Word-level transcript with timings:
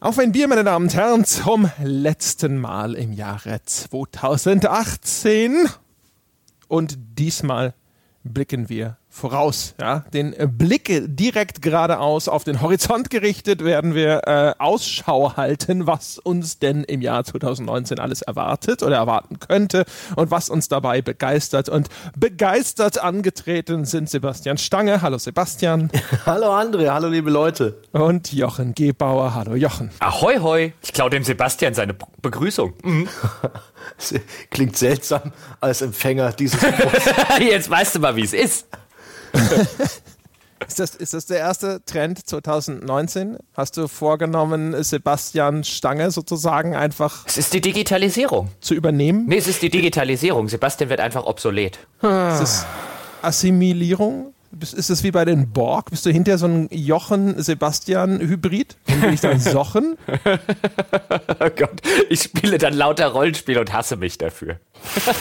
Auf 0.00 0.16
ein 0.20 0.30
Bier, 0.30 0.46
meine 0.46 0.62
Damen 0.62 0.86
und 0.86 0.94
Herren, 0.94 1.24
zum 1.24 1.68
letzten 1.82 2.56
Mal 2.56 2.94
im 2.94 3.12
Jahre 3.12 3.60
2018. 3.64 5.68
Und 6.68 6.96
diesmal 7.18 7.74
blicken 8.22 8.68
wir 8.68 8.96
voraus. 9.18 9.74
Ja? 9.80 10.04
Den 10.12 10.34
Blick 10.56 11.02
direkt 11.06 11.60
geradeaus 11.60 12.28
auf 12.28 12.44
den 12.44 12.62
Horizont 12.62 13.10
gerichtet 13.10 13.64
werden 13.64 13.94
wir 13.94 14.22
äh, 14.26 14.54
Ausschau 14.58 15.36
halten, 15.36 15.86
was 15.86 16.18
uns 16.18 16.58
denn 16.58 16.84
im 16.84 17.02
Jahr 17.02 17.24
2019 17.24 17.98
alles 17.98 18.22
erwartet 18.22 18.82
oder 18.82 18.96
erwarten 18.96 19.38
könnte 19.38 19.84
und 20.16 20.30
was 20.30 20.48
uns 20.48 20.68
dabei 20.68 21.02
begeistert. 21.02 21.68
Und 21.68 21.88
begeistert 22.16 23.02
angetreten 23.02 23.84
sind 23.84 24.08
Sebastian 24.08 24.56
Stange. 24.56 25.02
Hallo 25.02 25.18
Sebastian. 25.18 25.90
hallo 26.26 26.54
André, 26.54 26.88
hallo 26.90 27.08
liebe 27.08 27.30
Leute. 27.30 27.82
Und 27.92 28.32
Jochen 28.32 28.74
Gebauer. 28.74 29.34
Hallo 29.34 29.54
Jochen. 29.54 29.90
Ahoi, 29.98 30.38
hoi. 30.38 30.72
Ich 30.82 30.92
klaue 30.92 31.10
dem 31.10 31.24
Sebastian 31.24 31.74
seine 31.74 31.94
Begrüßung. 32.22 32.72
Mhm. 32.84 33.08
Klingt 34.50 34.76
seltsam 34.76 35.32
als 35.60 35.82
Empfänger 35.82 36.32
dieses 36.32 36.60
Jetzt 37.40 37.70
weißt 37.70 37.96
du 37.96 38.00
mal, 38.00 38.16
wie 38.16 38.24
es 38.24 38.32
ist. 38.32 38.66
Ist 40.66 40.80
das, 40.80 40.94
ist 40.96 41.14
das 41.14 41.26
der 41.26 41.38
erste 41.38 41.84
Trend 41.84 42.26
2019? 42.26 43.38
Hast 43.54 43.76
du 43.76 43.86
vorgenommen, 43.86 44.82
Sebastian 44.82 45.62
Stange 45.62 46.10
sozusagen 46.10 46.74
einfach. 46.74 47.24
Es 47.26 47.38
ist 47.38 47.54
die 47.54 47.60
Digitalisierung. 47.60 48.48
Zu 48.60 48.74
übernehmen? 48.74 49.26
Nee, 49.26 49.36
es 49.36 49.46
ist 49.46 49.62
die 49.62 49.70
Digitalisierung. 49.70 50.48
Sebastian 50.48 50.90
wird 50.90 50.98
einfach 51.00 51.24
obsolet. 51.24 51.78
Ist 52.02 52.40
es 52.40 52.66
Assimilierung? 53.22 54.34
Ist 54.60 54.88
es 54.88 55.02
wie 55.02 55.10
bei 55.10 55.26
den 55.26 55.52
Borg? 55.52 55.90
Bist 55.90 56.06
du 56.06 56.10
hinter 56.10 56.38
so 56.38 56.46
ein 56.46 56.68
Jochen-Sebastian-Hybrid? 56.70 58.76
Und 58.88 59.00
bin 59.02 59.12
ich 59.12 59.20
dann 59.20 59.38
Sochen? 59.38 59.98
oh 60.26 61.50
Gott, 61.54 61.82
ich 62.08 62.22
spiele 62.22 62.56
dann 62.56 62.72
lauter 62.72 63.08
Rollenspiel 63.08 63.58
und 63.58 63.72
hasse 63.72 63.96
mich 63.96 64.16
dafür. 64.16 64.58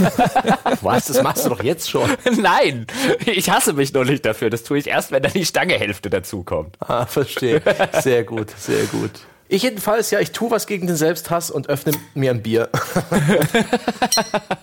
Was? 0.82 1.08
Das 1.08 1.22
machst 1.24 1.46
du 1.46 1.50
doch 1.50 1.62
jetzt 1.62 1.90
schon. 1.90 2.10
Nein, 2.42 2.88
ich 3.26 3.50
hasse 3.50 3.74
mich 3.74 3.92
noch 3.94 4.06
nicht 4.06 4.26
dafür. 4.26 4.50
Das 4.50 4.64
tue 4.64 4.78
ich 4.78 4.88
erst, 4.88 5.12
wenn 5.12 5.22
dann 5.22 5.34
die 5.34 5.46
Stangehälfte 5.46 6.10
dazukommt. 6.10 6.78
Ah, 6.80 7.06
verstehe. 7.06 7.62
Sehr 8.02 8.24
gut, 8.24 8.52
sehr 8.58 8.86
gut. 8.86 9.12
Ich 9.50 9.64
jedenfalls, 9.64 10.12
ja, 10.12 10.20
ich 10.20 10.32
tue 10.32 10.52
was 10.52 10.68
gegen 10.68 10.88
den 10.88 10.98
Selbsthass 10.98 11.52
und 11.52 11.70
öffne 11.70 11.94
mir 12.14 12.32
ein 12.32 12.44
Bier. 12.44 12.70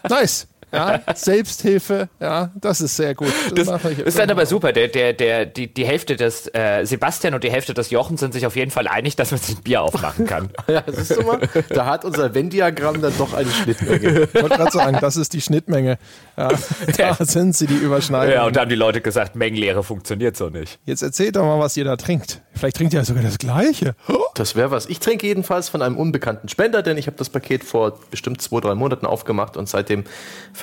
nice 0.09 0.47
ja, 0.75 1.01
Selbsthilfe, 1.15 2.09
ja, 2.21 2.51
das 2.55 2.81
ist 2.81 2.97
sehr 2.97 3.15
gut. 3.15 3.33
Das, 3.55 3.67
das 3.67 3.85
ist 3.85 4.19
dann 4.19 4.31
aber 4.31 4.47
super. 4.47 4.73
Der, 4.73 4.89
der, 4.89 5.13
der, 5.13 5.47
die, 5.47 5.73
die 5.73 5.87
Hälfte 5.87 6.17
des 6.17 6.53
äh, 6.55 6.85
Sebastian 6.85 7.35
und 7.35 7.45
die 7.45 7.51
Hälfte 7.51 7.75
des 7.75 7.91
Jochen 7.91 8.17
sind 8.17 8.35
sich 8.35 8.47
auf 8.47 8.57
jeden 8.57 8.71
Fall 8.71 8.89
einig, 8.89 9.17
dass 9.17 9.31
man 9.31 9.41
sich 9.41 9.57
ein 9.57 9.63
Bier 9.63 9.83
aufmachen 9.83 10.27
kann. 10.27 10.51
ja, 10.69 10.83
siehst 10.87 11.17
du 11.17 11.23
mal, 11.23 11.41
da 11.69 11.87
hat 11.87 12.05
unser 12.05 12.35
Venn-Diagramm 12.35 13.01
dann 13.01 13.17
doch 13.19 13.33
eine 13.35 13.51
Schnittmenge. 13.51 14.29
Ich 14.35 14.43
wollte 14.43 14.57
gerade 14.57 14.71
sagen, 14.71 14.99
das 15.01 15.17
ist 15.17 15.33
die 15.33 15.41
Schnittmenge. 15.41 15.99
Ja, 16.37 16.51
da 16.97 17.15
sind 17.25 17.55
sie, 17.55 17.67
die 17.67 17.77
Überschneidungen. 17.77 18.35
Ja, 18.35 18.47
und 18.47 18.57
da 18.57 18.63
haben 18.63 18.69
die 18.69 18.75
Leute 18.75 19.01
gesagt, 19.01 19.37
Mengenlehre 19.37 19.85
funktioniert 19.85 20.37
so 20.37 20.49
nicht. 20.49 20.79
Jetzt 20.85 21.03
erzählt 21.03 21.37
doch 21.37 21.45
mal, 21.45 21.59
was 21.59 21.77
ihr 21.77 21.85
da 21.85 21.97
trinkt. 21.97 22.43
Vielleicht 22.55 22.77
trinkt 22.77 22.95
ihr 22.95 23.01
ja 23.01 23.05
sogar 23.05 23.23
das 23.23 23.39
Gleiche. 23.39 23.95
Das 24.35 24.57
wäre 24.57 24.73
was. 24.73 24.87
Ich 24.87 24.99
trinke 24.99 25.29
jedenfalls 25.29 25.69
von 25.69 25.81
einem 25.81 25.97
unbekannten 25.97 26.49
Spender, 26.49 26.83
denn 26.83 26.99
ich 26.99 27.07
habe 27.07 27.17
das 27.17 27.31
Paket 27.31 27.63
vor 27.63 28.01
bestimmt 28.11 28.43
zwei, 28.43 28.59
drei 28.59 28.75
Monaten 28.75 29.07
aufgemacht 29.07 29.57
und 29.57 29.69
seitdem 29.69 30.03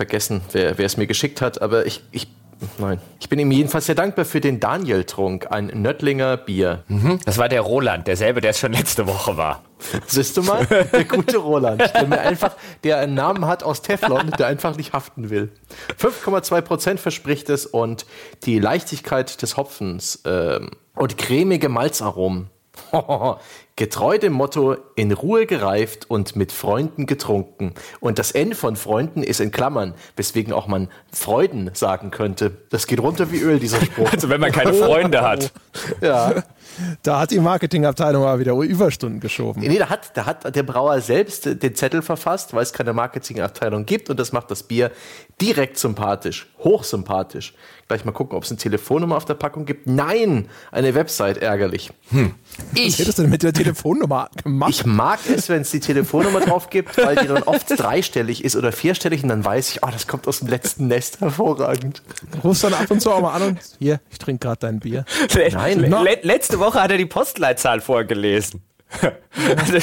vergessen, 0.02 0.42
wer, 0.52 0.80
wer 0.80 0.86
es 0.88 0.98
mir 0.98 1.06
geschickt 1.06 1.42
hat. 1.42 1.62
Aber 1.62 1.86
ich, 1.86 2.02
ich 2.12 2.28
Nein. 2.78 3.02
Ich 3.20 3.28
bin 3.28 3.40
ihm 3.40 3.52
jedenfalls 3.52 3.88
sehr 3.88 3.96
dankbar 3.96 4.24
für 4.24 4.40
den 4.40 4.60
Daniel-Trunk, 4.60 5.48
ein 5.50 5.72
Nöttlinger 5.74 6.38
Bier. 6.38 6.84
Mhm. 6.88 7.20
Das 7.26 7.40
war 7.40 7.50
der 7.50 7.62
Roland, 7.62 8.06
derselbe, 8.08 8.40
der 8.40 8.52
es 8.52 8.60
schon 8.60 8.72
letzte 8.72 9.08
Woche 9.08 9.36
war. 9.36 9.64
Siehst 10.06 10.38
du 10.38 10.44
mal? 10.44 10.68
Der 10.68 11.06
gute 11.06 11.38
Roland, 11.38 11.82
der 11.82 12.06
mir 12.06 12.22
einfach, 12.22 12.56
der 12.84 13.00
einen 13.00 13.16
Namen 13.16 13.48
hat 13.48 13.64
aus 13.64 13.82
Teflon, 13.82 14.30
der 14.38 14.46
einfach 14.46 14.78
nicht 14.78 14.94
haften 14.94 15.32
will. 15.32 15.52
5,2 16.00 16.62
Prozent 16.62 17.00
verspricht 17.00 17.50
es 17.50 17.66
und 17.66 18.06
die 18.44 18.60
Leichtigkeit 18.60 19.42
des 19.42 19.58
Hopfens 19.58 20.18
äh, 20.26 20.60
und 20.94 21.18
cremige 21.18 21.68
Malzaromen. 21.68 22.52
Getreu 23.76 24.18
dem 24.18 24.34
Motto, 24.34 24.76
in 24.96 25.12
Ruhe 25.12 25.46
gereift 25.46 26.10
und 26.10 26.36
mit 26.36 26.52
Freunden 26.52 27.06
getrunken. 27.06 27.74
Und 28.00 28.20
das 28.20 28.32
N 28.32 28.54
von 28.54 28.76
Freunden 28.76 29.24
ist 29.24 29.40
in 29.40 29.52
Klammern, 29.52 29.96
weswegen 30.16 30.54
auch 30.54 30.68
man 30.68 30.90
Freuden 31.12 31.72
sagen 31.74 32.12
könnte. 32.12 32.52
Das 32.70 32.86
geht 32.86 33.00
runter 33.00 33.32
wie 33.32 33.40
Öl, 33.40 33.60
dieser 33.60 33.82
Spruch. 33.82 34.12
Also 34.22 34.30
wenn 34.30 34.42
man 34.42 34.52
keine 34.52 34.74
Freunde 34.74 35.22
hat. 35.22 35.52
ja. 36.02 36.44
Da 37.04 37.20
hat 37.20 37.32
die 37.32 37.40
Marketingabteilung 37.40 38.24
aber 38.24 38.40
wieder 38.40 38.54
Überstunden 38.54 39.20
geschoben. 39.20 39.62
Nee, 39.62 39.78
da 39.78 39.90
hat, 39.90 40.12
da 40.16 40.26
hat 40.26 40.56
der 40.56 40.64
Brauer 40.64 41.00
selbst 41.02 41.46
den 41.46 41.76
Zettel 41.76 42.02
verfasst, 42.02 42.54
weil 42.54 42.64
es 42.64 42.74
keine 42.74 42.94
Marketingabteilung 42.94 43.86
gibt 43.86 44.10
und 44.10 44.20
das 44.20 44.32
macht 44.32 44.52
das 44.52 44.64
Bier 44.64 44.92
direkt 45.42 45.78
sympathisch, 45.78 46.48
hochsympathisch. 46.60 47.54
Gleich 47.88 48.06
mal 48.06 48.14
gucken, 48.14 48.38
ob 48.38 48.46
es 48.46 48.52
eine 48.52 48.58
Telefonnummer 48.58 49.18
auf 49.18 49.26
der 49.26 49.34
Packung 49.34 49.66
gibt. 49.66 49.86
Nein, 49.86 50.48
eine 50.72 50.96
Website, 50.96 51.40
ärgerlich. 51.40 51.92
Hm. 52.12 52.36
Ich, 52.74 52.94
Was 52.94 53.00
hättest 53.00 53.18
du 53.18 53.24
denn 53.24 53.32
mit 53.32 53.44
der 53.44 53.52
Telefonnummer 53.52 54.30
gemacht? 54.42 54.70
Ich 54.70 54.86
mag 54.86 55.20
es, 55.28 55.50
wenn 55.50 55.64
es 55.64 55.72
die 55.72 55.82
Telefonnummer 55.82 56.40
drauf 56.40 56.70
gibt, 56.70 56.98
weil 56.98 57.18
die 57.18 57.28
dann 57.28 57.44
oft 57.44 57.68
dreistellig 57.70 58.46
ist 58.46 58.56
oder 58.56 58.72
vierstellig 58.72 59.24
und 59.24 59.30
dann 59.30 59.44
weiß 59.44 59.72
ich, 59.72 59.84
oh, 59.84 59.90
das 59.92 60.08
kommt 60.08 60.26
aus 60.30 60.40
dem 60.40 60.48
letzten 60.48 60.88
Nest, 60.88 61.20
hervorragend. 61.20 62.02
Rufst 62.46 62.64
dann 62.64 62.74
ab 62.76 62.90
und 62.90 63.02
zu 63.02 63.12
auch 63.12 63.20
mal 63.20 63.34
an 63.34 63.42
und 63.42 63.60
hier, 63.78 64.00
ich 64.10 64.20
trinke 64.20 64.48
gerade 64.48 64.60
dein 64.62 64.80
Bier. 64.80 65.04
Nein, 65.52 65.82
le 65.82 66.20
letzte 66.22 66.61
Woche 66.62 66.82
hat 66.82 66.92
er 66.92 66.98
die 66.98 67.06
Postleitzahl 67.06 67.82
vorgelesen. 67.82 68.62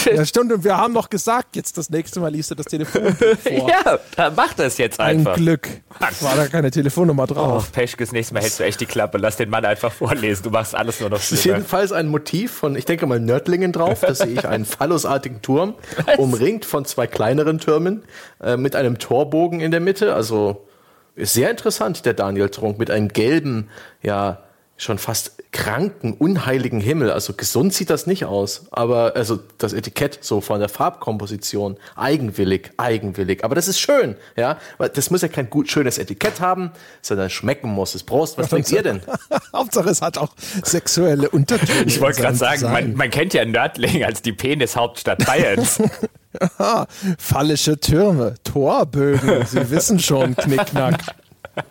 ja, 0.05 0.25
stimmt, 0.25 0.53
und 0.53 0.65
wir 0.65 0.77
haben 0.77 0.93
noch 0.93 1.09
gesagt, 1.09 1.57
jetzt 1.57 1.79
das 1.79 1.89
nächste 1.89 2.21
Mal 2.21 2.31
liest 2.31 2.51
du 2.51 2.55
das 2.55 2.67
Telefon 2.67 3.15
vor. 3.15 3.69
Ja, 3.69 3.99
dann 4.17 4.35
mach 4.35 4.53
das 4.53 4.77
jetzt 4.79 5.01
einfach. 5.01 5.37
Ein 5.37 5.43
Glück. 5.43 5.69
War 5.99 6.37
da 6.37 6.47
keine 6.47 6.71
Telefonnummer 6.71 7.27
drauf. 7.27 7.69
Oh, 7.69 7.73
Pech, 7.73 7.97
das 7.97 8.13
nächste 8.13 8.35
Mal 8.35 8.43
hältst 8.43 8.61
du 8.61 8.65
echt 8.65 8.81
die 8.81 8.87
Klappe. 8.87 9.19
Lass 9.19 9.37
den 9.37 9.49
Mann 9.49 9.65
einfach 9.65 9.93
vorlesen. 9.93 10.43
Du 10.43 10.51
machst 10.51 10.75
alles 10.75 11.01
nur 11.01 11.11
noch 11.11 11.21
schlimmer. 11.21 11.39
Ist 11.39 11.45
jedenfalls 11.45 11.93
ein 11.93 12.09
Motiv 12.09 12.53
von, 12.53 12.77
ich 12.77 12.85
denke 12.85 13.07
mal, 13.07 13.19
Nördlingen 13.19 13.73
drauf. 13.73 14.01
Da 14.01 14.15
sehe 14.15 14.29
ich 14.29 14.47
einen 14.47 14.67
phallusartigen 14.67 15.41
Turm, 15.43 15.75
umringt 16.19 16.65
von 16.65 16.85
zwei 16.85 17.07
kleineren 17.07 17.59
Türmen, 17.59 18.05
äh, 18.43 18.57
mit 18.57 18.77
einem 18.77 18.99
Torbogen 18.99 19.61
in 19.61 19.71
der 19.71 19.81
Mitte. 19.81 20.15
Also 20.15 20.67
ist 21.15 21.33
sehr 21.33 21.51
interessant, 21.51 22.05
der 22.05 22.15
Daniel 22.15 22.51
Trunk, 22.51 22.79
mit 22.79 22.91
einem 22.91 23.09
gelben, 23.09 23.69
ja, 24.03 24.43
schon 24.79 24.99
fast 24.99 25.33
kranken, 25.51 26.15
unheiligen 26.15 26.81
Himmel. 26.81 27.11
Also 27.11 27.33
gesund 27.33 27.75
sieht 27.75 27.91
das 27.91 28.07
nicht 28.07 28.25
aus. 28.25 28.67
Aber 28.71 29.17
also 29.17 29.41
das 29.59 29.73
Etikett 29.73 30.21
so 30.23 30.41
von 30.41 30.61
der 30.61 30.69
Farbkomposition 30.69 31.77
eigenwillig, 31.97 32.71
eigenwillig. 32.77 33.45
Aber 33.45 33.57
das 33.57 33.67
ist 33.67 33.81
schön, 33.81 34.17
ja. 34.37 34.59
Weil 34.79 34.89
das 34.91 35.11
muss 35.11 35.23
ja 35.23 35.29
kein 35.29 35.51
gut 35.51 35.69
schönes 35.69 35.99
Etikett 35.99 36.41
haben, 36.41 36.71
sondern 37.03 37.29
schmecken 37.29 37.69
muss 37.69 37.95
es. 37.97 38.05
Prost, 38.05 38.39
was 38.39 38.51
trinkt 38.51 38.71
ihr 38.71 38.83
denn? 38.83 39.01
Hauptsache 39.53 39.91
es 39.91 40.01
hat 40.01 40.17
auch 40.17 40.31
sexuelle 40.63 41.29
Untertöne. 41.29 41.85
Ich 41.87 42.01
wollte 42.01 42.23
gerade 42.23 42.37
sagen, 42.37 42.63
man, 42.63 42.95
man, 42.95 43.11
kennt 43.11 43.35
ja 43.35 43.45
Nördling 43.45 44.05
als 44.05 44.23
die 44.23 44.33
Penishauptstadt 44.33 45.27
Bayerns. 45.27 45.83
ja, 46.59 46.87
fallische 47.19 47.81
Türme, 47.81 48.35
Torbögen, 48.45 49.45
Sie 49.47 49.71
wissen 49.71 49.99
schon, 49.99 50.37
Knickknack. 50.37 51.01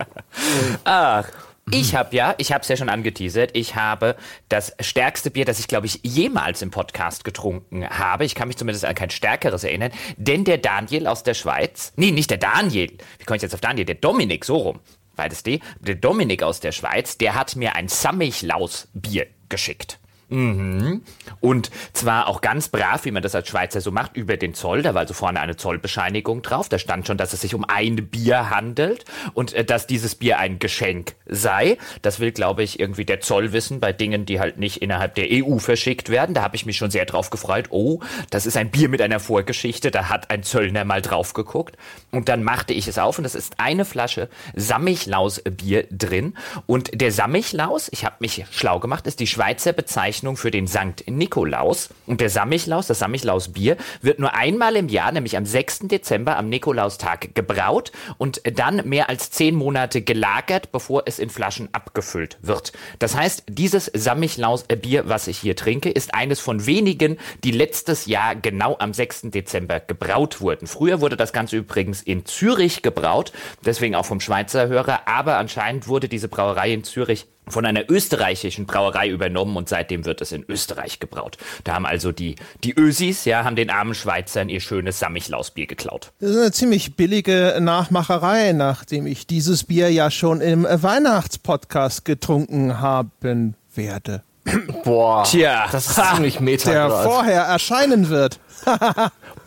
Ach, 0.83 1.25
ich 1.71 1.95
habe 1.95 2.15
ja, 2.15 2.35
ich 2.37 2.51
habe 2.51 2.61
es 2.61 2.67
ja 2.67 2.77
schon 2.77 2.89
angeteasert, 2.89 3.51
ich 3.53 3.75
habe 3.75 4.15
das 4.49 4.73
stärkste 4.79 5.31
Bier, 5.31 5.45
das 5.45 5.59
ich 5.59 5.67
glaube 5.67 5.85
ich 5.85 5.99
jemals 6.03 6.61
im 6.61 6.71
Podcast 6.71 7.23
getrunken 7.23 7.87
habe. 7.89 8.25
Ich 8.25 8.35
kann 8.35 8.47
mich 8.47 8.57
zumindest 8.57 8.85
an 8.85 8.95
kein 8.95 9.09
stärkeres 9.09 9.63
erinnern, 9.63 9.91
denn 10.17 10.43
der 10.43 10.57
Daniel 10.57 11.07
aus 11.07 11.23
der 11.23 11.33
Schweiz, 11.33 11.93
nee, 11.95 12.11
nicht 12.11 12.29
der 12.29 12.37
Daniel, 12.37 12.91
wie 13.19 13.25
komme 13.25 13.37
ich 13.37 13.43
jetzt 13.43 13.53
auf 13.53 13.61
Daniel, 13.61 13.85
der 13.85 13.95
Dominik, 13.95 14.45
so 14.45 14.57
rum, 14.57 14.79
beides 15.15 15.43
D, 15.43 15.59
der 15.79 15.95
Dominik 15.95 16.43
aus 16.43 16.59
der 16.59 16.71
Schweiz, 16.71 17.17
der 17.17 17.35
hat 17.35 17.55
mir 17.55 17.75
ein 17.75 17.87
Sammichlaus 17.87 18.87
Bier 18.93 19.27
geschickt. 19.49 19.99
Mhm. 20.29 21.03
Und 21.39 21.71
zwar 21.93 22.27
auch 22.27 22.41
ganz 22.41 22.67
brav, 22.69 23.05
wie 23.05 23.11
man 23.11 23.23
das 23.23 23.35
als 23.35 23.47
Schweizer 23.47 23.81
so 23.81 23.91
macht, 23.91 24.17
über 24.17 24.37
den 24.37 24.53
Zoll. 24.53 24.81
Da 24.81 24.93
war 24.93 25.01
also 25.01 25.13
vorne 25.13 25.39
eine 25.39 25.55
Zollbescheinigung 25.55 26.41
drauf. 26.41 26.69
Da 26.69 26.79
stand 26.79 27.07
schon, 27.07 27.17
dass 27.17 27.33
es 27.33 27.41
sich 27.41 27.55
um 27.55 27.63
ein 27.65 28.07
Bier 28.09 28.49
handelt 28.49 29.05
und 29.33 29.53
äh, 29.53 29.63
dass 29.63 29.87
dieses 29.87 30.15
Bier 30.15 30.39
ein 30.39 30.59
Geschenk 30.59 31.15
sei. 31.29 31.77
Das 32.01 32.19
will, 32.19 32.31
glaube 32.31 32.63
ich, 32.63 32.79
irgendwie 32.79 33.05
der 33.05 33.19
Zoll 33.21 33.53
wissen 33.53 33.79
bei 33.79 33.93
Dingen, 33.93 34.25
die 34.25 34.39
halt 34.39 34.57
nicht 34.57 34.81
innerhalb 34.81 35.15
der 35.15 35.27
EU 35.31 35.57
verschickt 35.59 36.09
werden. 36.09 36.33
Da 36.33 36.41
habe 36.41 36.55
ich 36.55 36.65
mich 36.65 36.77
schon 36.77 36.91
sehr 36.91 37.05
drauf 37.05 37.29
gefreut. 37.29 37.67
Oh, 37.69 38.01
das 38.29 38.45
ist 38.45 38.57
ein 38.57 38.71
Bier 38.71 38.89
mit 38.89 39.01
einer 39.01 39.19
Vorgeschichte. 39.19 39.91
Da 39.91 40.09
hat 40.09 40.29
ein 40.29 40.43
Zöllner 40.43 40.85
mal 40.85 41.01
drauf 41.01 41.33
geguckt. 41.33 41.77
Und 42.11 42.29
dann 42.29 42.43
machte 42.43 42.73
ich 42.73 42.87
es 42.87 42.97
auf 42.97 43.17
und 43.17 43.25
es 43.25 43.35
ist 43.35 43.59
eine 43.59 43.85
Flasche 43.85 44.29
Sammichlaus-Bier 44.55 45.87
drin. 45.91 46.33
Und 46.65 46.99
der 46.99 47.11
Sammichlaus, 47.11 47.89
ich 47.91 48.05
habe 48.05 48.15
mich 48.19 48.45
schlau 48.51 48.79
gemacht, 48.79 49.07
ist 49.07 49.19
die 49.19 49.27
Schweizer 49.27 49.73
Bezeichnung 49.73 50.37
für 50.37 50.51
den 50.51 50.67
Sankt 50.67 51.09
Nikolaus. 51.09 51.89
Und 52.05 52.21
der 52.21 52.29
Sammichlaus, 52.29 52.87
das 52.87 52.99
Sammichlaus-Bier, 52.99 53.77
wird 54.01 54.19
nur 54.19 54.33
einmal 54.33 54.75
im 54.75 54.89
Jahr, 54.89 55.11
nämlich 55.11 55.37
am 55.37 55.45
6. 55.45 55.79
Dezember, 55.87 56.37
am 56.37 56.49
Nikolaustag 56.49 57.35
gebraut 57.35 57.91
und 58.17 58.41
dann 58.43 58.87
mehr 58.87 59.09
als 59.09 59.31
zehn 59.31 59.55
Monate 59.55 60.01
gelagert, 60.01 60.71
bevor 60.71 61.03
es 61.05 61.16
alles 61.17 61.19
in 61.19 61.29
Flaschen 61.29 61.69
abgefüllt 61.71 62.37
wird. 62.41 62.71
Das 62.99 63.15
heißt, 63.15 63.43
dieses 63.47 63.91
Samichlaus-Bier, 63.93 65.09
was 65.09 65.27
ich 65.27 65.37
hier 65.37 65.55
trinke, 65.55 65.89
ist 65.89 66.13
eines 66.13 66.39
von 66.39 66.65
wenigen, 66.65 67.17
die 67.43 67.51
letztes 67.51 68.05
Jahr 68.05 68.35
genau 68.35 68.77
am 68.79 68.93
6. 68.93 69.31
Dezember 69.31 69.79
gebraut 69.79 70.41
wurden. 70.41 70.67
Früher 70.67 71.01
wurde 71.01 71.17
das 71.17 71.33
Ganze 71.33 71.57
übrigens 71.57 72.01
in 72.01 72.25
Zürich 72.25 72.81
gebraut, 72.81 73.31
deswegen 73.65 73.95
auch 73.95 74.05
vom 74.05 74.19
Schweizer 74.19 74.67
Hörer, 74.67 75.07
aber 75.07 75.37
anscheinend 75.37 75.87
wurde 75.87 76.07
diese 76.07 76.27
Brauerei 76.27 76.71
in 76.73 76.83
Zürich 76.83 77.27
von 77.49 77.65
einer 77.65 77.89
österreichischen 77.89 78.65
Brauerei 78.65 79.09
übernommen 79.09 79.55
und 79.57 79.69
seitdem 79.69 80.05
wird 80.05 80.21
es 80.21 80.31
in 80.31 80.43
Österreich 80.47 80.99
gebraut. 80.99 81.37
Da 81.63 81.73
haben 81.73 81.85
also 81.85 82.11
die, 82.11 82.35
die 82.63 82.77
Ösis, 82.77 83.25
ja, 83.25 83.43
haben 83.43 83.55
den 83.55 83.69
armen 83.69 83.93
Schweizern 83.93 84.49
ihr 84.49 84.59
schönes 84.59 84.99
Sammichlausbier 84.99 85.67
geklaut. 85.67 86.11
Das 86.19 86.31
ist 86.31 86.37
eine 86.37 86.51
ziemlich 86.51 86.95
billige 86.95 87.57
Nachmacherei, 87.59 88.53
nachdem 88.53 89.07
ich 89.07 89.27
dieses 89.27 89.63
Bier 89.63 89.89
ja 89.91 90.11
schon 90.11 90.41
im 90.41 90.63
Weihnachtspodcast 90.63 92.05
getrunken 92.05 92.79
haben 92.79 93.55
werde. 93.73 94.23
Boah, 94.83 95.23
Tja. 95.23 95.67
das 95.71 95.87
ist 95.87 95.95
ziemlich 96.13 96.39
meta. 96.39 96.71
Der 96.71 96.89
vorher 96.89 97.41
erscheinen 97.43 98.09
wird. 98.09 98.39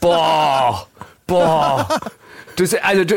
Boah, 0.01 0.87
boah. 1.27 1.89
Du, 2.57 2.65
also, 2.83 3.05
du, 3.05 3.15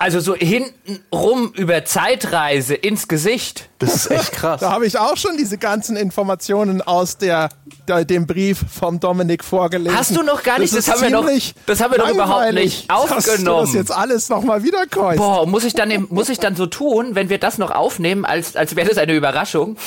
also 0.00 0.18
so 0.18 0.34
hinten 0.34 0.98
rum 1.12 1.52
über 1.54 1.84
Zeitreise 1.84 2.74
ins 2.74 3.06
Gesicht. 3.06 3.68
Das 3.78 3.94
ist 3.94 4.10
echt 4.10 4.32
krass. 4.32 4.60
Da 4.60 4.72
habe 4.72 4.86
ich 4.86 4.98
auch 4.98 5.16
schon 5.16 5.36
diese 5.36 5.58
ganzen 5.58 5.96
Informationen 5.96 6.80
aus 6.82 7.18
der, 7.18 7.50
der, 7.86 8.04
dem 8.06 8.26
Brief 8.26 8.58
vom 8.70 8.98
Dominik 8.98 9.44
vorgelesen. 9.44 9.96
Hast 9.96 10.16
du 10.16 10.22
noch 10.22 10.42
gar 10.42 10.58
nicht? 10.58 10.72
Das, 10.72 10.80
ist 10.80 10.90
haben 10.90 11.02
wir 11.02 11.10
noch, 11.10 11.28
das 11.66 11.80
haben 11.80 11.92
wir 11.92 11.98
doch 11.98 12.08
überhaupt 12.10 12.52
nicht 12.54 12.90
aufgenommen. 12.90 13.24
Dass 13.26 13.36
du 13.36 13.44
das 13.44 13.72
jetzt 13.74 13.92
alles 13.92 14.28
nochmal 14.30 14.62
wiederkäust. 14.64 15.18
Boah, 15.18 15.46
muss 15.46 15.64
ich 15.64 15.74
dann 15.74 15.90
im- 15.90 16.08
muss 16.10 16.30
ich 16.30 16.38
dann 16.38 16.56
so 16.56 16.66
tun, 16.66 17.14
wenn 17.14 17.28
wir 17.28 17.38
das 17.38 17.58
noch 17.58 17.70
aufnehmen, 17.70 18.24
als 18.24 18.56
als 18.56 18.76
wäre 18.76 18.88
das 18.88 18.98
eine 18.98 19.14
Überraschung? 19.14 19.76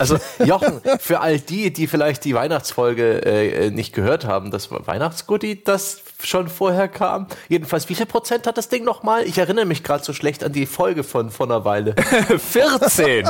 Also 0.00 0.16
Jochen, 0.44 0.80
für 0.98 1.20
all 1.20 1.38
die, 1.38 1.72
die 1.72 1.86
vielleicht 1.86 2.24
die 2.24 2.34
Weihnachtsfolge 2.34 3.24
äh, 3.24 3.70
nicht 3.70 3.94
gehört 3.94 4.24
haben, 4.24 4.50
das 4.50 4.70
war 4.72 4.84
Weihnachtsgoodie, 4.88 5.62
das 5.62 6.00
schon 6.22 6.48
vorher 6.48 6.88
kam. 6.88 7.26
Jedenfalls, 7.48 7.88
wie 7.88 7.94
viel 7.94 8.06
Prozent 8.06 8.46
hat 8.46 8.56
das 8.58 8.68
Ding 8.68 8.84
nochmal? 8.84 9.24
Ich 9.26 9.38
erinnere 9.38 9.64
mich 9.64 9.82
gerade 9.82 10.04
so 10.04 10.12
schlecht 10.12 10.44
an 10.44 10.52
die 10.52 10.66
Folge 10.66 11.04
von 11.04 11.30
vor 11.30 11.46
einer 11.46 11.64
Weile. 11.64 11.94
14. 12.38 13.28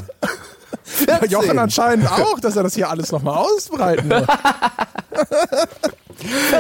Ja, 1.07 1.25
Jochen 1.25 1.59
anscheinend 1.59 2.11
auch, 2.11 2.39
dass 2.41 2.57
er 2.57 2.63
das 2.63 2.75
hier 2.75 2.89
alles 2.91 3.11
nochmal 3.13 3.37
ausbreiten 3.39 4.09
wird. 4.11 4.29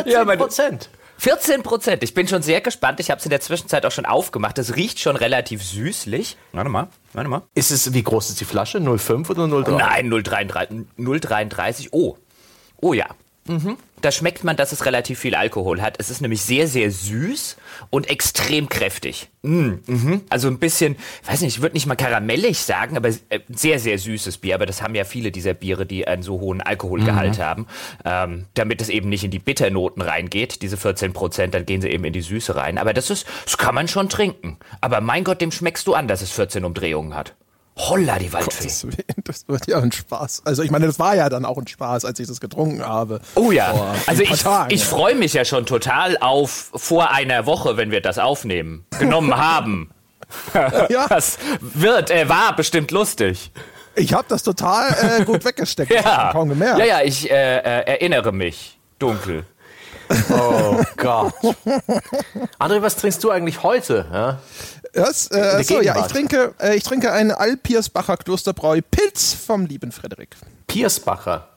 Ja, 0.06 0.24
meine- 0.24 0.38
Prozent. 0.38 0.88
14 1.18 1.62
Prozent. 1.62 2.02
Ich 2.02 2.14
bin 2.14 2.26
schon 2.26 2.40
sehr 2.40 2.62
gespannt. 2.62 2.98
Ich 2.98 3.10
habe 3.10 3.18
es 3.18 3.26
in 3.26 3.30
der 3.30 3.42
Zwischenzeit 3.42 3.84
auch 3.84 3.90
schon 3.92 4.06
aufgemacht. 4.06 4.56
Das 4.56 4.74
riecht 4.76 4.98
schon 5.00 5.16
relativ 5.16 5.62
süßlich. 5.62 6.38
Warte 6.52 6.70
mal, 6.70 6.88
warte 7.12 7.28
mal. 7.28 7.42
Ist 7.54 7.70
es, 7.70 7.92
wie 7.92 8.02
groß 8.02 8.30
ist 8.30 8.40
die 8.40 8.46
Flasche? 8.46 8.78
0,5 8.78 9.28
oder 9.28 9.42
0,3? 9.44 9.70
Nein, 9.76 10.10
0,33. 10.10 10.86
0,33. 10.98 11.88
Oh. 11.92 12.16
Oh 12.80 12.94
ja. 12.94 13.04
Mhm. 13.46 13.76
Da 14.00 14.10
schmeckt 14.12 14.44
man, 14.44 14.56
dass 14.56 14.72
es 14.72 14.86
relativ 14.86 15.18
viel 15.18 15.34
Alkohol 15.34 15.82
hat. 15.82 15.96
Es 15.98 16.10
ist 16.10 16.20
nämlich 16.20 16.42
sehr, 16.42 16.66
sehr 16.66 16.90
süß 16.90 17.56
und 17.90 18.08
extrem 18.08 18.68
kräftig. 18.68 19.28
Mm, 19.42 19.72
mhm. 19.86 20.20
Also 20.28 20.48
ein 20.48 20.58
bisschen, 20.58 20.96
weiß 21.26 21.40
nicht, 21.40 21.56
ich 21.56 21.62
würde 21.62 21.74
nicht 21.74 21.86
mal 21.86 21.96
karamellig 21.96 22.58
sagen, 22.58 22.96
aber 22.96 23.08
äh, 23.08 23.40
sehr, 23.48 23.78
sehr 23.78 23.98
süßes 23.98 24.38
Bier. 24.38 24.54
Aber 24.54 24.66
das 24.66 24.82
haben 24.82 24.94
ja 24.94 25.04
viele 25.04 25.30
dieser 25.30 25.54
Biere, 25.54 25.86
die 25.86 26.06
einen 26.06 26.22
so 26.22 26.40
hohen 26.40 26.60
Alkoholgehalt 26.60 27.38
haben. 27.38 27.66
Ähm, 28.04 28.46
damit 28.54 28.80
es 28.80 28.88
eben 28.88 29.08
nicht 29.08 29.24
in 29.24 29.30
die 29.30 29.38
Bitternoten 29.38 30.02
reingeht, 30.02 30.62
diese 30.62 30.76
14 30.76 31.12
Prozent, 31.12 31.54
dann 31.54 31.66
gehen 31.66 31.80
sie 31.80 31.88
eben 31.88 32.04
in 32.04 32.12
die 32.12 32.20
Süße 32.20 32.56
rein. 32.56 32.78
Aber 32.78 32.92
das 32.92 33.10
ist, 33.10 33.26
das 33.44 33.58
kann 33.58 33.74
man 33.74 33.88
schon 33.88 34.08
trinken. 34.08 34.58
Aber 34.80 35.00
mein 35.00 35.24
Gott, 35.24 35.40
dem 35.40 35.52
schmeckst 35.52 35.86
du 35.86 35.94
an, 35.94 36.08
dass 36.08 36.22
es 36.22 36.30
14 36.30 36.64
Umdrehungen 36.64 37.14
hat. 37.14 37.34
Holla, 37.88 38.18
die 38.18 38.32
Waldfee. 38.32 38.66
Das, 38.66 38.86
das 39.24 39.48
wird 39.48 39.66
ja 39.66 39.78
ein 39.78 39.92
Spaß. 39.92 40.42
Also 40.44 40.62
ich 40.62 40.70
meine, 40.70 40.86
das 40.86 40.98
war 40.98 41.16
ja 41.16 41.28
dann 41.28 41.44
auch 41.44 41.58
ein 41.58 41.66
Spaß, 41.66 42.04
als 42.04 42.18
ich 42.20 42.28
das 42.28 42.40
getrunken 42.40 42.84
habe. 42.86 43.20
Oh 43.34 43.50
ja, 43.52 43.94
also 44.06 44.22
ich, 44.22 44.44
ich 44.68 44.84
freue 44.84 45.14
mich 45.14 45.32
ja 45.32 45.44
schon 45.44 45.66
total 45.66 46.18
auf 46.18 46.70
vor 46.74 47.10
einer 47.10 47.46
Woche, 47.46 47.76
wenn 47.76 47.90
wir 47.90 48.00
das 48.00 48.18
aufnehmen, 48.18 48.84
genommen 48.98 49.36
haben. 49.36 49.90
Ja. 50.88 51.08
Das 51.08 51.38
wird, 51.60 52.10
äh, 52.10 52.28
war 52.28 52.54
bestimmt 52.54 52.92
lustig. 52.92 53.50
Ich 53.96 54.12
habe 54.12 54.26
das 54.28 54.44
total 54.44 55.18
äh, 55.20 55.24
gut 55.24 55.44
weggesteckt. 55.44 55.90
Ja, 56.04 56.30
kaum 56.32 56.48
gemerkt. 56.50 56.78
ja, 56.78 56.84
ja, 56.84 57.00
ich 57.02 57.28
äh, 57.28 57.34
äh, 57.34 57.82
erinnere 57.86 58.30
mich. 58.32 58.78
Dunkel. 59.00 59.44
Oh 60.30 60.80
Gott. 60.96 61.32
André, 62.58 62.82
was 62.82 62.96
trinkst 62.96 63.22
du 63.24 63.30
eigentlich 63.30 63.62
heute? 63.62 64.06
Ja? 64.12 64.38
Das, 64.92 65.28
äh, 65.28 65.40
der 65.40 65.64
so, 65.64 65.80
ja, 65.80 65.98
ich 65.98 66.12
trinke, 66.12 66.54
äh, 66.60 66.76
ich 66.76 66.82
trinke 66.82 67.12
einen 67.12 67.30
Alpiersbacher 67.30 68.16
Klosterbräu 68.16 68.80
Pilz 68.90 69.34
vom 69.34 69.66
lieben 69.66 69.92
Frederik. 69.92 70.36
Piersbacher. 70.66 71.48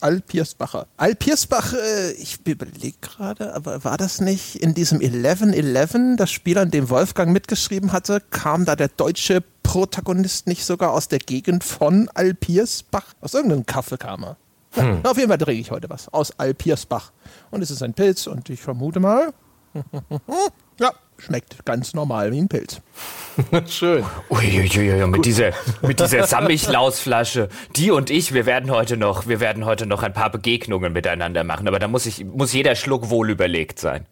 Alpiersbacher. 0.00 0.86
Alpiersbach, 0.96 1.72
äh, 1.72 2.12
ich 2.12 2.46
überlege 2.46 2.96
gerade, 3.00 3.52
aber 3.54 3.84
war 3.84 3.96
das 3.96 4.20
nicht 4.20 4.56
in 4.56 4.74
diesem 4.74 5.00
11-11, 5.00 6.16
das 6.16 6.30
Spiel, 6.30 6.58
an 6.58 6.70
dem 6.70 6.88
Wolfgang 6.88 7.32
mitgeschrieben 7.32 7.92
hatte, 7.92 8.20
kam 8.30 8.64
da 8.64 8.76
der 8.76 8.88
deutsche 8.88 9.42
Protagonist 9.62 10.46
nicht 10.46 10.64
sogar 10.64 10.92
aus 10.92 11.08
der 11.08 11.18
Gegend 11.18 11.64
von 11.64 12.08
Alpiersbach? 12.14 13.06
Aus 13.20 13.34
irgendeinem 13.34 13.66
Kaffee 13.66 13.96
kam 13.96 14.22
er. 14.24 14.36
Ja, 14.76 15.00
Auf 15.04 15.16
jeden 15.16 15.28
Fall 15.28 15.38
trinke 15.38 15.60
ich 15.60 15.70
heute 15.70 15.88
was 15.90 16.12
aus 16.12 16.38
Alpiersbach. 16.38 17.12
Und 17.50 17.62
es 17.62 17.70
ist 17.70 17.82
ein 17.82 17.94
Pilz 17.94 18.26
und 18.26 18.50
ich 18.50 18.60
vermute 18.60 19.00
mal, 19.00 19.32
ja, 20.78 20.92
schmeckt 21.18 21.64
ganz 21.64 21.94
normal 21.94 22.32
wie 22.32 22.38
ein 22.38 22.48
Pilz. 22.48 22.80
Schön. 23.68 24.04
Uiuiui, 24.30 25.06
mit 25.06 25.24
dieser, 25.24 25.52
mit 25.82 26.00
dieser 26.00 26.26
Sammichlausflasche. 26.26 27.48
Die 27.76 27.90
und 27.90 28.10
ich, 28.10 28.32
wir 28.32 28.46
werden 28.46 28.70
heute 28.70 28.96
noch, 28.96 29.26
wir 29.26 29.40
werden 29.40 29.64
heute 29.64 29.86
noch 29.86 30.02
ein 30.02 30.12
paar 30.12 30.30
Begegnungen 30.30 30.92
miteinander 30.92 31.44
machen. 31.44 31.66
Aber 31.66 31.78
da 31.78 31.88
muss 31.88 32.06
ich, 32.06 32.24
muss 32.24 32.52
jeder 32.52 32.74
Schluck 32.76 33.10
wohl 33.10 33.30
überlegt 33.30 33.78
sein. 33.78 34.06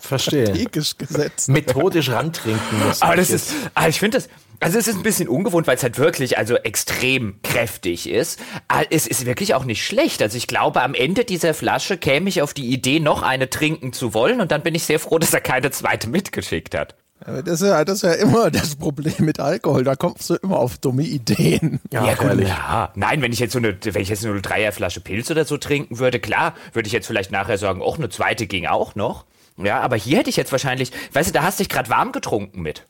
Verstehe. 0.00 0.54
Ethisch 0.54 0.96
gesetzt. 0.96 1.48
Methodisch 1.48 2.10
rantrinken 2.10 2.86
muss. 2.86 3.02
Aber 3.02 3.16
das 3.16 3.30
ist, 3.30 3.54
ah, 3.74 3.88
ich 3.88 3.98
finde 3.98 4.18
das, 4.18 4.28
also 4.60 4.78
es 4.78 4.86
ist 4.86 4.96
ein 4.96 5.02
bisschen 5.02 5.28
ungewohnt, 5.28 5.66
weil 5.66 5.76
es 5.76 5.82
halt 5.82 5.98
wirklich 5.98 6.38
also 6.38 6.56
extrem 6.56 7.40
kräftig 7.42 8.08
ist. 8.08 8.38
Aber 8.68 8.84
es 8.90 9.06
ist 9.06 9.26
wirklich 9.26 9.54
auch 9.54 9.64
nicht 9.64 9.84
schlecht. 9.84 10.22
Also 10.22 10.36
ich 10.36 10.46
glaube, 10.46 10.82
am 10.82 10.94
Ende 10.94 11.24
dieser 11.24 11.54
Flasche 11.54 11.96
käme 11.96 12.28
ich 12.28 12.42
auf 12.42 12.54
die 12.54 12.70
Idee, 12.70 13.00
noch 13.00 13.22
eine 13.22 13.48
trinken 13.50 13.92
zu 13.92 14.14
wollen 14.14 14.40
und 14.40 14.52
dann 14.52 14.62
bin 14.62 14.74
ich 14.74 14.84
sehr 14.84 15.00
froh, 15.00 15.18
dass 15.18 15.32
er 15.32 15.40
keine 15.40 15.70
zweite 15.70 16.08
mitgeschickt 16.08 16.74
hat. 16.74 16.94
Aber 17.24 17.42
Das 17.42 17.60
ist, 17.60 17.68
ja, 17.68 17.84
das 17.84 17.96
ist 17.96 18.02
ja 18.02 18.12
immer 18.12 18.50
das 18.50 18.76
Problem 18.76 19.14
mit 19.18 19.40
Alkohol. 19.40 19.84
Da 19.84 19.94
kommst 19.94 20.30
du 20.30 20.36
immer 20.36 20.58
auf 20.58 20.78
dumme 20.78 21.02
Ideen. 21.02 21.80
Ja, 21.92 22.14
gut, 22.14 22.28
ehrlich. 22.28 22.48
ja. 22.48 22.92
Nein, 22.94 23.20
wenn 23.22 23.32
ich 23.32 23.38
jetzt 23.38 23.52
so 23.52 23.58
eine, 23.58 23.76
wenn 23.82 24.02
ich 24.02 24.08
jetzt 24.08 24.24
eine 24.24 24.38
03er 24.38 24.72
Flasche 24.72 25.00
Pilz 25.00 25.30
oder 25.30 25.44
so 25.44 25.56
trinken 25.58 25.98
würde, 25.98 26.18
klar, 26.18 26.54
würde 26.72 26.86
ich 26.86 26.92
jetzt 26.92 27.06
vielleicht 27.06 27.30
nachher 27.30 27.58
sagen, 27.58 27.82
auch 27.82 27.98
eine 27.98 28.08
zweite 28.08 28.46
ging 28.46 28.66
auch 28.66 28.94
noch. 28.94 29.24
Ja, 29.58 29.80
aber 29.80 29.96
hier 29.96 30.18
hätte 30.18 30.30
ich 30.30 30.36
jetzt 30.36 30.52
wahrscheinlich, 30.52 30.92
weißt 31.12 31.28
du, 31.28 31.32
da 31.34 31.42
hast 31.42 31.58
du 31.58 31.64
dich 31.64 31.68
gerade 31.68 31.90
warm 31.90 32.12
getrunken 32.12 32.62
mit. 32.62 32.86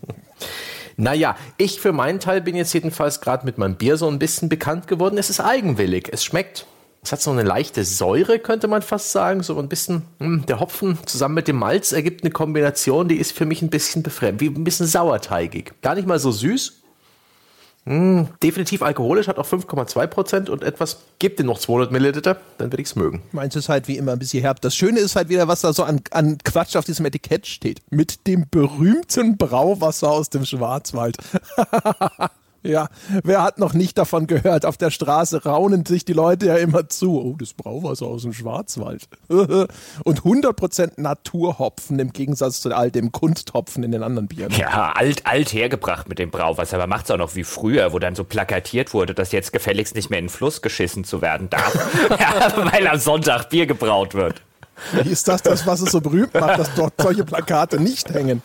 Naja, 0.98 1.36
ich 1.58 1.80
für 1.80 1.94
meinen 1.94 2.20
Teil 2.20 2.42
bin 2.42 2.56
jetzt 2.56 2.74
jedenfalls 2.74 3.22
gerade 3.22 3.46
mit 3.46 3.58
meinem 3.58 3.76
Bier 3.76 3.98
so 3.98 4.08
ein 4.08 4.20
bisschen 4.20 4.50
bekannt 4.50 4.88
geworden. 4.88 5.18
Es 5.18 5.32
ist 5.32 5.40
eigenwillig. 5.40 6.10
Es 6.12 6.24
schmeckt. 6.24 6.68
Es 7.04 7.12
hat 7.12 7.22
so 7.22 7.32
eine 7.32 7.42
leichte 7.42 7.84
Säure, 7.84 8.38
könnte 8.38 8.68
man 8.68 8.84
fast 8.84 9.12
sagen. 9.12 9.42
So 9.42 9.58
ein 9.58 9.68
bisschen, 9.68 10.04
hm, 10.20 10.46
der 10.46 10.60
Hopfen 10.60 11.00
zusammen 11.08 11.34
mit 11.34 11.48
dem 11.48 11.56
Malz 11.56 11.92
ergibt 11.92 12.24
eine 12.24 12.30
Kombination, 12.30 13.08
die 13.08 13.16
ist 13.16 13.32
für 13.32 13.48
mich 13.48 13.64
ein 13.64 13.72
bisschen 13.72 14.04
befremd, 14.04 14.40
wie 14.42 14.48
ein 14.48 14.64
bisschen 14.64 14.86
sauerteigig. 14.86 15.74
Gar 15.82 15.96
nicht 15.96 16.08
mal 16.08 16.20
so 16.20 16.32
süß. 16.32 16.81
Hm, 17.86 18.28
definitiv 18.44 18.84
alkoholisch, 18.84 19.28
hat 19.28 19.40
auch 19.40 19.48
5,2 19.48 20.08
Prozent 20.08 20.50
und 20.50 20.64
etwas, 20.64 21.00
gebt 21.18 21.40
dir 21.40 21.44
noch 21.44 21.58
200 21.58 21.92
Milliliter, 21.92 22.38
dann 22.60 22.72
würde 22.72 22.82
ich 22.82 22.90
es 22.90 22.96
mögen. 22.96 23.24
Meins 23.32 23.56
ist 23.56 23.70
halt 23.70 23.88
wie 23.88 23.98
immer 23.98 24.12
ein 24.12 24.20
bisschen 24.20 24.42
herb. 24.42 24.62
Das 24.62 24.76
Schöne 24.76 25.00
ist 25.00 25.16
halt 25.16 25.30
wieder, 25.30 25.48
was 25.48 25.62
da 25.62 25.74
so 25.74 25.84
an, 25.84 26.02
an 26.12 26.38
Quatsch 26.44 26.76
auf 26.76 26.86
diesem 26.86 27.06
Etikett 27.06 27.48
steht. 27.48 27.82
Mit 27.90 28.28
dem 28.28 28.46
berühmten 28.50 29.38
Brauwasser 29.38 30.12
aus 30.12 30.30
dem 30.30 30.46
Schwarzwald. 30.46 31.18
ja, 32.64 32.90
wer 33.24 33.44
hat 33.44 33.58
noch 33.58 33.74
nicht 33.74 33.98
davon 33.98 34.28
gehört? 34.28 34.66
Auf 34.66 34.78
der 34.78 34.92
Straße 34.92 35.44
raunen 35.44 35.86
sich 35.86 36.06
die 36.06 36.14
Leute 36.14 36.48
ja 36.48 36.56
immer 36.56 36.90
zu. 36.90 37.20
Oh, 37.20 37.36
das 37.38 37.54
Brauwasser 37.54 38.06
aus 38.06 38.22
dem 38.22 38.34
Schwarzwald. 38.34 39.08
Und 39.30 40.22
100% 40.22 41.02
Naturhopfen 41.02 41.98
im 42.00 42.14
Gegensatz 42.14 42.62
zu 42.62 42.74
all 42.76 42.92
dem 42.92 43.12
Kunsthopfen 43.12 43.84
in 43.84 43.92
den 43.92 44.04
anderen 44.04 44.28
Bieren. 44.28 44.54
Ja, 44.56 44.92
alt, 44.94 45.26
alt 45.26 45.54
hergebracht 45.54 46.08
mit 46.08 46.20
dem 46.20 46.30
Brauwasser, 46.30 46.78
aber 46.78 46.88
macht's 46.88 47.10
auch 47.10 47.18
noch 47.18 47.36
wie 47.36 47.44
früher, 47.44 47.94
wo 47.94 48.00
dann 48.00 48.16
so 48.16 48.24
plakatiert 48.24 48.94
wurde, 48.94 49.16
dass 49.16 49.32
jetzt 49.32 49.54
gefälligst 49.54 49.96
nicht 49.96 50.10
mehr 50.10 50.20
in 50.20 50.26
den 50.26 50.30
Fluss 50.30 50.62
geschissen 50.62 51.04
zu 51.04 51.22
werden 51.22 51.50
darf, 51.50 51.76
ja, 52.20 52.72
weil 52.72 52.88
am 52.88 53.00
Sonntag 53.00 53.50
Bier 53.50 53.66
gebraut 53.66 54.14
wird. 54.14 54.42
Wie 54.94 55.10
ist 55.10 55.28
das 55.28 55.42
das, 55.42 55.66
was 55.68 55.82
es 55.82 55.92
so 55.92 56.02
berühmt 56.02 56.34
macht, 56.34 56.60
dass 56.60 56.74
dort 56.76 56.94
solche 57.00 57.24
Plakate 57.24 57.80
nicht 57.80 58.10
hängen? 58.14 58.42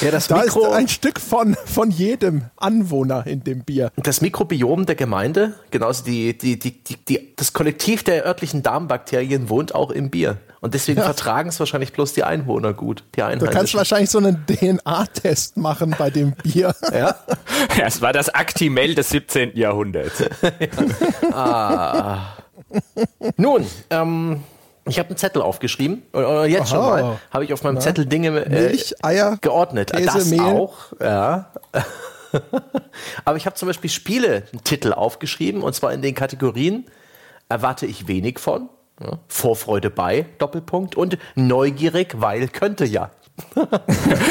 Ja, 0.00 0.10
das 0.10 0.28
Da 0.28 0.40
ist 0.40 0.54
Mikro, 0.54 0.70
ein 0.72 0.88
Stück 0.88 1.20
von, 1.20 1.56
von 1.64 1.90
jedem 1.90 2.44
Anwohner 2.56 3.26
in 3.26 3.44
dem 3.44 3.64
Bier. 3.64 3.90
das 3.96 4.20
Mikrobiom 4.20 4.86
der 4.86 4.94
Gemeinde, 4.94 5.54
genauso 5.70 6.04
die, 6.04 6.36
die, 6.36 6.58
die, 6.58 6.82
die, 6.82 6.96
die, 6.96 7.36
das 7.36 7.52
Kollektiv 7.52 8.02
der 8.02 8.24
örtlichen 8.24 8.62
Darmbakterien 8.62 9.48
wohnt 9.48 9.74
auch 9.74 9.90
im 9.90 10.10
Bier. 10.10 10.38
Und 10.60 10.74
deswegen 10.74 10.98
ja. 10.98 11.04
vertragen 11.04 11.48
es 11.48 11.60
wahrscheinlich 11.60 11.92
bloß 11.92 12.14
die 12.14 12.24
Einwohner 12.24 12.72
gut. 12.72 13.04
Die 13.14 13.20
du 13.20 13.46
kannst 13.46 13.74
wahrscheinlich 13.74 14.10
so 14.10 14.18
einen 14.18 14.44
DNA-Test 14.46 15.56
machen 15.56 15.94
bei 15.96 16.10
dem 16.10 16.32
Bier. 16.32 16.74
Ja. 16.92 17.16
ja, 17.78 17.86
es 17.86 18.00
war 18.00 18.12
das 18.12 18.30
Actimel 18.30 18.94
des 18.94 19.10
17. 19.10 19.56
Jahrhunderts. 19.56 20.24
ja. 20.42 21.32
ah. 21.32 22.36
Nun, 23.36 23.66
ähm, 23.90 24.42
ich 24.86 24.98
habe 24.98 25.08
einen 25.08 25.18
Zettel 25.18 25.42
aufgeschrieben. 25.42 26.02
Oder 26.12 26.46
jetzt 26.46 26.60
Aha. 26.60 26.66
schon 26.66 26.78
mal 26.78 27.20
habe 27.30 27.44
ich 27.44 27.52
auf 27.52 27.62
meinem 27.62 27.74
Na? 27.74 27.80
Zettel 27.80 28.06
Dinge 28.06 28.28
äh, 28.44 28.48
Milch, 28.48 28.94
Eier, 29.02 29.36
geordnet. 29.40 29.92
Käse, 29.92 30.04
das 30.06 30.26
Mehl. 30.26 30.40
auch, 30.40 30.92
ja. 31.00 31.50
Aber 33.24 33.36
ich 33.36 33.46
habe 33.46 33.56
zum 33.56 33.66
Beispiel 33.68 33.90
Spiele-Titel 33.90 34.92
aufgeschrieben 34.92 35.62
und 35.62 35.74
zwar 35.74 35.92
in 35.92 36.02
den 36.02 36.14
Kategorien 36.14 36.86
erwarte 37.48 37.86
ich 37.86 38.08
wenig 38.08 38.38
von, 38.38 38.68
ja, 39.02 39.18
Vorfreude 39.28 39.90
bei, 39.90 40.26
Doppelpunkt 40.38 40.94
und 40.96 41.18
neugierig, 41.34 42.14
weil 42.16 42.48
könnte 42.48 42.84
ja. 42.84 43.10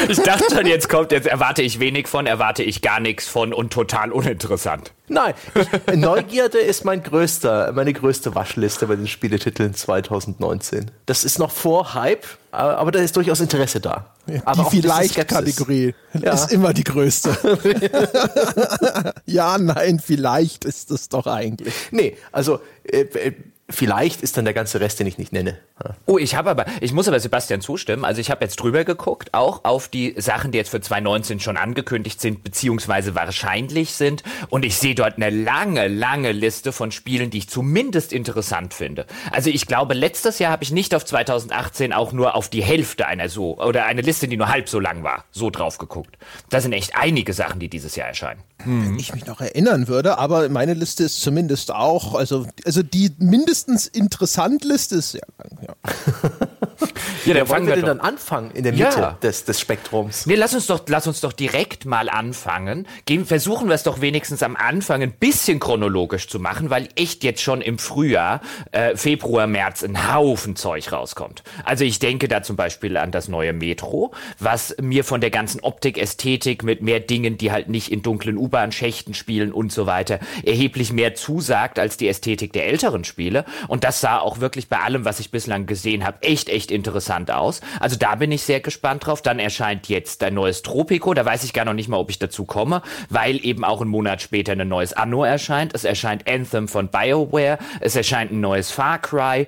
Ich 0.08 0.18
dachte 0.18 0.54
schon, 0.54 0.66
jetzt 0.66 0.88
kommt, 0.88 1.12
jetzt 1.12 1.26
erwarte 1.26 1.62
ich 1.62 1.78
wenig 1.78 2.08
von, 2.08 2.26
erwarte 2.26 2.62
ich 2.62 2.82
gar 2.82 3.00
nichts 3.00 3.28
von 3.28 3.52
und 3.52 3.72
total 3.72 4.12
uninteressant. 4.12 4.92
Nein, 5.08 5.34
ich, 5.54 5.96
Neugierde 5.96 6.58
ist 6.58 6.84
mein 6.84 7.02
größter, 7.02 7.72
meine 7.72 7.92
größte 7.92 8.34
Waschliste 8.34 8.86
bei 8.86 8.96
den 8.96 9.06
Spieletiteln 9.06 9.74
2019. 9.74 10.90
Das 11.06 11.24
ist 11.24 11.38
noch 11.38 11.52
vor 11.52 11.94
Hype, 11.94 12.26
aber 12.50 12.90
da 12.90 12.98
ist 12.98 13.16
durchaus 13.16 13.40
Interesse 13.40 13.80
da. 13.80 14.06
Aber 14.44 14.68
die 14.72 14.80
Vielleicht-Kategorie 14.80 15.94
ja. 16.20 16.32
ist 16.32 16.52
immer 16.52 16.72
die 16.72 16.84
größte. 16.84 17.36
ja, 19.26 19.58
nein, 19.58 20.00
vielleicht 20.04 20.64
ist 20.64 20.90
es 20.90 21.08
doch 21.08 21.26
eigentlich. 21.26 21.72
Nee, 21.92 22.16
also 22.32 22.60
äh, 22.84 23.02
äh 23.02 23.32
Vielleicht 23.68 24.22
ist 24.22 24.36
dann 24.36 24.44
der 24.44 24.54
ganze 24.54 24.78
Rest, 24.78 25.00
den 25.00 25.08
ich 25.08 25.18
nicht 25.18 25.32
nenne. 25.32 25.58
Ja. 25.82 25.96
Oh, 26.06 26.18
ich 26.18 26.36
habe 26.36 26.50
aber, 26.50 26.66
ich 26.80 26.92
muss 26.92 27.08
aber 27.08 27.18
Sebastian 27.18 27.60
zustimmen. 27.60 28.04
Also 28.04 28.20
ich 28.20 28.30
habe 28.30 28.44
jetzt 28.44 28.56
drüber 28.56 28.84
geguckt, 28.84 29.34
auch 29.34 29.64
auf 29.64 29.88
die 29.88 30.14
Sachen, 30.18 30.52
die 30.52 30.58
jetzt 30.58 30.68
für 30.68 30.80
2019 30.80 31.40
schon 31.40 31.56
angekündigt 31.56 32.20
sind, 32.20 32.44
beziehungsweise 32.44 33.16
wahrscheinlich 33.16 33.94
sind. 33.94 34.22
Und 34.50 34.64
ich 34.64 34.76
sehe 34.76 34.94
dort 34.94 35.16
eine 35.16 35.30
lange, 35.30 35.88
lange 35.88 36.30
Liste 36.30 36.70
von 36.70 36.92
Spielen, 36.92 37.30
die 37.30 37.38
ich 37.38 37.48
zumindest 37.48 38.12
interessant 38.12 38.72
finde. 38.72 39.04
Also 39.32 39.50
ich 39.50 39.66
glaube, 39.66 39.94
letztes 39.94 40.38
Jahr 40.38 40.52
habe 40.52 40.62
ich 40.62 40.70
nicht 40.70 40.94
auf 40.94 41.04
2018 41.04 41.92
auch 41.92 42.12
nur 42.12 42.36
auf 42.36 42.48
die 42.48 42.62
Hälfte 42.62 43.08
einer 43.08 43.28
so, 43.28 43.58
oder 43.58 43.86
eine 43.86 44.02
Liste, 44.02 44.28
die 44.28 44.36
nur 44.36 44.48
halb 44.48 44.68
so 44.68 44.78
lang 44.78 45.02
war, 45.02 45.24
so 45.32 45.50
drauf 45.50 45.78
geguckt. 45.78 46.16
Da 46.50 46.60
sind 46.60 46.72
echt 46.72 46.94
einige 46.94 47.32
Sachen, 47.32 47.58
die 47.58 47.68
dieses 47.68 47.96
Jahr 47.96 48.06
erscheinen. 48.06 48.44
Hm. 48.62 48.86
Wenn 48.86 48.98
ich 49.00 49.12
mich 49.12 49.26
noch 49.26 49.40
erinnern 49.40 49.88
würde, 49.88 50.18
aber 50.18 50.48
meine 50.50 50.74
Liste 50.74 51.02
ist 51.02 51.20
zumindest 51.20 51.72
auch, 51.72 52.14
also, 52.14 52.46
also 52.64 52.84
die 52.84 53.10
mindestens 53.18 53.55
interessant 53.64 54.64
Liste 54.64 54.96
ist 54.96 55.12
sehr 55.12 55.26
lang, 55.38 55.58
ja. 55.66 55.74
ja, 57.24 57.34
dann 57.34 57.46
fangen 57.46 57.66
wir, 57.66 57.76
wir 57.76 57.82
dann 57.82 58.00
anfangen 58.00 58.50
in 58.52 58.64
der 58.64 58.72
Mitte 58.72 59.00
ja. 59.00 59.18
des, 59.22 59.44
des 59.44 59.60
Spektrums. 59.60 60.26
Nee, 60.26 60.34
lass 60.34 60.54
uns 60.54 60.66
doch, 60.66 60.82
lass 60.88 61.06
uns 61.06 61.20
doch 61.20 61.32
direkt 61.32 61.84
mal 61.84 62.08
anfangen. 62.08 62.86
Gehen, 63.04 63.26
versuchen 63.26 63.68
wir 63.68 63.74
es 63.74 63.82
doch 63.82 64.00
wenigstens 64.00 64.42
am 64.42 64.56
Anfang 64.56 65.02
ein 65.02 65.12
bisschen 65.12 65.60
chronologisch 65.60 66.28
zu 66.28 66.38
machen, 66.38 66.70
weil 66.70 66.88
echt 66.96 67.24
jetzt 67.24 67.42
schon 67.42 67.60
im 67.60 67.78
Frühjahr, 67.78 68.40
äh, 68.72 68.96
Februar, 68.96 69.46
März 69.46 69.82
ein 69.82 70.12
Haufen 70.12 70.56
Zeug 70.56 70.92
rauskommt. 70.92 71.42
Also 71.64 71.84
ich 71.84 71.98
denke 71.98 72.28
da 72.28 72.42
zum 72.42 72.56
Beispiel 72.56 72.96
an 72.96 73.10
das 73.10 73.28
neue 73.28 73.52
Metro, 73.52 74.12
was 74.38 74.74
mir 74.80 75.04
von 75.04 75.20
der 75.20 75.30
ganzen 75.30 75.60
Optik, 75.60 75.98
Ästhetik 75.98 76.62
mit 76.62 76.82
mehr 76.82 77.00
Dingen, 77.00 77.38
die 77.38 77.52
halt 77.52 77.68
nicht 77.68 77.90
in 77.90 78.02
dunklen 78.02 78.36
U-Bahn-Schächten 78.36 79.14
spielen 79.14 79.52
und 79.52 79.72
so 79.72 79.86
weiter, 79.86 80.18
erheblich 80.44 80.92
mehr 80.92 81.14
zusagt 81.14 81.78
als 81.78 81.96
die 81.96 82.08
Ästhetik 82.08 82.52
der 82.52 82.66
älteren 82.66 83.04
Spiele. 83.04 83.44
Und 83.68 83.84
das 83.84 84.00
sah 84.00 84.18
auch 84.18 84.40
wirklich 84.40 84.68
bei 84.68 84.80
allem, 84.80 85.04
was 85.04 85.20
ich 85.20 85.30
bislang 85.30 85.66
gesehen 85.66 86.04
habe, 86.04 86.22
echt, 86.22 86.48
echt 86.48 86.65
interessant 86.70 87.30
aus. 87.30 87.60
Also 87.80 87.96
da 87.96 88.14
bin 88.14 88.32
ich 88.32 88.42
sehr 88.42 88.60
gespannt 88.60 89.06
drauf. 89.06 89.22
Dann 89.22 89.38
erscheint 89.38 89.88
jetzt 89.88 90.22
ein 90.22 90.34
neues 90.34 90.62
Tropico. 90.62 91.14
Da 91.14 91.24
weiß 91.24 91.44
ich 91.44 91.52
gar 91.52 91.64
noch 91.64 91.74
nicht 91.74 91.88
mal, 91.88 91.98
ob 91.98 92.10
ich 92.10 92.18
dazu 92.18 92.44
komme, 92.44 92.82
weil 93.08 93.44
eben 93.44 93.64
auch 93.64 93.80
einen 93.80 93.90
Monat 93.90 94.22
später 94.22 94.52
ein 94.52 94.68
neues 94.68 94.92
Anno 94.92 95.24
erscheint. 95.24 95.74
Es 95.74 95.84
erscheint 95.84 96.28
Anthem 96.28 96.68
von 96.68 96.88
BioWare. 96.88 97.58
Es 97.80 97.96
erscheint 97.96 98.32
ein 98.32 98.40
neues 98.40 98.70
Far 98.70 98.98
Cry. 98.98 99.46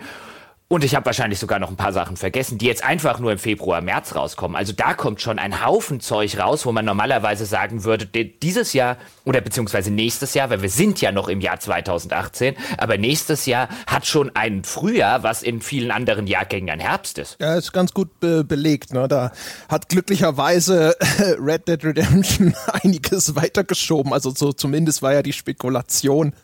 Und 0.70 0.84
ich 0.84 0.94
habe 0.94 1.06
wahrscheinlich 1.06 1.38
sogar 1.38 1.58
noch 1.58 1.70
ein 1.70 1.76
paar 1.76 1.94
Sachen 1.94 2.18
vergessen, 2.18 2.58
die 2.58 2.66
jetzt 2.66 2.84
einfach 2.84 3.20
nur 3.20 3.32
im 3.32 3.38
Februar, 3.38 3.80
März 3.80 4.14
rauskommen. 4.14 4.54
Also 4.54 4.75
da 4.75 4.92
kommt 4.92 5.22
schon 5.22 5.38
ein 5.38 5.64
Haufen 5.64 6.00
Zeug 6.00 6.38
raus, 6.38 6.66
wo 6.66 6.72
man 6.72 6.84
normalerweise 6.84 7.46
sagen 7.46 7.84
würde, 7.84 8.04
dieses 8.04 8.75
Jahr 8.75 8.98
oder 9.25 9.40
beziehungsweise 9.40 9.90
nächstes 9.90 10.34
Jahr, 10.34 10.50
weil 10.50 10.60
wir 10.60 10.68
sind 10.68 11.00
ja 11.00 11.10
noch 11.10 11.28
im 11.28 11.40
Jahr 11.40 11.58
2018, 11.58 12.54
aber 12.76 12.98
nächstes 12.98 13.46
Jahr 13.46 13.70
hat 13.87 14.04
schon 14.04 14.30
ein 14.37 14.62
Frühjahr, 14.62 15.22
was 15.22 15.42
in 15.42 15.62
vielen 15.62 15.90
anderen 15.90 16.26
Jahrgängen 16.26 16.68
ein 16.68 16.80
Herbst 16.80 17.16
ist. 17.16 17.38
Ja, 17.40 17.54
ist 17.54 17.72
ganz 17.72 17.94
gut 17.94 18.20
be 18.20 18.44
belegt. 18.44 18.92
Ne? 18.92 19.08
Da 19.08 19.32
hat 19.70 19.88
glücklicherweise 19.88 20.94
Red 21.40 21.66
Dead 21.66 21.82
Redemption 21.82 22.54
einiges 22.82 23.34
weitergeschoben. 23.34 24.12
Also 24.12 24.34
so 24.34 24.52
zumindest 24.52 25.00
war 25.00 25.14
ja 25.14 25.22
die 25.22 25.32
Spekulation. 25.32 26.34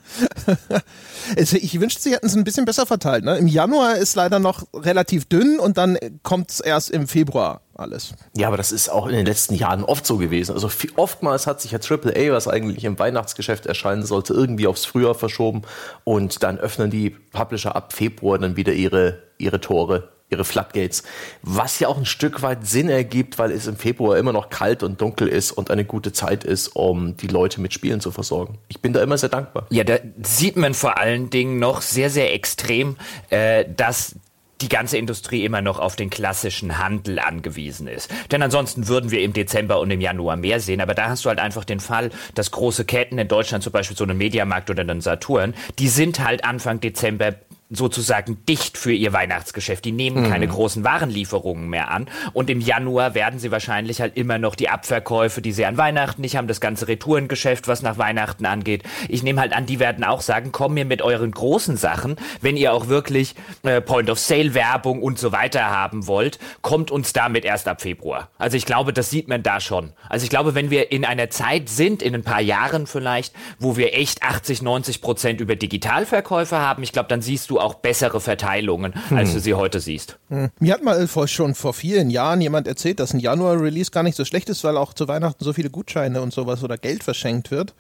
ich 1.36 1.78
wünschte, 1.78 2.00
sie 2.00 2.14
hätten 2.14 2.26
es 2.26 2.34
ein 2.34 2.44
bisschen 2.44 2.64
besser 2.64 2.86
verteilt. 2.86 3.24
Ne? 3.24 3.36
Im 3.36 3.48
Januar 3.48 3.96
ist 3.96 4.13
leider 4.14 4.38
noch 4.38 4.64
relativ 4.74 5.26
dünn 5.26 5.58
und 5.58 5.76
dann 5.78 5.98
kommt 6.22 6.50
es 6.50 6.60
erst 6.60 6.90
im 6.90 7.06
Februar 7.06 7.62
alles. 7.74 8.14
Ja, 8.36 8.48
aber 8.48 8.56
das 8.56 8.72
ist 8.72 8.88
auch 8.88 9.06
in 9.06 9.14
den 9.14 9.26
letzten 9.26 9.54
Jahren 9.54 9.84
oft 9.84 10.06
so 10.06 10.16
gewesen. 10.16 10.52
Also 10.52 10.68
viel, 10.68 10.92
oftmals 10.96 11.46
hat 11.46 11.60
sich 11.60 11.72
ja 11.72 11.78
AAA, 11.78 12.32
was 12.32 12.48
eigentlich 12.48 12.84
im 12.84 12.98
Weihnachtsgeschäft 12.98 13.66
erscheinen 13.66 14.04
sollte, 14.04 14.32
irgendwie 14.32 14.66
aufs 14.66 14.84
Frühjahr 14.84 15.14
verschoben 15.14 15.62
und 16.04 16.42
dann 16.42 16.58
öffnen 16.58 16.90
die 16.90 17.10
Publisher 17.10 17.74
ab 17.74 17.92
Februar 17.92 18.38
dann 18.38 18.56
wieder 18.56 18.72
ihre, 18.72 19.22
ihre 19.38 19.60
Tore 19.60 20.13
ihre 20.30 20.44
Floodgates, 20.44 21.02
was 21.42 21.78
ja 21.80 21.88
auch 21.88 21.96
ein 21.96 22.06
Stück 22.06 22.42
weit 22.42 22.66
Sinn 22.66 22.88
ergibt, 22.88 23.38
weil 23.38 23.52
es 23.52 23.66
im 23.66 23.76
Februar 23.76 24.18
immer 24.18 24.32
noch 24.32 24.50
kalt 24.50 24.82
und 24.82 25.00
dunkel 25.00 25.28
ist 25.28 25.52
und 25.52 25.70
eine 25.70 25.84
gute 25.84 26.12
Zeit 26.12 26.44
ist, 26.44 26.68
um 26.68 27.16
die 27.16 27.28
Leute 27.28 27.60
mit 27.60 27.72
Spielen 27.72 28.00
zu 28.00 28.10
versorgen. 28.10 28.58
Ich 28.68 28.80
bin 28.80 28.92
da 28.92 29.02
immer 29.02 29.18
sehr 29.18 29.28
dankbar. 29.28 29.66
Ja, 29.70 29.84
da 29.84 29.98
sieht 30.22 30.56
man 30.56 30.74
vor 30.74 30.98
allen 30.98 31.30
Dingen 31.30 31.58
noch 31.58 31.82
sehr, 31.82 32.10
sehr 32.10 32.34
extrem, 32.34 32.96
äh, 33.30 33.64
dass 33.76 34.16
die 34.60 34.68
ganze 34.68 34.96
Industrie 34.96 35.44
immer 35.44 35.60
noch 35.60 35.78
auf 35.78 35.96
den 35.96 36.10
klassischen 36.10 36.78
Handel 36.78 37.18
angewiesen 37.18 37.86
ist. 37.86 38.10
Denn 38.30 38.40
ansonsten 38.40 38.88
würden 38.88 39.10
wir 39.10 39.20
im 39.20 39.32
Dezember 39.32 39.80
und 39.80 39.90
im 39.90 40.00
Januar 40.00 40.36
mehr 40.36 40.60
sehen. 40.60 40.80
Aber 40.80 40.94
da 40.94 41.08
hast 41.08 41.24
du 41.24 41.28
halt 41.28 41.38
einfach 41.38 41.64
den 41.64 41.80
Fall, 41.80 42.10
dass 42.34 42.50
große 42.50 42.84
Ketten 42.84 43.18
in 43.18 43.28
Deutschland, 43.28 43.64
zum 43.64 43.72
Beispiel 43.72 43.96
so 43.96 44.04
einen 44.04 44.16
Mediamarkt 44.16 44.70
oder 44.70 44.82
einen 44.82 45.00
Saturn, 45.00 45.54
die 45.78 45.88
sind 45.88 46.20
halt 46.20 46.44
Anfang 46.44 46.80
Dezember 46.80 47.34
sozusagen 47.74 48.44
dicht 48.46 48.78
für 48.78 48.92
ihr 48.92 49.12
Weihnachtsgeschäft. 49.12 49.84
Die 49.84 49.92
nehmen 49.92 50.24
mhm. 50.24 50.30
keine 50.30 50.48
großen 50.48 50.84
Warenlieferungen 50.84 51.68
mehr 51.68 51.90
an. 51.90 52.08
Und 52.32 52.50
im 52.50 52.60
Januar 52.60 53.14
werden 53.14 53.38
sie 53.38 53.50
wahrscheinlich 53.50 54.00
halt 54.00 54.16
immer 54.16 54.38
noch 54.38 54.54
die 54.54 54.68
Abverkäufe, 54.68 55.42
die 55.42 55.52
sie 55.52 55.66
an 55.66 55.76
Weihnachten 55.76 56.22
nicht 56.22 56.36
haben, 56.36 56.48
das 56.48 56.60
ganze 56.60 56.88
Retourengeschäft, 56.88 57.68
was 57.68 57.82
nach 57.82 57.98
Weihnachten 57.98 58.46
angeht. 58.46 58.82
Ich 59.08 59.22
nehme 59.22 59.40
halt 59.40 59.52
an, 59.52 59.66
die 59.66 59.80
werden 59.80 60.04
auch 60.04 60.20
sagen, 60.20 60.50
komm 60.52 60.74
mir 60.74 60.84
mit 60.84 61.02
euren 61.02 61.30
großen 61.30 61.76
Sachen, 61.76 62.16
wenn 62.40 62.56
ihr 62.56 62.72
auch 62.72 62.88
wirklich 62.88 63.34
äh, 63.62 63.80
Point-of-Sale-Werbung 63.80 65.02
und 65.02 65.18
so 65.18 65.32
weiter 65.32 65.70
haben 65.70 66.06
wollt, 66.06 66.38
kommt 66.62 66.90
uns 66.90 67.12
damit 67.12 67.44
erst 67.44 67.68
ab 67.68 67.82
Februar. 67.82 68.28
Also 68.38 68.56
ich 68.56 68.66
glaube, 68.66 68.92
das 68.92 69.10
sieht 69.10 69.28
man 69.28 69.42
da 69.42 69.60
schon. 69.60 69.92
Also 70.08 70.24
ich 70.24 70.30
glaube, 70.30 70.54
wenn 70.54 70.70
wir 70.70 70.92
in 70.92 71.04
einer 71.04 71.30
Zeit 71.30 71.68
sind, 71.68 72.02
in 72.02 72.14
ein 72.14 72.24
paar 72.24 72.40
Jahren 72.40 72.86
vielleicht, 72.86 73.34
wo 73.58 73.76
wir 73.76 73.94
echt 73.94 74.22
80, 74.22 74.62
90 74.62 75.00
Prozent 75.00 75.40
über 75.40 75.56
Digitalverkäufe 75.56 76.58
haben, 76.58 76.82
ich 76.82 76.92
glaube, 76.92 77.08
dann 77.08 77.22
siehst 77.22 77.50
du 77.50 77.60
auch 77.64 77.74
bessere 77.74 78.20
Verteilungen, 78.20 78.94
hm. 79.08 79.16
als 79.16 79.32
du 79.32 79.40
sie 79.40 79.54
heute 79.54 79.80
siehst. 79.80 80.18
Hm. 80.28 80.50
Mir 80.60 80.74
hat 80.74 80.82
mal 80.82 81.06
vor, 81.08 81.26
schon 81.26 81.54
vor 81.54 81.74
vielen 81.74 82.10
Jahren 82.10 82.40
jemand 82.40 82.68
erzählt, 82.68 83.00
dass 83.00 83.12
ein 83.12 83.20
Januar-Release 83.20 83.90
gar 83.90 84.02
nicht 84.02 84.16
so 84.16 84.24
schlecht 84.24 84.48
ist, 84.48 84.62
weil 84.64 84.76
auch 84.76 84.94
zu 84.94 85.08
Weihnachten 85.08 85.42
so 85.42 85.52
viele 85.52 85.70
Gutscheine 85.70 86.22
und 86.22 86.32
sowas 86.32 86.62
oder 86.62 86.78
Geld 86.78 87.02
verschenkt 87.02 87.50
wird. 87.50 87.74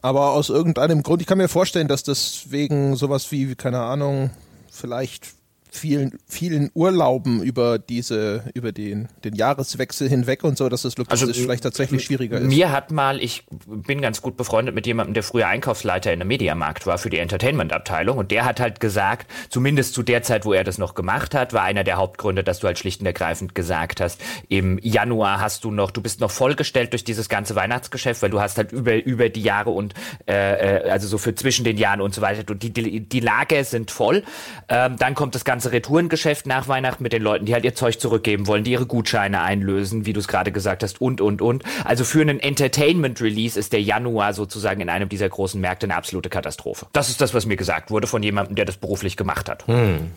Aber 0.00 0.32
aus 0.32 0.48
irgendeinem 0.48 1.02
Grund, 1.04 1.22
ich 1.22 1.28
kann 1.28 1.38
mir 1.38 1.48
vorstellen, 1.48 1.86
dass 1.86 2.02
deswegen 2.02 2.96
sowas 2.96 3.30
wie, 3.30 3.54
keine 3.54 3.80
Ahnung, 3.80 4.30
vielleicht 4.70 5.28
vielen, 5.72 6.18
vielen 6.26 6.70
Urlauben 6.74 7.42
über 7.42 7.78
diese, 7.78 8.44
über 8.54 8.72
den, 8.72 9.08
den 9.24 9.34
Jahreswechsel 9.34 10.08
hinweg 10.08 10.44
und 10.44 10.58
so, 10.58 10.68
dass 10.68 10.82
das 10.82 10.98
logistisch 10.98 11.28
also, 11.28 11.42
vielleicht 11.42 11.62
tatsächlich 11.62 12.04
schwieriger 12.04 12.38
ist. 12.38 12.46
Mir 12.46 12.70
hat 12.70 12.90
mal, 12.90 13.20
ich 13.20 13.44
bin 13.66 14.02
ganz 14.02 14.20
gut 14.20 14.36
befreundet 14.36 14.74
mit 14.74 14.86
jemandem, 14.86 15.14
der 15.14 15.22
früher 15.22 15.48
Einkaufsleiter 15.48 16.12
in 16.12 16.20
einem 16.20 16.28
Mediamarkt 16.28 16.86
war 16.86 16.98
für 16.98 17.08
die 17.08 17.18
Entertainment-Abteilung 17.18 18.18
und 18.18 18.30
der 18.30 18.44
hat 18.44 18.60
halt 18.60 18.80
gesagt, 18.80 19.30
zumindest 19.48 19.94
zu 19.94 20.02
der 20.02 20.22
Zeit, 20.22 20.44
wo 20.44 20.52
er 20.52 20.62
das 20.62 20.76
noch 20.76 20.94
gemacht 20.94 21.34
hat, 21.34 21.54
war 21.54 21.62
einer 21.62 21.84
der 21.84 21.96
Hauptgründe, 21.96 22.44
dass 22.44 22.60
du 22.60 22.66
halt 22.66 22.78
schlicht 22.78 23.00
und 23.00 23.06
ergreifend 23.06 23.54
gesagt 23.54 24.00
hast, 24.00 24.20
im 24.48 24.78
Januar 24.82 25.40
hast 25.40 25.64
du 25.64 25.70
noch, 25.70 25.90
du 25.90 26.02
bist 26.02 26.20
noch 26.20 26.30
vollgestellt 26.30 26.92
durch 26.92 27.04
dieses 27.04 27.30
ganze 27.30 27.54
Weihnachtsgeschäft, 27.54 28.20
weil 28.20 28.30
du 28.30 28.40
hast 28.40 28.58
halt 28.58 28.72
über, 28.72 29.02
über 29.02 29.30
die 29.30 29.42
Jahre 29.42 29.70
und 29.70 29.94
äh, 30.28 30.86
äh 30.86 30.90
also 30.90 31.08
so 31.08 31.16
für 31.16 31.34
zwischen 31.34 31.64
den 31.64 31.78
Jahren 31.78 32.02
und 32.02 32.14
so 32.14 32.20
weiter, 32.20 32.42
die, 32.54 32.70
die, 32.70 33.00
die 33.00 33.20
Lager 33.20 33.64
sind 33.64 33.90
voll. 33.90 34.22
Ähm, 34.68 34.96
dann 34.98 35.14
kommt 35.14 35.34
das 35.34 35.44
ganze 35.44 35.61
ganze 35.62 35.72
Retourengeschäft 35.72 36.46
nach 36.46 36.66
Weihnachten 36.66 37.04
mit 37.04 37.12
den 37.12 37.22
Leuten, 37.22 37.46
die 37.46 37.54
halt 37.54 37.64
ihr 37.64 37.74
Zeug 37.74 38.00
zurückgeben 38.00 38.48
wollen, 38.48 38.64
die 38.64 38.72
ihre 38.72 38.86
Gutscheine 38.86 39.42
einlösen, 39.42 40.06
wie 40.06 40.12
du 40.12 40.18
es 40.18 40.26
gerade 40.26 40.50
gesagt 40.50 40.82
hast, 40.82 41.00
und, 41.00 41.20
und, 41.20 41.40
und. 41.40 41.62
Also 41.84 42.02
für 42.02 42.20
einen 42.20 42.40
Entertainment-Release 42.40 43.58
ist 43.58 43.72
der 43.72 43.80
Januar 43.80 44.34
sozusagen 44.34 44.80
in 44.80 44.88
einem 44.88 45.08
dieser 45.08 45.28
großen 45.28 45.60
Märkte 45.60 45.86
eine 45.86 45.94
absolute 45.94 46.30
Katastrophe. 46.30 46.86
Das 46.92 47.10
ist 47.10 47.20
das, 47.20 47.32
was 47.32 47.46
mir 47.46 47.56
gesagt 47.56 47.92
wurde 47.92 48.08
von 48.08 48.24
jemandem, 48.24 48.56
der 48.56 48.64
das 48.64 48.76
beruflich 48.76 49.16
gemacht 49.16 49.48
hat. 49.48 49.66
Hm. 49.68 50.10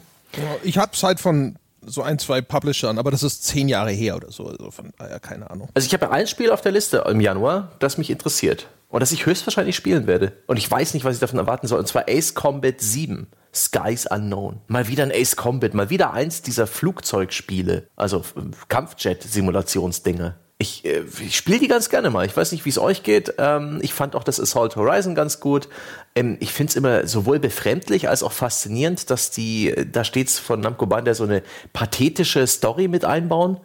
Ich 0.63 0.79
habe 0.79 0.91
es 0.93 1.03
halt 1.03 1.19
von 1.19 1.57
so 1.85 2.01
ein, 2.01 2.17
zwei 2.17 2.41
Publishern, 2.41 2.97
aber 2.97 3.11
das 3.11 3.21
ist 3.21 3.43
zehn 3.43 3.69
Jahre 3.69 3.91
her 3.91 4.15
oder 4.15 4.31
so. 4.31 4.47
Also 4.47 4.71
von 4.71 4.91
daher 4.97 5.19
keine 5.19 5.51
Ahnung. 5.51 5.69
Also 5.75 5.85
ich 5.85 5.93
habe 5.93 6.09
ein 6.09 6.25
Spiel 6.25 6.49
auf 6.49 6.61
der 6.61 6.71
Liste 6.71 7.05
im 7.07 7.21
Januar, 7.21 7.73
das 7.77 7.99
mich 7.99 8.09
interessiert. 8.09 8.67
Und 8.89 9.01
das 9.01 9.11
ich 9.11 9.25
höchstwahrscheinlich 9.27 9.75
spielen 9.75 10.07
werde. 10.07 10.31
Und 10.47 10.57
ich 10.57 10.69
weiß 10.71 10.95
nicht, 10.95 11.03
was 11.03 11.15
ich 11.15 11.19
davon 11.19 11.37
erwarten 11.37 11.67
soll. 11.67 11.79
Und 11.79 11.87
zwar 11.87 12.05
Ace 12.07 12.33
Combat 12.33 12.79
7. 12.79 13.27
Skies 13.55 14.05
Unknown. 14.07 14.61
Mal 14.67 14.87
wieder 14.87 15.03
ein 15.03 15.11
Ace 15.11 15.35
Combat, 15.35 15.73
mal 15.73 15.89
wieder 15.89 16.13
eins 16.13 16.41
dieser 16.41 16.67
Flugzeugspiele, 16.67 17.87
also 17.95 18.23
Kampfjet-Simulationsdinge. 18.67 20.35
Ich, 20.57 20.85
äh, 20.85 21.03
ich 21.21 21.35
spiele 21.35 21.59
die 21.59 21.67
ganz 21.67 21.89
gerne 21.89 22.09
mal. 22.09 22.25
Ich 22.25 22.35
weiß 22.35 22.51
nicht, 22.53 22.63
wie 22.63 22.69
es 22.69 22.79
euch 22.79 23.03
geht. 23.03 23.33
Ähm, 23.37 23.79
ich 23.81 23.93
fand 23.93 24.15
auch 24.15 24.23
das 24.23 24.39
Assault 24.39 24.75
Horizon 24.77 25.13
ganz 25.13 25.39
gut. 25.41 25.67
Ähm, 26.15 26.37
ich 26.39 26.53
finde 26.53 26.71
es 26.71 26.75
immer 26.77 27.07
sowohl 27.07 27.39
befremdlich 27.39 28.07
als 28.07 28.23
auch 28.23 28.31
faszinierend, 28.31 29.09
dass 29.09 29.31
die 29.31 29.71
äh, 29.71 29.85
da 29.85 30.05
stets 30.05 30.39
von 30.39 30.61
Namco 30.61 30.85
Bandai 30.85 31.13
so 31.13 31.25
eine 31.25 31.43
pathetische 31.73 32.47
Story 32.47 32.87
mit 32.87 33.03
einbauen. 33.03 33.59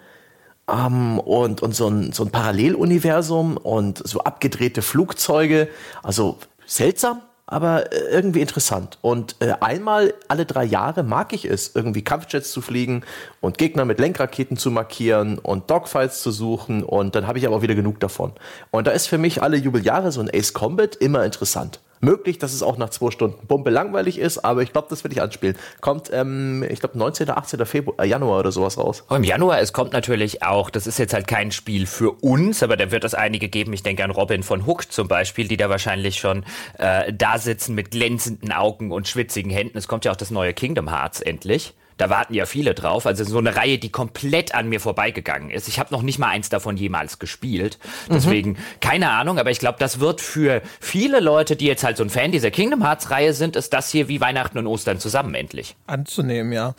Um, 0.67 1.19
und, 1.19 1.63
und 1.63 1.75
so 1.75 1.89
ein, 1.89 2.13
so 2.13 2.23
ein 2.23 2.31
Paralleluniversum 2.31 3.57
und 3.57 4.07
so 4.07 4.21
abgedrehte 4.21 4.83
Flugzeuge. 4.83 5.69
Also 6.01 6.39
seltsam, 6.65 7.23
aber 7.51 7.93
äh, 7.93 7.97
irgendwie 8.11 8.41
interessant. 8.41 8.99
Und 9.03 9.37
äh, 9.41 9.53
einmal 9.61 10.15
alle 10.29 10.47
drei 10.47 10.65
Jahre 10.65 11.03
mag 11.03 11.33
ich 11.33 11.45
es, 11.45 11.75
irgendwie 11.75 12.03
Kampfjets 12.03 12.53
zu 12.53 12.63
fliegen 12.63 13.03
und 13.41 13.59
Gegner 13.59 13.85
mit 13.85 14.01
Lenkraketen 14.01 14.57
zu 14.57 14.71
markieren 14.71 15.39
und 15.39 15.71
Dogfights 15.71 16.23
zu 16.23 16.31
suchen. 16.31 16.83
Und 16.83 17.15
dann 17.15 17.27
habe 17.27 17.39
ich 17.39 17.47
aber 17.47 17.57
auch 17.57 17.63
wieder 17.63 17.75
genug 17.75 18.01
davon. 18.01 18.33
Und 18.71 18.87
da 18.87 18.93
ist 18.93 19.09
für 19.09 19.19
mich 19.19 19.43
alle 19.43 19.57
Jubeljahre 19.57 20.13
so 20.13 20.21
ein 20.21 20.31
Ace 20.33 20.55
Combat 20.55 20.97
immer 20.97 21.25
interessant. 21.25 21.81
Möglich, 22.03 22.39
dass 22.39 22.55
es 22.55 22.63
auch 22.63 22.79
nach 22.79 22.89
zwei 22.89 23.11
Stunden 23.11 23.47
Bombe 23.47 23.69
langweilig 23.69 24.19
ist, 24.19 24.39
aber 24.39 24.63
ich 24.63 24.73
glaube, 24.73 24.87
das 24.89 25.05
will 25.05 25.13
ich 25.13 25.21
anspielen. 25.21 25.57
Kommt, 25.83 26.11
ähm, 26.13 26.65
ich 26.69 26.81
glaube, 26.81 26.97
19. 26.97 27.29
18. 27.29 27.67
Februar, 27.67 28.03
äh, 28.03 28.09
Januar 28.09 28.39
oder 28.39 28.53
sowas 28.53 28.79
raus. 28.79 29.05
Oh, 29.11 29.17
Im 29.17 29.25
Januar, 29.25 29.61
es 29.61 29.75
kommt 29.75 29.93
natürlich 29.93 30.43
auch, 30.43 30.71
das 30.71 30.87
ist 30.87 30.99
jetzt 30.99 31.13
halt 31.13 31.29
kein 31.29 31.53
Spiel 31.53 31.87
für 31.87 32.13
uns, 32.13 32.63
aber 32.63 32.79
da 32.79 32.91
wird 32.91 33.05
es 33.05 33.15
einige 33.15 33.51
geben. 33.51 33.75
Ich 33.75 33.83
denke 33.83 34.03
an 34.03 34.11
Robin 34.11 34.43
von 34.43 34.65
Hook 34.65 34.91
zum 34.91 35.09
Beispiel, 35.09 35.47
die 35.47 35.59
da 35.59 35.69
wahrscheinlich 35.69 36.17
schon 36.17 36.45
äh, 36.79 37.13
da 37.13 37.37
sitzen 37.37 37.75
mit 37.75 37.91
glänzenden 37.91 38.53
Augen 38.53 38.93
und 38.93 39.07
schwitzigen 39.07 39.51
Händen. 39.51 39.77
Es 39.77 39.87
kommt 39.87 40.07
ja 40.07 40.13
auch 40.13 40.17
das 40.17 40.31
neue 40.31 40.55
Kingdom 40.55 40.89
Hearts 40.89 41.21
endlich. 41.21 41.75
Da 42.01 42.09
warten 42.09 42.33
ja 42.33 42.47
viele 42.47 42.75
drauf. 42.75 43.05
Also 43.05 43.25
so 43.25 43.37
eine 43.37 43.57
Reihe, 43.57 43.77
die 43.79 43.91
komplett 43.91 44.55
an 44.55 44.71
mir 44.71 44.81
vorbeigegangen 44.81 45.51
ist. 45.51 45.69
Ich 45.69 45.79
habe 45.79 45.93
noch 45.93 46.01
nicht 46.01 46.19
mal 46.19 46.29
eins 46.29 46.49
davon 46.49 46.79
jemals 46.79 47.19
gespielt. 47.19 47.79
Deswegen 48.09 48.53
mhm. 48.53 48.57
keine 48.81 49.11
Ahnung, 49.11 49.39
aber 49.39 49.51
ich 49.51 49.59
glaube, 49.59 49.77
das 49.79 50.01
wird 50.01 50.23
für 50.23 50.63
viele 50.81 51.21
Leute, 51.21 51.57
die 51.57 51.67
jetzt 51.67 51.85
halt 51.85 51.99
so 51.99 52.03
ein 52.03 52.09
Fan 52.09 52.33
dieser 52.33 52.51
Kingdom 52.51 52.83
Hearts 52.83 53.11
Reihe 53.11 53.35
sind, 53.35 53.55
ist 53.55 53.75
das 53.75 53.91
hier 53.91 54.09
wie 54.09 54.19
Weihnachten 54.19 54.57
und 54.57 54.67
Ostern 54.67 54.99
zusammen 54.99 55.35
endlich. 55.35 55.77
Anzunehmen, 55.87 56.53
ja. 56.53 56.75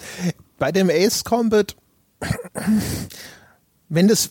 Bei 0.58 0.72
dem 0.72 0.90
Ace 0.90 1.24
Combat 1.24 1.76
wenn 3.94 4.08
das, 4.08 4.30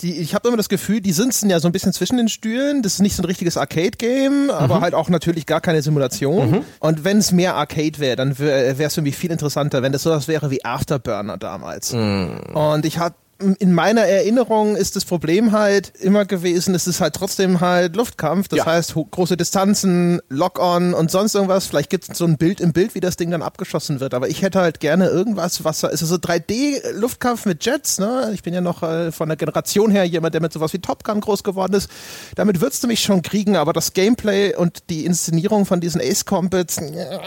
die, 0.00 0.16
ich 0.16 0.34
habe 0.34 0.48
immer 0.48 0.56
das 0.56 0.70
Gefühl, 0.70 1.02
die 1.02 1.12
sitzen 1.12 1.50
ja 1.50 1.60
so 1.60 1.68
ein 1.68 1.72
bisschen 1.72 1.92
zwischen 1.92 2.16
den 2.16 2.28
Stühlen. 2.28 2.80
Das 2.80 2.94
ist 2.94 3.00
nicht 3.00 3.14
so 3.14 3.22
ein 3.22 3.26
richtiges 3.26 3.58
Arcade-Game, 3.58 4.50
aber 4.50 4.78
mhm. 4.78 4.80
halt 4.80 4.94
auch 4.94 5.10
natürlich 5.10 5.44
gar 5.44 5.60
keine 5.60 5.82
Simulation. 5.82 6.50
Mhm. 6.50 6.64
Und 6.80 7.04
wenn 7.04 7.18
es 7.18 7.30
mehr 7.30 7.54
Arcade 7.54 7.98
wäre, 7.98 8.16
dann 8.16 8.38
wäre 8.38 8.82
es 8.82 8.94
für 8.94 9.02
mich 9.02 9.14
viel 9.14 9.30
interessanter, 9.30 9.82
wenn 9.82 9.92
das 9.92 10.02
sowas 10.02 10.28
wäre 10.28 10.50
wie 10.50 10.64
Afterburner 10.64 11.36
damals. 11.36 11.92
Mhm. 11.92 12.40
Und 12.54 12.86
ich 12.86 12.98
hatte 12.98 13.16
in 13.58 13.72
meiner 13.72 14.02
Erinnerung 14.02 14.76
ist 14.76 14.96
das 14.96 15.04
Problem 15.04 15.52
halt 15.52 15.92
immer 16.00 16.24
gewesen, 16.24 16.74
es 16.74 16.86
ist 16.86 17.00
halt 17.00 17.14
trotzdem 17.14 17.60
halt 17.60 17.96
Luftkampf, 17.96 18.48
das 18.48 18.58
ja. 18.58 18.66
heißt 18.66 18.94
große 18.94 19.36
Distanzen, 19.36 20.20
Lock-on 20.28 20.94
und 20.94 21.10
sonst 21.10 21.34
irgendwas. 21.34 21.66
Vielleicht 21.66 21.90
gibt 21.90 22.08
es 22.08 22.18
so 22.18 22.24
ein 22.24 22.36
Bild 22.36 22.60
im 22.60 22.72
Bild, 22.72 22.94
wie 22.94 23.00
das 23.00 23.16
Ding 23.16 23.30
dann 23.30 23.42
abgeschossen 23.42 24.00
wird. 24.00 24.14
Aber 24.14 24.28
ich 24.28 24.42
hätte 24.42 24.60
halt 24.60 24.80
gerne 24.80 25.08
irgendwas, 25.08 25.64
was 25.64 25.82
ist 25.82 26.00
so 26.00 26.16
3D-Luftkampf 26.16 27.46
mit 27.46 27.64
Jets, 27.64 27.98
ne? 27.98 28.30
Ich 28.34 28.42
bin 28.42 28.54
ja 28.54 28.60
noch 28.60 28.82
äh, 28.82 29.12
von 29.12 29.28
der 29.28 29.36
Generation 29.36 29.90
her 29.90 30.04
jemand, 30.04 30.34
der 30.34 30.40
mit 30.40 30.52
sowas 30.52 30.72
wie 30.72 30.78
Top 30.78 31.04
Gun 31.04 31.20
groß 31.20 31.42
geworden 31.42 31.74
ist. 31.74 31.90
Damit 32.34 32.60
würdest 32.60 32.82
du 32.82 32.86
mich 32.86 33.02
schon 33.02 33.22
kriegen, 33.22 33.56
aber 33.56 33.72
das 33.72 33.92
Gameplay 33.92 34.54
und 34.54 34.90
die 34.90 35.04
Inszenierung 35.04 35.66
von 35.66 35.80
diesen 35.80 36.00
Ace 36.00 36.24
Combats, 36.24 36.78
äh, 36.78 37.18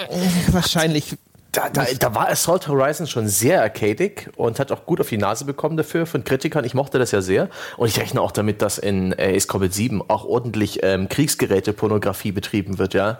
wahrscheinlich 0.51 1.17
da, 1.55 1.69
da, 1.69 1.85
da 1.97 2.15
war 2.15 2.29
Assault 2.29 2.67
Horizon 2.67 3.07
schon 3.07 3.27
sehr 3.27 3.61
arcadig 3.61 4.29
und 4.35 4.59
hat 4.59 4.71
auch 4.71 4.85
gut 4.85 4.99
auf 4.99 5.09
die 5.09 5.17
Nase 5.17 5.45
bekommen 5.45 5.77
dafür 5.77 6.05
von 6.05 6.23
Kritikern. 6.23 6.65
Ich 6.65 6.73
mochte 6.73 6.99
das 6.99 7.11
ja 7.11 7.21
sehr. 7.21 7.49
Und 7.77 7.87
ich 7.87 7.99
rechne 7.99 8.21
auch 8.21 8.31
damit, 8.31 8.61
dass 8.61 8.77
in 8.77 9.13
Ace 9.17 9.47
Combat 9.47 9.73
7 9.73 10.01
auch 10.07 10.25
ordentlich 10.25 10.79
ähm, 10.83 11.07
Kriegsgeräte-Pornografie 11.09 12.31
betrieben 12.31 12.77
wird, 12.77 12.93
ja. 12.93 13.19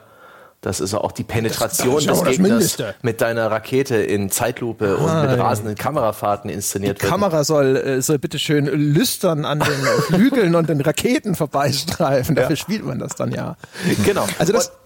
Das 0.62 0.80
ist 0.80 0.96
auch 0.96 1.12
die 1.12 1.24
Penetration 1.24 1.96
das, 1.96 2.06
das 2.06 2.22
des 2.22 2.38
Gegners 2.38 2.78
mit 3.04 3.22
deiner 3.22 3.52
Rakete 3.52 3.98
in 3.98 4.32
Zeitlupe 4.32 4.98
ah, 5.00 5.22
und 5.22 5.30
mit 5.30 5.40
rasenden 5.40 5.76
Kamerafahrten 5.76 6.50
inszeniert 6.50 6.98
die 6.98 7.04
wird. 7.04 7.12
Die 7.12 7.14
Kamera 7.14 7.44
soll, 7.44 7.76
äh, 7.76 8.02
soll 8.02 8.18
bitteschön 8.18 8.66
lüstern 8.66 9.46
an 9.46 9.60
den 9.60 9.68
Flügeln 10.08 10.56
und 10.56 10.68
den 10.68 10.82
Raketen 10.82 11.36
vorbeistreifen. 11.36 12.36
Dafür 12.36 12.52
ja. 12.52 12.56
spielt 12.56 12.84
man 12.84 12.98
das 12.98 13.14
dann 13.14 13.32
ja. 13.32 13.58
Genau. 14.06 14.26
Also 14.40 14.54
das. 14.54 14.70
Und 14.70 14.85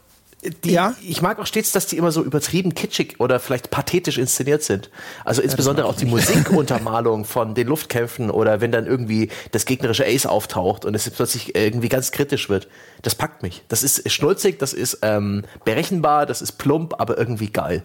die, 0.64 0.72
ja? 0.72 0.96
ich 1.02 1.22
mag 1.22 1.40
auch 1.40 1.46
stets, 1.46 1.72
dass 1.74 1.86
die 1.88 1.98
immer 1.98 2.12
so 2.12 2.24
übertrieben 2.24 2.74
kitschig 2.74 3.20
oder 3.20 3.40
vielleicht 3.40 3.72
pathetisch 3.72 4.18
inszeniert 4.18 4.64
sind. 4.64 4.90
Also 5.26 5.42
insbesondere 5.42 5.86
ja, 5.86 5.92
auch 5.92 5.98
die 5.98 6.06
Musikuntermalung 6.06 7.26
von 7.26 7.56
den 7.56 7.68
Luftkämpfen 7.68 8.32
oder 8.32 8.62
wenn 8.62 8.72
dann 8.72 8.86
irgendwie 8.86 9.30
das 9.52 9.66
gegnerische 9.66 10.06
Ace 10.06 10.26
auftaucht 10.26 10.86
und 10.86 10.96
es 10.96 11.10
plötzlich 11.10 11.56
irgendwie 11.56 11.90
ganz 11.90 12.12
kritisch 12.12 12.48
wird. 12.50 12.70
Das 13.02 13.16
packt 13.16 13.44
mich. 13.44 13.64
Das 13.68 13.84
ist 13.84 14.10
schnulzig, 14.10 14.60
das 14.60 14.74
ist 14.74 15.00
ähm, 15.02 15.44
berechenbar, 15.66 16.26
das 16.26 16.42
ist 16.42 16.54
plump, 16.54 16.96
aber 17.00 17.18
irgendwie 17.18 17.50
geil. 17.50 17.84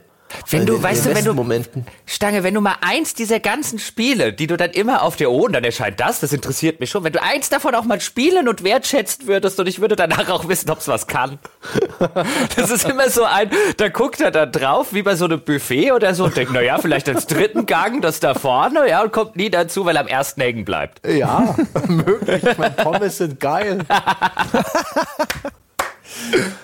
Wenn 0.50 0.66
du, 0.66 0.82
weißt 0.82 1.06
du, 1.06 1.14
wenn 1.14 1.24
du, 1.24 1.34
Momenten. 1.34 1.86
Stange, 2.06 2.42
wenn 2.42 2.54
du 2.54 2.60
mal 2.60 2.76
eins 2.80 3.14
dieser 3.14 3.40
ganzen 3.40 3.78
Spiele, 3.78 4.32
die 4.32 4.46
du 4.46 4.56
dann 4.56 4.70
immer 4.70 5.02
auf 5.02 5.16
dir, 5.16 5.30
oh, 5.30 5.46
dann 5.48 5.64
erscheint 5.64 6.00
das, 6.00 6.20
das 6.20 6.32
interessiert 6.32 6.80
mich 6.80 6.90
schon, 6.90 7.04
wenn 7.04 7.12
du 7.12 7.22
eins 7.22 7.48
davon 7.48 7.74
auch 7.74 7.84
mal 7.84 8.00
spielen 8.00 8.48
und 8.48 8.64
wertschätzen 8.64 9.26
würdest 9.26 9.58
und 9.60 9.66
ich 9.66 9.80
würde 9.80 9.96
danach 9.96 10.28
auch 10.30 10.48
wissen, 10.48 10.70
ob 10.70 10.78
es 10.78 10.88
was 10.88 11.06
kann. 11.06 11.38
Das 12.56 12.70
ist 12.70 12.88
immer 12.88 13.10
so 13.10 13.24
ein, 13.24 13.50
da 13.76 13.88
guckt 13.88 14.20
er 14.20 14.30
da 14.30 14.46
drauf, 14.46 14.88
wie 14.92 15.02
bei 15.02 15.16
so 15.16 15.24
einem 15.24 15.40
Buffet 15.40 15.92
oder 15.92 16.14
so 16.14 16.24
und 16.24 16.36
denkt, 16.36 16.52
naja, 16.52 16.78
vielleicht 16.78 17.08
als 17.08 17.26
dritten 17.26 17.66
Gang 17.66 18.02
das 18.02 18.20
da 18.20 18.34
vorne, 18.34 18.88
ja, 18.88 19.02
und 19.02 19.12
kommt 19.12 19.36
nie 19.36 19.50
dazu, 19.50 19.84
weil 19.84 19.96
er 19.96 20.02
am 20.02 20.06
ersten 20.06 20.40
hängen 20.40 20.64
bleibt. 20.64 21.06
Ja, 21.06 21.56
möglich. 21.88 22.42
Meine 22.56 22.74
Pommes 22.74 23.18
sind 23.18 23.40
geil. 23.40 23.78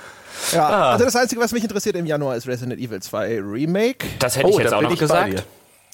Ja, 0.53 0.69
ah. 0.69 0.93
also 0.93 1.05
das 1.05 1.17
Einzige, 1.17 1.41
was 1.41 1.53
mich 1.53 1.63
interessiert 1.63 1.97
im 1.97 2.07
Januar 2.07 2.37
ist 2.37 2.47
Resident 2.47 2.81
Evil 2.81 3.01
2 3.01 3.41
Remake. 3.41 4.07
Das 4.19 4.37
hätte 4.37 4.47
oh, 4.47 4.51
ich 4.51 4.59
jetzt 4.59 4.75
auch 4.75 4.83
noch 4.83 4.99
gesagt. 4.99 5.45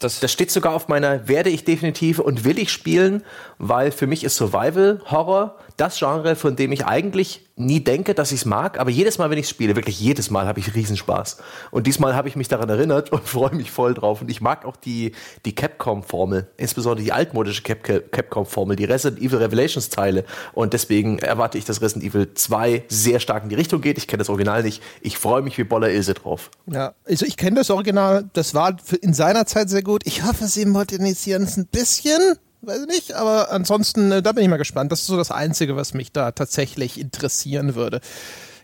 Das, 0.00 0.20
das 0.20 0.30
steht 0.30 0.50
sogar 0.50 0.74
auf 0.74 0.88
meiner 0.88 1.26
werde 1.26 1.48
ich 1.48 1.64
definitiv 1.64 2.18
und 2.18 2.44
will 2.44 2.58
ich 2.58 2.70
spielen, 2.70 3.22
weil 3.58 3.90
für 3.90 4.06
mich 4.06 4.24
ist 4.24 4.36
Survival 4.36 5.00
Horror 5.06 5.56
das 5.76 5.98
Genre, 5.98 6.36
von 6.36 6.56
dem 6.56 6.72
ich 6.72 6.86
eigentlich 6.86 7.46
nie 7.56 7.80
denke, 7.80 8.14
dass 8.14 8.32
ich 8.32 8.40
es 8.40 8.44
mag, 8.44 8.78
aber 8.78 8.90
jedes 8.90 9.18
Mal, 9.18 9.30
wenn 9.30 9.38
ich 9.38 9.48
spiele, 9.48 9.76
wirklich 9.76 9.98
jedes 9.98 10.30
Mal 10.30 10.46
habe 10.46 10.60
ich 10.60 10.74
Riesenspaß. 10.74 11.38
Und 11.70 11.86
diesmal 11.86 12.14
habe 12.14 12.28
ich 12.28 12.36
mich 12.36 12.48
daran 12.48 12.68
erinnert 12.68 13.12
und 13.12 13.24
freue 13.28 13.54
mich 13.54 13.70
voll 13.70 13.94
drauf. 13.94 14.20
Und 14.20 14.30
ich 14.30 14.40
mag 14.40 14.64
auch 14.64 14.76
die, 14.76 15.12
die 15.44 15.54
Capcom-Formel, 15.54 16.48
insbesondere 16.56 17.04
die 17.04 17.12
altmodische 17.12 17.62
Cap 17.62 17.82
Capcom-Formel, 17.82 18.76
die 18.76 18.84
Resident 18.84 19.22
Evil 19.22 19.38
Revelations-Teile. 19.38 20.24
Und 20.52 20.72
deswegen 20.72 21.18
erwarte 21.18 21.58
ich, 21.58 21.64
dass 21.64 21.80
Resident 21.80 22.04
Evil 22.04 22.32
2 22.34 22.84
sehr 22.88 23.20
stark 23.20 23.44
in 23.44 23.48
die 23.48 23.54
Richtung 23.54 23.80
geht. 23.80 23.98
Ich 23.98 24.06
kenne 24.06 24.18
das 24.18 24.28
Original 24.28 24.62
nicht. 24.62 24.82
Ich 25.00 25.18
freue 25.18 25.42
mich 25.42 25.56
wie 25.56 25.64
Boller 25.64 25.90
Ilse 25.90 26.14
drauf. 26.14 26.50
Ja, 26.66 26.94
also 27.04 27.24
ich 27.24 27.36
kenne 27.36 27.56
das 27.56 27.70
Original. 27.70 28.28
Das 28.32 28.54
war 28.54 28.76
in 29.00 29.14
seiner 29.14 29.46
Zeit 29.46 29.70
sehr 29.70 29.82
gut. 29.82 30.02
Ich 30.04 30.24
hoffe, 30.24 30.46
sie 30.46 30.66
modernisieren 30.66 31.44
es 31.44 31.56
ein 31.56 31.66
bisschen 31.66 32.20
weiß 32.66 32.80
ich 32.80 32.86
nicht, 32.88 33.12
aber 33.12 33.52
ansonsten, 33.52 34.10
äh, 34.10 34.22
da 34.22 34.32
bin 34.32 34.42
ich 34.42 34.50
mal 34.50 34.56
gespannt. 34.56 34.90
Das 34.90 35.00
ist 35.00 35.06
so 35.06 35.16
das 35.16 35.30
Einzige, 35.30 35.76
was 35.76 35.94
mich 35.94 36.12
da 36.12 36.32
tatsächlich 36.32 37.00
interessieren 37.00 37.74
würde. 37.74 38.00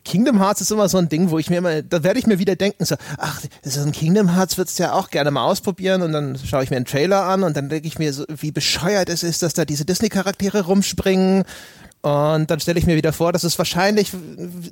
Kingdom 0.05 0.41
Hearts 0.41 0.61
ist 0.61 0.73
immer 0.73 0.88
so 0.88 0.99
ein 0.99 1.09
Ding, 1.09 1.31
wo 1.31 1.38
ich 1.38 1.49
mir 1.49 1.59
immer, 1.59 1.81
da 1.83 2.03
werde 2.03 2.19
ich 2.19 2.27
mir 2.27 2.41
wieder 2.41 2.57
denken, 2.57 2.85
so, 2.85 2.97
ach, 3.19 3.41
so 3.62 3.83
ein 3.83 3.93
Kingdom 3.93 4.35
Hearts 4.35 4.59
würdest 4.59 4.79
du 4.79 4.83
ja 4.83 4.95
auch 4.95 5.11
gerne 5.11 5.31
mal 5.31 5.45
ausprobieren 5.45 6.03
und 6.03 6.11
dann 6.11 6.37
schaue 6.45 6.65
ich 6.65 6.71
mir 6.71 6.77
einen 6.77 6.87
Trailer 6.87 7.23
an 7.23 7.45
und 7.45 7.57
dann 7.57 7.69
denke 7.69 7.87
ich 7.87 8.01
mir 8.01 8.12
so, 8.12 8.25
wie 8.29 8.51
bescheuert 8.51 9.09
es 9.09 9.23
ist, 9.23 9.45
dass 9.45 9.55
da 9.55 9.65
diese 9.65 9.85
Disney-Charaktere 9.85 10.62
rumspringen 10.62 11.45
und 12.03 12.51
dann 12.51 12.59
stelle 12.59 12.81
ich 12.81 12.87
mir 12.87 12.97
wieder 12.97 13.12
vor, 13.12 13.33
dass 13.33 13.45
es 13.45 13.57
wahrscheinlich 13.59 14.11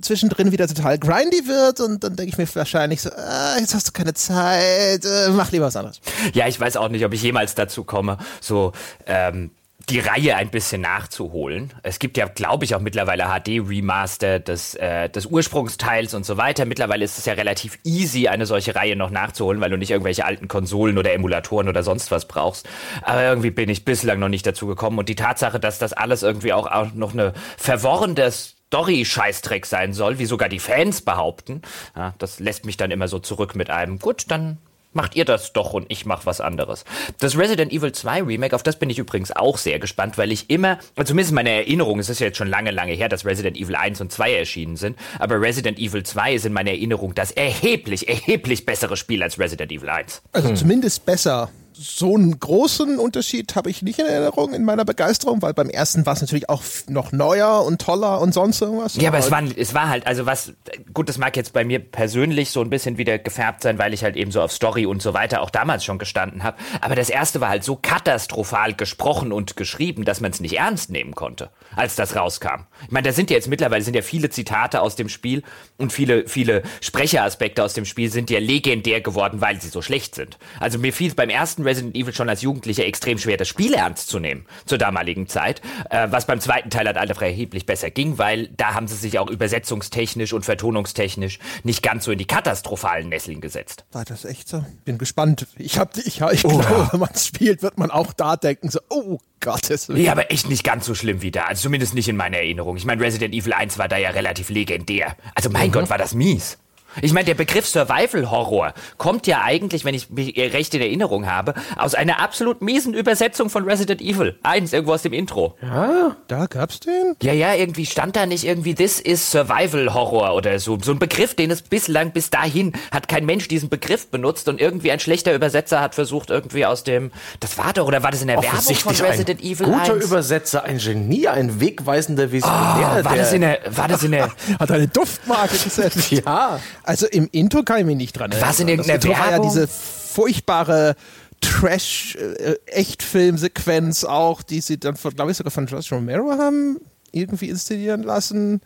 zwischendrin 0.01 0.51
wieder 0.51 0.67
total 0.67 0.99
grindy 0.99 1.47
wird. 1.47 1.79
Und 1.79 2.03
dann 2.03 2.17
denke 2.17 2.33
ich 2.33 2.39
mir 2.39 2.55
wahrscheinlich 2.57 3.03
so, 3.03 3.11
ah, 3.11 3.57
jetzt 3.59 3.73
hast 3.73 3.87
du 3.87 3.93
keine 3.93 4.15
Zeit, 4.15 5.05
äh, 5.05 5.29
mach 5.31 5.53
lieber 5.53 5.67
was 5.67 5.77
anderes. 5.77 6.01
Ja, 6.35 6.49
ich 6.49 6.59
weiß 6.59 6.77
auch 6.77 6.89
nicht, 6.89 7.05
ob 7.05 7.13
ich 7.13 7.23
jemals 7.23 7.55
dazu 7.55 7.85
komme, 7.85 8.19
so 8.41 8.73
ähm, 9.07 9.53
die 9.89 10.01
Reihe 10.01 10.37
ein 10.37 10.51
bisschen 10.51 10.83
nachzuholen. 10.83 11.73
Es 11.83 11.99
gibt 11.99 12.17
ja, 12.17 12.27
glaube 12.27 12.65
ich, 12.65 12.75
auch 12.75 12.81
mittlerweile 12.81 13.25
HD-Remaster 13.25 14.39
des, 14.39 14.75
äh, 14.75 15.09
des 15.09 15.27
Ursprungsteils 15.27 16.15
und 16.15 16.27
so 16.27 16.37
weiter. 16.37 16.65
Mittlerweile 16.65 17.05
ist 17.05 17.19
es 17.19 17.25
ja 17.25 17.33
relativ 17.33 17.79
easy, 17.85 18.29
eine 18.29 18.47
solche 18.47 18.75
Reihe 18.75 18.97
noch 18.97 19.11
nachzuholen, 19.11 19.61
weil 19.61 19.71
du 19.71 19.79
nicht 19.79 19.91
irgendwelche 19.91 20.25
alten 20.25 20.49
Konsolen 20.49 20.99
oder 20.99 21.13
Emulatoren 21.13 21.69
oder 21.69 21.83
sonst 21.83 22.11
was 22.11 22.29
brauchst. 22.29 22.69
Aber 23.03 23.23
irgendwie 23.23 23.51
bin 23.51 23.69
ich 23.69 23.85
bislang 23.85 24.19
noch 24.19 24.29
nicht 24.29 24.47
dazu 24.47 24.67
gekommen. 24.67 24.99
Und 24.99 25.09
die 25.09 25.17
Tatsache, 25.17 25.59
dass 25.59 25.79
das 25.79 25.93
alles 25.93 26.23
irgendwie 26.23 26.53
auch, 26.53 26.67
auch 26.67 26.93
noch 26.93 27.13
eine 27.13 27.33
verworrende 27.57 28.31
Story-Scheißdreck 28.31 29.67
sein 29.67 29.93
soll, 29.93 30.19
wie 30.19 30.27
sogar 30.27 30.49
die 30.49 30.61
Fans 30.61 31.03
behaupten, 31.03 31.63
ja, 31.97 32.15
das 32.19 32.39
lässt 32.39 32.65
mich 32.65 32.77
dann 32.77 32.91
immer 32.91 33.09
so 33.09 33.19
zurück 33.19 33.57
mit 33.57 33.71
einem, 33.71 33.99
gut, 33.99 34.27
dann 34.29 34.59
macht 34.93 35.17
ihr 35.17 35.25
das 35.25 35.53
doch 35.53 35.73
und 35.73 35.87
ich 35.89 36.07
mach 36.07 36.27
was 36.27 36.41
anderes. 36.41 36.85
Das 37.19 37.37
Resident 37.37 37.73
Evil 37.73 37.93
2 37.93 38.23
Remake, 38.23 38.55
auf 38.55 38.63
das 38.63 38.79
bin 38.79 38.91
ich 38.91 38.99
übrigens 38.99 39.33
auch 39.33 39.59
sehr 39.59 39.79
gespannt, 39.79 40.19
weil 40.19 40.33
ich 40.33 40.51
immer, 40.51 40.79
also 40.97 41.11
zumindest 41.11 41.33
meine 41.33 41.51
Erinnerung, 41.51 41.99
es 41.99 42.09
ist 42.09 42.21
ja 42.21 42.27
jetzt 42.27 42.39
schon 42.39 42.49
lange, 42.49 42.71
lange 42.71 42.93
her, 42.93 43.09
dass 43.09 43.25
Resident 43.25 43.57
Evil 43.57 43.77
1 43.77 44.01
und 44.01 44.13
2 44.13 44.35
erschienen 44.35 44.77
sind, 44.77 44.99
aber 45.19 45.41
Resident 45.41 45.79
Evil 45.79 46.03
2 46.03 46.35
ist 46.35 46.47
in 46.47 46.53
meiner 46.53 46.71
Erinnerung 46.71 47.15
das 47.15 47.31
erheblich, 47.31 48.09
erheblich 48.09 48.67
bessere 48.67 48.97
Spiel 48.97 49.23
als 49.23 49.39
Resident 49.39 49.73
Evil 49.73 49.89
1. 49.89 50.23
Also 50.33 50.49
hm. 50.49 50.57
zumindest 50.57 51.07
besser 51.07 51.51
so 51.83 52.15
einen 52.15 52.39
großen 52.39 52.99
Unterschied 52.99 53.57
habe 53.57 53.71
ich 53.71 53.81
nicht 53.81 53.99
in 53.99 54.05
Erinnerung 54.05 54.53
in 54.53 54.65
meiner 54.65 54.85
Begeisterung, 54.85 55.41
weil 55.41 55.55
beim 55.55 55.71
ersten 55.71 56.05
war 56.05 56.13
es 56.13 56.21
natürlich 56.21 56.51
auch 56.51 56.63
noch 56.89 57.11
neuer 57.11 57.65
und 57.65 57.81
toller 57.81 58.21
und 58.21 58.35
sonst 58.35 58.61
irgendwas. 58.61 58.97
Ja, 58.97 59.09
aber 59.09 59.19
es 59.19 59.31
war, 59.31 59.43
es 59.57 59.73
war 59.73 59.89
halt, 59.89 60.07
also 60.07 60.27
was, 60.27 60.53
gut, 60.93 61.09
das 61.09 61.17
mag 61.17 61.39
jetzt 61.39 61.55
bei 61.55 61.65
mir 61.65 61.79
persönlich 61.79 62.51
so 62.51 62.61
ein 62.61 62.69
bisschen 62.69 62.99
wieder 62.99 63.19
gefärbt 63.19 63.63
sein, 63.63 63.79
weil 63.79 63.95
ich 63.95 64.05
halt 64.05 64.17
eben 64.17 64.31
so 64.31 64.43
auf 64.43 64.53
Story 64.53 64.85
und 64.85 65.01
so 65.01 65.15
weiter 65.15 65.41
auch 65.41 65.49
damals 65.49 65.83
schon 65.83 65.99
gestanden 65.99 66.43
habe. 66.43 66.59
Aber 66.83 66.97
das 66.97 67.09
erste 67.09 67.41
war 67.41 67.49
halt 67.49 67.65
so 67.65 67.77
katastrophal 67.77 68.75
gesprochen 68.75 69.33
und 69.33 69.57
geschrieben, 69.57 70.05
dass 70.05 70.21
man 70.21 70.33
es 70.33 70.41
nicht 70.41 70.59
ernst 70.59 70.91
nehmen 70.91 71.15
konnte, 71.15 71.49
als 71.77 71.97
das 71.97 72.15
rauskam. 72.15 72.67
Ich 72.85 72.91
meine, 72.91 73.09
da 73.09 73.15
sind 73.15 73.31
ja 73.31 73.37
jetzt 73.37 73.49
mittlerweile 73.49 73.83
sind 73.83 73.97
ja 73.97 74.03
viele 74.03 74.29
Zitate 74.29 74.83
aus 74.83 74.97
dem 74.97 75.09
Spiel 75.09 75.43
und 75.79 75.95
viele, 75.95 76.29
viele 76.29 76.63
Sprecheraspekte 76.83 77.65
aus 77.65 77.73
dem 77.73 77.87
Spiel 77.87 78.11
sind 78.11 78.29
ja 78.29 78.39
legendär 78.39 79.01
geworden, 79.01 79.41
weil 79.41 79.63
sie 79.63 79.69
so 79.69 79.81
schlecht 79.81 80.15
sind. 80.15 80.39
Also 80.59 80.79
mir 80.79 80.93
fiel 80.93 81.09
es 81.09 81.15
beim 81.15 81.31
ersten 81.31 81.70
Resident 81.71 81.95
Evil 81.95 82.13
schon 82.13 82.29
als 82.29 82.43
Jugendlicher 82.43 82.85
extrem 82.85 83.17
schwer, 83.17 83.37
das 83.37 83.47
Spiel 83.47 83.75
ernst 83.75 84.09
zu 84.09 84.19
nehmen 84.19 84.45
zur 84.67 84.77
damaligen 84.77 85.29
Zeit, 85.29 85.63
äh, 85.89 86.09
was 86.11 86.27
beim 86.27 86.41
zweiten 86.41 86.69
Teil 86.69 86.87
halt 86.87 86.97
einfach 86.97 87.23
erheblich 87.23 87.65
besser 87.65 87.91
ging, 87.91 88.19
weil 88.19 88.49
da 88.57 88.75
haben 88.75 88.89
sie 88.89 88.97
sich 88.97 89.21
auch 89.21 89.31
übersetzungstechnisch 89.31 90.33
und 90.33 90.45
vertonungstechnisch 90.45 91.39
nicht 91.63 91.83
ganz 91.83 92.05
so 92.05 92.13
in 92.13 92.19
die 92.19 92.27
katastrophalen 92.27 93.09
Nesseln 93.09 93.41
gesetzt. 93.41 93.85
War 93.93 94.05
das 94.05 94.25
echt 94.25 94.49
so? 94.49 94.65
Bin 94.85 94.99
gespannt. 94.99 95.47
Ich, 95.57 95.79
hab, 95.79 95.97
ich, 95.97 96.21
ich 96.21 96.45
oh, 96.45 96.59
glaube, 96.59 96.89
wenn 96.91 97.01
man 97.01 97.11
es 97.15 97.27
spielt, 97.27 97.63
wird 97.63 97.79
man 97.79 97.91
auch 97.91 98.13
da 98.13 98.37
denken, 98.37 98.69
so, 98.69 98.81
oh 98.89 99.19
Gottes 99.41 99.89
Willen. 99.89 100.05
Ja, 100.05 100.13
aber 100.13 100.31
echt 100.33 100.49
nicht 100.49 100.65
ganz 100.65 100.87
so 100.87 100.95
schlimm 100.95 101.23
wie 101.23 101.31
da. 101.31 101.45
Also 101.45 101.63
zumindest 101.63 101.95
nicht 101.95 102.09
in 102.09 102.17
meiner 102.17 102.39
Erinnerung. 102.39 102.77
Ich 102.77 102.85
meine, 102.85 103.01
Resident 103.01 103.35
Evil 103.35 103.53
1 103.53 103.79
war 103.79 103.89
da 103.89 103.97
ja 103.97 104.11
relativ 104.11 104.51
legendär. 104.51 105.17
Also 105.35 105.51
mein 105.51 105.69
mhm. 105.69 105.73
Gott, 105.73 105.91
war 105.91 105.99
das 105.99 106.15
mies. 106.15 106.59
Ich 107.03 107.13
meine, 107.13 107.27
der 107.27 107.35
Begriff 107.35 107.67
Survival 107.67 108.31
Horror 108.31 108.75
kommt 108.99 109.27
ja 109.27 109.43
eigentlich, 109.43 109.85
wenn 109.85 109.95
ich 109.95 110.11
mich 110.11 110.37
recht 110.37 110.75
in 110.75 110.81
Erinnerung 110.81 111.27
habe, 111.31 111.55
aus 111.77 111.95
einer 111.95 112.21
absolut 112.21 112.63
miesen 112.63 112.95
Übersetzung 112.95 113.51
von 113.51 113.65
Resident 113.65 114.01
Evil. 114.01 114.39
Eins 114.43 114.73
irgendwo 114.73 114.95
aus 114.95 115.03
dem 115.03 115.13
Intro. 115.13 115.57
Ja, 115.63 116.17
da 116.29 116.47
gab's 116.47 116.81
den? 116.81 117.15
Ja, 117.23 117.33
ja, 117.33 117.55
irgendwie 117.55 117.87
stand 117.87 118.17
da 118.17 118.27
nicht 118.27 118.45
irgendwie 118.45 118.75
This 118.75 119.01
is 119.01 119.31
Survival 119.31 119.95
Horror 119.95 120.35
oder 120.35 120.59
so. 120.59 120.79
So 120.81 120.93
ein 120.93 120.99
Begriff, 120.99 121.35
den 121.35 121.51
es 121.51 121.63
bislang, 121.63 122.13
bis 122.13 122.31
dahin, 122.31 122.73
hat 122.91 123.09
kein 123.09 123.25
Mensch 123.25 123.49
diesen 123.49 123.69
Begriff 123.69 124.09
benutzt 124.09 124.49
und 124.49 124.61
irgendwie 124.61 124.91
ein 124.91 125.01
schlechter 125.01 125.35
Übersetzer 125.35 125.81
hat 125.81 125.95
versucht, 125.95 126.31
irgendwie 126.31 126.67
aus 126.67 126.85
dem, 126.85 127.11
das 127.41 127.59
war 127.59 127.73
doch, 127.73 127.87
oder 127.87 128.03
war 128.03 128.11
das 128.11 128.23
in 128.23 128.29
der 128.29 128.43
Werbung 128.43 128.75
von 128.75 128.95
Resident 128.95 129.41
Evil 129.41 129.67
guter 129.67 129.95
1? 129.95 130.05
Übersetzer, 130.05 130.65
ein 130.65 130.79
Genie, 130.79 131.29
ein 131.29 131.61
wegweisender 131.61 132.33
Visionär. 132.33 133.01
Oh, 133.01 133.05
war, 133.05 133.17
das 133.17 133.33
in 133.33 133.43
der, 133.43 133.61
war 133.71 133.89
das 133.89 134.03
in 134.03 134.13
der... 134.13 134.31
hat 134.59 134.71
eine 134.71 134.89
Duftmarke 134.89 135.57
gesetzt. 135.57 136.11
ja. 136.11 136.59
Also 136.91 137.07
im 137.07 137.29
Intro 137.31 137.63
kann 137.63 137.79
ich 137.79 137.87
mich 137.87 137.97
nicht 137.97 138.19
dran 138.19 138.33
erinnern. 138.33 138.49
Was 138.49 138.59
in 138.59 138.67
irgendeiner 138.69 138.99
das 138.99 139.05
Intro 139.05 139.19
war 139.19 139.31
ja 139.31 139.39
diese 139.39 139.69
furchtbare 139.69 140.97
Trash-Echtfilm-Sequenz 141.41 144.03
auch, 144.05 144.43
die 144.43 144.61
sie 144.61 144.79
dann, 144.79 144.97
glaube 144.97 145.31
ich, 145.31 145.37
sogar 145.37 145.53
von 145.53 145.67
Josh 145.67 145.93
Romero 145.93 146.33
haben 146.33 146.79
irgendwie 147.13 147.49
installieren 147.49 148.03
lassen, 148.03 148.61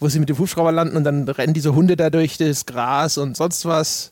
wo 0.00 0.08
sie 0.08 0.18
mit 0.18 0.28
dem 0.28 0.38
Hubschrauber 0.38 0.72
landen 0.72 0.96
und 0.96 1.04
dann 1.04 1.28
rennen 1.28 1.54
diese 1.54 1.72
Hunde 1.74 1.96
da 1.96 2.10
durch 2.10 2.38
das 2.38 2.66
Gras 2.66 3.18
und 3.18 3.36
sonst 3.36 3.64
was. 3.64 4.10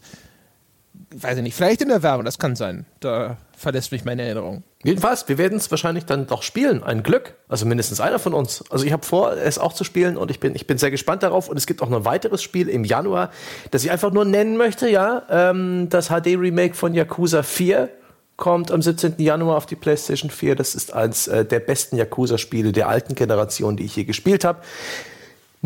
Weiß 1.15 1.37
ich 1.37 1.43
nicht, 1.43 1.55
vielleicht 1.55 1.83
in 1.83 1.89
der 1.89 2.03
Werbung, 2.03 2.25
das 2.25 2.39
kann 2.39 2.57
sein. 2.57 2.85
Da 2.99 3.37
verlässt 3.57 3.93
mich 3.93 4.05
meine 4.05 4.23
Erinnerung. 4.23 4.65
Jedenfalls, 4.83 5.29
wir 5.29 5.39
werden 5.39 5.57
es 5.57 5.71
wahrscheinlich 5.71 6.05
dann 6.05 6.27
doch 6.27 6.43
spielen. 6.43 6.83
Ein 6.83 7.05
Glück. 7.05 7.35
Also 7.49 7.65
mindestens 7.65 8.01
einer 8.01 8.19
von 8.19 8.35
uns. 8.35 8.65
Also 8.71 8.85
ich 8.85 8.93
habe 8.93 9.05
vor, 9.05 9.33
es 9.33 9.59
auch 9.59 9.73
zu 9.73 9.85
spielen 9.85 10.17
und 10.17 10.33
ich 10.33 10.41
bin, 10.41 10.57
ich 10.57 10.67
bin 10.67 10.79
sehr 10.79 10.91
gespannt 10.91 11.23
darauf. 11.23 11.49
Und 11.49 11.57
es 11.57 11.67
gibt 11.67 11.81
auch 11.81 11.89
noch 11.89 11.99
ein 11.99 12.05
weiteres 12.05 12.43
Spiel 12.43 12.69
im 12.69 12.83
Januar, 12.83 13.31
das 13.71 13.85
ich 13.85 13.91
einfach 13.93 14.13
nur 14.13 14.25
nennen 14.25 14.57
möchte, 14.57 14.89
ja. 14.89 15.23
Ähm, 15.31 15.89
das 15.91 16.09
HD-Remake 16.09 16.75
von 16.75 16.93
Yakuza 16.93 17.45
4 17.45 17.89
kommt 18.37 18.71
am 18.71 18.83
17. 18.83 19.15
Januar 19.19 19.57
auf 19.57 19.67
die 19.67 19.77
PlayStation 19.77 20.31
4. 20.31 20.57
Das 20.57 20.75
ist 20.75 20.93
eines 20.93 21.29
äh, 21.29 21.45
der 21.45 21.61
besten 21.61 21.97
Yakuza-Spiele 21.97 22.73
der 22.73 22.89
alten 22.89 23.15
Generation, 23.15 23.77
die 23.77 23.85
ich 23.85 23.95
je 23.95 24.05
gespielt 24.05 24.45
habe 24.45 24.61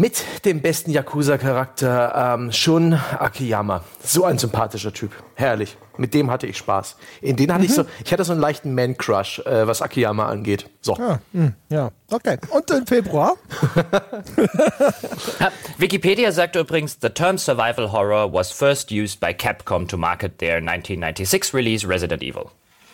mit 0.00 0.46
dem 0.46 0.62
besten 0.62 0.92
Yakuza-Charakter 0.92 2.34
ähm, 2.34 2.52
Shun 2.52 2.94
Akiyama. 2.94 3.84
So 4.02 4.24
ein 4.24 4.38
sympathischer 4.38 4.94
Typ. 4.94 5.10
Herrlich. 5.34 5.76
Mit 5.98 6.14
dem 6.14 6.30
hatte 6.30 6.46
ich 6.46 6.56
Spaß. 6.56 6.96
In 7.20 7.36
den 7.36 7.52
hatte 7.52 7.64
mhm. 7.64 7.66
ich 7.66 7.74
so, 7.74 7.84
ich 8.02 8.10
hatte 8.10 8.24
so 8.24 8.32
einen 8.32 8.40
leichten 8.40 8.74
Man-Crush, 8.74 9.40
äh, 9.40 9.66
was 9.66 9.82
Akiyama 9.82 10.26
angeht. 10.26 10.70
So. 10.80 10.94
Ah, 10.94 11.18
mh, 11.34 11.52
ja, 11.68 11.90
okay. 12.10 12.38
Und 12.48 12.70
im 12.70 12.86
Februar? 12.86 13.36
Wikipedia 15.76 16.32
sagt 16.32 16.56
übrigens, 16.56 16.96
the 17.02 17.10
term 17.10 17.36
survival 17.36 17.92
horror 17.92 18.32
was 18.32 18.50
first 18.50 18.90
used 18.90 19.20
by 19.20 19.34
Capcom 19.34 19.86
to 19.86 19.98
market 19.98 20.38
their 20.38 20.56
1996 20.56 21.52
release 21.52 21.86
Resident 21.86 22.22
Evil. 22.22 22.50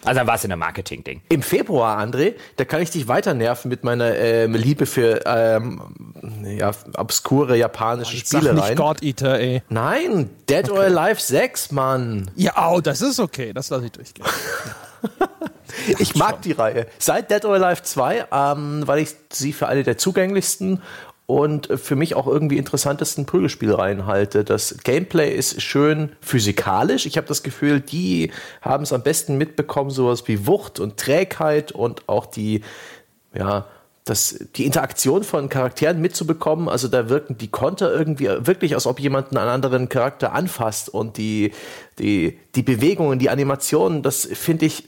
Also 0.06 0.20
dann 0.20 0.26
war 0.28 0.36
es 0.36 0.44
in 0.44 0.50
der 0.50 0.56
Marketing-Ding. 0.56 1.22
Im 1.28 1.42
Februar, 1.42 1.98
André, 1.98 2.34
da 2.56 2.64
kann 2.64 2.80
ich 2.80 2.90
dich 2.90 3.08
weiter 3.08 3.34
nerven 3.34 3.68
mit 3.68 3.82
meiner 3.82 4.16
ähm, 4.16 4.54
Liebe 4.54 4.86
für 4.86 5.22
ähm, 5.26 5.82
ja, 6.44 6.70
obskure 6.96 7.56
japanische 7.56 8.16
oh, 8.16 8.20
Spielereien. 8.20 8.56
Sag 8.56 8.68
nicht 8.68 8.76
God 8.76 9.02
Eater, 9.02 9.38
ey. 9.40 9.62
Nein, 9.68 10.30
Dead 10.48 10.70
okay. 10.70 10.78
or 10.78 10.84
Alive 10.84 11.20
6, 11.20 11.72
Mann. 11.72 12.30
Ja, 12.36 12.70
oh, 12.70 12.80
das 12.80 13.02
ist 13.02 13.18
okay, 13.18 13.52
das 13.52 13.68
lasse 13.70 13.86
ich 13.86 13.92
durchgehen. 13.92 14.26
ich 15.98 16.14
mag 16.14 16.40
die 16.42 16.52
Reihe. 16.52 16.86
Seit 16.98 17.30
Dead 17.30 17.44
or 17.44 17.54
Alive 17.54 17.82
2, 17.82 18.26
ähm, 18.30 18.82
weil 18.86 19.00
ich 19.00 19.16
sie 19.32 19.52
für 19.52 19.66
eine 19.66 19.82
der 19.82 19.98
zugänglichsten 19.98 20.82
und 21.26 21.68
für 21.74 21.96
mich 21.96 22.14
auch 22.14 22.28
irgendwie 22.28 22.56
interessantesten 22.56 23.26
Prügelspielreihen 23.26 24.06
halte. 24.06 24.44
Das 24.44 24.76
Gameplay 24.84 25.34
ist 25.34 25.60
schön 25.60 26.12
physikalisch. 26.20 27.04
Ich 27.04 27.16
habe 27.16 27.26
das 27.26 27.42
Gefühl, 27.42 27.80
die 27.80 28.30
haben 28.62 28.84
es 28.84 28.92
am 28.92 29.02
besten 29.02 29.36
mitbekommen, 29.36 29.90
sowas 29.90 30.28
wie 30.28 30.46
Wucht 30.46 30.78
und 30.78 30.98
Trägheit 30.98 31.72
und 31.72 32.08
auch 32.08 32.26
die, 32.26 32.62
ja, 33.34 33.66
das, 34.04 34.38
die 34.54 34.64
Interaktion 34.66 35.24
von 35.24 35.48
Charakteren 35.48 36.00
mitzubekommen. 36.00 36.68
Also 36.68 36.86
da 36.86 37.08
wirken 37.08 37.36
die 37.38 37.48
Konter 37.48 37.92
irgendwie 37.92 38.28
wirklich, 38.46 38.74
als 38.74 38.86
ob 38.86 39.00
jemand 39.00 39.36
einen 39.36 39.48
anderen 39.48 39.88
Charakter 39.88 40.32
anfasst 40.32 40.88
und 40.88 41.16
die, 41.16 41.50
die, 41.98 42.38
die 42.54 42.62
Bewegungen, 42.62 43.18
die 43.18 43.30
Animationen, 43.30 44.04
das 44.04 44.24
finde 44.24 44.66
ich 44.66 44.84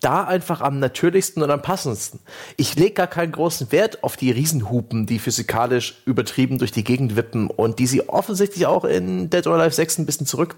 da 0.00 0.24
einfach 0.24 0.60
am 0.60 0.78
natürlichsten 0.78 1.42
und 1.42 1.50
am 1.50 1.62
passendsten. 1.62 2.20
Ich 2.56 2.76
lege 2.76 2.94
gar 2.94 3.06
keinen 3.06 3.32
großen 3.32 3.72
Wert 3.72 4.04
auf 4.04 4.16
die 4.16 4.30
Riesenhupen, 4.30 5.06
die 5.06 5.18
physikalisch 5.18 6.02
übertrieben 6.04 6.58
durch 6.58 6.72
die 6.72 6.84
Gegend 6.84 7.16
wippen 7.16 7.48
und 7.48 7.78
die 7.78 7.86
sie 7.86 8.08
offensichtlich 8.08 8.66
auch 8.66 8.84
in 8.84 9.30
Dead 9.30 9.46
or 9.46 9.54
Alive 9.54 9.74
6 9.74 9.98
ein 9.98 10.06
bisschen 10.06 10.26
zurück 10.26 10.56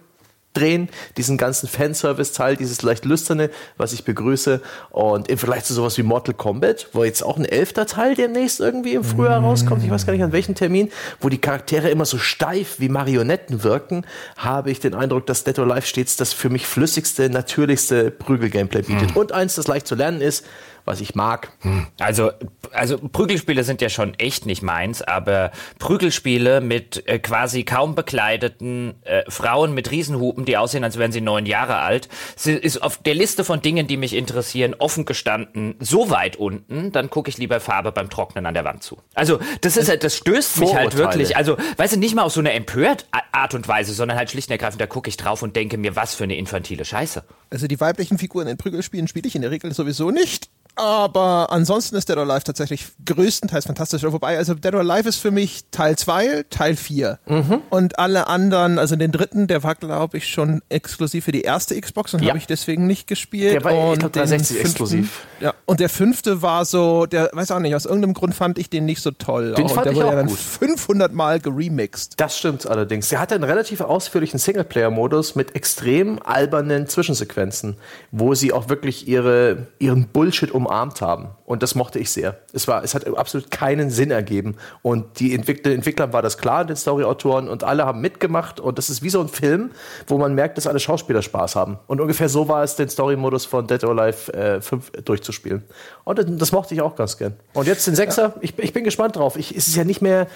drehen, 0.53 0.89
diesen 1.17 1.37
ganzen 1.37 1.69
Fanservice-Teil, 1.69 2.57
dieses 2.57 2.83
leicht 2.83 3.05
lüsterne, 3.05 3.51
was 3.77 3.93
ich 3.93 4.05
begrüße. 4.05 4.61
Und 4.91 5.29
im 5.29 5.39
Vergleich 5.39 5.65
zu 5.65 5.75
sowas 5.75 5.97
wie 5.99 6.03
Mortal 6.03 6.35
Kombat, 6.35 6.89
wo 6.93 7.05
jetzt 7.05 7.23
auch 7.23 7.37
ein 7.37 7.45
elfter 7.45 7.87
Teil 7.87 8.15
demnächst 8.15 8.61
irgendwie 8.61 8.95
im 8.95 9.05
Frühjahr 9.05 9.41
rauskommt, 9.41 9.85
ich 9.85 9.91
weiß 9.91 10.07
gar 10.07 10.13
nicht 10.13 10.23
an 10.23 10.33
welchem 10.33 10.55
Termin, 10.55 10.91
wo 11.21 11.29
die 11.29 11.39
Charaktere 11.39 11.91
immer 11.91 12.05
so 12.05 12.19
steif 12.19 12.77
wie 12.79 12.89
Marionetten 12.89 13.63
wirken, 13.63 14.05
habe 14.37 14.71
ich 14.71 14.81
den 14.81 14.95
Eindruck, 14.95 15.27
dass 15.27 15.45
Dead 15.45 15.59
or 15.59 15.71
Alive 15.71 15.87
stets 15.87 16.17
das 16.17 16.33
für 16.33 16.51
mich 16.51 16.67
flüssigste, 16.67 17.31
natürlichste 17.31 18.11
Prügel-Gameplay 18.11 18.83
bietet. 18.83 19.11
Hm. 19.11 19.17
Und 19.17 19.33
eins, 19.33 19.55
das 19.55 19.69
leicht 19.69 19.87
zu 19.87 19.95
lernen 19.95 20.21
ist, 20.21 20.45
was 20.91 21.01
ich 21.01 21.15
mag. 21.15 21.51
Hm. 21.61 21.87
Also, 21.99 22.31
also 22.73 22.99
Prügelspiele 22.99 23.65
sind 23.65 23.81
ja 23.81 23.89
schon 23.89 24.15
echt 24.19 24.45
nicht 24.45 24.63
meins, 24.63 25.01
aber 25.01 25.53
Prügelspiele 25.79 26.61
mit 26.61 27.07
äh, 27.07 27.19
quasi 27.19 27.65
kaum 27.65 27.95
bekleideten 27.95 28.95
äh, 29.05 29.23
Frauen 29.29 29.73
mit 29.73 29.91
Riesenhupen, 29.91 30.45
die 30.45 30.57
aussehen, 30.57 30.85
als 30.85 30.99
wären 30.99 31.13
sie 31.13 31.21
neun 31.21 31.47
Jahre 31.47 31.77
alt, 31.77 32.09
ist 32.45 32.83
auf 32.83 32.99
der 32.99 33.15
Liste 33.15 33.45
von 33.45 33.63
Dingen, 33.63 33.87
die 33.87 33.97
mich 33.97 34.15
interessieren, 34.15 34.75
offen 34.79 35.05
gestanden 35.05 35.77
so 35.79 36.11
weit 36.11 36.37
unten, 36.37 36.93
dann 36.93 37.09
gucke 37.09 37.31
ich 37.31 37.39
lieber 37.39 37.61
Farbe 37.61 37.93
beim 37.93 38.11
Trocknen 38.11 38.45
an 38.47 38.55
der 38.55 38.65
Wand 38.65 38.83
zu. 38.83 38.99
Also, 39.15 39.39
das 39.61 39.77
ist 39.77 39.89
halt, 39.89 40.05
das 40.05 40.17
stößt 40.17 40.59
mich 40.59 40.75
halt 40.75 40.97
wirklich. 40.97 41.37
Also, 41.37 41.57
weißt 41.77 41.95
du, 41.95 41.99
nicht 41.99 42.15
mal 42.15 42.23
auf 42.23 42.33
so 42.33 42.41
eine 42.41 42.53
empört 42.53 43.07
Art 43.33 43.55
und 43.55 43.67
Weise, 43.69 43.93
sondern 43.93 44.19
halt 44.19 44.31
schlicht 44.31 44.49
und 44.49 44.53
ergreifend, 44.53 44.81
da 44.81 44.87
gucke 44.87 45.09
ich 45.09 45.17
drauf 45.17 45.43
und 45.43 45.57
denke 45.57 45.79
mir, 45.79 45.97
was 45.97 46.15
für 46.15 46.25
eine 46.25 46.37
infantile 46.37 46.85
Scheiße. 46.85 47.25
Also 47.51 47.67
die 47.67 47.81
weiblichen 47.81 48.19
Figuren 48.19 48.49
in 48.49 48.57
Prügelspielen 48.57 49.09
spiele 49.09 49.29
ich 49.29 49.35
in 49.35 49.43
der 49.43 49.51
Regel 49.51 49.73
sowieso 49.73 50.11
nicht 50.11 50.51
Aber 50.81 51.53
ansonsten 51.53 51.97
ist 51.97 52.09
Dead 52.09 52.17
or 52.17 52.23
Alive 52.23 52.43
tatsächlich 52.43 52.87
größtenteils 53.05 53.67
fantastisch. 53.67 54.03
Wobei, 54.03 54.39
also 54.39 54.55
Dead 54.55 54.73
or 54.73 54.81
Alive 54.81 55.11
ist 55.11 55.19
für 55.19 55.31
mich 55.31 55.65
Teil 55.71 55.97
2, 55.97 56.47
Teil 56.49 56.75
4. 56.75 57.19
Mhm. 57.27 57.61
Und 57.69 57.99
alle 57.99 58.29
anderen, 58.29 58.79
also 58.79 58.97
den 58.97 59.13
dritten, 59.13 59.47
der 59.47 59.63
war, 59.63 59.75
glaube 59.75 60.17
ich, 60.17 60.29
schon 60.29 60.63
exklusiv 60.71 61.27
für 61.27 61.33
die 61.33 61.43
erste 61.43 61.79
Xbox 61.79 62.15
und 62.15 62.23
ja. 62.23 62.31
habe 62.31 62.39
ich 62.39 62.47
deswegen 62.47 62.87
nicht 62.87 63.07
gespielt. 63.07 63.53
Der 63.53 63.65
war, 63.65 63.75
und 63.75 63.93
ich 63.93 63.99
glaube, 63.99 64.13
360 64.13 64.57
fünften, 64.57 64.67
exklusiv. 64.67 65.27
Ja, 65.41 65.53
und 65.67 65.81
der 65.81 65.91
fünfte 65.91 66.41
war 66.41 66.65
so, 66.65 67.05
der, 67.05 67.29
weiß 67.31 67.51
auch 67.51 67.59
nicht, 67.59 67.75
aus 67.75 67.85
irgendeinem 67.85 68.15
Grund 68.15 68.35
fand 68.35 68.59
ich 68.59 68.71
den 68.71 68.87
nicht 68.87 69.03
so 69.03 69.11
toll. 69.11 69.53
Den 69.53 69.67
auch, 69.67 69.75
fand 69.75 69.85
der 69.85 69.93
ich 69.93 69.99
wurde 69.99 70.09
ja 70.09 70.15
dann 70.15 70.29
gut. 70.29 70.39
500 70.39 71.13
Mal 71.13 71.41
geremixed. 71.41 72.15
Das 72.19 72.39
stimmt 72.39 72.67
allerdings. 72.67 73.11
Der 73.11 73.21
hatte 73.21 73.35
einen 73.35 73.45
relativ 73.45 73.83
ausführlichen 73.83 74.39
Singleplayer-Modus 74.39 75.35
mit 75.35 75.55
extrem 75.55 76.21
albernen 76.25 76.87
Zwischensequenzen, 76.87 77.77
wo 78.13 78.35
sie 78.35 78.55
auch 78.55 78.71
wirklich 78.71 79.07
ihre, 79.07 79.67
ihren 79.79 80.07
Bullshit 80.07 80.51
umarmt 80.71 81.01
haben. 81.01 81.31
Und 81.45 81.63
das 81.63 81.75
mochte 81.75 81.99
ich 81.99 82.11
sehr. 82.11 82.39
Es, 82.53 82.69
war, 82.69 82.85
es 82.85 82.95
hat 82.95 83.07
absolut 83.17 83.51
keinen 83.51 83.91
Sinn 83.91 84.11
ergeben. 84.11 84.57
Und 84.83 85.19
die 85.19 85.35
Entwickler, 85.35 85.73
Entwicklern 85.73 86.13
war 86.13 86.23
das 86.23 86.39
klar, 86.39 86.65
den 86.65 86.77
Storyautoren, 86.77 87.49
und 87.49 87.65
alle 87.65 87.85
haben 87.85 88.01
mitgemacht. 88.01 88.61
Und 88.61 88.79
das 88.79 88.89
ist 88.89 89.03
wie 89.03 89.11
so 89.11 89.21
ein 89.21 89.29
Film, 89.29 89.73
wo 90.07 90.17
man 90.17 90.35
merkt, 90.35 90.57
dass 90.57 90.67
alle 90.67 90.79
Schauspieler 90.79 91.23
Spaß 91.23 91.57
haben. 91.57 91.79
Und 91.89 92.01
ungefähr 92.01 92.29
so 92.29 92.49
war 92.49 92.63
es, 92.63 92.77
den 92.77 92.89
Story-Modus 92.89 93.47
von 93.47 93.67
Dead 93.67 93.83
or 93.85 93.99
Alive 93.99 94.33
äh, 94.33 94.61
5 94.61 94.93
durchzuspielen. 95.05 95.65
Und 96.05 96.19
das, 96.19 96.27
das, 96.29 96.53
mochte 96.53 96.75
ich 96.75 96.83
auch 96.83 96.95
ganz 96.95 97.17
gern. 97.19 97.35
Und 97.53 97.67
jetzt 97.67 97.87
den 97.87 97.97
Sechser, 97.97 98.23
ja. 98.23 98.35
ich, 98.41 98.59
ich 98.59 98.73
bin 98.73 98.85
gespannt 98.85 99.17
drauf. 99.17 99.37
Ich, 99.37 99.57
es 99.57 99.67
ist 99.67 99.77
ja 99.77 99.85
nicht 99.85 100.03
mehr 100.03 100.29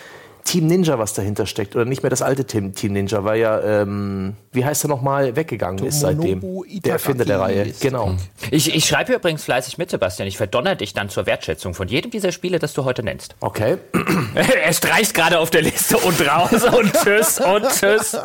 Team 0.45 0.67
Ninja, 0.67 0.99
was 0.99 1.15
dahinter 1.15 1.47
steckt. 1.47 1.75
Oder 1.75 1.85
nicht 1.85 2.03
mehr 2.03 2.11
das 2.11 2.23
alte 2.23 2.45
Team, 2.45 2.75
Team 2.75 2.93
Ninja, 2.93 3.25
weil 3.25 3.41
ja, 3.41 3.61
ähm, 3.61 4.35
wie 4.53 4.65
heißt 4.65 4.85
er 4.85 4.89
nochmal, 4.89 5.35
weggegangen 5.37 5.79
Tomonobu 5.79 5.89
ist 5.89 6.01
seitdem. 6.01 6.39
Itagaki 6.39 6.81
Der 6.81 6.93
Erfinder 6.93 7.25
der 7.25 7.41
Reihe. 7.41 7.63
ist- 7.65 7.81
Genau. 7.81 8.15
Ich, 8.51 8.75
ich 8.75 8.85
schreibe 8.87 9.07
hier 9.09 9.17
übrigens 9.17 9.43
fleißig 9.45 9.79
mit, 9.79 9.91
Sebastian. 9.91 10.29
Ich 10.29 10.37
verdonner 10.37 10.75
dich 10.77 10.93
dann 10.93 11.09
zur 11.09 11.27
Wertschätzung 11.27 11.75
von 11.75 11.89
jedem 11.89 12.11
dieser 12.11 12.31
Spiele, 12.33 12.59
das 12.59 12.73
du 12.75 12.85
heute 12.85 13.03
nennst. 13.03 13.35
Okay. 13.41 13.79
er 14.35 14.73
streicht 14.73 15.15
gerade 15.15 15.39
auf 15.39 15.51
der 15.51 15.63
Liste 15.63 15.97
und 15.99 16.21
raus 16.29 16.63
und 16.65 16.93
tschüss 16.93 17.41
und 17.41 17.65
tschüss. 17.69 18.17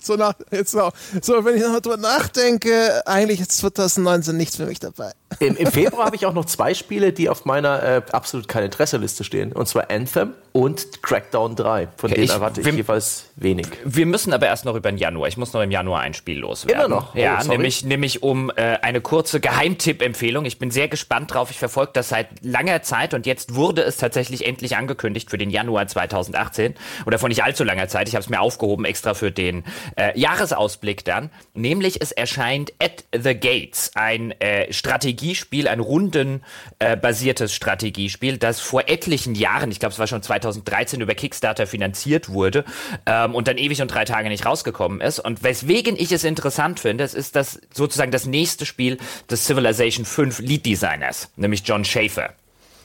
So, 0.00 0.14
nach, 0.14 0.34
jetzt 0.52 0.74
noch, 0.74 0.92
so, 1.22 1.44
wenn 1.44 1.56
ich 1.56 1.62
noch 1.62 1.80
drüber 1.80 1.96
nachdenke, 1.96 3.02
eigentlich 3.06 3.40
ist 3.40 3.52
2019 3.58 4.36
nichts 4.36 4.56
für 4.56 4.66
mich 4.66 4.78
dabei. 4.78 5.10
Im, 5.40 5.56
Im 5.56 5.66
Februar 5.66 6.06
habe 6.06 6.16
ich 6.16 6.24
auch 6.26 6.32
noch 6.32 6.46
zwei 6.46 6.72
Spiele, 6.74 7.12
die 7.12 7.28
auf 7.28 7.44
meiner 7.44 7.82
äh, 7.82 8.02
absolut 8.12 8.48
kein 8.48 8.64
Interesse-Liste 8.64 9.24
stehen. 9.24 9.52
Und 9.52 9.66
zwar 9.68 9.90
Anthem 9.90 10.32
und 10.52 11.02
Crackdown 11.02 11.54
3. 11.54 11.88
Von 11.96 12.10
denen 12.10 12.24
ich- 12.24 12.30
erwarte 12.30 12.60
ich 12.60 12.66
wir- 12.66 12.72
jeweils 12.74 13.26
wenig. 13.36 13.66
Wir 13.84 14.06
müssen 14.06 14.32
aber 14.32 14.46
erst 14.46 14.64
noch 14.64 14.74
über 14.74 14.90
den 14.90 14.96
Januar. 14.98 15.28
Ich 15.28 15.36
muss 15.36 15.52
noch 15.52 15.60
im 15.62 15.70
Januar 15.70 16.00
ein 16.00 16.14
Spiel 16.14 16.38
loswerden. 16.38 16.86
Immer 16.86 16.88
noch? 16.96 17.14
Oh, 17.14 17.18
ja, 17.18 17.40
sorry. 17.42 17.56
nämlich, 17.58 17.84
nämlich 17.84 18.22
um 18.22 18.50
äh, 18.56 18.78
eine 18.80 19.00
kurze 19.02 19.38
Geheimtipp-Empfehlung. 19.38 20.44
Ich 20.46 20.58
bin 20.58 20.70
sehr 20.70 20.88
gespannt 20.88 21.32
drauf. 21.34 21.50
Ich 21.50 21.58
verfolge 21.58 21.92
das 21.94 22.08
seit 22.08 22.28
langer 22.42 22.82
Zeit 22.82 23.12
und 23.14 23.26
jetzt 23.26 23.54
wurde 23.54 23.82
es 23.82 23.98
tatsächlich 23.98 24.46
endlich 24.46 24.76
angekündigt 24.76 25.30
für 25.30 25.38
den 25.38 25.50
Januar 25.50 25.86
2018 25.86 26.74
oder 27.06 27.18
vor 27.18 27.28
nicht 27.28 27.44
allzu 27.44 27.64
langer 27.64 27.86
Zeit. 27.88 28.08
Ich 28.08 28.14
habe 28.14 28.22
es 28.24 28.30
mir 28.30 28.40
aufgehoben 28.40 28.84
extra 28.86 29.14
für 29.14 29.30
den 29.30 29.62
äh, 29.96 30.18
Jahresausblick 30.18 31.04
dann. 31.04 31.30
Nämlich 31.54 32.00
es 32.00 32.12
erscheint 32.12 32.72
At 32.82 33.04
the 33.12 33.34
Gates, 33.38 33.92
ein 33.94 34.32
äh, 34.40 34.72
Strategiespiel, 35.18 35.66
ein 35.68 35.80
rundenbasiertes 35.80 37.52
Strategiespiel, 37.52 38.38
das 38.38 38.60
vor 38.60 38.84
etlichen 38.86 39.34
Jahren, 39.34 39.70
ich 39.70 39.80
glaube 39.80 39.92
es 39.92 39.98
war 39.98 40.06
schon 40.06 40.22
2013 40.22 41.00
über 41.00 41.14
Kickstarter 41.14 41.66
finanziert 41.66 42.28
wurde 42.28 42.64
ähm, 43.06 43.34
und 43.34 43.48
dann 43.48 43.58
ewig 43.58 43.82
und 43.82 43.88
drei 43.88 44.04
Tage 44.04 44.28
nicht 44.28 44.46
rausgekommen 44.46 45.00
ist. 45.00 45.18
Und 45.18 45.42
weswegen 45.42 45.96
ich 45.96 46.12
es 46.12 46.24
interessant 46.24 46.80
finde, 46.80 47.04
es 47.04 47.14
ist 47.14 47.34
das 47.34 47.60
sozusagen 47.74 48.12
das 48.12 48.26
nächste 48.26 48.64
Spiel 48.64 48.98
des 49.28 49.46
Civilization 49.46 50.04
5 50.04 50.38
Lead 50.38 50.64
Designers, 50.64 51.30
nämlich 51.36 51.62
John 51.64 51.84
Schaefer. 51.84 52.34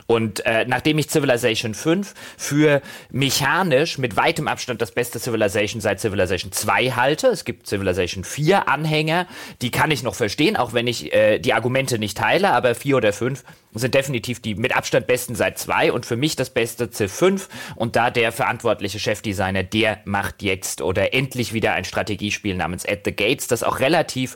Und 0.08 0.46
äh, 0.46 0.66
nachdem 0.66 0.98
ich 0.98 1.10
Civilization 1.10 1.74
5 1.74 2.14
für 2.38 2.82
mechanisch 3.12 3.98
mit 3.98 4.16
weitem 4.16 4.48
Abstand 4.48 4.82
das 4.82 4.92
beste 4.92 5.20
Civilization 5.20 5.82
seit 5.82 6.00
Civilization 6.00 6.52
2 6.52 6.92
halte, 6.92 7.28
es 7.28 7.46
gibt 7.46 7.68
Civilization 7.68 8.24
4 8.24 8.68
Anhänger, 8.68 9.28
die 9.62 9.72
kann 9.72 9.92
ich 9.92 10.04
noch 10.04 10.16
verstehen, 10.16 10.58
auch 10.58 10.74
wenn 10.74 10.88
ich 10.88 11.14
äh, 11.14 11.40
die 11.40 11.54
Argumente 11.54 12.00
nicht 12.00 12.18
teile, 12.18 12.52
aber 12.52 12.76
4 12.76 12.98
oder 12.98 13.14
5 13.14 13.44
sind 13.76 13.96
definitiv 13.96 14.42
die 14.42 14.56
mit 14.56 14.76
Abstand 14.76 15.08
besten 15.08 15.36
seit 15.36 15.58
2 15.58 15.92
und 15.92 16.06
für 16.06 16.16
mich 16.16 16.36
das 16.36 16.50
beste 16.50 16.90
Civ 16.92 17.12
5 17.12 17.50
und 17.76 17.96
da 17.96 18.12
der 18.12 18.32
verantwortliche 18.32 19.00
Chefdesigner, 19.00 19.64
der 19.64 20.00
macht 20.06 20.44
jetzt 20.44 20.82
oder 20.82 21.14
endlich 21.14 21.54
wieder 21.54 21.74
ein 21.74 21.86
Strategiespiel 21.86 22.56
namens 22.56 22.88
At 22.88 23.02
the 23.06 23.16
Gates, 23.16 23.48
das 23.48 23.64
auch 23.64 23.80
relativ 23.80 24.36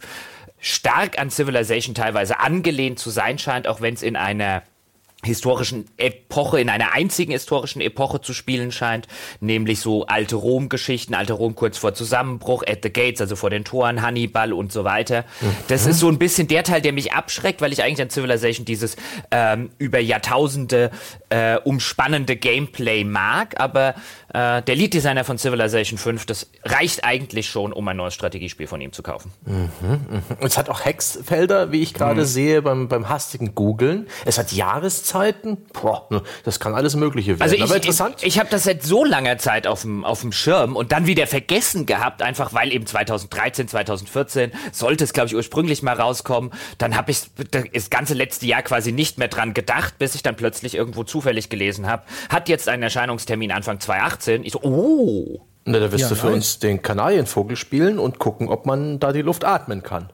stark 0.59 1.19
an 1.19 1.29
Civilization 1.29 1.93
teilweise 1.93 2.39
angelehnt 2.39 2.99
zu 2.99 3.09
sein 3.09 3.37
scheint, 3.37 3.67
auch 3.67 3.81
wenn 3.81 3.93
es 3.93 4.01
in 4.01 4.15
einer 4.15 4.63
historischen 5.27 5.85
Epoche, 5.97 6.59
in 6.59 6.69
einer 6.69 6.93
einzigen 6.93 7.31
historischen 7.31 7.81
Epoche 7.81 8.21
zu 8.21 8.33
spielen 8.33 8.71
scheint, 8.71 9.07
nämlich 9.39 9.79
so 9.79 10.05
alte 10.07 10.35
Rom-Geschichten, 10.35 11.13
alte 11.13 11.33
Rom 11.33 11.55
kurz 11.55 11.77
vor 11.77 11.93
Zusammenbruch, 11.93 12.63
at 12.67 12.79
the 12.83 12.91
gates, 12.91 13.21
also 13.21 13.35
vor 13.35 13.49
den 13.49 13.63
Toren, 13.63 14.01
Hannibal 14.01 14.53
und 14.53 14.71
so 14.71 14.83
weiter. 14.83 15.25
Das 15.67 15.85
ist 15.85 15.99
so 15.99 16.09
ein 16.09 16.17
bisschen 16.17 16.47
der 16.47 16.63
Teil, 16.63 16.81
der 16.81 16.93
mich 16.93 17.13
abschreckt, 17.13 17.61
weil 17.61 17.73
ich 17.73 17.83
eigentlich 17.83 18.01
an 18.01 18.09
Civilization 18.09 18.65
dieses 18.65 18.95
ähm, 19.31 19.69
über 19.77 19.99
Jahrtausende 19.99 20.91
äh, 21.29 21.57
umspannende 21.57 22.35
Gameplay 22.35 23.03
mag, 23.03 23.59
aber 23.59 23.95
äh, 24.33 24.61
der 24.61 24.75
Lead-Designer 24.75 25.23
von 25.23 25.37
Civilization 25.37 25.97
5, 25.97 26.25
das 26.25 26.47
reicht 26.63 27.03
eigentlich 27.03 27.49
schon, 27.49 27.73
um 27.73 27.87
ein 27.87 27.97
neues 27.97 28.13
Strategiespiel 28.13 28.67
von 28.67 28.81
ihm 28.81 28.93
zu 28.93 29.03
kaufen. 29.03 29.31
Und 29.45 30.47
es 30.47 30.57
hat 30.57 30.69
auch 30.69 30.85
Hexfelder, 30.85 31.71
wie 31.71 31.81
ich 31.81 31.93
gerade 31.93 32.25
sehe, 32.25 32.61
beim, 32.61 32.87
beim 32.87 33.09
hastigen 33.09 33.55
Googlen. 33.55 34.07
Es 34.25 34.37
hat 34.37 34.51
Jahreszeiten. 34.51 35.16
Boah, 35.73 36.07
ne, 36.09 36.21
das 36.43 36.59
kann 36.59 36.73
alles 36.73 36.95
Mögliche 36.95 37.31
werden. 37.31 37.41
Also 37.41 37.55
ich, 37.55 37.63
Aber 37.63 37.75
interessant. 37.75 38.15
ich, 38.19 38.27
ich 38.27 38.39
habe 38.39 38.49
das 38.49 38.63
seit 38.63 38.83
so 38.83 39.03
langer 39.05 39.37
Zeit 39.37 39.67
auf 39.67 39.81
dem, 39.81 40.03
auf 40.05 40.21
dem 40.21 40.31
Schirm 40.31 40.75
und 40.75 40.91
dann 40.91 41.07
wieder 41.07 41.27
vergessen 41.27 41.85
gehabt, 41.85 42.21
einfach 42.21 42.53
weil 42.53 42.71
eben 42.71 42.85
2013, 42.85 43.67
2014 43.67 44.51
sollte 44.71 45.03
es, 45.03 45.13
glaube 45.13 45.27
ich, 45.27 45.35
ursprünglich 45.35 45.81
mal 45.83 45.99
rauskommen. 45.99 46.51
Dann 46.77 46.95
habe 46.95 47.11
ich 47.11 47.21
das 47.73 47.89
ganze 47.89 48.13
letzte 48.13 48.45
Jahr 48.45 48.61
quasi 48.61 48.91
nicht 48.91 49.17
mehr 49.17 49.27
dran 49.27 49.53
gedacht, 49.53 49.97
bis 49.97 50.15
ich 50.15 50.23
dann 50.23 50.35
plötzlich 50.35 50.75
irgendwo 50.75 51.03
zufällig 51.03 51.49
gelesen 51.49 51.87
habe. 51.87 52.03
Hat 52.29 52.49
jetzt 52.49 52.69
einen 52.69 52.83
Erscheinungstermin 52.83 53.51
Anfang 53.51 53.79
2018. 53.79 54.43
Ich 54.43 54.53
so, 54.53 54.61
oh. 54.61 55.41
Na, 55.69 55.79
da 55.79 55.91
wirst 55.91 56.03
Ja, 56.03 56.09
du 56.09 56.15
für 56.15 56.27
nice. 56.27 56.35
uns 56.35 56.59
den 56.59 56.81
Kanarienvogel 56.81 57.57
spielen 57.57 57.99
und 57.99 58.19
gucken, 58.19 58.47
ob 58.47 58.65
man 58.65 58.99
da 58.99 59.11
die 59.11 59.21
Luft 59.21 59.43
atmen 59.43 59.83
kann. 59.83 60.09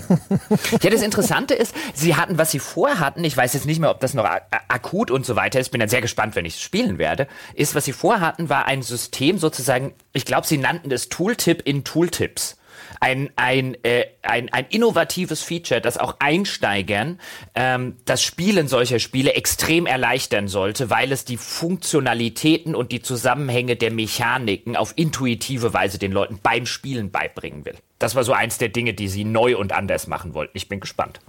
Ja, 0.82 0.90
das 0.90 1.02
Interessante 1.02 1.54
ist, 1.54 1.74
sie 1.94 2.16
hatten, 2.16 2.38
was 2.38 2.50
sie 2.50 2.58
vorhatten, 2.58 3.24
ich 3.24 3.36
weiß 3.36 3.54
jetzt 3.54 3.66
nicht 3.66 3.80
mehr, 3.80 3.90
ob 3.90 4.00
das 4.00 4.14
noch 4.14 4.28
akut 4.68 5.10
und 5.10 5.24
so 5.24 5.36
weiter 5.36 5.60
ist, 5.60 5.70
bin 5.70 5.80
dann 5.80 5.88
sehr 5.88 6.00
gespannt, 6.00 6.36
wenn 6.36 6.44
ich 6.44 6.54
es 6.54 6.60
spielen 6.60 6.98
werde, 6.98 7.26
ist, 7.54 7.74
was 7.74 7.84
sie 7.84 7.92
vorhatten, 7.92 8.48
war 8.48 8.66
ein 8.66 8.82
System 8.82 9.38
sozusagen, 9.38 9.94
ich 10.12 10.24
glaube, 10.24 10.46
sie 10.46 10.58
nannten 10.58 10.90
es 10.92 11.08
Tooltip 11.08 11.62
in 11.62 11.84
Tooltips. 11.84 12.56
Ein, 13.00 13.30
ein, 13.36 13.76
äh, 13.84 14.06
ein, 14.22 14.52
ein 14.52 14.66
innovatives 14.70 15.42
Feature, 15.42 15.80
das 15.80 15.98
auch 15.98 16.16
Einsteigern 16.18 17.20
ähm, 17.54 17.96
das 18.04 18.22
Spielen 18.22 18.68
solcher 18.68 18.98
Spiele 18.98 19.34
extrem 19.34 19.86
erleichtern 19.86 20.48
sollte, 20.48 20.90
weil 20.90 21.12
es 21.12 21.24
die 21.24 21.36
Funktionalitäten 21.36 22.74
und 22.74 22.92
die 22.92 23.02
Zusammenhänge 23.02 23.76
der 23.76 23.92
Mechaniken 23.92 24.76
auf 24.76 24.92
intuitive 24.96 25.72
Weise 25.72 25.98
den 25.98 26.12
Leuten 26.12 26.38
beim 26.42 26.66
Spielen 26.66 27.10
beibringen 27.10 27.64
will. 27.64 27.76
Das 27.98 28.14
war 28.14 28.24
so 28.24 28.32
eins 28.32 28.58
der 28.58 28.68
Dinge, 28.68 28.94
die 28.94 29.08
sie 29.08 29.24
neu 29.24 29.56
und 29.56 29.72
anders 29.72 30.06
machen 30.06 30.34
wollten. 30.34 30.56
Ich 30.56 30.68
bin 30.68 30.80
gespannt. 30.80 31.20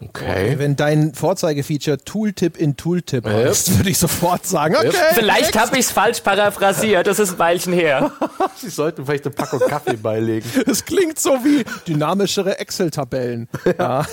Okay. 0.00 0.54
Wenn 0.58 0.76
dein 0.76 1.12
Vorzeigefeature 1.14 1.98
Tooltip 1.98 2.56
in 2.56 2.76
Tooltip 2.76 3.26
heißt, 3.26 3.76
würde 3.78 3.90
ich 3.90 3.98
sofort 3.98 4.46
sagen, 4.46 4.76
okay. 4.76 4.92
Vielleicht 5.14 5.58
habe 5.58 5.74
ich 5.74 5.86
es 5.86 5.90
falsch 5.90 6.20
paraphrasiert, 6.20 7.06
das 7.06 7.18
ist 7.18 7.32
ein 7.32 7.38
Weilchen 7.38 7.72
her. 7.72 8.12
Sie 8.56 8.70
sollten 8.70 9.04
vielleicht 9.06 9.26
eine 9.26 9.34
Packung 9.34 9.60
Kaffee 9.60 9.96
beilegen. 9.96 10.48
Es 10.66 10.84
klingt 10.84 11.18
so 11.18 11.30
wie 11.44 11.64
dynamischere 11.86 12.58
Excel-Tabellen. 12.58 13.48
Ja. 13.78 14.04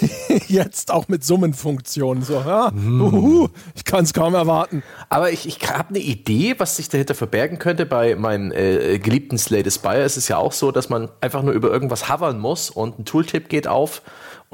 Jetzt 0.48 0.92
auch 0.92 1.08
mit 1.08 1.24
Summenfunktionen. 1.24 2.24
So, 2.24 2.36
ja, 2.36 2.72
uhu, 2.72 3.50
ich 3.76 3.84
kann 3.84 4.04
es 4.04 4.14
kaum 4.14 4.36
erwarten. 4.36 4.84
Aber 5.10 5.32
ich, 5.32 5.48
ich 5.48 5.60
habe 5.70 5.90
eine 5.90 6.00
Idee, 6.00 6.56
was 6.58 6.78
sich 6.78 6.90
dahinter 6.90 7.14
verbergen 7.14 7.60
könnte. 7.60 7.86
Bei 7.86 8.16
meinem 8.16 8.52
äh, 8.52 9.00
geliebten 9.00 9.38
Slay 9.38 9.64
the 9.64 9.72
Spire 9.72 10.04
ist 10.04 10.18
es 10.18 10.28
ja 10.28 10.38
auch 10.38 10.54
so, 10.54 10.72
dass 10.72 10.90
man 10.90 11.10
einfach 11.22 11.44
nur 11.44 11.54
über 11.54 11.70
irgendwas 11.70 12.10
hovern 12.10 12.40
muss 12.40 12.70
und 12.70 13.00
ein 13.00 13.06
Tooltip 13.06 13.50
geht 13.50 13.68
auf 13.68 14.02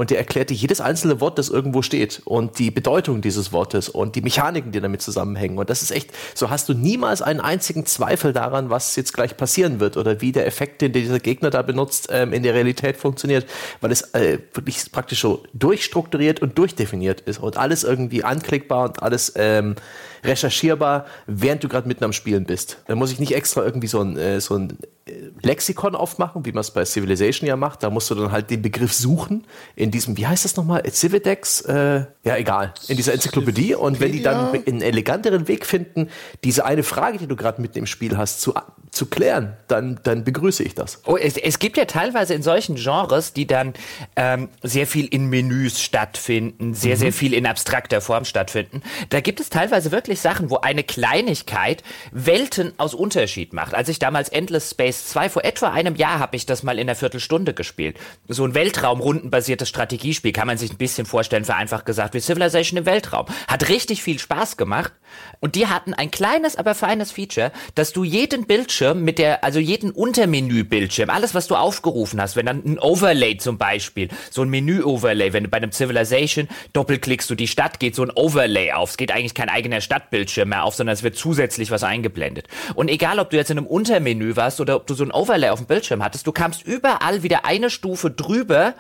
und 0.02 0.10
der 0.10 0.18
erklärt 0.18 0.50
dir 0.50 0.56
jedes 0.56 0.82
einzelne 0.82 1.22
Wort, 1.22 1.38
das 1.38 1.50
irgendwo 1.50 1.84
steht 1.84 2.24
und 2.26 2.58
die 2.58 2.72
Bedeutung 2.72 3.22
dieses 3.22 3.54
Wortes 3.54 3.88
und 3.88 4.16
die 4.16 4.22
Mechaniken, 4.22 4.72
die 4.72 4.82
damit 4.82 5.04
zusammenhängen. 5.04 5.60
Und 5.60 5.70
das 5.70 5.84
ist 5.84 5.92
echt, 5.92 6.10
so 6.34 6.50
hast 6.50 6.68
du 6.70 6.74
niemals 6.74 7.22
einen 7.22 7.40
einzigen 7.40 7.86
Zweifel 7.86 8.34
daran, 8.34 8.72
was 8.72 8.96
jetzt 8.96 9.14
gleich 9.14 9.38
passieren 9.38 9.80
wird 9.80 9.98
oder 9.98 10.20
wie 10.20 10.32
der 10.32 10.48
Effekt, 10.48 10.82
den 10.82 10.92
dieser 10.92 11.20
Gegner 11.20 11.52
da 11.52 11.62
benutzt, 11.62 12.08
ähm, 12.12 12.34
in 12.34 12.42
der 12.42 12.56
Realität 12.56 12.98
funktioniert, 12.98 13.46
weil 13.80 13.92
es 13.92 14.02
äh, 14.16 14.40
wirklich 14.56 14.92
praktisch 14.92 15.22
so 15.22 15.44
durchstrukturiert 15.54 16.42
und 16.42 16.58
durchdefiniert 16.58 17.22
ist 17.22 17.38
und 17.38 17.58
alles 17.58 17.84
irgendwie 17.84 18.24
anklickbar 18.24 18.90
und 18.90 19.04
alles 19.04 19.34
ähm, 19.36 19.76
recherchierbar, 20.24 21.06
während 21.28 21.64
du 21.64 21.68
gerade 21.68 21.88
mitten 21.88 22.04
am 22.04 22.14
Spielen 22.14 22.46
bist. 22.46 22.78
Da 22.88 22.96
muss 22.96 23.12
ich 23.12 23.20
nicht 23.20 23.34
extra 23.34 23.64
irgendwie 23.64 23.88
so 23.88 24.02
ein, 24.02 24.18
äh, 24.18 24.40
so 24.40 24.56
ein 24.56 24.78
äh, 25.06 25.14
Lexikon 25.42 25.96
aufmachen, 25.96 26.46
wie 26.46 26.52
man 26.52 26.62
es 26.62 26.72
bei 26.72 26.86
Civilization 26.86 27.48
ja 27.48 27.56
macht. 27.56 27.84
Da 27.84 27.90
musst 27.90 28.10
du 28.10 28.16
dann 28.16 28.32
halt 28.32 28.50
den 28.50 28.62
Begriff 28.62 28.94
suchen 28.94 29.46
in 29.76 29.92
diesem, 29.92 30.18
wie 30.18 30.28
heißt 30.28 30.46
das 30.46 30.56
nochmal, 30.56 30.84
Cividex? 30.90 31.62
Äh, 31.62 32.06
ja, 32.24 32.38
egal, 32.38 32.74
in 32.88 32.98
dieser 32.98 33.14
Enzyklopädie. 33.14 33.76
Und 33.76 34.00
wenn 34.00 34.12
die 34.12 34.22
dann 34.22 34.52
einen 34.54 34.82
eleganteren 34.82 35.48
Weg 35.48 35.66
finden, 35.66 36.10
diese 36.44 36.66
eine 36.66 36.84
Frage, 36.84 37.18
die 37.18 37.28
du 37.28 37.36
gerade 37.36 37.62
mitten 37.62 37.80
im 37.80 37.86
Spiel 37.86 38.18
hast, 38.18 38.42
zu, 38.42 38.54
zu 38.92 39.06
klären, 39.06 39.56
dann, 39.70 40.02
dann 40.04 40.26
begrüße 40.26 40.64
ich 40.64 40.76
das. 40.76 41.02
Oh, 41.06 41.16
es, 41.16 41.38
es 41.38 41.60
gibt 41.60 41.78
ja 41.78 41.86
teilweise 41.86 42.34
in 42.34 42.44
solchen 42.44 42.76
Genres, 42.76 43.32
die 43.32 43.48
dann 43.48 43.74
ähm, 44.18 44.50
sehr 44.64 44.86
viel 44.86 45.06
in 45.06 45.28
Menüs 45.28 45.82
stattfinden, 45.82 46.74
sehr, 46.74 46.96
mhm. 46.96 47.00
sehr 47.00 47.14
viel 47.14 47.34
in 47.34 47.46
abstrakter 47.46 48.02
Form 48.02 48.26
stattfinden. 48.26 48.82
Da 49.08 49.22
gibt 49.22 49.40
es 49.40 49.50
teilweise 49.50 49.94
wirklich 49.94 50.20
Sachen, 50.20 50.50
wo 50.50 50.58
eine 50.58 50.84
Kleinigkeit 50.84 51.84
Welten 52.12 52.74
aus 52.78 52.94
Unterschied 52.94 53.54
macht. 53.54 53.74
Als 53.74 53.88
ich 53.88 53.98
damals 53.98 54.28
Endless 54.28 54.72
Space 54.72 55.08
2 55.08 55.30
vor 55.30 55.46
etwa 55.46 55.70
einem 55.70 55.96
Jahr 55.96 56.20
habe 56.20 56.36
ich 56.36 56.46
das 56.46 56.62
mal 56.62 56.78
in 56.78 56.90
einer 56.90 56.96
Viertelstunde 56.96 57.54
gespielt. 57.54 57.98
So 58.28 58.44
ein 58.44 58.54
Weltraumrundenbasiertes 58.54 59.70
Strategiespiel 59.70 60.34
kann 60.34 60.48
man 60.48 60.58
sich 60.58 60.70
ein 60.70 60.78
bisschen 60.78 61.06
vorstellen, 61.06 61.46
vereinfacht 61.46 61.86
gesagt, 61.86 62.14
wie 62.14 62.20
Civilization 62.20 62.80
im 62.80 62.86
Weltraum. 62.86 63.28
Hat 63.48 63.70
richtig 63.70 64.04
viel 64.04 64.20
Spaß 64.20 64.58
gemacht. 64.58 64.92
Und 65.40 65.56
die 65.56 65.68
hatten 65.68 65.94
ein 65.94 66.12
kleines, 66.12 66.58
aber 66.58 66.76
feines 66.76 67.12
Feature, 67.12 67.54
dass 67.76 67.94
du 67.94 68.04
jeden 68.04 68.46
Bildschirm 68.48 68.81
mit 68.96 69.20
der, 69.20 69.44
also 69.44 69.60
jeden 69.60 69.92
Untermenü-Bildschirm, 69.92 71.10
alles, 71.10 71.36
was 71.36 71.48
du 71.48 71.56
aufgerufen 71.56 72.20
hast, 72.20 72.36
wenn 72.36 72.46
dann 72.46 72.64
ein 72.66 72.80
Overlay 72.80 73.38
zum 73.38 73.58
Beispiel, 73.58 74.10
so 74.30 74.42
ein 74.42 74.50
Menü-Overlay, 74.50 75.34
wenn 75.34 75.44
du 75.44 75.50
bei 75.50 75.58
einem 75.58 75.72
Civilization 75.72 76.48
doppelklickst 76.74 77.30
du 77.30 77.36
die 77.36 77.48
Stadt, 77.48 77.80
geht 77.80 77.96
so 77.96 78.04
ein 78.04 78.12
Overlay 78.12 78.72
auf. 78.72 78.92
Es 78.92 78.98
geht 78.98 79.12
eigentlich 79.12 79.36
kein 79.36 79.50
eigener 79.50 79.82
Stadtbildschirm 79.82 80.50
mehr 80.50 80.64
auf, 80.64 80.76
sondern 80.76 80.94
es 80.94 81.04
wird 81.04 81.16
zusätzlich 81.16 81.70
was 81.70 81.84
eingeblendet. 81.84 82.48
Und 82.74 82.90
egal, 82.90 83.20
ob 83.20 83.30
du 83.30 83.38
jetzt 83.38 83.52
in 83.52 83.60
einem 83.60 83.68
Untermenü 83.68 84.36
warst 84.36 84.60
oder 84.60 84.76
ob 84.76 84.88
du 84.88 84.96
so 84.96 85.04
ein 85.04 85.12
Overlay 85.12 85.50
auf 85.50 85.60
dem 85.60 85.68
Bildschirm 85.68 86.04
hattest, 86.04 86.26
du 86.26 86.32
kamst 86.32 86.64
überall 86.64 87.24
wieder 87.24 87.46
eine 87.46 87.70
Stufe 87.70 88.10
drüber, 88.10 88.74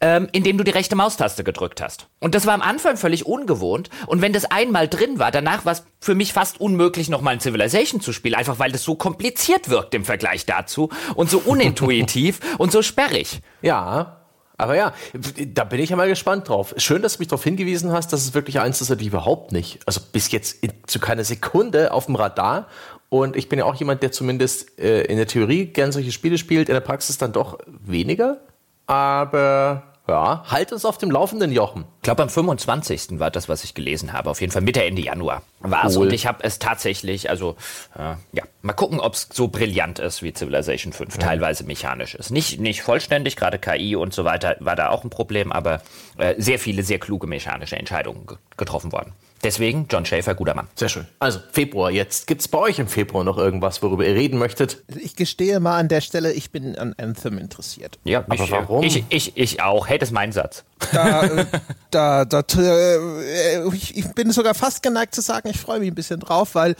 ähm, 0.00 0.28
indem 0.32 0.56
du 0.56 0.64
die 0.64 0.70
rechte 0.70 0.96
Maustaste 0.96 1.44
gedrückt 1.44 1.82
hast. 1.82 2.08
Und 2.20 2.34
das 2.34 2.46
war 2.46 2.54
am 2.54 2.62
Anfang 2.62 2.96
völlig 2.96 3.26
ungewohnt. 3.26 3.90
Und 4.06 4.22
wenn 4.22 4.32
das 4.32 4.46
einmal 4.46 4.88
drin 4.88 5.18
war, 5.18 5.30
danach 5.30 5.64
war 5.64 5.72
es 5.72 5.84
für 6.00 6.14
mich 6.14 6.32
fast 6.32 6.60
unmöglich, 6.60 7.08
nochmal 7.08 7.34
ein 7.34 7.40
Civilization 7.40 8.00
zu 8.00 8.12
spielen, 8.12 8.34
einfach 8.34 8.58
weil 8.58 8.72
das 8.72 8.82
so 8.82 8.94
kompliziert 8.94 9.41
wirkt 9.68 9.94
im 9.94 10.04
Vergleich 10.04 10.46
dazu 10.46 10.90
und 11.14 11.30
so 11.30 11.38
unintuitiv 11.38 12.40
und 12.58 12.72
so 12.72 12.82
sperrig. 12.82 13.40
Ja, 13.60 14.22
aber 14.58 14.76
ja, 14.76 14.92
da 15.54 15.64
bin 15.64 15.80
ich 15.80 15.90
ja 15.90 15.96
mal 15.96 16.08
gespannt 16.08 16.48
drauf. 16.48 16.74
Schön, 16.76 17.02
dass 17.02 17.14
du 17.14 17.18
mich 17.20 17.28
darauf 17.28 17.42
hingewiesen 17.42 17.92
hast, 17.92 18.12
dass 18.12 18.22
es 18.22 18.34
wirklich 18.34 18.60
eins 18.60 18.80
ist, 18.80 18.90
das 18.90 19.00
überhaupt 19.00 19.50
nicht, 19.50 19.80
also 19.86 20.00
bis 20.12 20.30
jetzt 20.30 20.62
in, 20.62 20.72
zu 20.86 21.00
keiner 21.00 21.24
Sekunde 21.24 21.92
auf 21.92 22.06
dem 22.06 22.14
Radar. 22.14 22.68
Und 23.08 23.36
ich 23.36 23.48
bin 23.48 23.58
ja 23.58 23.64
auch 23.64 23.74
jemand, 23.74 24.02
der 24.02 24.12
zumindest 24.12 24.78
äh, 24.78 25.02
in 25.02 25.16
der 25.16 25.26
Theorie 25.26 25.66
gern 25.66 25.92
solche 25.92 26.12
Spiele 26.12 26.38
spielt, 26.38 26.68
in 26.68 26.74
der 26.74 26.80
Praxis 26.80 27.18
dann 27.18 27.32
doch 27.32 27.58
weniger. 27.66 28.40
Aber 28.86 29.91
ja, 30.12 30.44
halt 30.46 30.72
uns 30.72 30.84
auf 30.84 30.98
dem 30.98 31.10
Laufenden, 31.10 31.52
Jochen. 31.52 31.86
Ich 31.96 32.02
glaube, 32.02 32.22
am 32.22 32.28
25. 32.28 33.18
war 33.18 33.30
das, 33.30 33.48
was 33.48 33.64
ich 33.64 33.72
gelesen 33.72 34.12
habe. 34.12 34.28
Auf 34.28 34.42
jeden 34.42 34.52
Fall 34.52 34.60
Mitte, 34.60 34.84
Ende 34.84 35.00
Januar 35.00 35.42
war 35.60 35.86
es. 35.86 35.96
Cool. 35.96 36.06
Und 36.06 36.12
ich 36.12 36.26
habe 36.26 36.44
es 36.44 36.58
tatsächlich, 36.58 37.30
also 37.30 37.56
äh, 37.96 38.14
ja, 38.32 38.42
mal 38.60 38.74
gucken, 38.74 39.00
ob 39.00 39.14
es 39.14 39.28
so 39.32 39.48
brillant 39.48 40.00
ist 40.00 40.22
wie 40.22 40.34
Civilization 40.34 40.92
5, 40.92 41.14
ja. 41.14 41.20
teilweise 41.20 41.64
mechanisch 41.64 42.14
ist. 42.14 42.30
Nicht, 42.30 42.60
nicht 42.60 42.82
vollständig, 42.82 43.36
gerade 43.36 43.58
KI 43.58 43.96
und 43.96 44.12
so 44.12 44.24
weiter 44.26 44.56
war 44.60 44.76
da 44.76 44.90
auch 44.90 45.02
ein 45.02 45.10
Problem, 45.10 45.50
aber 45.50 45.80
äh, 46.18 46.34
sehr 46.36 46.58
viele, 46.58 46.82
sehr 46.82 46.98
kluge 46.98 47.26
mechanische 47.26 47.76
Entscheidungen 47.76 48.26
getroffen 48.58 48.92
worden. 48.92 49.14
Deswegen 49.42 49.86
John 49.90 50.06
Schaefer, 50.06 50.34
guter 50.34 50.54
Mann. 50.54 50.68
Sehr 50.76 50.88
schön. 50.88 51.06
Also 51.18 51.40
Februar 51.50 51.90
jetzt. 51.90 52.26
Gibt 52.26 52.42
es 52.42 52.48
bei 52.48 52.58
euch 52.58 52.78
im 52.78 52.86
Februar 52.86 53.24
noch 53.24 53.38
irgendwas, 53.38 53.82
worüber 53.82 54.06
ihr 54.06 54.14
reden 54.14 54.38
möchtet? 54.38 54.84
Ich 54.94 55.16
gestehe 55.16 55.58
mal 55.58 55.78
an 55.78 55.88
der 55.88 56.00
Stelle, 56.00 56.32
ich 56.32 56.52
bin 56.52 56.78
an 56.78 56.94
Anthem 56.96 57.38
interessiert. 57.38 57.98
Ja, 58.04 58.20
aber 58.20 58.50
warum? 58.50 58.84
Ich, 58.84 59.04
ich, 59.08 59.36
ich 59.36 59.60
auch. 59.60 59.88
Hey, 59.88 59.98
das 59.98 60.10
ist 60.10 60.12
mein 60.12 60.30
Satz. 60.30 60.64
Da, 60.92 61.24
äh, 61.24 61.46
da, 61.90 62.24
da, 62.24 62.40
äh, 62.56 63.68
ich, 63.74 63.96
ich 63.96 64.14
bin 64.14 64.30
sogar 64.30 64.54
fast 64.54 64.82
geneigt 64.82 65.14
zu 65.14 65.20
sagen, 65.22 65.48
ich 65.48 65.60
freue 65.60 65.80
mich 65.80 65.90
ein 65.90 65.94
bisschen 65.94 66.20
drauf, 66.20 66.54
weil 66.54 66.76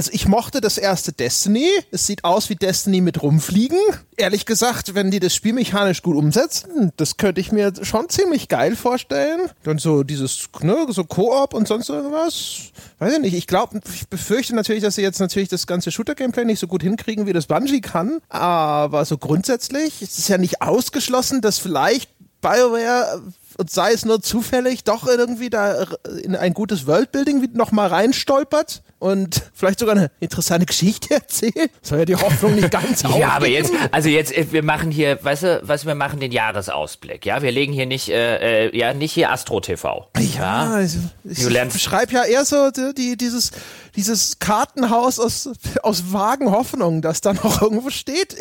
also 0.00 0.12
ich 0.14 0.26
mochte 0.26 0.62
das 0.62 0.78
erste 0.78 1.12
Destiny. 1.12 1.68
Es 1.90 2.06
sieht 2.06 2.24
aus 2.24 2.48
wie 2.48 2.56
Destiny 2.56 3.02
mit 3.02 3.22
rumfliegen. 3.22 3.76
Ehrlich 4.16 4.46
gesagt, 4.46 4.94
wenn 4.94 5.10
die 5.10 5.20
das 5.20 5.34
spielmechanisch 5.34 6.00
gut 6.00 6.16
umsetzen, 6.16 6.90
das 6.96 7.18
könnte 7.18 7.42
ich 7.42 7.52
mir 7.52 7.70
schon 7.82 8.08
ziemlich 8.08 8.48
geil 8.48 8.76
vorstellen. 8.76 9.50
Dann 9.62 9.76
so 9.76 10.02
dieses, 10.02 10.48
ne, 10.62 10.86
so 10.88 11.04
Koop 11.04 11.52
und 11.52 11.68
sonst 11.68 11.90
irgendwas. 11.90 12.70
Weiß 12.98 13.12
ich 13.12 13.18
nicht. 13.18 13.34
Ich 13.34 13.46
glaube, 13.46 13.78
ich 13.94 14.08
befürchte 14.08 14.54
natürlich, 14.54 14.82
dass 14.82 14.94
sie 14.94 15.02
jetzt 15.02 15.20
natürlich 15.20 15.50
das 15.50 15.66
ganze 15.66 15.90
Shooter-Gameplay 15.90 16.46
nicht 16.46 16.60
so 16.60 16.66
gut 16.66 16.82
hinkriegen, 16.82 17.26
wie 17.26 17.34
das 17.34 17.44
Bungie 17.44 17.82
kann. 17.82 18.22
Aber 18.30 19.04
so 19.04 19.18
grundsätzlich 19.18 20.00
ist 20.00 20.18
es 20.18 20.28
ja 20.28 20.38
nicht 20.38 20.62
ausgeschlossen, 20.62 21.42
dass 21.42 21.58
vielleicht 21.58 22.08
BioWare 22.40 23.22
und 23.58 23.70
sei 23.70 23.92
es 23.92 24.04
nur 24.04 24.22
zufällig 24.22 24.84
doch 24.84 25.06
irgendwie 25.06 25.50
da 25.50 25.86
in 26.22 26.34
ein 26.34 26.54
gutes 26.54 26.86
Worldbuilding 26.86 27.50
noch 27.52 27.72
mal 27.72 27.88
reinstolpert 27.88 28.82
und 29.00 29.42
vielleicht 29.54 29.80
sogar 29.80 29.96
eine 29.96 30.10
interessante 30.20 30.66
Geschichte 30.66 31.14
erzählt. 31.14 31.70
Soll 31.82 32.00
ja 32.00 32.04
die 32.04 32.16
Hoffnung 32.16 32.54
nicht 32.54 32.70
ganz 32.70 33.02
Ja, 33.18 33.30
aber 33.30 33.48
jetzt, 33.48 33.72
also 33.90 34.08
jetzt, 34.08 34.36
äh, 34.36 34.46
wir 34.52 34.62
machen 34.62 34.90
hier, 34.90 35.18
weißt 35.22 35.42
du, 35.42 35.60
was 35.64 35.86
wir 35.86 35.94
machen 35.94 36.20
den 36.20 36.32
Jahresausblick, 36.32 37.26
ja? 37.26 37.42
Wir 37.42 37.50
legen 37.50 37.72
hier 37.72 37.86
nicht, 37.86 38.10
äh, 38.10 38.66
äh 38.66 38.76
ja, 38.76 38.94
nicht 38.94 39.12
hier 39.12 39.30
Astro 39.30 39.60
TV. 39.60 40.08
Ja, 40.16 40.22
ja? 40.22 40.70
Also 40.74 40.98
ich, 41.24 41.46
ich 41.46 41.82
schreibe 41.82 42.12
ja 42.12 42.24
eher 42.24 42.44
so 42.44 42.70
die, 42.70 43.16
dieses, 43.16 43.52
dieses 44.00 44.38
Kartenhaus 44.38 45.20
aus, 45.20 45.50
aus 45.82 46.12
vagen 46.12 46.50
Hoffnungen, 46.50 47.02
das 47.02 47.20
da 47.20 47.34
noch 47.34 47.60
irgendwo 47.60 47.90
steht. 47.90 48.34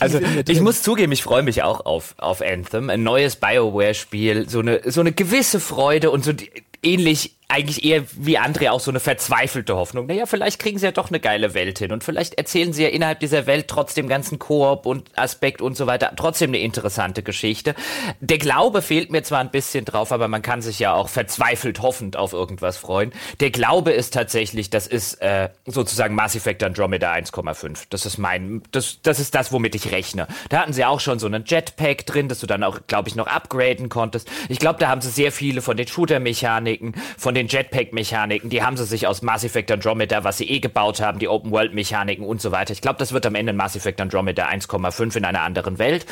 Also 0.00 0.20
ich 0.48 0.60
muss 0.62 0.82
zugeben, 0.82 1.12
ich 1.12 1.22
freue 1.22 1.42
mich 1.42 1.62
auch 1.62 1.84
auf, 1.84 2.14
auf 2.16 2.40
Anthem, 2.40 2.88
ein 2.88 3.02
neues 3.02 3.36
Bioware-Spiel, 3.36 4.48
so 4.48 4.60
eine, 4.60 4.80
so 4.90 5.00
eine 5.00 5.12
gewisse 5.12 5.60
Freude 5.60 6.10
und 6.10 6.24
so 6.24 6.32
die, 6.32 6.50
ähnlich 6.82 7.36
eigentlich 7.52 7.84
eher 7.84 8.04
wie 8.16 8.38
André 8.38 8.70
auch 8.70 8.80
so 8.80 8.90
eine 8.90 9.00
verzweifelte 9.00 9.76
Hoffnung. 9.76 10.06
Naja, 10.06 10.24
vielleicht 10.26 10.58
kriegen 10.58 10.78
sie 10.78 10.86
ja 10.86 10.92
doch 10.92 11.08
eine 11.08 11.20
geile 11.20 11.52
Welt 11.52 11.78
hin 11.78 11.92
und 11.92 12.02
vielleicht 12.02 12.34
erzählen 12.34 12.72
sie 12.72 12.84
ja 12.84 12.88
innerhalb 12.88 13.20
dieser 13.20 13.46
Welt 13.46 13.68
trotzdem 13.68 14.08
ganzen 14.08 14.38
Koop 14.38 14.86
und 14.86 15.10
Aspekt 15.18 15.60
und 15.60 15.76
so 15.76 15.86
weiter 15.86 16.12
trotzdem 16.16 16.50
eine 16.50 16.58
interessante 16.58 17.22
Geschichte. 17.22 17.74
Der 18.20 18.38
Glaube 18.38 18.80
fehlt 18.80 19.10
mir 19.10 19.22
zwar 19.22 19.40
ein 19.40 19.50
bisschen 19.50 19.84
drauf, 19.84 20.12
aber 20.12 20.28
man 20.28 20.40
kann 20.40 20.62
sich 20.62 20.78
ja 20.78 20.94
auch 20.94 21.08
verzweifelt 21.08 21.82
hoffend 21.82 22.16
auf 22.16 22.32
irgendwas 22.32 22.78
freuen. 22.78 23.12
Der 23.40 23.50
Glaube 23.50 23.92
ist 23.92 24.14
tatsächlich, 24.14 24.70
das 24.70 24.86
ist 24.86 25.20
äh, 25.20 25.50
sozusagen 25.66 26.14
Mass 26.14 26.34
Effect 26.34 26.62
Andromeda 26.62 27.12
1,5. 27.12 27.84
Das 27.90 28.06
ist 28.06 28.16
mein, 28.16 28.62
das, 28.70 29.00
das 29.02 29.20
ist 29.20 29.34
das, 29.34 29.52
womit 29.52 29.74
ich 29.74 29.92
rechne. 29.92 30.26
Da 30.48 30.60
hatten 30.60 30.72
sie 30.72 30.84
auch 30.84 31.00
schon 31.00 31.18
so 31.18 31.26
einen 31.26 31.44
Jetpack 31.46 32.06
drin, 32.06 32.28
dass 32.28 32.40
du 32.40 32.46
dann 32.46 32.64
auch, 32.64 32.80
glaube 32.86 33.10
ich, 33.10 33.14
noch 33.14 33.26
upgraden 33.26 33.90
konntest. 33.90 34.30
Ich 34.48 34.58
glaube, 34.58 34.78
da 34.78 34.88
haben 34.88 35.02
sie 35.02 35.10
sehr 35.10 35.32
viele 35.32 35.60
von 35.60 35.76
den 35.76 35.86
Shooter-Mechaniken, 35.86 36.94
von 37.18 37.34
den 37.34 37.41
den 37.42 37.48
Jetpack-Mechaniken, 37.48 38.50
die 38.50 38.62
haben 38.62 38.76
sie 38.76 38.84
sich 38.84 39.06
aus 39.06 39.22
Mass 39.22 39.42
Effect 39.42 39.70
Andromeda, 39.70 40.22
was 40.24 40.38
sie 40.38 40.48
eh 40.48 40.60
gebaut 40.60 41.00
haben, 41.00 41.18
die 41.18 41.28
Open-World-Mechaniken 41.28 42.24
und 42.24 42.40
so 42.40 42.52
weiter. 42.52 42.72
Ich 42.72 42.80
glaube, 42.80 42.98
das 42.98 43.12
wird 43.12 43.26
am 43.26 43.34
Ende 43.34 43.52
Mass 43.52 43.74
Effect 43.74 44.00
Andromeda 44.00 44.46
1,5 44.46 45.16
in 45.16 45.24
einer 45.24 45.42
anderen 45.42 45.78
Welt. 45.78 46.06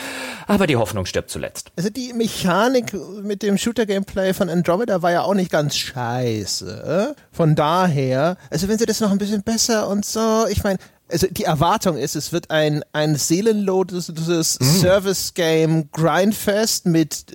Aber 0.46 0.66
die 0.66 0.76
Hoffnung 0.76 1.06
stirbt 1.06 1.30
zuletzt. 1.30 1.70
Also 1.76 1.90
die 1.90 2.12
Mechanik 2.12 2.92
mit 3.22 3.42
dem 3.42 3.58
Shooter-Gameplay 3.58 4.34
von 4.34 4.48
Andromeda 4.48 5.02
war 5.02 5.12
ja 5.12 5.22
auch 5.22 5.34
nicht 5.34 5.52
ganz 5.52 5.76
scheiße. 5.76 7.14
Von 7.30 7.54
daher, 7.54 8.36
also 8.50 8.68
wenn 8.68 8.78
sie 8.78 8.86
das 8.86 9.00
noch 9.00 9.12
ein 9.12 9.18
bisschen 9.18 9.42
besser 9.42 9.88
und 9.88 10.04
so, 10.04 10.46
ich 10.50 10.64
meine, 10.64 10.78
also 11.10 11.26
die 11.30 11.44
Erwartung 11.44 11.96
ist, 11.96 12.16
es 12.16 12.32
wird 12.32 12.50
ein, 12.50 12.82
ein 12.92 13.16
seelenloses 13.16 14.58
mm. 14.60 14.64
Service-Game 14.64 15.90
Grindfest 15.92 16.86
mit 16.86 17.26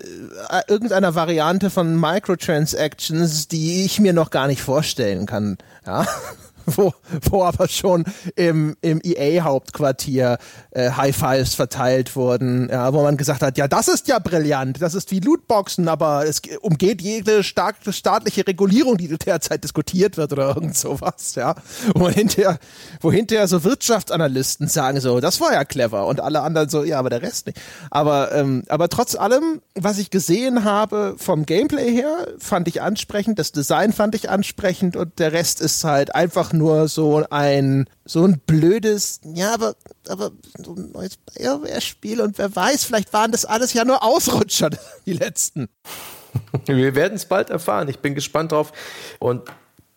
äh, 0.50 0.62
irgendeiner 0.68 1.16
Variante 1.16 1.70
von 1.70 2.00
Microtransactions, 2.00 3.48
die 3.48 3.86
ich 3.86 4.00
mir 4.00 4.14
noch 4.14 4.30
gar 4.30 4.48
nicht 4.48 4.62
vorstellen 4.62 5.26
kann. 5.26 5.58
Ja. 5.86 6.06
wo, 6.76 6.94
wo 7.30 7.44
aber 7.44 7.68
schon 7.68 8.06
im, 8.36 8.76
im 8.82 9.02
EA-Hauptquartier 9.04 10.38
äh, 10.72 10.92
High 10.92 11.16
Fives 11.16 11.56
verteilt 11.56 12.16
wurden, 12.16 12.70
ja, 12.70 12.94
wo 12.94 13.04
man 13.04 13.18
gesagt 13.18 13.42
hat, 13.42 13.58
ja, 13.58 13.68
das 13.68 13.88
ist 13.88 14.08
ja 14.08 14.20
brillant, 14.20 14.82
das 14.82 14.96
ist 14.96 15.12
wie 15.12 15.20
Lootboxen, 15.20 15.88
aber 15.88 16.26
es 16.26 16.42
umgeht 16.62 17.02
jede 17.02 17.44
stark, 17.44 17.78
staatliche 17.90 18.48
Regulierung, 18.48 18.98
die 18.98 19.08
derzeit 19.08 19.64
diskutiert 19.64 20.18
wird 20.18 20.32
oder 20.34 20.56
irgend 20.56 20.78
sowas, 20.78 21.36
ja. 21.36 21.56
Wo 21.94 22.10
hinterher, 22.10 22.58
wo 23.02 23.12
hinterher 23.12 23.48
so 23.48 23.64
Wirtschaftsanalysten 23.64 24.68
sagen 24.68 25.00
so, 25.00 25.20
das 25.20 25.40
war 25.40 25.54
ja 25.54 25.66
clever 25.66 26.08
und 26.08 26.20
alle 26.20 26.42
anderen 26.42 26.70
so, 26.70 26.84
ja, 26.84 27.00
aber 27.00 27.10
der 27.10 27.22
Rest 27.22 27.48
nicht. 27.48 27.60
Aber, 27.92 28.32
ähm, 28.34 28.64
aber 28.70 28.90
trotz 28.90 29.16
allem, 29.16 29.62
was 29.76 29.98
ich 29.98 30.10
gesehen 30.10 30.64
habe 30.64 31.16
vom 31.18 31.46
Gameplay 31.46 31.92
her, 31.92 32.28
fand 32.40 32.68
ich 32.68 32.82
ansprechend, 32.82 33.40
das 33.40 33.52
Design 33.52 33.94
fand 33.94 34.16
ich 34.16 34.30
ansprechend 34.30 34.96
und 34.96 35.20
der 35.20 35.32
Rest 35.32 35.62
ist 35.62 35.84
halt 35.84 36.16
einfach 36.16 36.54
nur 36.58 36.88
so 36.88 37.24
ein, 37.30 37.90
so 38.06 38.24
ein 38.26 38.40
blödes, 38.46 39.20
ja, 39.24 39.54
aber, 39.54 39.76
aber 40.08 40.32
so 40.64 40.74
ein 40.76 40.92
neues 40.92 41.18
BioWare-Spiel 41.18 42.22
und 42.22 42.38
wer 42.38 42.56
weiß, 42.56 42.84
vielleicht 42.84 43.14
waren 43.14 43.32
das 43.32 43.46
alles 43.46 43.74
ja 43.74 43.86
nur 43.86 44.04
Ausrutscher, 44.04 44.70
die 45.06 45.14
letzten. 45.14 45.70
Wir 46.66 46.96
werden 46.96 47.14
es 47.16 47.26
bald 47.26 47.50
erfahren. 47.50 47.88
Ich 47.88 48.00
bin 48.00 48.14
gespannt 48.16 48.52
drauf. 48.52 48.74
Und 49.20 49.44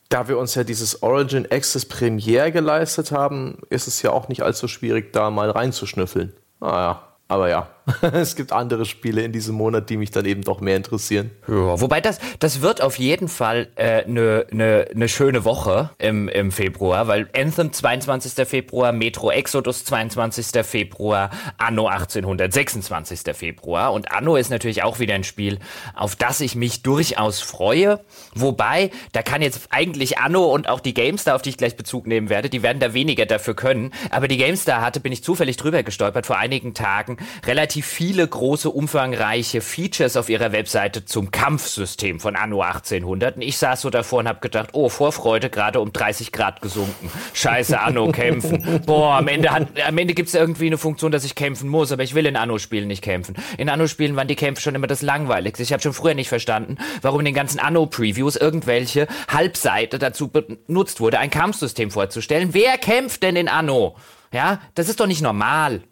Da 0.09 0.27
wir 0.27 0.39
uns 0.39 0.55
ja 0.55 0.65
dieses 0.65 1.03
Origin 1.03 1.47
Access 1.51 1.85
Premiere 1.85 2.51
geleistet 2.51 3.13
haben, 3.13 3.59
ist 3.69 3.89
es 3.89 4.01
ja 4.01 4.11
auch 4.11 4.29
nicht 4.29 4.43
allzu 4.43 4.67
schwierig, 4.67 5.13
da 5.13 5.31
mal 5.31 5.51
reinzuschnüffeln. 5.51 6.33
Naja, 6.61 7.03
aber 7.29 7.51
ja, 7.51 7.69
es 8.13 8.37
gibt 8.37 8.53
andere 8.53 8.85
Spiele 8.85 9.23
in 9.23 9.33
diesem 9.33 9.55
Monat, 9.55 9.91
die 9.91 9.97
mich 9.97 10.11
dann 10.11 10.25
eben 10.25 10.43
doch 10.43 10.61
mehr 10.61 10.77
interessieren. 10.77 11.31
Ja, 11.47 11.81
wobei 11.81 12.01
das, 12.01 12.19
das 12.39 12.61
wird 12.61 12.83
auf 12.83 12.99
jeden 12.99 13.29
Fall 13.29 13.69
eine 13.77 14.03
äh, 14.03 14.09
ne, 14.09 14.47
ne, 14.51 14.89
ne 14.95 15.09
schöne 15.09 15.45
Woche 15.45 15.91
im, 15.99 16.29
im 16.29 16.53
Februar, 16.53 17.09
weil 17.09 17.29
Anthem 17.35 17.73
22. 17.73 18.47
Februar, 18.47 18.93
Metro 18.93 19.31
Exodus 19.31 19.85
22. 19.85 20.65
Februar, 20.65 21.31
Anno 21.57 21.87
1800 21.87 22.53
26. 22.53 23.21
Februar. 23.35 23.93
Und 23.93 24.13
Anno 24.13 24.37
ist 24.37 24.51
natürlich 24.51 24.83
auch 24.83 24.99
wieder 24.99 25.15
ein 25.15 25.25
Spiel, 25.25 25.59
auf 25.95 26.17
das 26.17 26.41
ich 26.41 26.55
mich 26.55 26.83
durchaus 26.83 27.41
freue. 27.41 28.01
Wobei, 28.35 28.91
da 29.13 29.23
kann 29.23 29.43
jetzt 29.43 29.69
eigentlich 29.71 30.19
Anno 30.19 30.47
und 30.53 30.69
auch 30.69 30.81
die 30.81 30.95
GameStar, 30.95 31.35
auf 31.35 31.43
die 31.43 31.51
ich 31.51 31.57
gleich 31.57 31.77
Bezug 31.77 32.07
nehmen 32.07 32.29
werde, 32.29 32.51
die 32.51 32.63
werden 32.63 32.81
da 32.81 32.95
weniger 32.95 33.27
dafür 33.27 33.55
können. 33.55 33.93
Aber 34.11 34.29
die 34.29 34.37
GameStar 34.37 34.81
hatte, 34.81 35.01
bin 35.01 35.13
ich 35.13 35.23
zufällig 35.23 35.57
drüber 35.57 35.83
gestolpert 35.83 36.27
vor 36.27 36.39
einigen 36.39 36.75
Tagen, 36.75 37.19
relativ 37.47 37.78
viele 37.83 38.27
große, 38.27 38.71
umfangreiche 38.71 39.61
Features 39.61 40.17
auf 40.17 40.29
ihrer 40.29 40.53
Webseite 40.53 41.05
zum 41.05 41.31
Kampfsystem 41.31 42.21
von 42.21 42.37
Anno 42.37 42.63
1800. 42.63 43.37
Und 43.37 43.43
ich 43.43 43.59
saß 43.59 43.81
so 43.81 43.91
davor 43.91 44.21
und 44.21 44.29
habe 44.29 44.41
gedacht, 44.41 44.71
oh, 44.73 44.89
Vorfreude 44.89 45.51
gerade 45.51 45.81
um 45.81 45.93
30 45.93 46.33
Grad 46.33 46.61
gesunken. 46.61 47.11
Scheiße, 47.35 47.81
Anno 47.81 48.13
kämpfen. 48.13 48.83
Boah, 48.87 49.15
am 49.15 49.29
Ende, 49.29 49.51
hat, 49.51 49.69
am 49.87 49.99
Ende 49.99 50.15
gibt 50.15 50.29
es 50.29 50.35
irgendwie 50.35 50.67
eine 50.67 50.79
Funktion, 50.79 51.13
dass 51.13 51.25
ich 51.25 51.35
kämpfen 51.35 51.69
muss, 51.69 51.93
aber 51.93 52.03
ich 52.03 52.15
will 52.15 52.27
in 52.27 52.37
Anno-Spielen 52.37 52.89
nicht 52.89 53.03
kämpfen. 53.03 53.37
In 53.57 53.69
Anno-Spielen 53.69 54.17
waren 54.17 54.29
die 54.29 54.37
Kämpfe 54.37 54.63
schon 54.63 54.75
immer 54.75 54.87
das 54.87 55.03
Langweiligste. 55.03 55.63
Ich 55.63 55.73
habe 55.73 55.83
schon 55.83 55.93
früher 55.93 56.15
nicht 56.15 56.29
verstanden, 56.29 56.77
warum 57.03 57.21
in 57.21 57.27
den 57.27 57.35
ganzen 57.35 57.59
Anno-Previews 57.59 58.37
irgendwelche 58.37 59.09
Halbseite 59.29 59.99
dazu 59.99 60.29
benutzt 60.29 61.01
wurde, 61.01 61.19
ein 61.19 61.31
Kampfsystem 61.31 61.91
vorzustellen. 61.91 62.51
Wer 62.53 62.79
kämpft 62.79 63.23
denn 63.23 63.37
in 63.37 63.49
Anno? 63.49 63.97
Ja, 64.33 64.61
das 64.75 64.89
ist 64.89 65.01
doch 65.01 65.07
nicht 65.07 65.23
normal. 65.23 65.83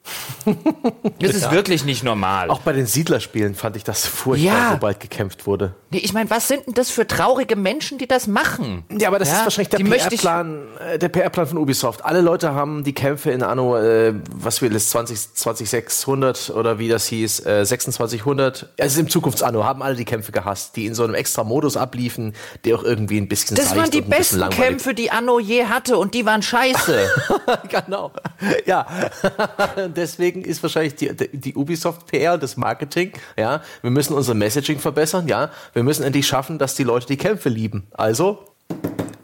Das 1.18 1.34
ist 1.34 1.44
ja. 1.44 1.52
wirklich 1.52 1.84
nicht 1.84 2.04
normal. 2.04 2.50
Auch 2.50 2.60
bei 2.60 2.72
den 2.72 2.86
Siedlerspielen 2.86 3.54
fand 3.54 3.76
ich 3.76 3.84
das 3.84 4.06
furchtbar, 4.06 4.52
ja. 4.52 4.70
sobald 4.72 5.00
gekämpft 5.00 5.46
wurde. 5.46 5.74
Nee, 5.90 5.98
ich 5.98 6.12
meine, 6.12 6.28
was 6.30 6.46
sind 6.46 6.66
denn 6.66 6.74
das 6.74 6.90
für 6.90 7.06
traurige 7.06 7.56
Menschen, 7.56 7.98
die 7.98 8.06
das 8.06 8.26
machen? 8.26 8.84
Ja, 8.90 9.08
aber 9.08 9.18
das 9.18 9.28
ja? 9.28 9.38
ist 9.38 9.44
wahrscheinlich 9.44 9.70
der 9.70 9.78
PR-Plan 9.78 10.66
äh, 10.78 10.98
der 10.98 11.08
PR-Plan 11.08 11.46
von 11.46 11.58
Ubisoft. 11.58 12.04
Alle 12.04 12.20
Leute 12.20 12.54
haben 12.54 12.84
die 12.84 12.92
Kämpfe 12.92 13.30
in 13.30 13.42
Anno, 13.42 13.76
äh, 13.76 14.14
was 14.34 14.62
will 14.62 14.74
es, 14.76 14.90
20, 14.90 15.34
2600 15.34 16.50
oder 16.50 16.78
wie 16.78 16.88
das 16.88 17.06
hieß, 17.06 17.40
äh, 17.46 17.64
2600, 17.64 18.72
also 18.78 19.00
im 19.00 19.08
Zukunfts-Anno, 19.08 19.64
haben 19.64 19.82
alle 19.82 19.96
die 19.96 20.04
Kämpfe 20.04 20.32
gehasst, 20.32 20.76
die 20.76 20.86
in 20.86 20.94
so 20.94 21.04
einem 21.04 21.14
extra 21.14 21.44
Modus 21.44 21.76
abliefen, 21.76 22.34
der 22.64 22.76
auch 22.76 22.84
irgendwie 22.84 23.18
ein 23.18 23.28
bisschen 23.28 23.56
Das 23.56 23.74
waren 23.74 23.90
die 23.90 24.02
besten 24.02 24.48
Kämpfe, 24.50 24.94
die 24.94 25.10
Anno 25.10 25.38
je 25.38 25.64
hatte 25.66 25.98
und 25.98 26.14
die 26.14 26.26
waren 26.26 26.42
scheiße. 26.42 27.08
genau. 27.68 28.12
ja, 28.66 28.86
deswegen 29.96 30.42
ist 30.42 30.62
wahrscheinlich 30.62 30.94
die, 30.94 31.14
die 31.32 31.54
Ubisoft 31.54 32.06
PR, 32.06 32.38
das 32.38 32.56
Marketing, 32.56 33.12
ja, 33.36 33.62
wir 33.82 33.90
müssen 33.90 34.14
unser 34.14 34.34
Messaging 34.34 34.78
verbessern, 34.78 35.28
ja, 35.28 35.50
wir 35.72 35.82
müssen 35.82 36.02
endlich 36.02 36.26
schaffen, 36.26 36.58
dass 36.58 36.74
die 36.74 36.84
Leute 36.84 37.06
die 37.06 37.16
Kämpfe 37.16 37.48
lieben. 37.48 37.86
Also, 37.92 38.44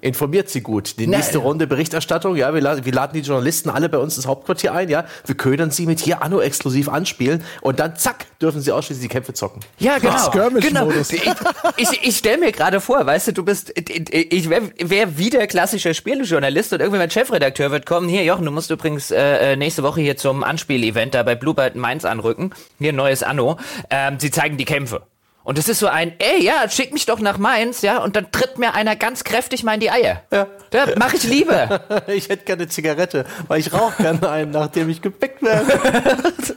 informiert 0.03 0.51
sie 0.51 0.61
gut. 0.61 0.99
Die 0.99 1.07
nächste 1.07 1.39
Nein. 1.39 1.47
Runde 1.47 1.67
Berichterstattung, 1.67 2.37
ja, 2.37 2.53
wir, 2.53 2.61
laden, 2.61 2.85
wir 2.85 2.93
laden 2.93 3.15
die 3.15 3.27
Journalisten 3.27 3.71
alle 3.71 3.89
bei 3.89 3.99
uns 3.99 4.17
ins 4.17 4.27
Hauptquartier 4.27 4.75
ein, 4.75 4.89
ja, 4.89 5.07
wir 5.25 5.37
ködern 5.37 5.71
sie 5.71 5.87
mit 5.87 6.01
hier 6.01 6.23
Anno 6.23 6.41
exklusiv 6.41 6.89
anspielen 6.89 7.43
und 7.63 7.79
dann 7.79 7.97
zack, 7.97 8.27
dürfen 8.41 8.61
sie 8.61 8.73
ausschließlich 8.73 9.09
die 9.09 9.13
Kämpfe 9.13 9.33
zocken. 9.33 9.61
Ja, 9.79 9.99
genau. 9.99 10.51
genau. 10.61 10.93
Ich, 11.13 11.91
ich, 11.93 12.09
ich 12.09 12.17
stelle 12.17 12.39
mir 12.39 12.53
gerade 12.53 12.81
vor, 12.81 13.05
weißt 13.07 13.29
du, 13.29 13.33
du 13.33 13.45
bist, 13.45 13.73
ich 13.77 14.51
wäre 14.51 14.73
wär 14.79 15.19
wieder 15.19 15.47
klassischer 15.47 15.95
Spielejournalist 15.95 16.73
und 16.73 16.81
irgendwie 16.81 16.99
mein 16.99 17.11
Chefredakteur 17.11 17.71
wird 17.71 17.87
kommen, 17.87 18.09
hier 18.09 18.25
Jochen, 18.25 18.45
du 18.45 18.51
musst 18.51 18.71
übrigens 18.71 19.11
äh, 19.11 19.53
äh 19.53 19.57
nächste 19.57 19.83
Woche 19.83 20.01
hier 20.01 20.17
zum 20.17 20.43
Anspielevent 20.43 21.15
da 21.15 21.23
bei 21.23 21.35
Bluebird 21.35 21.77
Mainz 21.77 22.05
anrücken, 22.05 22.53
hier 22.79 22.93
neues 22.93 23.23
Anno, 23.23 23.59
ähm, 23.91 24.19
sie 24.19 24.31
zeigen 24.31 24.57
die 24.57 24.65
Kämpfe. 24.65 25.03
Und 25.45 25.59
es 25.59 25.69
ist 25.69 25.81
so 25.81 25.89
ein, 25.89 26.13
ey, 26.19 26.45
ja, 26.45 26.69
schick 26.69 26.93
mich 26.93 27.07
doch 27.07 27.19
nach 27.19 27.37
Mainz, 27.37 27.83
ja, 27.83 27.99
und 27.99 28.15
dann 28.15 28.31
tritt 28.31 28.59
mir 28.59 28.75
einer 28.75 28.95
ganz 28.95 29.25
kräftig 29.25 29.65
mal 29.65 29.75
in 29.75 29.81
die 29.81 29.91
Eier. 29.91 30.23
Ja. 30.31 30.47
Da 30.71 30.87
mach 30.97 31.13
ich 31.15 31.25
Liebe. 31.25 31.81
ich 32.07 32.29
hätte 32.29 32.45
gerne 32.45 32.63
eine 32.63 32.71
Zigarette, 32.71 33.25
weil 33.49 33.59
ich 33.59 33.73
rauche 33.73 34.03
gerne 34.03 34.29
einen, 34.31 34.53
nachdem 34.53 34.89
ich 34.89 35.03
gepickt 35.03 35.43
werde. 35.43 35.81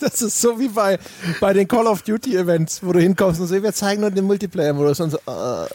das 0.00 0.22
ist 0.22 0.40
so 0.40 0.60
wie 0.60 0.68
bei, 0.68 0.98
bei 1.40 1.52
den 1.52 1.66
Call 1.66 1.86
of 1.86 2.02
Duty 2.02 2.36
Events, 2.36 2.80
wo 2.82 2.92
du 2.92 3.00
hinkommst 3.00 3.40
und 3.40 3.48
so, 3.48 3.62
wir 3.62 3.72
zeigen 3.72 4.02
nur 4.02 4.10
den 4.10 4.24
Multiplayer-Modus 4.24 5.00
und 5.00 5.10
so, 5.10 5.18
uh, 5.26 5.66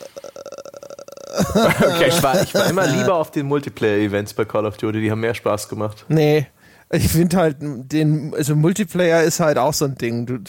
okay, 1.33 2.07
ich 2.07 2.23
war, 2.23 2.41
ich 2.41 2.53
war 2.53 2.65
immer 2.69 2.87
lieber 2.87 3.15
auf 3.15 3.31
den 3.31 3.45
Multiplayer-Events 3.47 4.33
bei 4.33 4.45
Call 4.45 4.65
of 4.65 4.77
Duty, 4.77 5.01
die 5.01 5.11
haben 5.11 5.19
mehr 5.19 5.35
Spaß 5.35 5.67
gemacht. 5.67 6.05
Nee, 6.07 6.47
ich 6.93 7.09
finde 7.09 7.37
halt, 7.37 7.57
den, 7.59 8.33
also 8.35 8.55
Multiplayer 8.55 9.23
ist 9.23 9.39
halt 9.39 9.57
auch 9.57 9.73
so 9.73 9.85
ein 9.85 9.95
Ding. 9.95 10.25
Du, 10.25 10.39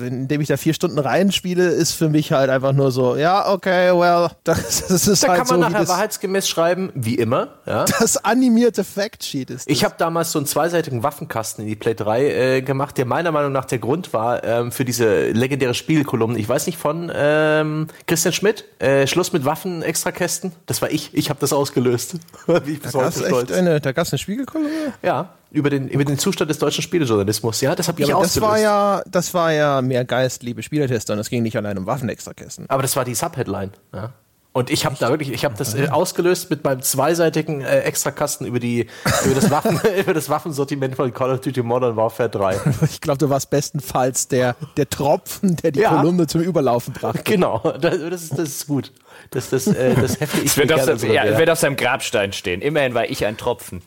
indem 0.00 0.40
ich 0.40 0.48
da 0.48 0.56
vier 0.56 0.74
Stunden 0.74 0.98
reinspiele, 0.98 1.68
ist 1.68 1.92
für 1.92 2.08
mich 2.08 2.32
halt 2.32 2.50
einfach 2.50 2.72
nur 2.72 2.92
so, 2.92 3.16
ja, 3.16 3.50
okay, 3.50 3.90
well, 3.92 4.28
das, 4.44 4.86
das 4.86 5.08
ist 5.08 5.24
da 5.24 5.28
halt 5.28 5.38
kann 5.38 5.60
man 5.60 5.72
so, 5.72 5.76
nachher 5.76 5.88
wahrheitsgemäß 5.88 6.48
schreiben, 6.48 6.90
wie 6.94 7.14
immer. 7.14 7.48
Ja. 7.66 7.84
Das 8.04 8.22
animierte 8.22 8.84
Factsheet 8.84 9.50
ist 9.50 9.66
das. 9.66 9.72
Ich 9.72 9.84
habe 9.84 9.94
damals 9.96 10.32
so 10.32 10.38
einen 10.38 10.46
zweiseitigen 10.46 11.02
Waffenkasten 11.02 11.64
in 11.64 11.70
die 11.70 11.76
Play 11.76 11.94
3 11.94 12.24
äh, 12.24 12.62
gemacht, 12.62 12.98
der 12.98 13.06
meiner 13.06 13.32
Meinung 13.32 13.52
nach 13.52 13.64
der 13.64 13.78
Grund 13.78 14.12
war 14.12 14.44
ähm, 14.44 14.72
für 14.72 14.84
diese 14.84 15.30
legendäre 15.30 15.74
Spielkolumne. 15.74 16.38
Ich 16.38 16.48
weiß 16.48 16.66
nicht 16.66 16.76
von 16.76 17.10
ähm, 17.14 17.86
Christian 18.06 18.34
Schmidt, 18.34 18.64
äh, 18.78 19.06
Schluss 19.06 19.32
mit 19.32 19.44
Waffen, 19.44 19.82
Extrakästen. 19.82 20.52
Das 20.66 20.82
war 20.82 20.90
ich. 20.90 21.14
Ich 21.14 21.30
habe 21.30 21.40
das 21.40 21.52
ausgelöst. 21.52 22.16
ich 22.66 22.80
da 22.80 22.90
gab 22.90 23.08
es 23.08 23.52
eine, 23.52 23.80
da 23.80 23.90
eine 23.90 24.18
Spiegelkolumne? 24.18 24.92
Ja 25.02 25.30
über 25.54 25.70
den, 25.70 25.88
über 25.88 26.04
den 26.04 26.18
Zustand 26.18 26.50
des 26.50 26.58
deutschen 26.58 26.82
Spielejournalismus. 26.82 27.60
Ja, 27.60 27.74
das 27.74 27.88
habe 27.88 28.02
ich 28.02 28.08
ja, 28.08 28.16
ausgelöst. 28.16 28.36
Das 28.36 28.42
war 28.42 28.58
ja, 28.58 29.02
das 29.06 29.34
war 29.34 29.52
ja 29.52 29.82
mehr 29.82 30.04
Geist, 30.04 30.42
liebe 30.42 30.62
Spielertester 30.62 31.14
und 31.14 31.20
es 31.20 31.30
ging 31.30 31.42
nicht 31.42 31.56
allein 31.56 31.78
um 31.78 31.86
Waffenextrakästen. 31.86 32.66
Aber 32.68 32.82
das 32.82 32.96
war 32.96 33.04
die 33.04 33.14
Subheadline. 33.14 33.70
Ja. 33.94 34.12
Und 34.56 34.70
ich 34.70 34.86
habe 34.86 34.94
da 34.96 35.08
wirklich, 35.08 35.32
ich 35.32 35.44
habe 35.44 35.56
das 35.58 35.74
äh, 35.74 35.88
ausgelöst 35.88 36.48
mit 36.48 36.62
meinem 36.62 36.80
zweiseitigen 36.80 37.62
äh, 37.62 37.80
Extrakasten 37.80 38.46
über 38.46 38.60
die 38.60 38.86
über 39.24 39.34
das 39.34 39.50
Waffen 39.50 39.80
über 39.98 40.14
das 40.14 40.28
Waffensortiment 40.28 40.94
von 40.94 41.12
Call 41.12 41.32
of 41.32 41.40
Duty 41.40 41.64
Modern 41.64 41.96
Warfare 41.96 42.30
3. 42.30 42.60
Ich 42.88 43.00
glaube, 43.00 43.18
du 43.18 43.28
warst 43.28 43.50
bestenfalls 43.50 44.28
der 44.28 44.54
der 44.76 44.88
Tropfen, 44.88 45.56
der 45.56 45.72
die 45.72 45.80
ja. 45.80 45.90
Kolumne 45.90 46.28
zum 46.28 46.40
Überlaufen 46.40 46.94
brachte. 46.94 47.24
Genau, 47.24 47.58
das, 47.80 47.98
das, 47.98 48.22
ist, 48.22 48.38
das 48.38 48.48
ist 48.48 48.66
gut. 48.68 48.92
Das 49.32 49.50
das 49.50 49.66
äh, 49.66 49.96
das 49.96 50.20
hefte 50.20 50.38
ich. 50.38 50.46
Es 50.46 50.56
wird, 50.56 50.72
auf, 50.72 51.00
so, 51.00 51.06
ja, 51.08 51.36
wird 51.36 51.50
auf 51.50 51.58
seinem 51.58 51.74
Grabstein 51.74 52.32
stehen. 52.32 52.62
Immerhin 52.62 52.94
war 52.94 53.10
ich 53.10 53.26
ein 53.26 53.36
Tropfen. 53.36 53.82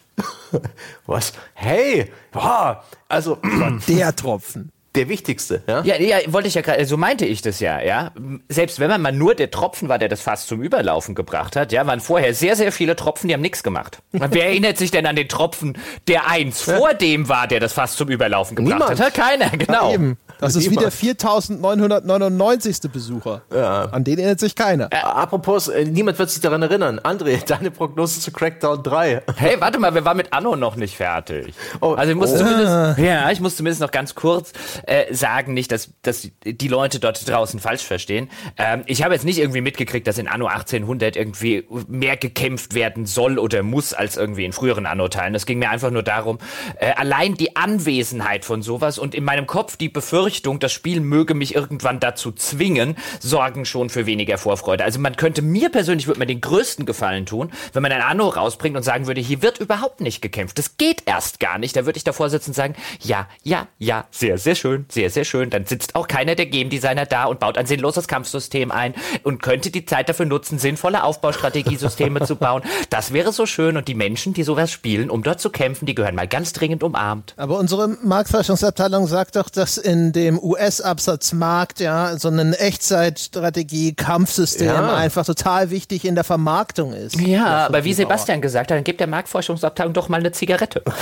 Was? 1.05 1.31
Hey, 1.53 2.11
boah, 2.33 2.83
also 3.07 3.37
der 3.87 4.13
Tropfen 4.13 4.73
der 4.95 5.09
wichtigste, 5.09 5.61
ja? 5.67 5.83
Ja, 5.83 5.99
ja 5.99 6.17
wollte 6.27 6.47
ich 6.47 6.55
ja 6.55 6.61
gerade, 6.61 6.85
so 6.85 6.97
meinte 6.97 7.25
ich 7.25 7.41
das 7.41 7.59
ja, 7.59 7.79
ja. 7.81 8.11
Selbst 8.49 8.79
wenn 8.79 8.89
man 8.89 9.01
mal 9.01 9.11
nur 9.11 9.35
der 9.35 9.51
Tropfen 9.51 9.89
war, 9.89 9.99
der 9.99 10.09
das 10.09 10.21
Fass 10.21 10.47
zum 10.47 10.61
Überlaufen 10.61 11.15
gebracht 11.15 11.55
hat, 11.55 11.71
ja, 11.71 11.85
waren 11.85 11.99
vorher 11.99 12.33
sehr, 12.33 12.55
sehr 12.55 12.71
viele 12.71 12.95
Tropfen, 12.95 13.27
die 13.27 13.33
haben 13.33 13.41
nichts 13.41 13.63
gemacht. 13.63 13.99
Wer 14.11 14.45
erinnert 14.45 14.77
sich 14.77 14.91
denn 14.91 15.05
an 15.05 15.15
den 15.15 15.27
Tropfen, 15.27 15.77
der 16.07 16.29
eins 16.29 16.65
ja. 16.65 16.77
vor 16.77 16.93
dem 16.93 17.29
war, 17.29 17.47
der 17.47 17.59
das 17.59 17.73
Fass 17.73 17.95
zum 17.95 18.09
Überlaufen 18.09 18.55
gebracht 18.55 18.79
Niemand. 18.79 18.99
hat? 18.99 19.13
Keiner, 19.13 19.49
genau. 19.49 19.91
Ja, 19.91 19.99
das 20.39 20.55
ist 20.55 20.69
wie 20.69 20.75
der 20.75 20.91
4999. 20.91 22.77
Besucher. 22.91 23.41
Ja. 23.53 23.85
An 23.85 24.03
den 24.03 24.19
erinnert 24.19 24.39
sich 24.39 24.55
keiner. 24.55 24.87
Äh, 24.91 24.97
apropos, 24.97 25.67
äh, 25.67 25.85
niemand 25.85 26.19
wird 26.19 26.29
sich 26.29 26.41
daran 26.41 26.61
erinnern. 26.61 26.99
André, 26.99 27.43
deine 27.47 27.71
Prognose 27.71 28.19
zu 28.19 28.31
Crackdown 28.31 28.83
3. 28.83 29.23
Hey, 29.35 29.55
warte 29.59 29.79
mal, 29.79 29.93
wir 29.93 30.05
waren 30.05 30.17
mit 30.17 30.33
Anno 30.33 30.55
noch 30.55 30.75
nicht 30.75 30.97
fertig. 30.97 31.53
Oh, 31.81 31.93
also 31.93 32.11
ich 32.11 32.17
muss 32.17 32.31
oh. 32.33 32.37
zumindest, 32.37 32.99
ja, 32.99 33.31
ich 33.31 33.39
muss 33.39 33.55
zumindest 33.55 33.81
noch 33.81 33.91
ganz 33.91 34.15
kurz 34.15 34.53
äh, 34.87 35.13
sagen, 35.13 35.53
nicht, 35.53 35.71
dass, 35.71 35.91
dass 36.01 36.29
die 36.45 36.67
Leute 36.67 36.99
dort 36.99 37.27
draußen 37.27 37.59
falsch 37.59 37.83
verstehen. 37.83 38.29
Ähm, 38.57 38.83
ich 38.85 39.03
habe 39.03 39.13
jetzt 39.13 39.25
nicht 39.25 39.37
irgendwie 39.37 39.61
mitgekriegt, 39.61 40.07
dass 40.07 40.17
in 40.17 40.27
Anno 40.27 40.47
1800 40.47 41.15
irgendwie 41.15 41.65
mehr 41.87 42.17
gekämpft 42.17 42.73
werden 42.73 43.05
soll 43.05 43.37
oder 43.37 43.63
muss 43.63 43.93
als 43.93 44.17
irgendwie 44.17 44.45
in 44.45 44.53
früheren 44.53 44.85
Anno-Teilen. 44.85 45.35
Es 45.35 45.45
ging 45.45 45.59
mir 45.59 45.69
einfach 45.69 45.91
nur 45.91 46.03
darum, 46.03 46.39
äh, 46.79 46.93
allein 46.93 47.35
die 47.35 47.55
Anwesenheit 47.55 48.45
von 48.45 48.61
sowas 48.61 48.97
und 48.97 49.13
in 49.13 49.23
meinem 49.23 49.45
Kopf 49.45 49.75
die 49.75 49.89
Befürchtung, 49.89 50.59
das 50.59 50.71
Spiel 50.71 51.01
möge 51.01 51.33
mich 51.33 51.53
irgendwann 51.53 51.99
dazu 51.99 52.31
zwingen, 52.31 52.95
sorgen 53.19 53.65
schon 53.65 53.89
für 53.89 54.05
weniger 54.05 54.37
Vorfreude. 54.37 54.83
Also 54.83 54.99
man 54.99 55.17
könnte 55.17 55.41
mir 55.41 55.69
persönlich, 55.69 56.07
würde 56.07 56.19
mir 56.19 56.25
den 56.25 56.41
größten 56.41 56.85
Gefallen 56.85 57.25
tun, 57.25 57.51
wenn 57.73 57.83
man 57.83 57.91
ein 57.91 58.01
Anno 58.01 58.29
rausbringt 58.29 58.77
und 58.77 58.83
sagen 58.83 59.07
würde, 59.07 59.19
hier 59.19 59.41
wird 59.41 59.59
überhaupt 59.59 59.99
nicht 60.01 60.21
gekämpft. 60.21 60.57
Das 60.57 60.77
geht 60.77 61.03
erst 61.05 61.41
gar 61.41 61.57
nicht. 61.57 61.75
Da 61.75 61.85
würde 61.85 61.97
ich 61.97 62.03
davor 62.03 62.29
sitzen 62.29 62.51
und 62.51 62.55
sagen, 62.55 62.75
ja, 63.01 63.27
ja, 63.43 63.67
ja, 63.77 64.05
sehr, 64.11 64.37
sehr 64.37 64.55
schön, 64.55 64.66
sehr, 64.89 65.09
sehr 65.09 65.25
schön. 65.25 65.49
Dann 65.49 65.65
sitzt 65.65 65.95
auch 65.95 66.07
keiner 66.07 66.35
der 66.35 66.45
Game 66.45 66.69
Designer 66.69 67.05
da 67.05 67.25
und 67.25 67.39
baut 67.39 67.57
ein 67.57 67.65
sinnloses 67.65 68.07
Kampfsystem 68.07 68.71
ein 68.71 68.93
und 69.23 69.41
könnte 69.41 69.71
die 69.71 69.85
Zeit 69.85 70.09
dafür 70.09 70.25
nutzen, 70.25 70.59
sinnvolle 70.59 71.03
Aufbaustrategiesysteme 71.03 72.21
zu 72.25 72.35
bauen. 72.35 72.61
Das 72.89 73.13
wäre 73.13 73.31
so 73.33 73.45
schön 73.45 73.77
und 73.77 73.87
die 73.87 73.95
Menschen, 73.95 74.33
die 74.33 74.43
sowas 74.43 74.71
spielen, 74.71 75.09
um 75.09 75.23
dort 75.23 75.39
zu 75.39 75.49
kämpfen, 75.49 75.85
die 75.85 75.95
gehören 75.95 76.15
mal 76.15 76.27
ganz 76.27 76.53
dringend 76.53 76.83
umarmt. 76.83 77.33
Aber 77.37 77.57
unsere 77.57 77.87
Marktforschungsabteilung 78.03 79.07
sagt 79.07 79.35
doch, 79.35 79.49
dass 79.49 79.77
in 79.77 80.11
dem 80.11 80.39
US-Absatzmarkt, 80.41 81.79
ja, 81.79 82.17
so 82.17 82.27
eine 82.27 82.57
Echtzeitstrategie, 82.57 83.93
Kampfsystem 83.93 84.67
Ja. 84.67 84.95
einfach 84.95 85.25
total 85.25 85.69
wichtig 85.71 86.05
in 86.05 86.15
der 86.15 86.23
Vermarktung 86.23 86.93
ist. 86.93 87.19
Ja, 87.19 87.65
aber 87.65 87.83
wie 87.83 87.93
Sebastian 87.93 88.41
gesagt 88.41 88.71
hat, 88.71 88.77
dann 88.77 88.83
gibt 88.83 88.99
der 88.99 89.07
Marktforschungsabteilung 89.07 89.93
doch 89.93 90.09
mal 90.09 90.19
eine 90.19 90.31
Zigarette. 90.31 90.83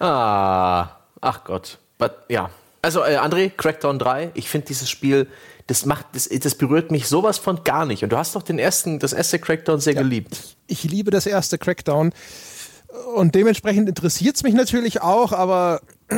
Ah, 0.00 0.88
ach 1.24 1.44
Gott. 1.44 1.78
But, 1.98 2.12
ja. 2.28 2.50
Also, 2.82 3.02
äh, 3.02 3.16
André, 3.16 3.50
Crackdown 3.50 3.98
3, 3.98 4.32
ich 4.34 4.48
finde 4.48 4.66
dieses 4.66 4.90
Spiel, 4.90 5.26
das 5.66 5.86
macht, 5.86 6.06
das, 6.12 6.28
das 6.28 6.54
berührt 6.54 6.90
mich 6.90 7.08
sowas 7.08 7.38
von 7.38 7.64
gar 7.64 7.86
nicht. 7.86 8.02
Und 8.02 8.10
du 8.10 8.18
hast 8.18 8.34
doch 8.36 8.42
den 8.42 8.58
ersten, 8.58 8.98
das 8.98 9.12
erste 9.12 9.38
Crackdown 9.38 9.80
sehr 9.80 9.94
geliebt. 9.94 10.56
ich 10.66 10.84
liebe 10.84 11.10
das 11.10 11.26
erste 11.26 11.56
Crackdown 11.58 12.12
und 13.14 13.34
dementsprechend 13.34 13.88
interessiert 13.88 14.36
es 14.36 14.42
mich 14.42 14.54
natürlich 14.54 15.02
auch, 15.02 15.32
aber 15.32 15.80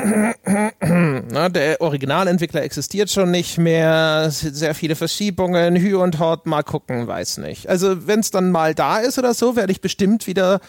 na, 0.80 1.48
der 1.48 1.80
Originalentwickler 1.80 2.62
existiert 2.62 3.10
schon 3.10 3.30
nicht 3.30 3.56
mehr, 3.56 4.28
sehr 4.30 4.74
viele 4.74 4.96
Verschiebungen, 4.96 5.76
Hü 5.76 5.96
und 5.96 6.18
Hort, 6.18 6.46
mal 6.46 6.62
gucken, 6.62 7.06
weiß 7.06 7.38
nicht. 7.38 7.68
Also 7.68 8.06
wenn 8.06 8.20
es 8.20 8.30
dann 8.30 8.50
mal 8.50 8.74
da 8.74 8.98
ist 8.98 9.18
oder 9.18 9.32
so, 9.32 9.56
werde 9.56 9.72
ich 9.72 9.80
bestimmt 9.80 10.26
wieder, 10.26 10.60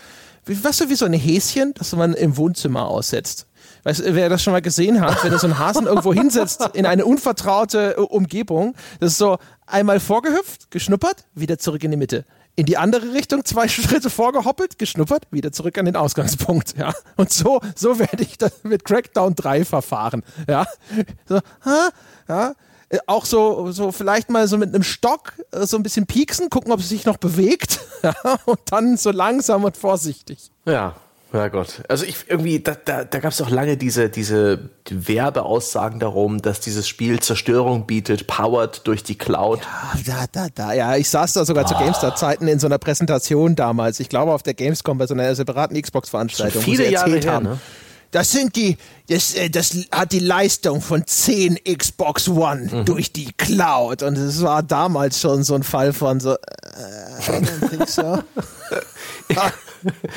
wie, 0.45 0.63
weißt 0.63 0.81
du, 0.81 0.89
wie 0.89 0.95
so 0.95 1.05
ein 1.05 1.13
Häschen, 1.13 1.73
das 1.73 1.93
man 1.93 2.13
im 2.13 2.37
Wohnzimmer 2.37 2.87
aussetzt. 2.87 3.47
Weißt 3.87 4.01
du, 4.01 4.15
wer 4.15 4.27
das 4.27 4.43
schon 4.43 4.51
mal 4.51 4.61
gesehen 4.61 4.99
hat, 4.99 5.23
wenn 5.23 5.31
er 5.31 5.39
so 5.39 5.47
einen 5.47 5.59
Hasen 5.59 5.85
irgendwo 5.85 6.13
hinsetzt 6.13 6.61
in 6.73 6.85
eine 6.85 7.05
unvertraute 7.05 7.95
äh, 7.95 8.01
Umgebung, 8.01 8.75
das 8.99 9.13
ist 9.13 9.17
so 9.17 9.37
einmal 9.65 10.01
vorgehüpft, 10.01 10.71
geschnuppert, 10.71 11.23
wieder 11.35 11.57
zurück 11.57 11.85
in 11.85 11.91
die 11.91 11.97
Mitte. 11.97 12.25
In 12.57 12.65
die 12.65 12.75
andere 12.75 13.13
Richtung 13.13 13.45
zwei 13.45 13.67
Schritte 13.69 14.09
vorgehoppelt, 14.09 14.77
geschnuppert, 14.77 15.27
wieder 15.31 15.53
zurück 15.53 15.77
an 15.77 15.85
den 15.85 15.95
Ausgangspunkt, 15.95 16.77
ja. 16.77 16.93
Und 17.15 17.31
so, 17.31 17.61
so 17.77 17.97
werde 17.97 18.23
ich 18.23 18.35
mit 18.63 18.83
Crackdown 18.83 19.35
3 19.35 19.63
verfahren, 19.63 20.21
ja. 20.49 20.65
So, 21.25 21.39
ha, 21.63 21.89
ja. 22.27 22.55
Äh, 22.89 22.97
Auch 23.07 23.23
so, 23.23 23.71
so 23.71 23.93
vielleicht 23.93 24.29
mal 24.29 24.49
so 24.49 24.57
mit 24.57 24.75
einem 24.75 24.83
Stock 24.83 25.31
äh, 25.51 25.65
so 25.65 25.77
ein 25.77 25.83
bisschen 25.83 26.07
pieksen, 26.07 26.49
gucken, 26.49 26.73
ob 26.73 26.81
es 26.81 26.89
sich 26.89 27.05
noch 27.05 27.15
bewegt, 27.15 27.79
ja. 28.03 28.13
Und 28.43 28.59
dann 28.69 28.97
so 28.97 29.11
langsam 29.11 29.63
und 29.63 29.77
vorsichtig. 29.77 30.51
Ja, 30.65 30.93
ja 31.33 31.47
Gott. 31.49 31.81
Also 31.87 32.05
ich 32.05 32.15
irgendwie, 32.27 32.59
da, 32.59 32.75
da, 32.83 33.03
da 33.03 33.19
gab 33.19 33.31
es 33.31 33.41
auch 33.41 33.49
lange 33.49 33.77
diese, 33.77 34.09
diese 34.09 34.69
Werbeaussagen 34.89 35.99
darum, 35.99 36.41
dass 36.41 36.59
dieses 36.59 36.87
Spiel 36.87 37.19
Zerstörung 37.19 37.85
bietet, 37.85 38.27
powered 38.27 38.87
durch 38.87 39.03
die 39.03 39.17
Cloud. 39.17 39.59
Ah, 39.63 39.97
Da, 40.05 40.25
da, 40.31 40.47
da, 40.53 40.73
ja, 40.73 40.95
ich 40.95 41.09
saß 41.09 41.33
da 41.33 41.45
sogar 41.45 41.65
zu 41.65 41.75
GameStar-Zeiten 41.75 42.47
in 42.47 42.59
so 42.59 42.67
einer 42.67 42.77
Präsentation 42.77 43.55
damals. 43.55 43.99
Ich 43.99 44.09
glaube 44.09 44.31
auf 44.33 44.43
der 44.43 44.53
Gamescom 44.53 44.97
bei 44.97 45.07
so 45.07 45.13
einer 45.13 45.35
separaten 45.35 45.79
Xbox-Veranstaltung. 45.81 46.61
Viele 46.61 46.89
Jahre 46.89 47.17
her, 47.17 47.39
ne? 47.39 47.59
Das 48.11 48.31
sind 48.31 48.55
die, 48.55 48.77
das, 49.09 49.33
äh, 49.35 49.49
das 49.49 49.75
hat 49.91 50.11
die 50.11 50.19
Leistung 50.19 50.81
von 50.81 51.05
10 51.05 51.59
Xbox 51.77 52.27
One 52.29 52.69
Mhm. 52.71 52.85
durch 52.85 53.11
die 53.11 53.31
Cloud. 53.33 54.01
Und 54.03 54.17
es 54.17 54.41
war 54.41 54.63
damals 54.63 55.19
schon 55.19 55.43
so 55.43 55.55
ein 55.55 55.63
Fall 55.63 55.93
von 55.93 56.19
so, 56.19 56.33
äh, 56.33 56.37
I 56.37 57.31
don't 57.31 57.69
think 57.69 57.87
so. 57.87 58.19
Ah, 59.35 59.51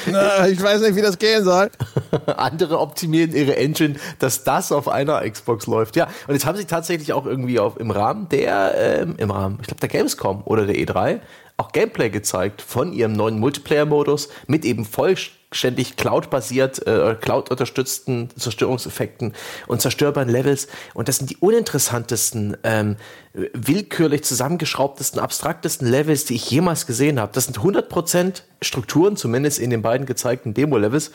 na, 0.07 0.49
ich 0.49 0.61
weiß 0.63 0.81
nicht, 0.83 0.95
wie 0.97 1.03
das 1.03 1.19
gehen 1.19 1.45
soll. 1.45 1.71
Andere 2.27 2.79
optimieren 2.79 3.35
ihre 3.35 3.57
Engine, 3.57 3.97
dass 4.19 4.43
das 4.45 4.73
auf 4.73 4.89
einer 4.89 5.29
Xbox 5.29 5.67
läuft. 5.67 5.97
Ja, 5.97 6.07
und 6.27 6.35
jetzt 6.35 6.47
haben 6.47 6.57
sie 6.57 6.65
tatsächlich 6.65 7.13
auch 7.13 7.27
irgendwie 7.27 7.59
auf, 7.59 7.79
im 7.79 7.91
Rahmen 7.91 8.29
der, 8.31 8.75
ähm, 8.77 9.15
im 9.19 9.31
Rahmen, 9.31 9.59
ich 9.61 9.67
glaube, 9.67 9.81
der 9.81 9.89
Gamescom 9.89 10.43
oder 10.45 10.65
der 10.67 10.77
E3 10.77 11.21
auch 11.57 11.73
Gameplay 11.73 12.09
gezeigt 12.11 12.63
von 12.63 12.93
ihrem 12.93 13.13
neuen 13.13 13.39
Multiplayer-Modus 13.39 14.29
mit 14.47 14.65
eben 14.65 14.85
vollständig 14.85 15.40
Cloud-basiert, 15.51 16.87
äh, 16.87 17.17
Cloud-unterstützten 17.21 18.31
Zerstörungseffekten 18.37 19.35
und 19.67 19.81
zerstörbaren 19.81 20.29
Levels. 20.29 20.69
Und 20.95 21.09
das 21.09 21.17
sind 21.17 21.31
die 21.31 21.37
uninteressantesten, 21.39 22.57
ähm, 22.63 22.97
willkürlich 23.33 24.25
zusammengeschraubtesten, 24.25 25.21
abstraktesten 25.21 25.89
Levels, 25.89 26.25
die 26.25 26.35
ich 26.35 26.51
jemals 26.51 26.87
gesehen 26.87 27.21
habe. 27.21 27.33
Das 27.33 27.45
sind 27.45 27.59
100% 27.59 28.45
Strukturen, 28.63 29.17
zumindest 29.17 29.59
in 29.59 29.71
den 29.71 29.83
beiden 29.83 30.07
gezeigten 30.07 30.55
Demo-Levels, 30.55 31.11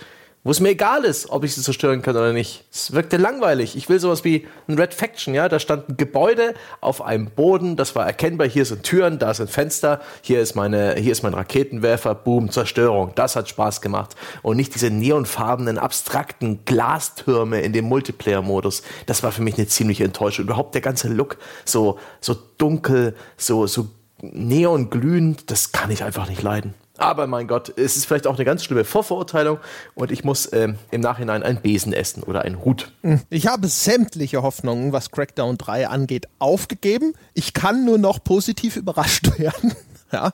wo 0.46 0.52
es 0.52 0.60
mir 0.60 0.70
egal 0.70 1.06
ist, 1.06 1.32
ob 1.32 1.43
ich 1.43 1.56
sie 1.56 1.62
zerstören 1.64 2.04
kann 2.04 2.16
oder 2.16 2.32
nicht. 2.32 2.66
Es 2.72 2.91
wirkte 2.91 3.18
langweilig. 3.18 3.76
Ich 3.76 3.89
will 3.89 4.00
sowas 4.00 4.24
wie 4.24 4.48
ein 4.68 4.78
Red 4.78 4.93
Faction, 4.93 5.34
ja. 5.34 5.50
Da 5.50 5.58
stand 5.58 5.89
ein 5.89 5.98
Gebäude 5.98 6.54
auf 6.82 7.02
einem 7.02 7.32
Boden, 7.32 7.76
das 7.76 7.96
war 7.96 8.06
erkennbar. 8.06 8.48
Hier 8.48 8.64
sind 8.64 8.84
Türen, 8.84 9.18
da 9.18 9.34
sind 9.34 9.50
Fenster, 9.50 10.02
hier 10.22 10.41
ist 10.41 10.54
meine, 10.54 10.98
hier 10.98 11.14
ist 11.14 11.24
mein 11.24 11.34
Raketenwerfer, 11.34 12.14
boom, 12.14 12.52
Zerstörung. 12.52 13.12
Das 13.16 13.36
hat 13.36 13.50
Spaß 13.50 13.82
gemacht. 13.82 14.16
Und 14.43 14.58
nicht 14.58 14.76
diese 14.76 14.91
neonfarbenen, 14.91 15.80
abstrakten 15.80 16.64
Glastürme 16.64 17.62
in 17.62 17.74
dem 17.74 17.86
Multiplayer-Modus. 17.86 18.84
Das 19.08 19.24
war 19.24 19.32
für 19.32 19.41
mich 19.41 19.58
eine 19.58 19.66
ziemliche 19.66 20.04
Enttäuschung. 20.04 20.46
Überhaupt 20.46 20.76
der 20.76 20.82
ganze 20.82 21.08
Look, 21.08 21.38
so, 21.66 21.98
so 22.22 22.36
dunkel, 22.60 23.16
so, 23.36 23.66
so 23.66 23.88
neonglühend, 24.22 25.50
das 25.50 25.72
kann 25.72 25.89
ich 25.89 26.04
einfach 26.04 26.30
nicht 26.30 26.43
leiden. 26.43 26.76
Aber 26.98 27.28
mein 27.28 27.48
Gott, 27.48 27.74
es 27.78 27.98
ist 27.98 28.06
vielleicht 28.06 28.26
auch 28.28 28.36
eine 28.36 28.46
ganz 28.46 28.64
schlimme 28.64 28.86
Vorverurteilung 28.86 29.60
und 29.96 30.12
ich 30.12 30.24
muss 30.24 30.52
ähm, 30.54 30.78
im 30.91 31.02
Nachhinein 31.02 31.43
einen 31.43 31.62
Besen 31.62 31.91
essen 31.91 32.24
oder 32.24 32.43
einen 32.43 32.64
Hut. 32.64 32.91
Ich 33.30 33.48
habe 33.48 33.68
sämtliche 33.68 34.43
Hoffnungen, 34.43 34.93
was 34.93 35.12
Crackdown 35.12 35.58
3 35.58 35.89
angeht, 35.89 36.28
aufgegeben. 36.39 37.14
Ich 37.34 37.54
kann 37.54 37.84
nur 37.86 37.98
noch 37.98 38.24
positiv 38.24 38.76
überrascht 38.78 39.38
werden. 39.38 39.74
ja. 40.12 40.32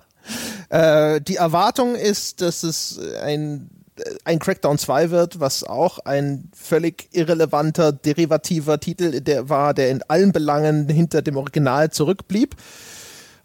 Äh, 0.69 1.21
die 1.21 1.37
Erwartung 1.37 1.95
ist, 1.95 2.41
dass 2.41 2.61
es 2.61 2.99
ein, 3.23 3.69
ein 4.23 4.37
Crackdown 4.37 4.77
2 4.77 5.09
wird, 5.09 5.39
was 5.39 5.63
auch 5.63 5.97
ein 5.99 6.51
völlig 6.53 7.09
irrelevanter, 7.11 7.91
derivativer 7.91 8.79
Titel 8.79 9.21
der 9.21 9.49
war, 9.49 9.73
der 9.73 9.89
in 9.89 10.03
allen 10.07 10.31
Belangen 10.31 10.87
hinter 10.89 11.23
dem 11.23 11.37
Original 11.37 11.89
zurückblieb. 11.89 12.55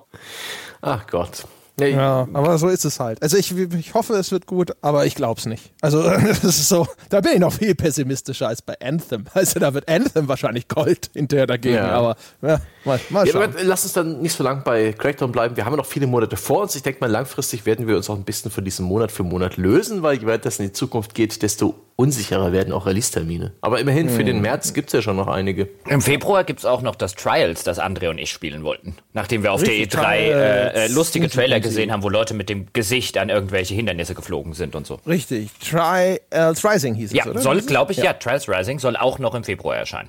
Ach 0.81 1.07
Gott. 1.07 1.47
Ja, 1.81 1.87
Ja, 1.87 2.29
aber 2.33 2.59
so 2.59 2.69
ist 2.69 2.85
es 2.85 3.01
halt. 3.01 3.23
Also 3.23 3.37
ich, 3.37 3.57
ich 3.57 3.95
hoffe, 3.95 4.15
es 4.15 4.31
wird 4.33 4.47
gut, 4.47 4.73
aber 4.83 5.07
ich 5.07 5.15
glaube 5.15 5.39
es 5.39 5.47
nicht. 5.47 5.73
Also 5.81 6.03
das 6.03 6.43
ist 6.45 6.69
so, 6.69 6.87
da 7.11 7.21
bin 7.21 7.33
ich 7.35 7.39
noch 7.41 7.53
viel 7.53 7.75
pessimistischer 7.75 8.49
als 8.49 8.63
bei 8.63 8.75
Anthem. 8.81 9.25
Also 9.35 9.61
da 9.61 9.73
wird 9.75 9.89
Anthem 9.89 10.29
wahrscheinlich 10.29 10.69
Gold 10.69 11.11
hinterher 11.15 11.47
dagegen, 11.47 11.77
Ja. 11.77 11.91
aber 11.91 12.17
ja, 12.43 12.61
mal, 12.85 13.01
mal 13.11 13.27
Ja, 13.27 13.33
schauen. 13.33 13.43
aber 13.45 13.63
lass 13.65 13.85
uns 13.85 13.93
dann 13.93 14.21
nicht 14.21 14.33
so 14.37 14.43
lang 14.45 14.63
bei 14.65 14.93
Crackdown 14.93 15.33
bleiben. 15.33 15.57
Wir 15.57 15.65
haben 15.65 15.73
ja 15.73 15.77
noch 15.79 15.87
viele 15.87 16.07
Monate 16.07 16.37
vor 16.37 16.63
uns. 16.63 16.75
Ich 16.75 16.83
denke 16.83 17.01
mal, 17.01 17.11
langfristig 17.11 17.67
werden 17.67 17.87
wir 17.87 17.97
uns 17.97 18.09
auch 18.11 18.17
ein 18.17 18.25
bisschen 18.25 18.51
von 18.51 18.65
diesem 18.65 18.85
Monat 18.87 19.13
für 19.13 19.23
Monat 19.23 19.57
lösen, 19.57 20.03
weil 20.03 20.19
je 20.19 20.27
weiter 20.27 20.49
es 20.49 20.59
in 20.59 20.67
die 20.67 20.73
Zukunft 20.73 21.15
geht, 21.15 21.43
desto 21.43 21.75
unsicherer 21.97 22.53
werden 22.53 22.73
auch 22.73 22.87
Release-Termine. 22.87 23.53
Aber 23.61 23.81
immerhin, 23.81 24.09
für 24.09 24.23
den 24.25 24.41
März 24.41 24.73
gibt 24.73 24.89
es 24.91 24.93
ja 24.93 25.03
schon 25.03 25.17
noch 25.17 25.27
einige. 25.27 25.69
Im 25.89 26.01
Februar 26.01 26.45
gibt 26.45 26.61
es 26.61 26.65
auch 26.65 26.81
noch 26.81 26.95
das 26.95 27.17
Trials, 27.17 27.65
das 27.65 27.81
André 27.81 28.09
und 28.09 28.19
ich 28.19 28.31
spielen 28.31 28.63
wollten. 28.63 28.95
Nachdem 29.15 29.43
wir 29.43 29.53
auf 29.53 29.63
Richtig, 29.63 29.91
der 29.91 30.01
E3 30.03 30.15
äh, 30.17 30.85
äh, 30.85 30.89
lustige 30.93 31.29
Trailer 31.29 31.59
gesehen 31.59 31.68
haben, 31.93 32.03
wo 32.03 32.09
Leute 32.09 32.35
mit 32.35 32.49
dem 32.49 32.67
Gesicht 32.73 33.19
an 33.19 33.29
irgendwelche 33.29 33.75
Hindernisse 33.75 34.15
geflogen 34.15 34.53
sind 34.55 34.75
und 34.75 34.87
so. 34.87 35.01
Richtig. 35.07 35.51
Try, 35.61 36.21
äh, 36.31 36.41
Rising 36.41 36.95
hieß 36.95 37.13
Ja, 37.13 37.25
es, 37.25 37.31
oder? 37.31 37.41
soll, 37.41 37.61
glaube 37.63 37.93
ich, 37.93 37.99
ja. 37.99 38.13
Trials 38.13 38.49
Rising 38.49 38.79
soll 38.79 38.97
auch 38.97 39.19
noch 39.19 39.35
im 39.35 39.45
Februar 39.45 39.77
erscheinen. 39.77 40.09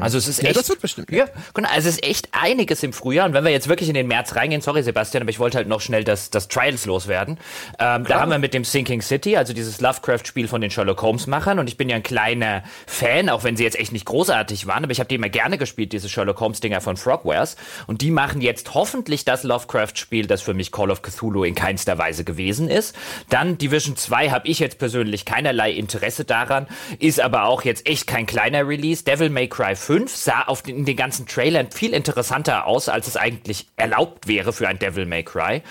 Also 0.00 0.18
es 0.18 0.28
ist 0.28 0.42
Ja, 0.42 0.48
echt. 0.50 0.58
das 0.58 0.68
wird 0.68 0.80
bestimmt, 0.80 1.10
Ja, 1.10 1.26
genau. 1.54 1.68
Also 1.68 1.88
es 1.88 1.96
ist 1.96 2.04
echt 2.04 2.28
einiges 2.32 2.82
im 2.82 2.92
Frühjahr. 2.92 3.26
Und 3.26 3.32
wenn 3.34 3.44
wir 3.44 3.50
jetzt 3.50 3.68
wirklich 3.68 3.88
in 3.88 3.94
den 3.94 4.06
März 4.06 4.36
reingehen, 4.36 4.60
sorry 4.60 4.82
Sebastian, 4.82 5.22
aber 5.22 5.30
ich 5.30 5.38
wollte 5.38 5.56
halt 5.58 5.68
noch 5.68 5.80
schnell 5.80 6.04
das, 6.04 6.30
das 6.30 6.48
Trials 6.48 6.86
loswerden. 6.86 7.38
Ähm, 7.78 8.04
da 8.04 8.20
haben 8.20 8.30
wir 8.30 8.38
mit 8.38 8.54
dem 8.54 8.64
Sinking 8.64 9.02
City, 9.02 9.36
also 9.36 9.52
dieses 9.52 9.80
Lovecraft-Spiel 9.80 10.48
von 10.48 10.60
den 10.60 10.70
Sherlock 10.70 11.02
Holmes-Machern. 11.02 11.58
Und 11.58 11.68
ich 11.68 11.76
bin 11.76 11.88
ja 11.88 11.96
ein 11.96 12.02
kleiner 12.02 12.62
Fan, 12.86 13.28
auch 13.28 13.44
wenn 13.44 13.56
sie 13.56 13.64
jetzt 13.64 13.78
echt 13.78 13.92
nicht 13.92 14.04
großartig 14.06 14.66
waren, 14.66 14.82
aber 14.84 14.92
ich 14.92 14.98
habe 15.00 15.08
die 15.08 15.14
immer 15.16 15.28
gerne 15.28 15.58
gespielt, 15.58 15.92
diese 15.92 16.08
Sherlock 16.08 16.40
Holmes-Dinger 16.40 16.80
von 16.80 16.96
Frogwares. 16.96 17.56
Und 17.86 18.00
die 18.02 18.10
machen 18.10 18.40
jetzt 18.40 18.74
hoffentlich 18.74 19.24
das 19.24 19.42
Lovecraft-Spiel, 19.42 20.26
das 20.26 20.42
für 20.42 20.54
mich 20.54 20.72
Call 20.72 20.90
of 20.90 20.95
of 20.96 21.02
Cthulhu 21.02 21.44
in 21.44 21.54
keinster 21.54 21.98
Weise 21.98 22.24
gewesen 22.24 22.68
ist. 22.68 22.96
Dann 23.28 23.58
Division 23.58 23.96
2 23.96 24.30
habe 24.30 24.48
ich 24.48 24.58
jetzt 24.58 24.78
persönlich 24.78 25.24
keinerlei 25.24 25.72
Interesse 25.72 26.24
daran, 26.24 26.66
ist 26.98 27.20
aber 27.20 27.44
auch 27.44 27.62
jetzt 27.62 27.86
echt 27.86 28.06
kein 28.06 28.26
kleiner 28.26 28.66
Release. 28.66 29.04
Devil 29.04 29.30
May 29.30 29.48
Cry 29.48 29.76
5 29.76 30.14
sah 30.14 30.42
auf 30.42 30.62
den, 30.62 30.78
in 30.78 30.84
den 30.84 30.96
ganzen 30.96 31.26
Trailern 31.26 31.70
viel 31.70 31.92
interessanter 31.92 32.66
aus, 32.66 32.88
als 32.88 33.06
es 33.06 33.16
eigentlich 33.16 33.66
erlaubt 33.76 34.26
wäre 34.26 34.52
für 34.52 34.68
ein 34.68 34.78
Devil 34.78 35.06
May 35.06 35.22
Cry. 35.22 35.62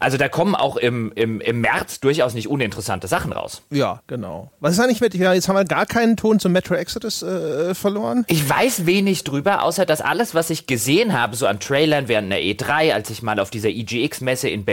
Also 0.00 0.18
da 0.18 0.28
kommen 0.28 0.54
auch 0.54 0.76
im, 0.76 1.12
im, 1.14 1.40
im 1.40 1.60
März 1.60 2.00
durchaus 2.00 2.34
nicht 2.34 2.48
uninteressante 2.48 3.06
Sachen 3.06 3.32
raus. 3.32 3.62
Ja, 3.70 4.02
genau. 4.06 4.50
Was 4.60 4.74
ist 4.74 4.80
eigentlich 4.80 5.00
mit, 5.00 5.14
ja, 5.14 5.32
jetzt 5.32 5.48
haben 5.48 5.56
wir 5.56 5.64
gar 5.64 5.86
keinen 5.86 6.16
Ton 6.16 6.40
zum 6.40 6.52
Metro 6.52 6.74
Exodus 6.74 7.22
äh, 7.22 7.74
verloren. 7.74 8.24
Ich 8.26 8.48
weiß 8.48 8.86
wenig 8.86 9.24
drüber, 9.24 9.62
außer 9.62 9.86
dass 9.86 10.00
alles, 10.00 10.34
was 10.34 10.50
ich 10.50 10.66
gesehen 10.66 11.12
habe, 11.12 11.36
so 11.36 11.46
an 11.46 11.60
Trailern 11.60 12.08
während 12.08 12.32
der 12.32 12.40
E3, 12.40 12.92
als 12.92 13.10
ich 13.10 13.22
mal 13.22 13.38
auf 13.38 13.50
dieser 13.50 13.68
EGX-Messe 13.68 14.48
in 14.48 14.64
Berlin 14.64 14.71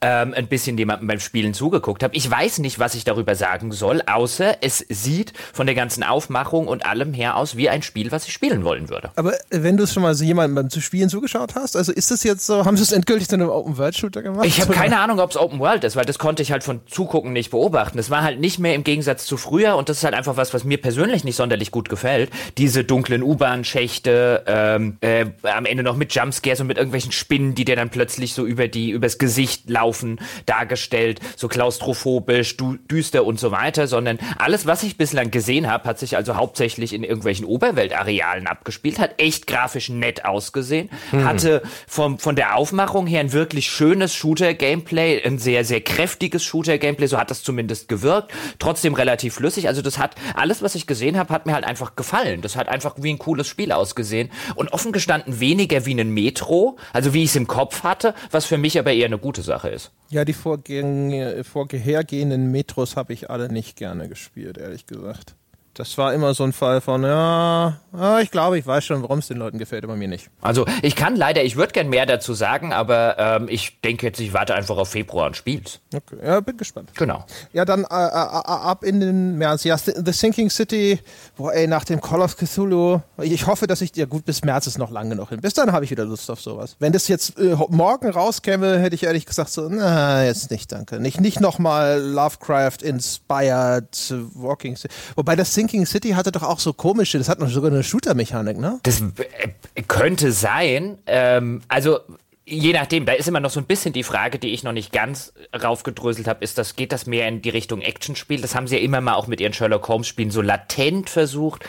ähm, 0.00 0.34
ein 0.34 0.46
bisschen 0.48 0.76
jemandem 0.78 1.08
beim 1.08 1.20
Spielen 1.20 1.54
zugeguckt 1.54 2.02
habe, 2.02 2.14
ich 2.16 2.30
weiß 2.30 2.58
nicht, 2.58 2.78
was 2.78 2.94
ich 2.94 3.04
darüber 3.04 3.34
sagen 3.34 3.72
soll, 3.72 4.02
außer 4.06 4.58
es 4.60 4.84
sieht 4.88 5.32
von 5.52 5.66
der 5.66 5.74
ganzen 5.74 6.02
Aufmachung 6.02 6.68
und 6.68 6.86
allem 6.86 7.12
her 7.12 7.36
aus 7.36 7.56
wie 7.56 7.68
ein 7.68 7.82
Spiel, 7.82 8.12
was 8.12 8.26
ich 8.26 8.32
spielen 8.32 8.64
wollen 8.64 8.88
würde. 8.88 9.10
Aber 9.16 9.34
wenn 9.50 9.76
du 9.76 9.84
es 9.84 9.92
schon 9.92 10.02
mal 10.02 10.14
so 10.14 10.24
jemandem 10.24 10.54
beim 10.54 10.80
Spielen 10.80 11.08
zugeschaut 11.08 11.54
hast, 11.54 11.76
also 11.76 11.92
ist 11.92 12.10
das 12.10 12.24
jetzt 12.24 12.46
so, 12.46 12.64
haben 12.64 12.76
sie 12.76 12.82
es 12.82 12.92
endgültig 12.92 13.28
zu 13.28 13.36
einem 13.36 13.48
Open-World-Shooter 13.48 14.22
gemacht? 14.22 14.46
Ich 14.46 14.60
habe 14.60 14.72
keine 14.72 14.98
Ahnung, 14.98 15.20
ob 15.20 15.30
es 15.30 15.36
Open 15.36 15.58
World 15.58 15.84
ist, 15.84 15.96
weil 15.96 16.04
das 16.04 16.18
konnte 16.18 16.42
ich 16.42 16.52
halt 16.52 16.64
von 16.64 16.80
Zugucken 16.86 17.32
nicht 17.32 17.50
beobachten. 17.50 17.98
Es 17.98 18.10
war 18.10 18.22
halt 18.22 18.40
nicht 18.40 18.58
mehr 18.58 18.74
im 18.74 18.84
Gegensatz 18.84 19.26
zu 19.26 19.36
früher 19.36 19.76
und 19.76 19.88
das 19.88 19.98
ist 19.98 20.04
halt 20.04 20.14
einfach 20.14 20.36
was, 20.36 20.54
was 20.54 20.64
mir 20.64 20.80
persönlich 20.80 21.24
nicht 21.24 21.36
sonderlich 21.36 21.70
gut 21.70 21.88
gefällt. 21.88 22.30
Diese 22.58 22.84
dunklen 22.84 23.22
U-Bahn-Schächte, 23.22 24.44
ähm, 24.46 24.96
äh, 25.00 25.26
am 25.42 25.66
Ende 25.66 25.82
noch 25.82 25.96
mit 25.96 26.14
Jumpscares 26.14 26.60
und 26.60 26.66
mit 26.66 26.76
irgendwelchen 26.76 27.12
Spinnen, 27.12 27.54
die 27.54 27.64
dir 27.64 27.76
dann 27.76 27.90
plötzlich 27.90 28.34
so 28.34 28.44
über 28.44 28.68
die 28.68 28.90
übers 28.90 29.13
Gesicht 29.18 29.68
laufen, 29.68 30.20
dargestellt, 30.46 31.20
so 31.36 31.48
klaustrophobisch, 31.48 32.56
dü 32.56 32.78
düster 32.90 33.24
und 33.24 33.40
so 33.40 33.50
weiter, 33.50 33.86
sondern 33.86 34.18
alles, 34.38 34.66
was 34.66 34.82
ich 34.82 34.96
bislang 34.96 35.30
gesehen 35.30 35.70
habe, 35.70 35.88
hat 35.88 35.98
sich 35.98 36.16
also 36.16 36.36
hauptsächlich 36.36 36.92
in 36.92 37.04
irgendwelchen 37.04 37.44
Oberweltarealen 37.44 38.46
abgespielt, 38.46 38.98
hat 38.98 39.20
echt 39.20 39.46
grafisch 39.46 39.88
nett 39.88 40.24
ausgesehen, 40.24 40.90
hm. 41.10 41.24
hatte 41.24 41.62
vom, 41.86 42.18
von 42.18 42.36
der 42.36 42.56
Aufmachung 42.56 43.06
her 43.06 43.20
ein 43.20 43.32
wirklich 43.32 43.68
schönes 43.68 44.14
Shooter-Gameplay, 44.14 45.22
ein 45.24 45.38
sehr, 45.38 45.64
sehr 45.64 45.80
kräftiges 45.80 46.44
Shooter-Gameplay, 46.44 47.06
so 47.06 47.18
hat 47.18 47.30
das 47.30 47.42
zumindest 47.42 47.88
gewirkt, 47.88 48.32
trotzdem 48.58 48.94
relativ 48.94 49.34
flüssig, 49.34 49.68
also 49.68 49.82
das 49.82 49.98
hat, 49.98 50.14
alles, 50.34 50.62
was 50.62 50.74
ich 50.74 50.86
gesehen 50.86 51.18
habe, 51.18 51.32
hat 51.32 51.46
mir 51.46 51.54
halt 51.54 51.64
einfach 51.64 51.96
gefallen, 51.96 52.40
das 52.40 52.56
hat 52.56 52.68
einfach 52.68 52.94
wie 52.98 53.12
ein 53.12 53.18
cooles 53.18 53.46
Spiel 53.46 53.72
ausgesehen 53.72 54.30
und 54.54 54.72
offen 54.72 54.92
gestanden 54.92 55.40
weniger 55.40 55.86
wie 55.86 55.98
ein 55.98 56.10
Metro, 56.10 56.76
also 56.92 57.14
wie 57.14 57.24
ich 57.24 57.30
es 57.30 57.36
im 57.36 57.46
Kopf 57.46 57.82
hatte, 57.82 58.14
was 58.30 58.44
für 58.44 58.58
mich 58.58 58.78
aber 58.78 58.92
eher 58.94 59.06
eine 59.06 59.18
gute 59.18 59.42
Sache 59.42 59.68
ist. 59.68 59.92
Ja, 60.10 60.24
die 60.24 60.32
vorhergehenden 60.32 62.50
Metros 62.50 62.96
habe 62.96 63.12
ich 63.12 63.30
alle 63.30 63.52
nicht 63.52 63.76
gerne 63.76 64.08
gespielt, 64.08 64.58
ehrlich 64.58 64.86
gesagt 64.86 65.36
das 65.74 65.98
war 65.98 66.14
immer 66.14 66.34
so 66.34 66.44
ein 66.44 66.52
Fall 66.52 66.80
von, 66.80 67.02
ja, 67.02 67.76
ich 68.20 68.30
glaube, 68.30 68.58
ich 68.58 68.66
weiß 68.66 68.84
schon, 68.84 69.02
warum 69.02 69.18
es 69.18 69.26
den 69.26 69.38
Leuten 69.38 69.58
gefällt, 69.58 69.82
aber 69.84 69.96
mir 69.96 70.06
nicht. 70.06 70.30
Also 70.40 70.66
ich 70.82 70.94
kann 70.94 71.16
leider, 71.16 71.42
ich 71.42 71.56
würde 71.56 71.72
gern 71.72 71.88
mehr 71.88 72.06
dazu 72.06 72.32
sagen, 72.32 72.72
aber 72.72 73.16
ähm, 73.18 73.48
ich 73.48 73.80
denke 73.80 74.06
jetzt, 74.06 74.20
ich 74.20 74.32
warte 74.32 74.54
einfach 74.54 74.76
auf 74.76 74.90
Februar 74.90 75.26
und 75.26 75.36
spiel's. 75.36 75.80
Okay, 75.92 76.16
ja, 76.24 76.38
bin 76.40 76.56
gespannt. 76.56 76.90
Genau. 76.94 77.24
Ja, 77.52 77.64
dann 77.64 77.82
äh, 77.82 77.86
äh, 77.86 77.88
äh 77.88 78.64
ab 78.64 78.84
in 78.84 79.00
den 79.00 79.36
März. 79.36 79.64
Ja, 79.64 79.76
The 79.76 80.12
Sinking 80.12 80.48
City, 80.48 81.00
boah, 81.36 81.52
ey, 81.52 81.66
nach 81.66 81.82
dem 81.84 82.00
Call 82.00 82.20
of 82.20 82.36
Cthulhu. 82.36 83.00
Ich 83.20 83.44
hoffe, 83.46 83.66
dass 83.66 83.80
ich, 83.80 83.96
ja 83.96 84.06
gut, 84.06 84.24
bis 84.24 84.44
März 84.44 84.68
ist 84.68 84.78
noch 84.78 84.92
lange 84.92 85.10
genug 85.10 85.30
hin. 85.30 85.40
Bis 85.40 85.54
dann 85.54 85.72
habe 85.72 85.84
ich 85.84 85.90
wieder 85.90 86.04
Lust 86.04 86.30
auf 86.30 86.40
sowas. 86.40 86.76
Wenn 86.78 86.92
das 86.92 87.08
jetzt 87.08 87.36
äh, 87.38 87.56
morgen 87.68 88.10
rauskäme, 88.10 88.78
hätte 88.78 88.94
ich 88.94 89.02
ehrlich 89.02 89.26
gesagt 89.26 89.50
so, 89.50 89.68
na, 89.68 90.24
jetzt 90.24 90.52
nicht, 90.52 90.70
danke. 90.70 91.00
Nicht, 91.00 91.20
nicht 91.20 91.40
nochmal 91.40 92.00
Lovecraft-inspired 92.00 94.14
Walking 94.34 94.76
City. 94.76 94.94
Wobei 95.16 95.34
das 95.36 95.52
Sinking 95.52 95.63
Sinking 95.64 95.86
City 95.86 96.10
hatte 96.10 96.30
doch 96.30 96.42
auch 96.42 96.58
so 96.58 96.74
komische, 96.74 97.16
das 97.16 97.30
hat 97.30 97.38
noch 97.38 97.48
sogar 97.48 97.70
eine 97.70 97.82
Shooter-Mechanik, 97.82 98.58
ne? 98.58 98.80
Das 98.82 99.00
äh, 99.00 99.82
könnte 99.88 100.30
sein. 100.30 100.98
Ähm, 101.06 101.62
also 101.68 102.00
Je 102.46 102.74
nachdem, 102.74 103.06
da 103.06 103.14
ist 103.14 103.26
immer 103.26 103.40
noch 103.40 103.48
so 103.48 103.58
ein 103.58 103.64
bisschen 103.64 103.94
die 103.94 104.02
Frage, 104.02 104.38
die 104.38 104.52
ich 104.52 104.64
noch 104.64 104.72
nicht 104.72 104.92
ganz 104.92 105.32
raufgedröselt 105.58 106.28
habe, 106.28 106.44
ist 106.44 106.58
das, 106.58 106.76
geht 106.76 106.92
das 106.92 107.06
mehr 107.06 107.26
in 107.26 107.40
die 107.40 107.48
Richtung 107.48 107.80
Actionspiel? 107.80 108.42
Das 108.42 108.54
haben 108.54 108.66
sie 108.66 108.76
ja 108.76 108.82
immer 108.82 109.00
mal 109.00 109.14
auch 109.14 109.26
mit 109.28 109.40
ihren 109.40 109.54
Sherlock 109.54 109.88
Holmes 109.88 110.06
Spielen 110.06 110.30
so 110.30 110.42
latent 110.42 111.08
versucht. 111.08 111.64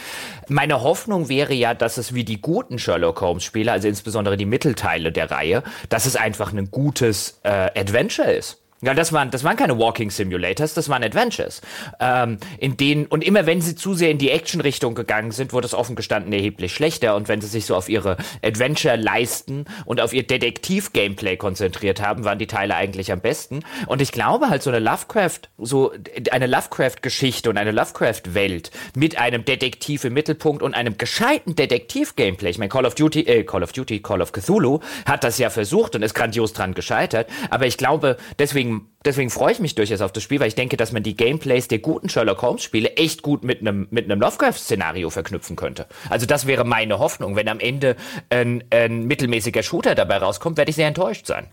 Meine 0.49 0.81
Hoffnung 0.81 1.29
wäre 1.29 1.53
ja, 1.53 1.73
dass 1.73 1.95
es 1.95 2.13
wie 2.13 2.25
die 2.25 2.41
guten 2.41 2.77
Sherlock 2.77 3.21
Holmes 3.21 3.45
Spiele, 3.45 3.71
also 3.71 3.87
insbesondere 3.87 4.35
die 4.35 4.45
Mittelteile 4.45 5.13
der 5.13 5.31
Reihe, 5.31 5.63
dass 5.87 6.05
es 6.05 6.17
einfach 6.17 6.51
ein 6.51 6.69
gutes 6.71 7.39
äh, 7.43 7.49
Adventure 7.79 8.33
ist. 8.33 8.64
Ja, 8.81 8.93
das 8.93 9.13
waren, 9.13 9.31
das 9.31 9.45
waren 9.45 9.55
keine 9.55 9.79
Walking 9.79 10.11
Simulators, 10.11 10.73
das 10.73 10.89
waren 10.89 11.01
Adventures. 11.01 11.61
Ähm, 12.01 12.37
in 12.59 12.75
denen, 12.75 13.05
und 13.05 13.23
immer 13.23 13.45
wenn 13.45 13.61
sie 13.61 13.75
zu 13.75 13.93
sehr 13.93 14.11
in 14.11 14.17
die 14.17 14.29
Action-Richtung 14.29 14.95
gegangen 14.95 15.31
sind, 15.31 15.53
wurde 15.53 15.65
es 15.65 15.73
offen 15.73 15.95
gestanden 15.95 16.33
erheblich 16.33 16.73
schlechter. 16.73 17.15
Und 17.15 17.29
wenn 17.29 17.39
sie 17.39 17.47
sich 17.47 17.65
so 17.65 17.75
auf 17.75 17.87
ihre 17.87 18.17
Adventure 18.43 18.97
leisten 18.97 19.63
und 19.85 20.01
auf 20.01 20.11
ihr 20.11 20.27
Detektiv-Gameplay 20.27 21.37
konzentriert 21.37 22.01
haben, 22.01 22.25
waren 22.25 22.37
die 22.37 22.47
Teile 22.47 22.75
eigentlich 22.75 23.13
am 23.13 23.21
besten. 23.21 23.61
Und 23.87 24.01
ich 24.01 24.11
glaube 24.11 24.49
halt 24.49 24.61
so 24.61 24.69
eine 24.69 24.79
Lovecraft, 24.79 25.39
so 25.57 25.93
eine 26.31 26.45
Lovecraft-Geschichte 26.45 27.49
und 27.49 27.57
eine 27.57 27.71
Lovecraft-Welt 27.71 28.71
mit 28.95 29.17
einem 29.17 29.45
Detektiv 29.45 30.03
im 30.03 30.13
Mittelpunkt 30.13 30.61
und 30.61 30.73
einem 30.73 30.97
gescheiten 30.97 31.55
Detektiv-Gameplay. 31.55 32.49
Ich 32.49 32.57
meine, 32.57 32.69
Call 32.69 32.85
of 32.85 32.95
Duty, 32.95 33.21
äh, 33.21 33.43
Call 33.45 33.63
of 33.63 33.71
Duty, 33.71 34.01
Call 34.01 34.21
of 34.21 34.33
Cthulhu 34.33 34.81
hat 35.05 35.23
das 35.23 35.37
ja 35.37 35.49
versucht 35.49 35.95
und 35.95 36.03
ist 36.03 36.13
grandios 36.13 36.51
dran 36.51 36.73
gescheitert. 36.73 37.29
Aber 37.49 37.65
ich 37.67 37.77
glaube, 37.77 38.17
deswegen 38.37 38.64
deswegen, 38.65 38.94
deswegen 39.05 39.29
freue 39.29 39.51
ich 39.51 39.59
mich 39.59 39.75
durchaus 39.75 40.01
auf 40.01 40.11
das 40.11 40.23
Spiel, 40.23 40.39
weil 40.39 40.47
ich 40.47 40.55
denke, 40.55 40.77
dass 40.77 40.91
man 40.91 41.03
die 41.03 41.15
Gameplays 41.15 41.67
der 41.67 41.79
guten 41.79 42.09
Sherlock 42.09 42.41
Holmes 42.41 42.63
Spiele 42.63 42.95
echt 42.97 43.21
gut 43.21 43.43
mit 43.43 43.61
einem 43.61 43.87
mit 43.91 44.05
einem 44.05 44.19
Lovecraft-Szenario 44.19 45.09
verknüpfen 45.09 45.55
könnte. 45.55 45.85
Also 46.09 46.25
das 46.25 46.47
wäre 46.47 46.65
meine 46.65 46.99
Hoffnung. 46.99 47.35
Wenn 47.35 47.47
am 47.47 47.59
Ende 47.59 47.95
ein, 48.29 48.63
ein 48.71 49.03
mittelmäßiger 49.03 49.63
Shooter 49.63 49.95
dabei 49.95 50.17
rauskommt, 50.17 50.57
werde 50.57 50.69
ich 50.69 50.75
sehr 50.75 50.87
enttäuscht 50.87 51.27
sein. 51.27 51.47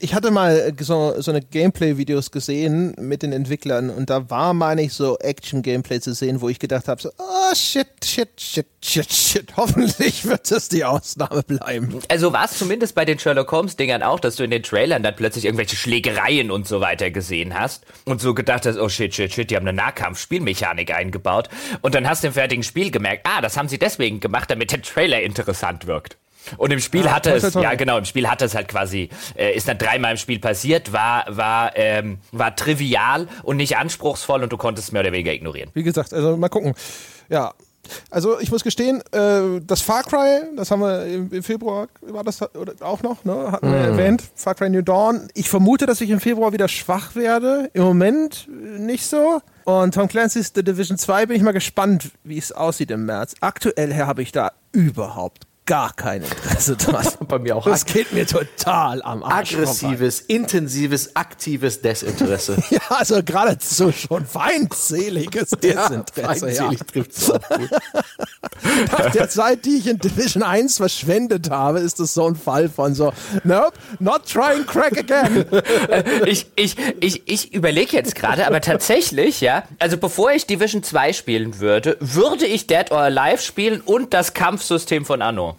Ich 0.00 0.14
hatte 0.14 0.30
mal 0.30 0.72
so, 0.80 1.20
so 1.20 1.30
eine 1.30 1.40
Gameplay-Videos 1.40 2.30
gesehen 2.30 2.94
mit 2.98 3.22
den 3.22 3.32
Entwicklern 3.32 3.90
und 3.90 4.10
da 4.10 4.30
war, 4.30 4.54
meine 4.54 4.82
ich, 4.82 4.92
so 4.92 5.18
Action-Gameplay 5.18 6.00
zu 6.00 6.14
sehen, 6.14 6.40
wo 6.40 6.48
ich 6.48 6.58
gedacht 6.58 6.88
habe, 6.88 7.00
so, 7.00 7.10
oh 7.18 7.54
shit, 7.54 7.86
shit, 8.04 8.28
shit, 8.38 8.66
shit, 8.82 9.12
shit. 9.12 9.52
Hoffentlich 9.56 10.24
wird 10.24 10.50
das 10.50 10.68
die 10.68 10.84
Ausnahme 10.84 11.42
bleiben. 11.42 12.00
Also 12.08 12.32
war 12.32 12.44
es 12.44 12.58
zumindest 12.58 12.94
bei 12.94 13.04
den 13.04 13.18
Sherlock 13.18 13.50
Holmes-Dingern 13.52 14.02
auch, 14.02 14.20
dass 14.20 14.36
du 14.36 14.44
in 14.44 14.50
den 14.50 14.62
Trailern 14.62 15.02
dann 15.02 15.14
plötzlich 15.16 15.44
irgendwelche 15.44 15.76
Schlägereien 15.76 16.50
und 16.50 16.66
so 16.66 16.79
weiter 16.80 17.10
gesehen 17.10 17.58
hast 17.58 17.84
und 18.04 18.20
so 18.20 18.34
gedacht 18.34 18.66
hast, 18.66 18.78
oh 18.78 18.88
shit, 18.88 19.14
shit, 19.14 19.32
shit, 19.32 19.50
die 19.50 19.56
haben 19.56 19.66
eine 19.66 19.76
Nahkampf-Spielmechanik 19.76 20.94
eingebaut 20.94 21.48
und 21.82 21.94
dann 21.94 22.08
hast 22.08 22.22
du 22.22 22.28
im 22.28 22.34
fertigen 22.34 22.62
Spiel 22.62 22.90
gemerkt, 22.90 23.26
ah, 23.26 23.40
das 23.40 23.56
haben 23.56 23.68
sie 23.68 23.78
deswegen 23.78 24.20
gemacht, 24.20 24.50
damit 24.50 24.72
der 24.72 24.82
Trailer 24.82 25.20
interessant 25.22 25.86
wirkt. 25.86 26.16
Und 26.56 26.72
im 26.72 26.80
Spiel 26.80 27.04
ja, 27.04 27.12
hatte 27.12 27.32
es, 27.32 27.54
ja 27.54 27.74
genau, 27.74 27.98
im 27.98 28.04
Spiel 28.04 28.28
hatte 28.28 28.44
es 28.44 28.54
halt 28.54 28.68
quasi, 28.68 29.10
äh, 29.36 29.54
ist 29.54 29.68
dann 29.68 29.78
dreimal 29.78 30.12
im 30.12 30.16
Spiel 30.16 30.38
passiert, 30.38 30.92
war, 30.92 31.24
war, 31.28 31.76
ähm, 31.76 32.18
war 32.32 32.56
trivial 32.56 33.28
und 33.42 33.58
nicht 33.58 33.76
anspruchsvoll 33.76 34.42
und 34.42 34.52
du 34.52 34.56
konntest 34.56 34.88
es 34.88 34.92
mehr 34.92 35.02
oder 35.02 35.12
weniger 35.12 35.32
ignorieren. 35.32 35.70
Wie 35.74 35.82
gesagt, 35.82 36.12
also 36.12 36.36
mal 36.36 36.48
gucken. 36.48 36.74
Ja, 37.28 37.52
also 38.10 38.40
ich 38.40 38.50
muss 38.50 38.64
gestehen, 38.64 39.02
äh, 39.12 39.60
das 39.62 39.80
Far 39.80 40.02
Cry, 40.02 40.42
das 40.56 40.70
haben 40.70 40.80
wir 40.80 41.06
im, 41.06 41.42
Februar, 41.42 41.88
war 42.02 42.24
das 42.24 42.40
auch 42.80 43.02
noch, 43.02 43.24
ne? 43.24 43.52
hatten 43.52 43.66
wir 43.66 43.78
mm. 43.78 43.98
erwähnt, 43.98 44.22
Far 44.34 44.54
Cry 44.54 44.70
New 44.70 44.82
Dawn. 44.82 45.28
Ich 45.34 45.48
vermute, 45.48 45.86
dass 45.86 46.00
ich 46.00 46.10
im 46.10 46.20
Februar 46.20 46.52
wieder 46.52 46.68
schwach 46.68 47.14
werde. 47.14 47.70
Im 47.72 47.84
Moment 47.84 48.48
nicht 48.48 49.06
so. 49.06 49.40
Und 49.64 49.94
Tom 49.94 50.08
Clancy's 50.08 50.52
The 50.54 50.64
Division 50.64 50.98
2 50.98 51.26
bin 51.26 51.36
ich 51.36 51.42
mal 51.42 51.52
gespannt, 51.52 52.10
wie 52.24 52.38
es 52.38 52.52
aussieht 52.52 52.90
im 52.90 53.06
März. 53.06 53.34
Aktuell 53.40 53.92
her 53.92 54.06
habe 54.06 54.22
ich 54.22 54.32
da 54.32 54.52
überhaupt 54.72 55.46
gar 55.66 55.92
kein 55.92 56.22
Interesse 56.22 56.76
dran. 56.76 57.06
Bei 57.28 57.38
mir 57.38 57.56
auch. 57.56 57.64
Das 57.64 57.84
geht 57.84 58.12
mir 58.12 58.26
total 58.26 59.02
am 59.02 59.22
Arsch 59.22 59.54
Aggressives, 59.54 60.20
vorbei. 60.20 60.34
intensives, 60.34 61.16
aktives 61.16 61.80
Desinteresse. 61.80 62.56
ja, 62.70 62.80
also 62.88 63.22
geradezu 63.22 63.92
schon 63.92 64.26
feindseliges 64.26 65.50
Desinteresse. 65.62 66.12
Ja, 66.16 66.26
feindselig 66.26 66.78
ja. 66.80 66.84
trifft's 66.84 67.30
auch 67.30 67.48
gut. 67.48 67.70
Nach 68.90 69.10
der 69.12 69.28
Zeit, 69.28 69.64
die 69.64 69.76
ich 69.76 69.86
in 69.86 69.98
Division 69.98 70.42
1 70.42 70.76
verschwendet 70.76 71.50
habe, 71.50 71.80
ist 71.80 72.00
das 72.00 72.14
so 72.14 72.26
ein 72.26 72.36
Fall 72.36 72.68
von 72.68 72.94
so, 72.94 73.12
nope, 73.44 73.72
not 73.98 74.28
trying 74.30 74.66
crack 74.66 74.98
again. 74.98 75.46
ich 76.26 76.46
ich, 76.56 76.76
ich, 77.00 77.28
ich 77.28 77.54
überlege 77.54 77.96
jetzt 77.96 78.14
gerade, 78.14 78.46
aber 78.46 78.60
tatsächlich, 78.60 79.40
ja, 79.40 79.62
also 79.78 79.96
bevor 79.96 80.32
ich 80.32 80.46
Division 80.46 80.82
2 80.82 81.12
spielen 81.12 81.60
würde, 81.60 81.96
würde 82.00 82.46
ich 82.46 82.66
Dead 82.66 82.90
or 82.90 82.98
Alive 82.98 83.42
spielen 83.42 83.80
und 83.80 84.12
das 84.14 84.34
Kampfsystem 84.34 85.04
von 85.04 85.22
Anno 85.22 85.49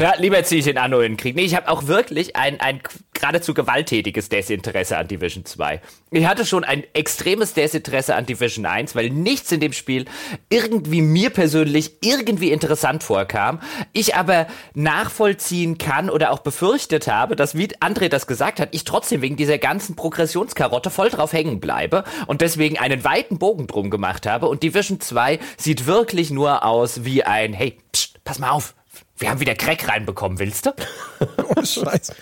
Ja, 0.00 0.14
lieber 0.18 0.42
ziehe 0.44 0.60
ich 0.60 0.64
den 0.64 0.78
Anno 0.78 1.00
in 1.00 1.12
den 1.12 1.16
Krieg. 1.16 1.36
Nee, 1.36 1.44
ich 1.44 1.54
habe 1.54 1.68
auch 1.68 1.86
wirklich 1.86 2.36
ein, 2.36 2.60
ein 2.60 2.80
geradezu 3.20 3.54
gewalttätiges 3.54 4.28
Desinteresse 4.28 4.96
an 4.96 5.06
Division 5.06 5.44
2. 5.44 5.80
Ich 6.10 6.26
hatte 6.26 6.46
schon 6.46 6.64
ein 6.64 6.84
extremes 6.94 7.54
Desinteresse 7.54 8.14
an 8.14 8.26
Division 8.26 8.66
1, 8.66 8.94
weil 8.94 9.10
nichts 9.10 9.52
in 9.52 9.60
dem 9.60 9.72
Spiel 9.72 10.06
irgendwie 10.48 11.02
mir 11.02 11.30
persönlich 11.30 11.98
irgendwie 12.00 12.50
interessant 12.50 13.02
vorkam. 13.02 13.60
Ich 13.92 14.14
aber 14.14 14.46
nachvollziehen 14.74 15.78
kann 15.78 16.08
oder 16.08 16.32
auch 16.32 16.40
befürchtet 16.40 17.08
habe, 17.08 17.36
dass, 17.36 17.56
wie 17.56 17.68
André 17.76 18.08
das 18.08 18.26
gesagt 18.26 18.58
hat, 18.58 18.70
ich 18.72 18.84
trotzdem 18.84 19.22
wegen 19.22 19.36
dieser 19.36 19.58
ganzen 19.58 19.96
Progressionskarotte 19.96 20.90
voll 20.90 21.10
drauf 21.10 21.32
hängen 21.32 21.60
bleibe 21.60 22.04
und 22.26 22.40
deswegen 22.40 22.78
einen 22.78 23.04
weiten 23.04 23.38
Bogen 23.38 23.66
drum 23.66 23.90
gemacht 23.90 24.26
habe. 24.26 24.48
Und 24.48 24.62
Division 24.62 24.98
2 24.98 25.38
sieht 25.56 25.86
wirklich 25.86 26.30
nur 26.30 26.64
aus 26.64 27.04
wie 27.04 27.24
ein, 27.24 27.52
hey, 27.52 27.78
pst, 27.92 28.22
pass 28.24 28.38
mal 28.38 28.50
auf, 28.50 28.74
wir 29.20 29.30
haben 29.30 29.40
wieder 29.40 29.54
Crack 29.54 29.86
reinbekommen, 29.86 30.38
willst 30.38 30.64
du? 30.64 30.70
oh, 31.56 31.62
Scheiße. 31.62 32.14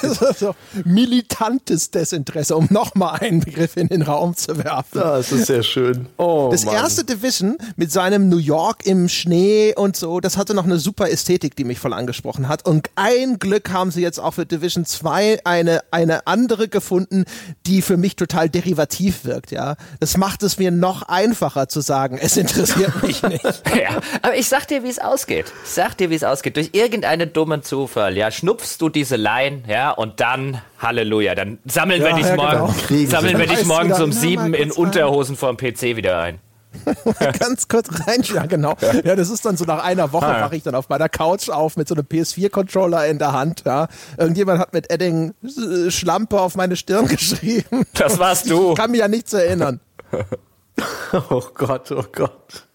Das 0.00 0.22
ist 0.22 0.38
so 0.38 0.54
militantes 0.84 1.90
Desinteresse, 1.90 2.56
um 2.56 2.68
nochmal 2.70 3.18
einen 3.20 3.40
Begriff 3.40 3.76
in 3.76 3.88
den 3.88 4.02
Raum 4.02 4.36
zu 4.36 4.56
werfen. 4.62 5.00
Das 5.00 5.32
ist 5.32 5.46
sehr 5.46 5.64
schön. 5.64 6.06
Oh, 6.16 6.48
das 6.52 6.64
Mann. 6.64 6.76
erste 6.76 7.04
Division 7.04 7.58
mit 7.74 7.90
seinem 7.90 8.28
New 8.28 8.38
York 8.38 8.86
im 8.86 9.08
Schnee 9.08 9.74
und 9.76 9.96
so, 9.96 10.20
das 10.20 10.36
hatte 10.36 10.54
noch 10.54 10.64
eine 10.64 10.78
super 10.78 11.10
Ästhetik, 11.10 11.56
die 11.56 11.64
mich 11.64 11.80
voll 11.80 11.92
angesprochen 11.92 12.46
hat. 12.48 12.64
Und 12.64 12.90
ein 12.94 13.40
Glück 13.40 13.72
haben 13.72 13.90
sie 13.90 14.02
jetzt 14.02 14.20
auch 14.20 14.34
für 14.34 14.46
Division 14.46 14.84
2 14.84 15.40
eine, 15.44 15.82
eine 15.90 16.28
andere 16.28 16.68
gefunden, 16.68 17.24
die 17.66 17.82
für 17.82 17.96
mich 17.96 18.14
total 18.14 18.48
derivativ 18.48 19.24
wirkt, 19.24 19.50
ja. 19.50 19.74
Das 19.98 20.16
macht 20.16 20.44
es 20.44 20.58
mir 20.58 20.70
noch 20.70 21.02
einfacher 21.02 21.68
zu 21.68 21.80
sagen, 21.80 22.18
es 22.20 22.36
interessiert 22.36 23.02
mich 23.02 23.22
nicht. 23.24 23.42
ja, 23.42 24.00
aber 24.22 24.36
ich 24.36 24.48
sag 24.48 24.68
dir, 24.68 24.84
wie 24.84 24.88
es 24.88 25.00
ausgeht. 25.00 25.46
Ich 25.64 25.70
sag 25.70 25.98
dir, 25.98 26.08
wie 26.08 26.14
es 26.14 26.22
ausgeht 26.22 26.35
ausgeht, 26.36 26.56
durch 26.56 26.70
irgendeinen 26.72 27.32
dummen 27.32 27.62
Zufall, 27.62 28.16
ja, 28.16 28.30
schnupfst 28.30 28.76
du 28.78 28.90
diese 28.90 29.16
Line, 29.16 29.62
ja, 29.66 29.90
und 29.90 30.20
dann, 30.20 30.60
Halleluja, 30.78 31.34
dann 31.34 31.58
sammeln 31.64 32.02
ja, 32.02 32.08
wir 32.08 32.14
dich 32.16 32.26
ja, 32.26 32.36
morgen, 32.36 32.74
genau. 32.88 33.10
sammeln 33.10 33.38
wir 33.38 33.46
dich 33.46 33.64
morgens 33.64 34.00
um 34.00 34.12
sieben 34.12 34.52
in 34.52 34.70
Unterhosen 34.70 35.36
vorm 35.36 35.56
PC 35.56 35.96
wieder 35.96 36.18
ein. 36.18 36.38
Ganz 37.38 37.68
kurz 37.68 37.88
rein, 38.06 38.20
ja 38.22 38.44
genau. 38.44 38.76
Ja, 39.02 39.16
das 39.16 39.30
ist 39.30 39.46
dann 39.46 39.56
so 39.56 39.64
nach 39.64 39.82
einer 39.82 40.12
Woche 40.12 40.26
ah, 40.26 40.42
wache 40.42 40.56
ich 40.56 40.62
dann 40.62 40.74
auf 40.74 40.90
meiner 40.90 41.08
Couch 41.08 41.48
auf 41.48 41.78
mit 41.78 41.88
so 41.88 41.94
einem 41.94 42.04
PS4-Controller 42.04 43.06
in 43.06 43.18
der 43.18 43.32
Hand. 43.32 43.62
Ja. 43.64 43.88
Irgendjemand 44.18 44.58
hat 44.58 44.74
mit 44.74 44.90
Edding 44.92 45.32
äh, 45.42 45.90
Schlampe 45.90 46.38
auf 46.38 46.54
meine 46.54 46.76
Stirn 46.76 47.06
geschrieben. 47.08 47.86
Das 47.94 48.18
warst 48.18 48.50
du. 48.50 48.72
Ich 48.72 48.76
kann 48.76 48.90
mich 48.90 49.00
ja 49.00 49.08
nichts 49.08 49.32
erinnern. 49.32 49.80
oh 51.30 51.42
Gott, 51.54 51.90
oh 51.92 52.04
Gott. 52.12 52.66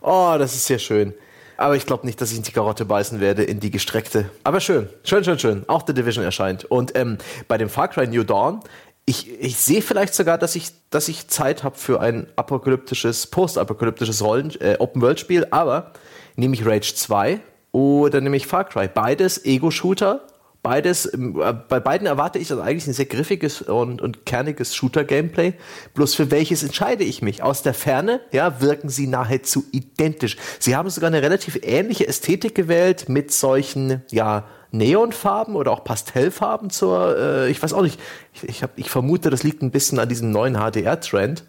oh, 0.00 0.36
das 0.38 0.54
ist 0.54 0.66
sehr 0.66 0.78
schön. 0.78 1.14
Aber 1.56 1.76
ich 1.76 1.86
glaube 1.86 2.06
nicht, 2.06 2.20
dass 2.20 2.30
ich 2.32 2.38
in 2.38 2.42
die 2.42 2.52
Karotte 2.52 2.84
beißen 2.84 3.20
werde, 3.20 3.42
in 3.42 3.60
die 3.60 3.70
gestreckte. 3.70 4.28
Aber 4.44 4.60
schön, 4.60 4.88
schön, 5.04 5.24
schön, 5.24 5.38
schön. 5.38 5.68
Auch 5.68 5.84
The 5.86 5.94
Division 5.94 6.24
erscheint. 6.24 6.64
Und 6.64 6.96
ähm, 6.96 7.18
bei 7.48 7.58
dem 7.58 7.68
Far 7.68 7.88
Cry 7.88 8.06
New 8.06 8.24
Dawn, 8.24 8.60
ich, 9.04 9.40
ich 9.40 9.58
sehe 9.58 9.82
vielleicht 9.82 10.14
sogar, 10.14 10.38
dass 10.38 10.54
ich, 10.54 10.70
dass 10.90 11.08
ich 11.08 11.28
Zeit 11.28 11.64
habe 11.64 11.76
für 11.76 12.00
ein 12.00 12.26
apokalyptisches, 12.36 13.26
postapokalyptisches 13.26 14.20
äh, 14.20 14.76
Open-World-Spiel, 14.78 15.48
aber 15.50 15.92
nehme 16.36 16.54
ich 16.54 16.64
Rage 16.64 16.94
2 16.94 17.40
oder 17.72 18.20
nehme 18.20 18.36
ich 18.36 18.46
Far 18.46 18.64
Cry. 18.64 18.88
Beides 18.88 19.44
Ego-Shooter, 19.44 20.26
Beides, 20.62 21.12
ähm, 21.12 21.40
äh, 21.42 21.52
bei 21.52 21.80
beiden 21.80 22.06
erwarte 22.06 22.38
ich 22.38 22.50
also 22.50 22.62
eigentlich 22.62 22.86
ein 22.86 22.92
sehr 22.92 23.06
griffiges 23.06 23.62
und, 23.62 24.00
und 24.00 24.24
kerniges 24.26 24.76
Shooter-Gameplay. 24.76 25.54
Bloß 25.94 26.14
für 26.14 26.30
welches 26.30 26.62
entscheide 26.62 27.02
ich 27.02 27.20
mich? 27.20 27.42
Aus 27.42 27.62
der 27.62 27.74
Ferne, 27.74 28.20
ja, 28.30 28.60
wirken 28.60 28.88
sie 28.88 29.08
nahezu 29.08 29.64
identisch. 29.72 30.36
Sie 30.60 30.76
haben 30.76 30.88
sogar 30.88 31.08
eine 31.08 31.20
relativ 31.20 31.58
ähnliche 31.62 32.06
Ästhetik 32.06 32.54
gewählt 32.54 33.08
mit 33.08 33.32
solchen, 33.32 34.02
ja, 34.10 34.44
Neonfarben 34.74 35.54
oder 35.54 35.70
auch 35.70 35.84
Pastellfarben 35.84 36.70
zur, 36.70 37.16
äh, 37.18 37.50
ich 37.50 37.62
weiß 37.62 37.74
auch 37.74 37.82
nicht, 37.82 38.00
ich, 38.32 38.48
ich, 38.48 38.62
hab, 38.62 38.70
ich 38.76 38.88
vermute, 38.88 39.28
das 39.28 39.42
liegt 39.42 39.62
ein 39.62 39.70
bisschen 39.70 39.98
an 39.98 40.08
diesem 40.08 40.30
neuen 40.30 40.54
HDR-Trend. 40.56 41.44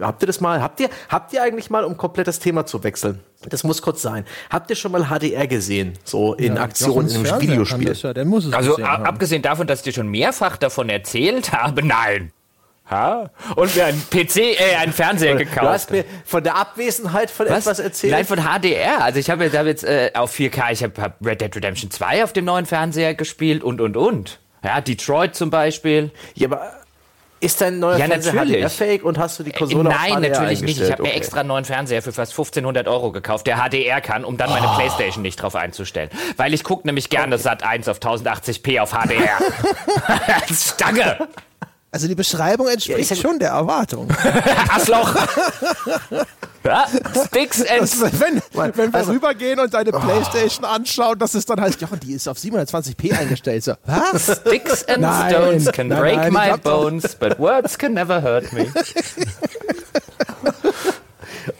Habt 0.00 0.22
ihr 0.22 0.26
das 0.26 0.40
mal, 0.40 0.62
habt 0.62 0.80
ihr, 0.80 0.90
habt 1.08 1.32
ihr 1.32 1.42
eigentlich 1.42 1.70
mal, 1.70 1.84
um 1.84 1.96
komplett 1.96 2.26
das 2.26 2.38
Thema 2.38 2.66
zu 2.66 2.84
wechseln, 2.84 3.20
das 3.48 3.64
muss 3.64 3.80
kurz 3.80 4.02
sein, 4.02 4.24
habt 4.50 4.68
ihr 4.70 4.76
schon 4.76 4.92
mal 4.92 5.06
HDR 5.08 5.46
gesehen, 5.46 5.94
so 6.04 6.34
in 6.34 6.56
ja, 6.56 6.62
Aktion 6.62 7.08
in 7.08 7.26
einem 7.26 7.40
Videospiel? 7.40 7.94
Ja, 7.94 8.56
also 8.56 8.76
abgesehen 8.76 9.42
davon, 9.42 9.66
dass 9.66 9.80
ich 9.80 9.84
dir 9.84 9.92
schon 9.92 10.08
mehrfach 10.08 10.56
davon 10.56 10.88
erzählt 10.88 11.52
habe, 11.52 11.82
nein. 11.82 12.32
Ha? 12.90 13.30
Und 13.54 13.76
mir 13.76 13.86
einen 13.86 14.02
PC, 14.10 14.36
äh, 14.36 14.76
einen 14.78 14.92
Fernseher 14.92 15.36
gekauft. 15.36 15.62
Du 15.62 15.68
hast 15.68 15.90
mir 15.90 16.04
von 16.24 16.42
der 16.42 16.56
Abwesenheit 16.56 17.30
von 17.30 17.46
Was? 17.48 17.66
etwas 17.66 17.78
erzählt? 17.80 18.12
Nein, 18.14 18.24
von 18.24 18.38
HDR. 18.38 19.04
Also 19.04 19.18
ich 19.18 19.28
habe 19.28 19.44
jetzt, 19.44 19.56
hab 19.56 19.66
jetzt 19.66 19.84
äh, 19.84 20.10
auf 20.14 20.34
4K, 20.34 20.72
ich 20.72 20.82
habe 20.82 21.00
hab 21.02 21.24
Red 21.24 21.40
Dead 21.42 21.54
Redemption 21.54 21.90
2 21.90 22.24
auf 22.24 22.32
dem 22.32 22.46
neuen 22.46 22.64
Fernseher 22.64 23.14
gespielt 23.14 23.62
und, 23.62 23.80
und, 23.80 23.96
und. 23.96 24.40
Ja, 24.64 24.80
Detroit 24.80 25.34
zum 25.34 25.50
Beispiel. 25.50 26.10
Ja, 26.34 26.48
aber 26.48 26.72
ist 27.40 27.60
dein 27.60 27.78
neuer 27.78 27.98
ja, 27.98 28.06
Fernseher 28.06 28.44
HDR-fähig 28.44 29.02
und 29.02 29.18
hast 29.18 29.38
du 29.38 29.42
die 29.42 29.52
Konsole 29.52 29.88
äh, 29.88 29.92
Nein, 29.92 30.22
natürlich 30.22 30.62
nicht. 30.62 30.80
Ich 30.80 30.90
habe 30.90 31.02
okay. 31.02 31.12
mir 31.12 31.16
extra 31.16 31.40
einen 31.40 31.48
neuen 31.48 31.64
Fernseher 31.64 32.02
für 32.02 32.12
fast 32.12 32.32
1500 32.32 32.88
Euro 32.88 33.12
gekauft, 33.12 33.46
der 33.46 33.58
HDR 33.58 34.00
kann, 34.00 34.24
um 34.24 34.36
dann 34.36 34.50
meine 34.50 34.68
oh. 34.68 34.76
Playstation 34.76 35.22
nicht 35.22 35.40
drauf 35.40 35.54
einzustellen. 35.54 36.10
Weil 36.36 36.54
ich 36.54 36.64
gucke 36.64 36.86
nämlich 36.86 37.10
gerne 37.10 37.34
okay. 37.34 37.42
Sat 37.42 37.62
1 37.62 37.88
auf 37.88 37.98
1080p 37.98 38.80
auf 38.80 38.92
HDR. 38.92 39.38
Stange! 40.52 41.28
Also 41.90 42.06
die 42.06 42.14
Beschreibung 42.14 42.68
entspricht 42.68 43.08
ja, 43.08 43.16
schon 43.16 43.38
der 43.38 43.50
Erwartung. 43.50 44.08
Arschloch! 44.68 45.14
ja, 46.62 46.86
Sticks 47.26 47.62
and 47.62 47.80
das, 47.80 48.00
wenn, 48.20 48.42
wenn 48.52 48.92
wir 48.92 48.94
also, 48.94 49.12
rübergehen 49.12 49.58
und 49.58 49.72
deine 49.72 49.94
oh. 49.94 49.98
Playstation 49.98 50.66
anschauen, 50.66 51.18
das 51.18 51.34
ist 51.34 51.48
dann 51.48 51.60
halt, 51.62 51.80
ja, 51.80 51.88
die 52.02 52.12
ist 52.12 52.28
auf 52.28 52.36
720p 52.36 53.18
eingestellt. 53.18 53.64
So, 53.64 53.72
was? 53.86 54.40
Sticks 54.40 54.84
and 54.86 55.00
nein, 55.00 55.30
stones 55.34 55.72
can 55.72 55.88
nein, 55.88 56.00
break 56.00 56.16
nein, 56.16 56.32
my 56.32 56.58
bones, 56.58 57.14
but 57.14 57.38
words 57.38 57.78
can 57.78 57.94
never 57.94 58.20
hurt 58.20 58.52
me. 58.52 58.70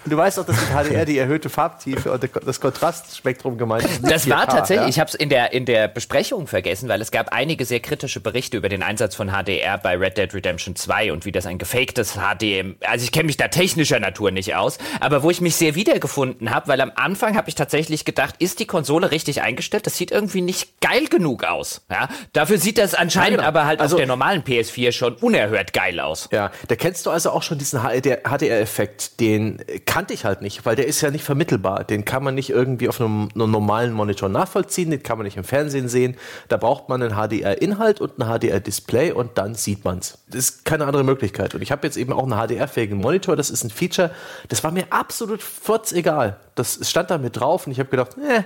Und 0.08 0.12
du 0.12 0.16
weißt 0.16 0.38
auch, 0.38 0.46
dass 0.46 0.56
mit 0.56 0.70
HDR 0.70 1.04
die 1.04 1.18
erhöhte 1.18 1.50
Farbtiefe 1.50 2.10
und 2.10 2.26
das 2.46 2.60
Kontrastspektrum 2.62 3.58
gemeint 3.58 3.84
ist. 3.84 4.10
Das 4.10 4.26
war 4.30 4.46
tatsächlich, 4.46 4.86
ja? 4.86 4.88
ich 4.88 5.00
habe 5.00 5.08
es 5.08 5.14
in 5.14 5.28
der, 5.28 5.52
in 5.52 5.66
der 5.66 5.86
Besprechung 5.86 6.46
vergessen, 6.46 6.88
weil 6.88 7.02
es 7.02 7.10
gab 7.10 7.30
einige 7.34 7.66
sehr 7.66 7.80
kritische 7.80 8.20
Berichte 8.20 8.56
über 8.56 8.70
den 8.70 8.82
Einsatz 8.82 9.14
von 9.14 9.28
HDR 9.28 9.76
bei 9.76 9.98
Red 9.98 10.16
Dead 10.16 10.32
Redemption 10.32 10.76
2 10.76 11.12
und 11.12 11.26
wie 11.26 11.32
das 11.32 11.44
ein 11.44 11.58
gefaktes 11.58 12.14
HDM, 12.14 12.76
also 12.80 13.04
ich 13.04 13.12
kenne 13.12 13.26
mich 13.26 13.36
da 13.36 13.48
technischer 13.48 14.00
Natur 14.00 14.30
nicht 14.30 14.54
aus, 14.54 14.78
aber 14.98 15.22
wo 15.22 15.28
ich 15.28 15.42
mich 15.42 15.56
sehr 15.56 15.74
wiedergefunden 15.74 16.54
habe, 16.54 16.68
weil 16.68 16.80
am 16.80 16.92
Anfang 16.94 17.36
habe 17.36 17.50
ich 17.50 17.54
tatsächlich 17.54 18.06
gedacht, 18.06 18.36
ist 18.38 18.60
die 18.60 18.66
Konsole 18.66 19.10
richtig 19.10 19.42
eingestellt? 19.42 19.86
Das 19.86 19.98
sieht 19.98 20.10
irgendwie 20.10 20.40
nicht 20.40 20.80
geil 20.80 21.08
genug 21.08 21.44
aus. 21.44 21.82
Ja? 21.90 22.08
Dafür 22.32 22.56
sieht 22.56 22.78
das 22.78 22.94
anscheinend 22.94 23.40
aber 23.40 23.66
halt 23.66 23.80
also, 23.80 23.96
auf 23.96 23.98
der 23.98 24.06
normalen 24.06 24.42
PS4 24.42 24.92
schon 24.92 25.16
unerhört 25.16 25.74
geil 25.74 26.00
aus. 26.00 26.30
Ja, 26.32 26.50
da 26.66 26.76
kennst 26.76 27.04
du 27.04 27.10
also 27.10 27.30
auch 27.30 27.42
schon 27.42 27.58
diesen 27.58 27.82
HDR-Effekt, 27.82 29.20
den 29.20 29.58
kannte 29.98 30.14
ich 30.14 30.24
halt 30.24 30.42
nicht, 30.42 30.64
weil 30.64 30.76
der 30.76 30.86
ist 30.86 31.00
ja 31.00 31.10
nicht 31.10 31.24
vermittelbar. 31.24 31.82
Den 31.82 32.04
kann 32.04 32.22
man 32.22 32.36
nicht 32.36 32.50
irgendwie 32.50 32.88
auf 32.88 33.00
einem, 33.00 33.30
einem 33.34 33.50
normalen 33.50 33.92
Monitor 33.92 34.28
nachvollziehen, 34.28 34.92
den 34.92 35.02
kann 35.02 35.18
man 35.18 35.24
nicht 35.24 35.36
im 35.36 35.42
Fernsehen 35.42 35.88
sehen. 35.88 36.16
Da 36.46 36.56
braucht 36.56 36.88
man 36.88 37.02
einen 37.02 37.16
HDR-Inhalt 37.16 38.00
und 38.00 38.16
ein 38.16 38.28
HDR-Display 38.28 39.10
und 39.10 39.38
dann 39.38 39.56
sieht 39.56 39.84
man 39.84 39.98
es. 39.98 40.18
Das 40.28 40.38
ist 40.38 40.64
keine 40.64 40.86
andere 40.86 41.02
Möglichkeit. 41.02 41.52
Und 41.56 41.62
ich 41.62 41.72
habe 41.72 41.84
jetzt 41.84 41.96
eben 41.96 42.12
auch 42.12 42.22
einen 42.22 42.34
HDR-fähigen 42.34 42.96
Monitor. 42.96 43.34
Das 43.34 43.50
ist 43.50 43.64
ein 43.64 43.70
Feature, 43.70 44.12
das 44.46 44.62
war 44.62 44.70
mir 44.70 44.84
absolut 44.90 45.42
egal. 45.90 46.36
Das 46.54 46.78
stand 46.88 47.10
da 47.10 47.18
mit 47.18 47.36
drauf 47.36 47.66
und 47.66 47.72
ich 47.72 47.80
habe 47.80 47.90
gedacht, 47.90 48.16
eh, 48.18 48.44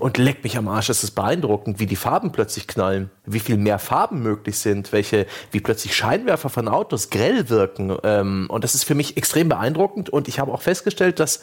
und 0.00 0.18
leck 0.18 0.44
mich 0.44 0.56
am 0.56 0.68
Arsch, 0.68 0.90
es 0.90 1.04
ist 1.04 1.12
beeindruckend, 1.12 1.78
wie 1.78 1.86
die 1.86 1.96
Farben 1.96 2.32
plötzlich 2.32 2.66
knallen, 2.66 3.10
wie 3.26 3.40
viel 3.40 3.56
mehr 3.56 3.78
Farben 3.78 4.22
möglich 4.22 4.58
sind, 4.58 4.92
welche, 4.92 5.26
wie 5.50 5.60
plötzlich 5.60 5.94
Scheinwerfer 5.96 6.48
von 6.48 6.68
Autos 6.68 7.10
grell 7.10 7.48
wirken. 7.48 7.96
Ähm, 8.02 8.46
und 8.48 8.64
das 8.64 8.74
ist 8.74 8.84
für 8.84 8.94
mich 8.94 9.16
extrem 9.16 9.48
beeindruckend. 9.48 10.10
Und 10.10 10.28
ich 10.28 10.38
habe 10.38 10.52
auch 10.52 10.62
festgestellt, 10.62 11.20
dass 11.20 11.42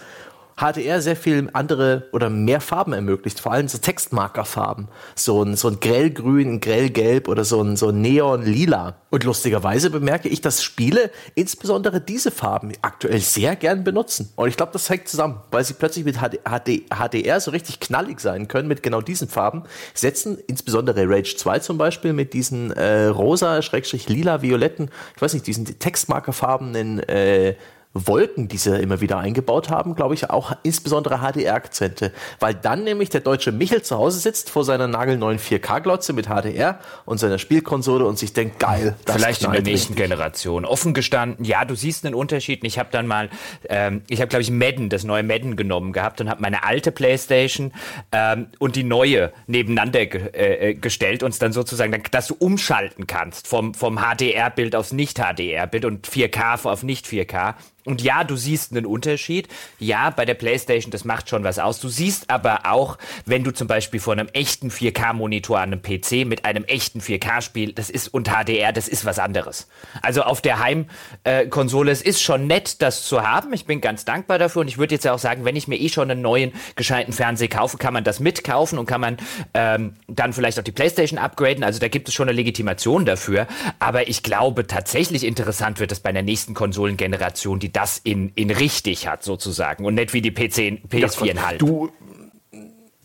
HDR 0.62 1.02
sehr 1.02 1.16
viel 1.16 1.50
andere 1.54 2.08
oder 2.12 2.30
mehr 2.30 2.62
Farben 2.62 2.94
ermöglicht, 2.94 3.40
vor 3.40 3.52
allem 3.52 3.68
so 3.68 3.80
Textmarkerfarben. 3.80 4.90
So 5.16 5.44
ein, 5.44 5.56
so 5.56 5.70
ein 5.70 5.80
grellgrün, 5.80 6.54
ein 6.54 6.60
grellgelb 6.60 7.28
oder 7.28 7.44
so 7.44 7.64
ein, 7.64 7.76
so 7.76 7.90
ein 7.90 8.02
neon-lila. 8.02 8.96
Und 9.10 9.24
lustigerweise 9.24 9.90
bemerke 9.90 10.30
ich, 10.30 10.40
dass 10.40 10.64
Spiele 10.64 11.10
insbesondere 11.34 12.00
diese 12.00 12.30
Farben 12.30 12.74
aktuell 12.84 13.20
sehr 13.20 13.56
gern 13.56 13.84
benutzen. 13.84 14.32
Und 14.36 14.50
ich 14.50 14.56
glaube, 14.56 14.72
das 14.72 14.88
hängt 14.88 15.08
zusammen, 15.08 15.42
weil 15.50 15.64
sie 15.64 15.74
plötzlich 15.74 16.06
mit 16.06 16.18
HD, 16.18 16.40
HD, 16.48 16.86
HDR 16.94 17.40
so 17.40 17.50
richtig 17.50 17.80
knallig 17.80 18.20
sein 18.20 18.48
können 18.48 18.68
mit 18.68 18.84
genau 18.84 19.02
diesen 19.02 19.28
Farben. 19.28 19.64
Setzen 19.96 20.38
insbesondere 20.46 21.10
Rage 21.10 21.36
2 21.38 21.60
zum 21.60 21.80
Beispiel 21.80 22.14
mit 22.14 22.34
diesen 22.34 22.70
äh, 22.72 23.06
rosa, 23.06 23.64
schrägstrich 23.64 24.08
lila, 24.10 24.44
violetten, 24.44 24.92
ich 25.16 25.22
weiß 25.22 25.34
nicht, 25.34 25.48
diesen 25.48 25.66
Textmarkerfarben 25.66 26.76
in 26.76 27.00
äh, 27.00 27.56
Wolken, 27.94 28.48
die 28.48 28.58
sie 28.58 28.80
immer 28.80 29.02
wieder 29.02 29.18
eingebaut 29.18 29.70
haben, 29.70 29.96
glaube 29.96 30.14
ich, 30.14 30.30
auch 30.30 30.54
insbesondere 30.64 31.20
HDR-Akzente. 31.20 32.14
Weil 32.40 32.54
dann 32.54 32.86
nämlich 32.86 33.10
der 33.10 33.20
deutsche 33.20 33.52
Michel 33.52 33.82
zu 33.82 33.98
Hause 33.98 34.20
sitzt 34.20 34.50
vor 34.50 34.64
seiner 34.64 34.88
nagelneuen 34.88 35.40
4K-Glotze 35.40 36.14
mit 36.14 36.28
HDR 36.28 36.80
und 37.06 37.18
seiner 37.20 37.38
Spielkonsole 37.38 38.06
und 38.06 38.18
sich 38.18 38.32
denkt, 38.32 38.60
geil, 38.60 38.96
das 39.06 39.18
Vielleicht 39.18 39.44
in 39.44 39.52
der 39.52 39.62
nächsten 39.62 39.94
richtig. 39.94 40.10
Generation. 40.10 40.64
Offen 40.64 40.94
gestanden, 40.94 41.44
ja, 41.44 41.66
du 41.66 41.76
siehst 41.76 42.06
einen 42.06 42.16
Unterschied. 42.16 42.64
Ich 42.64 42.80
habe 42.80 42.90
dann 42.92 43.08
mal, 43.08 43.30
ähm, 43.68 44.04
ich 44.08 44.22
habe, 44.22 44.30
glaube 44.30 44.44
ich, 44.44 44.52
Madden, 44.52 44.88
das 44.90 45.04
neue 45.04 45.24
Madden 45.24 45.58
genommen 45.58 45.92
gehabt 45.92 46.22
und 46.22 46.30
habe 46.30 46.42
meine 46.42 46.64
alte 46.64 46.94
Playstation 46.94 47.74
ähm, 48.14 48.48
und 48.60 48.78
die 48.78 48.84
neue 48.84 49.34
nebeneinander 49.48 50.06
ge 50.06 50.30
äh, 50.34 50.70
äh 50.70 50.74
gestellt 50.76 51.24
und 51.24 51.32
es 51.32 51.40
dann 51.40 51.52
sozusagen, 51.52 52.02
dass 52.12 52.28
du 52.28 52.36
umschalten 52.36 53.06
kannst 53.06 53.48
vom, 53.48 53.74
vom 53.74 54.00
HDR-Bild 54.00 54.76
aufs 54.76 54.94
Nicht-HDR-Bild 54.94 55.84
und 55.84 56.08
4K 56.08 56.66
auf 56.66 56.84
Nicht-4K. 56.84 57.56
Und 57.86 58.02
ja, 58.02 58.24
du 58.24 58.36
siehst 58.36 58.72
einen 58.72 58.86
Unterschied. 58.86 59.48
Ja, 59.80 60.10
bei 60.12 60.26
der 60.26 60.36
PlayStation, 60.36 60.92
das 60.92 61.04
macht 61.04 61.30
schon 61.30 61.44
was 61.44 61.58
aus. 61.58 61.80
Du 61.80 61.90
siehst 61.90 62.30
aber 62.30 62.66
auch, 62.66 62.98
wenn 63.26 63.44
du 63.44 63.52
zum 63.52 63.68
Beispiel 63.68 64.00
vor 64.00 64.14
einem 64.14 64.28
echten 64.34 64.70
4K-Monitor 64.70 65.60
an 65.60 65.74
einem 65.74 65.82
PC 65.82 66.28
mit 66.28 66.46
einem 66.46 66.64
echten 66.66 67.00
4K-Spiel, 67.00 67.74
das 67.74 67.90
ist 67.90 68.14
und 68.14 68.30
HDR, 68.30 68.72
das 68.72 68.88
ist 68.88 69.06
was 69.06 69.18
anderes. 69.20 69.68
Also 70.02 70.24
auf 70.24 70.42
der 70.42 70.60
Heimkonsole, 70.60 71.90
äh, 71.90 71.94
es 71.94 72.02
ist 72.02 72.22
schon 72.22 72.48
nett, 72.48 72.82
das 72.82 73.06
zu 73.06 73.24
haben. 73.24 73.52
Ich 73.54 73.66
bin 73.66 73.82
ganz 73.82 74.06
dankbar 74.06 74.38
dafür 74.38 74.62
und 74.62 74.68
ich 74.68 74.78
würde 74.78 74.96
jetzt 74.96 75.06
ja 75.06 75.14
auch 75.14 75.20
sagen, 75.20 75.44
wenn 75.46 75.56
ich 75.56 75.68
mir 75.68 75.78
eh 75.78 75.90
schon 75.90 76.12
einen 76.12 76.22
neuen 76.22 76.52
gescheiten 76.76 77.14
Fernseher 77.14 77.48
kaufe, 77.48 77.78
kann 77.78 77.94
man 77.94 78.04
das 78.04 78.20
mitkaufen 78.20 78.78
und 78.78 78.86
kann 78.86 79.02
man 79.02 79.18
ähm, 79.54 79.94
dann 80.08 80.34
vielleicht 80.34 80.60
auch 80.60 80.64
die 80.64 80.72
PlayStation 80.72 81.18
upgraden. 81.18 81.64
Also 81.64 81.80
da 81.80 81.88
gibt 81.88 82.08
es 82.08 82.14
schon 82.14 82.30
eine 82.30 82.36
Legitimation 82.36 83.06
dafür. 83.06 83.48
Aber 83.80 84.08
ich 84.08 84.24
glaube, 84.24 84.68
tatsächlich 84.68 85.24
interessant 85.24 85.80
wird 85.80 85.92
es 85.92 86.00
bei 86.00 86.12
der 86.12 86.24
nächsten 86.24 86.54
Konsolengeneration, 86.54 87.60
die 87.60 87.71
das 87.74 87.98
in, 87.98 88.30
in 88.36 88.52
richtig 88.52 89.08
hat, 89.08 89.24
sozusagen. 89.24 89.86
Und 89.86 89.96
nicht 89.96 90.14
wie 90.14 90.22
die 90.22 90.32
PC, 90.32 90.84
PS4 90.90 91.36
ja. 91.36 91.54
Du, 91.58 91.92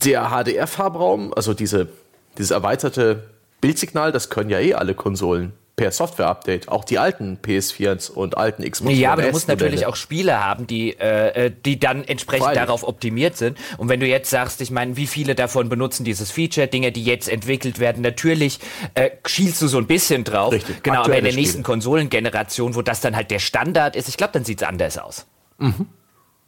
der 0.05 0.31
HDR-Farbraum, 0.31 1.33
also 1.35 1.55
diese, 1.55 1.89
dieses 2.37 2.51
erweiterte 2.51 3.31
Bildsignal, 3.61 4.12
das 4.12 4.31
können 4.31 4.51
ja 4.51 4.61
eh 4.61 4.75
alle 4.75 4.95
Konsolen 4.95 5.53
per 5.77 5.93
Software-Update, 5.93 6.68
auch 6.68 6.85
die 6.85 6.99
alten 6.99 7.39
PS4s 7.45 8.11
und 8.11 8.39
alten 8.39 8.68
Xbox 8.68 8.97
Ja, 8.97 9.12
aber 9.12 9.22
du 9.22 9.31
musst 9.31 9.47
natürlich 9.47 9.85
auch 9.85 9.95
Spiele 9.95 10.43
haben, 10.43 10.66
die, 10.66 10.99
äh, 10.99 11.53
die 11.64 11.79
dann 11.79 12.03
entsprechend 12.03 12.47
Freilich. 12.47 12.62
darauf 12.62 12.83
optimiert 12.83 13.37
sind. 13.37 13.59
Und 13.77 13.91
wenn 13.91 14.01
du 14.01 14.07
jetzt 14.07 14.31
sagst, 14.31 14.62
ich 14.62 14.70
meine, 14.70 14.97
wie 14.97 15.07
viele 15.07 15.35
davon 15.35 15.68
benutzen 15.68 16.05
dieses 16.05 16.31
Feature, 16.31 16.66
Dinge, 16.66 16.93
die 16.93 17.05
jetzt 17.05 17.29
entwickelt 17.29 17.79
werden, 17.79 18.03
natürlich 18.03 18.59
äh, 18.95 19.11
schielst 19.27 19.61
du 19.61 19.68
so 19.68 19.77
ein 19.77 19.87
bisschen 19.87 20.24
drauf. 20.24 20.53
Richtig. 20.53 20.83
Genau, 20.83 21.03
aber 21.03 21.18
in 21.18 21.24
der 21.24 21.35
nächsten 21.35 21.62
Konsolengeneration, 21.62 22.74
wo 22.74 22.81
das 22.81 23.03
dann 23.03 23.14
halt 23.14 23.31
der 23.31 23.39
Standard 23.39 23.97
ist, 23.97 24.09
ich 24.09 24.16
glaube, 24.16 24.33
dann 24.33 24.45
sieht 24.45 24.62
es 24.62 24.66
anders 24.66 24.97
aus. 24.97 25.27
Mhm. 25.59 25.87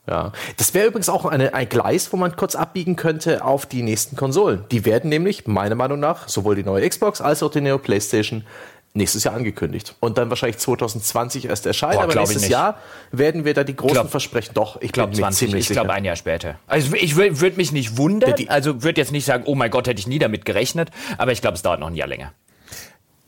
Ja, 0.08 0.32
das 0.56 0.72
wäre 0.72 0.86
übrigens 0.86 1.10
auch 1.10 1.26
eine, 1.26 1.52
ein 1.52 1.68
Gleis, 1.68 2.10
wo 2.14 2.16
man 2.16 2.34
kurz 2.34 2.54
abbiegen 2.54 2.96
könnte 2.96 3.44
auf 3.44 3.66
die 3.66 3.82
nächsten 3.82 4.16
Konsolen. 4.16 4.64
Die 4.70 4.86
werden 4.86 5.10
nämlich, 5.10 5.46
meiner 5.46 5.74
Meinung 5.74 6.00
nach, 6.00 6.28
sowohl 6.28 6.56
die 6.56 6.62
neue 6.62 6.88
Xbox 6.88 7.20
als 7.20 7.42
auch 7.42 7.50
die 7.50 7.60
neue 7.60 7.78
PlayStation 7.78 8.46
nächstes 8.98 9.24
Jahr 9.24 9.34
angekündigt. 9.34 9.94
Und 10.00 10.18
dann 10.18 10.28
wahrscheinlich 10.28 10.58
2020 10.58 11.46
erst 11.46 11.64
erscheinen. 11.64 11.94
Boah, 11.94 12.04
aber 12.04 12.14
nächstes 12.14 12.48
Jahr 12.48 12.78
werden 13.10 13.46
wir 13.46 13.54
da 13.54 13.64
die 13.64 13.74
großen 13.74 13.94
glaub, 13.94 14.10
Versprechen. 14.10 14.52
Doch, 14.54 14.80
ich 14.82 14.92
glaube 14.92 15.18
ziemlich 15.32 15.70
Ich 15.70 15.74
glaube 15.74 15.92
ein 15.92 16.04
Jahr 16.04 16.16
später. 16.16 16.58
Also 16.66 16.94
ich 16.94 17.16
würde 17.16 17.56
mich 17.56 17.72
nicht 17.72 17.96
wundern. 17.96 18.34
Also 18.48 18.82
würde 18.82 19.00
jetzt 19.00 19.12
nicht 19.12 19.24
sagen, 19.24 19.44
oh 19.46 19.54
mein 19.54 19.70
Gott, 19.70 19.88
hätte 19.88 20.00
ich 20.00 20.06
nie 20.06 20.18
damit 20.18 20.44
gerechnet. 20.44 20.90
Aber 21.16 21.32
ich 21.32 21.40
glaube, 21.40 21.54
es 21.54 21.62
dauert 21.62 21.80
noch 21.80 21.88
ein 21.88 21.94
Jahr 21.94 22.08
länger. 22.08 22.32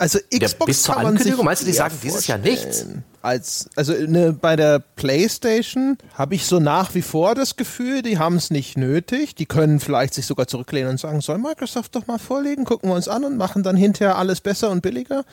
Also 0.01 0.19
Xbox 0.19 0.41
ja, 0.41 0.65
bis 0.65 0.83
zur 0.83 0.95
kann 0.95 1.05
Ankündigung, 1.05 1.45
meinst 1.45 1.61
du, 1.61 1.67
die 1.67 1.75
sagen 1.75 1.95
dieses 2.03 2.27
Jahr 2.27 2.39
nichts? 2.39 2.87
Als, 3.21 3.69
also 3.77 3.93
ne, 3.93 4.33
bei 4.33 4.57
der 4.57 4.79
PlayStation 4.79 5.99
habe 6.15 6.35
ich 6.35 6.47
so 6.47 6.59
nach 6.59 6.95
wie 6.95 7.03
vor 7.03 7.35
das 7.35 7.57
Gefühl, 7.57 8.01
die 8.01 8.17
haben 8.17 8.37
es 8.37 8.51
nicht 8.51 8.79
nötig. 8.79 9.35
Die 9.35 9.45
können 9.45 9.79
vielleicht 9.79 10.15
sich 10.15 10.25
sogar 10.25 10.47
zurücklehnen 10.47 10.93
und 10.93 11.01
sagen, 11.01 11.21
soll 11.21 11.37
Microsoft 11.37 11.95
doch 11.95 12.07
mal 12.07 12.19
vorlegen, 12.19 12.65
gucken 12.65 12.89
wir 12.89 12.95
uns 12.97 13.09
an 13.09 13.25
und 13.25 13.37
machen 13.37 13.63
dann 13.63 13.77
hinterher 13.77 14.17
alles 14.17 14.41
besser 14.41 14.71
und 14.71 14.81
billiger. 14.81 15.27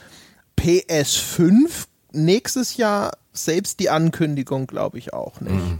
PS5 0.60 1.88
nächstes 2.12 2.78
Jahr 2.78 3.18
selbst 3.34 3.80
die 3.80 3.90
Ankündigung, 3.90 4.68
glaube 4.68 4.98
ich 4.98 5.14
auch 5.14 5.42
nicht. 5.42 5.54
Mhm. 5.54 5.80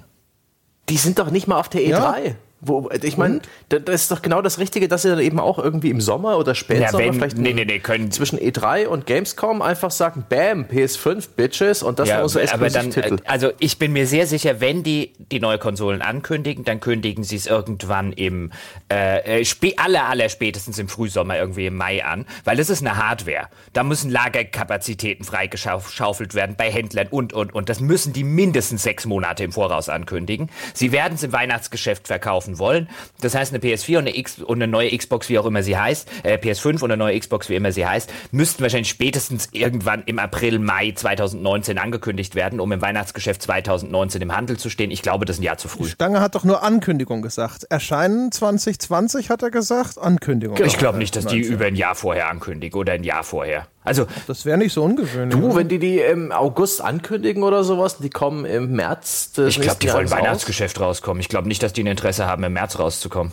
Die 0.90 0.98
sind 0.98 1.20
doch 1.20 1.32
nicht 1.32 1.48
mal 1.48 1.60
auf 1.60 1.70
der 1.70 1.82
E3. 1.82 1.90
Ja. 1.90 2.36
Wo, 2.60 2.90
ich 3.04 3.18
meine, 3.18 3.42
das 3.70 4.02
ist 4.02 4.12
doch 4.12 4.24
genau 4.24 4.42
das 4.42 4.58
Richtige, 4.58 4.88
dass 4.88 5.04
sie 5.04 5.10
dann 5.10 5.20
eben 5.20 5.40
auch 5.40 5.60
irgendwie 5.60 5.92
im 5.92 6.02
Sommer 6.02 6.40
oder 6.40 6.56
Spätsommer 6.56 7.04
ja, 7.04 7.14
vielleicht 7.14 7.38
nee, 7.38 7.54
nee, 7.54 7.66
nee, 7.66 7.78
können. 7.78 8.10
zwischen 8.10 8.40
E3 8.40 8.88
und 8.88 9.06
Gamescom 9.06 9.62
einfach 9.62 9.92
sagen, 9.92 10.26
bam, 10.28 10.66
PS5, 10.66 11.30
Bitches 11.36 11.84
und 11.84 12.00
das 12.00 12.10
ja, 12.10 12.24
unsere 12.24 12.52
aber 12.52 12.70
dann, 12.70 12.90
Titel. 12.90 13.18
Also 13.26 13.52
ich 13.60 13.78
bin 13.78 13.94
mir 13.94 14.08
sehr 14.08 14.26
sicher, 14.26 14.60
wenn 14.60 14.82
die 14.82 15.14
die 15.32 15.40
neue 15.40 15.60
Konsolen 15.60 16.02
ankündigen, 16.02 16.64
dann 16.64 16.80
kündigen 16.80 17.24
sie 17.24 17.36
es 17.36 17.46
irgendwann 17.46 18.12
im 18.12 18.52
äh, 18.92 19.42
äh 19.42 19.74
aller, 19.78 20.06
aller 20.06 20.30
spätestens 20.30 20.80
im 20.80 20.88
Frühsommer 20.88 21.38
irgendwie 21.38 21.68
im 21.68 21.76
Mai 21.76 22.04
an, 22.04 22.26
weil 22.44 22.58
das 22.58 22.72
ist 22.72 22.82
eine 22.82 22.98
Hardware. 22.98 23.50
Da 23.74 23.84
müssen 23.84 24.10
Lagerkapazitäten 24.10 25.26
freigeschaufelt 25.26 26.34
werden 26.34 26.56
bei 26.58 26.72
Händlern 26.72 27.08
und, 27.12 27.34
und, 27.34 27.54
und. 27.54 27.70
Das 27.70 27.80
müssen 27.80 28.14
die 28.14 28.24
mindestens 28.24 28.84
sechs 28.84 29.06
Monate 29.06 29.44
im 29.44 29.52
Voraus 29.52 29.90
ankündigen. 29.90 30.50
Sie 30.74 30.92
werden 30.92 31.14
es 31.16 31.24
im 31.24 31.34
Weihnachtsgeschäft 31.34 32.08
verkaufen 32.08 32.47
kaufen 32.48 32.60
wollen. 32.60 32.90
Das 33.22 33.36
heißt, 33.36 33.54
eine 33.54 33.64
PS4 33.64 33.98
und 33.98 34.08
eine, 34.08 34.18
X 34.18 34.40
und 34.40 34.62
eine 34.62 34.68
neue 34.68 34.96
Xbox, 34.96 35.30
wie 35.30 35.40
auch 35.40 35.46
immer 35.46 35.64
sie 35.64 35.78
heißt, 35.78 36.08
äh, 36.24 36.38
PS5 36.38 36.82
und 36.82 36.92
eine 36.92 36.98
neue 36.98 37.20
Xbox, 37.20 37.50
wie 37.50 37.56
immer 37.56 37.72
sie 37.72 37.86
heißt, 37.86 38.12
müssten 38.32 38.62
wahrscheinlich 38.62 38.90
spätestens 38.90 39.50
irgendwann 39.52 40.04
im 40.06 40.20
April, 40.20 40.60
Mai 40.60 40.92
2019 40.96 41.78
angekündigt 41.78 42.36
werden, 42.36 42.60
um 42.60 42.72
im 42.72 42.82
Weihnachtsgeschäft 42.82 43.42
2019 43.42 44.22
im 44.22 44.36
Handel 44.36 44.58
zu 44.58 44.70
stehen. 44.70 44.92
Ich 44.92 45.02
glaube, 45.02 45.26
das 45.26 45.38
ist 45.38 45.42
ein 45.42 45.46
Jahr 45.46 45.58
zu 45.58 45.68
früh. 45.68 45.88
Stange 45.88 46.20
hat 46.20 46.36
doch 46.36 46.44
nur 46.44 46.64
Ankündigung 46.64 47.22
gesagt. 47.22 47.66
Erscheinen 47.66 48.32
2020 48.32 49.30
hat 49.30 49.44
er 49.44 49.52
gesagt, 49.52 49.98
Ankündigung. 49.98 50.56
Genau. 50.56 50.68
Ich 50.68 50.78
glaube 50.78 50.98
nicht, 50.98 51.16
dass 51.16 51.26
die 51.26 51.40
über 51.40 51.66
ein 51.66 51.76
Jahr 51.76 51.96
vorher 51.96 52.30
ankündigen 52.30 52.80
oder 52.80 52.94
ein 52.94 53.04
Jahr 53.04 53.24
vorher. 53.24 53.68
Also 53.88 54.06
das 54.28 54.46
wäre 54.46 54.58
nicht 54.58 54.74
so 54.74 54.84
ungewöhnlich. 54.84 55.40
Du, 55.40 55.56
wenn 55.56 55.70
die 55.70 55.80
die 55.80 56.00
im 56.00 56.32
August 56.32 56.82
ankündigen 56.82 57.44
oder 57.44 57.64
sowas, 57.64 57.98
die 57.98 58.10
kommen 58.10 58.46
im 58.46 58.74
März. 58.74 59.32
ich 59.38 59.62
glaube, 59.62 59.80
die 59.82 59.92
wollen 59.92 60.12
Weihnachtsgeschäft 60.12 60.80
rauskommen. 60.80 61.22
Ich 61.22 61.30
glaube 61.30 61.48
nicht, 61.48 61.64
dass 61.64 61.74
die 61.74 61.84
ein 61.84 61.88
Interesse 61.88 62.28
haben, 62.28 62.44
im 62.44 62.54
März 62.54 62.78
rauszukommen. 62.78 63.32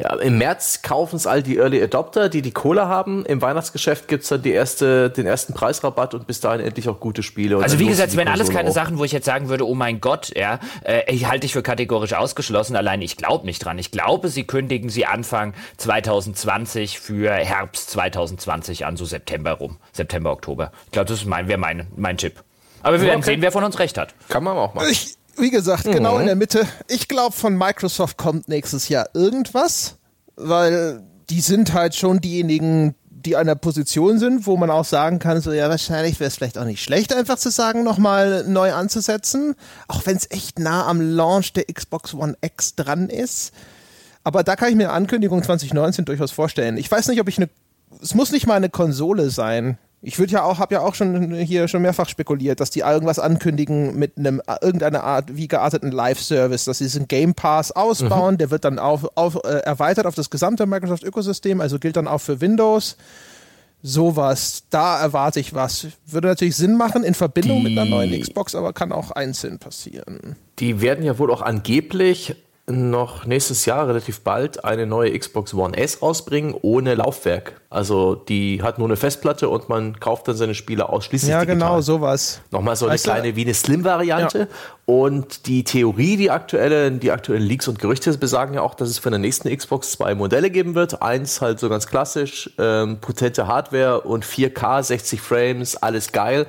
Ja, 0.00 0.14
im 0.14 0.38
März 0.38 0.80
kaufen 0.80 1.16
es 1.16 1.26
all 1.26 1.42
die 1.42 1.58
Early 1.58 1.82
Adopter, 1.82 2.30
die 2.30 2.40
die 2.40 2.52
Kohle 2.52 2.88
haben. 2.88 3.26
Im 3.26 3.42
Weihnachtsgeschäft 3.42 4.08
gibt 4.08 4.22
es 4.22 4.30
dann 4.30 4.40
die 4.40 4.52
erste, 4.52 5.10
den 5.10 5.26
ersten 5.26 5.52
Preisrabatt 5.52 6.14
und 6.14 6.26
bis 6.26 6.40
dahin 6.40 6.64
endlich 6.64 6.88
auch 6.88 7.00
gute 7.00 7.22
Spiele. 7.22 7.58
also 7.58 7.78
wie 7.78 7.86
gesagt, 7.86 8.08
es 8.08 8.16
wären 8.16 8.28
alles 8.28 8.48
keine 8.48 8.70
auch. 8.70 8.74
Sachen, 8.74 8.98
wo 8.98 9.04
ich 9.04 9.12
jetzt 9.12 9.26
sagen 9.26 9.50
würde, 9.50 9.68
oh 9.68 9.74
mein 9.74 10.00
Gott, 10.00 10.32
ja, 10.34 10.58
äh, 10.84 11.02
ich 11.12 11.28
halte 11.28 11.44
ich 11.44 11.52
für 11.52 11.62
kategorisch 11.62 12.14
ausgeschlossen. 12.14 12.76
Allein 12.76 13.02
ich 13.02 13.18
glaube 13.18 13.44
nicht 13.44 13.62
dran. 13.62 13.78
Ich 13.78 13.90
glaube, 13.90 14.28
sie 14.28 14.44
kündigen 14.44 14.88
sie 14.88 15.04
Anfang 15.04 15.52
2020 15.76 16.98
für 16.98 17.32
Herbst 17.32 17.90
2020 17.90 18.86
an, 18.86 18.96
so 18.96 19.04
September 19.04 19.52
rum. 19.52 19.76
September, 19.92 20.30
Oktober. 20.32 20.72
Ich 20.86 20.92
glaube, 20.92 21.08
das 21.08 21.26
mein, 21.26 21.46
wäre 21.46 21.58
mein, 21.58 21.88
mein 21.94 22.16
Tipp. 22.16 22.42
Aber 22.82 22.98
wir 22.98 23.06
werden 23.06 23.18
okay. 23.18 23.32
sehen, 23.32 23.42
wer 23.42 23.52
von 23.52 23.64
uns 23.64 23.78
recht 23.78 23.98
hat. 23.98 24.14
Kann 24.28 24.44
man 24.44 24.56
auch 24.56 24.72
machen. 24.72 24.88
Ich, 24.90 25.16
wie 25.36 25.50
gesagt, 25.50 25.86
mhm. 25.86 25.92
genau 25.92 26.18
in 26.18 26.26
der 26.26 26.36
Mitte. 26.36 26.66
Ich 26.88 27.08
glaube, 27.08 27.34
von 27.34 27.56
Microsoft 27.56 28.16
kommt 28.16 28.48
nächstes 28.48 28.88
Jahr 28.88 29.08
irgendwas, 29.14 29.96
weil 30.36 31.02
die 31.28 31.40
sind 31.40 31.72
halt 31.72 31.94
schon 31.94 32.20
diejenigen, 32.20 32.94
die 33.10 33.36
an 33.36 33.46
der 33.46 33.54
Position 33.54 34.18
sind, 34.18 34.46
wo 34.46 34.56
man 34.56 34.70
auch 34.70 34.84
sagen 34.84 35.18
kann, 35.18 35.40
so 35.40 35.52
ja, 35.52 35.68
wahrscheinlich 35.68 36.18
wäre 36.20 36.28
es 36.28 36.36
vielleicht 36.36 36.58
auch 36.58 36.64
nicht 36.64 36.82
schlecht, 36.82 37.14
einfach 37.14 37.38
zu 37.38 37.50
sagen, 37.50 37.84
nochmal 37.84 38.44
neu 38.46 38.72
anzusetzen, 38.72 39.54
auch 39.88 40.06
wenn 40.06 40.16
es 40.16 40.30
echt 40.30 40.58
nah 40.58 40.86
am 40.86 41.00
Launch 41.00 41.52
der 41.52 41.64
Xbox 41.64 42.14
One 42.14 42.36
X 42.40 42.74
dran 42.76 43.08
ist. 43.08 43.52
Aber 44.24 44.42
da 44.42 44.56
kann 44.56 44.70
ich 44.70 44.74
mir 44.74 44.88
eine 44.88 44.92
Ankündigung 44.92 45.42
2019 45.42 46.04
durchaus 46.04 46.30
vorstellen. 46.30 46.76
Ich 46.76 46.90
weiß 46.90 47.08
nicht, 47.08 47.20
ob 47.20 47.28
ich 47.28 47.38
eine, 47.38 47.48
es 48.02 48.14
muss 48.14 48.32
nicht 48.32 48.46
mal 48.46 48.54
eine 48.54 48.70
Konsole 48.70 49.30
sein. 49.30 49.78
Ich 50.02 50.18
würde 50.18 50.32
ja 50.32 50.44
auch, 50.44 50.58
habe 50.58 50.74
ja 50.74 50.80
auch 50.80 50.94
schon 50.94 51.34
hier 51.34 51.68
schon 51.68 51.82
mehrfach 51.82 52.08
spekuliert, 52.08 52.60
dass 52.60 52.70
die 52.70 52.80
irgendwas 52.80 53.18
ankündigen 53.18 53.98
mit 53.98 54.16
einem 54.16 54.40
irgendeiner 54.62 55.04
Art 55.04 55.36
wie 55.36 55.46
gearteten 55.46 55.90
Live-Service, 55.90 56.64
dass 56.64 56.78
sie 56.78 56.84
diesen 56.84 57.06
Game 57.06 57.34
Pass 57.34 57.70
ausbauen, 57.70 58.34
mhm. 58.34 58.38
der 58.38 58.50
wird 58.50 58.64
dann 58.64 58.78
auf, 58.78 59.06
auf, 59.14 59.36
äh, 59.44 59.58
erweitert 59.58 60.06
auf 60.06 60.14
das 60.14 60.30
gesamte 60.30 60.64
Microsoft-Ökosystem, 60.66 61.60
also 61.60 61.78
gilt 61.78 61.96
dann 61.96 62.08
auch 62.08 62.20
für 62.20 62.40
Windows. 62.40 62.96
Sowas, 63.82 64.64
da 64.68 65.00
erwarte 65.00 65.40
ich 65.40 65.54
was. 65.54 65.86
Würde 66.06 66.28
natürlich 66.28 66.56
Sinn 66.56 66.76
machen 66.76 67.02
in 67.02 67.14
Verbindung 67.14 67.58
die, 67.58 67.70
mit 67.70 67.78
einer 67.78 67.88
neuen 67.88 68.20
Xbox, 68.20 68.54
aber 68.54 68.72
kann 68.72 68.92
auch 68.92 69.10
einzeln 69.10 69.58
passieren. 69.58 70.36
Die 70.58 70.80
werden 70.82 71.04
ja 71.04 71.18
wohl 71.18 71.30
auch 71.30 71.40
angeblich 71.40 72.36
noch 72.72 73.26
nächstes 73.26 73.66
Jahr 73.66 73.88
relativ 73.88 74.20
bald 74.20 74.64
eine 74.64 74.86
neue 74.86 75.18
Xbox 75.18 75.54
One 75.54 75.76
S 75.76 76.02
rausbringen 76.02 76.54
ohne 76.62 76.94
Laufwerk. 76.94 77.60
Also 77.70 78.14
die 78.14 78.62
hat 78.62 78.78
nur 78.78 78.88
eine 78.88 78.96
Festplatte 78.96 79.48
und 79.48 79.68
man 79.68 80.00
kauft 80.00 80.26
dann 80.26 80.36
seine 80.36 80.54
Spiele 80.54 80.88
ausschließlich 80.88 81.30
ja, 81.30 81.40
digital. 81.40 81.68
Genau, 81.68 81.80
sowas. 81.80 82.40
Nochmal 82.50 82.76
so 82.76 82.86
eine 82.86 82.94
weißt 82.94 83.04
kleine 83.04 83.36
wie 83.36 83.42
eine 83.42 83.54
Slim-Variante. 83.54 84.38
Ja. 84.38 84.46
Und 84.86 85.46
die 85.46 85.62
Theorie, 85.62 86.16
die 86.16 86.30
aktuelle, 86.30 86.90
die 86.90 87.12
aktuellen 87.12 87.44
Leaks 87.44 87.68
und 87.68 87.78
Gerüchte 87.78 88.16
besagen 88.18 88.54
ja 88.54 88.62
auch, 88.62 88.74
dass 88.74 88.88
es 88.88 88.98
für 88.98 89.10
den 89.10 89.20
nächsten 89.20 89.54
Xbox 89.56 89.92
zwei 89.92 90.16
Modelle 90.16 90.50
geben 90.50 90.74
wird. 90.74 91.00
Eins 91.00 91.40
halt 91.40 91.60
so 91.60 91.68
ganz 91.68 91.86
klassisch, 91.86 92.50
ähm, 92.58 92.98
potente 93.00 93.46
Hardware 93.46 94.00
und 94.00 94.24
4K, 94.24 94.82
60 94.82 95.20
Frames, 95.20 95.76
alles 95.76 96.10
geil 96.10 96.46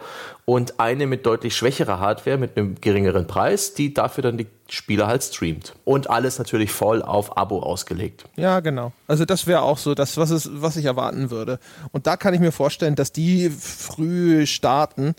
und 0.52 0.82
eine 0.82 1.08
mit 1.08 1.26
deutlich 1.26 1.56
schwächerer 1.56 2.02
Hardware 2.02 2.38
mit 2.38 2.58
einem 2.58 2.76
geringeren 2.76 3.26
Preis, 3.26 3.74
die 3.74 3.94
dafür 3.94 4.22
dann 4.22 4.38
die 4.38 4.48
Spieler 4.68 5.08
halt 5.08 5.24
streamt. 5.24 5.76
Und 5.86 6.10
alles 6.10 6.40
natürlich 6.40 6.74
voll 6.74 7.02
auf 7.02 7.38
Abo 7.38 7.64
ausgelegt. 7.64 8.26
Ja, 8.36 8.60
genau. 8.60 8.92
Also 9.08 9.24
das 9.24 9.48
wäre 9.48 9.62
auch 9.62 9.78
so 9.78 9.96
das, 9.96 10.18
was, 10.18 10.30
es, 10.30 10.50
was 10.52 10.76
ich 10.76 10.84
erwarten 10.84 11.32
würde. 11.32 11.58
Und 11.94 12.06
da 12.06 12.18
kann 12.18 12.34
ich 12.34 12.42
mir 12.42 12.52
vorstellen, 12.52 12.96
dass 12.96 13.14
die 13.14 13.50
früh 13.50 14.46
starten 14.46 15.16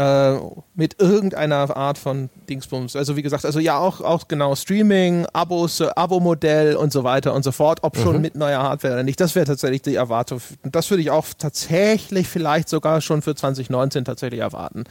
äh, 0.00 0.40
mit 0.74 0.98
irgendeiner 0.98 1.76
Art 1.76 1.98
von 1.98 2.30
Dingsbums. 2.48 2.96
Also 2.96 3.16
wie 3.16 3.22
gesagt, 3.22 3.44
also 3.44 3.58
ja 3.58 3.76
auch, 3.76 4.00
auch 4.00 4.28
genau 4.28 4.54
Streaming, 4.54 5.26
Abos, 5.34 5.80
äh, 5.80 5.90
Abo-Modell 5.94 6.74
und 6.74 6.90
so 6.90 7.04
weiter 7.04 7.34
und 7.34 7.42
so 7.42 7.52
fort, 7.52 7.80
ob 7.82 7.98
schon 7.98 8.16
mhm. 8.16 8.22
mit 8.22 8.34
neuer 8.34 8.62
Hardware 8.62 8.94
oder 8.94 9.02
nicht. 9.02 9.20
Das 9.20 9.34
wäre 9.34 9.44
tatsächlich 9.44 9.82
die 9.82 9.96
Erwartung. 9.96 10.40
Und 10.62 10.74
das 10.74 10.88
würde 10.88 11.02
ich 11.02 11.10
auch 11.10 11.26
tatsächlich 11.36 12.28
vielleicht 12.28 12.70
sogar 12.70 13.02
schon 13.02 13.20
für 13.20 13.34
2019 13.34 14.06
tatsächlich 14.06 14.40
erwarten. 14.40 14.84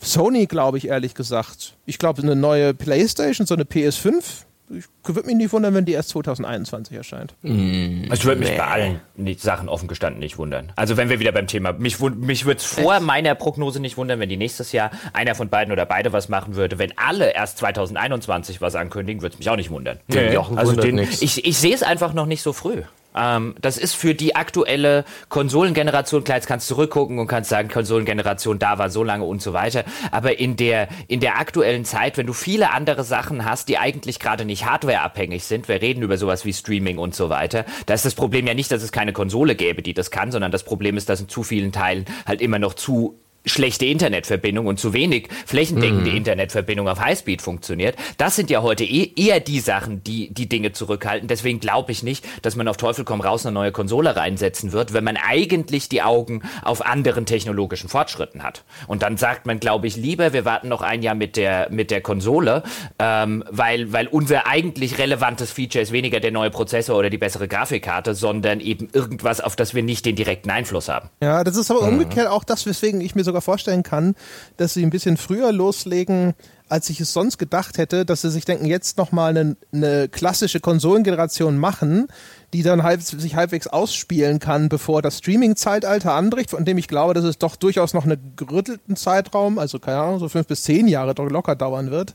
Sony, 0.00 0.46
glaube 0.46 0.78
ich, 0.78 0.88
ehrlich 0.88 1.14
gesagt. 1.14 1.76
Ich 1.86 1.98
glaube, 1.98 2.22
eine 2.22 2.34
neue 2.34 2.74
PlayStation, 2.74 3.46
so 3.46 3.54
eine 3.54 3.62
PS5, 3.62 4.44
ich 4.70 4.84
würde 5.02 5.26
mich 5.26 5.36
nicht 5.36 5.52
wundern, 5.52 5.74
wenn 5.74 5.84
die 5.84 5.92
erst 5.92 6.10
2021 6.10 6.96
erscheint. 6.96 7.34
Mm, 7.42 8.04
also 8.04 8.14
ich 8.14 8.24
würde 8.24 8.40
mich 8.40 8.50
nee. 8.50 8.56
bei 8.56 8.66
allen 8.66 9.00
Sachen 9.38 9.68
offen 9.68 9.88
gestanden 9.88 10.20
nicht 10.20 10.38
wundern. 10.38 10.72
Also 10.76 10.96
wenn 10.96 11.08
wir 11.08 11.20
wieder 11.20 11.32
beim 11.32 11.46
Thema, 11.46 11.72
mich, 11.72 11.98
mich 12.00 12.44
würde 12.44 12.58
es 12.58 12.64
vor 12.64 12.94
Echt? 12.94 13.02
meiner 13.02 13.34
Prognose 13.34 13.80
nicht 13.80 13.96
wundern, 13.96 14.20
wenn 14.20 14.28
die 14.28 14.36
nächstes 14.36 14.72
Jahr 14.72 14.90
einer 15.12 15.34
von 15.34 15.48
beiden 15.48 15.72
oder 15.72 15.84
beide 15.84 16.12
was 16.12 16.28
machen 16.28 16.54
würde. 16.54 16.78
Wenn 16.78 16.96
alle 16.96 17.34
erst 17.34 17.58
2021 17.58 18.60
was 18.60 18.74
ankündigen, 18.74 19.22
würde 19.22 19.34
es 19.34 19.38
mich 19.38 19.50
auch 19.50 19.56
nicht 19.56 19.70
wundern. 19.70 19.98
Nee. 20.08 20.36
Also 20.36 20.76
den, 20.76 20.98
ich, 20.98 21.44
ich 21.44 21.58
sehe 21.58 21.74
es 21.74 21.82
einfach 21.82 22.14
noch 22.14 22.26
nicht 22.26 22.42
so 22.42 22.52
früh. 22.52 22.82
Ähm, 23.14 23.54
das 23.60 23.78
ist 23.78 23.94
für 23.94 24.14
die 24.14 24.36
aktuelle 24.36 25.04
Konsolengeneration, 25.28 26.24
klar, 26.24 26.38
jetzt 26.38 26.46
kannst 26.46 26.70
du 26.70 26.74
zurückgucken 26.74 27.18
und 27.18 27.26
kannst 27.26 27.50
sagen, 27.50 27.68
Konsolengeneration 27.68 28.58
da 28.58 28.78
war 28.78 28.90
so 28.90 29.04
lange 29.04 29.24
und 29.24 29.42
so 29.42 29.52
weiter. 29.52 29.84
Aber 30.10 30.38
in 30.38 30.56
der, 30.56 30.88
in 31.08 31.20
der 31.20 31.38
aktuellen 31.38 31.84
Zeit, 31.84 32.16
wenn 32.16 32.26
du 32.26 32.32
viele 32.32 32.70
andere 32.72 33.04
Sachen 33.04 33.44
hast, 33.44 33.68
die 33.68 33.78
eigentlich 33.78 34.18
gerade 34.18 34.44
nicht 34.44 34.66
hardwareabhängig 34.66 35.44
sind, 35.44 35.68
wir 35.68 35.80
reden 35.82 36.02
über 36.02 36.16
sowas 36.16 36.44
wie 36.44 36.52
Streaming 36.52 36.98
und 36.98 37.14
so 37.14 37.28
weiter, 37.28 37.64
da 37.86 37.94
ist 37.94 38.04
das 38.04 38.14
Problem 38.14 38.46
ja 38.46 38.54
nicht, 38.54 38.70
dass 38.70 38.82
es 38.82 38.92
keine 38.92 39.12
Konsole 39.12 39.54
gäbe, 39.54 39.82
die 39.82 39.94
das 39.94 40.10
kann, 40.10 40.32
sondern 40.32 40.52
das 40.52 40.64
Problem 40.64 40.96
ist, 40.96 41.08
dass 41.08 41.20
in 41.20 41.28
zu 41.28 41.42
vielen 41.42 41.72
Teilen 41.72 42.04
halt 42.26 42.40
immer 42.40 42.58
noch 42.58 42.74
zu 42.74 43.21
schlechte 43.44 43.86
Internetverbindung 43.86 44.66
und 44.66 44.78
zu 44.78 44.92
wenig 44.92 45.28
flächendeckende 45.46 46.10
mhm. 46.10 46.16
Internetverbindung 46.16 46.88
auf 46.88 47.00
Highspeed 47.00 47.42
funktioniert. 47.42 47.96
Das 48.16 48.36
sind 48.36 48.50
ja 48.50 48.62
heute 48.62 48.84
eh 48.84 49.12
eher 49.16 49.40
die 49.40 49.60
Sachen, 49.60 50.02
die 50.04 50.32
die 50.32 50.48
Dinge 50.48 50.72
zurückhalten. 50.72 51.28
Deswegen 51.28 51.60
glaube 51.60 51.92
ich 51.92 52.02
nicht, 52.02 52.24
dass 52.42 52.56
man 52.56 52.68
auf 52.68 52.76
Teufel 52.76 53.04
komm 53.04 53.20
raus 53.20 53.44
eine 53.44 53.52
neue 53.52 53.72
Konsole 53.72 54.16
reinsetzen 54.16 54.72
wird, 54.72 54.92
wenn 54.92 55.04
man 55.04 55.16
eigentlich 55.16 55.88
die 55.88 56.02
Augen 56.02 56.42
auf 56.62 56.84
anderen 56.84 57.26
technologischen 57.26 57.88
Fortschritten 57.88 58.42
hat. 58.42 58.64
Und 58.86 59.02
dann 59.02 59.16
sagt 59.16 59.46
man, 59.46 59.58
glaube 59.60 59.86
ich, 59.86 59.96
lieber, 59.96 60.32
wir 60.32 60.44
warten 60.44 60.68
noch 60.68 60.82
ein 60.82 61.02
Jahr 61.02 61.14
mit 61.14 61.36
der 61.36 61.68
mit 61.70 61.90
der 61.90 62.00
Konsole, 62.00 62.62
ähm, 62.98 63.44
weil 63.50 63.92
weil 63.92 64.06
unser 64.06 64.46
eigentlich 64.46 64.98
relevantes 64.98 65.50
Feature 65.50 65.82
ist 65.82 65.92
weniger 65.92 66.20
der 66.20 66.30
neue 66.30 66.50
Prozessor 66.50 66.96
oder 66.96 67.10
die 67.10 67.18
bessere 67.18 67.48
Grafikkarte, 67.48 68.14
sondern 68.14 68.60
eben 68.60 68.88
irgendwas, 68.92 69.40
auf 69.40 69.56
das 69.56 69.74
wir 69.74 69.82
nicht 69.82 70.06
den 70.06 70.16
direkten 70.16 70.50
Einfluss 70.50 70.88
haben. 70.88 71.08
Ja, 71.20 71.42
das 71.44 71.56
ist 71.56 71.70
aber 71.70 71.82
mhm. 71.82 71.94
umgekehrt 71.94 72.28
auch 72.28 72.44
das, 72.44 72.66
weswegen 72.66 73.00
ich 73.00 73.14
mir 73.14 73.24
so 73.24 73.31
sogar 73.32 73.42
vorstellen 73.42 73.82
kann, 73.82 74.14
dass 74.58 74.74
sie 74.74 74.84
ein 74.84 74.90
bisschen 74.90 75.16
früher 75.16 75.52
loslegen, 75.52 76.34
als 76.68 76.88
ich 76.88 77.00
es 77.00 77.12
sonst 77.12 77.36
gedacht 77.38 77.76
hätte, 77.76 78.06
dass 78.06 78.22
sie 78.22 78.30
sich 78.30 78.44
denken, 78.44 78.64
jetzt 78.64 78.96
nochmal 78.96 79.36
eine, 79.36 79.56
eine 79.72 80.08
klassische 80.08 80.60
Konsolengeneration 80.60 81.58
machen, 81.58 82.08
die 82.52 82.62
dann 82.62 82.82
halb, 82.82 83.02
sich 83.02 83.36
halbwegs 83.36 83.66
ausspielen 83.66 84.38
kann, 84.38 84.68
bevor 84.68 85.02
das 85.02 85.18
Streaming-Zeitalter 85.18 86.12
anbricht, 86.14 86.50
von 86.50 86.64
dem 86.64 86.78
ich 86.78 86.88
glaube, 86.88 87.14
dass 87.14 87.24
es 87.24 87.38
doch 87.38 87.56
durchaus 87.56 87.92
noch 87.92 88.04
einen 88.04 88.34
gerüttelten 88.36 88.96
Zeitraum, 88.96 89.58
also 89.58 89.78
keine 89.78 89.98
Ahnung, 89.98 90.18
so 90.18 90.28
fünf 90.28 90.46
bis 90.46 90.62
zehn 90.62 90.88
Jahre 90.88 91.12
locker 91.28 91.56
dauern 91.56 91.90
wird. 91.90 92.14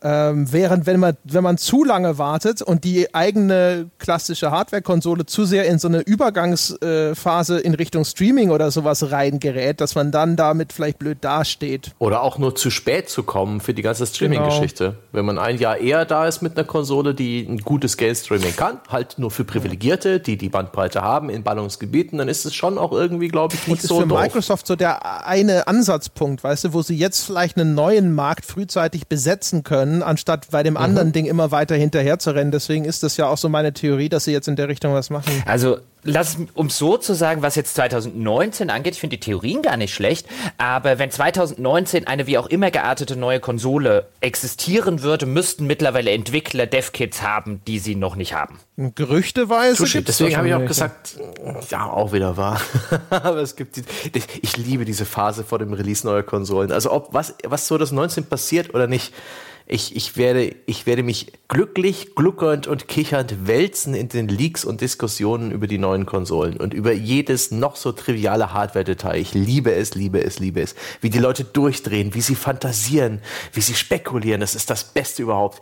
Ähm, 0.00 0.52
während 0.52 0.86
wenn 0.86 1.00
man, 1.00 1.16
wenn 1.24 1.42
man 1.42 1.58
zu 1.58 1.82
lange 1.82 2.18
wartet 2.18 2.62
und 2.62 2.84
die 2.84 3.12
eigene 3.16 3.90
klassische 3.98 4.52
Hardware-Konsole 4.52 5.26
zu 5.26 5.44
sehr 5.44 5.66
in 5.66 5.80
so 5.80 5.88
eine 5.88 6.00
Übergangsphase 6.02 7.58
äh, 7.58 7.62
in 7.62 7.74
Richtung 7.74 8.04
Streaming 8.04 8.50
oder 8.50 8.70
sowas 8.70 9.10
reingerät, 9.10 9.80
dass 9.80 9.96
man 9.96 10.12
dann 10.12 10.36
damit 10.36 10.72
vielleicht 10.72 11.00
blöd 11.00 11.18
dasteht. 11.22 11.96
Oder 11.98 12.22
auch 12.22 12.38
nur 12.38 12.54
zu 12.54 12.70
spät 12.70 13.08
zu 13.08 13.24
kommen 13.24 13.60
für 13.60 13.74
die 13.74 13.82
ganze 13.82 14.06
Streaming-Geschichte. 14.06 14.84
Genau. 14.84 14.98
Wenn 15.10 15.24
man 15.24 15.38
ein 15.38 15.58
Jahr 15.58 15.78
eher 15.78 16.04
da 16.04 16.28
ist 16.28 16.42
mit 16.42 16.56
einer 16.56 16.66
Konsole, 16.66 17.12
die 17.12 17.44
ein 17.48 17.58
gutes 17.58 17.96
Game-Streaming 17.96 18.54
kann, 18.54 18.78
halt 18.88 19.18
nur 19.18 19.32
für 19.32 19.42
Privilegierte, 19.42 20.20
die 20.20 20.36
die 20.36 20.48
Bandbreite 20.48 21.02
haben 21.02 21.28
in 21.28 21.42
Ballungsgebieten, 21.42 22.18
dann 22.18 22.28
ist 22.28 22.44
es 22.46 22.54
schon 22.54 22.78
auch 22.78 22.92
irgendwie, 22.92 23.26
glaube 23.26 23.56
ich, 23.56 23.66
nicht 23.66 23.82
und 23.82 23.88
so 23.88 23.96
ist 23.96 24.02
für 24.02 24.08
doof. 24.08 24.20
Microsoft 24.20 24.68
so 24.68 24.76
der 24.76 25.26
eine 25.26 25.66
Ansatzpunkt, 25.66 26.44
weißt 26.44 26.64
du, 26.64 26.72
wo 26.72 26.82
sie 26.82 26.96
jetzt 26.96 27.24
vielleicht 27.24 27.56
einen 27.56 27.74
neuen 27.74 28.14
Markt 28.14 28.46
frühzeitig 28.46 29.08
besetzen 29.08 29.64
können 29.64 29.87
können, 29.88 30.02
anstatt 30.02 30.48
bei 30.50 30.62
dem 30.62 30.74
mhm. 30.74 30.80
anderen 30.80 31.12
Ding 31.12 31.26
immer 31.26 31.50
weiter 31.50 31.74
hinterher 31.74 32.18
zu 32.18 32.30
rennen. 32.34 32.50
Deswegen 32.50 32.84
ist 32.84 33.02
das 33.02 33.16
ja 33.16 33.28
auch 33.28 33.38
so 33.38 33.48
meine 33.48 33.72
Theorie, 33.72 34.08
dass 34.08 34.24
sie 34.24 34.32
jetzt 34.32 34.48
in 34.48 34.56
der 34.56 34.68
Richtung 34.68 34.94
was 34.94 35.10
machen. 35.10 35.42
Also 35.46 35.78
lass, 36.04 36.36
um 36.54 36.70
so 36.70 36.96
zu 36.96 37.14
sagen, 37.14 37.42
was 37.42 37.54
jetzt 37.56 37.74
2019 37.74 38.70
angeht, 38.70 38.94
ich 38.94 39.00
finde 39.00 39.16
die 39.16 39.20
Theorien 39.20 39.62
gar 39.62 39.76
nicht 39.76 39.94
schlecht, 39.94 40.26
aber 40.56 40.98
wenn 40.98 41.10
2019 41.10 42.06
eine 42.06 42.26
wie 42.26 42.38
auch 42.38 42.46
immer 42.46 42.70
geartete 42.70 43.16
neue 43.16 43.40
Konsole 43.40 44.06
existieren 44.20 45.02
würde, 45.02 45.26
müssten 45.26 45.66
mittlerweile 45.66 46.10
Entwickler 46.10 46.66
Dev-Kits 46.66 47.22
haben, 47.22 47.60
die 47.66 47.78
sie 47.78 47.94
noch 47.94 48.16
nicht 48.16 48.34
haben. 48.34 48.58
Gerüchteweise 48.76 49.82
Touché, 49.82 50.02
Deswegen 50.02 50.36
habe 50.36 50.48
ich 50.48 50.54
auch 50.54 50.64
gesagt, 50.64 51.18
ja, 51.68 51.90
auch 51.90 52.12
wieder 52.12 52.36
wahr. 52.36 52.60
aber 53.10 53.38
es 53.38 53.56
gibt, 53.56 53.76
die, 53.76 53.82
ich 54.40 54.56
liebe 54.56 54.84
diese 54.84 55.04
Phase 55.04 55.42
vor 55.42 55.58
dem 55.58 55.72
Release 55.72 56.06
neuer 56.06 56.22
Konsolen. 56.22 56.70
Also 56.70 56.92
ob 56.92 57.12
was, 57.12 57.34
was 57.44 57.66
2019 57.66 58.26
passiert 58.26 58.74
oder 58.74 58.86
nicht, 58.86 59.12
ich, 59.70 59.94
ich, 59.94 60.16
werde, 60.16 60.56
ich 60.64 60.86
werde 60.86 61.02
mich 61.02 61.32
glücklich, 61.48 62.14
gluckernd 62.14 62.66
und 62.66 62.88
kichernd 62.88 63.46
wälzen 63.46 63.92
in 63.92 64.08
den 64.08 64.26
Leaks 64.26 64.64
und 64.64 64.80
Diskussionen 64.80 65.50
über 65.50 65.66
die 65.66 65.76
neuen 65.76 66.06
Konsolen 66.06 66.56
und 66.56 66.72
über 66.72 66.92
jedes 66.92 67.50
noch 67.50 67.76
so 67.76 67.92
triviale 67.92 68.54
Hardware-Detail. 68.54 69.18
Ich 69.20 69.34
liebe 69.34 69.74
es, 69.74 69.94
liebe 69.94 70.24
es, 70.24 70.38
liebe 70.38 70.62
es. 70.62 70.74
Wie 71.02 71.10
die 71.10 71.18
Leute 71.18 71.44
durchdrehen, 71.44 72.14
wie 72.14 72.22
sie 72.22 72.34
fantasieren, 72.34 73.20
wie 73.52 73.60
sie 73.60 73.74
spekulieren. 73.74 74.40
Das 74.40 74.54
ist 74.54 74.70
das 74.70 74.84
Beste 74.84 75.22
überhaupt. 75.22 75.60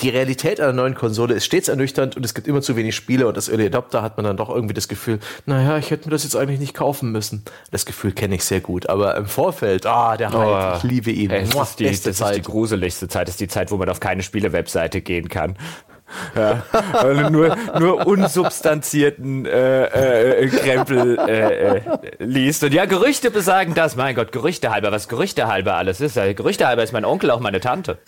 Die 0.00 0.08
Realität 0.08 0.60
einer 0.60 0.72
neuen 0.72 0.96
Konsole 0.96 1.34
ist 1.34 1.44
stets 1.44 1.68
ernüchternd 1.68 2.16
und 2.16 2.24
es 2.24 2.34
gibt 2.34 2.48
immer 2.48 2.60
zu 2.60 2.74
wenig 2.74 2.96
Spiele 2.96 3.28
und 3.28 3.36
als 3.36 3.48
Early 3.48 3.66
Adopter 3.66 4.02
hat 4.02 4.16
man 4.16 4.24
dann 4.24 4.36
doch 4.36 4.50
irgendwie 4.50 4.74
das 4.74 4.88
Gefühl, 4.88 5.20
naja, 5.46 5.78
ich 5.78 5.92
hätte 5.92 6.08
mir 6.08 6.12
das 6.12 6.24
jetzt 6.24 6.34
eigentlich 6.34 6.58
nicht 6.58 6.74
kaufen 6.74 7.12
müssen. 7.12 7.44
Das 7.70 7.86
Gefühl 7.86 8.10
kenne 8.10 8.34
ich 8.34 8.44
sehr 8.44 8.60
gut. 8.60 8.88
Aber 8.88 9.16
im 9.16 9.26
Vorfeld, 9.26 9.86
ah, 9.86 10.16
der 10.16 10.32
Hype, 10.32 10.74
oh, 10.74 10.76
ich 10.78 10.82
liebe 10.82 11.12
ihn. 11.12 11.30
Es 11.30 11.54
ist 11.54 11.78
die, 11.78 11.92
Zeit. 11.92 12.06
ist 12.06 12.36
die 12.36 12.42
gruseligste 12.42 13.06
Zeit. 13.06 13.28
Das 13.28 13.34
ist 13.34 13.40
die 13.40 13.43
Zeit, 13.48 13.70
wo 13.70 13.76
man 13.76 13.88
auf 13.88 14.00
keine 14.00 14.22
Spiele-Webseite 14.22 15.00
gehen 15.00 15.28
kann. 15.28 15.56
Ja, 16.36 17.30
nur, 17.30 17.56
nur 17.78 18.06
unsubstanzierten 18.06 19.46
äh, 19.46 20.42
äh, 20.42 20.48
Krempel 20.48 21.18
äh, 21.18 21.78
äh, 21.78 21.80
liest. 22.18 22.62
Und 22.62 22.74
ja, 22.74 22.84
Gerüchte 22.84 23.30
besagen 23.30 23.74
das. 23.74 23.96
Mein 23.96 24.14
Gott, 24.14 24.30
Gerüchte 24.30 24.70
halber, 24.70 24.92
was 24.92 25.08
Gerüchte 25.08 25.46
halber 25.46 25.74
alles 25.74 26.00
ist. 26.00 26.14
Gerüchte 26.14 26.66
halber 26.66 26.82
ist 26.82 26.92
mein 26.92 27.04
Onkel, 27.04 27.30
auch 27.30 27.40
meine 27.40 27.60
Tante. 27.60 27.98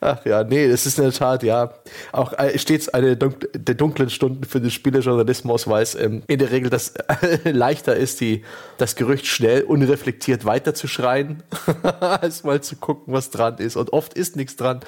Ach 0.00 0.24
ja, 0.24 0.44
nee, 0.44 0.68
das 0.68 0.86
ist 0.86 0.98
in 0.98 1.04
der 1.04 1.12
Tat, 1.12 1.42
ja, 1.42 1.72
auch 2.12 2.32
äh, 2.32 2.58
stets 2.58 2.88
eine 2.88 3.16
Dunk 3.16 3.48
der 3.54 3.74
dunklen 3.74 4.10
Stunden 4.10 4.44
für 4.44 4.60
den 4.60 4.70
Spielejournalismus, 4.70 5.66
weil 5.68 5.82
es 5.82 5.94
ähm, 5.94 6.22
in 6.26 6.38
der 6.38 6.50
Regel 6.50 6.70
das 6.70 6.94
äh, 6.96 7.50
leichter 7.50 7.96
ist, 7.96 8.20
die, 8.20 8.44
das 8.78 8.96
Gerücht 8.96 9.26
schnell 9.26 9.62
unreflektiert 9.62 10.44
weiterzuschreien, 10.44 11.42
als 12.00 12.44
mal 12.44 12.60
zu 12.60 12.76
gucken, 12.76 13.12
was 13.12 13.30
dran 13.30 13.58
ist. 13.58 13.76
Und 13.76 13.92
oft 13.92 14.14
ist 14.14 14.36
nichts 14.36 14.56
dran. 14.56 14.80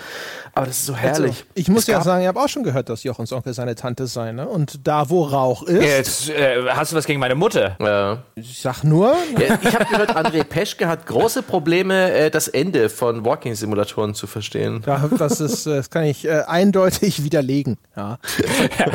Aber 0.54 0.66
das 0.66 0.78
ist 0.78 0.86
so 0.86 0.96
herrlich. 0.96 1.30
Also, 1.30 1.44
ich 1.54 1.68
muss 1.68 1.82
es 1.82 1.88
ja 1.88 2.00
sagen, 2.02 2.22
ich 2.22 2.28
habe 2.28 2.40
auch 2.40 2.48
schon 2.48 2.62
gehört, 2.62 2.88
dass 2.88 3.02
Jochens 3.04 3.32
Onkel 3.32 3.54
seine 3.54 3.74
Tante 3.74 4.06
sei, 4.06 4.32
ne? 4.32 4.48
Und 4.48 4.86
da, 4.86 5.08
wo 5.10 5.24
Rauch 5.24 5.62
ist. 5.62 5.82
Jetzt 5.82 6.30
äh, 6.30 6.64
hast 6.70 6.92
du 6.92 6.96
was 6.96 7.06
gegen 7.06 7.20
meine 7.20 7.34
Mutter? 7.34 7.76
Ja. 7.80 8.22
Ich 8.34 8.60
sag 8.60 8.82
nur. 8.84 9.14
Ja, 9.38 9.58
ich 9.62 9.74
habe 9.74 9.84
gehört, 9.86 10.16
André 10.16 10.44
Peschke 10.44 10.88
hat 10.88 11.06
große 11.06 11.42
Probleme, 11.42 12.12
äh, 12.12 12.30
das 12.30 12.48
Ende 12.48 12.88
von 12.88 13.24
Walking-Simulatoren 13.24 14.14
zu 14.14 14.26
verstehen. 14.26 14.57
Ja, 14.58 15.08
das, 15.18 15.40
ist, 15.40 15.66
äh, 15.66 15.76
das 15.76 15.90
kann 15.90 16.04
ich 16.04 16.24
äh, 16.24 16.42
eindeutig 16.46 17.24
widerlegen. 17.24 17.78
Ja. 17.96 18.18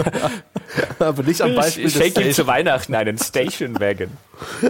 Aber 1.00 1.24
nicht 1.24 1.42
am 1.42 1.56
Beispiel 1.56 1.86
ich 1.86 1.94
schenke 1.94 2.22
ihm 2.22 2.34
zu 2.34 2.48
Weihnachten 2.48 2.96
einen 2.96 3.18
Station 3.18 3.80
Wagon. 3.80 4.10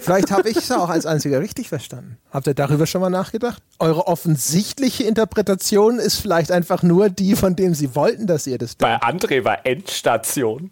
Vielleicht 0.01 0.31
habe 0.31 0.49
ich 0.49 0.57
es 0.57 0.71
auch 0.71 0.89
als 0.89 1.05
einziger 1.05 1.39
richtig 1.39 1.69
verstanden. 1.69 2.17
Habt 2.31 2.47
ihr 2.47 2.53
darüber 2.53 2.85
schon 2.85 3.01
mal 3.01 3.09
nachgedacht? 3.09 3.61
Eure 3.79 4.07
offensichtliche 4.07 5.03
Interpretation 5.03 5.99
ist 5.99 6.19
vielleicht 6.19 6.51
einfach 6.51 6.83
nur 6.83 7.09
die, 7.09 7.35
von 7.35 7.55
dem 7.55 7.73
sie 7.73 7.95
wollten, 7.95 8.27
dass 8.27 8.47
ihr 8.47 8.57
das 8.57 8.77
denkt. 8.77 9.01
Bei 9.01 9.07
André 9.07 9.43
war 9.43 9.65
Endstation. 9.65 10.71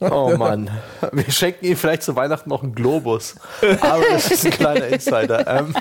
Oh 0.00 0.34
Mann. 0.36 0.70
Wir 1.12 1.30
schenken 1.30 1.64
ihm 1.64 1.76
vielleicht 1.76 2.02
zu 2.02 2.16
Weihnachten 2.16 2.48
noch 2.48 2.62
einen 2.62 2.74
Globus. 2.74 3.36
Aber 3.80 4.02
das 4.10 4.30
ist 4.30 4.44
ein 4.46 4.52
kleiner 4.52 4.86
Insider. 4.88 5.46
Ähm. 5.46 5.74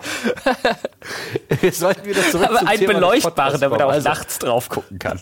Wir 1.60 1.72
sollten 1.72 2.04
wieder 2.06 2.22
zurück 2.22 2.46
Aber 2.48 2.58
zum 2.58 2.68
ein 2.68 2.80
beleuchtbaren, 2.80 3.60
damit 3.60 3.80
er 3.80 3.86
auch 3.86 3.92
also, 3.92 4.08
nachts 4.08 4.38
drauf 4.38 4.68
gucken 4.68 4.98
kann. 4.98 5.20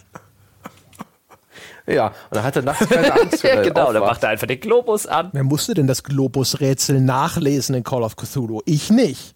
Ja, 1.89 2.09
und 2.09 2.15
dann 2.33 2.45
hat 2.45 2.55
er 2.55 2.63
nachts 2.63 2.87
keine 2.87 3.13
Angst. 3.13 3.43
ja, 3.43 3.63
genau, 3.63 3.93
dann 3.93 4.03
macht 4.03 4.23
er 4.23 4.29
einfach 4.29 4.47
den 4.47 4.61
Globus 4.61 5.07
an. 5.07 5.31
Wer 5.33 5.43
musste 5.43 5.73
denn 5.73 5.87
das 5.87 6.03
Globus-Rätsel 6.05 7.01
nachlesen 7.01 7.75
in 7.75 7.83
Call 7.83 8.03
of 8.03 8.17
Cthulhu? 8.17 8.61
Ich 8.67 8.91
nicht. 8.91 9.33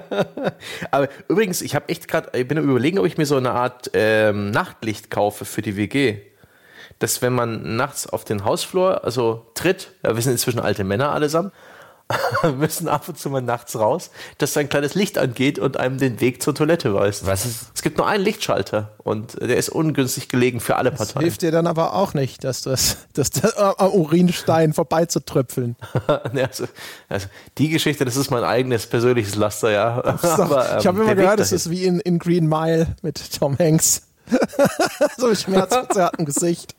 Aber 0.90 1.08
übrigens, 1.28 1.62
ich 1.62 1.76
habe 1.76 1.88
echt 1.88 2.08
gerade, 2.08 2.36
ich 2.36 2.48
bin 2.48 2.58
überlegen, 2.58 2.98
ob 2.98 3.06
ich 3.06 3.18
mir 3.18 3.26
so 3.26 3.36
eine 3.36 3.52
Art 3.52 3.90
ähm, 3.94 4.50
Nachtlicht 4.50 5.10
kaufe 5.10 5.44
für 5.44 5.62
die 5.62 5.76
WG. 5.76 6.18
Dass 6.98 7.22
wenn 7.22 7.32
man 7.32 7.76
nachts 7.76 8.08
auf 8.08 8.24
den 8.24 8.44
Hausflur, 8.44 9.04
also 9.04 9.46
tritt, 9.54 9.92
ja, 10.02 10.16
wir 10.16 10.22
sind 10.22 10.32
inzwischen 10.32 10.58
alte 10.58 10.82
Männer 10.82 11.12
allesamt, 11.12 11.52
müssen 12.58 12.88
ab 12.88 13.08
und 13.08 13.18
zu 13.18 13.30
mal 13.30 13.42
nachts 13.42 13.76
raus, 13.76 14.10
dass 14.38 14.52
da 14.52 14.60
ein 14.60 14.68
kleines 14.68 14.94
Licht 14.94 15.18
angeht 15.18 15.58
und 15.58 15.76
einem 15.76 15.98
den 15.98 16.20
Weg 16.20 16.42
zur 16.42 16.54
Toilette 16.54 16.94
weist. 16.94 17.26
Was 17.26 17.44
ist? 17.46 17.66
Es 17.74 17.82
gibt 17.82 17.98
nur 17.98 18.06
einen 18.06 18.24
Lichtschalter 18.24 18.92
und 18.98 19.40
der 19.40 19.56
ist 19.56 19.68
ungünstig 19.68 20.28
gelegen 20.28 20.60
für 20.60 20.76
alle 20.76 20.90
Das 20.90 20.98
Parteien. 20.98 21.22
hilft 21.22 21.42
dir 21.42 21.50
dann 21.50 21.66
aber 21.66 21.94
auch 21.94 22.14
nicht, 22.14 22.44
dass 22.44 22.62
das, 22.62 22.96
dass 23.12 23.30
das 23.30 23.54
äh, 23.54 23.60
am 23.60 23.92
Urinstein 23.92 24.72
vorbeizutröpfeln. 24.72 25.76
Also, 26.40 26.66
also 27.08 27.26
die 27.58 27.68
Geschichte, 27.68 28.04
das 28.04 28.16
ist 28.16 28.30
mein 28.30 28.44
eigenes 28.44 28.86
persönliches 28.86 29.34
Laster, 29.36 29.70
ja. 29.70 30.02
Aber, 30.22 30.78
ich 30.78 30.86
habe 30.86 30.98
ähm, 30.98 31.02
immer 31.02 31.06
der 31.06 31.16
Weg 31.16 31.22
gehört, 31.22 31.40
das 31.40 31.52
ist 31.52 31.70
wie 31.70 31.84
in, 31.84 32.00
in 32.00 32.18
Green 32.18 32.46
Mile 32.46 32.96
mit 33.02 33.38
Tom 33.38 33.58
Hanks. 33.58 34.02
so 35.16 35.26
ein 35.28 35.36
schmerzverzerrtem 35.36 36.24
Gesicht. 36.24 36.74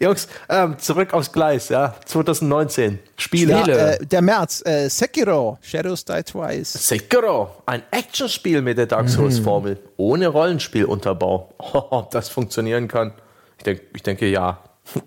Jungs, 0.00 0.28
ähm, 0.48 0.78
zurück 0.78 1.12
aufs 1.12 1.32
Gleis, 1.32 1.68
ja. 1.68 1.94
2019. 2.04 2.98
Spiele. 3.16 3.58
Spiele. 3.58 3.98
Äh, 3.98 4.06
der 4.06 4.22
März, 4.22 4.62
äh, 4.66 4.88
Sekiro, 4.88 5.58
Shadows 5.62 6.04
Die 6.04 6.22
Twice. 6.22 6.72
Sekiro, 6.72 7.50
ein 7.66 7.82
Actionspiel 7.90 8.62
mit 8.62 8.78
der 8.78 8.86
Dark 8.86 9.08
Souls-Formel, 9.08 9.78
ohne 9.96 10.28
Rollenspielunterbau. 10.28 11.54
Ob 11.58 12.10
das 12.10 12.28
funktionieren 12.28 12.88
kann? 12.88 13.12
Ich, 13.58 13.64
denk, 13.64 13.80
ich 13.94 14.02
denke 14.02 14.26
ja. 14.28 14.58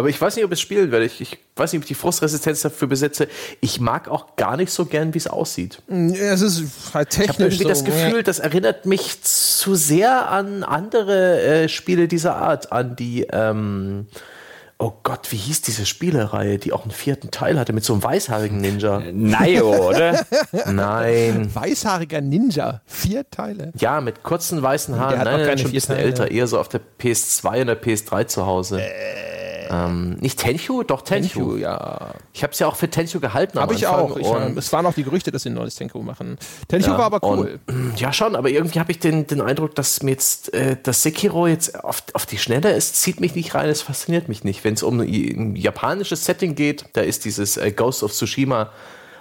Aber 0.00 0.08
ich 0.08 0.18
weiß 0.18 0.34
nicht, 0.36 0.44
ob 0.46 0.50
ich 0.50 0.56
es 0.56 0.62
spielen 0.62 0.90
werde. 0.90 1.04
Ich, 1.04 1.20
ich 1.20 1.36
weiß 1.56 1.72
nicht, 1.74 1.80
ob 1.80 1.84
ich 1.84 1.88
die 1.88 1.94
Frustresistenz 1.94 2.62
dafür 2.62 2.88
besitze. 2.88 3.28
Ich 3.60 3.80
mag 3.80 4.08
auch 4.08 4.34
gar 4.36 4.56
nicht 4.56 4.72
so 4.72 4.86
gern, 4.86 5.12
wie 5.12 5.18
es 5.18 5.26
aussieht. 5.26 5.82
Es 5.88 6.40
ist 6.40 6.94
halt 6.94 7.12
Ich 7.12 7.18
habe 7.18 7.26
technisch 7.28 7.60
irgendwie 7.60 7.62
so, 7.64 7.68
das 7.68 7.84
Gefühl, 7.84 8.22
das 8.22 8.38
erinnert 8.38 8.86
mich 8.86 9.22
zu 9.22 9.74
sehr 9.74 10.30
an 10.30 10.62
andere 10.64 11.42
äh, 11.42 11.68
Spiele 11.68 12.08
dieser 12.08 12.36
Art, 12.36 12.72
an 12.72 12.96
die, 12.96 13.26
ähm, 13.30 14.06
oh 14.78 14.92
Gott, 15.02 15.30
wie 15.32 15.36
hieß 15.36 15.60
diese 15.60 15.84
Spielereihe, 15.84 16.56
die 16.56 16.72
auch 16.72 16.84
einen 16.84 16.92
vierten 16.92 17.30
Teil 17.30 17.58
hatte 17.58 17.74
mit 17.74 17.84
so 17.84 17.92
einem 17.92 18.02
weißhaarigen 18.02 18.58
Ninja? 18.58 19.02
Nayo, 19.12 19.88
oder? 19.90 20.24
Nein. 20.66 21.54
weißhaariger 21.54 22.22
Ninja, 22.22 22.80
vier 22.86 23.30
Teile. 23.30 23.72
Ja, 23.78 24.00
mit 24.00 24.22
kurzen 24.22 24.62
weißen 24.62 24.98
Haaren. 24.98 25.10
Der 25.10 25.18
hat 25.18 25.24
Nein, 25.26 25.32
noch 25.34 25.38
nein, 25.40 25.48
keine 25.48 25.58
schon 25.60 25.70
ein 25.72 25.74
bisschen 25.74 25.94
Teile. 25.96 26.06
älter, 26.06 26.30
eher 26.30 26.46
so 26.46 26.58
auf 26.58 26.68
der 26.70 26.80
PS2 26.98 27.60
und 27.60 27.66
der 27.66 27.82
PS3 27.82 28.26
zu 28.28 28.46
Hause. 28.46 28.80
Ähm, 29.70 30.14
nicht 30.14 30.40
Tenchu? 30.40 30.82
Doch, 30.82 31.02
Tenchu. 31.02 31.38
Tenchu, 31.38 31.56
ja. 31.56 32.14
Ich 32.32 32.42
habe 32.42 32.52
es 32.52 32.58
ja 32.58 32.66
auch 32.66 32.74
für 32.74 32.90
Tenchu 32.90 33.20
gehalten. 33.20 33.60
Habe 33.60 33.74
ich 33.74 33.86
auch. 33.86 34.16
Ich, 34.16 34.26
und- 34.26 34.58
es 34.58 34.72
waren 34.72 34.84
auch 34.84 34.94
die 34.94 35.04
Gerüchte, 35.04 35.30
dass 35.30 35.44
sie 35.44 35.50
ein 35.50 35.54
neues 35.54 35.76
Tenchu 35.76 36.02
machen. 36.02 36.38
Tenchu 36.66 36.90
war 36.90 37.04
aber 37.04 37.22
cool. 37.22 37.60
Und, 37.68 37.96
ja, 37.98 38.12
schon, 38.12 38.34
aber 38.34 38.50
irgendwie 38.50 38.80
habe 38.80 38.90
ich 38.90 38.98
den, 38.98 39.28
den 39.28 39.40
Eindruck, 39.40 39.76
dass 39.76 40.02
mir 40.02 40.10
jetzt 40.10 40.52
äh, 40.52 40.76
das 40.82 41.04
Sekiro 41.04 41.46
jetzt 41.46 41.84
auf, 41.84 42.02
auf 42.14 42.26
die 42.26 42.38
Schnelle 42.38 42.72
ist, 42.72 42.96
zieht 42.96 43.20
mich 43.20 43.36
nicht 43.36 43.54
rein, 43.54 43.68
es 43.68 43.82
fasziniert 43.82 44.28
mich 44.28 44.42
nicht. 44.42 44.64
Wenn 44.64 44.74
es 44.74 44.82
um 44.82 44.98
ein 45.00 45.54
japanisches 45.54 46.24
Setting 46.24 46.56
geht, 46.56 46.86
da 46.94 47.02
ist 47.02 47.24
dieses 47.24 47.56
äh, 47.56 47.70
Ghost 47.70 48.02
of 48.02 48.12
Tsushima. 48.12 48.70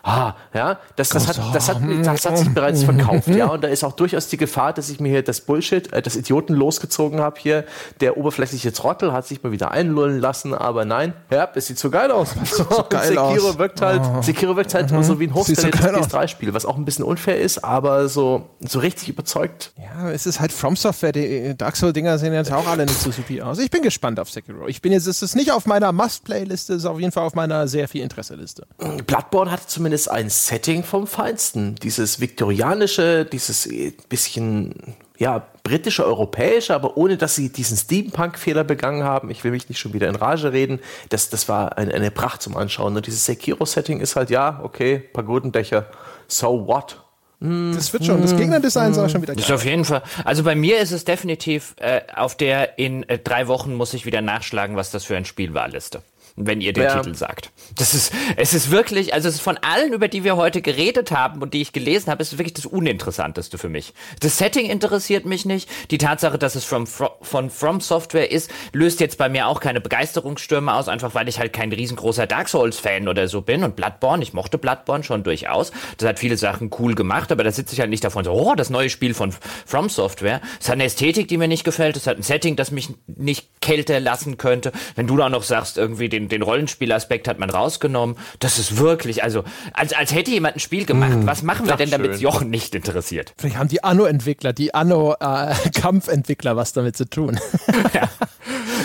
Ah, 0.09 0.35
ja, 0.55 0.79
das, 0.95 1.09
das, 1.09 1.27
hat, 1.27 1.39
das, 1.53 1.69
hat, 1.69 1.77
das 2.03 2.25
hat 2.25 2.37
sich 2.39 2.49
bereits 2.49 2.83
verkauft, 2.83 3.27
ja, 3.27 3.45
und 3.45 3.63
da 3.63 3.67
ist 3.67 3.83
auch 3.83 3.91
durchaus 3.91 4.27
die 4.27 4.37
Gefahr, 4.37 4.73
dass 4.73 4.89
ich 4.89 4.99
mir 4.99 5.09
hier 5.09 5.21
das 5.21 5.41
Bullshit, 5.41 5.93
äh, 5.93 6.01
das 6.01 6.15
Idioten 6.15 6.55
losgezogen 6.55 7.19
habe 7.19 7.39
hier. 7.39 7.63
Der 7.99 8.17
oberflächliche 8.17 8.73
Trottel 8.73 9.13
hat 9.13 9.27
sich 9.27 9.43
mal 9.43 9.51
wieder 9.51 9.69
einlullen 9.69 10.19
lassen, 10.19 10.55
aber 10.55 10.83
nein, 10.83 11.13
ja, 11.29 11.47
es 11.53 11.67
sieht 11.67 11.77
so 11.77 11.91
geil 11.91 12.09
aus. 12.09 12.33
So 12.43 12.65
geil 12.89 13.09
Sekiro 13.09 13.49
aus. 13.49 13.57
wirkt 13.59 13.81
halt, 13.81 14.01
Sekiro 14.23 14.55
wirkt 14.55 14.73
halt 14.73 14.89
so 14.89 15.19
wie 15.19 15.27
ein 15.27 15.33
Sieht 15.43 15.57
so 15.57 15.67
hochskaliertes 15.67 15.81
geil 15.81 15.95
aus. 15.95 16.07
PS3-Spiel, 16.07 16.53
was 16.55 16.65
auch 16.65 16.75
ein 16.75 16.85
bisschen 16.85 17.05
unfair 17.05 17.39
ist, 17.39 17.63
aber 17.63 18.09
so, 18.09 18.49
so 18.61 18.79
richtig 18.79 19.09
überzeugt. 19.09 19.73
Ja, 19.77 20.09
es 20.09 20.25
ist 20.25 20.39
halt 20.39 20.51
From 20.51 20.75
Software. 20.75 21.11
Die 21.11 21.55
Dark 21.55 21.75
Souls-Dinger 21.75 22.17
sehen 22.17 22.33
jetzt 22.33 22.51
auch 22.51 22.67
alle 22.67 22.85
nicht 22.85 22.99
so 22.99 23.11
supi 23.11 23.43
aus. 23.43 23.59
Ich 23.59 23.69
bin 23.69 23.83
gespannt 23.83 24.19
auf 24.19 24.31
Sekiro. 24.31 24.67
Ich 24.67 24.81
bin 24.81 24.91
jetzt, 24.91 25.05
es 25.05 25.21
ist 25.21 25.35
nicht 25.35 25.51
auf 25.51 25.67
meiner 25.67 25.91
Must-Play-Liste, 25.91 26.73
es 26.73 26.79
ist 26.79 26.85
auf 26.85 26.99
jeden 26.99 27.11
Fall 27.11 27.25
auf 27.25 27.35
meiner 27.35 27.67
sehr 27.67 27.87
viel 27.87 28.01
Interesse-Liste. 28.01 28.65
Bloodborne 29.05 29.51
hatte 29.51 29.67
zumindest 29.67 29.98
ein 30.07 30.29
Setting 30.29 30.83
vom 30.83 31.07
Feinsten. 31.07 31.75
Dieses 31.75 32.19
viktorianische, 32.19 33.25
dieses 33.25 33.65
äh, 33.65 33.93
bisschen, 34.07 34.95
ja, 35.17 35.47
britische, 35.63 36.05
europäische, 36.05 36.73
aber 36.73 36.97
ohne, 36.97 37.17
dass 37.17 37.35
sie 37.35 37.51
diesen 37.51 37.77
Steampunk-Fehler 37.77 38.63
begangen 38.63 39.03
haben. 39.03 39.29
Ich 39.29 39.43
will 39.43 39.51
mich 39.51 39.69
nicht 39.69 39.79
schon 39.79 39.93
wieder 39.93 40.07
in 40.07 40.15
Rage 40.15 40.53
reden. 40.53 40.79
Das, 41.09 41.29
das 41.29 41.49
war 41.49 41.77
eine, 41.77 41.93
eine 41.93 42.11
Pracht 42.11 42.41
zum 42.41 42.55
Anschauen. 42.55 42.95
Und 42.95 43.05
dieses 43.05 43.25
Sekiro-Setting 43.25 43.99
ist 43.99 44.15
halt, 44.15 44.29
ja, 44.29 44.59
okay, 44.63 44.99
Pagodendächer. 44.99 45.85
So 46.27 46.67
what? 46.67 46.97
Das 47.41 47.93
wird 47.93 48.03
schon. 48.03 48.21
Das 48.21 48.35
Gegnerdesign 48.35 48.91
ist 48.91 48.97
auch 48.97 49.09
schon 49.09 49.21
wieder 49.21 49.33
Ist 49.33 49.47
geil. 49.47 49.55
auf 49.55 49.63
jeden 49.63 49.85
Fall. 49.85 50.03
Also 50.25 50.43
bei 50.43 50.55
mir 50.55 50.79
ist 50.79 50.91
es 50.91 51.05
definitiv 51.05 51.73
äh, 51.77 52.01
auf 52.13 52.35
der 52.35 52.77
in 52.77 53.07
äh, 53.07 53.17
drei 53.17 53.47
Wochen 53.47 53.75
muss 53.75 53.93
ich 53.93 54.05
wieder 54.05 54.21
nachschlagen, 54.21 54.75
was 54.75 54.91
das 54.91 55.05
für 55.05 55.15
ein 55.15 55.23
Spiel 55.23 55.53
war 55.53 55.69
Liste. 55.69 56.01
Wenn 56.41 56.61
ihr 56.61 56.71
den 56.71 56.83
Ja. 56.83 56.95
Titel 57.01 57.15
sagt. 57.15 57.51
Das 57.75 57.93
ist, 57.93 58.13
es 58.37 58.53
ist 58.53 58.71
wirklich, 58.71 59.13
also 59.13 59.27
es 59.27 59.35
ist 59.35 59.41
von 59.41 59.57
allen, 59.57 59.91
über 59.91 60.07
die 60.07 60.23
wir 60.23 60.37
heute 60.37 60.61
geredet 60.61 61.11
haben 61.11 61.41
und 61.41 61.53
die 61.53 61.61
ich 61.61 61.73
gelesen 61.73 62.09
habe, 62.09 62.21
ist 62.21 62.37
wirklich 62.37 62.53
das 62.53 62.65
Uninteressanteste 62.65 63.57
für 63.57 63.67
mich. 63.67 63.93
Das 64.21 64.37
Setting 64.37 64.69
interessiert 64.69 65.25
mich 65.25 65.45
nicht. 65.45 65.69
Die 65.91 65.97
Tatsache, 65.97 66.37
dass 66.37 66.55
es 66.55 66.63
from, 66.63 66.85
Fro- 66.87 67.11
von 67.21 67.49
From 67.49 67.81
Software 67.81 68.31
ist, 68.31 68.49
löst 68.71 69.01
jetzt 69.01 69.17
bei 69.17 69.27
mir 69.27 69.47
auch 69.47 69.59
keine 69.59 69.81
Begeisterungsstürme 69.81 70.73
aus, 70.73 70.87
einfach 70.87 71.13
weil 71.13 71.27
ich 71.27 71.39
halt 71.39 71.51
kein 71.51 71.73
riesengroßer 71.73 72.25
Dark 72.25 72.47
Souls-Fan 72.47 73.09
oder 73.09 73.27
so 73.27 73.41
bin. 73.41 73.63
Und 73.65 73.75
Bloodborne, 73.75 74.23
ich 74.23 74.31
mochte 74.33 74.57
Bloodborne 74.57 75.03
schon 75.03 75.23
durchaus. 75.23 75.73
Das 75.97 76.07
hat 76.07 76.19
viele 76.19 76.37
Sachen 76.37 76.71
cool 76.79 76.95
gemacht, 76.95 77.33
aber 77.33 77.43
da 77.43 77.51
sitze 77.51 77.73
ich 77.73 77.81
halt 77.81 77.89
nicht 77.89 78.03
davon 78.05 78.23
so, 78.23 78.31
oh, 78.31 78.55
das 78.55 78.69
neue 78.69 78.89
Spiel 78.89 79.13
von 79.13 79.33
From 79.65 79.89
Software. 79.89 80.39
Es 80.61 80.69
hat 80.69 80.75
eine 80.75 80.85
Ästhetik, 80.85 81.27
die 81.27 81.37
mir 81.37 81.49
nicht 81.49 81.65
gefällt. 81.65 81.97
Es 81.97 82.07
hat 82.07 82.15
ein 82.17 82.23
Setting, 82.23 82.55
das 82.55 82.71
mich 82.71 82.89
nicht 83.07 83.61
kälter 83.61 83.99
lassen 83.99 84.37
könnte. 84.37 84.71
Wenn 84.95 85.05
du 85.07 85.17
da 85.17 85.29
noch 85.29 85.43
sagst, 85.43 85.77
irgendwie 85.77 86.07
den, 86.07 86.28
den 86.29 86.41
Rollenspielaspekt 86.41 87.27
hat 87.27 87.39
man 87.39 87.49
rausgenommen. 87.49 88.15
Das 88.39 88.59
ist 88.59 88.77
wirklich, 88.77 89.23
also, 89.23 89.43
als, 89.73 89.93
als 89.93 90.13
hätte 90.13 90.31
jemand 90.31 90.55
ein 90.55 90.59
Spiel 90.59 90.85
gemacht. 90.85 91.17
Was 91.23 91.43
machen 91.43 91.67
wir 91.67 91.75
denn, 91.75 91.91
damit 91.91 92.13
schön. 92.13 92.21
Jochen 92.21 92.49
nicht 92.49 92.75
interessiert? 92.75 93.33
Vielleicht 93.37 93.57
haben 93.57 93.69
die 93.69 93.83
Anno-Entwickler, 93.83 94.53
die 94.53 94.73
Anno-Kampfentwickler 94.73 96.55
was 96.55 96.73
damit 96.73 96.95
zu 96.97 97.09
tun. 97.09 97.39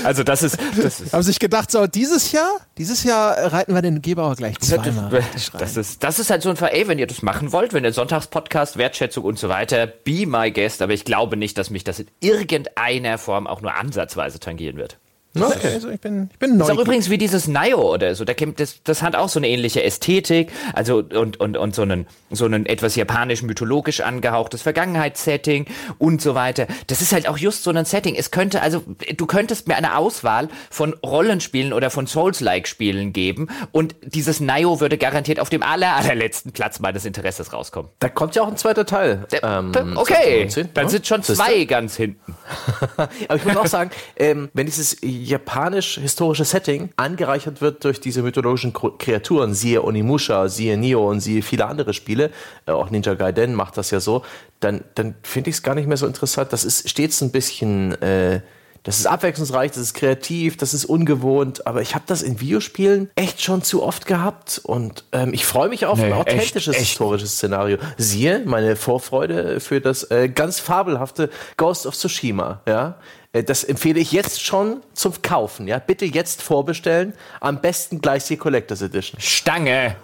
Also, 0.05 0.23
das 0.23 0.43
ist, 0.43 0.59
das 0.77 1.01
ist 1.01 1.13
haben 1.15 1.23
sich 1.23 1.39
gedacht, 1.39 1.71
so, 1.71 1.87
dieses 1.87 2.31
Jahr, 2.33 2.61
dieses 2.77 3.05
Jahr 3.05 3.53
reiten 3.53 3.75
wir 3.75 3.81
den 3.81 4.03
Gebauer 4.03 4.37
gleich 4.37 4.59
zweimal. 4.59 5.09
rein. 5.09 5.25
Das 5.59 5.79
ist, 5.79 6.03
das 6.05 6.19
ist 6.19 6.31
halt 6.31 6.43
so 6.43 6.51
ein 6.51 6.57
Fall, 6.57 6.71
ey, 6.73 6.87
wenn 6.89 6.99
ihr 6.99 7.07
das 7.07 7.23
machen 7.23 7.53
wollt, 7.53 7.73
wenn 7.73 7.85
ihr 7.85 7.93
Sonntagspodcast, 7.93 8.77
Wertschätzung 8.77 9.25
und 9.25 9.39
so 9.39 9.49
weiter, 9.49 9.87
be 9.87 10.27
my 10.27 10.51
guest, 10.51 10.83
aber 10.83 10.93
ich 10.93 11.07
glaube 11.07 11.39
nicht, 11.39 11.57
dass 11.57 11.71
mich 11.71 11.85
das 11.85 12.01
in 12.01 12.09
irgendeiner 12.21 13.17
Form 13.17 13.47
auch 13.47 13.63
nur 13.63 13.75
ansatzweise 13.75 14.41
tangieren 14.41 14.77
wird. 14.77 14.99
Okay. 15.37 15.75
Also 15.75 15.89
ich 15.91 16.01
bin, 16.01 16.29
ich 16.33 16.39
bin 16.39 16.59
Das 16.59 16.69
ist 16.69 16.73
auch 16.73 16.77
neugierig. 16.77 16.87
übrigens 16.87 17.11
wie 17.11 17.19
dieses 17.19 17.49
Nio 17.49 17.93
oder 17.93 18.15
so. 18.15 18.25
Da 18.25 18.35
kommt 18.35 18.61
das, 18.61 18.83
das 18.85 19.03
hat 19.03 19.17
auch 19.17 19.29
so 19.29 19.41
eine 19.41 19.49
ähnliche 19.49 19.83
Ästhetik, 19.83 20.53
also 20.75 20.99
und, 20.99 21.41
und, 21.41 21.57
und 21.57 21.75
so 21.75 21.83
einen, 21.83 22.07
so 22.31 22.45
einen 22.45 22.67
etwas 22.67 22.95
japanisch 22.97 23.43
mythologisch 23.43 24.01
angehauchtes 24.01 24.63
Vergangenheitssetting 24.63 25.67
und 25.99 26.23
so 26.23 26.35
weiter. 26.35 26.67
Das 26.87 27.01
ist 27.03 27.13
halt 27.13 27.29
auch 27.29 27.37
just 27.39 27.63
so 27.65 27.71
ein 27.71 27.85
Setting. 27.85 28.15
Es 28.15 28.31
könnte, 28.31 28.63
also 28.63 28.83
du 29.17 29.27
könntest 29.27 29.69
mir 29.69 29.77
eine 29.77 29.97
Auswahl 29.99 30.49
von 30.71 30.95
Rollenspielen 31.05 31.73
oder 31.73 31.91
von 31.91 32.07
Souls-like-Spielen 32.07 33.13
geben 33.13 33.49
und 33.73 33.95
dieses 34.03 34.41
Nio 34.41 34.81
würde 34.81 34.99
garantiert 34.99 35.41
auf 35.41 35.51
dem 35.51 35.63
aller, 35.63 35.95
allerletzten 35.97 36.53
Platz 36.53 36.81
meines 36.81 37.05
Interesses 37.05 37.53
rauskommen. 37.53 37.91
Da 37.99 38.09
kommt 38.09 38.35
ja 38.37 38.43
auch 38.43 38.49
ein 38.49 38.57
zweiter 38.57 38.87
Teil. 38.87 39.27
Der- 39.33 39.43
ähm, 39.43 39.73
okay, 39.97 40.47
2019, 40.49 40.69
dann 40.75 40.85
ne? 40.85 40.91
sind 40.91 41.07
schon 41.07 41.23
zwei 41.23 41.65
ganz 41.65 41.97
hinten. 41.97 42.35
Aber 42.97 43.37
ich 43.37 43.45
muss 43.45 43.57
auch 43.57 43.67
sagen, 43.67 43.91
ähm, 44.17 44.49
wenn 44.53 44.67
dieses 44.67 44.97
japanisch-historische 45.25 46.45
Setting 46.45 46.91
angereichert 46.97 47.61
wird 47.61 47.85
durch 47.85 48.01
diese 48.01 48.23
mythologischen 48.23 48.73
Kreaturen, 48.73 49.55
siehe 49.55 49.83
Onimusha, 49.83 50.49
siehe 50.49 50.77
Nio 50.77 51.09
und 51.09 51.21
siehe 51.21 51.43
viele 51.43 51.67
andere 51.67 51.95
Spiele, 51.95 52.31
äh, 52.67 52.73
auch 52.73 52.91
Ninja 52.91 53.15
Gaiden 53.15 53.55
macht 53.55 53.77
das 53.77 53.91
ja 53.91 54.01
so, 54.01 54.25
dann, 54.61 54.85
dann 54.95 55.15
finde 55.23 55.51
ich 55.51 55.57
es 55.57 55.63
gar 55.63 55.75
nicht 55.75 55.89
mehr 55.89 55.97
so 55.97 56.07
interessant. 56.07 56.53
Das 56.53 56.65
ist 56.65 56.89
stets 56.89 57.21
ein 57.21 57.31
bisschen, 57.31 58.01
äh, 58.03 58.41
das 58.83 58.99
ist 58.99 59.07
abwechslungsreich, 59.07 59.71
das 59.71 59.81
ist 59.81 59.95
kreativ, 59.95 60.59
das 60.59 60.75
ist 60.75 60.85
ungewohnt, 60.85 61.67
aber 61.67 61.81
ich 61.81 61.95
habe 61.95 62.05
das 62.07 62.23
in 62.23 62.41
Videospielen 62.41 63.11
echt 63.15 63.43
schon 63.43 63.63
zu 63.63 63.83
oft 63.83 64.07
gehabt 64.07 64.61
und 64.63 65.05
ähm, 65.13 65.33
ich 65.33 65.47
freue 65.47 65.71
mich 65.71 65.87
auf 65.87 65.99
Nee, 65.99 66.05
ein 66.05 66.13
echt, 66.13 66.21
authentisches 66.21 66.77
echt. 66.77 66.87
historisches 66.87 67.33
Szenario. 67.37 67.79
Siehe 67.97 68.43
meine 68.45 68.77
Vorfreude 68.77 69.61
für 69.61 69.81
das 69.81 70.11
äh, 70.11 70.29
ganz 70.29 70.61
fabelhafte 70.61 71.31
Ghost 71.57 71.87
of 71.87 71.97
Tsushima. 71.97 72.61
Ja, 72.69 72.99
das 73.43 73.65
empfehle 73.65 73.99
ich 73.99 74.13
jetzt 74.13 74.43
schon 74.43 74.83
zum 74.93 75.21
Kaufen. 75.23 75.67
Ja, 75.67 75.79
bitte 75.81 76.05
jetzt 76.05 76.43
vorbestellen. 76.43 77.15
Am 77.41 77.61
besten 77.61 78.01
gleich 78.01 78.25
die 78.25 78.37
Collectors 78.37 78.83
Edition. 78.83 79.21
Stange. 79.21 79.97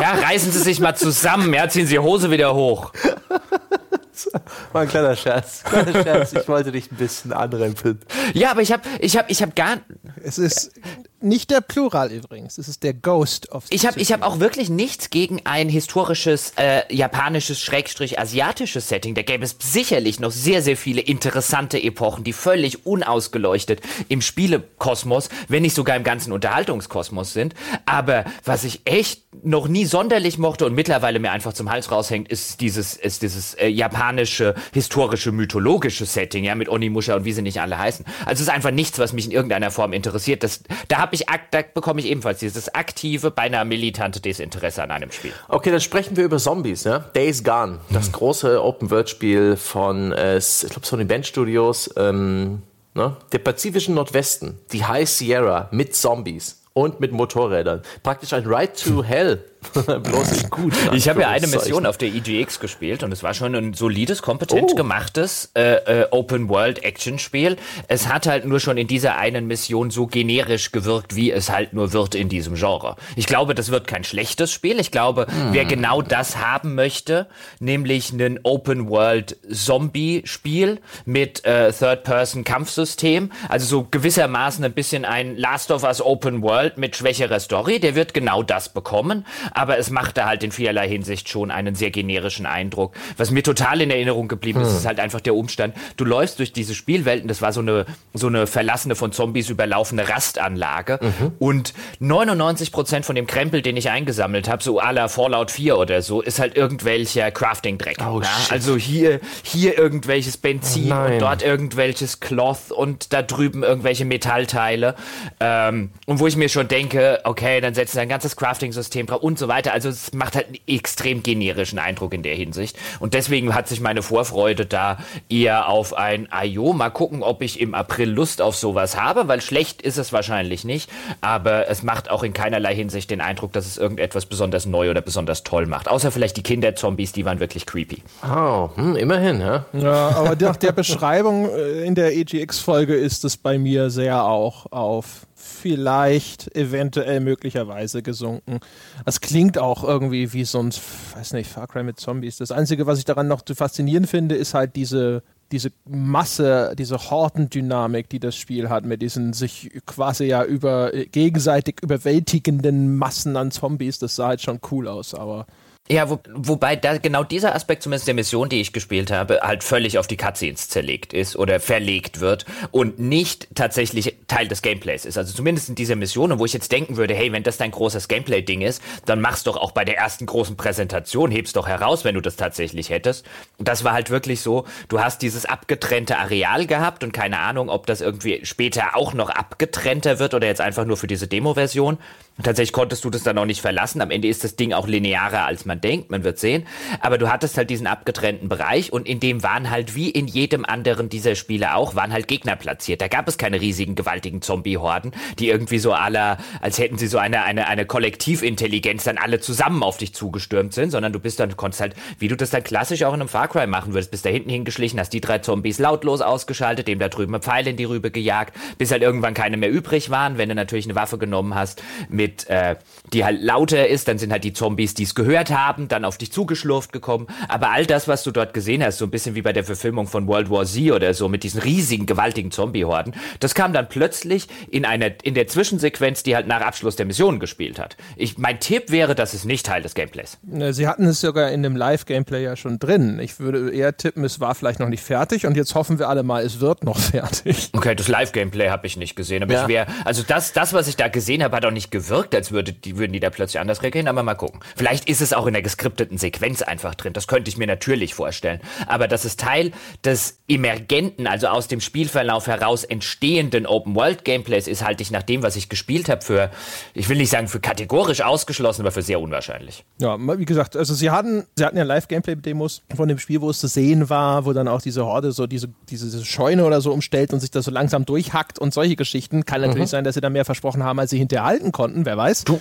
Ja, 0.00 0.12
reißen 0.12 0.52
Sie 0.52 0.58
sich 0.58 0.80
mal 0.80 0.94
zusammen, 0.94 1.52
ja, 1.54 1.68
ziehen 1.68 1.86
Sie 1.86 1.94
die 1.94 1.98
Hose 1.98 2.30
wieder 2.30 2.54
hoch. 2.54 2.92
War 4.72 4.82
ein 4.82 4.88
kleiner 4.88 5.14
Scherz. 5.16 5.62
Kleiner 5.64 6.02
Scherz. 6.02 6.32
Ich 6.32 6.48
wollte 6.48 6.72
dich 6.72 6.90
ein 6.90 6.96
bisschen 6.96 7.32
anrempeln. 7.32 8.00
Ja, 8.32 8.50
aber 8.50 8.62
ich 8.62 8.72
habe 8.72 8.82
ich 8.98 9.16
hab, 9.16 9.30
ich 9.30 9.42
hab 9.42 9.54
gar 9.54 9.78
Es 10.22 10.38
ist 10.38 10.72
nicht 11.20 11.50
der 11.50 11.60
Plural 11.60 12.12
übrigens, 12.12 12.58
es 12.58 12.68
ist 12.68 12.82
der 12.82 12.94
Ghost 12.94 13.50
of 13.52 13.64
ich 13.70 13.86
habe 13.86 13.98
ich 14.00 14.12
hab 14.12 14.22
auch 14.22 14.40
wirklich 14.40 14.68
nichts 14.68 15.10
gegen 15.10 15.40
ein 15.44 15.68
historisches 15.68 16.52
äh, 16.56 16.82
japanisches 16.94 17.60
Schrägstrich 17.60 18.18
asiatisches 18.18 18.88
Setting. 18.88 19.14
Da 19.14 19.22
gäbe 19.22 19.44
es 19.44 19.56
sicherlich 19.58 20.20
noch 20.20 20.30
sehr 20.30 20.62
sehr 20.62 20.76
viele 20.76 21.00
interessante 21.00 21.82
Epochen, 21.82 22.24
die 22.24 22.32
völlig 22.32 22.86
unausgeleuchtet 22.86 23.80
im 24.08 24.20
Spielekosmos, 24.20 25.28
wenn 25.48 25.62
nicht 25.62 25.74
sogar 25.74 25.96
im 25.96 26.04
ganzen 26.04 26.32
Unterhaltungskosmos 26.32 27.32
sind, 27.32 27.54
aber 27.86 28.24
was 28.44 28.64
ich 28.64 28.82
echt 28.84 29.22
noch 29.42 29.68
nie 29.68 29.86
sonderlich 29.86 30.38
mochte 30.38 30.66
und 30.66 30.74
mittlerweile 30.74 31.18
mir 31.18 31.30
einfach 31.30 31.52
zum 31.52 31.70
Hals 31.70 31.90
raushängt, 31.90 32.28
ist 32.28 32.60
dieses 32.60 32.94
ist 32.94 33.22
dieses 33.22 33.54
äh, 33.54 33.68
japanische 33.68 34.54
historische 34.72 35.32
mythologische 35.32 36.04
Setting, 36.04 36.44
ja, 36.44 36.54
mit 36.54 36.68
Onimusha 36.68 37.14
und 37.14 37.24
wie 37.24 37.32
sie 37.32 37.42
nicht 37.42 37.60
alle 37.60 37.78
heißen. 37.78 38.04
Also 38.20 38.34
es 38.34 38.40
ist 38.42 38.50
einfach 38.50 38.70
nichts, 38.70 38.98
was 38.98 39.12
mich 39.12 39.26
in 39.26 39.32
irgendeiner 39.32 39.70
Form 39.70 39.92
interessiert. 39.92 40.42
Das, 40.42 40.62
da 40.88 41.05
habe 41.06 41.14
ich 41.14 41.24
da 41.50 41.62
bekomme 41.62 42.00
ich 42.00 42.06
ebenfalls 42.06 42.40
dieses 42.40 42.74
aktive, 42.74 43.30
beinahe 43.30 43.64
militante 43.64 44.20
Desinteresse 44.20 44.82
an 44.82 44.90
einem 44.90 45.12
Spiel. 45.12 45.32
Okay, 45.48 45.70
dann 45.70 45.80
sprechen 45.80 46.16
wir 46.16 46.24
über 46.24 46.38
Zombies, 46.38 46.84
ja? 46.84 46.98
Days 46.98 47.44
Gone, 47.44 47.78
das 47.90 48.12
große 48.12 48.62
Open-World-Spiel 48.62 49.56
von, 49.56 50.12
äh, 50.12 50.38
ich 50.38 50.66
glaube, 50.68 50.86
Sony 50.86 51.04
Band 51.04 51.26
Studios, 51.26 51.90
ähm, 51.96 52.62
ne? 52.94 53.16
der 53.32 53.38
pazifischen 53.38 53.94
Nordwesten, 53.94 54.58
die 54.72 54.84
High 54.84 55.08
Sierra 55.08 55.68
mit 55.70 55.94
Zombies 55.94 56.62
und 56.72 57.00
mit 57.00 57.12
Motorrädern. 57.12 57.82
Praktisch 58.02 58.32
ein 58.32 58.44
Ride 58.44 58.72
to 58.72 59.02
Hell 59.02 59.42
Bloß 60.02 60.32
nicht 60.32 60.50
gut. 60.50 60.72
Ich 60.92 61.08
habe 61.08 61.22
ja 61.22 61.28
eine 61.28 61.46
Mission 61.46 61.86
auf 61.86 61.98
der 61.98 62.08
EGX 62.08 62.60
gespielt 62.60 63.02
und 63.02 63.12
es 63.12 63.22
war 63.22 63.34
schon 63.34 63.54
ein 63.54 63.74
solides, 63.74 64.22
kompetent 64.22 64.70
oh. 64.72 64.74
gemachtes 64.74 65.50
äh, 65.54 66.02
äh, 66.02 66.06
Open-World-Action-Spiel. 66.10 67.56
Es 67.88 68.08
hat 68.08 68.26
halt 68.26 68.44
nur 68.44 68.60
schon 68.60 68.78
in 68.78 68.86
dieser 68.86 69.16
einen 69.16 69.46
Mission 69.46 69.90
so 69.90 70.06
generisch 70.06 70.72
gewirkt, 70.72 71.14
wie 71.14 71.30
es 71.30 71.50
halt 71.50 71.72
nur 71.72 71.92
wird 71.92 72.14
in 72.14 72.28
diesem 72.28 72.54
Genre. 72.54 72.96
Ich 73.16 73.26
glaube, 73.26 73.54
das 73.54 73.70
wird 73.70 73.86
kein 73.86 74.04
schlechtes 74.04 74.52
Spiel. 74.52 74.80
Ich 74.80 74.90
glaube, 74.90 75.26
hm. 75.26 75.52
wer 75.52 75.64
genau 75.64 76.02
das 76.02 76.36
haben 76.38 76.74
möchte, 76.74 77.28
nämlich 77.60 78.12
ein 78.12 78.40
Open-World-Zombie-Spiel 78.42 80.80
mit 81.04 81.44
äh, 81.44 81.72
Third-Person-Kampfsystem, 81.72 83.30
also 83.48 83.66
so 83.66 83.86
gewissermaßen 83.90 84.64
ein 84.64 84.72
bisschen 84.72 85.04
ein 85.04 85.36
Last 85.36 85.70
of 85.70 85.84
Us 85.84 86.00
Open-World 86.00 86.78
mit 86.78 86.96
schwächerer 86.96 87.40
Story, 87.40 87.80
der 87.80 87.94
wird 87.94 88.14
genau 88.14 88.42
das 88.42 88.68
bekommen 88.68 89.26
aber 89.56 89.78
es 89.78 89.90
machte 89.90 90.26
halt 90.26 90.44
in 90.44 90.52
vielerlei 90.52 90.86
Hinsicht 90.88 91.28
schon 91.28 91.50
einen 91.50 91.74
sehr 91.74 91.90
generischen 91.90 92.44
Eindruck. 92.44 92.94
Was 93.16 93.30
mir 93.30 93.42
total 93.42 93.80
in 93.80 93.90
Erinnerung 93.90 94.28
geblieben 94.28 94.60
ist, 94.60 94.68
hm. 94.68 94.76
ist 94.76 94.86
halt 94.86 95.00
einfach 95.00 95.20
der 95.20 95.34
Umstand, 95.34 95.74
du 95.96 96.04
läufst 96.04 96.38
durch 96.38 96.52
diese 96.52 96.74
Spielwelten, 96.74 97.26
das 97.26 97.40
war 97.40 97.52
so 97.52 97.60
eine, 97.60 97.86
so 98.12 98.26
eine 98.26 98.46
verlassene 98.46 98.94
von 98.94 99.12
Zombies 99.12 99.48
überlaufene 99.48 100.08
Rastanlage 100.08 100.98
mhm. 101.00 101.32
und 101.38 101.72
99 102.00 102.70
Prozent 102.70 103.06
von 103.06 103.16
dem 103.16 103.26
Krempel, 103.26 103.62
den 103.62 103.76
ich 103.76 103.88
eingesammelt 103.90 104.48
habe, 104.48 104.62
so 104.62 104.80
à 104.80 104.92
la 104.92 105.08
Fallout 105.08 105.50
4 105.50 105.78
oder 105.78 106.02
so, 106.02 106.20
ist 106.20 106.38
halt 106.38 106.56
irgendwelcher 106.56 107.30
Crafting-Dreck. 107.30 107.98
Oh, 108.06 108.20
ja? 108.20 108.28
Also 108.50 108.76
hier, 108.76 109.20
hier 109.42 109.78
irgendwelches 109.78 110.36
Benzin 110.36 110.92
oh 110.92 111.06
und 111.06 111.18
dort 111.18 111.42
irgendwelches 111.42 112.20
Cloth 112.20 112.70
und 112.70 113.12
da 113.14 113.22
drüben 113.22 113.62
irgendwelche 113.62 114.04
Metallteile. 114.04 114.94
Ähm, 115.40 115.90
und 116.04 116.18
wo 116.18 116.26
ich 116.26 116.36
mir 116.36 116.50
schon 116.50 116.68
denke, 116.68 117.20
okay, 117.24 117.60
dann 117.60 117.74
setzt 117.74 117.96
ein 117.96 118.08
ganzes 118.08 118.36
Crafting-System 118.36 119.06
drauf 119.06 119.22
und 119.22 119.38
so 119.38 119.45
weiter. 119.48 119.72
Also 119.72 119.88
es 119.88 120.12
macht 120.12 120.36
halt 120.36 120.46
einen 120.46 120.58
extrem 120.66 121.22
generischen 121.22 121.78
Eindruck 121.78 122.14
in 122.14 122.22
der 122.22 122.34
Hinsicht. 122.34 122.76
Und 123.00 123.14
deswegen 123.14 123.54
hat 123.54 123.68
sich 123.68 123.80
meine 123.80 124.02
Vorfreude 124.02 124.66
da 124.66 124.98
eher 125.28 125.68
auf 125.68 125.94
ein 125.94 126.28
IO. 126.32 126.72
Mal 126.72 126.90
gucken, 126.90 127.22
ob 127.22 127.42
ich 127.42 127.60
im 127.60 127.74
April 127.74 128.10
Lust 128.10 128.42
auf 128.42 128.56
sowas 128.56 129.00
habe, 129.00 129.28
weil 129.28 129.40
schlecht 129.40 129.82
ist 129.82 129.98
es 129.98 130.12
wahrscheinlich 130.12 130.64
nicht. 130.64 130.90
Aber 131.20 131.68
es 131.68 131.82
macht 131.82 132.10
auch 132.10 132.22
in 132.22 132.32
keinerlei 132.32 132.74
Hinsicht 132.74 133.10
den 133.10 133.20
Eindruck, 133.20 133.52
dass 133.52 133.66
es 133.66 133.78
irgendetwas 133.78 134.26
besonders 134.26 134.66
neu 134.66 134.90
oder 134.90 135.00
besonders 135.00 135.44
toll 135.44 135.66
macht. 135.66 135.88
Außer 135.88 136.10
vielleicht 136.10 136.36
die 136.36 136.42
Kinderzombies, 136.42 137.12
die 137.12 137.24
waren 137.24 137.40
wirklich 137.40 137.66
creepy. 137.66 138.02
Oh, 138.24 138.70
hm, 138.74 138.96
immerhin, 138.96 139.40
ja. 139.40 139.66
Ja, 139.72 140.08
aber 140.16 140.36
nach 140.36 140.56
der 140.56 140.72
Beschreibung 140.72 141.48
äh, 141.48 141.84
in 141.84 141.94
der 141.94 142.16
EGX-Folge 142.16 142.94
ist 142.94 143.24
es 143.24 143.36
bei 143.36 143.58
mir 143.58 143.90
sehr 143.90 144.24
auch 144.24 144.70
auf 144.72 145.26
vielleicht 145.56 146.54
eventuell 146.54 147.20
möglicherweise 147.20 148.02
gesunken. 148.02 148.60
Das 149.04 149.20
klingt 149.20 149.58
auch 149.58 149.82
irgendwie 149.82 150.32
wie 150.32 150.44
so 150.44 150.60
ein, 150.60 150.72
weiß 151.14 151.32
nicht, 151.32 151.50
Far 151.50 151.66
Cry 151.66 151.82
mit 151.82 151.98
Zombies. 151.98 152.36
Das 152.36 152.52
Einzige, 152.52 152.86
was 152.86 152.98
ich 152.98 153.04
daran 153.04 153.28
noch 153.28 153.42
zu 153.42 153.54
faszinieren 153.54 154.06
finde, 154.06 154.36
ist 154.36 154.54
halt 154.54 154.76
diese, 154.76 155.22
diese 155.52 155.72
Masse, 155.84 156.74
diese 156.78 156.98
Hortendynamik, 157.10 158.08
die 158.08 158.20
das 158.20 158.36
Spiel 158.36 158.68
hat, 158.68 158.84
mit 158.84 159.02
diesen 159.02 159.32
sich 159.32 159.70
quasi 159.86 160.24
ja 160.24 160.44
über 160.44 160.92
gegenseitig 160.92 161.76
überwältigenden 161.82 162.96
Massen 162.96 163.36
an 163.36 163.50
Zombies. 163.50 163.98
Das 163.98 164.16
sah 164.16 164.28
halt 164.28 164.42
schon 164.42 164.60
cool 164.70 164.88
aus, 164.88 165.14
aber 165.14 165.46
ja, 165.88 166.10
wo, 166.10 166.18
wobei 166.32 166.74
da 166.74 166.98
genau 166.98 167.22
dieser 167.22 167.54
Aspekt 167.54 167.82
zumindest 167.82 168.08
der 168.08 168.14
Mission, 168.14 168.48
die 168.48 168.60
ich 168.60 168.72
gespielt 168.72 169.12
habe, 169.12 169.40
halt 169.42 169.62
völlig 169.62 169.98
auf 169.98 170.08
die 170.08 170.16
Cutscenes 170.16 170.68
zerlegt 170.68 171.12
ist 171.12 171.36
oder 171.36 171.60
verlegt 171.60 172.20
wird 172.20 172.44
und 172.72 172.98
nicht 172.98 173.48
tatsächlich 173.54 174.16
Teil 174.26 174.48
des 174.48 174.62
Gameplays 174.62 175.04
ist. 175.04 175.16
Also 175.16 175.32
zumindest 175.32 175.68
in 175.68 175.74
dieser 175.76 175.94
Mission, 175.94 176.36
wo 176.38 176.44
ich 176.44 176.52
jetzt 176.52 176.72
denken 176.72 176.96
würde, 176.96 177.14
hey, 177.14 177.30
wenn 177.32 177.44
das 177.44 177.56
dein 177.56 177.70
großes 177.70 178.08
Gameplay-Ding 178.08 178.62
ist, 178.62 178.82
dann 179.04 179.20
mach's 179.20 179.44
doch 179.44 179.56
auch 179.56 179.70
bei 179.70 179.84
der 179.84 179.96
ersten 179.96 180.26
großen 180.26 180.56
Präsentation, 180.56 181.30
heb's 181.30 181.52
doch 181.52 181.68
heraus, 181.68 182.04
wenn 182.04 182.16
du 182.16 182.20
das 182.20 182.34
tatsächlich 182.34 182.90
hättest. 182.90 183.24
das 183.58 183.84
war 183.84 183.92
halt 183.92 184.10
wirklich 184.10 184.40
so, 184.40 184.64
du 184.88 185.00
hast 185.00 185.22
dieses 185.22 185.46
abgetrennte 185.46 186.18
Areal 186.18 186.66
gehabt 186.66 187.04
und 187.04 187.12
keine 187.12 187.38
Ahnung, 187.38 187.68
ob 187.68 187.86
das 187.86 188.00
irgendwie 188.00 188.44
später 188.44 188.96
auch 188.96 189.14
noch 189.14 189.30
abgetrennter 189.30 190.18
wird 190.18 190.34
oder 190.34 190.48
jetzt 190.48 190.60
einfach 190.60 190.84
nur 190.84 190.96
für 190.96 191.06
diese 191.06 191.28
Demo-Version. 191.28 191.98
Tatsächlich 192.42 192.74
konntest 192.74 193.02
du 193.04 193.08
das 193.08 193.22
dann 193.22 193.38
auch 193.38 193.46
nicht 193.46 193.62
verlassen. 193.62 194.02
Am 194.02 194.10
Ende 194.10 194.28
ist 194.28 194.44
das 194.44 194.56
Ding 194.56 194.74
auch 194.74 194.86
linearer, 194.86 195.46
als 195.46 195.64
man 195.64 195.80
denkt. 195.80 196.10
Man 196.10 196.22
wird 196.22 196.38
sehen. 196.38 196.66
Aber 197.00 197.16
du 197.16 197.30
hattest 197.30 197.56
halt 197.56 197.70
diesen 197.70 197.86
abgetrennten 197.86 198.50
Bereich 198.50 198.92
und 198.92 199.08
in 199.08 199.20
dem 199.20 199.42
waren 199.42 199.70
halt 199.70 199.94
wie 199.94 200.10
in 200.10 200.26
jedem 200.26 200.66
anderen 200.66 201.08
dieser 201.08 201.34
Spiele 201.34 201.74
auch, 201.74 201.94
waren 201.94 202.12
halt 202.12 202.28
Gegner 202.28 202.54
platziert. 202.56 203.00
Da 203.00 203.08
gab 203.08 203.26
es 203.26 203.38
keine 203.38 203.60
riesigen, 203.62 203.94
gewaltigen 203.94 204.42
Zombie-Horden, 204.42 205.12
die 205.38 205.48
irgendwie 205.48 205.78
so 205.78 205.94
aller, 205.94 206.36
als 206.60 206.78
hätten 206.78 206.98
sie 206.98 207.06
so 207.06 207.16
eine, 207.16 207.42
eine, 207.42 207.68
eine 207.68 207.86
Kollektivintelligenz 207.86 209.04
dann 209.04 209.16
alle 209.16 209.40
zusammen 209.40 209.82
auf 209.82 209.96
dich 209.96 210.14
zugestürmt 210.14 210.74
sind, 210.74 210.90
sondern 210.90 211.14
du 211.14 211.20
bist 211.20 211.40
dann, 211.40 211.56
konntest 211.56 211.80
halt, 211.80 211.94
wie 212.18 212.28
du 212.28 212.36
das 212.36 212.50
dann 212.50 212.62
klassisch 212.62 213.02
auch 213.04 213.14
in 213.14 213.20
einem 213.20 213.28
Far 213.30 213.48
Cry 213.48 213.66
machen 213.66 213.94
würdest, 213.94 214.10
bist 214.10 214.26
da 214.26 214.30
hinten 214.30 214.50
hingeschlichen, 214.50 215.00
hast 215.00 215.14
die 215.14 215.22
drei 215.22 215.38
Zombies 215.38 215.78
lautlos 215.78 216.20
ausgeschaltet, 216.20 216.86
dem 216.86 216.98
da 216.98 217.08
drüben 217.08 217.34
ein 217.34 217.42
Pfeil 217.42 217.66
in 217.66 217.78
die 217.78 217.84
Rübe 217.84 218.10
gejagt, 218.10 218.54
bis 218.76 218.90
halt 218.90 219.02
irgendwann 219.02 219.32
keine 219.32 219.56
mehr 219.56 219.70
übrig 219.70 220.10
waren, 220.10 220.36
wenn 220.36 220.50
du 220.50 220.54
natürlich 220.54 220.84
eine 220.84 220.96
Waffe 220.96 221.16
genommen 221.16 221.54
hast 221.54 221.82
mit 222.10 222.25
mit, 222.26 222.50
äh, 222.50 222.76
die 223.12 223.24
halt 223.24 223.40
lauter 223.40 223.86
ist, 223.86 224.08
dann 224.08 224.18
sind 224.18 224.32
halt 224.32 224.42
die 224.42 224.52
Zombies, 224.52 224.94
die 224.94 225.04
es 225.04 225.14
gehört 225.14 225.50
haben, 225.50 225.86
dann 225.86 226.04
auf 226.04 226.18
dich 226.18 226.32
zugeschlurft 226.32 226.92
gekommen. 226.92 227.28
Aber 227.48 227.70
all 227.70 227.86
das, 227.86 228.08
was 228.08 228.24
du 228.24 228.32
dort 228.32 228.52
gesehen 228.52 228.82
hast, 228.82 228.98
so 228.98 229.04
ein 229.04 229.10
bisschen 229.10 229.36
wie 229.36 229.42
bei 229.42 229.52
der 229.52 229.62
Verfilmung 229.62 230.08
von 230.08 230.26
World 230.26 230.50
War 230.50 230.64
Z 230.64 230.90
oder 230.90 231.14
so, 231.14 231.28
mit 231.28 231.44
diesen 231.44 231.60
riesigen, 231.60 232.06
gewaltigen 232.06 232.50
Zombie-Horden, 232.50 233.14
das 233.38 233.54
kam 233.54 233.72
dann 233.72 233.88
plötzlich 233.88 234.48
in 234.70 234.84
einer, 234.84 235.10
in 235.22 235.34
der 235.34 235.46
Zwischensequenz, 235.46 236.24
die 236.24 236.34
halt 236.34 236.48
nach 236.48 236.62
Abschluss 236.62 236.96
der 236.96 237.06
Mission 237.06 237.38
gespielt 237.38 237.78
hat. 237.78 237.96
Ich, 238.16 238.38
mein 238.38 238.58
Tipp 238.58 238.90
wäre, 238.90 239.14
das 239.14 239.34
ist 239.34 239.44
nicht 239.44 239.66
Teil 239.66 239.82
des 239.82 239.94
Gameplays. 239.94 240.38
Sie 240.70 240.88
hatten 240.88 241.04
es 241.04 241.20
sogar 241.20 241.52
in 241.52 241.62
dem 241.62 241.76
Live-Gameplay 241.76 242.42
ja 242.42 242.56
schon 242.56 242.80
drin. 242.80 243.20
Ich 243.20 243.38
würde 243.38 243.70
eher 243.70 243.96
tippen, 243.96 244.24
es 244.24 244.40
war 244.40 244.54
vielleicht 244.54 244.80
noch 244.80 244.88
nicht 244.88 245.04
fertig 245.04 245.46
und 245.46 245.56
jetzt 245.56 245.74
hoffen 245.74 246.00
wir 246.00 246.08
alle 246.08 246.24
mal, 246.24 246.44
es 246.44 246.60
wird 246.60 246.82
noch 246.82 246.98
fertig. 247.12 247.70
Okay, 247.72 247.94
das 247.94 248.08
Live-Gameplay 248.08 248.68
habe 248.68 248.86
ich 248.86 248.96
nicht 248.96 249.14
gesehen, 249.14 249.44
aber 249.44 249.52
ja. 249.52 249.62
ich 249.62 249.68
wäre, 249.68 249.86
also 250.04 250.24
das, 250.26 250.52
das, 250.52 250.72
was 250.72 250.88
ich 250.88 250.96
da 250.96 251.06
gesehen 251.08 251.44
habe, 251.44 251.54
hat 251.54 251.64
auch 251.64 251.70
nicht 251.70 251.90
gewirkt 251.90 252.15
gewirkt, 252.16 252.34
als 252.34 252.52
würde, 252.52 252.72
die, 252.72 252.98
würden 252.98 253.12
die 253.12 253.20
da 253.20 253.30
plötzlich 253.30 253.60
anders 253.60 253.82
reagieren, 253.82 254.08
aber 254.08 254.22
mal 254.22 254.34
gucken. 254.34 254.60
Vielleicht 254.74 255.08
ist 255.08 255.20
es 255.20 255.32
auch 255.32 255.46
in 255.46 255.52
der 255.52 255.62
geskripteten 255.62 256.18
Sequenz 256.18 256.62
einfach 256.62 256.94
drin. 256.94 257.12
Das 257.12 257.26
könnte 257.26 257.48
ich 257.48 257.56
mir 257.56 257.66
natürlich 257.66 258.14
vorstellen. 258.14 258.60
Aber 258.86 259.08
das 259.08 259.24
ist 259.24 259.40
Teil 259.40 259.72
des 260.04 260.38
emergenten, 260.48 261.26
also 261.26 261.48
aus 261.48 261.68
dem 261.68 261.80
Spielverlauf 261.80 262.46
heraus 262.46 262.84
entstehenden 262.84 263.66
Open-World-Gameplays 263.66 264.68
ist, 264.68 264.84
halte 264.84 265.02
ich 265.02 265.10
nach 265.10 265.22
dem, 265.22 265.42
was 265.42 265.56
ich 265.56 265.68
gespielt 265.68 266.08
habe, 266.08 266.22
für, 266.22 266.50
ich 266.94 267.08
will 267.08 267.16
nicht 267.16 267.30
sagen 267.30 267.48
für 267.48 267.60
kategorisch 267.60 268.20
ausgeschlossen, 268.20 268.82
aber 268.82 268.92
für 268.92 269.02
sehr 269.02 269.20
unwahrscheinlich. 269.20 269.84
Ja, 269.98 270.16
wie 270.18 270.44
gesagt, 270.44 270.76
also 270.76 270.94
sie 270.94 271.10
hatten, 271.10 271.44
sie 271.56 271.64
hatten 271.64 271.76
ja 271.76 271.84
Live-Gameplay-Demos 271.84 272.82
von 272.94 273.08
dem 273.08 273.18
Spiel, 273.18 273.40
wo 273.40 273.50
es 273.50 273.58
zu 273.58 273.66
sehen 273.66 274.08
war, 274.08 274.44
wo 274.46 274.52
dann 274.52 274.68
auch 274.68 274.80
diese 274.80 275.04
Horde 275.04 275.32
so 275.32 275.46
diese, 275.46 275.68
diese 275.88 276.24
Scheune 276.24 276.64
oder 276.64 276.80
so 276.80 276.92
umstellt 276.92 277.32
und 277.32 277.40
sich 277.40 277.50
das 277.50 277.64
so 277.64 277.70
langsam 277.70 278.04
durchhackt 278.04 278.58
und 278.58 278.72
solche 278.72 278.96
Geschichten. 278.96 279.44
Kann 279.44 279.60
natürlich 279.60 279.84
mhm. 279.84 279.90
sein, 279.90 280.04
dass 280.04 280.14
sie 280.14 280.20
da 280.20 280.30
mehr 280.30 280.44
versprochen 280.44 280.82
haben, 280.82 280.98
als 280.98 281.10
sie 281.10 281.18
hinterhalten 281.18 281.72
konnten 281.72 282.05
wer 282.06 282.16
weiß. 282.16 282.44
Du, 282.44 282.60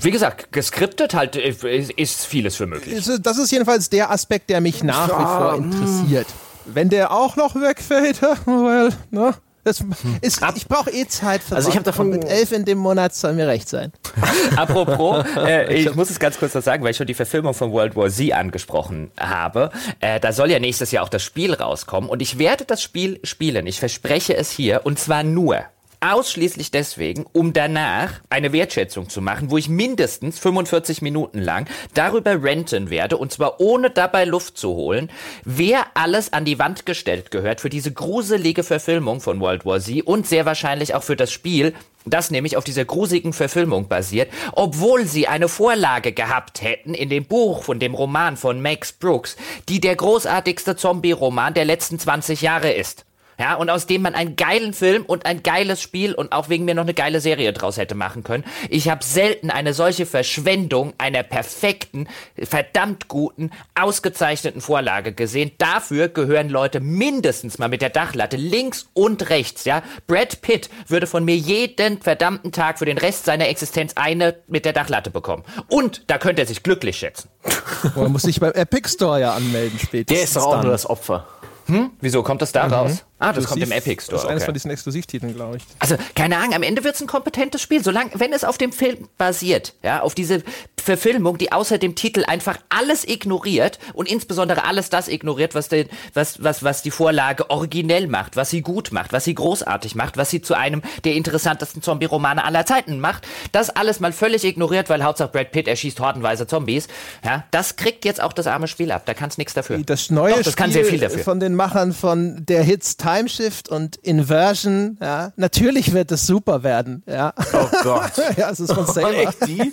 wie 0.00 0.10
gesagt, 0.10 0.52
geskriptet 0.52 1.14
halt 1.14 1.36
äh, 1.36 1.86
ist 1.96 2.24
vieles 2.26 2.56
für 2.56 2.66
möglich. 2.66 3.04
Das 3.20 3.38
ist 3.38 3.50
jedenfalls 3.50 3.90
der 3.90 4.10
Aspekt, 4.10 4.48
der 4.50 4.60
mich 4.60 4.82
nach 4.82 5.08
wie 5.08 5.12
vor 5.12 5.54
interessiert. 5.56 6.26
Wenn 6.66 6.88
der 6.88 7.10
auch 7.10 7.36
noch 7.36 7.54
wegfällt, 7.56 8.22
well, 8.46 8.90
ne? 9.10 9.34
Das 9.64 9.82
ist, 10.20 10.42
ich 10.56 10.68
brauche 10.68 10.90
eh 10.90 11.06
Zeit 11.06 11.42
für 11.42 11.56
Also 11.56 11.70
ich 11.70 11.74
habe 11.74 11.84
davon 11.84 12.10
mit 12.10 12.26
elf 12.26 12.52
in 12.52 12.66
dem 12.66 12.76
Monat 12.76 13.14
soll 13.14 13.32
mir 13.32 13.48
recht 13.48 13.66
sein. 13.66 13.92
Apropos, 14.56 15.24
äh, 15.38 15.74
ich 15.80 15.94
muss 15.94 16.10
es 16.10 16.20
ganz 16.20 16.38
kurz 16.38 16.52
noch 16.52 16.62
sagen, 16.62 16.84
weil 16.84 16.90
ich 16.90 16.98
schon 16.98 17.06
die 17.06 17.14
Verfilmung 17.14 17.54
von 17.54 17.72
World 17.72 17.96
War 17.96 18.10
Z 18.10 18.34
angesprochen 18.34 19.10
habe. 19.18 19.70
Äh, 20.00 20.20
da 20.20 20.32
soll 20.32 20.50
ja 20.50 20.58
nächstes 20.58 20.90
Jahr 20.90 21.02
auch 21.02 21.08
das 21.08 21.22
Spiel 21.22 21.54
rauskommen 21.54 22.10
und 22.10 22.20
ich 22.20 22.38
werde 22.38 22.66
das 22.66 22.82
Spiel 22.82 23.20
spielen. 23.24 23.66
Ich 23.66 23.80
verspreche 23.80 24.36
es 24.36 24.50
hier 24.50 24.82
und 24.84 24.98
zwar 24.98 25.22
nur 25.22 25.64
ausschließlich 26.12 26.70
deswegen, 26.70 27.24
um 27.32 27.52
danach 27.52 28.20
eine 28.28 28.52
Wertschätzung 28.52 29.08
zu 29.08 29.22
machen, 29.22 29.50
wo 29.50 29.56
ich 29.56 29.68
mindestens 29.68 30.38
45 30.38 31.02
Minuten 31.02 31.38
lang 31.38 31.66
darüber 31.94 32.42
renten 32.42 32.90
werde 32.90 33.16
und 33.16 33.32
zwar 33.32 33.60
ohne 33.60 33.90
dabei 33.90 34.24
Luft 34.24 34.58
zu 34.58 34.70
holen, 34.74 35.10
wer 35.44 35.86
alles 35.94 36.32
an 36.32 36.44
die 36.44 36.58
Wand 36.58 36.86
gestellt 36.86 37.30
gehört 37.30 37.60
für 37.60 37.70
diese 37.70 37.92
gruselige 37.92 38.62
Verfilmung 38.62 39.20
von 39.20 39.40
World 39.40 39.64
War 39.64 39.80
Z 39.80 40.06
und 40.06 40.26
sehr 40.26 40.44
wahrscheinlich 40.44 40.94
auch 40.94 41.02
für 41.02 41.16
das 41.16 41.32
Spiel, 41.32 41.74
das 42.04 42.30
nämlich 42.30 42.56
auf 42.56 42.64
dieser 42.64 42.84
grusigen 42.84 43.32
Verfilmung 43.32 43.88
basiert, 43.88 44.30
obwohl 44.52 45.06
sie 45.06 45.26
eine 45.26 45.48
Vorlage 45.48 46.12
gehabt 46.12 46.62
hätten 46.62 46.92
in 46.92 47.08
dem 47.08 47.24
Buch 47.24 47.62
von 47.62 47.78
dem 47.78 47.94
Roman 47.94 48.36
von 48.36 48.60
Max 48.60 48.92
Brooks, 48.92 49.36
die 49.68 49.80
der 49.80 49.96
großartigste 49.96 50.76
Zombie-Roman 50.76 51.54
der 51.54 51.64
letzten 51.64 51.98
20 51.98 52.42
Jahre 52.42 52.72
ist. 52.72 53.06
Ja, 53.38 53.54
und 53.54 53.70
aus 53.70 53.86
dem 53.86 54.02
man 54.02 54.14
einen 54.14 54.36
geilen 54.36 54.72
Film 54.72 55.04
und 55.04 55.26
ein 55.26 55.42
geiles 55.42 55.82
Spiel 55.82 56.14
und 56.14 56.32
auch 56.32 56.48
wegen 56.48 56.64
mir 56.64 56.74
noch 56.74 56.84
eine 56.84 56.94
geile 56.94 57.20
Serie 57.20 57.52
draus 57.52 57.76
hätte 57.76 57.94
machen 57.94 58.22
können. 58.22 58.44
Ich 58.70 58.88
habe 58.88 59.04
selten 59.04 59.50
eine 59.50 59.74
solche 59.74 60.06
Verschwendung 60.06 60.92
einer 60.98 61.22
perfekten, 61.22 62.08
verdammt 62.42 63.08
guten, 63.08 63.50
ausgezeichneten 63.74 64.60
Vorlage 64.60 65.12
gesehen. 65.12 65.52
Dafür 65.58 66.08
gehören 66.08 66.48
Leute 66.48 66.80
mindestens 66.80 67.58
mal 67.58 67.68
mit 67.68 67.82
der 67.82 67.90
Dachlatte 67.90 68.36
links 68.36 68.88
und 68.94 69.30
rechts, 69.30 69.64
ja. 69.64 69.82
Brad 70.06 70.40
Pitt 70.42 70.70
würde 70.86 71.06
von 71.06 71.24
mir 71.24 71.36
jeden 71.36 72.00
verdammten 72.00 72.52
Tag 72.52 72.78
für 72.78 72.84
den 72.84 72.98
Rest 72.98 73.24
seiner 73.24 73.48
Existenz 73.48 73.92
eine 73.96 74.36
mit 74.46 74.64
der 74.64 74.72
Dachlatte 74.72 75.10
bekommen. 75.10 75.44
Und 75.68 76.04
da 76.08 76.18
könnte 76.18 76.42
er 76.42 76.46
sich 76.46 76.62
glücklich 76.62 76.98
schätzen. 76.98 77.28
Man 77.96 78.12
muss 78.12 78.22
sich 78.22 78.40
beim 78.40 78.52
Epic 78.52 78.88
Store 78.88 79.20
ja 79.20 79.34
anmelden 79.34 79.78
später. 79.78 80.14
Der 80.14 80.24
ist 80.24 80.36
doch 80.36 80.46
auch 80.46 80.62
nur 80.62 80.72
das 80.72 80.88
Opfer. 80.88 81.26
Hm? 81.66 81.90
Wieso 82.00 82.22
kommt 82.22 82.42
das 82.42 82.52
da 82.52 82.66
raus? 82.66 83.04
Ah, 83.24 83.32
das 83.32 83.46
kommt 83.46 83.62
im 83.62 83.72
Epic 83.72 84.02
Store. 84.02 84.16
Das 84.16 84.24
ist 84.24 84.28
eines 84.28 84.42
okay. 84.42 84.46
von 84.46 84.54
diesen 84.54 84.70
Exklusivtiteln, 84.70 85.34
glaube 85.34 85.56
ich. 85.56 85.62
Also, 85.78 85.96
keine 86.14 86.36
Ahnung, 86.36 86.54
am 86.54 86.62
Ende 86.62 86.84
wird 86.84 86.94
es 86.94 87.00
ein 87.00 87.06
kompetentes 87.06 87.62
Spiel. 87.62 87.82
Solange, 87.82 88.10
wenn 88.14 88.32
es 88.32 88.44
auf 88.44 88.58
dem 88.58 88.72
Film 88.72 89.08
basiert, 89.18 89.74
ja, 89.82 90.00
auf 90.00 90.14
diese 90.14 90.42
Verfilmung, 90.84 91.38
die 91.38 91.50
außer 91.50 91.78
dem 91.78 91.94
Titel 91.94 92.24
einfach 92.26 92.58
alles 92.68 93.06
ignoriert 93.08 93.78
und 93.94 94.08
insbesondere 94.08 94.64
alles 94.64 94.90
das 94.90 95.08
ignoriert, 95.08 95.54
was, 95.54 95.68
den, 95.68 95.88
was, 96.12 96.42
was, 96.42 96.62
was 96.62 96.82
die 96.82 96.90
Vorlage 96.90 97.48
originell 97.50 98.06
macht, 98.06 98.36
was 98.36 98.50
sie 98.50 98.60
gut 98.60 98.92
macht, 98.92 99.12
was 99.12 99.24
sie 99.24 99.34
großartig 99.34 99.94
macht, 99.94 100.16
was 100.16 100.30
sie 100.30 100.42
zu 100.42 100.54
einem 100.54 100.82
der 101.04 101.14
interessantesten 101.14 101.80
Zombie-Romane 101.80 102.44
aller 102.44 102.66
Zeiten 102.66 103.00
macht. 103.00 103.26
Das 103.52 103.70
alles 103.70 104.00
mal 104.00 104.12
völlig 104.12 104.44
ignoriert, 104.44 104.90
weil 104.90 105.02
Hauptsache 105.02 105.30
Brad 105.30 105.52
Pitt 105.52 105.68
erschießt 105.68 105.98
hordenweise 106.00 106.46
Zombies. 106.46 106.88
Ja, 107.24 107.44
das 107.50 107.76
kriegt 107.76 108.04
jetzt 108.04 108.22
auch 108.22 108.34
das 108.34 108.46
arme 108.46 108.68
Spiel 108.68 108.92
ab. 108.92 109.06
Da 109.06 109.14
kann 109.14 109.30
es 109.30 109.38
nichts 109.38 109.54
dafür. 109.54 109.78
Das 109.78 110.10
neue 110.10 110.34
Doch, 110.34 110.42
das 110.42 110.56
kann 110.56 110.70
Spiel 110.70 110.82
sehr 110.82 110.90
viel 110.90 111.00
dafür. 111.00 111.24
von 111.24 111.40
den 111.40 111.54
Machern 111.54 111.92
von 111.94 112.44
der 112.44 112.62
Hits 112.62 112.96
Timeshift 113.14 113.68
und 113.68 113.96
Inversion, 113.96 114.98
ja, 115.00 115.32
natürlich 115.36 115.92
wird 115.92 116.10
es 116.12 116.26
super 116.26 116.62
werden, 116.62 117.02
ja. 117.06 117.32
Oh 117.52 117.68
Gott. 117.82 118.12
ja, 118.36 118.50
es 118.50 118.60
ist 118.60 118.72
von. 118.72 118.86
Echt 118.96 119.46
die? 119.46 119.72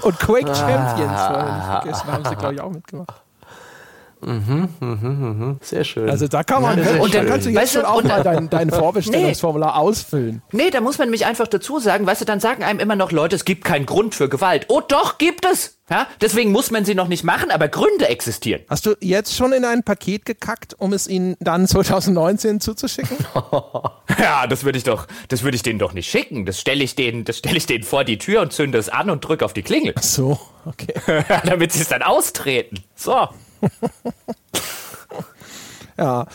Und 0.00 0.18
Quake 0.18 0.54
Champions, 0.54 1.20
vorhin 1.26 1.54
nicht 1.56 1.66
vergessen, 1.66 2.06
haben 2.06 2.24
sie, 2.24 2.36
glaube 2.36 2.54
ich, 2.54 2.60
auch 2.60 2.70
mitgemacht. 2.70 3.23
Sehr 5.60 5.84
schön. 5.84 6.08
Also 6.08 6.28
da 6.28 6.42
kann 6.42 6.62
man, 6.62 6.78
Ja, 6.82 7.00
und 7.00 7.14
dann 7.14 7.26
kannst 7.26 7.46
du 7.46 7.50
jetzt 7.50 7.60
Weißt 7.62 7.74
du, 7.74 7.80
schon 7.80 7.88
auch 7.88 8.02
mal 8.02 8.22
dein, 8.22 8.48
dein 8.50 8.70
Vorbestellungsformular 8.72 9.76
ausfüllen. 9.76 10.42
Nee, 10.52 10.70
da 10.70 10.80
muss 10.80 10.98
man 10.98 11.08
nämlich 11.08 11.26
einfach 11.26 11.46
dazu 11.46 11.78
sagen, 11.78 12.06
weißt 12.06 12.22
du, 12.22 12.24
dann 12.24 12.40
sagen 12.40 12.62
einem 12.62 12.80
immer 12.80 12.96
noch 12.96 13.12
Leute, 13.12 13.36
es 13.36 13.44
gibt 13.44 13.64
keinen 13.64 13.86
Grund 13.86 14.14
für 14.14 14.28
Gewalt. 14.28 14.66
Oh 14.68 14.80
doch, 14.80 15.18
gibt 15.18 15.44
es! 15.44 15.78
Ja? 15.90 16.06
Deswegen 16.22 16.50
muss 16.50 16.70
man 16.70 16.86
sie 16.86 16.94
noch 16.94 17.08
nicht 17.08 17.24
machen, 17.24 17.50
aber 17.50 17.68
Gründe 17.68 18.08
existieren. 18.08 18.62
Hast 18.70 18.86
du 18.86 18.94
jetzt 19.00 19.36
schon 19.36 19.52
in 19.52 19.66
ein 19.66 19.82
Paket 19.82 20.24
gekackt, 20.24 20.74
um 20.78 20.94
es 20.94 21.06
ihnen 21.06 21.36
dann 21.40 21.66
2019 21.68 22.60
zuzuschicken? 22.60 23.16
Ja, 24.18 24.46
das 24.46 24.64
würde 24.64 24.78
ich 24.78 24.84
doch, 24.84 25.06
das 25.28 25.42
würde 25.42 25.56
ich 25.56 25.62
denen 25.62 25.78
doch 25.78 25.92
nicht 25.92 26.08
schicken. 26.08 26.46
Das 26.46 26.60
stelle 26.60 26.84
ich 26.84 26.94
denen, 26.94 27.24
das 27.24 27.38
stelle 27.38 27.56
ich 27.56 27.66
denen 27.66 27.82
vor 27.82 28.04
die 28.04 28.18
Tür 28.18 28.42
und 28.42 28.52
zünde 28.52 28.78
es 28.78 28.88
an 28.88 29.10
und 29.10 29.22
drücke 29.26 29.44
auf 29.44 29.52
die 29.54 29.62
Klingel. 29.62 29.94
So, 30.00 30.38
okay. 30.66 30.94
Damit 31.44 31.72
sie 31.72 31.80
es 31.80 31.88
dann 31.88 32.02
austreten. 32.02 32.84
So. 32.94 33.28
Ja. 35.96 36.26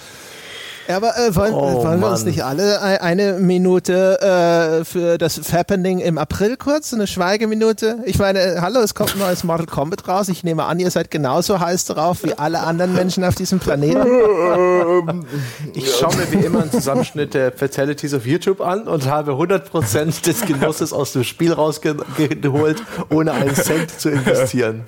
Ja, 0.90 0.98
aber 0.98 1.16
äh, 1.18 1.36
wollen, 1.36 1.54
Oh, 1.54 1.84
wollen 1.84 2.00
wir 2.00 2.10
uns 2.10 2.24
nicht 2.26 2.44
alle 2.44 2.82
ei- 2.82 3.00
eine 3.00 3.34
Minute 3.34 4.20
äh, 4.82 4.84
für 4.86 5.20
das 5.20 5.38
Fappening 5.38 6.00
im 6.00 6.18
April 6.18 6.58
kurz, 6.58 6.94
eine 6.96 7.06
Schweigeminute? 7.06 8.00
Ich 8.06 8.18
meine, 8.18 8.40
äh, 8.40 8.58
hallo, 8.62 8.80
es 8.80 8.96
kommt 8.96 9.14
ein 9.14 9.20
neues 9.20 9.44
Mortal 9.44 9.68
Kombat 9.68 10.08
raus. 10.08 10.30
Ich 10.30 10.44
nehme 10.44 10.64
an, 10.64 10.80
ihr 10.80 10.90
seid 10.90 11.12
genauso 11.12 11.60
heiß 11.60 11.86
drauf 11.86 12.24
wie 12.24 12.34
alle 12.34 12.62
anderen 12.62 12.94
Menschen 12.96 13.24
auf 13.24 13.36
diesem 13.36 13.60
Planeten. 13.60 14.00
Ich 15.74 15.96
schaue 15.96 16.16
mir 16.16 16.32
wie 16.32 16.46
immer 16.46 16.62
einen 16.62 16.72
Zusammenschnitt 16.72 17.34
der 17.34 17.52
Fatalities 17.52 18.14
auf 18.14 18.26
YouTube 18.26 18.62
an 18.62 18.88
und 18.88 19.08
habe 19.08 19.34
100% 19.34 20.24
des 20.26 20.42
Genusses 20.42 20.92
aus 20.94 21.14
dem 21.14 21.24
Spiel 21.24 21.54
rausgeholt, 21.54 22.82
ohne 23.10 23.32
einen 23.34 23.54
Cent 23.56 24.00
zu 24.00 24.10
investieren. 24.10 24.84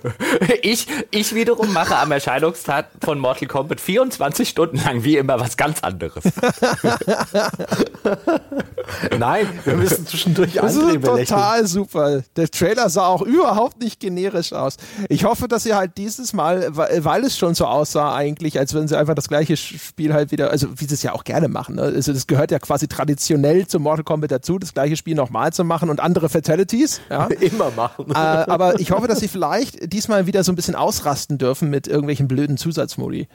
Ich, 0.63 0.87
ich 1.11 1.35
wiederum 1.35 1.71
mache 1.73 1.95
am 1.97 2.11
Erscheinungstag 2.11 2.87
von 3.03 3.19
Mortal 3.19 3.47
Kombat 3.47 3.79
24 3.81 4.49
Stunden 4.49 4.77
lang 4.83 5.03
wie 5.03 5.17
immer 5.17 5.39
was 5.39 5.57
ganz 5.57 5.83
anderes. 5.83 5.90
Nein, 9.17 9.47
wir 9.63 9.75
müssen 9.75 10.05
zwischendurch 10.05 10.53
Das 10.53 10.75
ist 10.75 11.03
total 11.03 11.67
super. 11.67 12.23
Der 12.35 12.49
Trailer 12.49 12.89
sah 12.89 13.07
auch 13.07 13.21
überhaupt 13.21 13.79
nicht 13.79 13.99
generisch 13.99 14.53
aus. 14.53 14.77
Ich 15.09 15.23
hoffe, 15.23 15.47
dass 15.47 15.63
sie 15.63 15.73
halt 15.73 15.97
dieses 15.97 16.33
Mal, 16.33 16.67
weil 16.75 17.23
es 17.23 17.37
schon 17.37 17.55
so 17.55 17.65
aussah 17.65 18.15
eigentlich, 18.15 18.59
als 18.59 18.73
würden 18.73 18.87
sie 18.87 18.97
einfach 18.97 19.15
das 19.15 19.27
gleiche 19.27 19.57
Spiel 19.57 20.13
halt 20.13 20.31
wieder, 20.31 20.51
also 20.51 20.67
wie 20.77 20.85
sie 20.85 20.93
es 20.93 21.03
ja 21.03 21.13
auch 21.13 21.23
gerne 21.23 21.47
machen. 21.47 21.75
Ne? 21.75 21.83
Also 21.83 22.13
das 22.13 22.27
gehört 22.27 22.51
ja 22.51 22.59
quasi 22.59 22.87
traditionell 22.87 23.67
zum 23.67 23.83
Mortal 23.83 24.03
Kombat 24.03 24.31
dazu, 24.31 24.59
das 24.59 24.73
gleiche 24.73 24.95
Spiel 24.95 25.15
nochmal 25.15 25.53
zu 25.53 25.63
machen 25.63 25.89
und 25.89 25.99
andere 25.99 26.29
Fatalities. 26.29 27.01
Ja? 27.09 27.25
Immer 27.39 27.71
machen. 27.71 28.11
äh, 28.11 28.13
aber 28.13 28.79
ich 28.79 28.91
hoffe, 28.91 29.07
dass 29.07 29.19
sie 29.19 29.27
vielleicht 29.27 29.91
diesmal 29.91 30.27
wieder 30.27 30.43
so 30.43 30.51
ein 30.51 30.55
bisschen 30.55 30.75
ausrasten 30.75 31.37
dürfen 31.37 31.69
mit 31.69 31.87
irgendwelchen 31.87 32.27
blöden 32.27 32.57
Zusatzmodi. 32.57 33.27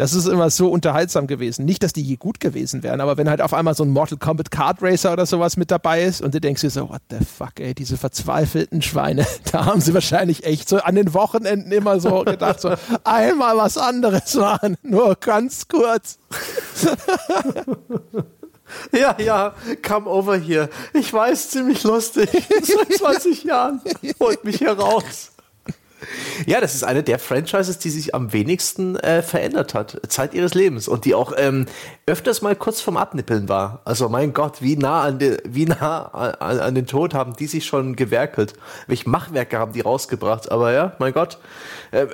Das 0.00 0.14
ist 0.14 0.26
immer 0.26 0.48
so 0.48 0.68
unterhaltsam 0.68 1.26
gewesen. 1.26 1.66
Nicht, 1.66 1.82
dass 1.82 1.92
die 1.92 2.00
je 2.00 2.16
gut 2.16 2.40
gewesen 2.40 2.82
wären, 2.82 3.02
aber 3.02 3.18
wenn 3.18 3.28
halt 3.28 3.42
auf 3.42 3.52
einmal 3.52 3.74
so 3.74 3.84
ein 3.84 3.90
Mortal 3.90 4.16
Kombat 4.16 4.50
Kart 4.50 4.78
Racer 4.80 5.12
oder 5.12 5.26
sowas 5.26 5.58
mit 5.58 5.70
dabei 5.70 6.04
ist 6.04 6.22
und 6.22 6.32
du 6.32 6.40
denkst 6.40 6.62
dir 6.62 6.70
so, 6.70 6.88
what 6.88 7.02
the 7.10 7.18
fuck, 7.22 7.60
ey, 7.60 7.74
diese 7.74 7.98
verzweifelten 7.98 8.80
Schweine, 8.80 9.26
da 9.52 9.66
haben 9.66 9.82
sie 9.82 9.92
wahrscheinlich 9.92 10.44
echt 10.44 10.70
so 10.70 10.78
an 10.78 10.94
den 10.94 11.12
Wochenenden 11.12 11.70
immer 11.70 12.00
so 12.00 12.24
gedacht, 12.24 12.62
so 12.62 12.72
einmal 13.04 13.58
was 13.58 13.76
anderes 13.76 14.34
machen, 14.36 14.78
nur 14.82 15.16
ganz 15.16 15.68
kurz. 15.68 16.18
Ja, 18.92 19.16
ja, 19.18 19.52
come 19.84 20.08
over 20.08 20.36
here. 20.36 20.70
Ich 20.94 21.12
weiß, 21.12 21.50
ziemlich 21.50 21.82
lustig. 21.82 22.30
Seit 22.62 22.92
20 22.98 23.42
Jahren. 23.42 23.80
Holt 24.20 24.44
mich 24.44 24.58
hier 24.58 24.78
raus. 24.78 25.32
Ja, 26.46 26.60
das 26.60 26.74
ist 26.74 26.84
eine 26.84 27.02
der 27.02 27.18
Franchises, 27.18 27.78
die 27.78 27.90
sich 27.90 28.14
am 28.14 28.32
wenigsten 28.32 28.96
äh, 28.96 29.22
verändert 29.22 29.74
hat, 29.74 30.00
Zeit 30.08 30.34
ihres 30.34 30.54
Lebens 30.54 30.88
und 30.88 31.04
die 31.04 31.14
auch 31.14 31.32
ähm, 31.36 31.66
öfters 32.06 32.42
mal 32.42 32.56
kurz 32.56 32.80
vorm 32.80 32.96
Abnippeln 32.96 33.48
war. 33.48 33.80
Also 33.84 34.08
mein 34.08 34.32
Gott, 34.32 34.62
wie 34.62 34.76
nah 34.76 35.02
an, 35.02 35.18
de, 35.18 35.38
wie 35.44 35.66
nah 35.66 36.06
an, 36.06 36.60
an 36.60 36.74
den 36.74 36.86
Tod 36.86 37.14
haben 37.14 37.34
die 37.36 37.46
sich 37.46 37.66
schon 37.66 37.96
gewerkelt. 37.96 38.54
Welche 38.86 39.08
Machwerke 39.08 39.58
haben 39.58 39.72
die 39.72 39.80
rausgebracht? 39.80 40.50
Aber 40.50 40.72
ja, 40.72 40.94
mein 40.98 41.12
Gott, 41.12 41.38
äh, 41.90 42.06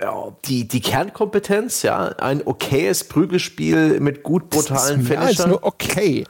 die, 0.44 0.68
die 0.68 0.80
Kernkompetenz, 0.80 1.82
ja, 1.82 2.06
ein 2.18 2.42
okayes 2.44 3.04
Prügelspiel 3.04 4.00
mit 4.00 4.22
gut 4.22 4.50
brutalen 4.50 5.02
mehr 5.04 5.20
als 5.20 5.36
Finishern. 5.36 5.50
nur 5.50 5.64
okay. 5.64 6.24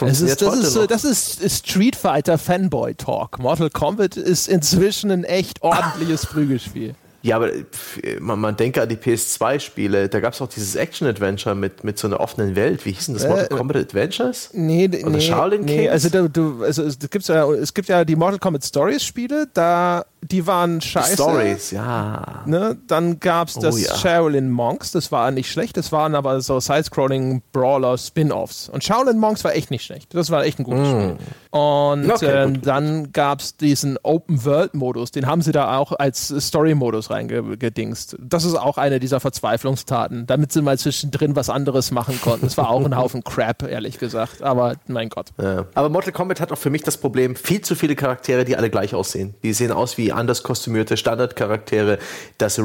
Es 0.00 0.20
ist, 0.20 0.40
das, 0.40 0.56
ist, 0.56 0.90
das 0.90 1.04
ist 1.04 1.68
Street 1.68 1.96
Fighter 1.96 2.38
Fanboy 2.38 2.94
Talk. 2.94 3.38
Mortal 3.38 3.68
Kombat 3.68 4.16
ist 4.16 4.48
inzwischen 4.48 5.10
ein 5.10 5.24
echt 5.24 5.62
ordentliches 5.62 6.24
Prügelspiel. 6.32 6.94
Ja, 7.22 7.36
aber 7.36 7.50
pf, 7.50 8.20
man, 8.20 8.40
man 8.40 8.56
denke 8.56 8.82
an 8.82 8.88
die 8.88 8.96
PS2-Spiele. 8.96 10.08
Da 10.08 10.20
gab 10.20 10.34
es 10.34 10.42
auch 10.42 10.48
dieses 10.48 10.74
Action-Adventure 10.74 11.54
mit, 11.54 11.84
mit 11.84 11.98
so 11.98 12.08
einer 12.08 12.20
offenen 12.20 12.56
Welt. 12.56 12.84
Wie 12.84 12.92
hießen 12.92 13.14
das? 13.14 13.26
Mortal 13.26 13.46
Äh, 13.46 13.54
Kombat 13.54 13.76
Adventures? 13.76 14.50
Nee, 14.52 14.88
nee, 14.88 15.20
Shaolin 15.20 15.62
nee 15.62 15.88
Kings? 15.88 15.92
also, 15.92 16.28
du, 16.28 16.64
also 16.64 16.82
es, 16.82 16.98
gibt's 16.98 17.28
ja, 17.28 17.50
es 17.52 17.72
gibt 17.72 17.88
ja 17.88 18.04
die 18.04 18.16
Mortal 18.16 18.38
Kombat 18.38 18.64
Stories 18.64 19.04
Spiele, 19.04 19.48
da 19.54 20.04
die 20.22 20.46
waren 20.46 20.80
scheiße. 20.80 21.14
Stories, 21.14 21.70
ja. 21.72 22.42
Ne? 22.46 22.76
Dann 22.86 23.20
gab 23.20 23.48
es 23.48 23.54
das 23.54 23.74
Oh 23.74 23.78
ja. 23.78 23.94
Shaolin 23.96 24.50
Monks, 24.50 24.92
das 24.92 25.10
war 25.12 25.30
nicht 25.30 25.50
schlecht, 25.50 25.76
das 25.76 25.92
waren 25.92 26.14
aber 26.14 26.40
so 26.40 26.60
Side-Scrolling 26.60 27.42
Brawler 27.52 27.98
Spin-Offs. 27.98 28.68
Und 28.68 28.84
Shaolin 28.84 29.18
Monks 29.18 29.44
war 29.44 29.54
echt 29.54 29.70
nicht 29.70 29.84
schlecht, 29.84 30.14
das 30.14 30.30
war 30.30 30.44
echt 30.44 30.58
ein 30.58 30.64
gutes 30.64 30.88
Spiel. 30.88 31.16
Und 31.50 32.02
Mm. 32.02 32.10
Okay, 32.10 32.26
ähm, 32.26 32.44
gut, 32.46 32.54
gut, 32.54 32.66
dann 32.66 33.12
gab 33.12 33.40
es 33.40 33.56
diesen 33.56 33.98
Open-World-Modus, 34.02 35.10
den 35.10 35.26
haben 35.26 35.42
sie 35.42 35.52
da 35.52 35.76
auch 35.76 35.92
als 35.92 36.28
Story-Modus 36.28 37.10
reingedingst. 37.10 38.16
Das 38.20 38.44
ist 38.44 38.54
auch 38.54 38.78
eine 38.78 39.00
dieser 39.00 39.20
Verzweiflungstaten, 39.20 40.26
damit 40.26 40.52
sie 40.52 40.62
mal 40.62 40.78
zwischendrin 40.78 41.36
was 41.36 41.50
anderes 41.50 41.90
machen 41.90 42.20
konnten. 42.20 42.46
Das 42.46 42.56
war 42.56 42.70
auch 42.70 42.84
ein 42.84 42.96
Haufen 42.96 43.24
Crap, 43.24 43.62
ehrlich 43.62 43.98
gesagt, 43.98 44.42
aber 44.42 44.74
mein 44.86 45.08
Gott. 45.08 45.28
Ja. 45.40 45.66
Aber 45.74 45.88
Mortal 45.88 46.12
Kombat 46.12 46.40
hat 46.40 46.52
auch 46.52 46.58
für 46.58 46.70
mich 46.70 46.82
das 46.82 46.96
Problem, 46.96 47.36
viel 47.36 47.60
zu 47.60 47.74
viele 47.74 47.94
Charaktere, 47.94 48.44
die 48.44 48.56
alle 48.56 48.70
gleich 48.70 48.94
aussehen. 48.94 49.34
Die 49.42 49.52
sehen 49.52 49.72
aus 49.72 49.98
wie 49.98 50.11
anders 50.12 50.42
kostümierte 50.42 50.96
Standardcharaktere. 50.96 51.98
Das 52.38 52.60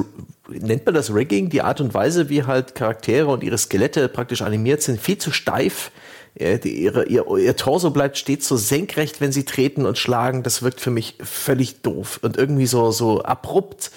nennt 0.49 0.85
man 0.85 0.95
das 0.95 1.13
Rigging, 1.13 1.49
die 1.49 1.61
Art 1.61 1.81
und 1.81 1.93
Weise, 1.93 2.29
wie 2.29 2.43
halt 2.43 2.75
Charaktere 2.75 3.27
und 3.27 3.43
ihre 3.43 3.57
Skelette 3.57 4.07
praktisch 4.09 4.41
animiert 4.41 4.81
sind, 4.81 4.99
viel 4.99 5.17
zu 5.17 5.31
steif. 5.31 5.91
Äh, 6.35 6.59
die- 6.59 6.83
Ihre, 6.83 7.05
ihr, 7.07 7.25
ihr 7.37 7.55
Torso 7.55 7.89
bleibt 7.91 8.17
stets 8.17 8.47
so 8.47 8.55
senkrecht, 8.57 9.21
wenn 9.21 9.31
sie 9.31 9.43
treten 9.45 9.85
und 9.85 9.97
schlagen. 9.97 10.43
Das 10.43 10.61
wirkt 10.61 10.81
für 10.81 10.91
mich 10.91 11.15
völlig 11.21 11.81
doof 11.81 12.19
und 12.21 12.37
irgendwie 12.37 12.67
so, 12.67 12.91
so 12.91 13.23
abrupt 13.23 13.91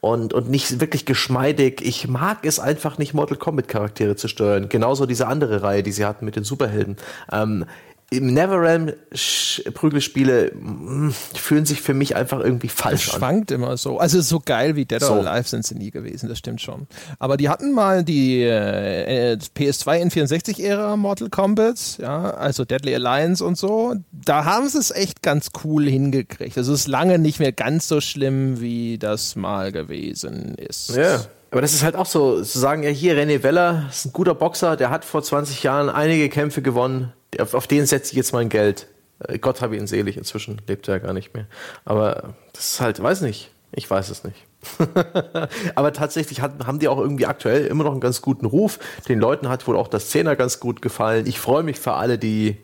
und, 0.00 0.34
und 0.34 0.50
nicht 0.50 0.78
wirklich 0.80 1.06
geschmeidig. 1.06 1.80
Ich 1.82 2.06
mag 2.06 2.44
es 2.44 2.60
einfach 2.60 2.98
nicht, 2.98 3.14
Mortal 3.14 3.38
Kombat 3.38 3.66
Charaktere 3.68 4.14
zu 4.14 4.28
steuern. 4.28 4.68
Genauso 4.68 5.06
diese 5.06 5.26
andere 5.26 5.62
Reihe, 5.62 5.82
die 5.82 5.92
sie 5.92 6.04
hatten 6.04 6.26
mit 6.26 6.36
den 6.36 6.44
Superhelden. 6.44 6.96
Ähm, 7.32 7.64
Im 8.10 8.32
Neverrealm 8.32 8.92
Prügelspiele 9.74 10.52
mm, 10.54 11.10
fühlen 11.10 11.66
sich 11.66 11.82
für 11.82 11.92
mich 11.92 12.14
einfach 12.14 12.38
irgendwie 12.38 12.68
falsch 12.68 13.12
an. 13.12 13.18
schwankt 13.18 13.50
immer 13.50 13.76
so. 13.76 13.98
Also 13.98 14.20
so 14.20 14.40
geil 14.44 14.76
wie 14.76 14.84
Dead 14.84 15.02
or 15.02 15.08
So. 15.08 15.14
Alive 15.14 15.48
sind 15.48 15.66
sie 15.66 15.74
nie 15.74 15.90
gewesen, 15.90 16.28
das 16.28 16.38
stimmt 16.38 16.60
schon. 16.60 16.86
Aber 17.18 17.36
die 17.36 17.48
hatten 17.48 17.72
mal 17.72 18.04
die 18.04 18.42
äh, 18.42 19.32
äh, 19.32 19.38
PS2 19.56 19.98
in 19.98 20.10
64-Ära 20.10 20.96
Mortal 20.96 21.30
Kombat, 21.30 21.98
ja, 22.00 22.30
also 22.30 22.64
Deadly 22.64 22.94
Alliance 22.94 23.44
und 23.44 23.58
so. 23.58 23.94
Da 24.12 24.44
haben 24.44 24.68
sie 24.68 24.78
es 24.78 24.92
echt 24.92 25.22
ganz 25.22 25.50
cool 25.64 25.88
hingekriegt. 25.88 26.56
Also 26.56 26.74
es 26.74 26.82
ist 26.82 26.88
lange 26.88 27.18
nicht 27.18 27.40
mehr 27.40 27.52
ganz 27.52 27.88
so 27.88 28.00
schlimm, 28.00 28.60
wie 28.60 28.98
das 28.98 29.34
mal 29.34 29.72
gewesen 29.72 30.54
ist. 30.54 30.94
Ja. 30.94 31.24
Aber 31.50 31.60
das 31.60 31.72
ist 31.72 31.82
halt 31.82 31.96
auch 31.96 32.06
so, 32.06 32.42
zu 32.42 32.58
sagen, 32.58 32.82
ja, 32.82 32.90
hier 32.90 33.16
René 33.16 33.42
Weller 33.42 33.86
ist 33.90 34.06
ein 34.06 34.12
guter 34.12 34.34
Boxer, 34.34 34.76
der 34.76 34.90
hat 34.90 35.04
vor 35.04 35.22
20 35.22 35.62
Jahren 35.62 35.88
einige 35.88 36.28
Kämpfe 36.28 36.60
gewonnen, 36.60 37.12
auf, 37.38 37.54
auf 37.54 37.66
den 37.66 37.86
setze 37.86 38.12
ich 38.12 38.16
jetzt 38.16 38.32
mein 38.32 38.48
Geld. 38.48 38.86
Äh, 39.20 39.38
Gott 39.38 39.62
habe 39.62 39.76
ihn 39.76 39.86
selig, 39.86 40.16
inzwischen 40.16 40.60
lebt 40.66 40.88
er 40.88 40.96
ja 40.96 40.98
gar 41.00 41.12
nicht 41.12 41.34
mehr. 41.34 41.46
Aber 41.84 42.34
das 42.52 42.72
ist 42.72 42.80
halt, 42.80 43.02
weiß 43.02 43.20
nicht, 43.22 43.50
ich 43.72 43.90
weiß 43.90 44.10
es 44.10 44.24
nicht. 44.24 44.44
Aber 45.74 45.92
tatsächlich 45.92 46.40
hat, 46.40 46.66
haben 46.66 46.78
die 46.78 46.88
auch 46.88 46.98
irgendwie 46.98 47.26
aktuell 47.26 47.66
immer 47.66 47.84
noch 47.84 47.92
einen 47.92 48.00
ganz 48.00 48.22
guten 48.22 48.46
Ruf. 48.46 48.78
Den 49.08 49.20
Leuten 49.20 49.48
hat 49.48 49.66
wohl 49.66 49.76
auch 49.76 49.88
das 49.88 50.10
Zehner 50.10 50.36
ganz 50.36 50.60
gut 50.60 50.82
gefallen. 50.82 51.26
Ich 51.26 51.38
freue 51.38 51.62
mich 51.62 51.78
für 51.78 51.92
alle, 51.92 52.18
die, 52.18 52.56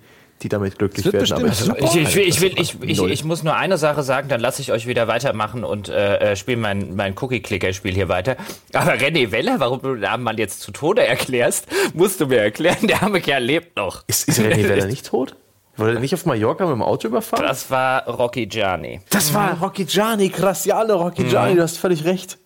die 0.42 0.48
damit 0.48 0.78
glücklich 0.78 1.06
werden. 1.12 1.46
bestimmt 1.48 1.78
ich- 1.80 1.94
Ich, 1.94 1.96
ich, 2.08 2.14
will, 2.16 2.22
ich, 2.28 2.40
will, 2.40 2.52
ich, 2.58 2.76
ich, 2.82 3.02
ich 3.02 3.24
muss 3.24 3.42
nur 3.42 3.54
eine 3.56 3.78
Sache 3.78 4.02
sagen, 4.02 4.28
dann 4.28 4.40
lasse 4.40 4.60
ich 4.62 4.72
euch 4.72 4.86
wieder 4.86 5.08
weitermachen 5.08 5.64
und 5.64 5.88
äh, 5.88 6.34
spiele 6.36 6.56
mein, 6.58 6.94
mein 6.96 7.14
Cookie-Clicker-Spiel 7.18 7.94
hier 7.94 8.08
weiter. 8.08 8.36
Aber 8.72 8.92
René 8.94 9.30
Weller, 9.30 9.60
warum 9.60 9.80
du 9.82 9.94
den 9.94 10.04
armen 10.04 10.24
Mann 10.24 10.38
jetzt 10.38 10.60
zu 10.60 10.72
Tode 10.72 11.06
erklärst, 11.06 11.66
musst 11.94 12.20
du 12.20 12.26
mir 12.26 12.38
erklären. 12.38 12.86
Der 12.86 13.02
arme 13.02 13.20
Kerl 13.20 13.42
lebt 13.42 13.76
noch. 13.76 14.04
ist, 14.06 14.28
ist 14.28 14.40
René 14.40 14.62
Weller 14.68 14.86
nicht 14.86 15.06
tot? 15.06 15.36
Wurde 15.76 15.94
er 15.94 16.00
nicht 16.00 16.12
auf 16.12 16.26
Mallorca 16.26 16.64
mit 16.66 16.74
dem 16.74 16.82
Auto 16.82 17.08
überfahren? 17.08 17.46
Das 17.46 17.70
war 17.70 18.06
Rocky 18.06 18.46
Gianni. 18.46 19.00
Das 19.08 19.32
war 19.32 19.58
Rocky 19.58 19.86
Gianni, 19.86 20.28
Graziano 20.28 20.96
Rocky 20.96 21.24
Gianni, 21.24 21.54
du 21.56 21.62
hast 21.62 21.78
völlig 21.78 22.04
recht. 22.04 22.36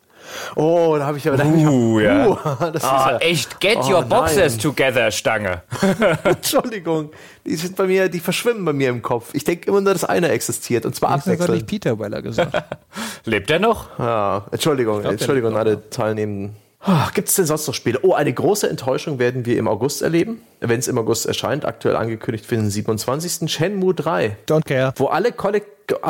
Oh, 0.55 0.97
da 0.99 1.07
habe 1.07 1.19
ich 1.19 1.29
aber. 1.29 1.45
Uh, 1.45 2.01
ja. 2.01 2.27
Uh, 2.29 2.37
das 2.73 2.83
ist 2.83 2.85
Ah, 2.85 3.11
ja, 3.13 3.19
echt, 3.19 3.61
get 3.61 3.79
Oh, 3.83 3.91
your 3.93 4.03
boxes 4.03 4.53
nein. 4.55 4.59
together, 4.59 5.11
Stange. 5.11 5.63
Entschuldigung, 6.25 7.11
die 7.45 7.57
sind 7.57 7.77
bei 7.77 7.87
mir, 7.87 8.09
die 8.09 8.21
verschwimmen 8.21 8.65
bei 8.65 8.73
mir 8.73 8.89
im 8.91 9.03
Kopf. 9.03 9.31
Ich 9.35 9.45
denke 9.45 9.69
immer 9.69 9.81
nur, 9.81 9.93
dass 9.93 10.05
einer 10.05 10.31
existiert 10.31 10.85
und 10.87 10.95
zwar 10.95 11.11
Das 11.17 11.21
hat 11.21 11.27
nicht 11.27 11.41
abwechselnd. 11.43 11.67
Peter 11.67 11.99
Weller 11.99 12.23
gesagt. 12.23 12.53
Lebt 13.25 13.51
er 13.51 13.59
noch? 13.59 13.99
Ja, 13.99 14.47
Entschuldigung, 14.51 15.03
der 15.03 15.13
Entschuldigung, 15.13 15.57
alle 15.57 15.89
Teilnehmenden. 15.91 16.57
Gibt 17.15 17.29
es 17.29 17.35
denn 17.35 17.47
sonst 17.47 17.67
noch 17.67 17.75
Spiele? 17.75 18.01
Oh, 18.03 18.13
eine 18.13 18.33
große 18.33 18.69
Enttäuschung 18.69 19.19
werden 19.19 19.45
wir 19.45 19.59
im 19.59 19.67
August 19.67 20.03
erleben, 20.03 20.43
wenn 20.61 20.79
es 20.79 20.87
im 20.87 20.99
August 20.99 21.27
erscheint. 21.27 21.65
Aktuell 21.65 21.97
angekündigt 21.97 22.47
für 22.47 22.55
den 22.55 22.71
27. 22.71 23.51
Shenmue 23.51 23.95
3. 23.95 24.37
Don't 24.47 24.65
care. 24.65 24.93
wo 24.97 25.07
alle 25.07 25.33
kollek 25.33 25.65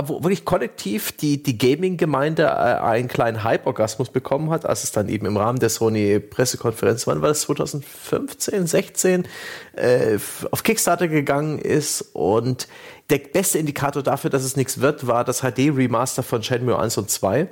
wo 0.07 0.23
wirklich 0.23 0.47
kollektiv 0.47 1.13
die, 1.13 1.43
die 1.43 1.59
Gaming-Gemeinde 1.59 2.45
äh, 2.45 2.47
einen 2.47 3.09
kleinen 3.09 3.45
Hype-Orgasmus 3.45 4.09
bekommen 4.09 4.51
hat, 4.51 4.65
als 4.65 4.85
es 4.85 4.93
dann 4.93 5.11
eben 5.11 5.27
im 5.27 5.37
Rahmen 5.37 5.59
der 5.59 5.69
Sony-Pressekonferenz, 5.69 7.07
wann 7.07 7.21
war 7.21 7.29
das, 7.29 7.43
2015, 7.43 8.67
16, 8.67 9.29
äh, 9.75 10.19
auf 10.51 10.63
Kickstarter 10.63 11.09
gegangen 11.09 11.59
ist 11.59 12.01
und 12.15 12.69
der 13.11 13.19
beste 13.19 13.59
Indikator 13.59 14.03
dafür, 14.03 14.31
dass 14.31 14.45
es 14.45 14.57
nichts 14.57 14.81
wird, 14.81 15.07
war 15.07 15.25
das 15.25 15.43
HD-Remaster 15.43 16.23
von 16.23 16.43
Shenmue 16.43 16.79
1 16.79 16.97
und 16.97 17.11
2 17.11 17.49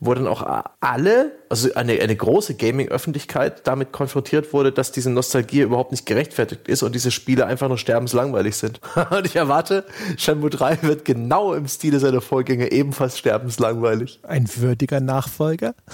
wo 0.00 0.14
dann 0.14 0.26
auch 0.26 0.64
alle, 0.80 1.32
also 1.48 1.72
eine, 1.74 2.00
eine 2.00 2.16
große 2.16 2.54
Gaming-Öffentlichkeit 2.54 3.66
damit 3.66 3.92
konfrontiert 3.92 4.52
wurde, 4.52 4.72
dass 4.72 4.92
diese 4.92 5.10
Nostalgie 5.10 5.60
überhaupt 5.60 5.92
nicht 5.92 6.06
gerechtfertigt 6.06 6.68
ist 6.68 6.82
und 6.82 6.94
diese 6.94 7.10
Spiele 7.10 7.46
einfach 7.46 7.68
nur 7.68 7.78
sterbenslangweilig 7.78 8.56
sind. 8.56 8.80
und 9.10 9.26
ich 9.26 9.36
erwarte, 9.36 9.84
Shenmue 10.16 10.50
3 10.50 10.82
wird 10.82 11.04
genau 11.04 11.54
im 11.54 11.68
Stile 11.68 12.00
seiner 12.00 12.20
Vorgänger 12.20 12.72
ebenfalls 12.72 13.18
sterbenslangweilig. 13.18 14.20
Ein 14.22 14.48
würdiger 14.56 15.00
Nachfolger? 15.00 15.74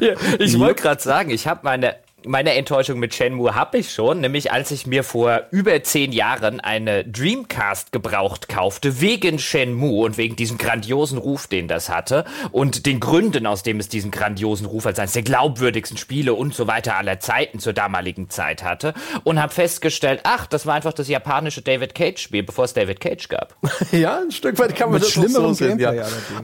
Ja, 0.00 0.14
ich 0.38 0.58
wollte 0.58 0.82
gerade 0.82 1.02
sagen, 1.02 1.30
ich 1.30 1.46
habe 1.46 1.60
meine 1.62 1.94
meine 2.26 2.54
Enttäuschung 2.54 2.98
mit 2.98 3.14
Shenmue 3.14 3.54
habe 3.54 3.78
ich 3.78 3.92
schon, 3.92 4.20
nämlich 4.20 4.52
als 4.52 4.70
ich 4.70 4.86
mir 4.86 5.04
vor 5.04 5.42
über 5.50 5.82
zehn 5.82 6.12
Jahren 6.12 6.60
eine 6.60 7.04
Dreamcast 7.04 7.92
gebraucht 7.92 8.48
kaufte, 8.48 9.00
wegen 9.00 9.38
Shenmue 9.38 10.04
und 10.04 10.16
wegen 10.16 10.36
diesem 10.36 10.58
grandiosen 10.58 11.18
Ruf, 11.18 11.46
den 11.46 11.68
das 11.68 11.88
hatte 11.88 12.24
und 12.50 12.86
den 12.86 13.00
Gründen, 13.00 13.46
aus 13.46 13.62
dem 13.62 13.80
es 13.80 13.88
diesen 13.88 14.10
grandiosen 14.10 14.66
Ruf 14.66 14.86
als 14.86 14.98
eines 14.98 15.12
der 15.12 15.22
glaubwürdigsten 15.22 15.98
Spiele 15.98 16.34
und 16.34 16.54
so 16.54 16.66
weiter 16.66 16.96
aller 16.96 17.20
Zeiten 17.20 17.58
zur 17.58 17.72
damaligen 17.72 18.30
Zeit 18.30 18.62
hatte 18.62 18.94
und 19.24 19.40
habe 19.40 19.52
festgestellt, 19.52 20.20
ach, 20.24 20.46
das 20.46 20.66
war 20.66 20.74
einfach 20.74 20.92
das 20.92 21.08
japanische 21.08 21.62
David 21.62 21.94
Cage 21.94 22.20
Spiel, 22.20 22.42
bevor 22.42 22.64
es 22.64 22.74
David 22.74 23.00
Cage 23.00 23.28
gab. 23.28 23.54
ja, 23.92 24.20
ein 24.20 24.30
Stück 24.30 24.58
weit 24.58 24.76
kann 24.76 24.90
man 24.90 25.00
Mit 25.00 25.02
das 25.02 25.08
auch 25.10 25.22
schlimmerem 25.22 25.54
so 25.54 25.54
sehen. 25.54 25.78
Ja. 25.78 25.92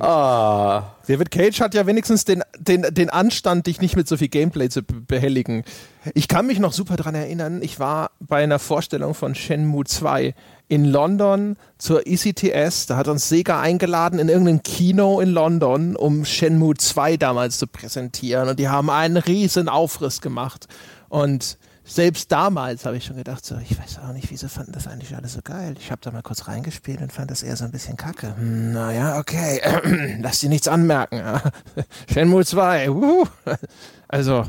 Ah, 0.01 0.95
David 1.09 1.31
Cage 1.31 1.61
hat 1.61 1.73
ja 1.75 1.87
wenigstens 1.87 2.27
den, 2.27 2.45
den, 2.59 2.83
den 2.83 3.09
Anstand, 3.09 3.67
dich 3.67 3.81
nicht 3.81 3.97
mit 3.97 4.07
so 4.07 4.19
viel 4.19 4.29
Gameplay 4.29 4.69
zu 4.69 4.83
be- 4.83 5.01
behelligen. 5.01 5.65
Ich 6.13 6.29
kann 6.29 6.47
mich 6.47 6.59
noch 6.59 6.75
super 6.75 6.97
dran 6.97 7.15
erinnern, 7.15 7.63
ich 7.63 7.81
war 7.81 8.11
bei 8.21 8.43
einer 8.43 8.59
Vorstellung 8.59 9.15
von 9.15 9.35
Shenmue 9.35 9.85
2 9.85 10.35
in 10.69 10.85
London 10.85 11.57
zur 11.79 12.07
ECTS. 12.07 12.87
Da 12.87 12.97
hat 12.99 13.09
uns 13.09 13.29
Sega 13.31 13.59
eingeladen 13.59 14.19
in 14.19 14.29
irgendein 14.29 14.63
Kino 14.63 15.21
in 15.21 15.31
London, 15.31 15.97
um 15.97 16.27
Shenmue 16.27 16.75
2 16.75 17.17
damals 17.17 17.57
zu 17.57 17.67
präsentieren. 17.67 18.51
Und 18.51 18.59
die 18.59 18.69
haben 18.69 18.91
einen 18.91 19.17
riesen 19.17 19.71
Aufriss 19.71 20.21
gemacht. 20.21 20.69
Und 21.09 21.57
selbst 21.89 22.31
damals 22.31 22.85
habe 22.85 22.99
ich 22.99 23.05
schon 23.05 23.17
gedacht, 23.17 23.45
so, 23.45 23.57
ich 23.57 23.79
weiß 23.79 24.01
auch 24.07 24.13
nicht, 24.13 24.31
wieso 24.31 24.49
fanden 24.49 24.73
das 24.73 24.87
eigentlich 24.87 25.17
alle 25.17 25.27
so 25.27 25.41
geil. 25.43 25.75
Ich 25.81 25.91
habe 25.91 26.01
da 26.03 26.11
mal 26.11 26.23
kurz 26.23 26.47
reingespielt 26.47 27.01
und 27.01 27.13
fand 27.13 27.31
das 27.31 27.43
eher 27.43 27.57
so 27.57 27.65
ein 27.65 27.71
bisschen 27.71 27.97
kacke. 27.97 28.37
Hm, 28.37 28.73
naja, 28.73 29.19
okay, 29.19 29.61
lass 30.21 30.41
dir 30.41 30.51
nichts 30.51 30.69
anmerken. 30.69 31.23
Shenmue 32.13 32.45
2, 32.45 32.91
wuhu. 32.95 33.25
also, 34.07 34.45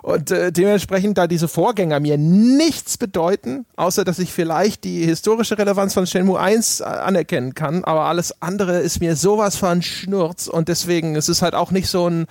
und 0.00 0.30
äh, 0.30 0.50
dementsprechend, 0.50 1.18
da 1.18 1.26
diese 1.26 1.48
Vorgänger 1.48 2.00
mir 2.00 2.16
nichts 2.16 2.96
bedeuten, 2.96 3.66
außer 3.76 4.04
dass 4.04 4.18
ich 4.18 4.32
vielleicht 4.32 4.84
die 4.84 5.04
historische 5.04 5.58
Relevanz 5.58 5.92
von 5.92 6.06
Shenmue 6.06 6.40
1 6.40 6.80
äh, 6.80 6.84
anerkennen 6.84 7.54
kann, 7.54 7.84
aber 7.84 8.02
alles 8.02 8.40
andere 8.40 8.78
ist 8.78 9.00
mir 9.00 9.16
sowas 9.16 9.56
von 9.56 9.82
Schnurz 9.82 10.46
und 10.46 10.68
deswegen 10.68 11.14
ist 11.14 11.28
es 11.28 11.42
halt 11.42 11.54
auch 11.54 11.72
nicht 11.72 11.88
so 11.88 12.08
ein 12.08 12.26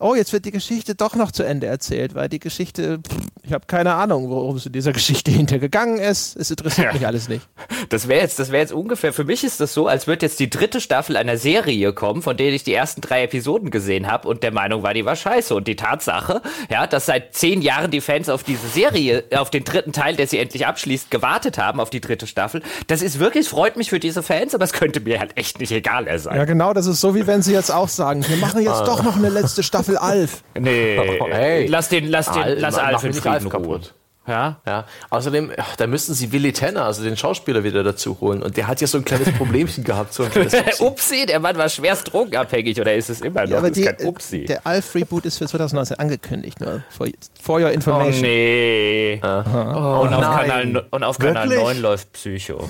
oh, 0.00 0.14
jetzt 0.14 0.32
wird 0.32 0.44
die 0.44 0.50
Geschichte 0.50 0.94
doch 0.94 1.14
noch 1.14 1.30
zu 1.32 1.42
Ende 1.44 1.66
erzählt, 1.66 2.14
weil 2.14 2.28
die 2.28 2.38
Geschichte, 2.40 2.98
pff, 2.98 3.16
ich 3.42 3.52
habe 3.52 3.66
keine 3.66 3.94
Ahnung, 3.94 4.28
worum 4.30 4.56
es 4.56 4.66
in 4.66 4.72
dieser 4.72 4.92
Geschichte 4.92 5.30
hintergegangen 5.32 5.98
ist. 5.98 6.36
Es 6.36 6.50
interessiert 6.50 6.88
Ja. 6.88 6.92
mich 6.92 7.06
alles 7.06 7.28
nicht. 7.28 7.46
Das 7.90 8.08
wäre 8.08 8.20
jetzt, 8.22 8.38
das 8.38 8.50
wäre 8.50 8.62
jetzt 8.62 8.72
ungefähr, 8.72 9.12
für 9.12 9.24
mich 9.24 9.44
ist 9.44 9.60
das 9.60 9.74
so, 9.74 9.86
als 9.86 10.06
würde 10.06 10.26
jetzt 10.26 10.40
die 10.40 10.50
dritte 10.50 10.80
Staffel 10.80 11.16
einer 11.16 11.36
Serie 11.36 11.92
kommen, 11.92 12.22
von 12.22 12.36
der 12.36 12.52
ich 12.52 12.64
die 12.64 12.74
ersten 12.74 13.00
drei 13.00 13.22
Episoden 13.24 13.70
gesehen 13.70 14.06
habe 14.10 14.28
und 14.28 14.42
der 14.42 14.52
Meinung 14.52 14.82
war, 14.82 14.94
die 14.94 15.04
war 15.04 15.16
scheiße. 15.16 15.54
Und 15.54 15.68
die 15.68 15.76
Tatsache, 15.76 16.42
ja, 16.70 16.86
dass 16.86 17.06
seit 17.06 17.34
zehn 17.34 17.62
Jahren 17.62 17.90
die 17.90 18.00
Fans 18.00 18.28
auf 18.28 18.42
diese 18.42 18.66
Serie, 18.68 19.24
auf 19.36 19.50
den 19.50 19.64
dritten 19.64 19.92
Teil, 19.92 20.16
der 20.16 20.26
sie 20.26 20.38
endlich 20.38 20.66
abschließt, 20.66 21.10
gewartet 21.10 21.58
haben, 21.58 21.80
auf 21.80 21.90
die 21.90 22.00
dritte 22.00 22.26
Staffel, 22.26 22.62
das 22.86 23.02
ist 23.02 23.18
wirklich, 23.18 23.48
freut 23.48 23.76
mich 23.76 23.90
für 23.90 24.00
diese 24.00 24.22
Fans, 24.22 24.54
aber 24.54 24.64
es 24.64 24.72
könnte 24.72 25.00
mir 25.00 25.20
halt 25.20 25.36
echt 25.36 25.60
nicht 25.60 25.72
egaler 25.72 26.18
sein. 26.18 26.36
Ja, 26.36 26.44
genau, 26.44 26.72
das 26.72 26.86
ist 26.86 27.00
so, 27.00 27.14
wie 27.14 27.26
wenn 27.26 27.42
sie 27.42 27.52
jetzt 27.52 27.70
auch 27.70 27.88
sagen, 27.88 28.24
wir 28.28 28.36
machen 28.38 28.62
jetzt 28.62 28.80
doch 28.86 29.02
noch 29.02 29.16
eine 29.16 29.28
letzte 29.28 29.62
Staffel 29.62 29.83
Alf. 29.88 30.42
Nee, 30.58 30.98
Hey. 31.30 31.66
lass 31.66 31.88
den, 31.88 32.06
lass 32.08 32.30
den, 32.30 32.42
Al- 32.42 32.58
lass 32.58 32.76
Alf 32.78 33.04
in 33.04 33.10
nicht 33.10 33.20
Frieden 33.20 33.48
kaputt. 33.48 33.94
Ja. 34.26 34.58
Ja. 34.66 34.86
Außerdem, 35.10 35.52
da 35.76 35.86
müssten 35.86 36.14
sie 36.14 36.32
Willy 36.32 36.54
Tanner, 36.54 36.86
also 36.86 37.02
den 37.02 37.14
Schauspieler, 37.14 37.62
wieder 37.62 37.82
dazu 37.84 38.16
holen. 38.22 38.42
Und 38.42 38.56
der 38.56 38.68
hat 38.68 38.80
ja 38.80 38.86
so 38.86 38.96
ein 38.96 39.04
kleines 39.04 39.30
Problemchen 39.32 39.84
gehabt. 39.84 40.14
So 40.14 40.24
Upsi, 40.80 41.26
der 41.26 41.40
Mann 41.40 41.58
war 41.58 41.68
schwerst 41.68 42.10
drogenabhebtig 42.10 42.80
oder 42.80 42.94
ist 42.94 43.10
es 43.10 43.20
immer 43.20 43.42
noch? 43.42 43.50
Ja, 43.50 43.58
aber 43.58 43.70
die, 43.70 43.82
kein 43.82 43.96
Upsi. 44.06 44.46
der 44.46 44.66
Alf-Reboot 44.66 45.26
ist 45.26 45.36
für 45.36 45.46
2019 45.46 45.98
angekündigt, 45.98 46.58
nur 46.58 46.82
for, 46.88 47.06
for 47.42 47.60
your 47.60 47.66
oh 47.68 47.72
information. 47.72 48.22
nee. 48.22 49.20
Oh, 49.22 49.26
und, 49.26 50.14
auf 50.14 50.20
nein. 50.22 50.48
Kanal, 50.48 50.84
und 50.90 51.04
auf 51.04 51.18
Kanal 51.18 51.50
Wirklich? 51.50 51.62
9 51.66 51.82
läuft 51.82 52.12
Psycho. 52.14 52.66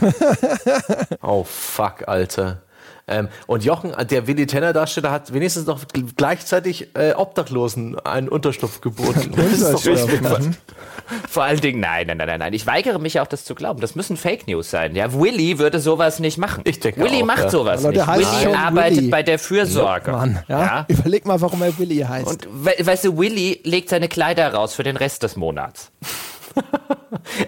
Oh, 1.23 1.45
fuck, 1.45 2.09
Alter. 2.09 2.63
Ähm, 3.07 3.29
und 3.47 3.65
Jochen, 3.65 3.93
der 4.11 4.27
Willy 4.27 4.47
Tanner 4.47 4.73
Darsteller, 4.73 5.11
hat 5.11 5.33
wenigstens 5.35 5.67
noch 5.67 5.85
gl- 5.85 6.09
gleichzeitig 6.17 6.89
äh, 6.95 7.13
Obdachlosen 7.13 7.99
einen 7.99 8.29
Unterschlupf 8.29 8.81
geboten. 8.81 9.33
Das 9.37 9.53
ist 9.53 9.73
doch 9.73 9.85
richtig. 9.87 10.21
Vor 11.29 11.43
allen 11.45 11.61
Dingen, 11.61 11.81
nein, 11.81 12.07
nein, 12.07 12.17
nein, 12.17 12.27
nein, 12.27 12.39
nein. 12.39 12.53
Ich 12.55 12.67
weigere 12.67 12.99
mich 12.99 13.21
auch, 13.21 13.27
das 13.27 13.45
zu 13.45 13.55
glauben. 13.55 13.81
Das 13.81 13.95
müssen 13.95 14.17
Fake 14.17 14.47
News 14.49 14.71
sein. 14.71 14.97
Ja, 14.97 15.13
Willy 15.13 15.59
würde 15.59 15.79
sowas 15.81 16.19
nicht 16.19 16.39
machen. 16.39 16.63
Ich 16.65 16.81
denke 16.81 17.03
Willy 17.03 17.21
auch, 17.23 17.27
macht 17.27 17.43
ja. 17.45 17.51
sowas 17.51 17.85
Aber 17.85 18.17
nicht. 18.17 18.43
schon 18.43 18.55
arbeitet 18.55 18.99
Willy. 18.99 19.09
bei 19.11 19.23
der 19.23 19.39
Fürsorge. 19.39 20.13
Mann, 20.13 20.43
ja? 20.49 20.61
Ja. 20.61 20.85
Überleg 20.89 21.27
mal, 21.27 21.39
warum 21.43 21.61
er 21.61 21.79
Willy 21.79 21.99
heißt. 21.99 22.27
Und 22.27 22.49
we 22.65 22.73
weißt 22.81 23.05
du, 23.05 23.19
Willy 23.19 23.61
legt 23.65 23.91
seine 23.91 24.09
Kleider 24.09 24.55
raus 24.55 24.73
für 24.75 24.83
den 24.83 24.97
Rest 24.97 25.23
des 25.25 25.37
Monats. 25.37 25.91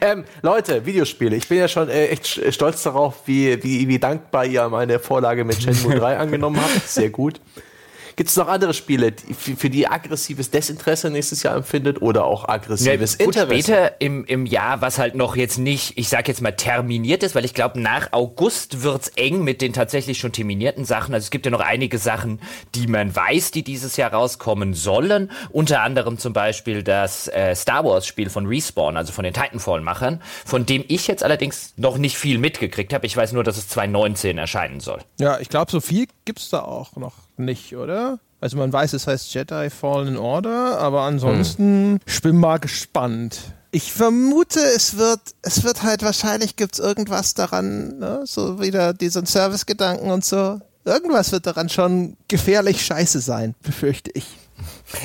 Ähm, 0.00 0.24
Leute, 0.42 0.86
Videospiele. 0.86 1.36
Ich 1.36 1.48
bin 1.48 1.58
ja 1.58 1.68
schon 1.68 1.88
äh, 1.88 2.06
echt 2.06 2.40
stolz 2.54 2.82
darauf, 2.82 3.26
wie, 3.26 3.62
wie, 3.62 3.88
wie 3.88 3.98
dankbar 3.98 4.46
ihr 4.46 4.68
meine 4.68 4.98
Vorlage 4.98 5.44
mit 5.44 5.62
Shenmue 5.62 5.96
3 5.96 6.16
angenommen 6.18 6.60
habt. 6.60 6.88
Sehr 6.88 7.10
gut. 7.10 7.40
Gibt 8.16 8.30
es 8.30 8.36
noch 8.36 8.48
andere 8.48 8.72
Spiele, 8.72 9.12
die, 9.12 9.34
für, 9.34 9.56
für 9.56 9.68
die 9.68 9.86
aggressives 9.86 10.50
Desinteresse 10.50 11.10
nächstes 11.10 11.42
Jahr 11.42 11.54
empfindet 11.54 12.00
oder 12.00 12.24
auch 12.24 12.48
aggressives 12.48 13.18
gut, 13.18 13.36
Interesse? 13.36 13.62
später 13.62 14.00
im, 14.00 14.24
im 14.24 14.46
Jahr, 14.46 14.80
was 14.80 14.98
halt 14.98 15.14
noch 15.14 15.36
jetzt 15.36 15.58
nicht, 15.58 15.98
ich 15.98 16.08
sag 16.08 16.26
jetzt 16.26 16.40
mal 16.40 16.52
terminiert 16.52 17.22
ist, 17.22 17.34
weil 17.34 17.44
ich 17.44 17.52
glaube, 17.52 17.78
nach 17.78 18.14
August 18.14 18.82
wird's 18.82 19.08
eng 19.16 19.44
mit 19.44 19.60
den 19.60 19.74
tatsächlich 19.74 20.18
schon 20.18 20.32
terminierten 20.32 20.86
Sachen. 20.86 21.12
Also 21.12 21.26
es 21.26 21.30
gibt 21.30 21.44
ja 21.44 21.52
noch 21.52 21.60
einige 21.60 21.98
Sachen, 21.98 22.40
die 22.74 22.86
man 22.86 23.14
weiß, 23.14 23.50
die 23.50 23.62
dieses 23.62 23.98
Jahr 23.98 24.14
rauskommen 24.14 24.72
sollen. 24.72 25.30
Unter 25.50 25.82
anderem 25.82 26.16
zum 26.16 26.32
Beispiel 26.32 26.82
das 26.82 27.28
äh, 27.28 27.54
Star 27.54 27.84
Wars 27.84 28.06
Spiel 28.06 28.30
von 28.30 28.46
Respawn, 28.46 28.96
also 28.96 29.12
von 29.12 29.24
den 29.24 29.34
Titanfall-Machern, 29.34 30.22
von 30.46 30.64
dem 30.64 30.86
ich 30.88 31.06
jetzt 31.06 31.22
allerdings 31.22 31.74
noch 31.76 31.98
nicht 31.98 32.16
viel 32.16 32.38
mitgekriegt 32.38 32.94
habe. 32.94 33.04
Ich 33.04 33.14
weiß 33.14 33.32
nur, 33.32 33.44
dass 33.44 33.58
es 33.58 33.68
2019 33.68 34.38
erscheinen 34.38 34.80
soll. 34.80 35.02
ja, 35.20 35.38
ich 35.38 35.50
glaube, 35.50 35.70
so 35.70 35.82
viel 35.82 36.06
gibt's 36.24 36.48
da 36.48 36.62
auch 36.62 36.96
noch 36.96 37.25
nicht, 37.38 37.76
oder? 37.76 38.18
Also 38.40 38.58
man 38.58 38.72
weiß, 38.72 38.92
es 38.92 39.06
heißt 39.06 39.32
Jedi 39.32 39.70
Fallen 39.70 40.16
Order, 40.16 40.78
aber 40.78 41.02
ansonsten 41.02 42.00
ich 42.06 42.20
bin 42.20 42.36
mal 42.38 42.58
gespannt. 42.58 43.40
Ich 43.70 43.92
vermute, 43.92 44.60
es 44.60 44.96
wird, 44.96 45.20
es 45.42 45.64
wird 45.64 45.82
halt 45.82 46.02
wahrscheinlich 46.02 46.56
gibt's 46.56 46.78
irgendwas 46.78 47.34
daran, 47.34 47.98
ne? 47.98 48.22
so 48.24 48.60
wieder 48.60 48.94
diesen 48.94 49.26
Service-Gedanken 49.26 50.10
und 50.10 50.24
so. 50.24 50.60
Irgendwas 50.84 51.32
wird 51.32 51.46
daran 51.46 51.68
schon 51.68 52.16
gefährlich 52.28 52.84
scheiße 52.84 53.20
sein, 53.20 53.54
befürchte 53.62 54.10
ich. 54.14 54.26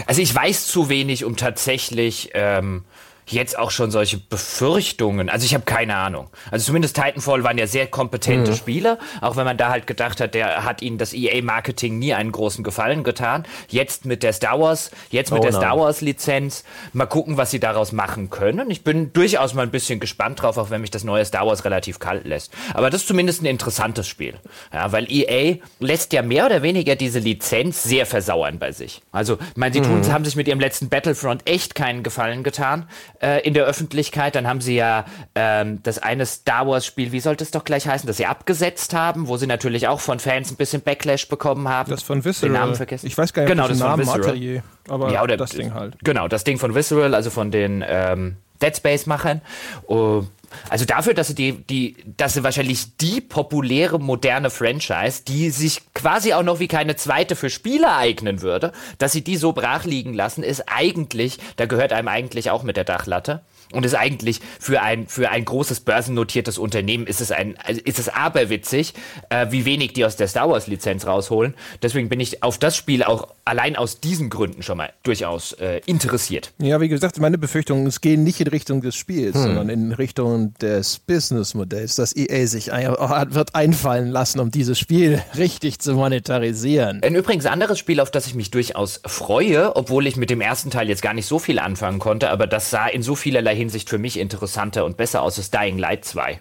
Also 0.06 0.22
ich 0.22 0.34
weiß 0.34 0.68
zu 0.68 0.90
wenig, 0.90 1.26
um 1.26 1.36
tatsächlich 1.36 2.30
ähm, 2.34 2.84
jetzt 3.32 3.58
auch 3.58 3.72
schon 3.72 3.92
solche 3.92 4.18
Befürchtungen. 4.18 5.30
Also 5.30 5.46
ich 5.46 5.54
habe 5.54 5.64
keine 5.64 5.96
Ahnung. 5.96 6.30
Also 6.52 6.66
zumindest 6.66 6.96
Titanfall 6.96 7.44
waren 7.44 7.58
ja 7.58 7.68
sehr 7.68 7.88
kompetente 7.88 8.56
Spieler, 8.56 8.98
auch 9.22 9.36
wenn 9.36 9.46
man 9.46 9.58
da 9.58 9.70
halt 9.70 9.88
gedacht 9.88 10.22
hat, 10.22 10.34
der 10.34 10.64
hat 10.64 10.82
ihnen 10.82 10.98
das 10.98 11.14
EA-Marketing 11.14 12.00
nie 12.00 12.14
einen 12.14 12.32
großen 12.32 12.64
Gefallen 12.64 13.04
getan. 13.04 13.46
Jetzt 13.70 14.06
mit 14.06 14.24
der 14.24 14.34
Star 14.34 14.60
Wars, 14.60 14.92
jetzt 15.10 15.32
mit 15.32 15.40
Oh 15.40 15.44
der 15.44 15.52
nein. 15.52 15.62
Star 15.62 15.78
Wars-Lizenz, 15.78 16.64
mal 16.94 17.06
gucken, 17.06 17.38
was 17.38 17.52
sie 17.52 17.60
daraus 17.60 17.92
machen 17.92 18.30
können. 18.30 18.70
Ich 18.70 18.84
bin 18.84 19.14
durchaus 19.14 19.54
mal 19.54 19.64
ein 19.64 19.72
bisschen 19.72 20.00
gespannt 20.00 20.42
drauf, 20.42 20.58
auch 20.58 20.70
wenn 20.70 20.82
mich 20.82 20.92
das 20.92 21.04
neue 21.04 21.26
Star 21.26 21.46
Wars 21.48 21.66
relativ 21.66 22.00
kalt 22.00 22.26
lässt. 22.26 22.52
Aber 22.74 22.90
das 22.90 23.02
ist 23.02 23.08
zumindest 23.08 23.42
ein 23.42 23.46
interessantes 23.46 24.08
Spiel. 24.08 24.36
Ja, 24.74 24.92
weil 24.92 25.08
EA 25.12 25.58
lässt 25.80 26.14
ja 26.14 26.22
mehr 26.22 26.46
oder 26.46 26.62
weniger 26.62 26.96
diese 26.96 27.20
Lizenz 27.20 27.84
sehr 27.84 28.06
versauern 28.06 28.60
bei 28.60 28.72
sich. 28.72 29.02
Also, 29.12 29.38
ich 29.42 29.58
meine, 29.58 29.74
sie 29.74 29.82
tun, 29.82 30.02
haben 30.12 30.26
sich 30.26 30.36
mit 30.36 30.48
ihrem 30.48 30.60
letzten 30.60 30.90
Battlefront 30.90 31.48
echt 31.48 31.76
keinen 31.76 32.04
Gefallen 32.04 32.44
getan 32.44 32.88
äh, 33.22 33.46
in 33.46 33.54
der 33.54 33.66
Öffentlichkeit. 33.66 34.36
Dann 34.36 34.48
haben 34.48 34.62
sie 34.62 34.76
ja 34.76 35.06
ähm, 35.36 35.82
das 35.84 36.00
eine 36.00 36.26
Star 36.26 36.68
Wars-Spiel, 36.68 37.12
wie 37.12 37.20
sollte 37.20 37.44
es 37.44 37.52
doch 37.52 37.64
gleich 37.64 37.88
heißen, 37.88 38.08
das 38.08 38.18
sie 38.18 38.26
abgesetzt 38.26 38.94
haben, 38.94 39.28
wo 39.28 39.38
sie 39.38 39.48
natürlich 39.48 39.88
auch 39.88 40.00
von 40.00 40.20
Fans 40.20 40.52
ein 40.52 40.56
bisschen 40.56 40.82
Backlash 40.82 41.28
bekommen 41.28 41.70
haben. 41.70 41.90
Das 41.90 42.04
von 42.04 42.20
Den 42.20 42.26
Visceral. 42.26 42.52
Namen 42.52 42.76
vergessen. 42.76 43.08
Ich 43.08 43.18
weiß 43.18 43.34
gar 43.34 43.44
nicht, 43.44 43.52
genau, 43.52 43.68
das 43.68 43.78
den 43.78 43.80
von 43.80 43.88
Namen 43.90 44.02
Visceral. 44.02 44.22
Atelier, 44.22 44.64
aber 44.90 45.12
Ja, 45.12 45.24
oder 45.24 45.38
das 45.38 45.52
Ding 45.52 45.74
halt. 45.74 45.98
Genau, 46.04 46.28
das 46.28 46.44
Ding 46.44 46.58
von 46.58 46.76
Visceral, 46.76 47.16
also 47.16 47.30
von 47.30 47.52
den 47.52 47.84
ähm, 47.88 48.38
Dead 48.62 48.76
Space-Machern. 48.76 49.42
Uh, 49.88 50.24
also 50.70 50.86
dafür, 50.86 51.14
dass 51.14 51.28
sie 51.28 51.36
die, 51.36 51.54
die, 51.64 51.98
dass 52.18 52.34
sie 52.34 52.44
wahrscheinlich 52.44 52.98
die 52.98 53.22
populäre 53.22 54.00
moderne 54.00 54.50
Franchise, 54.50 55.24
die 55.28 55.50
sich 55.50 55.82
quasi 55.94 56.34
auch 56.34 56.44
noch 56.44 56.60
wie 56.60 56.68
keine 56.68 56.96
zweite 56.96 57.36
für 57.36 57.50
Spieler 57.50 57.98
eignen 57.98 58.42
würde, 58.42 58.72
dass 58.98 59.12
sie 59.12 59.24
die 59.24 59.38
so 59.38 59.54
brach 59.54 59.86
liegen 59.86 60.14
lassen, 60.14 60.44
ist 60.44 60.64
eigentlich, 60.68 61.40
da 61.56 61.66
gehört 61.66 61.94
einem 61.94 62.08
eigentlich 62.08 62.50
auch 62.52 62.64
mit 62.64 62.78
der 62.78 62.84
Dachlatte. 62.84 63.42
Und 63.74 63.86
ist 63.86 63.96
eigentlich 63.96 64.42
für 64.60 64.82
ein, 64.82 65.08
für 65.08 65.30
ein 65.30 65.46
großes 65.46 65.82
börsennotiertes 65.82 66.58
Unternehmen 66.58 67.08
ist 67.08 67.22
es 67.22 67.32
ein, 67.32 67.56
ist 67.84 68.00
es 68.00 68.10
aberwitzig, 68.10 68.94
äh, 69.30 69.48
wie 69.50 69.66
wenig 69.66 69.94
die 69.94 70.06
aus 70.06 70.16
der 70.16 70.28
Star 70.28 70.50
Wars 70.50 70.68
Lizenz 70.68 71.06
rausholen. 71.06 71.54
Deswegen 71.82 72.10
bin 72.10 72.20
ich 72.20 72.44
auf 72.44 72.58
das 72.58 72.76
Spiel 72.76 73.04
auch 73.04 73.28
allein 73.46 73.76
aus 73.76 74.00
diesen 74.00 74.30
Gründen 74.30 74.64
schon 74.64 74.78
mal 74.78 74.92
durchaus 75.04 75.54
äh, 75.54 75.82
interessiert. 75.86 76.52
Ja, 76.60 76.80
wie 76.82 76.90
gesagt, 76.90 77.20
meine 77.20 77.38
Befürchtungen, 77.38 77.88
es 77.88 78.02
gehen 78.02 78.24
nicht 78.24 78.40
in 78.42 78.48
Richtung 78.48 78.82
des 78.82 78.96
Spiels, 78.96 79.36
Hm. 79.36 79.44
sondern 79.44 79.70
in 79.70 79.92
Richtung 79.92 80.54
des 80.60 81.00
Businessmodells, 81.00 81.96
das 81.96 82.16
EA 82.16 82.46
sich 82.48 82.72
ein, 82.72 82.88
wird 82.90 83.56
einfallen 83.56 84.10
lassen, 84.10 84.40
um 84.40 84.52
dieses 84.52 84.78
Spiel 84.80 85.22
richtig 85.38 85.80
zu 85.80 85.94
monetarisieren. 85.94 87.02
Ein 87.04 87.16
übrigens 87.16 87.46
anderes 87.46 87.80
Spiel, 87.80 88.00
auf 88.00 88.12
das 88.12 88.28
ich 88.28 88.36
mich 88.36 88.52
durchaus 88.52 89.02
freue, 89.06 89.76
obwohl 89.76 90.08
ich 90.08 90.16
mit 90.18 90.30
dem 90.30 90.42
ersten 90.42 90.70
Teil 90.72 90.90
jetzt 90.90 91.02
gar 91.02 91.14
nicht 91.14 91.26
so 91.26 91.40
viel 91.40 91.60
anfangen 91.60 92.00
konnte, 92.00 92.30
aber 92.30 92.48
das 92.48 92.70
sah 92.70 92.88
in 92.88 93.04
so 93.04 93.16
vielerlei 93.16 93.56
Hinsicht 93.62 93.90
für 93.90 93.98
mich 93.98 94.20
interessanter 94.20 94.86
und 94.86 94.98
besser 94.98 95.22
aus, 95.22 95.38
ist 95.38 95.54
Dying 95.54 95.78
Light 95.78 96.06
2. 96.06 96.40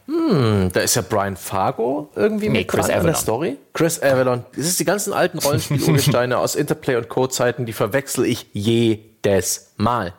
Da 0.72 0.80
ist 0.80 0.97
ja 0.97 1.02
Brian 1.02 1.36
Fargo 1.36 2.10
irgendwie 2.16 2.48
Nee, 2.48 2.59
mit 2.59 2.68
Chris 2.68 2.86
dran 2.86 2.97
an 2.97 3.02
der 3.05 3.10
Avalon. 3.14 3.14
Story. 3.22 3.56
Chris 3.72 4.02
Avalon. 4.02 4.44
Das 4.56 4.66
ist 4.66 4.80
die 4.80 4.84
ganzen 4.84 5.12
alten 5.12 5.38
Rollenspiel-Urgesteine 5.38 6.38
aus 6.38 6.55
Interplay 6.55 6.97
und 6.97 7.09
Co-Zeiten, 7.09 7.66
die 7.66 7.72
verwechsel 7.72 8.24
ich 8.26 8.47
jedes 9.24 9.72
Mal. 9.76 10.12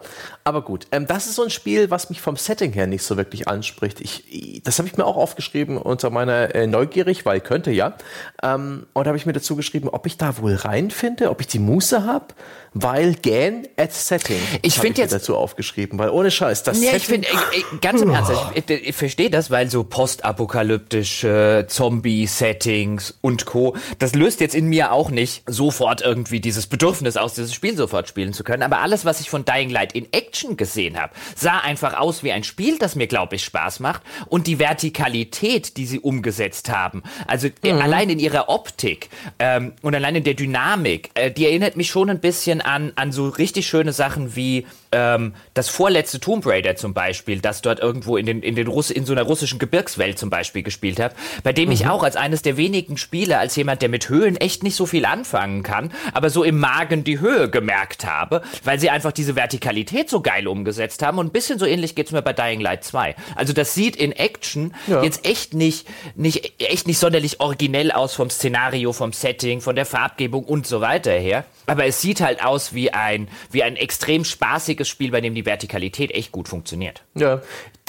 Aber 0.43 0.63
gut, 0.63 0.87
ähm, 0.91 1.05
das 1.05 1.27
ist 1.27 1.35
so 1.35 1.43
ein 1.43 1.49
Spiel, 1.51 1.91
was 1.91 2.09
mich 2.09 2.19
vom 2.19 2.35
Setting 2.35 2.73
her 2.73 2.87
nicht 2.87 3.03
so 3.03 3.15
wirklich 3.15 3.47
anspricht. 3.47 4.01
Ich, 4.01 4.23
ich- 4.31 4.63
das 4.63 4.79
habe 4.79 4.87
ich 4.87 4.97
mir 4.97 5.05
auch 5.05 5.15
aufgeschrieben 5.17 5.77
unter 5.77 6.09
meiner 6.09 6.55
äh, 6.55 6.65
Neugierig, 6.67 7.25
weil 7.25 7.41
könnte 7.41 7.69
ja. 7.71 7.93
Ähm, 8.41 8.87
und 8.93 9.07
habe 9.07 9.17
ich 9.17 9.25
mir 9.27 9.33
dazu 9.33 9.55
geschrieben, 9.55 9.89
ob 9.89 10.05
ich 10.07 10.17
da 10.17 10.37
wohl 10.39 10.55
reinfinde, 10.55 11.29
ob 11.29 11.41
ich 11.41 11.47
die 11.47 11.59
Muße 11.59 12.05
habe, 12.05 12.25
weil 12.73 13.13
Gan 13.15 13.67
at 13.77 13.93
Setting. 13.93 14.39
Ich 14.63 14.77
hab 14.77 14.81
find 14.85 14.97
mir 14.97 15.03
jetzt- 15.03 15.13
dazu 15.13 15.35
aufgeschrieben, 15.37 15.99
weil 15.99 16.09
ohne 16.09 16.31
Scheiß, 16.31 16.63
das 16.63 16.81
Ja, 16.81 16.95
ich 16.95 17.05
Setting- 17.05 17.23
finde, 17.25 17.77
ganz 17.81 18.01
im 18.01 18.09
Ernst, 18.09 18.31
ich, 18.55 18.63
ich, 18.69 18.87
ich 18.89 18.95
verstehe 18.95 19.29
das, 19.29 19.51
weil 19.51 19.69
so 19.69 19.83
postapokalyptische 19.83 21.65
Zombie-Settings 21.67 23.15
und 23.21 23.45
Co., 23.45 23.75
das 23.99 24.15
löst 24.15 24.39
jetzt 24.41 24.55
in 24.55 24.65
mir 24.65 24.91
auch 24.91 25.09
nicht 25.11 25.43
sofort 25.47 26.01
irgendwie 26.01 26.39
dieses 26.39 26.67
Bedürfnis 26.67 27.17
aus, 27.17 27.33
dieses 27.35 27.53
Spiel 27.53 27.75
sofort 27.77 28.07
spielen 28.07 28.33
zu 28.33 28.43
können. 28.43 28.63
Aber 28.63 28.79
alles, 28.91 29.05
was 29.05 29.21
ich 29.21 29.29
von 29.29 29.45
Dying 29.45 29.69
Light 29.69 29.93
in 29.93 30.11
Action 30.11 30.57
gesehen 30.57 30.99
habe, 30.99 31.13
sah 31.33 31.59
einfach 31.59 31.93
aus 31.97 32.23
wie 32.23 32.33
ein 32.33 32.43
Spiel, 32.43 32.77
das 32.77 32.95
mir, 32.95 33.07
glaube 33.07 33.37
ich, 33.37 33.43
Spaß 33.45 33.79
macht. 33.79 34.01
Und 34.27 34.47
die 34.47 34.59
Vertikalität, 34.59 35.77
die 35.77 35.85
sie 35.85 36.01
umgesetzt 36.01 36.69
haben, 36.69 37.01
also 37.25 37.47
äh, 37.63 37.71
allein 37.71 38.09
in 38.09 38.19
ihrer 38.19 38.49
Optik 38.49 39.09
ähm, 39.39 39.73
und 39.81 39.95
allein 39.95 40.17
in 40.17 40.25
der 40.25 40.33
Dynamik, 40.33 41.09
äh, 41.13 41.31
die 41.31 41.45
erinnert 41.45 41.77
mich 41.77 41.89
schon 41.89 42.09
ein 42.09 42.19
bisschen 42.19 42.59
an, 42.59 42.91
an 42.95 43.13
so 43.13 43.29
richtig 43.29 43.65
schöne 43.65 43.93
Sachen 43.93 44.35
wie 44.35 44.67
ähm, 44.91 45.33
das 45.53 45.69
vorletzte 45.69 46.19
Tomb 46.19 46.45
Raider 46.45 46.75
zum 46.75 46.93
Beispiel, 46.93 47.39
das 47.39 47.61
dort 47.61 47.79
irgendwo 47.79 48.17
in, 48.17 48.25
den, 48.25 48.41
in, 48.43 48.55
den 48.55 48.67
Russ 48.67 48.89
in 48.89 49.05
so 49.05 49.13
einer 49.13 49.23
russischen 49.23 49.59
Gebirgswelt 49.59 50.19
zum 50.19 50.29
Beispiel 50.29 50.63
gespielt 50.63 50.99
habe, 50.99 51.15
bei 51.43 51.53
dem 51.53 51.71
ich 51.71 51.87
auch 51.87 52.03
als 52.03 52.15
eines 52.15 52.41
der 52.41 52.57
wenigen 52.57 52.97
Spiele, 52.97 53.37
als 53.37 53.55
jemand, 53.55 53.81
der 53.81 53.89
mit 53.89 54.09
Höhen 54.09 54.37
echt 54.37 54.63
nicht 54.63 54.75
so 54.75 54.85
viel 54.85 55.05
anfangen 55.05 55.63
kann, 55.63 55.91
aber 56.13 56.29
so 56.29 56.43
im 56.43 56.59
Magen 56.59 57.03
die 57.03 57.19
Höhe 57.19 57.49
gemerkt 57.49 58.05
habe, 58.05 58.41
weil 58.63 58.79
sie 58.79 58.89
einfach 58.89 59.11
diese 59.11 59.35
Vertikalität 59.35 60.09
so 60.09 60.21
geil 60.21 60.47
umgesetzt 60.47 61.03
haben 61.03 61.17
und 61.17 61.27
ein 61.27 61.31
bisschen 61.31 61.59
so 61.59 61.65
ähnlich 61.65 61.95
geht's 61.95 62.11
mir 62.11 62.21
bei 62.21 62.33
Dying 62.33 62.61
Light 62.61 62.83
2. 62.83 63.15
Also 63.35 63.53
das 63.53 63.73
sieht 63.73 63.95
in 63.95 64.11
Action 64.11 64.73
jetzt 64.87 65.25
echt 65.25 65.53
nicht, 65.53 65.87
nicht, 66.15 66.53
echt 66.59 66.87
nicht 66.87 66.99
sonderlich 66.99 67.39
originell 67.39 67.91
aus 67.91 68.13
vom 68.13 68.29
Szenario, 68.29 68.93
vom 68.93 69.13
Setting, 69.13 69.61
von 69.61 69.75
der 69.75 69.85
Farbgebung 69.85 70.43
und 70.43 70.67
so 70.67 70.81
weiter 70.81 71.11
her. 71.11 71.45
Aber 71.65 71.85
es 71.85 72.01
sieht 72.01 72.21
halt 72.21 72.43
aus 72.43 72.73
wie 72.73 72.91
ein, 72.91 73.27
wie 73.51 73.63
ein 73.63 73.75
extrem 73.75 74.25
spaßiges 74.25 74.87
Spiel, 74.87 75.11
bei 75.11 75.21
dem 75.21 75.35
die 75.35 75.45
Vertikalität 75.45 76.11
echt 76.11 76.31
gut 76.31 76.47
funktioniert. 76.47 77.03
Ja, 77.15 77.41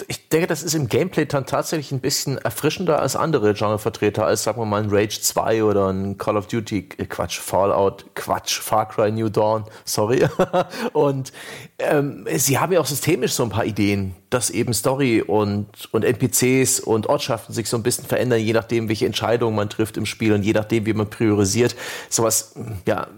ich 0.09 0.28
denke, 0.28 0.47
das 0.47 0.62
ist 0.62 0.74
im 0.74 0.89
Gameplay 0.89 1.27
dann 1.27 1.47
tatsächlich 1.47 1.93
ein 1.93 2.01
bisschen 2.01 2.39
erfrischender 2.39 3.01
als 3.01 3.16
andere 3.16 3.55
Genrevertreter, 3.55 4.24
als 4.24 4.43
sagen 4.43 4.61
wir 4.61 4.65
mal 4.65 4.82
ein 4.82 4.90
Rage 4.90 5.20
2 5.20 5.65
oder 5.65 5.89
ein 5.89 6.19
Call 6.19 6.36
of 6.36 6.47
Duty, 6.49 6.89
äh, 6.99 7.05
Quatsch, 7.05 7.39
Fallout, 7.39 8.07
Quatsch, 8.15 8.59
Far 8.61 8.89
Cry 8.89 9.11
New 9.12 9.28
Dawn, 9.28 9.65
sorry. 9.85 10.27
und 10.93 11.32
ähm, 11.78 12.27
sie 12.36 12.59
haben 12.59 12.73
ja 12.73 12.81
auch 12.81 12.86
systemisch 12.86 13.32
so 13.32 13.43
ein 13.43 13.51
paar 13.51 13.65
Ideen, 13.65 14.15
dass 14.31 14.51
eben 14.51 14.73
Story 14.73 15.23
und, 15.23 15.69
und 15.93 16.05
NPCs 16.05 16.81
und 16.81 17.07
Ortschaften 17.07 17.53
sich 17.53 17.69
so 17.69 17.77
ein 17.77 17.82
bisschen 17.82 18.07
verändern, 18.07 18.40
je 18.40 18.53
nachdem, 18.53 18.89
welche 18.89 19.07
Entscheidungen 19.07 19.55
man 19.55 19.69
trifft 19.69 19.97
im 19.97 20.07
Spiel 20.07 20.32
und 20.32 20.43
je 20.43 20.53
nachdem, 20.53 20.86
wie 20.86 20.94
man 20.94 21.11
priorisiert. 21.11 21.77
Sowas, 22.09 22.55
ja, 22.86 23.09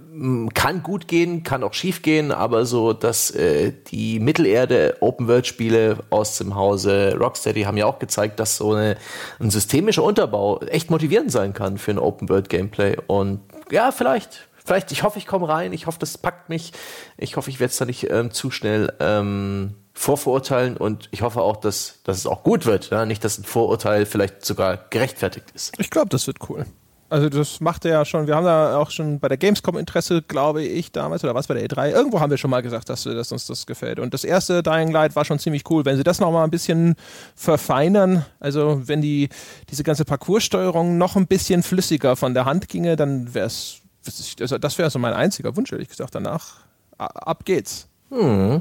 kann 0.55 0.83
gut 0.83 1.09
gehen, 1.09 1.43
kann 1.43 1.65
auch 1.65 1.75
schief 1.75 2.03
gehen, 2.03 2.31
aber 2.31 2.67
so, 2.67 2.93
dass 2.93 3.31
äh, 3.33 3.73
die 3.89 4.21
Mittelerde 4.21 4.97
Open-World-Spiele 5.01 5.99
aus 6.11 6.39
dem 6.39 6.55
Hause 6.55 7.17
Rocksteady 7.19 7.63
haben 7.63 7.77
ja 7.77 7.87
auch 7.87 7.99
gezeigt, 7.99 8.39
dass 8.39 8.57
so 8.59 8.75
eine, 8.75 8.97
ein 9.41 9.51
systemischer 9.51 10.05
Unterbau 10.05 10.61
echt 10.61 10.91
motivierend 10.91 11.33
sein 11.33 11.53
kann 11.53 11.79
für 11.79 11.91
ein 11.91 11.99
Open-World-Gameplay. 11.99 12.99
Und 13.07 13.41
ja, 13.71 13.91
vielleicht, 13.91 14.49
vielleicht, 14.65 14.93
ich 14.93 15.03
hoffe, 15.03 15.19
ich 15.19 15.27
komme 15.27 15.49
rein, 15.49 15.73
ich 15.73 15.87
hoffe, 15.87 15.99
das 15.99 16.17
packt 16.17 16.49
mich, 16.49 16.73
ich 17.17 17.37
hoffe, 17.37 17.51
ich 17.51 17.59
werde 17.59 17.73
es 17.73 17.79
da 17.79 17.85
nicht 17.85 18.09
ähm, 18.11 18.31
zu 18.31 18.51
schnell 18.51 18.93
ähm, 19.01 19.75
vorverurteilen 19.95 20.77
und 20.77 21.09
ich 21.11 21.23
hoffe 21.23 21.41
auch, 21.41 21.57
dass, 21.57 22.01
dass 22.05 22.19
es 22.19 22.27
auch 22.27 22.45
gut 22.45 22.67
wird. 22.67 22.91
Ja? 22.91 23.05
Nicht, 23.05 23.25
dass 23.25 23.39
ein 23.39 23.45
Vorurteil 23.45 24.07
vielleicht 24.07 24.45
sogar 24.45 24.77
gerechtfertigt 24.91 25.51
ist. 25.55 25.79
Ich 25.79 25.91
glaube, 25.91 26.09
das 26.11 26.27
wird 26.27 26.39
cool. 26.49 26.67
Also 27.15 27.29
das 27.29 27.61
macht 27.61 27.85
er 27.85 27.93
ja 27.93 28.05
schon, 28.05 28.27
wir 28.27 28.35
haben 28.35 28.45
da 28.45 28.77
auch 28.77 28.91
schon 28.91 29.21
bei 29.21 29.29
der 29.29 29.37
Gamescom 29.37 29.79
Interesse, 29.79 30.21
glaube 30.21 30.65
ich, 30.65 30.91
damals, 30.91 31.23
oder 31.23 31.33
was 31.33 31.47
bei 31.47 31.55
der 31.55 31.69
E3, 31.69 31.93
irgendwo 31.93 32.19
haben 32.19 32.31
wir 32.31 32.39
schon 32.39 32.51
mal 32.51 32.61
gesagt, 32.61 32.89
dass, 32.89 33.05
dass 33.05 33.31
uns 33.31 33.47
das 33.47 33.67
gefällt. 33.67 34.01
Und 34.01 34.13
das 34.13 34.25
erste 34.25 34.65
Dying 34.65 34.91
Light 34.91 35.15
war 35.15 35.25
schon 35.25 35.39
ziemlich 35.39 35.63
cool. 35.71 35.85
Wenn 35.85 35.97
sie 35.97 36.03
das 36.03 36.19
nochmal 36.19 36.43
ein 36.43 36.51
bisschen 36.51 36.97
verfeinern, 37.37 38.25
also 38.41 38.83
wenn 38.87 39.01
die 39.01 39.29
diese 39.71 39.85
ganze 39.85 40.05
Parcourssteuerung 40.05 40.99
noch 40.99 41.15
ein 41.15 41.29
bisschen 41.29 41.63
flüssiger 41.63 42.17
von 42.17 42.35
der 42.35 42.47
Hand 42.47 42.69
ginge, 42.69 42.97
dann 42.97 43.33
wäre 43.33 43.47
es, 43.47 43.77
also 44.41 44.59
das 44.59 44.77
wäre 44.79 44.91
so 44.91 44.99
mein 44.99 45.15
einziger 45.15 45.57
Wunsch, 45.57 45.71
ehrlich 45.71 45.91
gesagt, 45.91 46.17
danach. 46.17 46.65
Ab 46.99 47.45
geht's. 47.45 47.87
Hm. 48.11 48.61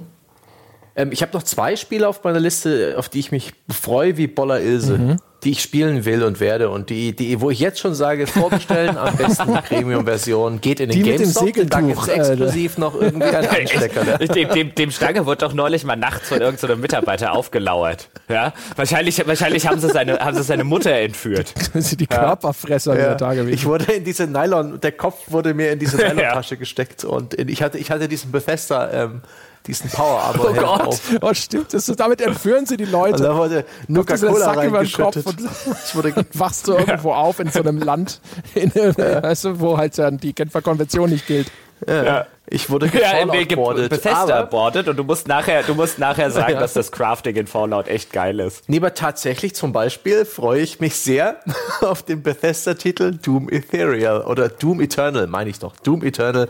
Ähm, 0.96 1.12
ich 1.12 1.22
habe 1.22 1.34
noch 1.34 1.44
zwei 1.44 1.76
Spiele 1.76 2.08
auf 2.08 2.24
meiner 2.24 2.40
Liste, 2.40 2.96
auf 2.98 3.10
die 3.10 3.20
ich 3.20 3.32
mich 3.32 3.54
freue, 3.70 4.18
wie 4.18 4.28
Boller 4.28 4.62
Ilse. 4.62 4.98
Mhm 4.98 5.18
die 5.44 5.52
ich 5.52 5.62
spielen 5.62 6.06
will 6.06 6.24
und 6.24 6.40
werde 6.40 6.70
und 6.70 6.90
die, 6.90 7.16
die, 7.16 7.42
wo 7.42 7.50
ich 7.50 7.60
jetzt 7.60 7.80
schon 7.80 7.94
sage, 7.94 8.28
vorbestellen, 8.28 8.98
am 8.98 9.16
besten 9.16 9.54
die 9.54 9.62
Premium-Version, 9.62 10.62
geht 10.62 10.80
in 10.80 10.90
den 10.90 11.04
die 11.04 11.12
GameStop, 11.12 11.46
mit 11.46 11.58
dem 11.58 11.70
da 11.70 11.82
gibt's 11.82 12.08
exklusiv 12.08 12.78
noch 12.78 13.00
irgendwie 13.00 13.26
einen 13.26 13.48
Anstecker. 13.48 14.04
Ne? 14.04 14.18
dem, 14.28 14.50
dem, 14.50 14.76
dem 14.76 14.92
Stange 14.92 15.26
wurde 15.26 15.40
doch 15.40 15.54
neulich 15.54 15.84
mal 15.84 15.96
nachts 15.96 16.30
von 16.30 16.40
irgendeinem 16.40 16.80
Mitarbeiter 16.80 17.34
aufgelauert. 17.34 18.10
Ja? 18.30 18.54
Wahrscheinlich, 18.76 19.26
wahrscheinlich 19.28 19.68
haben, 19.68 19.80
sie 19.80 19.90
seine, 19.90 20.20
haben 20.20 20.36
sie 20.36 20.44
seine 20.44 20.64
Mutter 20.64 20.92
entführt. 20.92 21.54
Sind 21.74 22.00
die 22.00 22.08
Körperfresser 22.08 22.98
ja. 22.98 23.16
da 23.16 23.34
gewesen. 23.34 23.54
Ich 23.54 23.66
wurde 23.66 23.92
in 23.94 24.04
diese 24.04 24.28
Nylon, 24.28 24.80
der 24.80 24.94
Kopf 24.94 25.20
wurde 25.28 25.54
mir 25.54 25.72
in 25.72 25.80
diese 25.80 25.98
Nylon-Tasche 25.98 26.56
ja. 26.56 26.60
gesteckt 26.60 27.04
und 27.04 27.34
ich 27.34 27.62
hatte, 27.62 27.78
ich 27.78 27.92
hatte 27.92 28.08
diesen 28.08 28.32
Bethesda, 28.32 28.92
ähm, 28.92 29.22
diesen 29.68 29.90
Power 29.90 30.22
Armor 30.22 30.50
oh 30.50 30.54
Gott. 30.54 30.82
auf. 30.88 31.02
Oh, 31.22 31.34
stimmt. 31.34 31.74
Das, 31.74 31.86
damit 31.86 32.22
entführen 32.22 32.66
sie 32.66 32.78
die 32.78 32.86
Leute. 32.86 33.16
Und 33.16 33.24
da 33.24 33.36
wurde 33.36 33.66
Nuka 33.88 34.18
Cola 34.18 34.52
reingeschüttet. 34.52 35.26
Und, 35.26 35.40
und 36.18 36.28
wachst 36.40 36.68
du 36.68 36.74
irgendwo 36.74 37.10
ja. 37.10 37.16
auf 37.16 37.40
in 37.40 37.50
so 37.50 37.60
einem 37.60 37.80
Land, 37.80 38.20
in, 38.56 38.72
ja. 38.76 39.24
weißt 39.24 39.46
du, 39.46 39.60
wo 39.60 39.78
halt 39.78 39.98
dann 39.98 40.18
die 40.18 40.34
Genfer 40.34 40.62
Konvention 40.62 41.10
nicht 41.10 41.28
gilt. 41.28 41.52
Ja. 41.88 42.04
ja. 42.04 42.28
Ich 42.46 42.70
wurde 42.70 42.88
ja, 42.88 43.26
nee, 43.26 43.46
Bethesda 43.46 44.40
abordet 44.40 44.88
und 44.90 44.98
du 44.98 45.04
musst 45.04 45.28
nachher, 45.28 45.64
du 45.64 45.74
musst 45.76 45.98
nachher 45.98 46.30
sagen, 46.30 46.54
ja. 46.54 46.60
dass 46.60 46.74
das 46.74 46.92
Crafting 46.92 47.36
in 47.36 47.48
Fallout 47.48 47.88
echt 47.88 48.12
geil 48.12 48.40
ist. 48.42 48.68
Nee, 48.68 48.78
aber 48.78 48.94
tatsächlich 48.94 49.56
zum 49.56 49.72
Beispiel 49.72 50.26
freue 50.26 50.62
ich 50.62 50.80
mich 50.82 50.96
sehr 50.96 51.38
auf 51.82 52.04
den 52.04 52.22
Bethesda-Titel 52.22 53.18
Doom 53.18 53.50
Ethereal 53.50 54.22
oder 54.22 54.50
Doom 54.50 54.82
Eternal, 54.82 55.28
meine 55.28 55.50
ich 55.50 55.60
doch. 55.60 55.76
Doom 55.78 56.04
Eternal 56.04 56.50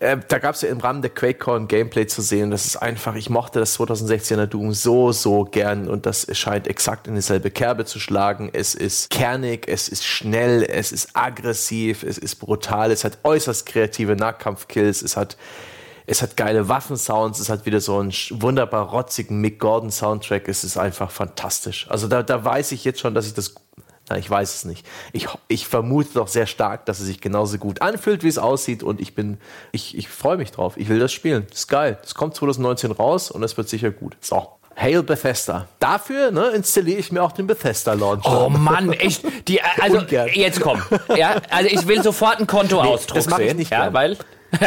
äh, 0.00 0.16
da 0.28 0.38
gab 0.38 0.54
es 0.54 0.62
ja 0.62 0.68
im 0.68 0.78
Rahmen 0.78 1.02
der 1.02 1.10
QuakeCon 1.10 1.68
Gameplay 1.68 2.06
zu 2.06 2.22
sehen. 2.22 2.50
Das 2.50 2.66
ist 2.66 2.76
einfach, 2.76 3.14
ich 3.14 3.30
mochte 3.30 3.58
das 3.58 3.78
2016er 3.78 4.46
Doom 4.46 4.72
so, 4.72 5.12
so 5.12 5.44
gern 5.44 5.88
und 5.88 6.06
das 6.06 6.26
scheint 6.36 6.68
exakt 6.68 7.06
in 7.06 7.14
dieselbe 7.14 7.50
Kerbe 7.50 7.84
zu 7.84 7.98
schlagen. 7.98 8.50
Es 8.52 8.74
ist 8.74 9.10
kernig, 9.10 9.66
es 9.68 9.88
ist 9.88 10.04
schnell, 10.04 10.62
es 10.62 10.92
ist 10.92 11.10
aggressiv, 11.14 12.02
es 12.02 12.18
ist 12.18 12.36
brutal, 12.36 12.90
es 12.90 13.04
hat 13.04 13.18
äußerst 13.24 13.66
kreative 13.66 14.16
Nahkampfkills, 14.16 15.02
es 15.02 15.16
hat 15.16 15.36
es 16.10 16.22
hat 16.22 16.38
geile 16.38 16.70
Waffensounds, 16.70 17.38
es 17.38 17.50
hat 17.50 17.66
wieder 17.66 17.80
so 17.80 17.98
einen 17.98 18.12
wunderbar 18.30 18.88
rotzigen 18.88 19.42
Mick 19.42 19.60
Gordon 19.60 19.90
Soundtrack, 19.90 20.48
es 20.48 20.64
ist 20.64 20.78
einfach 20.78 21.10
fantastisch. 21.10 21.86
Also 21.90 22.08
da, 22.08 22.22
da 22.22 22.42
weiß 22.42 22.72
ich 22.72 22.82
jetzt 22.84 23.00
schon, 23.00 23.14
dass 23.14 23.26
ich 23.26 23.34
das 23.34 23.54
ich 24.16 24.30
weiß 24.30 24.54
es 24.54 24.64
nicht. 24.64 24.86
Ich, 25.12 25.28
ich 25.48 25.66
vermute 25.66 26.10
doch 26.14 26.28
sehr 26.28 26.46
stark, 26.46 26.86
dass 26.86 27.00
es 27.00 27.06
sich 27.06 27.20
genauso 27.20 27.58
gut 27.58 27.82
anfühlt, 27.82 28.22
wie 28.22 28.28
es 28.28 28.38
aussieht. 28.38 28.82
Und 28.82 29.00
ich 29.00 29.14
bin, 29.14 29.38
ich, 29.72 29.96
ich 29.96 30.08
freue 30.08 30.36
mich 30.36 30.52
drauf. 30.52 30.76
Ich 30.76 30.88
will 30.88 30.98
das 30.98 31.12
spielen. 31.12 31.46
Das 31.50 31.60
ist 31.60 31.68
geil. 31.68 31.98
Das 32.00 32.14
kommt 32.14 32.34
2019 32.34 32.92
raus 32.92 33.30
und 33.30 33.42
es 33.42 33.56
wird 33.56 33.68
sicher 33.68 33.90
gut. 33.90 34.16
So. 34.20 34.48
Hail 34.80 35.02
Bethesda. 35.02 35.66
Dafür 35.80 36.30
ne, 36.30 36.50
installiere 36.50 37.00
ich 37.00 37.10
mir 37.10 37.22
auch 37.22 37.32
den 37.32 37.48
Bethesda 37.48 37.94
Launcher. 37.94 38.46
Oh 38.46 38.48
Mann, 38.48 38.92
echt. 38.92 39.24
Die, 39.48 39.60
also 39.80 39.98
jetzt 39.98 40.60
komm. 40.60 40.80
Ja, 41.16 41.40
also 41.50 41.68
ich 41.68 41.86
will 41.88 42.02
sofort 42.02 42.38
ein 42.38 42.46
Kontoausdruck 42.46 43.16
nee, 43.16 43.24
das 43.24 43.36
sehen. 43.36 43.48
Ich 43.48 43.54
nicht 43.54 43.72
ja, 43.72 43.92
weil. 43.92 44.16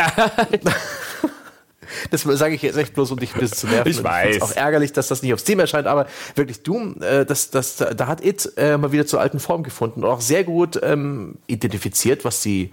Das 2.10 2.22
sage 2.22 2.56
ich 2.56 2.62
jetzt 2.62 2.78
echt 2.78 2.94
bloß, 2.94 3.12
um 3.12 3.20
dich 3.20 3.34
ein 3.34 3.40
bisschen 3.40 3.58
zu 3.58 3.68
nerven. 3.68 3.92
Ich 3.92 4.04
weiß. 4.04 4.36
Ich 4.38 4.42
auch 4.42 4.56
ärgerlich, 4.56 4.94
dass 4.94 5.08
das 5.08 5.22
nicht 5.22 5.34
auf 5.34 5.40
Steam 5.40 5.60
erscheint, 5.60 5.88
aber 5.88 6.08
wirklich 6.36 6.64
Doom, 6.64 7.02
äh, 7.02 7.26
das, 7.26 7.50
das, 7.50 7.78
da 7.78 8.08
hat 8.08 8.24
It 8.24 8.52
äh, 8.58 8.78
mal 8.78 8.92
wieder 8.92 9.06
zur 9.06 9.22
alten 9.22 9.40
Form 9.40 9.64
gefunden 9.64 10.04
und 10.04 10.10
auch 10.10 10.22
sehr 10.22 10.44
gut 10.44 10.80
ähm, 10.84 11.36
identifiziert, 11.48 12.26
was 12.26 12.42
die, 12.42 12.72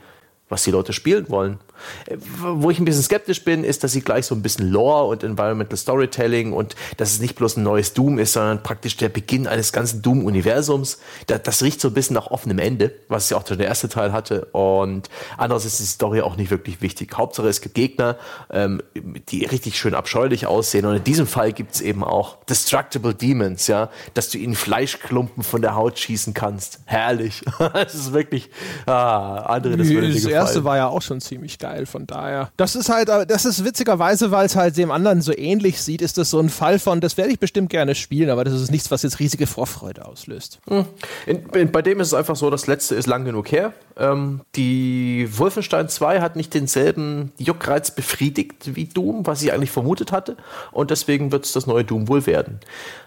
was 0.48 0.64
die 0.64 0.70
Leute 0.70 0.92
spielen 0.92 1.28
wollen. 1.28 1.58
Wo 2.38 2.70
ich 2.70 2.78
ein 2.78 2.84
bisschen 2.84 3.02
skeptisch 3.02 3.44
bin, 3.44 3.64
ist, 3.64 3.84
dass 3.84 3.92
sie 3.92 4.00
gleich 4.00 4.26
so 4.26 4.34
ein 4.34 4.42
bisschen 4.42 4.70
Lore 4.70 5.06
und 5.06 5.22
Environmental 5.22 5.76
Storytelling 5.76 6.52
und 6.52 6.74
dass 6.96 7.12
es 7.12 7.20
nicht 7.20 7.36
bloß 7.36 7.56
ein 7.56 7.62
neues 7.62 7.94
Doom 7.94 8.18
ist, 8.18 8.32
sondern 8.32 8.62
praktisch 8.62 8.96
der 8.96 9.08
Beginn 9.08 9.46
eines 9.46 9.72
ganzen 9.72 10.02
Doom-Universums. 10.02 10.98
Das, 11.26 11.42
das, 11.42 11.62
riecht 11.62 11.80
so 11.80 11.88
ein 11.88 11.94
bisschen 11.94 12.14
nach 12.14 12.28
offenem 12.28 12.58
Ende, 12.58 12.92
was 13.08 13.30
ja 13.30 13.36
auch 13.36 13.46
schon 13.46 13.58
der 13.58 13.68
erste 13.68 13.88
Teil 13.88 14.12
hatte. 14.12 14.46
Und 14.52 15.08
andererseits 15.36 15.74
ist 15.74 15.80
die 15.80 15.86
Story 15.94 16.20
auch 16.20 16.36
nicht 16.36 16.50
wirklich 16.50 16.80
wichtig. 16.82 17.16
Hauptsache, 17.16 17.48
es 17.48 17.60
gibt 17.60 17.74
Gegner, 17.74 18.16
ähm, 18.50 18.82
die 19.28 19.44
richtig 19.44 19.78
schön 19.78 19.94
abscheulich 19.94 20.46
aussehen. 20.46 20.84
Und 20.86 20.96
in 20.96 21.04
diesem 21.04 21.26
Fall 21.26 21.52
gibt 21.52 21.74
es 21.74 21.80
eben 21.80 22.04
auch 22.04 22.44
Destructible 22.44 23.14
Demons, 23.14 23.66
ja, 23.66 23.90
dass 24.14 24.30
du 24.30 24.38
ihnen 24.38 24.54
Fleischklumpen 24.54 25.42
von 25.42 25.62
der 25.62 25.74
Haut 25.74 25.98
schießen 25.98 26.34
kannst. 26.34 26.80
Herrlich. 26.84 27.44
das 27.72 27.94
ist 27.94 28.12
wirklich, 28.12 28.50
ah, 28.86 29.36
andere, 29.36 29.76
das 29.76 29.88
würde 29.88 30.08
dir 30.08 30.14
gefallen. 30.14 30.34
Das 30.34 30.44
erste 30.46 30.64
war 30.64 30.76
ja 30.76 30.88
auch 30.88 31.02
schon 31.02 31.20
ziemlich 31.20 31.58
geil 31.58 31.67
geil. 31.68 31.86
Von 31.86 32.06
daher, 32.06 32.50
das 32.56 32.74
ist 32.74 32.88
halt, 32.88 33.08
das 33.08 33.44
ist 33.44 33.64
witzigerweise, 33.64 34.30
weil 34.30 34.46
es 34.46 34.56
halt 34.56 34.76
dem 34.76 34.90
anderen 34.90 35.22
so 35.22 35.36
ähnlich 35.36 35.80
sieht, 35.82 36.02
ist 36.02 36.18
das 36.18 36.30
so 36.30 36.38
ein 36.40 36.48
Fall 36.48 36.78
von, 36.78 37.00
das 37.00 37.16
werde 37.16 37.32
ich 37.32 37.38
bestimmt 37.38 37.70
gerne 37.70 37.94
spielen, 37.94 38.30
aber 38.30 38.44
das 38.44 38.54
ist 38.54 38.70
nichts, 38.70 38.90
was 38.90 39.02
jetzt 39.02 39.20
riesige 39.20 39.46
Vorfreude 39.46 40.06
auslöst. 40.06 40.60
Hm. 40.68 40.86
In, 41.26 41.48
in, 41.50 41.72
bei 41.72 41.82
dem 41.82 42.00
ist 42.00 42.08
es 42.08 42.14
einfach 42.14 42.36
so, 42.36 42.50
das 42.50 42.66
letzte 42.66 42.94
ist 42.94 43.06
lang 43.06 43.24
genug 43.24 43.50
her. 43.52 43.72
Ähm, 43.96 44.40
die 44.54 45.28
Wolfenstein 45.30 45.88
2 45.88 46.20
hat 46.20 46.36
nicht 46.36 46.54
denselben 46.54 47.32
Juckreiz 47.38 47.90
befriedigt 47.90 48.74
wie 48.74 48.86
Doom, 48.86 49.26
was 49.26 49.42
ich 49.42 49.52
eigentlich 49.52 49.70
vermutet 49.70 50.12
hatte. 50.12 50.36
Und 50.72 50.90
deswegen 50.90 51.32
wird 51.32 51.44
es 51.44 51.52
das 51.52 51.66
neue 51.66 51.84
Doom 51.84 52.08
wohl 52.08 52.26
werden. 52.26 52.60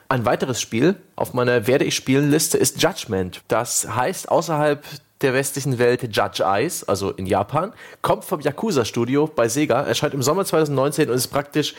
Ein 0.09 0.25
weiteres 0.25 0.59
Spiel 0.59 0.95
auf 1.15 1.33
meiner 1.33 1.67
Werde 1.67 1.85
ich 1.85 1.95
spielen 1.95 2.29
Liste 2.29 2.57
ist 2.57 2.81
Judgment. 2.81 3.41
Das 3.47 3.87
heißt 3.95 4.29
außerhalb 4.29 4.83
der 5.21 5.33
westlichen 5.33 5.79
Welt 5.79 6.01
Judge 6.15 6.43
Eyes, 6.43 6.83
also 6.83 7.11
in 7.11 7.25
Japan, 7.25 7.73
kommt 8.01 8.25
vom 8.25 8.41
Yakuza-Studio 8.41 9.27
bei 9.27 9.47
Sega, 9.47 9.81
erscheint 9.81 10.13
im 10.13 10.21
Sommer 10.21 10.45
2019 10.45 11.09
und 11.09 11.15
ist 11.15 11.27
praktisch 11.27 11.75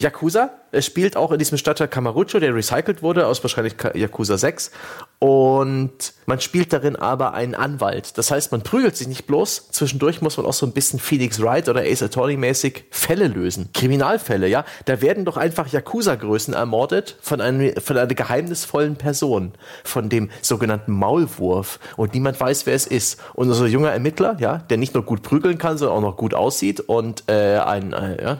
Yakuza. 0.00 0.50
Es 0.72 0.86
spielt 0.86 1.16
auch 1.16 1.32
in 1.32 1.38
diesem 1.38 1.58
Stadtteil 1.58 1.88
Kamarucho, 1.88 2.38
der 2.38 2.54
recycelt 2.54 3.02
wurde 3.02 3.26
aus 3.26 3.42
wahrscheinlich 3.42 3.74
Yakuza 3.94 4.38
6. 4.38 4.70
Und 5.18 6.14
man 6.26 6.40
spielt 6.40 6.72
darin 6.72 6.96
aber 6.96 7.34
einen 7.34 7.54
Anwalt. 7.54 8.16
Das 8.16 8.30
heißt, 8.30 8.52
man 8.52 8.62
prügelt 8.62 8.96
sich 8.96 9.08
nicht 9.08 9.26
bloß. 9.26 9.68
Zwischendurch 9.72 10.22
muss 10.22 10.36
man 10.36 10.46
auch 10.46 10.54
so 10.54 10.64
ein 10.64 10.72
bisschen 10.72 11.00
Phoenix 11.00 11.42
Wright 11.42 11.68
oder 11.68 11.82
Ace 11.82 12.02
Attorney 12.02 12.36
mäßig 12.36 12.84
Fälle 12.90 13.26
lösen. 13.26 13.70
Kriminalfälle, 13.74 14.46
ja. 14.46 14.64
Da 14.86 15.02
werden 15.02 15.24
doch 15.24 15.36
einfach 15.36 15.66
Yakuza-Größen 15.66 16.54
ermordet 16.54 17.16
von, 17.20 17.40
einem, 17.40 17.74
von 17.76 17.98
einer 17.98 18.06
geheimnisvollen 18.06 18.96
Person. 18.96 19.52
Von 19.84 20.08
dem 20.08 20.30
sogenannten 20.40 20.92
Maulwurf. 20.92 21.78
Und 21.96 22.14
niemand 22.14 22.40
weiß, 22.40 22.64
wer 22.64 22.74
es 22.74 22.86
ist. 22.86 23.20
Und 23.34 23.50
ein 23.50 23.66
junger 23.66 23.90
Ermittler, 23.90 24.36
ja, 24.38 24.58
der 24.58 24.78
nicht 24.78 24.94
nur 24.94 25.04
gut 25.04 25.22
prügeln 25.22 25.58
kann, 25.58 25.76
sondern 25.76 25.98
auch 25.98 26.02
noch 26.10 26.16
gut 26.16 26.32
aussieht 26.32 26.80
und 26.80 27.24
äh, 27.28 27.58
ein, 27.58 27.92
äh, 27.92 28.22
ja, 28.22 28.38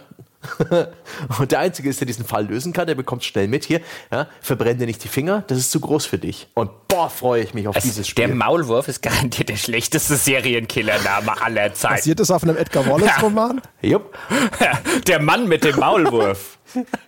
und 1.39 1.53
der 1.53 1.59
Einzige 1.59 1.89
ist, 1.91 2.01
der 2.01 2.07
diesen 2.07 2.25
Fall 2.25 2.47
lösen 2.47 2.73
kann, 2.73 2.87
der 2.87 2.95
bekommt 2.95 3.25
schnell 3.25 3.47
mit 3.49 3.65
hier, 3.65 3.81
ja, 4.11 4.27
verbrenne 4.41 4.87
nicht 4.87 5.05
die 5.05 5.09
Finger, 5.09 5.45
das 5.49 5.59
ist 5.59 5.71
zu 5.71 5.81
groß 5.81 6.07
für 6.07 6.19
dich. 6.19 6.49
Und 6.55 6.71
boah, 6.89 7.11
freue 7.11 7.43
ich 7.43 7.53
mich 7.55 7.69
auf 7.69 7.77
Es- 7.77 7.83
dieses 7.85 8.09
Spiel. 8.09 8.27
Der 8.27 8.35
Maulwurf 8.35 8.89
ist 8.89 9.03
garantiert 9.03 9.51
der 9.51 9.57
schlechteste 9.57 10.17
Serienkillername 10.17 11.41
aller 11.43 11.75
Zeiten. 11.75 11.95
Basiert 11.97 12.21
das 12.21 12.31
auf 12.31 12.43
einem 12.43 12.57
Edgar 12.57 12.87
Wallace-Roman? 12.87 13.61
Jupp. 13.83 14.17
Der 15.07 15.21
Mann 15.21 15.47
mit 15.47 15.65
dem 15.65 15.77
Maulwurf. 15.79 16.59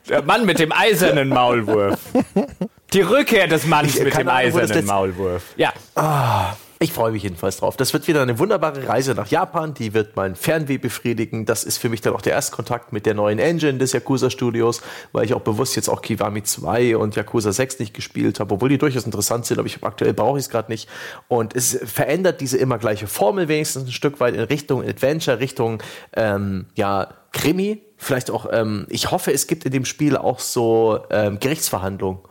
Der 0.08 0.22
Mann 0.22 0.44
mit 0.44 0.58
dem 0.58 0.72
eisernen 0.72 1.28
Maulwurf. 1.28 1.98
Die 2.92 3.00
Rückkehr 3.00 3.46
des 3.46 3.64
Mannes 3.66 3.94
Ich- 3.96 4.02
mit 4.04 4.12
dem 4.14 4.28
Ahnung, 4.28 4.58
eisernen 4.58 4.84
Maulwurf. 4.86 5.42
Ja. 5.56 5.72
Ich 6.82 6.92
freue 6.92 7.12
mich 7.12 7.22
jedenfalls 7.22 7.58
drauf. 7.58 7.76
Das 7.76 7.92
wird 7.92 8.08
wieder 8.08 8.22
eine 8.22 8.40
wunderbare 8.40 8.88
Reise 8.88 9.14
nach 9.14 9.28
Japan. 9.28 9.72
Die 9.72 9.94
wird 9.94 10.16
mein 10.16 10.34
Fernweh 10.34 10.78
befriedigen. 10.78 11.46
Das 11.46 11.62
ist 11.62 11.78
für 11.78 11.88
mich 11.88 12.00
dann 12.00 12.12
auch 12.12 12.22
der 12.22 12.32
Erstkontakt 12.32 12.92
mit 12.92 13.06
der 13.06 13.14
neuen 13.14 13.38
Engine 13.38 13.78
des 13.78 13.92
Yakuza 13.92 14.30
Studios, 14.30 14.82
weil 15.12 15.24
ich 15.24 15.32
auch 15.32 15.42
bewusst 15.42 15.76
jetzt 15.76 15.88
auch 15.88 16.02
Kiwami 16.02 16.42
2 16.42 16.96
und 16.96 17.14
Yakuza 17.14 17.52
6 17.52 17.78
nicht 17.78 17.94
gespielt 17.94 18.40
habe, 18.40 18.54
obwohl 18.54 18.68
die 18.68 18.78
durchaus 18.78 19.04
interessant 19.04 19.46
sind, 19.46 19.60
aber 19.60 19.66
ich 19.66 19.84
aktuell 19.84 20.12
brauche 20.12 20.38
ich 20.38 20.46
es 20.46 20.50
gerade 20.50 20.72
nicht. 20.72 20.88
Und 21.28 21.54
es 21.54 21.78
verändert 21.84 22.40
diese 22.40 22.58
immer 22.58 22.78
gleiche 22.78 23.06
Formel 23.06 23.46
wenigstens 23.46 23.84
ein 23.84 23.92
Stück 23.92 24.18
weit 24.18 24.34
in 24.34 24.40
Richtung 24.40 24.82
Adventure, 24.82 25.38
Richtung 25.38 25.80
ähm, 26.14 26.66
ja, 26.74 27.14
Krimi. 27.30 27.80
Vielleicht 27.96 28.28
auch, 28.28 28.46
ähm, 28.50 28.88
ich 28.88 29.12
hoffe, 29.12 29.32
es 29.32 29.46
gibt 29.46 29.64
in 29.64 29.70
dem 29.70 29.84
Spiel 29.84 30.16
auch 30.16 30.40
so 30.40 30.98
ähm, 31.10 31.38
Gerichtsverhandlungen 31.38 32.22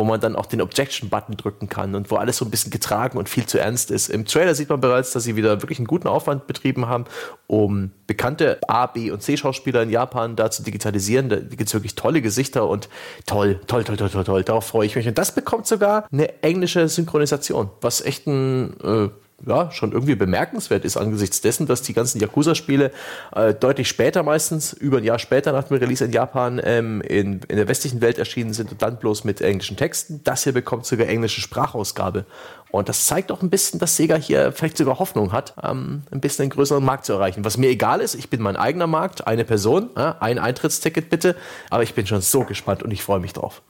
wo 0.00 0.04
man 0.04 0.18
dann 0.18 0.34
auch 0.34 0.46
den 0.46 0.62
Objection-Button 0.62 1.36
drücken 1.36 1.68
kann 1.68 1.94
und 1.94 2.10
wo 2.10 2.16
alles 2.16 2.38
so 2.38 2.46
ein 2.46 2.50
bisschen 2.50 2.70
getragen 2.70 3.18
und 3.18 3.28
viel 3.28 3.44
zu 3.44 3.58
ernst 3.58 3.90
ist. 3.90 4.08
Im 4.08 4.24
Trailer 4.24 4.54
sieht 4.54 4.70
man 4.70 4.80
bereits, 4.80 5.12
dass 5.12 5.24
sie 5.24 5.36
wieder 5.36 5.60
wirklich 5.60 5.78
einen 5.78 5.86
guten 5.86 6.08
Aufwand 6.08 6.46
betrieben 6.46 6.86
haben, 6.86 7.04
um 7.46 7.90
bekannte 8.06 8.58
A, 8.66 8.86
B 8.86 9.10
und 9.10 9.22
C-Schauspieler 9.22 9.82
in 9.82 9.90
Japan 9.90 10.36
da 10.36 10.50
zu 10.50 10.62
digitalisieren. 10.62 11.28
Da 11.28 11.36
gibt 11.36 11.68
es 11.68 11.74
wirklich 11.74 11.96
tolle 11.96 12.22
Gesichter 12.22 12.66
und 12.66 12.88
toll, 13.26 13.60
toll, 13.66 13.84
toll, 13.84 13.98
toll, 13.98 14.08
toll, 14.08 14.24
toll. 14.24 14.42
Darauf 14.42 14.66
freue 14.66 14.86
ich 14.86 14.96
mich. 14.96 15.06
Und 15.06 15.18
das 15.18 15.34
bekommt 15.34 15.66
sogar 15.66 16.06
eine 16.10 16.42
englische 16.42 16.88
Synchronisation, 16.88 17.68
was 17.82 18.00
echt 18.00 18.26
ein 18.26 18.80
äh, 18.82 19.08
ja, 19.46 19.70
schon 19.70 19.92
irgendwie 19.92 20.14
bemerkenswert 20.14 20.84
ist 20.84 20.96
angesichts 20.96 21.40
dessen, 21.40 21.66
dass 21.66 21.82
die 21.82 21.92
ganzen 21.92 22.20
Yakuza-Spiele 22.20 22.92
äh, 23.34 23.54
deutlich 23.54 23.88
später 23.88 24.22
meistens, 24.22 24.72
über 24.72 24.98
ein 24.98 25.04
Jahr 25.04 25.18
später 25.18 25.52
nach 25.52 25.64
dem 25.64 25.78
Release 25.78 26.04
in 26.04 26.12
Japan, 26.12 26.60
ähm, 26.62 27.00
in, 27.02 27.40
in 27.48 27.56
der 27.56 27.68
westlichen 27.68 28.00
Welt 28.00 28.18
erschienen 28.18 28.52
sind 28.52 28.72
und 28.72 28.82
dann 28.82 28.98
bloß 28.98 29.24
mit 29.24 29.40
englischen 29.40 29.76
Texten. 29.76 30.20
Das 30.24 30.44
hier 30.44 30.52
bekommt 30.52 30.86
sogar 30.86 31.08
englische 31.08 31.40
Sprachausgabe. 31.40 32.24
Und 32.70 32.88
das 32.88 33.06
zeigt 33.06 33.32
auch 33.32 33.42
ein 33.42 33.50
bisschen, 33.50 33.80
dass 33.80 33.96
Sega 33.96 34.16
hier 34.16 34.52
vielleicht 34.52 34.76
sogar 34.76 34.98
Hoffnung 34.98 35.32
hat, 35.32 35.54
ähm, 35.62 36.02
ein 36.10 36.20
bisschen 36.20 36.44
einen 36.44 36.50
größeren 36.50 36.84
Markt 36.84 37.04
zu 37.04 37.12
erreichen. 37.14 37.44
Was 37.44 37.56
mir 37.56 37.68
egal 37.68 38.00
ist, 38.00 38.14
ich 38.14 38.30
bin 38.30 38.40
mein 38.40 38.56
eigener 38.56 38.86
Markt, 38.86 39.26
eine 39.26 39.44
Person, 39.44 39.90
ja, 39.96 40.16
ein 40.20 40.38
Eintrittsticket 40.38 41.10
bitte, 41.10 41.34
aber 41.68 41.82
ich 41.82 41.94
bin 41.94 42.06
schon 42.06 42.20
so 42.20 42.44
gespannt 42.44 42.82
und 42.82 42.90
ich 42.90 43.02
freue 43.02 43.20
mich 43.20 43.32
drauf. 43.32 43.62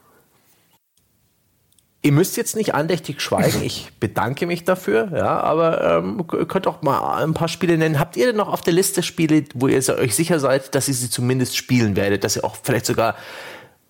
Ihr 2.02 2.12
müsst 2.12 2.38
jetzt 2.38 2.56
nicht 2.56 2.74
andächtig 2.74 3.20
schweigen, 3.20 3.62
ich 3.62 3.92
bedanke 4.00 4.46
mich 4.46 4.64
dafür, 4.64 5.10
ja, 5.12 5.38
aber 5.40 5.98
ähm, 5.98 6.24
ihr 6.32 6.46
könnt 6.46 6.66
auch 6.66 6.80
mal 6.80 7.22
ein 7.22 7.34
paar 7.34 7.48
Spiele 7.48 7.76
nennen. 7.76 7.98
Habt 7.98 8.16
ihr 8.16 8.26
denn 8.26 8.36
noch 8.36 8.48
auf 8.48 8.62
der 8.62 8.72
Liste 8.72 9.02
Spiele, 9.02 9.44
wo 9.54 9.68
ihr 9.68 9.86
euch 9.90 10.14
sicher 10.14 10.40
seid, 10.40 10.74
dass 10.74 10.88
ihr 10.88 10.94
sie 10.94 11.10
zumindest 11.10 11.56
spielen 11.56 11.96
werdet, 11.96 12.24
dass 12.24 12.36
ihr 12.36 12.44
auch 12.44 12.56
vielleicht 12.62 12.86
sogar 12.86 13.16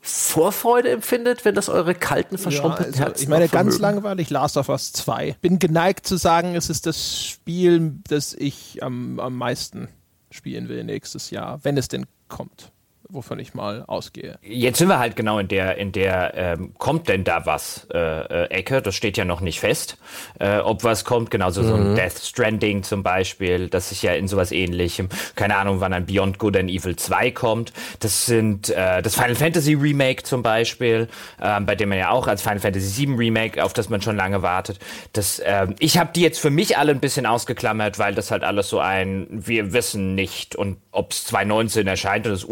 Vorfreude 0.03 0.91
empfindet, 0.91 1.45
wenn 1.45 1.55
das 1.55 1.69
eure 1.69 1.95
kalten, 1.95 2.37
Ja, 2.37 2.41
verschrumpelten 2.41 2.95
also, 2.95 3.05
Herzen 3.05 3.23
ich 3.23 3.29
meine, 3.29 3.49
ganz 3.49 3.79
langweilig 3.79 4.31
Last 4.31 4.57
of 4.57 4.71
Us 4.71 4.93
2. 4.93 5.37
Bin 5.43 5.59
geneigt 5.59 6.07
zu 6.07 6.17
sagen, 6.17 6.57
es 6.57 6.71
ist 6.71 6.87
das 6.87 7.23
Spiel, 7.25 7.93
das 8.09 8.33
ich 8.33 8.83
am, 8.83 9.21
am 9.21 9.37
meisten 9.37 9.89
spielen 10.31 10.69
will 10.69 10.85
nächstes 10.85 11.31
Jahr, 11.31 11.61
wenn 11.65 11.77
es 11.77 11.89
denn 11.89 12.07
kommt, 12.29 12.73
wovon 13.13 13.39
ich 13.39 13.55
mal 13.55 13.85
ausgehe. 13.87 14.39
Jetzt 14.43 14.79
sind 14.79 14.89
wir 14.89 14.99
halt 14.99 15.17
genau 15.17 15.39
in 15.39 15.49
der, 15.49 15.77
in 15.77 15.93
der 15.93 16.35
ähm, 16.35 16.75
kommt 16.79 17.09
denn 17.09 17.25
da 17.25 17.47
was 17.47 17.87
äh, 17.93 17.99
äh, 17.99 18.45
Ecke. 18.51 18.83
Das 18.83 18.95
steht 18.95 19.17
ja 19.17 19.25
noch 19.25 19.41
nicht 19.41 19.61
fest, 19.61 19.97
äh, 20.39 20.59
ob 20.59 20.85
was 20.85 21.05
kommt. 21.05 21.31
Genauso 21.31 21.63
so 21.63 21.75
ein 21.75 21.95
Death 21.95 22.19
Stranding 22.19 22.83
zum 22.83 23.03
Beispiel, 23.03 23.69
das 23.69 23.91
sich 23.91 24.03
ja 24.03 24.13
in 24.13 24.29
sowas 24.29 24.53
ähnlichem, 24.53 25.09
keine 25.35 25.57
Ahnung, 25.57 25.81
wann 25.81 25.93
ein 25.93 26.07
Beyond 26.07 26.39
Good 26.39 26.57
and 26.57 26.71
Evil 26.71 26.97
2 26.97 27.31
kommt. 27.33 27.73
Das 28.01 28.27
sind 28.27 28.71
äh, 28.71 29.03
das 29.03 29.15
Final 29.15 29.35
Fantasy 29.35 29.75
Remake 29.75 30.23
zum 30.23 30.43
Beispiel, 30.43 31.09
ähm, 31.43 31.67
bei 31.67 31.75
dem 31.75 31.89
man 31.89 31.99
ja 31.99 32.11
auch 32.11 32.27
als 32.27 32.43
Final 32.43 32.61
Fantasy 32.61 32.87
7 32.87 33.17
Remake, 33.17 33.63
auf 33.63 33.73
das 33.73 33.89
man 33.89 34.03
schon 34.03 34.17
lange 34.17 34.43
wartet. 34.43 34.79
Das, 35.13 35.43
ähm, 35.45 35.75
ich 35.79 35.99
habe 35.99 36.11
die 36.15 36.23
jetzt 36.23 36.39
für 36.39 36.51
mich 36.51 36.79
alle 36.79 36.93
ein 36.93 37.01
bisschen 37.01 37.27
ausgeklammert, 37.27 37.99
weil 37.99 38.15
das 38.15 38.31
halt 38.31 38.45
alles 38.45 38.69
so 38.69 38.79
ein, 38.79 39.27
wir 39.31 39.73
wissen 39.73 40.15
nicht 40.15 40.57
und 40.57 40.79
ob 40.93 41.13
es 41.13 41.25
2019 41.27 41.87
erscheint, 41.87 42.27
und 42.27 42.33
das 42.33 42.43
ist 42.43 42.49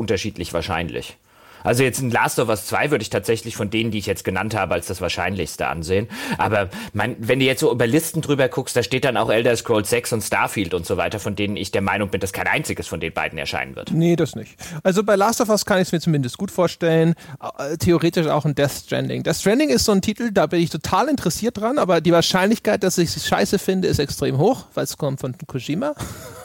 unterschiedlich 0.48 0.52
wahrscheinlich. 0.52 1.16
Also 1.64 1.82
jetzt 1.82 1.98
in 1.98 2.12
Last 2.12 2.38
of 2.38 2.48
Us 2.48 2.66
2 2.66 2.92
würde 2.92 3.02
ich 3.02 3.10
tatsächlich 3.10 3.56
von 3.56 3.68
denen, 3.68 3.90
die 3.90 3.98
ich 3.98 4.06
jetzt 4.06 4.22
genannt 4.24 4.54
habe, 4.54 4.74
als 4.74 4.86
das 4.86 5.00
Wahrscheinlichste 5.00 5.66
ansehen. 5.66 6.06
Aber 6.38 6.68
mein, 6.92 7.16
wenn 7.18 7.40
du 7.40 7.46
jetzt 7.46 7.60
so 7.60 7.72
über 7.72 7.84
Listen 7.84 8.20
drüber 8.20 8.48
guckst, 8.48 8.76
da 8.76 8.84
steht 8.84 9.04
dann 9.04 9.16
auch 9.16 9.28
Elder 9.28 9.56
Scrolls 9.56 9.90
6 9.90 10.12
und 10.12 10.22
Starfield 10.22 10.72
und 10.72 10.86
so 10.86 10.96
weiter, 10.96 11.18
von 11.18 11.34
denen 11.34 11.56
ich 11.56 11.72
der 11.72 11.82
Meinung 11.82 12.10
bin, 12.10 12.20
dass 12.20 12.32
kein 12.32 12.46
einziges 12.46 12.86
von 12.86 13.00
den 13.00 13.12
beiden 13.12 13.38
erscheinen 13.38 13.74
wird. 13.74 13.90
Nee, 13.90 14.14
das 14.14 14.36
nicht. 14.36 14.54
Also 14.84 15.02
bei 15.02 15.16
Last 15.16 15.40
of 15.40 15.48
Us 15.48 15.66
kann 15.66 15.78
ich 15.78 15.88
es 15.88 15.92
mir 15.92 16.00
zumindest 16.00 16.38
gut 16.38 16.52
vorstellen. 16.52 17.16
Äh, 17.58 17.76
Theoretisch 17.76 18.28
auch 18.28 18.44
ein 18.44 18.54
Death 18.54 18.84
Stranding. 18.84 19.24
Death 19.24 19.38
Stranding 19.38 19.70
ist 19.70 19.84
so 19.84 19.90
ein 19.90 20.00
Titel, 20.00 20.30
da 20.30 20.46
bin 20.46 20.62
ich 20.62 20.70
total 20.70 21.08
interessiert 21.08 21.58
dran, 21.58 21.78
aber 21.78 22.00
die 22.00 22.12
Wahrscheinlichkeit, 22.12 22.84
dass 22.84 22.98
ich 22.98 23.16
es 23.16 23.26
scheiße 23.26 23.58
finde, 23.58 23.88
ist 23.88 23.98
extrem 23.98 24.38
hoch, 24.38 24.66
weil 24.74 24.84
es 24.84 24.96
kommt 24.96 25.18
von 25.20 25.34
Kojima. 25.46 25.94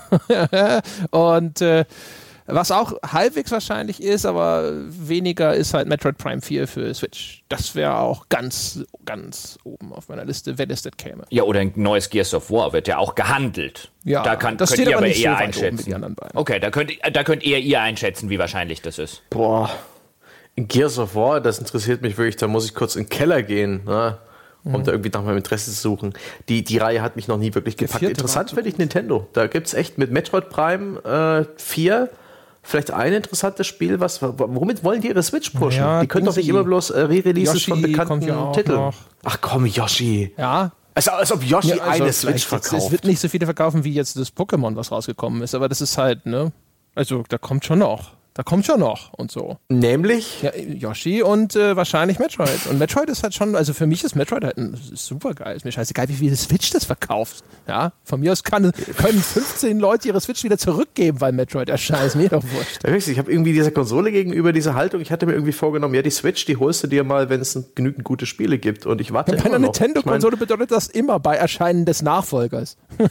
Und 1.12 1.62
äh, 1.62 1.86
was 2.46 2.72
auch 2.72 2.94
halbwegs 3.06 3.52
wahrscheinlich 3.52 4.02
ist, 4.02 4.26
aber 4.26 4.72
weniger 4.88 5.54
ist 5.56 5.74
halt 5.74 5.88
Metroid 5.88 6.18
Prime 6.18 6.42
4 6.42 6.68
für 6.68 6.94
Switch. 6.94 7.44
Das 7.50 7.76
wäre 7.76 7.98
auch 7.98 8.28
ganz, 8.30 8.84
ganz 9.06 9.58
oben 9.64 9.94
auf 9.94 10.10
meiner 10.10 10.26
Liste, 10.26 10.58
wenn 10.58 10.70
es 10.70 10.82
das 10.82 10.94
käme. 10.98 11.24
Ja, 11.30 11.44
oder 11.44 11.62
ein 11.62 11.72
neues 11.76 12.10
Gears 12.10 12.34
of 12.34 12.52
War 12.52 12.74
wird 12.74 12.88
ja 12.88 12.98
auch 12.98 13.16
gehandelt. 13.16 13.92
Ja, 14.04 14.24
da 14.24 14.36
kann, 14.36 14.58
das 14.58 14.70
könnt 14.70 14.82
steht 14.82 14.90
ihr 14.90 14.98
aber 14.98 15.06
aber 15.08 15.16
eher 15.16 15.38
einschätzen. 15.38 15.86
die 15.86 15.96
anderen 15.96 16.16
beiden. 16.16 16.38
Okay, 16.38 16.60
da 16.60 16.70
könnt, 16.72 16.92
da 17.14 17.24
könnt 17.24 17.44
ihr 17.44 17.60
ihr 17.60 17.80
einschätzen, 17.82 18.30
wie 18.30 18.40
wahrscheinlich 18.40 18.82
das 18.82 19.00
ist. 19.00 19.22
Boah, 19.30 19.70
Gears 20.56 21.00
of 21.00 21.16
War, 21.16 21.42
das 21.42 21.60
interessiert 21.60 22.02
mich 22.02 22.18
wirklich, 22.18 22.36
da 22.36 22.48
muss 22.48 22.66
ich 22.66 22.76
kurz 22.76 22.96
in 22.96 23.04
den 23.06 23.10
Keller 23.10 23.42
gehen, 23.42 23.84
ne? 23.86 24.18
um 24.66 24.72
Mhm. 24.74 24.84
da 24.86 24.92
irgendwie 24.92 25.10
nach 25.10 25.24
meinem 25.24 25.38
Interesse 25.38 25.72
zu 25.72 25.78
suchen. 25.82 26.14
Die, 26.48 26.64
die 26.64 26.78
Reihe 26.78 27.02
hat 27.02 27.16
mich 27.16 27.28
noch 27.28 27.38
nie 27.38 27.54
wirklich 27.54 27.76
gepackt. 27.76 28.04
Interessant 28.04 28.52
finde 28.52 28.70
ich 28.70 28.78
Nintendo. 28.78 29.28
Da 29.34 29.48
gibt 29.48 29.68
es 29.68 29.74
echt 29.74 29.98
mit 29.98 30.12
Metroid 30.12 30.50
Prime 30.50 31.00
äh, 31.04 31.60
4 31.62 32.10
vielleicht 32.64 32.92
ein 32.92 33.14
interessantes 33.14 33.68
Spiel, 33.68 34.00
was, 34.00 34.22
womit 34.22 34.84
wollen 34.84 35.02
die 35.02 35.10
ihre 35.10 35.22
Switch 35.22 35.52
pushen? 35.52 35.82
Ja, 35.82 36.02
die 36.02 36.08
können 36.08 36.26
doch 36.26 36.36
nicht 36.36 36.48
immer 36.48 36.64
bloß 36.64 36.90
äh, 36.92 37.02
Re-Releases 37.02 37.64
von 37.66 37.82
bekannten 37.82 38.22
ja 38.22 38.52
Titeln. 38.54 38.78
noch. 38.78 38.96
Ach 39.24 39.38
komm, 39.42 39.66
Yoshi. 39.66 40.34
Ja, 40.38 40.72
Als, 40.96 41.08
als 41.08 41.32
ob 41.32 41.44
Yoshi 41.44 41.70
Ja, 41.76 41.84
also 41.84 42.04
eine 42.04 42.14
Switch 42.14 42.46
verkauft. 42.46 42.74
Es 42.86 42.92
wird 42.92 43.04
nicht 43.04 43.20
so 43.20 43.28
viele 43.28 43.46
verkaufen, 43.46 43.84
wie 43.84 43.94
jetzt 43.94 44.18
das 44.18 44.36
Pokémon, 44.36 44.76
was 44.76 44.92
rausgekommen 44.92 45.42
ist, 45.44 45.54
aber 45.54 45.70
das 45.70 45.82
ist 45.82 45.98
halt, 45.98 46.26
ne? 46.26 46.52
Also, 46.96 47.24
da 47.28 47.38
kommt 47.38 47.66
schon 47.66 47.80
noch. 47.80 48.12
Da 48.36 48.42
kommt 48.42 48.66
schon 48.66 48.80
noch 48.80 49.14
und 49.14 49.32
so. 49.32 49.58
Nämlich, 49.70 50.42
Ja, 50.42 50.56
Yoshi 50.56 51.22
und 51.22 51.56
äh, 51.56 51.76
wahrscheinlich 51.76 52.18
Metroid. 52.18 52.66
Und 52.68 52.80
Metroid 52.80 53.08
ist 53.10 53.22
halt 53.22 53.36
schon, 53.36 53.56
also 53.56 53.74
für 53.74 53.86
mich 53.86 54.04
ist 54.04 54.16
Metroid 54.16 54.44
halt 54.44 54.58
ein, 54.58 54.76
super 54.96 55.36
geil. 55.36 55.56
Ist 55.56 55.66
mir 55.66 55.72
scheißegal, 55.72 56.10
wie 56.10 56.16
viele 56.16 56.36
Switch 56.36 56.72
das 56.72 56.86
verkauft. 56.86 57.44
Ja, 57.68 57.94
von 58.04 58.22
mir 58.22 58.32
aus 58.32 58.44
kann, 58.44 58.72
können 58.98 59.22
15 59.22 59.80
Leute 59.80 60.08
ihre 60.08 60.20
Switch 60.20 60.44
wieder 60.44 60.58
zurückgeben, 60.58 61.22
weil 61.22 61.32
Metroid 61.32 61.70
erscheint. 61.70 62.08
Ist 62.08 62.16
mir 62.16 62.30
doch 62.30 62.44
wurscht. 62.44 62.84
Ja, 62.84 62.90
wirklich, 62.90 63.10
ich 63.10 63.20
habe 63.20 63.32
irgendwie 63.32 63.54
dieser 63.54 63.70
Konsole 63.70 64.12
gegenüber 64.12 64.52
diese 64.52 64.74
Haltung. 64.74 65.00
Ich 65.02 65.12
hatte 65.12 65.28
mir 65.28 65.34
irgendwie 65.34 65.52
vorgenommen, 65.52 65.94
ja, 65.94 66.02
die 66.02 66.10
Switch, 66.10 66.46
die 66.46 66.58
holst 66.58 66.84
du 66.84 66.88
dir 66.88 67.04
mal, 67.04 67.30
wenn 67.30 67.40
es 67.40 67.58
genügend 67.76 68.04
gute 68.04 68.26
Spiele 68.26 68.58
gibt. 68.58 68.88
Und 68.88 69.00
ich 69.00 69.14
warte 69.14 69.32
Bei 69.32 69.38
einer 69.38 69.60
noch. 69.60 69.74
Ich 69.74 69.80
mein, 69.80 69.92
Nintendo-Konsole 69.92 70.38
bedeutet 70.38 70.72
das 70.72 70.88
immer 70.88 71.20
bei 71.20 71.36
Erscheinen 71.36 71.86
des 71.86 72.02
Nachfolgers. 72.02 72.78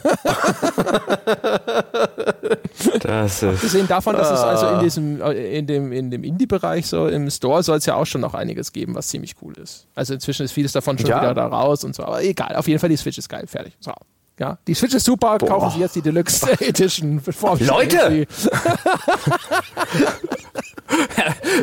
Das 3.01 3.43
ist. 3.43 3.43
Abgesehen 3.43 3.87
davon, 3.87 4.15
dass 4.15 4.31
es 4.31 4.39
also 4.39 4.67
in 4.67 4.79
diesem, 4.79 5.12
äh, 5.21 5.57
in 5.57 5.67
dem, 5.67 5.91
in 5.91 6.09
dem 6.11 6.23
Indie-Bereich 6.23 6.87
so 6.87 7.07
im 7.07 7.29
Store 7.29 7.63
soll 7.63 7.77
es 7.77 7.85
ja 7.85 7.95
auch 7.95 8.05
schon 8.05 8.21
noch 8.21 8.33
einiges 8.33 8.71
geben, 8.73 8.95
was 8.95 9.07
ziemlich 9.07 9.35
cool 9.41 9.53
ist. 9.57 9.87
Also 9.95 10.13
inzwischen 10.13 10.43
ist 10.45 10.51
vieles 10.51 10.71
davon 10.71 10.97
schon 10.97 11.09
Ja. 11.09 11.21
wieder 11.21 11.33
da 11.33 11.47
raus 11.47 11.83
und 11.83 11.95
so. 11.95 12.03
Aber 12.03 12.23
egal, 12.23 12.55
auf 12.55 12.67
jeden 12.67 12.79
Fall 12.79 12.89
die 12.89 12.97
Switch 12.97 13.17
ist 13.17 13.29
geil, 13.29 13.45
fertig. 13.47 13.73
So. 13.79 13.91
Ja, 14.39 14.57
die 14.67 14.73
Switch 14.73 14.95
ist 14.95 15.05
super, 15.05 15.37
kaufen 15.37 15.69
Sie 15.75 15.79
jetzt 15.79 15.95
die 15.95 16.01
Deluxe 16.01 16.51
Edition. 16.59 17.21
bevor 17.23 17.57
Leute! 17.59 18.25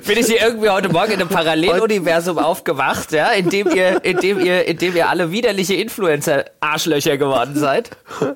Bin 0.06 0.18
ich 0.18 0.27
hier 0.27 0.40
irgendwie 0.40 0.68
heute 0.68 0.89
Morgen 0.89 1.12
in 1.12 1.20
einem 1.20 1.28
Paralleluniversum 1.28 2.39
aufgewacht, 2.39 3.10
ja, 3.12 3.31
in 3.32 3.48
dem 3.51 3.68
ihr, 3.74 4.05
in 4.05 4.18
dem 4.18 4.39
ihr, 4.40 4.66
in 4.66 4.78
dem 4.78 4.94
ihr 4.97 5.09
alle 5.09 5.31
widerliche 5.32 5.74
Influencer-Arschlöcher 5.74 7.16
geworden 7.16 7.55
seid? 7.56 7.90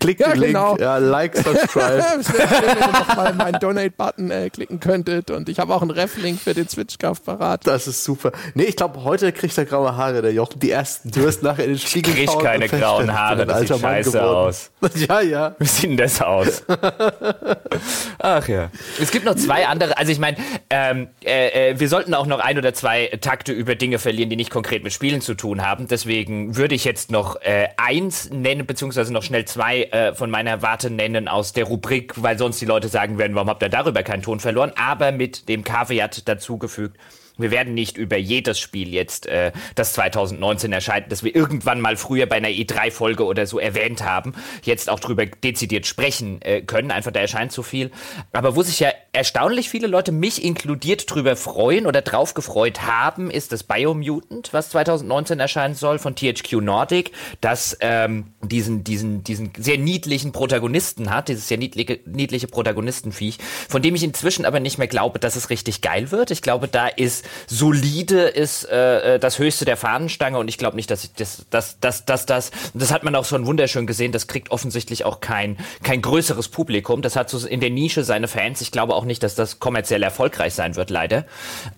Klickt 0.00 0.20
Ja, 0.20 0.30
den 0.32 0.40
Link, 0.40 0.52
genau. 0.54 0.76
ja, 0.78 0.98
like, 0.98 1.36
subscribe. 1.36 2.02
Wenn 2.02 2.78
ihr 2.78 2.86
nochmal 2.92 3.34
meinen 3.34 3.60
Donate-Button 3.60 4.30
äh, 4.30 4.50
klicken 4.50 4.80
könntet. 4.80 5.30
Und 5.30 5.48
ich 5.48 5.58
habe 5.58 5.74
auch 5.74 5.82
einen 5.82 5.90
Ref-Link 5.90 6.40
für 6.40 6.54
den 6.54 6.68
Switch-Kauf 6.68 7.22
parat. 7.24 7.66
Das 7.66 7.86
ist 7.86 8.04
super. 8.04 8.32
Nee, 8.54 8.64
ich 8.64 8.76
glaube, 8.76 9.04
heute 9.04 9.32
kriegt 9.32 9.56
er 9.58 9.64
graue 9.64 9.96
Haare, 9.96 10.22
der 10.22 10.32
Jochen. 10.32 10.58
Die 10.60 10.70
ersten. 10.70 11.10
Du 11.10 11.22
wirst 11.22 11.42
nachher 11.42 11.64
in 11.64 11.70
den 11.70 11.78
Spiegel 11.78 12.14
krieg 12.14 12.28
schauen 12.30 12.42
keine 12.42 12.68
grauen 12.68 13.04
ich 13.06 13.10
Haare, 13.12 13.46
das 13.46 13.60
sieht 13.60 13.70
alter 13.72 13.82
Mann 13.82 13.94
scheiße 13.96 14.10
geworden. 14.12 14.48
aus. 14.48 14.70
Ja, 15.08 15.20
ja. 15.20 15.56
Wie 15.58 15.66
sieht 15.66 15.90
denn 15.90 15.96
das 15.96 16.20
aus? 16.20 16.62
Ach 18.18 18.48
ja. 18.48 18.70
Es 19.00 19.10
gibt 19.10 19.24
noch 19.24 19.34
zwei 19.34 19.66
andere. 19.66 19.96
Also 19.96 20.12
ich 20.12 20.18
meine, 20.18 20.36
ähm, 20.70 21.08
äh, 21.24 21.70
äh, 21.70 21.80
wir 21.80 21.88
sollten 21.88 22.14
auch 22.14 22.26
noch 22.26 22.40
ein 22.40 22.58
oder 22.58 22.74
zwei 22.74 23.06
Takte 23.20 23.52
über 23.52 23.74
Dinge 23.74 23.98
verlieren, 23.98 24.30
die 24.30 24.36
nicht 24.36 24.50
konkret 24.50 24.82
mit 24.84 24.92
Spielen 24.92 25.20
zu 25.20 25.34
tun 25.34 25.62
haben. 25.62 25.88
Deswegen 25.88 26.56
würde 26.56 26.74
ich 26.74 26.84
jetzt 26.84 27.10
noch 27.10 27.36
äh, 27.42 27.68
eins 27.76 28.30
nennen, 28.30 28.66
beziehungsweise 28.66 29.12
noch 29.12 29.22
schnell 29.22 29.44
zwei 29.52 29.84
äh, 29.84 30.14
von 30.14 30.30
meiner 30.30 30.62
Warte 30.62 30.90
nennen 30.90 31.28
aus 31.28 31.52
der 31.52 31.64
Rubrik, 31.64 32.14
weil 32.22 32.38
sonst 32.38 32.60
die 32.60 32.66
Leute 32.66 32.88
sagen 32.88 33.18
werden, 33.18 33.34
warum 33.34 33.48
habt 33.48 33.62
ihr 33.62 33.68
darüber 33.68 34.02
keinen 34.02 34.22
Ton 34.22 34.40
verloren? 34.40 34.72
Aber 34.76 35.12
mit 35.12 35.48
dem 35.48 35.62
Kaviat 35.62 36.26
dazugefügt. 36.26 36.96
Wir 37.38 37.50
werden 37.50 37.74
nicht 37.74 37.96
über 37.96 38.16
jedes 38.16 38.58
Spiel 38.58 38.92
jetzt, 38.92 39.26
äh, 39.26 39.52
das 39.74 39.94
2019 39.94 40.72
erscheint, 40.72 41.10
das 41.10 41.22
wir 41.24 41.34
irgendwann 41.34 41.80
mal 41.80 41.96
früher 41.96 42.26
bei 42.26 42.36
einer 42.36 42.48
E3-Folge 42.48 43.24
oder 43.24 43.46
so 43.46 43.58
erwähnt 43.58 44.04
haben, 44.04 44.34
jetzt 44.62 44.90
auch 44.90 45.00
drüber 45.00 45.26
dezidiert 45.26 45.86
sprechen 45.86 46.42
äh, 46.42 46.60
können. 46.62 46.90
Einfach 46.90 47.10
da 47.10 47.20
erscheint 47.20 47.52
zu 47.52 47.62
viel. 47.62 47.90
Aber 48.32 48.54
wo 48.56 48.62
sich 48.62 48.80
ja 48.80 48.90
erstaunlich 49.12 49.70
viele 49.70 49.86
Leute, 49.86 50.12
mich 50.12 50.44
inkludiert, 50.44 51.10
drüber 51.10 51.36
freuen 51.36 51.86
oder 51.86 52.02
drauf 52.02 52.34
gefreut 52.34 52.82
haben, 52.82 53.30
ist 53.30 53.52
das 53.52 53.62
Biomutant, 53.62 54.52
was 54.52 54.70
2019 54.70 55.40
erscheinen 55.40 55.74
soll 55.74 55.98
von 55.98 56.14
THQ 56.14 56.60
Nordic, 56.60 57.12
das 57.40 57.76
ähm, 57.80 58.32
diesen, 58.42 58.84
diesen, 58.84 59.24
diesen 59.24 59.52
sehr 59.56 59.78
niedlichen 59.78 60.32
Protagonisten 60.32 61.10
hat, 61.10 61.28
dieses 61.28 61.48
sehr 61.48 61.58
niedliche, 61.58 62.00
niedliche 62.06 62.46
Protagonistenviech, 62.46 63.38
von 63.68 63.82
dem 63.82 63.94
ich 63.94 64.02
inzwischen 64.02 64.44
aber 64.44 64.60
nicht 64.60 64.78
mehr 64.78 64.88
glaube, 64.88 65.18
dass 65.18 65.36
es 65.36 65.50
richtig 65.50 65.80
geil 65.80 66.10
wird. 66.10 66.30
Ich 66.30 66.42
glaube, 66.42 66.68
da 66.68 66.88
ist 66.88 67.21
solide, 67.46 68.22
ist 68.22 68.64
äh, 68.64 69.18
das 69.18 69.38
höchste 69.38 69.64
der 69.64 69.76
Fahnenstange 69.76 70.38
und 70.38 70.48
ich 70.48 70.58
glaube 70.58 70.76
nicht, 70.76 70.90
dass 70.90 71.04
ich 71.04 71.12
das, 71.14 71.46
das, 71.50 71.78
das, 71.80 72.04
das, 72.04 72.26
das, 72.26 72.50
das 72.74 72.92
hat 72.92 73.04
man 73.04 73.14
auch 73.14 73.24
schon 73.24 73.46
wunderschön 73.46 73.86
gesehen, 73.86 74.12
das 74.12 74.26
kriegt 74.26 74.50
offensichtlich 74.50 75.04
auch 75.04 75.20
kein, 75.20 75.56
kein 75.82 76.02
größeres 76.02 76.48
Publikum. 76.48 77.02
Das 77.02 77.16
hat 77.16 77.30
so 77.30 77.46
in 77.46 77.60
der 77.60 77.70
Nische 77.70 78.04
seine 78.04 78.28
Fans. 78.28 78.60
Ich 78.60 78.70
glaube 78.70 78.94
auch 78.94 79.04
nicht, 79.04 79.22
dass 79.22 79.34
das 79.34 79.58
kommerziell 79.58 80.02
erfolgreich 80.02 80.54
sein 80.54 80.76
wird, 80.76 80.90
leider. 80.90 81.24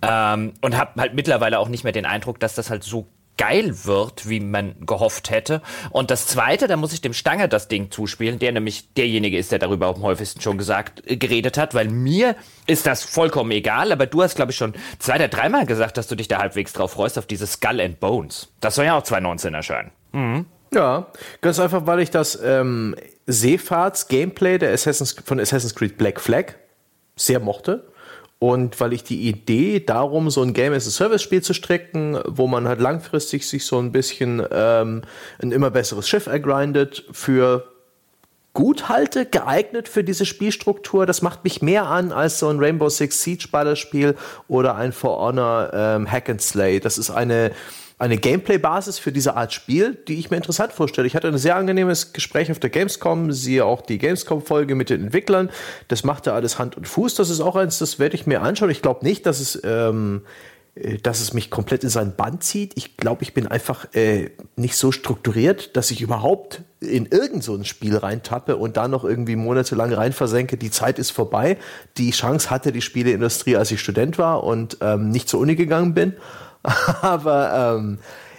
Ähm, 0.02 0.54
und 0.60 0.76
habe 0.76 1.00
halt 1.00 1.14
mittlerweile 1.14 1.58
auch 1.58 1.68
nicht 1.68 1.84
mehr 1.84 1.92
den 1.92 2.06
Eindruck, 2.06 2.40
dass 2.40 2.54
das 2.54 2.70
halt 2.70 2.84
so 2.84 3.06
geil 3.36 3.74
wird, 3.84 4.28
wie 4.28 4.40
man 4.40 4.74
gehofft 4.86 5.30
hätte. 5.30 5.62
Und 5.90 6.10
das 6.10 6.26
Zweite, 6.26 6.68
da 6.68 6.76
muss 6.76 6.92
ich 6.92 7.00
dem 7.00 7.12
Stanger 7.12 7.48
das 7.48 7.68
Ding 7.68 7.90
zuspielen, 7.90 8.38
der 8.38 8.52
nämlich 8.52 8.92
derjenige 8.94 9.38
ist, 9.38 9.52
der 9.52 9.58
darüber 9.58 9.88
am 9.88 10.02
häufigsten 10.02 10.40
schon 10.40 10.58
gesagt, 10.58 11.02
äh, 11.06 11.16
geredet 11.16 11.58
hat, 11.58 11.74
weil 11.74 11.88
mir 11.88 12.36
ist 12.66 12.86
das 12.86 13.02
vollkommen 13.02 13.50
egal, 13.50 13.92
aber 13.92 14.06
du 14.06 14.22
hast, 14.22 14.36
glaube 14.36 14.52
ich, 14.52 14.56
schon 14.56 14.74
zwei 14.98 15.16
oder 15.16 15.28
dreimal 15.28 15.66
gesagt, 15.66 15.96
dass 15.96 16.06
du 16.06 16.14
dich 16.14 16.28
da 16.28 16.38
halbwegs 16.38 16.72
drauf 16.72 16.92
freust, 16.92 17.18
auf 17.18 17.26
diese 17.26 17.46
Skull 17.46 17.80
and 17.80 18.00
Bones. 18.00 18.48
Das 18.60 18.76
soll 18.76 18.86
ja 18.86 18.96
auch 18.96 19.02
2019 19.02 19.54
erscheinen. 19.54 19.90
Ja, 20.72 21.06
ganz 21.40 21.60
einfach, 21.60 21.86
weil 21.86 22.00
ich 22.00 22.10
das 22.10 22.38
ähm, 22.42 22.96
Seefahrts-Gameplay 23.26 24.58
der 24.58 24.72
Assassin's, 24.72 25.14
von 25.24 25.38
Assassin's 25.38 25.74
Creed 25.74 25.96
Black 25.96 26.20
Flag 26.20 26.54
sehr 27.16 27.38
mochte. 27.38 27.86
Und 28.38 28.78
weil 28.80 28.92
ich 28.92 29.04
die 29.04 29.28
Idee 29.28 29.80
darum, 29.80 30.28
so 30.28 30.42
ein 30.42 30.52
Game 30.52 30.72
as 30.72 30.86
a 30.86 30.90
Service-Spiel 30.90 31.42
zu 31.42 31.54
strecken, 31.54 32.18
wo 32.26 32.46
man 32.46 32.68
halt 32.68 32.80
langfristig 32.80 33.48
sich 33.48 33.64
so 33.64 33.78
ein 33.78 33.92
bisschen 33.92 34.44
ähm, 34.50 35.02
ein 35.40 35.52
immer 35.52 35.70
besseres 35.70 36.08
Schiff 36.08 36.26
ergrindet, 36.26 37.04
für 37.12 37.70
gut 38.54 38.88
halte, 38.88 39.26
geeignet 39.26 39.88
für 39.88 40.04
diese 40.04 40.24
Spielstruktur. 40.24 41.06
Das 41.06 41.22
macht 41.22 41.44
mich 41.44 41.60
mehr 41.60 41.86
an 41.86 42.12
als 42.12 42.38
so 42.38 42.48
ein 42.48 42.58
Rainbow 42.58 42.88
Six 42.88 43.22
Siege 43.22 43.48
Ballerspiel 43.50 44.14
oder 44.48 44.76
ein 44.76 44.92
For 44.92 45.18
Honor 45.18 45.70
ähm, 45.74 46.10
Hack 46.10 46.30
and 46.30 46.40
Slay. 46.40 46.80
Das 46.80 46.96
ist 46.96 47.10
eine 47.10 47.50
eine 48.04 48.18
Gameplay-Basis 48.18 48.98
für 48.98 49.12
diese 49.12 49.34
Art 49.34 49.54
Spiel, 49.54 49.96
die 50.08 50.18
ich 50.18 50.30
mir 50.30 50.36
interessant 50.36 50.72
vorstelle. 50.72 51.06
Ich 51.06 51.16
hatte 51.16 51.28
ein 51.28 51.38
sehr 51.38 51.56
angenehmes 51.56 52.12
Gespräch 52.12 52.50
auf 52.50 52.58
der 52.58 52.68
Gamescom, 52.68 53.32
siehe 53.32 53.64
auch 53.64 53.80
die 53.80 53.96
Gamescom-Folge 53.96 54.74
mit 54.74 54.90
den 54.90 55.04
Entwicklern. 55.04 55.48
Das 55.88 56.04
machte 56.04 56.34
alles 56.34 56.58
Hand 56.58 56.76
und 56.76 56.86
Fuß. 56.86 57.14
Das 57.14 57.30
ist 57.30 57.40
auch 57.40 57.56
eins, 57.56 57.78
das 57.78 57.98
werde 57.98 58.14
ich 58.14 58.26
mir 58.26 58.42
anschauen. 58.42 58.68
Ich 58.68 58.82
glaube 58.82 59.06
nicht, 59.06 59.24
dass 59.24 59.40
es, 59.40 59.58
ähm, 59.64 60.20
äh, 60.74 60.98
dass 60.98 61.22
es 61.22 61.32
mich 61.32 61.48
komplett 61.48 61.82
in 61.82 61.88
seinen 61.88 62.14
Band 62.14 62.44
zieht. 62.44 62.72
Ich 62.76 62.98
glaube, 62.98 63.22
ich 63.22 63.32
bin 63.32 63.46
einfach 63.46 63.86
äh, 63.94 64.32
nicht 64.56 64.76
so 64.76 64.92
strukturiert, 64.92 65.74
dass 65.74 65.90
ich 65.90 66.02
überhaupt 66.02 66.60
in 66.80 67.06
irgend 67.06 67.42
so 67.42 67.54
ein 67.54 67.64
Spiel 67.64 67.96
reintappe 67.96 68.58
und 68.58 68.76
da 68.76 68.86
noch 68.86 69.04
irgendwie 69.04 69.36
monatelang 69.36 69.94
rein 69.94 70.12
versenke. 70.12 70.58
Die 70.58 70.70
Zeit 70.70 70.98
ist 70.98 71.10
vorbei. 71.10 71.56
Die 71.96 72.10
Chance 72.10 72.50
hatte 72.50 72.70
die 72.70 72.82
Spieleindustrie, 72.82 73.56
als 73.56 73.70
ich 73.70 73.80
Student 73.80 74.18
war 74.18 74.44
und 74.44 74.76
ähm, 74.82 75.08
nicht 75.08 75.30
zur 75.30 75.40
Uni 75.40 75.54
gegangen 75.54 75.94
bin. 75.94 76.12
Aber 77.02 77.76
ähm, 77.76 77.98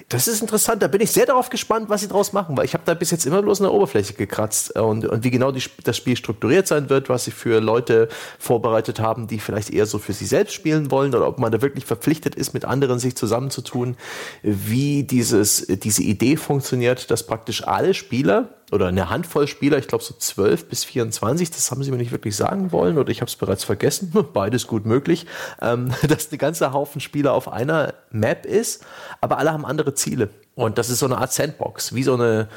das 0.10 0.28
ist 0.28 0.42
interessant. 0.42 0.84
Da 0.84 0.88
bin 0.88 1.02
ich 1.02 1.12
sehr 1.12 1.26
darauf 1.26 1.50
gespannt, 1.50 1.90
was 1.90 2.02
sie 2.02 2.08
draus 2.08 2.32
machen, 2.32 2.56
weil 2.56 2.66
ich 2.66 2.74
habe 2.74 2.84
da 2.86 2.94
bis 2.94 3.10
jetzt 3.10 3.26
immer 3.26 3.42
bloß 3.42 3.60
der 3.60 3.74
Oberfläche 3.74 4.14
gekratzt 4.14 4.78
und, 4.80 5.06
und 5.06 5.24
wie 5.24 5.32
genau 5.32 5.52
die, 5.52 5.64
das 5.84 5.98
Spiel 5.98 6.16
strukturiert 6.16 6.68
sein 6.68 6.90
wird, 6.90 7.10
was 7.10 7.26
sie 7.26 7.32
für 7.32 7.60
Leute 7.60 8.08
vorbereitet 8.38 9.00
haben, 9.00 9.28
die 9.28 9.40
vielleicht 9.40 9.72
eher 9.72 9.88
so 9.88 9.98
für 9.98 10.14
sich 10.14 10.30
selbst 10.30 10.54
spielen 10.54 10.92
wollen 10.92 11.16
oder 11.16 11.28
ob 11.28 11.40
man 11.40 11.52
da 11.52 11.62
wirklich 11.62 11.86
verpflichtet 11.86 12.36
ist, 12.36 12.54
mit 12.54 12.66
anderen 12.66 13.00
sich 13.00 13.16
zusammenzutun, 13.16 13.98
wie 14.44 15.04
dieses, 15.04 15.66
diese 15.68 16.04
Idee 16.04 16.38
funktioniert, 16.38 17.10
dass 17.10 17.26
praktisch 17.26 17.68
alle 17.68 17.96
Spieler 17.96 18.50
oder 18.72 18.88
eine 18.88 19.10
Handvoll 19.10 19.48
Spieler, 19.48 19.78
ich 19.78 19.88
glaube 19.88 20.04
so 20.04 20.14
12 20.14 20.70
bis 20.70 20.84
24, 20.84 21.52
das 21.52 21.72
haben 21.72 21.84
sie 21.84 21.92
mir 21.92 21.98
nicht 21.98 22.12
wirklich 22.12 22.36
sagen 22.36 22.72
wollen 22.72 22.98
oder 22.98 23.12
ich 23.12 23.22
habe 23.22 23.30
es 23.30 23.36
bereits 23.36 23.64
vergessen, 23.64 24.12
beides 24.34 24.68
gut 24.68 24.86
möglich, 24.86 25.26
ähm, 25.62 25.92
dass 26.08 26.30
eine 26.30 26.38
ganze 26.38 26.74
Haufen 26.74 27.02
Spieler 27.02 27.34
auf 27.34 27.52
einer 27.52 27.94
Map 28.12 28.46
ist, 28.46 28.86
aber 29.22 29.38
alle 29.38 29.54
haben 29.54 29.66
andere 29.66 29.94
Ziele. 29.94 30.30
Und 30.56 30.78
das 30.78 30.90
ist 30.90 31.00
so 31.00 31.06
eine 31.06 31.18
Art 31.18 31.34
Sandbox, 31.34 31.94
wie 31.94 32.04
so 32.04 32.14
eine, 32.14 32.48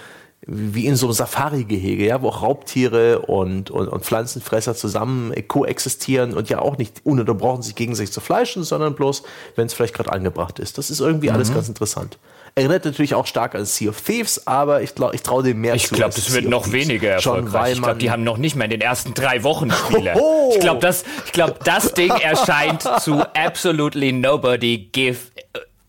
wie 0.46 0.86
in 0.86 0.96
so 0.96 1.06
einem 1.06 1.14
Safari-Gehege, 1.14 2.06
ja, 2.06 2.22
wo 2.22 2.28
auch 2.28 2.42
Raubtiere 2.42 3.20
und, 3.20 3.70
und, 3.70 3.88
und 3.88 4.04
Pflanzenfresser 4.04 4.74
zusammen 4.74 5.32
koexistieren 5.48 6.34
und 6.34 6.48
ja 6.48 6.60
auch 6.60 6.78
nicht 6.78 7.00
ununterbrochen 7.04 7.62
sich 7.62 7.74
gegenseitig 7.74 8.12
zu 8.12 8.20
fleischen, 8.20 8.62
sondern 8.62 8.94
bloß, 8.94 9.24
wenn 9.56 9.66
es 9.66 9.74
vielleicht 9.74 9.94
gerade 9.94 10.12
angebracht 10.12 10.58
ist. 10.58 10.78
Das 10.78 10.90
ist 10.90 11.00
irgendwie 11.00 11.30
alles 11.30 11.52
ganz 11.52 11.68
interessant. 11.68 12.18
Erinnert 12.54 12.84
natürlich 12.84 13.14
auch 13.14 13.26
stark 13.26 13.54
an 13.54 13.66
Sea 13.66 13.90
of 13.90 14.00
Thieves, 14.00 14.46
aber 14.46 14.82
ich 14.82 14.94
glaube, 14.94 15.14
ich 15.14 15.22
traue 15.22 15.42
dem 15.44 15.60
mehr 15.60 15.74
Ich 15.74 15.88
zu. 15.88 15.94
glaube, 15.94 16.06
als 16.06 16.16
das 16.16 16.26
Sea 16.26 16.34
wird 16.34 16.46
of 16.46 16.50
noch 16.50 16.72
weniger 16.72 17.10
erfolgreich. 17.10 17.74
Ich 17.74 17.82
glaube, 17.82 17.98
die 17.98 18.10
haben 18.10 18.24
noch 18.24 18.36
nicht 18.36 18.56
mal 18.56 18.64
in 18.64 18.70
den 18.70 18.80
ersten 18.80 19.14
drei 19.14 19.44
Wochen 19.44 19.70
Spiele. 19.86 20.14
Hoho! 20.14 20.52
Ich 20.54 20.60
glaube, 20.60 20.80
das, 20.80 21.04
ich 21.26 21.32
glaub, 21.32 21.62
das 21.62 21.94
Ding 21.94 22.10
erscheint 22.10 22.82
zu 23.00 23.20
absolutely 23.34 24.12
nobody 24.12 24.88
give. 24.92 25.18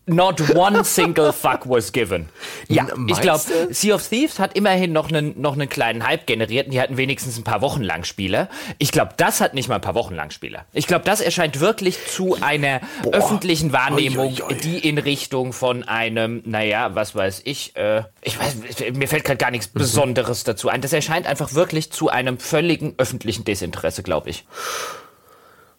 Not 0.10 0.56
one 0.56 0.84
single 0.84 1.32
fuck 1.32 1.62
was 1.70 1.92
given. 1.92 2.30
Ja, 2.68 2.88
ich 3.08 3.20
glaube? 3.22 3.42
Sea 3.72 3.96
of 3.96 4.08
Thieves 4.08 4.38
hat 4.38 4.56
immerhin 4.56 4.92
noch 4.92 5.10
einen, 5.10 5.40
noch 5.42 5.54
einen 5.54 5.70
kleinen 5.70 6.06
Hype 6.06 6.28
generiert 6.28 6.68
und 6.68 6.74
die 6.74 6.82
hatten 6.82 6.98
wenigstens 6.98 7.38
ein 7.38 7.44
paar 7.44 7.62
Wochen 7.62 7.82
lang 7.82 8.04
Spiele. 8.04 8.48
Ich 8.78 8.92
glaube, 8.92 9.14
das 9.18 9.42
hat 9.42 9.54
nicht 9.54 9.70
mal 9.70 9.76
ein 9.76 9.82
paar 9.82 9.96
Wochen 9.96 10.14
lang 10.14 10.30
Spiele. 10.30 10.66
Ich 10.74 10.86
glaube, 10.88 11.04
das 11.06 11.20
erscheint 11.22 11.60
wirklich 11.60 11.98
zu 12.08 12.38
einer 12.42 12.82
öffentlichen 13.12 13.74
Wahrnehmung, 13.74 14.34
Ui, 14.34 14.42
ui, 14.44 14.54
ui. 14.54 14.56
die 14.56 14.78
in 14.78 14.98
Richtung 14.98 15.52
von 15.54 15.84
einem, 15.84 16.44
naja, 16.46 16.94
was 16.96 17.16
weiß 17.16 17.42
ich, 17.46 17.76
äh, 17.76 18.04
ich 18.22 18.40
weiß, 18.40 18.58
mir 18.94 19.08
fällt 19.08 19.24
gerade 19.24 19.38
gar 19.38 19.52
nichts 19.52 19.68
Besonderes 19.68 20.44
dazu 20.44 20.70
ein. 20.70 20.82
Das 20.82 20.94
erscheint 20.94 21.26
einfach 21.26 21.54
wirklich 21.54 21.92
zu 21.92 22.10
einem 22.10 22.38
völligen 22.38 22.94
öffentlichen 22.98 23.46
Desinteresse, 23.46 24.04
glaube 24.04 24.30
ich. 24.30 24.46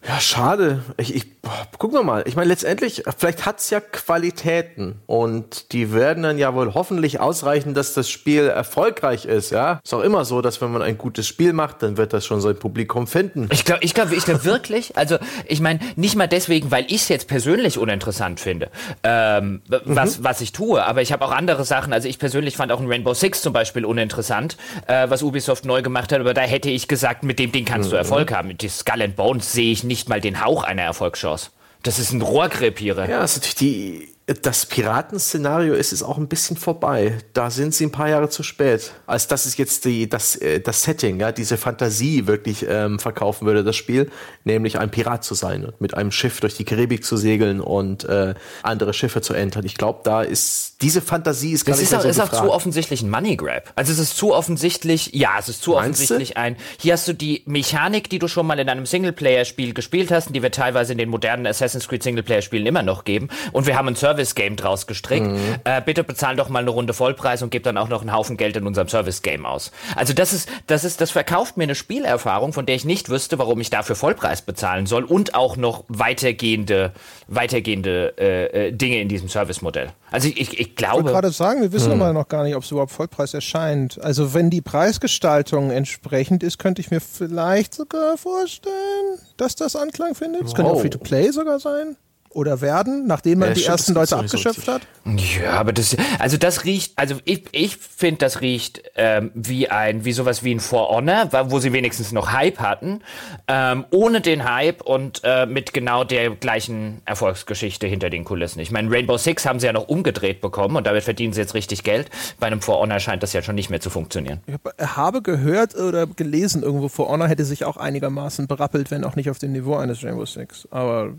Ja, 0.07 0.19
schade. 0.19 0.83
Ich, 0.97 1.13
ich, 1.13 1.41
boah, 1.41 1.67
gucken 1.77 1.99
wir 1.99 2.03
mal. 2.03 2.23
Ich 2.25 2.35
meine, 2.35 2.47
letztendlich, 2.47 3.03
vielleicht 3.17 3.45
hat's 3.45 3.69
ja 3.69 3.79
Qualitäten 3.79 4.99
und 5.05 5.71
die 5.73 5.93
werden 5.93 6.23
dann 6.23 6.39
ja 6.39 6.55
wohl 6.55 6.73
hoffentlich 6.73 7.19
ausreichen, 7.19 7.75
dass 7.75 7.93
das 7.93 8.09
Spiel 8.09 8.47
erfolgreich 8.47 9.25
ist, 9.25 9.51
ja. 9.51 9.79
Ist 9.83 9.93
auch 9.93 10.01
immer 10.01 10.25
so, 10.25 10.41
dass 10.41 10.59
wenn 10.59 10.71
man 10.71 10.81
ein 10.81 10.97
gutes 10.97 11.27
Spiel 11.27 11.53
macht, 11.53 11.83
dann 11.83 11.97
wird 11.97 12.13
das 12.13 12.25
schon 12.25 12.41
sein 12.41 12.57
Publikum 12.57 13.05
finden. 13.05 13.47
Ich 13.51 13.63
glaube, 13.63 13.83
ich 13.83 13.93
glaube, 13.93 14.15
ich 14.15 14.25
glaube 14.25 14.43
wirklich. 14.43 14.97
Also, 14.97 15.19
ich 15.45 15.61
meine, 15.61 15.79
nicht 15.95 16.15
mal 16.15 16.27
deswegen, 16.27 16.71
weil 16.71 16.85
ich 16.85 17.03
es 17.03 17.09
jetzt 17.09 17.27
persönlich 17.27 17.77
uninteressant 17.77 18.39
finde, 18.39 18.71
ähm, 19.03 19.61
was, 19.85 20.23
was 20.23 20.41
ich 20.41 20.51
tue. 20.51 20.83
Aber 20.83 21.03
ich 21.03 21.11
habe 21.11 21.23
auch 21.23 21.31
andere 21.31 21.63
Sachen. 21.63 21.93
Also, 21.93 22.07
ich 22.07 22.17
persönlich 22.17 22.57
fand 22.57 22.71
auch 22.71 22.79
ein 22.79 22.87
Rainbow 22.87 23.13
Six 23.13 23.43
zum 23.43 23.53
Beispiel 23.53 23.85
uninteressant, 23.85 24.57
äh, 24.87 25.11
was 25.11 25.21
Ubisoft 25.21 25.63
neu 25.65 25.83
gemacht 25.83 26.11
hat. 26.11 26.21
Aber 26.21 26.33
da 26.33 26.41
hätte 26.41 26.71
ich 26.71 26.87
gesagt, 26.87 27.23
mit 27.23 27.37
dem 27.37 27.51
Ding 27.51 27.65
kannst 27.65 27.91
du 27.91 27.95
Erfolg 27.95 28.31
haben. 28.33 28.47
Mit 28.47 28.63
die 28.63 28.69
Skull 28.69 29.03
and 29.03 29.15
Bones 29.15 29.53
sehe 29.53 29.71
ich 29.71 29.83
nicht 29.83 29.90
mal 30.09 30.21
den 30.21 30.43
Hauch 30.43 30.63
einer 30.63 30.83
Erfolgschance. 30.83 31.51
Das 31.83 31.99
ist 31.99 32.11
ein 32.11 32.21
Rohrkrepierer. 32.21 33.09
Ja, 33.09 33.23
ist 33.23 33.37
natürlich 33.37 33.55
die, 33.55 34.15
das 34.33 34.65
Piratenszenario 34.65 35.73
ist 35.73 35.93
es 35.93 36.03
auch 36.03 36.17
ein 36.17 36.27
bisschen 36.27 36.57
vorbei. 36.57 37.17
Da 37.33 37.49
sind 37.49 37.73
sie 37.73 37.85
ein 37.85 37.91
paar 37.91 38.09
Jahre 38.09 38.29
zu 38.29 38.43
spät. 38.43 38.91
Als 39.07 39.27
das 39.27 39.45
ist 39.45 39.57
jetzt 39.57 39.85
die, 39.85 40.09
das, 40.09 40.35
äh, 40.35 40.59
das 40.59 40.83
Setting, 40.83 41.19
ja, 41.19 41.31
diese 41.31 41.57
Fantasie 41.57 42.27
wirklich 42.27 42.65
ähm, 42.67 42.99
verkaufen 42.99 43.45
würde, 43.47 43.63
das 43.63 43.75
Spiel, 43.75 44.09
nämlich 44.43 44.79
ein 44.79 44.91
Pirat 44.91 45.23
zu 45.23 45.33
sein 45.33 45.65
und 45.65 45.81
mit 45.81 45.93
einem 45.93 46.11
Schiff 46.11 46.39
durch 46.39 46.55
die 46.55 46.65
Karibik 46.65 47.03
zu 47.03 47.17
segeln 47.17 47.61
und 47.61 48.03
äh, 48.05 48.33
andere 48.63 48.93
Schiffe 48.93 49.21
zu 49.21 49.33
entern. 49.33 49.65
Ich 49.65 49.75
glaube, 49.75 50.01
da 50.03 50.21
ist 50.21 50.81
diese 50.81 51.01
Fantasie 51.01 51.51
ist 51.51 51.65
gar 51.65 51.73
das 51.73 51.79
nicht 51.79 51.91
ist 51.91 51.97
auch, 51.97 52.01
so 52.01 52.09
ist 52.09 52.19
auch 52.19 52.31
zu 52.31 52.51
offensichtlich 52.51 53.01
ein 53.01 53.09
Money 53.09 53.35
Grab. 53.35 53.71
Also 53.75 53.91
es 53.91 53.99
ist 53.99 54.17
zu 54.17 54.33
offensichtlich, 54.33 55.11
ja, 55.13 55.35
es 55.39 55.49
ist 55.49 55.61
zu 55.61 55.71
Meinst 55.71 55.99
du? 55.99 56.03
offensichtlich 56.03 56.37
ein. 56.37 56.55
Hier 56.79 56.93
hast 56.93 57.07
du 57.07 57.13
die 57.13 57.43
Mechanik, 57.45 58.09
die 58.09 58.19
du 58.19 58.27
schon 58.27 58.47
mal 58.47 58.59
in 58.59 58.69
einem 58.69 58.85
Singleplayer-Spiel 58.85 59.73
gespielt 59.73 60.11
hast, 60.11 60.27
und 60.27 60.33
die 60.33 60.41
wir 60.41 60.51
teilweise 60.51 60.91
in 60.91 60.97
den 60.97 61.09
modernen 61.09 61.45
Assassin's 61.45 61.87
Creed 61.87 62.03
Singleplayer-Spielen 62.03 62.65
immer 62.65 62.83
noch 62.83 63.03
geben. 63.03 63.29
Und 63.51 63.67
wir 63.67 63.77
haben 63.77 63.87
ein 63.87 63.95
Service-Game 64.21 64.55
draus 64.55 64.87
gestrickt. 64.87 65.25
Mhm. 65.27 65.55
Äh, 65.63 65.81
bitte 65.81 66.03
bezahl 66.03 66.35
doch 66.35 66.49
mal 66.49 66.59
eine 66.59 66.69
Runde 66.69 66.93
Vollpreis 66.93 67.41
und 67.41 67.49
gib 67.49 67.63
dann 67.63 67.77
auch 67.77 67.89
noch 67.89 68.01
einen 68.01 68.13
Haufen 68.13 68.37
Geld 68.37 68.55
in 68.55 68.67
unserem 68.67 68.87
Service-Game 68.87 69.45
aus. 69.45 69.71
Also 69.95 70.13
das 70.13 70.33
ist, 70.33 70.47
das 70.67 70.83
ist, 70.83 71.01
das 71.01 71.11
verkauft 71.11 71.57
mir 71.57 71.63
eine 71.63 71.75
Spielerfahrung, 71.75 72.53
von 72.53 72.65
der 72.65 72.75
ich 72.75 72.85
nicht 72.85 73.09
wüsste, 73.09 73.39
warum 73.39 73.59
ich 73.61 73.69
dafür 73.69 73.95
Vollpreis 73.95 74.41
bezahlen 74.41 74.85
soll 74.85 75.03
und 75.03 75.33
auch 75.35 75.57
noch 75.57 75.83
weitergehende, 75.87 76.93
weitergehende 77.27 78.13
äh, 78.17 78.67
äh, 78.67 78.71
Dinge 78.71 79.01
in 79.01 79.09
diesem 79.09 79.29
Service-Modell. 79.29 79.89
Also 80.11 80.27
ich, 80.27 80.39
ich, 80.39 80.53
ich 80.53 80.59
Ich 80.59 80.59
wollte 80.59 80.73
glaube. 80.75 81.03
gerade 81.11 81.31
sagen, 81.31 81.61
wir 81.61 81.71
wissen 81.71 81.91
aber 81.91 82.13
noch 82.13 82.27
gar 82.27 82.43
nicht, 82.43 82.55
ob 82.55 82.63
es 82.63 82.71
überhaupt 82.71 82.91
Vollpreis 82.91 83.33
erscheint. 83.33 83.99
Also 84.01 84.33
wenn 84.33 84.49
die 84.49 84.61
Preisgestaltung 84.61 85.71
entsprechend 85.71 86.43
ist, 86.43 86.57
könnte 86.59 86.81
ich 86.81 86.91
mir 86.91 86.99
vielleicht 87.01 87.73
sogar 87.73 88.17
vorstellen, 88.17 89.19
dass 89.37 89.55
das 89.55 89.75
Anklang 89.75 90.15
findet. 90.15 90.43
Es 90.43 90.53
könnte 90.53 90.69
auch 90.71 90.75
Wow. 90.75 90.81
Free-to-Play 90.81 91.31
sogar 91.31 91.59
sein. 91.59 91.97
Oder 92.33 92.61
werden, 92.61 93.07
nachdem 93.07 93.39
man 93.39 93.49
Ja, 93.49 93.53
die 93.55 93.59
stimmt, 93.61 93.73
ersten 93.73 93.93
Leute 93.93 94.15
abgeschöpft 94.17 94.67
hat. 94.67 94.81
Ja, 95.05 95.51
aber 95.53 95.73
das, 95.73 95.97
also 96.19 96.37
das 96.37 96.63
riecht, 96.63 96.93
also 96.97 97.15
ich, 97.25 97.43
ich 97.51 97.75
finde, 97.75 98.19
das 98.19 98.39
riecht 98.39 98.81
ähm, 98.95 99.31
wie 99.33 99.67
ein, 99.69 100.05
wie 100.05 100.13
sowas 100.13 100.41
wie 100.43 100.53
ein 100.55 100.59
For 100.61 100.89
Honor, 100.89 101.27
wo 101.49 101.59
sie 101.59 101.73
wenigstens 101.73 102.11
noch 102.13 102.31
Hype 102.31 102.59
hatten, 102.59 103.01
ähm, 103.47 103.85
ohne 103.91 104.21
den 104.21 104.45
Hype 104.49 104.81
und 104.81 105.21
äh, 105.25 105.45
mit 105.45 105.73
genau 105.73 106.03
der 106.03 106.29
gleichen 106.31 107.01
Erfolgsgeschichte 107.05 107.85
hinter 107.87 108.09
den 108.09 108.23
Kulissen. 108.23 108.59
Ich 108.61 108.71
meine, 108.71 108.89
Rainbow 108.91 109.17
Six 109.17 109.45
haben 109.45 109.59
sie 109.59 109.65
ja 109.65 109.73
noch 109.73 109.87
umgedreht 109.89 110.39
bekommen 110.39 110.77
und 110.77 110.87
damit 110.87 111.03
verdienen 111.03 111.33
sie 111.33 111.41
jetzt 111.41 111.53
richtig 111.53 111.83
Geld. 111.83 112.09
Bei 112.39 112.47
einem 112.47 112.61
For 112.61 112.79
Honor 112.79 112.99
scheint 112.99 113.23
das 113.23 113.33
ja 113.33 113.41
schon 113.41 113.55
nicht 113.55 113.69
mehr 113.69 113.81
zu 113.81 113.89
funktionieren. 113.89 114.39
Ich 114.47 114.53
hab- 114.53 114.95
habe 114.95 115.21
gehört 115.21 115.75
oder 115.75 116.07
gelesen, 116.07 116.63
irgendwo 116.63 116.87
For 116.87 117.09
Honor 117.09 117.27
hätte 117.27 117.43
sich 117.43 117.65
auch 117.65 117.77
einigermaßen 117.77 118.47
berappelt, 118.47 118.89
wenn 118.91 119.03
auch 119.03 119.15
nicht 119.15 119.29
auf 119.29 119.39
dem 119.39 119.51
Niveau 119.51 119.75
eines 119.75 120.03
Rainbow 120.03 120.25
Six. 120.25 120.67
Aber 120.71 121.13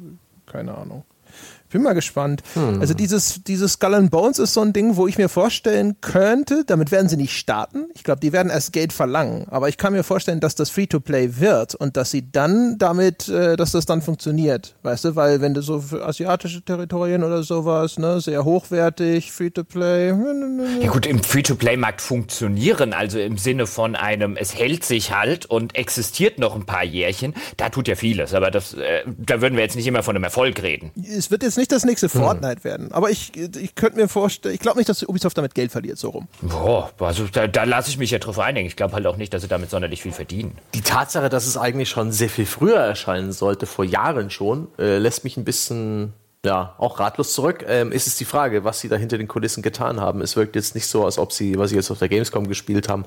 keine 0.46 0.76
Ahnung. 0.76 1.04
Bin 1.72 1.82
mal 1.82 1.94
gespannt. 1.94 2.42
Also 2.80 2.92
dieses, 2.94 3.42
dieses 3.44 3.72
Skull 3.72 3.94
and 3.94 4.10
Bones 4.10 4.38
ist 4.38 4.52
so 4.52 4.60
ein 4.60 4.72
Ding, 4.74 4.96
wo 4.96 5.06
ich 5.06 5.16
mir 5.16 5.30
vorstellen 5.30 5.96
könnte, 6.02 6.64
damit 6.66 6.90
werden 6.90 7.08
sie 7.08 7.16
nicht 7.16 7.36
starten. 7.36 7.86
Ich 7.94 8.04
glaube, 8.04 8.20
die 8.20 8.32
werden 8.32 8.50
erst 8.50 8.72
Geld 8.72 8.92
verlangen. 8.92 9.46
Aber 9.48 9.68
ich 9.70 9.78
kann 9.78 9.94
mir 9.94 10.02
vorstellen, 10.02 10.40
dass 10.40 10.54
das 10.54 10.68
Free-to-Play 10.68 11.40
wird 11.40 11.74
und 11.74 11.96
dass 11.96 12.10
sie 12.10 12.30
dann 12.30 12.76
damit, 12.78 13.28
äh, 13.28 13.56
dass 13.56 13.72
das 13.72 13.86
dann 13.86 14.02
funktioniert. 14.02 14.74
Weißt 14.82 15.04
du, 15.06 15.16
weil 15.16 15.40
wenn 15.40 15.54
du 15.54 15.62
so 15.62 15.80
für 15.80 16.04
asiatische 16.04 16.62
Territorien 16.62 17.24
oder 17.24 17.42
sowas, 17.42 17.98
ne, 17.98 18.20
sehr 18.20 18.44
hochwertig, 18.44 19.32
Free-to-Play, 19.32 20.12
Ja 20.80 20.90
gut, 20.90 21.06
im 21.06 21.22
Free-to-Play-Markt 21.22 22.02
funktionieren, 22.02 22.92
also 22.92 23.18
im 23.18 23.38
Sinne 23.38 23.66
von 23.66 23.96
einem, 23.96 24.36
es 24.36 24.54
hält 24.54 24.84
sich 24.84 25.12
halt 25.12 25.46
und 25.46 25.74
existiert 25.74 26.38
noch 26.38 26.54
ein 26.54 26.66
paar 26.66 26.84
Jährchen, 26.84 27.34
da 27.56 27.70
tut 27.70 27.88
ja 27.88 27.94
vieles, 27.94 28.34
aber 28.34 28.50
das, 28.50 28.74
äh, 28.74 29.04
da 29.06 29.40
würden 29.40 29.56
wir 29.56 29.62
jetzt 29.62 29.76
nicht 29.76 29.86
immer 29.86 30.02
von 30.02 30.16
einem 30.16 30.24
Erfolg 30.24 30.62
reden. 30.62 30.90
es 30.96 31.30
wird 31.30 31.42
jetzt 31.42 31.56
nicht 31.56 31.61
das 31.68 31.84
nächste 31.84 32.08
Fortnite 32.08 32.64
werden, 32.64 32.92
aber 32.92 33.10
ich, 33.10 33.32
ich 33.36 33.74
könnte 33.74 33.98
mir 33.98 34.08
vorstellen, 34.08 34.54
ich 34.54 34.60
glaube 34.60 34.78
nicht, 34.78 34.88
dass 34.88 35.02
Ubisoft 35.02 35.36
damit 35.38 35.54
Geld 35.54 35.72
verliert, 35.72 35.98
so 35.98 36.10
rum. 36.10 36.28
Boah, 36.40 36.90
also 36.98 37.26
da, 37.30 37.46
da 37.46 37.64
lasse 37.64 37.90
ich 37.90 37.98
mich 37.98 38.10
ja 38.10 38.18
drauf 38.18 38.38
einigen. 38.38 38.66
Ich 38.66 38.76
glaube 38.76 38.94
halt 38.94 39.06
auch 39.06 39.16
nicht, 39.16 39.32
dass 39.34 39.42
sie 39.42 39.48
damit 39.48 39.70
sonderlich 39.70 40.02
viel 40.02 40.12
verdienen. 40.12 40.58
Die 40.74 40.80
Tatsache, 40.80 41.28
dass 41.28 41.46
es 41.46 41.56
eigentlich 41.56 41.88
schon 41.88 42.12
sehr 42.12 42.28
viel 42.28 42.46
früher 42.46 42.76
erscheinen 42.78 43.32
sollte, 43.32 43.66
vor 43.66 43.84
Jahren 43.84 44.30
schon, 44.30 44.68
äh, 44.78 44.98
lässt 44.98 45.24
mich 45.24 45.36
ein 45.36 45.44
bisschen, 45.44 46.12
ja, 46.44 46.74
auch 46.78 46.98
ratlos 47.00 47.32
zurück. 47.32 47.64
Ähm, 47.68 47.92
ist 47.92 48.06
es 48.06 48.16
die 48.16 48.24
Frage, 48.24 48.64
was 48.64 48.80
sie 48.80 48.88
da 48.88 48.96
hinter 48.96 49.18
den 49.18 49.28
Kulissen 49.28 49.62
getan 49.62 50.00
haben. 50.00 50.20
Es 50.20 50.36
wirkt 50.36 50.56
jetzt 50.56 50.74
nicht 50.74 50.86
so, 50.86 51.04
als 51.04 51.18
ob 51.18 51.32
sie, 51.32 51.58
was 51.58 51.70
sie 51.70 51.76
jetzt 51.76 51.90
auf 51.90 51.98
der 51.98 52.08
Gamescom 52.08 52.48
gespielt 52.48 52.88
haben, 52.88 53.04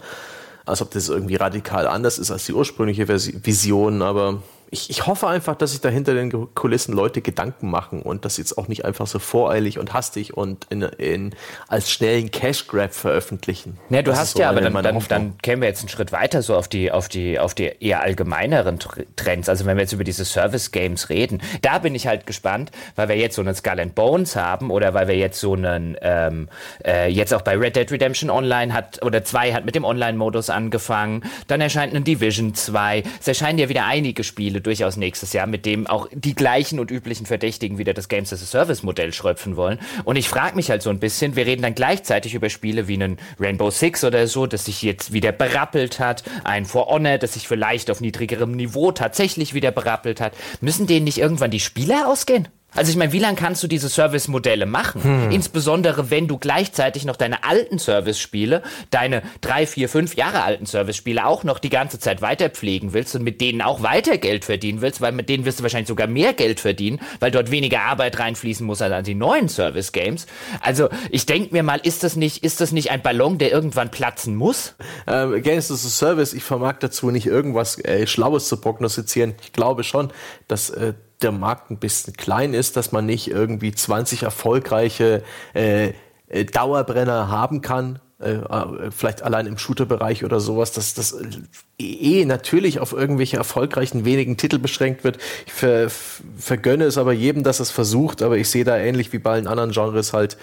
als 0.66 0.82
ob 0.82 0.92
das 0.92 1.10
irgendwie 1.10 1.36
radikal 1.36 1.86
anders 1.88 2.18
ist 2.18 2.32
als 2.32 2.46
die 2.46 2.54
ursprüngliche 2.54 3.04
Versi- 3.06 3.46
Vision, 3.46 4.02
aber 4.02 4.42
ich, 4.76 4.90
ich 4.90 5.08
hoffe 5.08 5.28
einfach, 5.28 5.56
dass 5.56 5.72
sich 5.72 5.80
da 5.80 5.88
hinter 5.88 6.14
den 6.14 6.54
Kulissen 6.54 6.94
Leute 6.94 7.22
Gedanken 7.22 7.70
machen 7.70 8.02
und 8.02 8.26
das 8.26 8.36
jetzt 8.36 8.58
auch 8.58 8.68
nicht 8.68 8.84
einfach 8.84 9.08
so 9.08 9.20
voreilig 9.20 9.80
und 9.80 9.94
hastig 9.94 10.36
und 10.36 10.66
in, 10.70 10.82
in, 10.82 11.34
als 11.70 11.90
schnellen 11.90 12.30
Cash 12.30 12.68
Grab 12.68 12.94
veröffentlichen. 12.94 13.78
Ja, 13.90 14.02
du 14.02 14.12
Das 14.12 14.20
hast 14.20 14.34
so 14.34 14.40
ja, 14.40 14.50
aber 14.50 14.60
dann, 14.60 14.74
dann, 14.74 15.00
dann 15.08 15.38
kämen 15.38 15.62
wir 15.62 15.70
jetzt 15.70 15.80
einen 15.80 15.90
Schritt 15.90 16.12
weiter 16.12 16.42
so 16.42 16.56
auf 16.56 16.68
die, 16.68 16.92
auf 16.92 17.08
die, 17.08 17.40
auf 17.40 17.54
die 17.54 17.72
eher 17.80 18.02
allgemeineren 18.02 18.78
Tr- 18.78 19.06
Trends. 19.16 19.48
Also 19.48 19.66
wenn 19.66 19.78
wir 19.78 19.84
jetzt 19.84 19.94
über 19.94 20.04
diese 20.04 20.26
Service-Games 20.26 21.08
reden, 21.10 21.42
da 21.62 21.80
bin 21.80 21.96
ich 21.96 22.08
halt 22.08 22.28
gespannt, 22.28 22.72
weil 22.98 23.08
wir 23.08 23.16
jetzt 23.16 23.36
so 23.36 23.42
einen 23.42 23.56
Skull 23.56 23.80
and 23.80 23.96
Bones 23.96 24.36
haben 24.36 24.72
oder 24.72 24.94
weil 24.94 25.08
wir 25.08 25.16
jetzt 25.16 25.40
so 25.40 25.54
einen, 25.54 25.96
ähm, 26.02 26.50
äh, 26.86 27.10
jetzt 27.10 27.34
auch 27.34 27.44
bei 27.44 27.58
Red 27.58 27.78
Dead 27.78 27.90
Redemption 27.90 28.30
Online 28.30 28.74
hat, 28.74 29.02
oder 29.04 29.24
2 29.24 29.54
hat 29.54 29.64
mit 29.66 29.76
dem 29.76 29.86
Online-Modus 29.86 30.50
angefangen, 30.50 31.24
dann 31.48 31.62
erscheint 31.62 31.94
ein 31.96 32.04
Division 32.04 32.54
2, 32.54 33.04
es 33.22 33.28
erscheinen 33.28 33.58
ja 33.58 33.70
wieder 33.70 33.86
einige 33.86 34.26
Spiele 34.26 34.60
durchaus 34.66 34.98
nächstes 34.98 35.34
Jahr, 35.34 35.48
mit 35.48 35.66
dem 35.66 35.88
auch 35.88 36.08
die 36.12 36.36
gleichen 36.36 36.80
und 36.80 36.92
üblichen 36.92 37.26
Verdächtigen 37.26 37.78
wieder 37.78 37.94
das 37.94 38.08
Games 38.08 38.34
as 38.34 38.42
a 38.42 38.46
Service 38.46 38.84
Modell 38.84 39.14
schröpfen 39.14 39.56
wollen. 39.56 39.80
Und 40.04 40.16
ich 40.16 40.30
frage 40.30 40.56
mich 40.56 40.70
halt 40.70 40.82
so 40.82 40.90
ein 40.90 41.00
bisschen, 41.00 41.36
wir 41.36 41.46
reden 41.46 41.62
dann 41.62 41.76
gleichzeitig 41.76 42.34
über 42.34 42.50
Spiele 42.50 42.88
wie 42.88 42.96
einen 42.96 43.18
Rainbow 43.40 43.70
Six 43.70 44.04
oder 44.04 44.28
so, 44.28 44.48
das 44.48 44.66
sich 44.66 44.82
jetzt 44.82 45.14
wieder 45.14 45.32
berappelt 45.32 46.00
hat, 46.00 46.24
ein 46.44 46.66
For 46.66 46.88
Honor, 46.88 47.18
das 47.18 47.34
sich 47.34 47.48
vielleicht 47.48 47.92
auf 47.92 48.02
niedrigerem 48.02 48.52
Niveau 48.52 48.92
tatsächlich 48.92 49.54
wieder 49.54 49.72
berappelt 49.72 50.22
hat. 50.22 50.34
Müssen 50.62 50.88
denen 50.88 51.06
nicht 51.06 51.18
irgendwann 51.18 51.52
die 51.52 51.60
Spiele 51.60 52.08
ausgehen? 52.08 52.48
Also 52.76 52.92
ich 52.92 52.98
meine, 52.98 53.14
wie 53.14 53.20
lange 53.20 53.38
kannst 53.38 53.64
du 53.64 53.68
diese 53.68 53.90
Service-Modelle 53.90 54.66
machen? 54.66 55.32
Insbesondere, 55.32 56.10
wenn 56.10 56.28
du 56.28 56.38
gleichzeitig 56.38 57.06
noch 57.06 57.16
deine 57.16 57.44
alten 57.44 57.80
Service-Spiele, 57.80 58.64
deine 58.92 59.22
drei, 59.42 59.66
vier, 59.66 59.90
fünf 59.90 60.16
Jahre 60.16 60.44
alten 60.44 60.66
Service-Spiele 60.66 61.26
auch 61.26 61.44
noch 61.44 61.60
die 61.60 61.70
ganze 61.70 62.00
Zeit 62.00 62.22
weiter 62.22 62.50
pflegen 62.50 62.94
willst 62.94 63.16
und 63.16 63.24
mit 63.24 63.42
denen 63.42 63.62
auch 63.62 63.82
weiter 63.82 64.18
Geld 64.18 64.46
verdienen 64.46 64.82
willst, 64.82 65.02
weil 65.02 65.12
mit 65.12 65.30
denen 65.30 65.46
wirst 65.46 65.60
du 65.60 65.64
wahrscheinlich 65.64 65.88
sogar 65.88 66.08
mehr 66.08 66.34
Geld 66.34 66.60
verdienen, 66.60 67.00
weil 67.20 67.32
dort 67.32 67.52
weniger 67.52 67.82
Arbeit 67.82 68.20
reinfließen 68.20 68.66
muss 68.66 68.82
als 68.82 68.94
an 68.94 69.04
die 69.04 69.16
neuen 69.16 69.50
Service-Games. 69.50 70.26
Also 70.62 70.90
ich 71.10 71.26
denke 71.26 71.54
mir 71.54 71.64
mal, 71.64 71.80
ist 71.82 72.04
das 72.04 72.16
nicht, 72.16 72.44
ist 72.44 72.62
das 72.62 72.72
nicht 72.72 72.92
ein 72.92 73.02
Ballon, 73.02 73.38
der 73.38 73.52
irgendwann 73.52 73.92
platzen 73.92 74.36
muss? 74.36 74.76
Ähm, 75.08 75.42
Games 75.42 75.72
as 75.72 75.86
a 75.86 75.90
Service, 75.90 76.34
ich 76.34 76.44
vermag 76.44 76.76
dazu 76.80 77.12
nicht 77.12 77.26
irgendwas 77.26 77.80
äh, 77.80 78.06
Schlaues 78.08 78.48
zu 78.48 78.58
prognostizieren. 78.58 79.36
Ich 79.42 79.54
glaube 79.54 79.84
schon, 79.84 80.12
dass 80.48 80.70
äh, 80.70 80.94
der 81.22 81.32
Markt 81.32 81.72
ein 81.72 81.78
bisschen 81.78 82.14
klein 82.14 82.54
ist, 82.54 82.76
dass 82.78 82.92
man 82.92 83.06
nicht 83.06 83.30
irgendwie 83.30 83.74
20 83.74 84.24
erfolgreiche 84.24 85.24
äh, 85.54 85.94
äh, 86.28 86.46
Dauerbrenner 86.46 87.30
haben 87.30 87.62
kann. 87.62 88.00
Äh, 88.20 88.32
äh, 88.36 88.92
vielleicht 88.92 89.24
allein 89.24 89.46
im 89.46 89.58
Shooter-Bereich 89.58 90.24
oder 90.24 90.40
sowas, 90.40 90.72
dass 90.72 90.94
das 90.94 91.12
äh, 91.12 91.84
eh 91.84 92.26
natürlich 92.26 92.80
auf 92.80 92.94
irgendwelche 92.94 93.36
erfolgreichen 93.38 94.06
wenigen 94.06 94.38
Titel 94.38 94.58
beschränkt 94.58 95.04
wird. 95.04 95.18
Ich 95.46 95.54
ver, 95.54 95.90
vergönne 96.38 96.86
es 96.86 96.98
aber 96.98 97.12
jedem, 97.12 97.44
dass 97.44 97.60
es 97.60 97.72
versucht, 97.72 98.22
aber 98.22 98.38
ich 98.38 98.50
sehe 98.50 98.64
da 98.64 98.78
ähnlich 98.78 99.12
wie 99.12 99.20
bei 99.20 99.32
allen 99.32 99.48
anderen 99.48 99.72
Genres 99.72 100.14
halt 100.14 100.38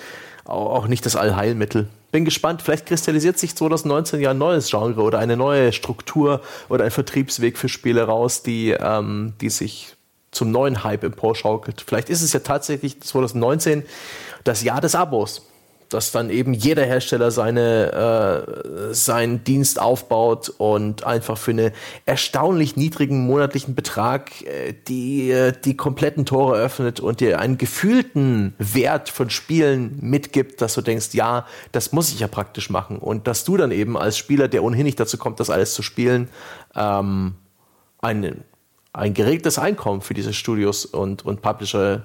au- 0.44 0.68
auch 0.68 0.86
nicht 0.86 1.06
das 1.06 1.16
Allheilmittel. 1.16 1.88
Bin 2.10 2.26
gespannt, 2.26 2.60
vielleicht 2.60 2.84
kristallisiert 2.84 3.38
sich 3.38 3.56
2019 3.56 4.20
ja 4.20 4.32
ein 4.32 4.38
neues 4.38 4.68
Genre 4.68 5.00
oder 5.00 5.18
eine 5.18 5.38
neue 5.38 5.72
Struktur 5.72 6.42
oder 6.68 6.84
ein 6.84 6.90
Vertriebsweg 6.90 7.56
für 7.56 7.70
Spiele 7.70 8.02
raus, 8.02 8.42
die, 8.42 8.72
ähm, 8.78 9.32
die 9.40 9.48
sich 9.48 9.94
zum 10.32 10.50
neuen 10.50 10.82
Hype 10.82 11.04
emporschaukelt. 11.04 11.84
Vielleicht 11.86 12.10
ist 12.10 12.22
es 12.22 12.32
ja 12.32 12.40
tatsächlich 12.40 13.00
2019 13.00 13.84
das 14.44 14.64
Jahr 14.64 14.80
des 14.80 14.94
Abos, 14.94 15.42
dass 15.92 16.10
dann 16.10 16.30
eben 16.30 16.54
jeder 16.54 16.84
Hersteller 16.84 17.30
seine, 17.30 18.46
äh, 18.88 18.94
seinen 18.94 19.44
Dienst 19.44 19.78
aufbaut 19.78 20.48
und 20.56 21.04
einfach 21.04 21.36
für 21.36 21.50
einen 21.50 21.72
erstaunlich 22.06 22.76
niedrigen 22.76 23.26
monatlichen 23.26 23.74
Betrag 23.74 24.42
äh, 24.42 24.74
die, 24.88 25.30
äh, 25.30 25.52
die 25.52 25.76
kompletten 25.76 26.24
Tore 26.24 26.56
öffnet 26.56 27.00
und 27.00 27.20
dir 27.20 27.38
einen 27.38 27.58
gefühlten 27.58 28.54
Wert 28.58 29.10
von 29.10 29.28
Spielen 29.28 29.98
mitgibt, 30.00 30.62
dass 30.62 30.74
du 30.74 30.80
denkst, 30.80 31.10
ja, 31.12 31.46
das 31.72 31.92
muss 31.92 32.10
ich 32.10 32.20
ja 32.20 32.28
praktisch 32.28 32.70
machen. 32.70 32.98
Und 32.98 33.26
dass 33.26 33.44
du 33.44 33.58
dann 33.58 33.70
eben 33.70 33.98
als 33.98 34.16
Spieler, 34.16 34.48
der 34.48 34.64
ohnehin 34.64 34.84
nicht 34.84 34.98
dazu 34.98 35.18
kommt, 35.18 35.40
das 35.40 35.50
alles 35.50 35.74
zu 35.74 35.82
spielen, 35.82 36.28
ähm, 36.74 37.34
ein, 38.00 38.44
ein 38.92 39.14
geregeltes 39.14 39.58
Einkommen 39.58 40.00
für 40.02 40.14
diese 40.14 40.32
Studios 40.32 40.84
und, 40.84 41.24
und 41.24 41.40
Publisher 41.42 42.04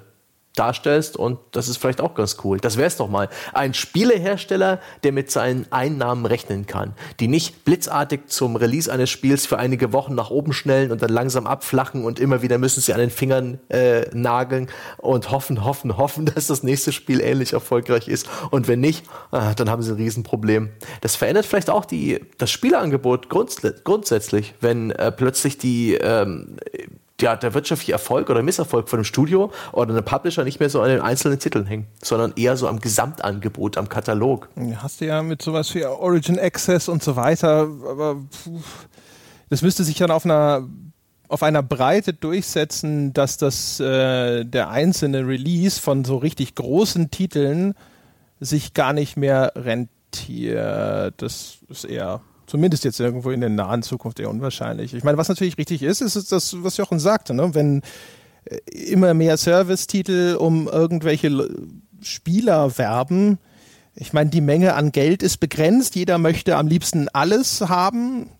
darstellst 0.58 1.16
und 1.16 1.38
das 1.52 1.68
ist 1.68 1.76
vielleicht 1.78 2.00
auch 2.00 2.14
ganz 2.14 2.36
cool. 2.44 2.58
Das 2.58 2.76
wäre 2.76 2.86
es 2.86 2.96
doch 2.96 3.08
mal. 3.08 3.28
Ein 3.52 3.74
Spielehersteller, 3.74 4.80
der 5.02 5.12
mit 5.12 5.30
seinen 5.30 5.66
Einnahmen 5.70 6.26
rechnen 6.26 6.66
kann, 6.66 6.94
die 7.20 7.28
nicht 7.28 7.64
blitzartig 7.64 8.26
zum 8.26 8.56
Release 8.56 8.92
eines 8.92 9.10
Spiels 9.10 9.46
für 9.46 9.58
einige 9.58 9.92
Wochen 9.92 10.14
nach 10.14 10.30
oben 10.30 10.52
schnellen 10.52 10.90
und 10.90 11.02
dann 11.02 11.10
langsam 11.10 11.46
abflachen 11.46 12.04
und 12.04 12.18
immer 12.18 12.42
wieder 12.42 12.58
müssen 12.58 12.80
sie 12.80 12.92
an 12.92 13.00
den 13.00 13.10
Fingern 13.10 13.58
äh, 13.68 14.06
nageln 14.14 14.68
und 14.96 15.30
hoffen, 15.30 15.64
hoffen, 15.64 15.96
hoffen, 15.96 16.24
dass 16.34 16.46
das 16.46 16.62
nächste 16.62 16.92
Spiel 16.92 17.20
ähnlich 17.20 17.52
erfolgreich 17.52 18.08
ist 18.08 18.28
und 18.50 18.68
wenn 18.68 18.80
nicht, 18.80 19.04
ah, 19.30 19.54
dann 19.54 19.70
haben 19.70 19.82
sie 19.82 19.92
ein 19.92 19.96
Riesenproblem. 19.96 20.70
Das 21.00 21.16
verändert 21.16 21.46
vielleicht 21.46 21.70
auch 21.70 21.84
die, 21.84 22.20
das 22.38 22.50
Spieleangebot 22.50 23.28
grundsätzlich, 23.28 24.54
wenn 24.60 24.90
äh, 24.90 25.12
plötzlich 25.12 25.58
die 25.58 25.94
ähm, 25.94 26.56
ja, 27.20 27.36
der 27.36 27.54
wirtschaftliche 27.54 27.92
Erfolg 27.92 28.30
oder 28.30 28.42
Misserfolg 28.42 28.88
von 28.88 28.98
einem 28.98 29.04
Studio 29.04 29.50
oder 29.72 29.90
einem 29.90 30.04
Publisher 30.04 30.44
nicht 30.44 30.60
mehr 30.60 30.70
so 30.70 30.80
an 30.80 30.88
den 30.88 31.00
einzelnen 31.00 31.38
Titeln 31.38 31.66
hängt, 31.66 31.86
sondern 32.02 32.32
eher 32.36 32.56
so 32.56 32.68
am 32.68 32.80
Gesamtangebot, 32.80 33.76
am 33.76 33.88
Katalog. 33.88 34.48
Hast 34.76 35.00
du 35.00 35.06
ja 35.06 35.22
mit 35.22 35.42
sowas 35.42 35.74
wie 35.74 35.84
Origin 35.84 36.38
Access 36.38 36.88
und 36.88 37.02
so 37.02 37.16
weiter, 37.16 37.68
aber 37.88 38.16
das 39.50 39.62
müsste 39.62 39.84
sich 39.84 39.96
dann 39.96 40.10
auf 40.10 40.24
einer 40.24 40.68
auf 41.30 41.42
einer 41.42 41.62
Breite 41.62 42.14
durchsetzen, 42.14 43.12
dass 43.12 43.36
das 43.36 43.78
äh, 43.80 44.44
der 44.44 44.70
einzelne 44.70 45.26
Release 45.26 45.78
von 45.78 46.06
so 46.06 46.16
richtig 46.16 46.54
großen 46.54 47.10
Titeln 47.10 47.74
sich 48.40 48.72
gar 48.72 48.94
nicht 48.94 49.18
mehr 49.18 49.52
rentiert. 49.54 51.14
Das 51.18 51.58
ist 51.68 51.84
eher 51.84 52.22
Zumindest 52.48 52.84
jetzt 52.84 52.98
irgendwo 52.98 53.30
in 53.30 53.40
der 53.40 53.50
nahen 53.50 53.82
Zukunft 53.82 54.18
eher 54.18 54.30
unwahrscheinlich. 54.30 54.94
Ich 54.94 55.04
meine, 55.04 55.18
was 55.18 55.28
natürlich 55.28 55.58
richtig 55.58 55.82
ist, 55.82 56.00
ist 56.00 56.32
das, 56.32 56.62
was 56.64 56.78
Jochen 56.78 56.98
sagte, 56.98 57.34
ne? 57.34 57.54
wenn 57.54 57.82
äh, 58.44 58.56
immer 58.70 59.14
mehr 59.14 59.36
Service-Titel 59.36 60.36
um 60.40 60.66
irgendwelche 60.66 61.48
Spieler 62.00 62.78
werben. 62.78 63.38
Ich 63.94 64.12
meine, 64.12 64.30
die 64.30 64.40
Menge 64.40 64.74
an 64.74 64.92
Geld 64.92 65.22
ist 65.22 65.38
begrenzt. 65.38 65.94
Jeder 65.94 66.18
möchte 66.18 66.56
am 66.56 66.68
liebsten 66.68 67.08
alles 67.10 67.60
haben 67.60 68.30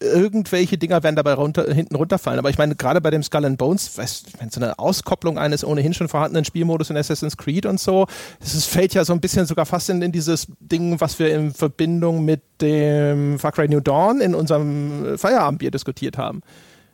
irgendwelche 0.00 0.78
Dinger 0.78 1.02
werden 1.02 1.16
dabei 1.16 1.34
runter, 1.34 1.72
hinten 1.72 1.94
runterfallen. 1.94 2.38
Aber 2.38 2.48
ich 2.48 2.58
meine, 2.58 2.74
gerade 2.74 3.00
bei 3.00 3.10
dem 3.10 3.22
Skull 3.22 3.44
and 3.44 3.58
Bones, 3.58 3.96
weißt, 3.98 4.40
wenn 4.40 4.50
so 4.50 4.60
eine 4.60 4.78
Auskopplung 4.78 5.38
eines 5.38 5.64
ohnehin 5.64 5.92
schon 5.92 6.08
vorhandenen 6.08 6.44
Spielmodus 6.44 6.90
in 6.90 6.96
Assassin's 6.96 7.36
Creed 7.36 7.66
und 7.66 7.78
so, 7.78 8.06
das 8.40 8.64
fällt 8.64 8.94
ja 8.94 9.04
so 9.04 9.12
ein 9.12 9.20
bisschen 9.20 9.46
sogar 9.46 9.66
fast 9.66 9.90
in, 9.90 10.00
in 10.00 10.10
dieses 10.10 10.46
Ding, 10.58 11.00
was 11.00 11.18
wir 11.18 11.34
in 11.34 11.52
Verbindung 11.52 12.24
mit 12.24 12.40
dem 12.62 13.38
Far 13.38 13.52
Cry 13.52 13.68
New 13.68 13.80
Dawn 13.80 14.20
in 14.20 14.34
unserem 14.34 15.18
Feierabendbier 15.18 15.70
diskutiert 15.70 16.16
haben. 16.16 16.40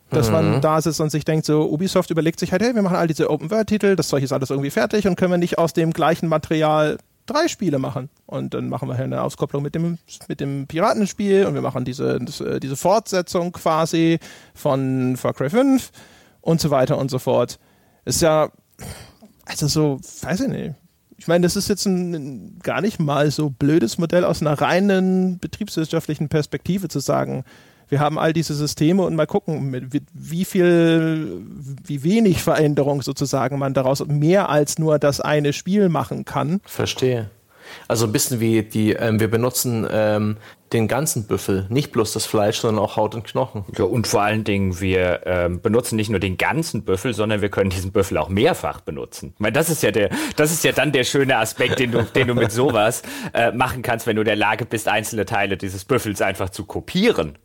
Dass 0.09 0.27
mhm. 0.27 0.33
man 0.33 0.61
da 0.61 0.81
sitzt 0.81 1.01
und 1.01 1.09
sich 1.09 1.25
denkt, 1.25 1.45
so 1.45 1.69
Ubisoft 1.69 2.09
überlegt 2.11 2.39
sich 2.39 2.51
halt, 2.51 2.61
hey, 2.61 2.75
wir 2.75 2.81
machen 2.81 2.95
all 2.95 3.07
diese 3.07 3.29
Open-World-Titel, 3.29 3.95
das 3.95 4.07
Zeug 4.09 4.23
ist 4.23 4.31
alles 4.31 4.49
irgendwie 4.49 4.69
fertig 4.69 5.07
und 5.07 5.17
können 5.17 5.31
wir 5.31 5.37
nicht 5.37 5.57
aus 5.57 5.73
dem 5.73 5.91
gleichen 5.91 6.27
Material 6.27 6.97
drei 7.27 7.47
Spiele 7.47 7.77
machen. 7.77 8.09
Und 8.25 8.53
dann 8.53 8.69
machen 8.69 8.87
wir 8.89 8.95
hier 8.95 9.05
eine 9.05 9.21
Auskopplung 9.21 9.61
mit 9.61 9.75
dem, 9.75 9.99
mit 10.27 10.39
dem 10.39 10.67
Piratenspiel 10.67 11.45
und 11.45 11.53
wir 11.53 11.61
machen 11.61 11.85
diese, 11.85 12.15
äh, 12.15 12.59
diese 12.59 12.75
Fortsetzung 12.75 13.51
quasi 13.51 14.19
von 14.55 15.15
Far 15.17 15.33
Cry 15.33 15.49
5 15.49 15.91
und 16.41 16.59
so 16.59 16.71
weiter 16.71 16.97
und 16.97 17.11
so 17.11 17.19
fort. 17.19 17.59
Ist 18.05 18.21
ja, 18.21 18.49
also 19.45 19.67
so, 19.67 19.99
weiß 20.21 20.41
ich 20.41 20.47
nicht. 20.47 20.75
Ich 21.17 21.27
meine, 21.27 21.43
das 21.43 21.55
ist 21.55 21.67
jetzt 21.67 21.85
ein, 21.85 22.13
ein 22.13 22.59
gar 22.61 22.81
nicht 22.81 22.99
mal 22.99 23.31
so 23.31 23.49
blödes 23.49 23.97
Modell 23.97 24.23
aus 24.23 24.41
einer 24.41 24.59
reinen 24.59 25.39
betriebswirtschaftlichen 25.39 26.29
Perspektive 26.29 26.87
zu 26.87 26.99
sagen, 26.99 27.43
wir 27.89 27.99
haben 27.99 28.19
all 28.19 28.33
diese 28.33 28.53
Systeme 28.53 29.03
und 29.03 29.15
mal 29.15 29.27
gucken, 29.27 29.69
mit 29.69 30.03
wie 30.13 30.45
viel, 30.45 31.41
wie 31.85 32.03
wenig 32.03 32.43
Veränderung 32.43 33.01
sozusagen 33.01 33.57
man 33.59 33.73
daraus 33.73 34.05
mehr 34.05 34.49
als 34.49 34.79
nur 34.79 34.99
das 34.99 35.21
eine 35.21 35.53
Spiel 35.53 35.89
machen 35.89 36.25
kann. 36.25 36.61
Verstehe. 36.65 37.29
Also 37.87 38.05
ein 38.05 38.11
bisschen 38.11 38.39
wie 38.39 38.63
die, 38.63 38.93
ähm, 38.93 39.19
wir 39.19 39.29
benutzen 39.29 39.87
ähm, 39.91 40.37
den 40.73 40.87
ganzen 40.87 41.27
Büffel, 41.27 41.65
nicht 41.69 41.91
bloß 41.91 42.13
das 42.13 42.25
Fleisch, 42.25 42.59
sondern 42.59 42.83
auch 42.83 42.97
Haut 42.97 43.15
und 43.15 43.25
Knochen. 43.25 43.63
Ja, 43.77 43.85
und 43.85 44.07
vor 44.07 44.21
allen 44.21 44.43
Dingen, 44.43 44.79
wir 44.81 45.21
ähm, 45.25 45.61
benutzen 45.61 45.95
nicht 45.95 46.09
nur 46.09 46.19
den 46.19 46.37
ganzen 46.37 46.83
Büffel, 46.83 47.13
sondern 47.13 47.41
wir 47.41 47.49
können 47.49 47.69
diesen 47.69 47.91
Büffel 47.91 48.17
auch 48.17 48.29
mehrfach 48.29 48.81
benutzen. 48.81 49.31
Ich 49.35 49.39
meine, 49.39 49.53
das 49.53 49.69
ist 49.69 49.83
ja 49.83 49.91
der, 49.91 50.09
das 50.35 50.51
ist 50.51 50.63
ja 50.63 50.73
dann 50.73 50.91
der 50.91 51.03
schöne 51.05 51.37
Aspekt, 51.37 51.79
den 51.79 51.91
du, 51.91 52.03
den 52.03 52.27
du 52.27 52.35
mit 52.35 52.51
sowas 52.51 53.03
äh, 53.33 53.51
machen 53.51 53.81
kannst, 53.81 54.07
wenn 54.07 54.17
du 54.17 54.21
in 54.23 54.27
der 54.27 54.35
Lage 54.35 54.65
bist, 54.65 54.87
einzelne 54.87 55.25
Teile 55.25 55.55
dieses 55.55 55.85
Büffels 55.85 56.21
einfach 56.21 56.49
zu 56.49 56.65
kopieren. 56.65 57.37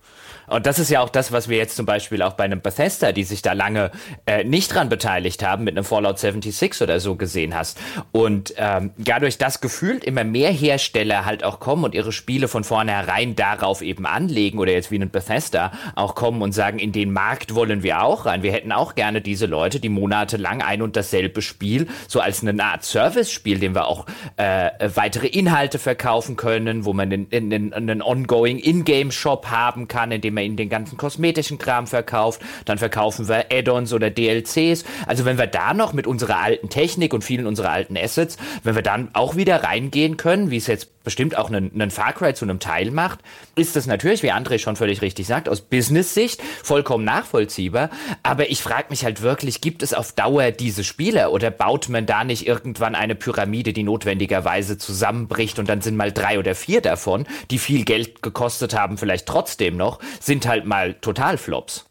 Und 0.52 0.66
das 0.66 0.78
ist 0.78 0.90
ja 0.90 1.00
auch 1.00 1.08
das, 1.08 1.32
was 1.32 1.48
wir 1.48 1.56
jetzt 1.56 1.76
zum 1.76 1.86
Beispiel 1.86 2.22
auch 2.22 2.32
bei 2.34 2.44
einem 2.44 2.60
Bethesda, 2.60 3.12
die 3.12 3.24
sich 3.24 3.42
da 3.42 3.52
lange 3.52 3.90
äh, 4.26 4.44
nicht 4.44 4.74
dran 4.74 4.88
beteiligt 4.88 5.42
haben, 5.42 5.64
mit 5.64 5.76
einem 5.76 5.84
Fallout 5.84 6.18
76 6.18 6.82
oder 6.82 7.00
so 7.00 7.16
gesehen 7.16 7.54
hast. 7.54 7.80
Und 8.10 8.54
ähm, 8.56 8.90
dadurch, 8.98 9.38
dass 9.38 9.60
gefühlt 9.60 10.04
immer 10.04 10.24
mehr 10.24 10.50
Hersteller 10.50 11.24
halt 11.24 11.44
auch 11.44 11.60
kommen 11.60 11.84
und 11.84 11.94
ihre 11.94 12.12
Spiele 12.12 12.48
von 12.48 12.64
vornherein 12.64 13.36
darauf 13.36 13.82
eben 13.82 14.04
anlegen 14.04 14.58
oder 14.58 14.72
jetzt 14.72 14.90
wie 14.90 14.98
ein 14.98 15.10
Bethesda 15.10 15.72
auch 15.94 16.14
kommen 16.14 16.42
und 16.42 16.52
sagen, 16.52 16.78
in 16.78 16.92
den 16.92 17.12
Markt 17.12 17.54
wollen 17.54 17.82
wir 17.82 18.02
auch 18.02 18.26
rein. 18.26 18.42
Wir 18.42 18.52
hätten 18.52 18.72
auch 18.72 18.94
gerne 18.94 19.20
diese 19.20 19.46
Leute, 19.46 19.80
die 19.80 19.88
monatelang 19.88 20.62
ein 20.62 20.82
und 20.82 20.96
dasselbe 20.96 21.40
Spiel, 21.40 21.88
so 22.08 22.20
als 22.20 22.42
eine 22.42 22.62
Art 22.62 22.84
Service-Spiel, 22.84 23.58
dem 23.58 23.74
wir 23.74 23.86
auch 23.86 24.06
äh, 24.36 24.70
weitere 24.94 25.28
Inhalte 25.28 25.78
verkaufen 25.78 26.36
können, 26.36 26.84
wo 26.84 26.92
man 26.92 27.12
einen, 27.12 27.28
einen, 27.32 27.72
einen 27.72 28.02
ongoing 28.02 28.58
In-Game-Shop 28.58 29.46
haben 29.46 29.88
kann, 29.88 30.12
in 30.12 30.20
dem 30.20 30.32
indem 30.32 30.38
man 30.42 30.46
ihnen 30.46 30.56
den 30.56 30.68
ganzen 30.68 30.96
kosmetischen 30.96 31.58
Kram 31.58 31.86
verkauft. 31.86 32.42
Dann 32.64 32.78
verkaufen 32.78 33.28
wir 33.28 33.46
Add-ons 33.50 33.92
oder 33.92 34.10
DLCs. 34.10 34.84
Also 35.06 35.24
wenn 35.24 35.38
wir 35.38 35.46
da 35.46 35.74
noch 35.74 35.92
mit 35.92 36.06
unserer 36.06 36.38
alten 36.38 36.68
Technik 36.68 37.14
und 37.14 37.24
vielen 37.24 37.46
unserer 37.46 37.70
alten 37.70 37.96
Assets, 37.96 38.36
wenn 38.62 38.74
wir 38.74 38.82
dann 38.82 39.10
auch 39.12 39.36
wieder 39.36 39.62
reingehen 39.62 40.16
können, 40.16 40.50
wie 40.50 40.56
es 40.56 40.66
jetzt 40.66 40.88
bestimmt 41.04 41.36
auch 41.36 41.48
einen, 41.48 41.72
einen 41.74 41.90
Far 41.90 42.12
Cry 42.12 42.34
zu 42.34 42.44
einem 42.44 42.60
Teil 42.60 42.90
macht, 42.90 43.20
ist 43.54 43.76
das 43.76 43.86
natürlich, 43.86 44.22
wie 44.22 44.32
André 44.32 44.58
schon 44.58 44.76
völlig 44.76 45.02
richtig 45.02 45.26
sagt, 45.26 45.48
aus 45.48 45.60
Business-Sicht 45.60 46.42
vollkommen 46.62 47.04
nachvollziehbar. 47.04 47.90
Aber 48.22 48.50
ich 48.50 48.62
frage 48.62 48.86
mich 48.90 49.04
halt 49.04 49.22
wirklich, 49.22 49.60
gibt 49.60 49.82
es 49.82 49.94
auf 49.94 50.12
Dauer 50.12 50.50
diese 50.52 50.84
Spieler 50.84 51.32
oder 51.32 51.50
baut 51.50 51.88
man 51.88 52.06
da 52.06 52.24
nicht 52.24 52.46
irgendwann 52.46 52.94
eine 52.94 53.14
Pyramide, 53.14 53.72
die 53.72 53.82
notwendigerweise 53.82 54.78
zusammenbricht 54.78 55.58
und 55.58 55.68
dann 55.68 55.80
sind 55.80 55.96
mal 55.96 56.12
drei 56.12 56.38
oder 56.38 56.54
vier 56.54 56.80
davon, 56.80 57.26
die 57.50 57.58
viel 57.58 57.84
Geld 57.84 58.22
gekostet 58.22 58.74
haben, 58.74 58.96
vielleicht 58.98 59.26
trotzdem 59.26 59.76
noch, 59.76 59.98
sind 60.32 60.46
halt 60.46 60.64
mal 60.64 60.94
Totalflops. 60.94 61.84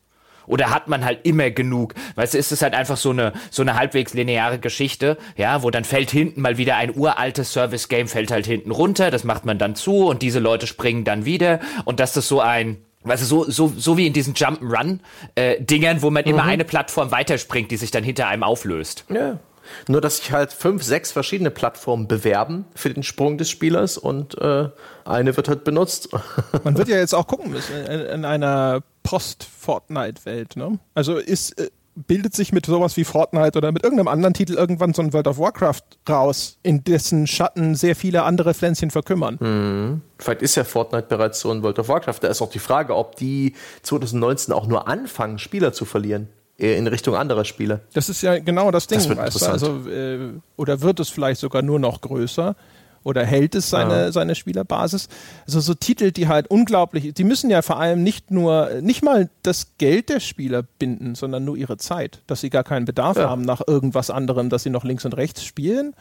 Oder 0.47 0.71
hat 0.71 0.87
man 0.87 1.05
halt 1.05 1.19
immer 1.27 1.51
genug? 1.51 1.93
Weißt 2.15 2.33
du, 2.33 2.39
ist 2.39 2.51
es 2.51 2.63
halt 2.63 2.73
einfach 2.73 2.97
so 2.97 3.11
eine, 3.11 3.33
so 3.51 3.61
eine 3.61 3.75
halbwegs 3.75 4.15
lineare 4.15 4.57
Geschichte, 4.57 5.19
ja, 5.37 5.61
wo 5.61 5.69
dann 5.69 5.83
fällt 5.83 6.09
hinten 6.09 6.41
mal 6.41 6.57
wieder 6.57 6.75
ein 6.75 6.97
uraltes 6.97 7.53
Service-Game, 7.53 8.07
fällt 8.07 8.31
halt 8.31 8.47
hinten 8.47 8.71
runter, 8.71 9.11
das 9.11 9.23
macht 9.23 9.45
man 9.45 9.59
dann 9.59 9.75
zu 9.75 10.07
und 10.07 10.23
diese 10.23 10.39
Leute 10.39 10.65
springen 10.65 11.03
dann 11.03 11.25
wieder 11.25 11.59
und 11.85 11.99
dass 11.99 12.13
das 12.13 12.27
so 12.27 12.41
ein, 12.41 12.77
Weißt 13.03 13.23
du, 13.23 13.25
so, 13.25 13.49
so, 13.49 13.73
so 13.75 13.97
wie 13.97 14.05
in 14.05 14.13
diesen 14.13 14.35
Jump'n'Run-Dingern, 14.35 15.97
äh, 15.97 16.01
wo 16.03 16.11
man 16.11 16.23
mhm. 16.23 16.31
immer 16.31 16.43
eine 16.43 16.63
Plattform 16.65 17.09
weiterspringt, 17.09 17.71
die 17.71 17.77
sich 17.77 17.89
dann 17.89 18.03
hinter 18.03 18.27
einem 18.27 18.43
auflöst. 18.43 19.05
Ja. 19.09 19.39
Nur, 19.87 20.01
dass 20.01 20.17
sich 20.17 20.31
halt 20.31 20.53
fünf, 20.53 20.83
sechs 20.83 21.11
verschiedene 21.11 21.51
Plattformen 21.51 22.07
bewerben 22.07 22.65
für 22.75 22.93
den 22.93 23.03
Sprung 23.03 23.37
des 23.37 23.49
Spielers 23.49 23.97
und 23.97 24.37
äh, 24.39 24.69
eine 25.05 25.37
wird 25.37 25.47
halt 25.47 25.63
benutzt. 25.63 26.09
Man 26.63 26.77
wird 26.77 26.87
ja 26.87 26.97
jetzt 26.97 27.13
auch 27.13 27.27
gucken 27.27 27.51
müssen 27.51 27.75
in, 27.75 28.01
in 28.01 28.25
einer 28.25 28.81
Post-Fortnite-Welt. 29.03 30.55
Ne? 30.55 30.79
Also 30.93 31.17
ist, 31.17 31.59
äh, 31.59 31.69
bildet 31.95 32.35
sich 32.35 32.51
mit 32.53 32.65
sowas 32.65 32.97
wie 32.97 33.03
Fortnite 33.03 33.57
oder 33.57 33.71
mit 33.71 33.83
irgendeinem 33.83 34.07
anderen 34.07 34.33
Titel 34.33 34.53
irgendwann 34.53 34.93
so 34.93 35.01
ein 35.01 35.13
World 35.13 35.27
of 35.27 35.37
Warcraft 35.37 35.81
raus, 36.09 36.57
in 36.63 36.83
dessen 36.83 37.27
Schatten 37.27 37.75
sehr 37.75 37.95
viele 37.95 38.23
andere 38.23 38.53
Pflänzchen 38.53 38.91
verkümmern. 38.91 39.37
Mhm. 39.39 40.01
Vielleicht 40.17 40.41
ist 40.41 40.55
ja 40.55 40.63
Fortnite 40.63 41.07
bereits 41.07 41.39
so 41.41 41.51
ein 41.51 41.63
World 41.63 41.79
of 41.79 41.89
Warcraft. 41.89 42.19
Da 42.21 42.27
ist 42.27 42.41
auch 42.41 42.49
die 42.49 42.59
Frage, 42.59 42.95
ob 42.95 43.15
die 43.15 43.55
2019 43.83 44.53
auch 44.53 44.67
nur 44.67 44.87
anfangen, 44.87 45.39
Spieler 45.39 45.73
zu 45.73 45.85
verlieren 45.85 46.29
in 46.61 46.87
Richtung 46.87 47.15
anderer 47.15 47.45
Spiele. 47.45 47.81
Das 47.93 48.09
ist 48.09 48.21
ja 48.21 48.39
genau 48.39 48.71
das 48.71 48.87
Ding, 48.87 48.99
das 48.99 49.09
wird 49.09 49.19
weißt 49.19 49.41
du? 49.41 49.45
Also, 49.45 49.89
äh, 49.89 50.29
oder 50.57 50.81
wird 50.81 50.99
es 50.99 51.09
vielleicht 51.09 51.39
sogar 51.39 51.61
nur 51.61 51.79
noch 51.79 52.01
größer? 52.01 52.55
oder 53.03 53.25
hält 53.25 53.55
es 53.55 53.69
seine, 53.69 53.93
ja. 53.93 54.11
seine 54.11 54.35
Spielerbasis. 54.35 55.09
Also 55.45 55.59
so 55.59 55.73
Titel, 55.73 56.11
die 56.11 56.27
halt 56.27 56.47
unglaublich, 56.47 57.13
die 57.13 57.23
müssen 57.23 57.49
ja 57.49 57.61
vor 57.61 57.79
allem 57.79 58.03
nicht 58.03 58.31
nur, 58.31 58.69
nicht 58.81 59.03
mal 59.03 59.29
das 59.43 59.73
Geld 59.77 60.09
der 60.09 60.19
Spieler 60.19 60.63
binden, 60.79 61.15
sondern 61.15 61.43
nur 61.43 61.57
ihre 61.57 61.77
Zeit, 61.77 62.21
dass 62.27 62.41
sie 62.41 62.49
gar 62.49 62.63
keinen 62.63 62.85
Bedarf 62.85 63.17
ja. 63.17 63.29
haben 63.29 63.41
nach 63.41 63.61
irgendwas 63.65 64.09
anderem, 64.09 64.49
dass 64.49 64.63
sie 64.63 64.69
noch 64.69 64.83
links 64.83 65.05
und 65.05 65.13
rechts 65.13 65.43
spielen. 65.43 65.95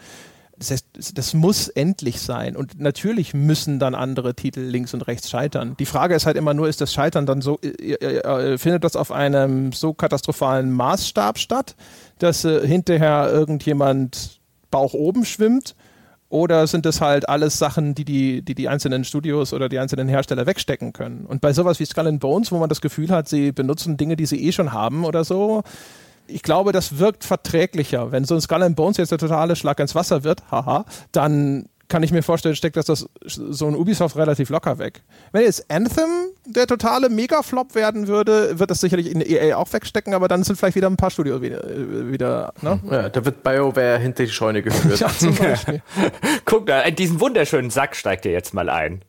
Das 0.61 0.70
heißt, 0.70 1.16
das 1.16 1.32
muss 1.32 1.69
endlich 1.69 2.20
sein. 2.20 2.55
Und 2.55 2.78
natürlich 2.78 3.32
müssen 3.32 3.78
dann 3.78 3.95
andere 3.95 4.35
Titel 4.35 4.61
links 4.61 4.93
und 4.93 5.01
rechts 5.09 5.31
scheitern. 5.31 5.74
Die 5.78 5.87
Frage 5.87 6.15
ist 6.15 6.27
halt 6.27 6.37
immer 6.37 6.53
nur, 6.53 6.69
ist 6.69 6.82
das 6.82 6.93
Scheitern 6.93 7.24
dann 7.24 7.41
so, 7.41 7.59
äh, 7.62 7.95
äh, 7.95 8.59
findet 8.59 8.85
das 8.85 8.95
auf 8.95 9.11
einem 9.11 9.73
so 9.73 9.95
katastrophalen 9.95 10.70
Maßstab 10.70 11.39
statt, 11.39 11.77
dass 12.19 12.45
äh, 12.45 12.66
hinterher 12.66 13.31
irgendjemand 13.32 14.39
Bauch 14.70 14.93
oben 14.93 15.24
schwimmt? 15.24 15.74
Oder 16.28 16.66
sind 16.66 16.85
es 16.85 17.01
halt 17.01 17.27
alles 17.27 17.59
Sachen, 17.59 17.95
die 17.95 18.05
die, 18.05 18.43
die 18.43 18.55
die 18.55 18.69
einzelnen 18.69 19.05
Studios 19.05 19.55
oder 19.55 19.70
die 19.70 19.78
einzelnen 19.78 20.09
Hersteller 20.09 20.45
wegstecken 20.45 20.93
können? 20.93 21.24
Und 21.24 21.41
bei 21.41 21.55
sowas 21.55 21.81
wie 21.81 21.87
Skull 21.87 22.12
Bones, 22.19 22.53
wo 22.53 22.59
man 22.59 22.69
das 22.69 22.82
Gefühl 22.82 23.09
hat, 23.09 23.28
sie 23.28 23.51
benutzen 23.51 23.97
Dinge, 23.97 24.15
die 24.15 24.27
sie 24.27 24.47
eh 24.47 24.53
schon 24.53 24.74
haben 24.74 25.07
oder 25.07 25.24
so, 25.24 25.62
ich 26.31 26.43
glaube, 26.43 26.73
das 26.73 26.98
wirkt 26.98 27.24
verträglicher. 27.24 28.12
Wenn 28.12 28.24
so 28.24 28.35
ein 28.35 28.40
Skull 28.40 28.62
and 28.62 28.77
Bones 28.77 28.97
jetzt 28.97 29.11
der 29.12 29.19
totale 29.19 29.57
Schlag 29.57 29.78
ins 29.81 29.94
Wasser 29.94 30.24
wird, 30.24 30.43
haha, 30.51 30.85
dann 31.12 31.66
kann 31.90 32.02
ich 32.02 32.12
mir 32.12 32.23
vorstellen, 32.23 32.57
steckt 32.57 32.77
das, 32.77 32.86
das 32.86 33.09
so 33.27 33.66
ein 33.66 33.74
Ubisoft 33.74 34.16
relativ 34.16 34.48
locker 34.48 34.78
weg. 34.78 35.02
Wenn 35.32 35.43
jetzt 35.43 35.70
Anthem 35.70 36.09
der 36.47 36.66
totale 36.66 37.09
Megaflop 37.09 37.74
werden 37.74 38.07
würde, 38.07 38.59
wird 38.59 38.70
das 38.70 38.81
sicherlich 38.81 39.11
in 39.11 39.20
EA 39.20 39.57
auch 39.57 39.70
wegstecken, 39.73 40.15
aber 40.15 40.28
dann 40.28 40.43
sind 40.44 40.57
vielleicht 40.57 40.77
wieder 40.77 40.89
ein 40.89 40.97
paar 40.97 41.11
Studios 41.11 41.43
wieder. 41.43 41.62
wieder 42.11 42.55
ne? 42.62 42.81
Ja, 42.90 43.09
da 43.09 43.24
wird 43.24 43.43
BioWare 43.43 43.98
hinter 43.98 44.24
die 44.24 44.31
Scheune 44.31 44.62
geführt. 44.62 45.01
ja. 45.01 45.11
Guck 46.44 46.66
da, 46.66 46.82
in 46.82 46.94
diesen 46.94 47.20
wunderschönen 47.20 47.70
Sack 47.70 47.97
steigt 47.97 48.24
ihr 48.24 48.32
jetzt 48.32 48.55
mal 48.55 48.70
ein 48.70 49.05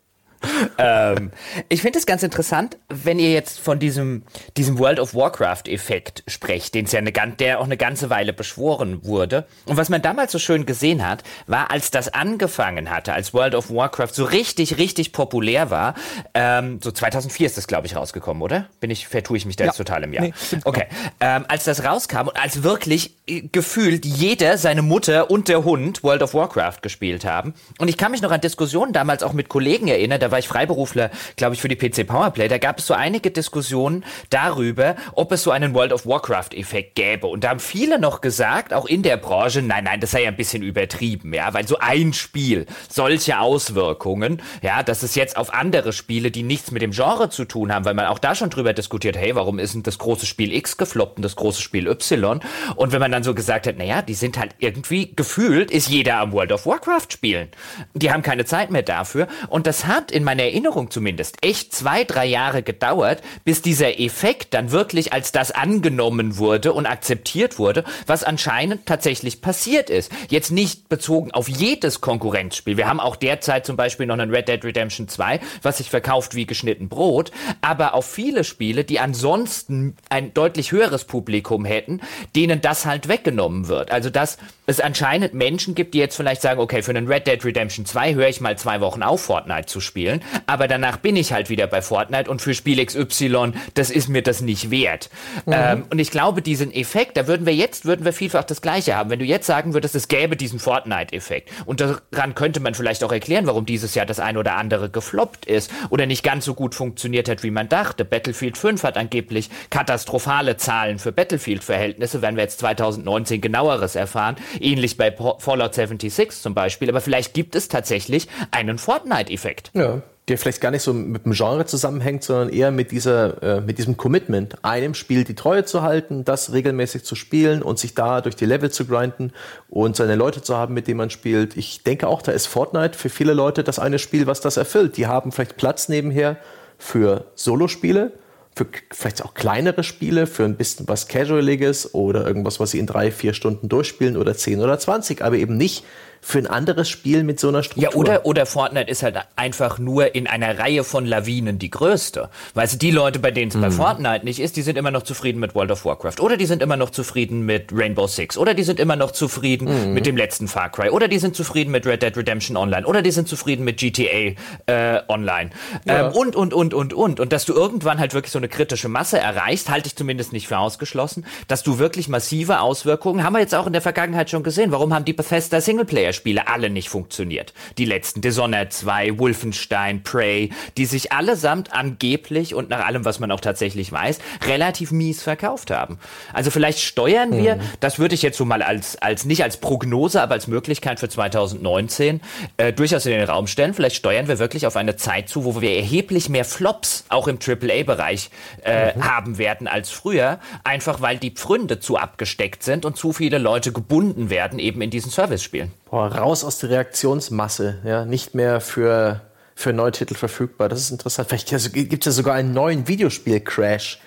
ähm, 0.77 1.31
ich 1.69 1.81
finde 1.81 1.99
es 1.99 2.05
ganz 2.05 2.23
interessant, 2.23 2.77
wenn 2.89 3.19
ihr 3.19 3.31
jetzt 3.31 3.59
von 3.59 3.79
diesem, 3.79 4.23
diesem 4.57 4.79
World 4.79 4.99
of 4.99 5.13
Warcraft-Effekt 5.13 6.23
sprecht, 6.27 6.73
den 6.73 6.85
ja 6.85 6.99
eine, 6.99 7.11
der 7.11 7.59
auch 7.59 7.65
eine 7.65 7.77
ganze 7.77 8.09
Weile 8.09 8.33
beschworen 8.33 9.03
wurde. 9.05 9.45
Und 9.65 9.77
was 9.77 9.89
man 9.89 10.01
damals 10.01 10.31
so 10.31 10.39
schön 10.39 10.65
gesehen 10.65 11.07
hat, 11.07 11.23
war, 11.47 11.71
als 11.71 11.91
das 11.91 12.13
angefangen 12.13 12.89
hatte, 12.89 13.13
als 13.13 13.33
World 13.33 13.55
of 13.55 13.69
Warcraft 13.69 14.13
so 14.13 14.25
richtig, 14.25 14.77
richtig 14.77 15.13
populär 15.13 15.69
war, 15.69 15.95
ähm, 16.33 16.79
so 16.81 16.91
2004 16.91 17.45
ist 17.45 17.57
das, 17.57 17.67
glaube 17.67 17.87
ich, 17.87 17.95
rausgekommen, 17.95 18.41
oder? 18.41 18.67
Bin 18.79 18.89
ich, 18.89 19.07
vertue 19.07 19.37
ich 19.37 19.45
mich 19.45 19.55
da 19.55 19.65
ja. 19.65 19.69
jetzt 19.69 19.77
total 19.77 20.03
im 20.03 20.13
Jahr? 20.13 20.25
Nee, 20.25 20.33
okay. 20.65 20.85
Ähm, 21.19 21.45
als 21.47 21.65
das 21.65 21.83
rauskam 21.83 22.27
und 22.27 22.37
als 22.37 22.63
wirklich 22.63 23.15
äh, 23.27 23.41
gefühlt 23.41 24.05
jeder, 24.05 24.57
seine 24.57 24.81
Mutter 24.81 25.29
und 25.29 25.47
der 25.47 25.63
Hund 25.63 26.03
World 26.03 26.23
of 26.23 26.33
Warcraft 26.33 26.81
gespielt 26.81 27.25
haben. 27.25 27.53
Und 27.77 27.87
ich 27.87 27.97
kann 27.97 28.11
mich 28.11 28.21
noch 28.21 28.31
an 28.31 28.41
Diskussionen 28.41 28.93
damals 28.93 29.23
auch 29.23 29.33
mit 29.33 29.49
Kollegen 29.49 29.87
erinnern, 29.87 30.19
da 30.19 30.30
war 30.31 30.39
ich 30.39 30.47
Freiberufler, 30.47 31.11
glaube 31.35 31.55
ich, 31.55 31.61
für 31.61 31.67
die 31.67 31.75
PC 31.75 32.07
Powerplay, 32.07 32.47
da 32.47 32.57
gab 32.57 32.79
es 32.79 32.87
so 32.87 32.93
einige 32.93 33.31
Diskussionen 33.31 34.03
darüber, 34.29 34.95
ob 35.13 35.31
es 35.31 35.43
so 35.43 35.51
einen 35.51 35.73
World 35.73 35.93
of 35.93 36.05
Warcraft-Effekt 36.05 36.95
gäbe. 36.95 37.27
Und 37.27 37.43
da 37.43 37.49
haben 37.49 37.59
viele 37.59 37.99
noch 37.99 38.21
gesagt, 38.21 38.73
auch 38.73 38.85
in 38.85 39.03
der 39.03 39.17
Branche, 39.17 39.61
nein, 39.61 39.83
nein, 39.83 39.99
das 39.99 40.11
sei 40.11 40.23
ja 40.23 40.29
ein 40.29 40.35
bisschen 40.35 40.63
übertrieben, 40.63 41.33
ja, 41.33 41.53
weil 41.53 41.67
so 41.67 41.77
ein 41.79 42.13
Spiel 42.13 42.65
solche 42.89 43.39
Auswirkungen, 43.39 44.41
ja, 44.61 44.83
dass 44.83 45.03
es 45.03 45.15
jetzt 45.15 45.37
auf 45.37 45.53
andere 45.53 45.93
Spiele, 45.93 46.31
die 46.31 46.43
nichts 46.43 46.71
mit 46.71 46.81
dem 46.81 46.91
Genre 46.91 47.29
zu 47.29 47.45
tun 47.45 47.73
haben, 47.73 47.85
weil 47.85 47.93
man 47.93 48.05
auch 48.07 48.19
da 48.19 48.35
schon 48.35 48.49
drüber 48.49 48.73
diskutiert, 48.73 49.17
hey, 49.17 49.35
warum 49.35 49.59
ist 49.59 49.73
denn 49.73 49.83
das 49.83 49.97
große 49.97 50.25
Spiel 50.25 50.53
X 50.53 50.77
gefloppt 50.77 51.17
und 51.17 51.23
das 51.23 51.35
große 51.35 51.61
Spiel 51.61 51.87
Y? 51.87 52.39
Und 52.75 52.91
wenn 52.91 52.99
man 52.99 53.11
dann 53.11 53.23
so 53.23 53.33
gesagt 53.33 53.67
hat, 53.67 53.77
naja, 53.77 54.01
die 54.01 54.13
sind 54.13 54.37
halt 54.37 54.55
irgendwie 54.59 55.13
gefühlt, 55.15 55.71
ist 55.71 55.89
jeder 55.89 56.17
am 56.17 56.31
World 56.31 56.51
of 56.51 56.65
Warcraft 56.65 57.07
spielen. 57.09 57.49
Die 57.93 58.11
haben 58.11 58.21
keine 58.21 58.45
Zeit 58.45 58.71
mehr 58.71 58.83
dafür. 58.83 59.27
Und 59.49 59.67
das 59.67 59.85
hat 59.85 60.11
in 60.11 60.20
in 60.21 60.25
meiner 60.25 60.43
Erinnerung 60.43 60.91
zumindest, 60.91 61.37
echt 61.41 61.73
zwei, 61.73 62.03
drei 62.03 62.27
Jahre 62.27 62.61
gedauert, 62.61 63.21
bis 63.43 63.63
dieser 63.63 63.99
Effekt 63.99 64.53
dann 64.53 64.71
wirklich 64.71 65.13
als 65.13 65.31
das 65.31 65.51
angenommen 65.51 66.37
wurde 66.37 66.73
und 66.73 66.85
akzeptiert 66.85 67.57
wurde, 67.57 67.83
was 68.05 68.23
anscheinend 68.23 68.85
tatsächlich 68.85 69.41
passiert 69.41 69.89
ist. 69.89 70.11
Jetzt 70.29 70.51
nicht 70.51 70.89
bezogen 70.89 71.31
auf 71.31 71.49
jedes 71.49 72.01
Konkurrenzspiel. 72.01 72.77
Wir 72.77 72.87
haben 72.87 72.99
auch 72.99 73.15
derzeit 73.15 73.65
zum 73.65 73.77
Beispiel 73.77 74.05
noch 74.05 74.13
einen 74.13 74.29
Red 74.33 74.47
Dead 74.47 74.63
Redemption 74.63 75.07
2, 75.07 75.39
was 75.63 75.79
sich 75.79 75.89
verkauft 75.89 76.35
wie 76.35 76.45
geschnitten 76.45 76.87
Brot, 76.87 77.31
aber 77.61 77.95
auf 77.95 78.05
viele 78.05 78.43
Spiele, 78.43 78.83
die 78.83 78.99
ansonsten 78.99 79.95
ein 80.09 80.35
deutlich 80.35 80.71
höheres 80.71 81.05
Publikum 81.05 81.65
hätten, 81.65 81.99
denen 82.35 82.61
das 82.61 82.85
halt 82.85 83.07
weggenommen 83.07 83.67
wird. 83.67 83.89
Also 83.89 84.11
dass 84.11 84.37
es 84.67 84.79
anscheinend 84.79 85.33
Menschen 85.33 85.73
gibt, 85.73 85.95
die 85.95 85.99
jetzt 85.99 86.15
vielleicht 86.15 86.43
sagen, 86.43 86.59
okay, 86.59 86.83
für 86.83 86.91
einen 86.91 87.07
Red 87.07 87.25
Dead 87.25 87.43
Redemption 87.43 87.87
2 87.87 88.13
höre 88.13 88.29
ich 88.29 88.39
mal 88.39 88.55
zwei 88.57 88.81
Wochen 88.81 89.01
auf, 89.01 89.21
Fortnite 89.21 89.65
zu 89.65 89.81
spielen 89.81 90.10
spielen, 90.11 90.21
aber 90.47 90.67
danach 90.67 90.97
bin 90.97 91.15
ich 91.15 91.33
halt 91.33 91.49
wieder 91.49 91.67
bei 91.67 91.81
Fortnite 91.81 92.29
und 92.29 92.41
für 92.41 92.53
Spiel 92.53 92.83
XY, 92.83 93.53
das 93.73 93.89
ist 93.89 94.09
mir 94.09 94.21
das 94.21 94.41
nicht 94.41 94.71
wert. 94.71 95.09
Mhm. 95.45 95.53
Ähm, 95.53 95.85
und 95.89 95.99
ich 95.99 96.11
glaube, 96.11 96.41
diesen 96.41 96.73
Effekt, 96.73 97.17
da 97.17 97.27
würden 97.27 97.45
wir 97.45 97.55
jetzt, 97.55 97.85
würden 97.85 98.05
wir 98.05 98.13
vielfach 98.13 98.43
das 98.43 98.61
Gleiche 98.61 98.95
haben. 98.95 99.09
Wenn 99.09 99.19
du 99.19 99.25
jetzt 99.25 99.47
sagen 99.47 99.73
würdest, 99.73 99.95
es 99.95 100.07
gäbe 100.07 100.35
diesen 100.35 100.59
Fortnite-Effekt 100.59 101.49
und 101.65 101.81
daran 101.81 102.35
könnte 102.35 102.59
man 102.59 102.73
vielleicht 102.73 103.03
auch 103.03 103.11
erklären, 103.11 103.47
warum 103.47 103.65
dieses 103.65 103.95
Jahr 103.95 104.05
das 104.05 104.19
ein 104.19 104.37
oder 104.37 104.55
andere 104.55 104.89
gefloppt 104.89 105.45
ist 105.45 105.71
oder 105.89 106.05
nicht 106.05 106.23
ganz 106.23 106.45
so 106.45 106.53
gut 106.53 106.75
funktioniert 106.75 107.29
hat, 107.29 107.43
wie 107.43 107.51
man 107.51 107.69
dachte. 107.69 108.05
Battlefield 108.05 108.57
5 108.57 108.83
hat 108.83 108.97
angeblich 108.97 109.49
katastrophale 109.69 110.57
Zahlen 110.57 110.99
für 110.99 111.11
Battlefield-Verhältnisse, 111.11 112.21
werden 112.21 112.35
wir 112.35 112.43
jetzt 112.43 112.59
2019 112.59 113.41
genaueres 113.41 113.95
erfahren. 113.95 114.35
Ähnlich 114.59 114.97
bei 114.97 115.11
Fallout 115.39 115.73
76 115.73 116.41
zum 116.41 116.53
Beispiel. 116.53 116.89
Aber 116.89 117.01
vielleicht 117.01 117.33
gibt 117.33 117.55
es 117.55 117.67
tatsächlich 117.67 118.27
einen 118.51 118.77
Fortnite-Effekt. 118.77 119.71
Ja 119.73 120.00
der 120.31 120.37
vielleicht 120.37 120.61
gar 120.61 120.71
nicht 120.71 120.81
so 120.81 120.93
mit 120.93 121.25
dem 121.25 121.33
Genre 121.33 121.65
zusammenhängt, 121.65 122.23
sondern 122.23 122.49
eher 122.49 122.71
mit 122.71 122.91
dieser, 122.91 123.43
äh, 123.43 123.61
mit 123.61 123.77
diesem 123.77 123.97
Commitment, 123.97 124.63
einem 124.63 124.93
Spiel 124.93 125.25
die 125.25 125.35
Treue 125.35 125.65
zu 125.65 125.81
halten, 125.81 126.23
das 126.23 126.53
regelmäßig 126.53 127.03
zu 127.03 127.15
spielen 127.15 127.61
und 127.61 127.77
sich 127.79 127.93
da 127.95 128.21
durch 128.21 128.37
die 128.37 128.45
Level 128.45 128.71
zu 128.71 128.85
grinden 128.85 129.33
und 129.69 129.97
seine 129.97 130.15
Leute 130.15 130.41
zu 130.41 130.55
haben, 130.55 130.73
mit 130.73 130.87
denen 130.87 130.97
man 130.97 131.09
spielt. 131.09 131.57
Ich 131.57 131.83
denke 131.83 132.07
auch, 132.07 132.21
da 132.21 132.31
ist 132.31 132.47
Fortnite 132.47 132.97
für 132.97 133.09
viele 133.09 133.33
Leute 133.33 133.63
das 133.63 133.77
eine 133.77 133.99
Spiel, 133.99 134.25
was 134.25 134.39
das 134.39 134.55
erfüllt. 134.55 134.95
Die 134.95 135.05
haben 135.05 135.33
vielleicht 135.33 135.57
Platz 135.57 135.89
nebenher 135.89 136.37
für 136.77 137.25
Solospiele, 137.35 138.13
für 138.55 138.67
vielleicht 138.91 139.23
auch 139.25 139.33
kleinere 139.33 139.83
Spiele, 139.83 140.27
für 140.27 140.45
ein 140.45 140.55
bisschen 140.55 140.87
was 140.87 141.09
Casualiges 141.09 141.93
oder 141.93 142.25
irgendwas, 142.25 142.59
was 142.61 142.71
sie 142.71 142.79
in 142.79 142.87
drei, 142.87 143.11
vier 143.11 143.33
Stunden 143.33 143.67
durchspielen 143.67 144.15
oder 144.15 144.35
zehn 144.35 144.61
oder 144.61 144.79
zwanzig, 144.79 145.21
aber 145.21 145.35
eben 145.35 145.57
nicht 145.57 145.83
für 146.21 146.37
ein 146.37 146.47
anderes 146.47 146.87
Spiel 146.87 147.23
mit 147.23 147.39
so 147.39 147.49
einer 147.49 147.63
Struktur. 147.63 147.91
Ja, 147.91 147.95
oder, 147.95 148.25
oder 148.25 148.45
Fortnite 148.45 148.89
ist 148.89 149.01
halt 149.01 149.17
einfach 149.35 149.79
nur 149.79 150.13
in 150.13 150.27
einer 150.27 150.59
Reihe 150.59 150.83
von 150.83 151.05
Lawinen 151.05 151.57
die 151.57 151.71
größte. 151.71 152.29
Weißt 152.53 152.73
du, 152.73 152.77
die 152.77 152.91
Leute, 152.91 153.17
bei 153.17 153.31
denen 153.31 153.49
es 153.49 153.55
mhm. 153.55 153.61
bei 153.61 153.71
Fortnite 153.71 154.23
nicht 154.23 154.39
ist, 154.39 154.55
die 154.55 154.61
sind 154.61 154.77
immer 154.77 154.91
noch 154.91 155.01
zufrieden 155.01 155.39
mit 155.39 155.55
World 155.55 155.71
of 155.71 155.83
Warcraft. 155.83 156.19
Oder 156.19 156.37
die 156.37 156.45
sind 156.45 156.61
immer 156.61 156.77
noch 156.77 156.91
zufrieden 156.91 157.45
mit 157.45 157.71
Rainbow 157.73 158.05
Six. 158.05 158.37
Oder 158.37 158.53
die 158.53 158.63
sind 158.63 158.79
immer 158.79 158.95
noch 158.95 159.11
zufrieden 159.11 159.87
mhm. 159.87 159.93
mit 159.93 160.05
dem 160.05 160.15
letzten 160.15 160.47
Far 160.47 160.69
Cry. 160.69 160.89
Oder 160.89 161.07
die 161.07 161.17
sind 161.17 161.35
zufrieden 161.35 161.71
mit 161.71 161.87
Red 161.87 162.03
Dead 162.03 162.15
Redemption 162.15 162.55
Online. 162.55 162.85
Oder 162.85 163.01
die 163.01 163.11
sind 163.11 163.27
zufrieden 163.27 163.63
mit 163.63 163.77
GTA 163.77 164.35
äh, 164.67 165.01
Online. 165.07 165.49
Ja. 165.85 166.07
Ähm, 166.07 166.13
und, 166.13 166.35
und, 166.35 166.53
und, 166.53 166.75
und, 166.75 166.93
und. 166.93 167.19
Und 167.19 167.33
dass 167.33 167.45
du 167.45 167.53
irgendwann 167.53 167.99
halt 167.99 168.13
wirklich 168.13 168.31
so 168.31 168.37
eine 168.37 168.47
kritische 168.47 168.89
Masse 168.89 169.17
erreichst, 169.17 169.71
halte 169.71 169.87
ich 169.87 169.95
zumindest 169.95 170.33
nicht 170.33 170.47
für 170.47 170.59
ausgeschlossen. 170.59 171.25
Dass 171.47 171.63
du 171.63 171.79
wirklich 171.79 172.09
massive 172.09 172.59
Auswirkungen, 172.59 173.23
haben 173.23 173.33
wir 173.33 173.39
jetzt 173.39 173.55
auch 173.55 173.65
in 173.65 173.73
der 173.73 173.81
Vergangenheit 173.81 174.29
schon 174.29 174.43
gesehen. 174.43 174.71
Warum 174.71 174.93
haben 174.93 175.05
die 175.05 175.13
Bethesda 175.13 175.59
Singleplayer 175.61 176.10
Multiplayer-Spiele 176.11 176.47
alle 176.47 176.69
nicht 176.69 176.89
funktioniert. 176.89 177.53
Die 177.77 177.85
letzten, 177.85 178.21
Dishonored 178.21 178.71
2, 178.71 179.17
Wolfenstein, 179.17 180.03
Prey, 180.03 180.51
die 180.77 180.85
sich 180.85 181.11
allesamt 181.11 181.73
angeblich 181.73 182.53
und 182.53 182.69
nach 182.69 182.85
allem, 182.85 183.05
was 183.05 183.19
man 183.19 183.31
auch 183.31 183.39
tatsächlich 183.39 183.91
weiß, 183.91 184.19
relativ 184.47 184.91
mies 184.91 185.23
verkauft 185.23 185.71
haben. 185.71 185.97
Also 186.33 186.51
vielleicht 186.51 186.79
steuern 186.79 187.35
wir, 187.37 187.55
mhm. 187.55 187.61
das 187.79 187.99
würde 187.99 188.15
ich 188.15 188.21
jetzt 188.21 188.37
so 188.37 188.45
mal 188.45 188.61
als, 188.61 189.01
als 189.01 189.25
nicht 189.25 189.43
als 189.43 189.57
Prognose, 189.57 190.21
aber 190.21 190.33
als 190.33 190.47
Möglichkeit 190.47 190.99
für 190.99 191.09
2019 191.09 192.21
äh, 192.57 192.73
durchaus 192.73 193.05
in 193.05 193.13
den 193.13 193.23
Raum 193.23 193.47
stellen. 193.47 193.73
Vielleicht 193.73 193.95
steuern 193.95 194.27
wir 194.27 194.39
wirklich 194.39 194.67
auf 194.67 194.75
eine 194.75 194.95
Zeit 194.95 195.29
zu, 195.29 195.45
wo 195.45 195.61
wir 195.61 195.75
erheblich 195.75 196.29
mehr 196.29 196.45
Flops 196.45 197.05
auch 197.09 197.27
im 197.27 197.37
AAA-Bereich 197.37 198.29
äh, 198.63 198.95
mhm. 198.95 199.03
haben 199.03 199.37
werden 199.37 199.67
als 199.67 199.89
früher, 199.89 200.39
einfach 200.63 201.01
weil 201.01 201.17
die 201.17 201.31
Pfründe 201.31 201.79
zu 201.79 201.97
abgesteckt 201.97 202.63
sind 202.63 202.85
und 202.85 202.97
zu 202.97 203.13
viele 203.13 203.37
Leute 203.37 203.71
gebunden 203.71 204.29
werden 204.29 204.59
eben 204.59 204.81
in 204.81 204.89
diesen 204.89 205.11
Service-Spielen. 205.11 205.71
Boah, 205.91 206.07
raus 206.07 206.43
aus 206.43 206.57
der 206.57 206.71
Reaktionsmasse, 206.71 207.79
ja, 207.83 208.05
nicht 208.05 208.33
mehr 208.33 208.61
für, 208.61 209.21
für 209.55 209.73
neue 209.73 209.91
Titel 209.91 210.15
verfügbar. 210.15 210.69
Das 210.69 210.79
ist 210.79 210.89
interessant. 210.89 211.29
Vielleicht 211.29 211.49
gibt 211.73 212.05
es 212.05 212.05
ja 212.05 212.11
sogar 212.11 212.33
einen 212.35 212.53
neuen 212.53 212.87
Videospiel-Crash 212.87 213.99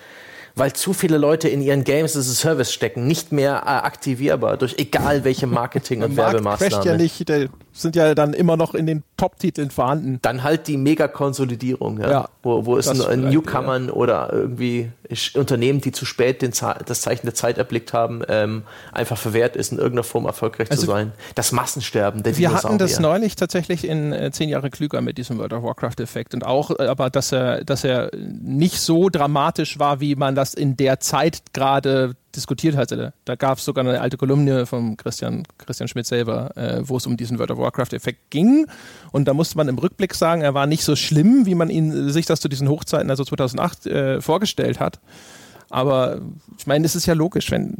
weil 0.55 0.73
zu 0.73 0.93
viele 0.93 1.17
Leute 1.17 1.49
in 1.49 1.61
ihren 1.61 1.83
Games 1.83 2.15
as 2.15 2.29
a 2.29 2.33
Service 2.33 2.73
stecken, 2.73 3.07
nicht 3.07 3.31
mehr 3.31 3.63
äh, 3.65 3.69
aktivierbar 3.69 4.57
durch 4.57 4.75
egal 4.77 5.23
welche 5.23 5.47
Marketing- 5.47 6.01
und 6.01 6.15
Werbemaßnahmen. 6.15 6.87
ja 6.87 6.97
nicht, 6.97 7.27
der 7.27 7.49
sind 7.75 7.95
ja 7.97 8.15
dann 8.15 8.33
immer 8.33 8.55
noch 8.55 8.73
in 8.73 8.85
den 8.85 9.03
Top-Titeln 9.17 9.69
vorhanden. 9.69 10.19
Dann 10.21 10.43
halt 10.43 10.67
die 10.67 10.77
Mega-Konsolidierung, 10.77 11.99
ja, 11.99 12.09
ja, 12.09 12.29
wo, 12.41 12.65
wo 12.65 12.77
es 12.77 12.91
Newcomern 12.93 13.87
ja. 13.87 13.93
oder 13.93 14.31
irgendwie 14.31 14.91
Unternehmen, 15.35 15.81
die 15.81 15.91
zu 15.91 16.05
spät 16.05 16.41
den, 16.41 16.51
das 16.85 17.01
Zeichen 17.01 17.25
der 17.25 17.35
Zeit 17.35 17.57
erblickt 17.57 17.91
haben, 17.91 18.21
ähm, 18.29 18.63
einfach 18.93 19.17
verwehrt 19.17 19.57
ist, 19.57 19.73
in 19.73 19.77
irgendeiner 19.77 20.03
Form 20.03 20.25
erfolgreich 20.25 20.71
also 20.71 20.83
zu 20.83 20.87
sein. 20.87 21.11
Das 21.35 21.51
Massensterben 21.51 22.23
der 22.23 22.37
Wir 22.37 22.53
hatten 22.53 22.77
das 22.77 22.99
neulich 22.99 23.35
tatsächlich 23.35 23.85
in 23.85 24.13
äh, 24.13 24.31
zehn 24.31 24.47
Jahre 24.47 24.69
klüger 24.69 25.01
mit 25.01 25.17
diesem 25.17 25.37
World 25.37 25.53
of 25.53 25.63
Warcraft-Effekt 25.63 26.33
und 26.33 26.45
auch, 26.45 26.71
äh, 26.79 26.85
aber 26.87 27.09
dass 27.09 27.33
er, 27.33 27.65
dass 27.65 27.83
er 27.83 28.09
nicht 28.15 28.79
so 28.79 29.09
dramatisch 29.09 29.79
war, 29.79 29.99
wie 29.99 30.15
man 30.15 30.33
das 30.33 30.53
in 30.53 30.77
der 30.77 31.01
Zeit 31.01 31.41
gerade 31.53 32.15
diskutiert 32.35 32.75
hatte. 32.75 33.13
Da 33.25 33.35
gab 33.35 33.57
es 33.57 33.65
sogar 33.65 33.85
eine 33.85 34.01
alte 34.01 34.17
Kolumne 34.17 34.65
von 34.65 34.97
Christian, 34.97 35.43
Christian 35.57 35.87
Schmidt 35.87 36.05
selber, 36.05 36.55
äh, 36.57 36.81
wo 36.83 36.97
es 36.97 37.05
um 37.05 37.17
diesen 37.17 37.39
World 37.39 37.51
of 37.51 37.57
Warcraft-Effekt 37.57 38.29
ging. 38.29 38.67
Und 39.11 39.27
da 39.27 39.33
musste 39.33 39.57
man 39.57 39.67
im 39.67 39.77
Rückblick 39.77 40.13
sagen, 40.13 40.41
er 40.41 40.53
war 40.53 40.67
nicht 40.67 40.83
so 40.83 40.95
schlimm, 40.95 41.45
wie 41.45 41.55
man 41.55 41.69
ihn, 41.69 42.09
sich 42.09 42.25
das 42.25 42.39
zu 42.39 42.47
diesen 42.47 42.69
Hochzeiten, 42.69 43.09
also 43.09 43.23
2008, 43.23 43.85
äh, 43.85 44.21
vorgestellt 44.21 44.79
hat. 44.79 44.99
Aber 45.69 46.21
ich 46.57 46.67
meine, 46.67 46.85
es 46.85 46.95
ist 46.95 47.05
ja 47.05 47.13
logisch, 47.13 47.51
wenn 47.51 47.77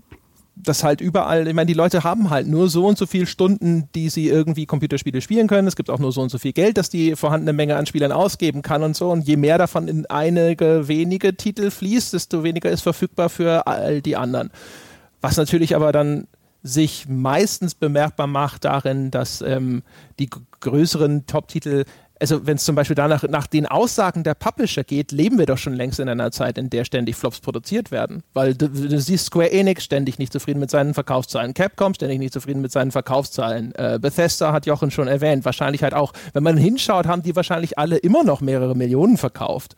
das 0.56 0.84
halt 0.84 1.02
überall, 1.02 1.48
ich 1.48 1.54
meine, 1.54 1.66
die 1.66 1.74
Leute 1.74 2.04
haben 2.04 2.30
halt 2.30 2.48
nur 2.48 2.70
so 2.70 2.88
und 2.88 2.98
so 2.98 3.06
viele 3.06 3.26
Stunden, 3.26 3.90
die 3.94 4.10
sie 4.10 4.30
irgendwie 4.30 4.66
Computerspiele 4.66 5.22
spielen 5.22 5.48
können. 5.48 5.68
Es 5.68 5.76
gibt 5.76 5.90
auch 5.90 6.00
nur 6.00 6.12
so 6.12 6.22
und 6.22 6.30
so 6.30 6.38
viel 6.38 6.54
Geld, 6.54 6.78
das 6.78 6.90
die 6.90 7.16
vorhandene 7.16 7.54
Menge 7.54 7.76
an 7.76 7.86
Spielern 7.86 8.12
ausgeben 8.12 8.62
kann 8.62 8.82
und 8.82 8.96
so. 8.96 9.12
Und 9.12 9.28
je 9.28 9.36
mehr 9.36 9.58
davon 9.58 9.88
in 9.88 10.06
einige 10.06 10.88
wenige 10.88 11.36
Titel 11.36 11.72
fließt, 11.72 12.14
desto 12.14 12.44
weniger 12.44 12.70
ist 12.70 12.82
verfügbar 12.82 13.30
für 13.30 13.68
all 13.68 14.02
die 14.02 14.16
anderen 14.16 14.52
Was 15.22 15.38
natürlich 15.38 15.76
aber 15.76 15.92
dann 15.92 16.28
sich 16.64 17.08
meistens 17.08 17.76
bemerkbar 17.76 18.26
macht 18.26 18.66
darin, 18.66 19.12
dass 19.12 19.42
ähm, 19.42 19.84
die 20.18 20.30
größeren 20.62 21.28
Top-Titel 21.28 21.86
also 22.20 22.46
wenn 22.48 22.56
es 22.56 22.66
zum 22.66 22.76
Beispiel 22.76 22.96
danach 22.96 23.24
nach 23.24 23.48
den 23.48 23.66
Aussagen 23.66 24.24
der 24.24 24.34
Publisher 24.34 24.84
geht, 24.84 25.12
leben 25.12 25.38
wir 25.38 25.46
doch 25.46 25.58
schon 25.58 25.74
längst 25.74 26.00
in 26.00 26.10
einer 26.10 26.32
Zeit, 26.32 26.58
in 26.58 26.70
der 26.70 26.86
ständig 26.86 27.16
Flops 27.16 27.40
produziert 27.40 27.92
werden. 27.92 28.24
Weil 28.34 28.56
du, 28.56 28.70
du 28.70 29.00
siehst 29.00 29.26
Square 29.26 29.52
Enix 29.52 29.84
ständig 29.84 30.20
nicht 30.20 30.32
zufrieden 30.32 30.60
mit 30.60 30.72
seinen 30.72 30.94
Verkaufszahlen, 30.94 31.54
Capcom 31.54 31.94
ständig 31.94 32.20
nicht 32.20 32.34
zufrieden 32.34 32.62
mit 32.62 32.72
seinen 32.72 32.92
Verkaufszahlen, 32.92 33.74
äh, 33.76 34.00
Bethesda 34.02 34.54
hat 34.54 34.66
Jochen 34.66 34.92
schon 34.92 35.08
erwähnt, 35.08 35.46
wahrscheinlich 35.46 35.84
halt 35.84 35.94
auch. 35.94 36.14
Wenn 36.34 36.44
man 36.44 36.58
hinschaut, 36.58 37.06
haben 37.08 37.22
die 37.22 37.36
wahrscheinlich 37.36 37.78
alle 37.78 37.98
immer 37.98 38.24
noch 38.24 38.42
mehrere 38.42 38.76
Millionen 38.76 39.18
verkauft. 39.18 39.76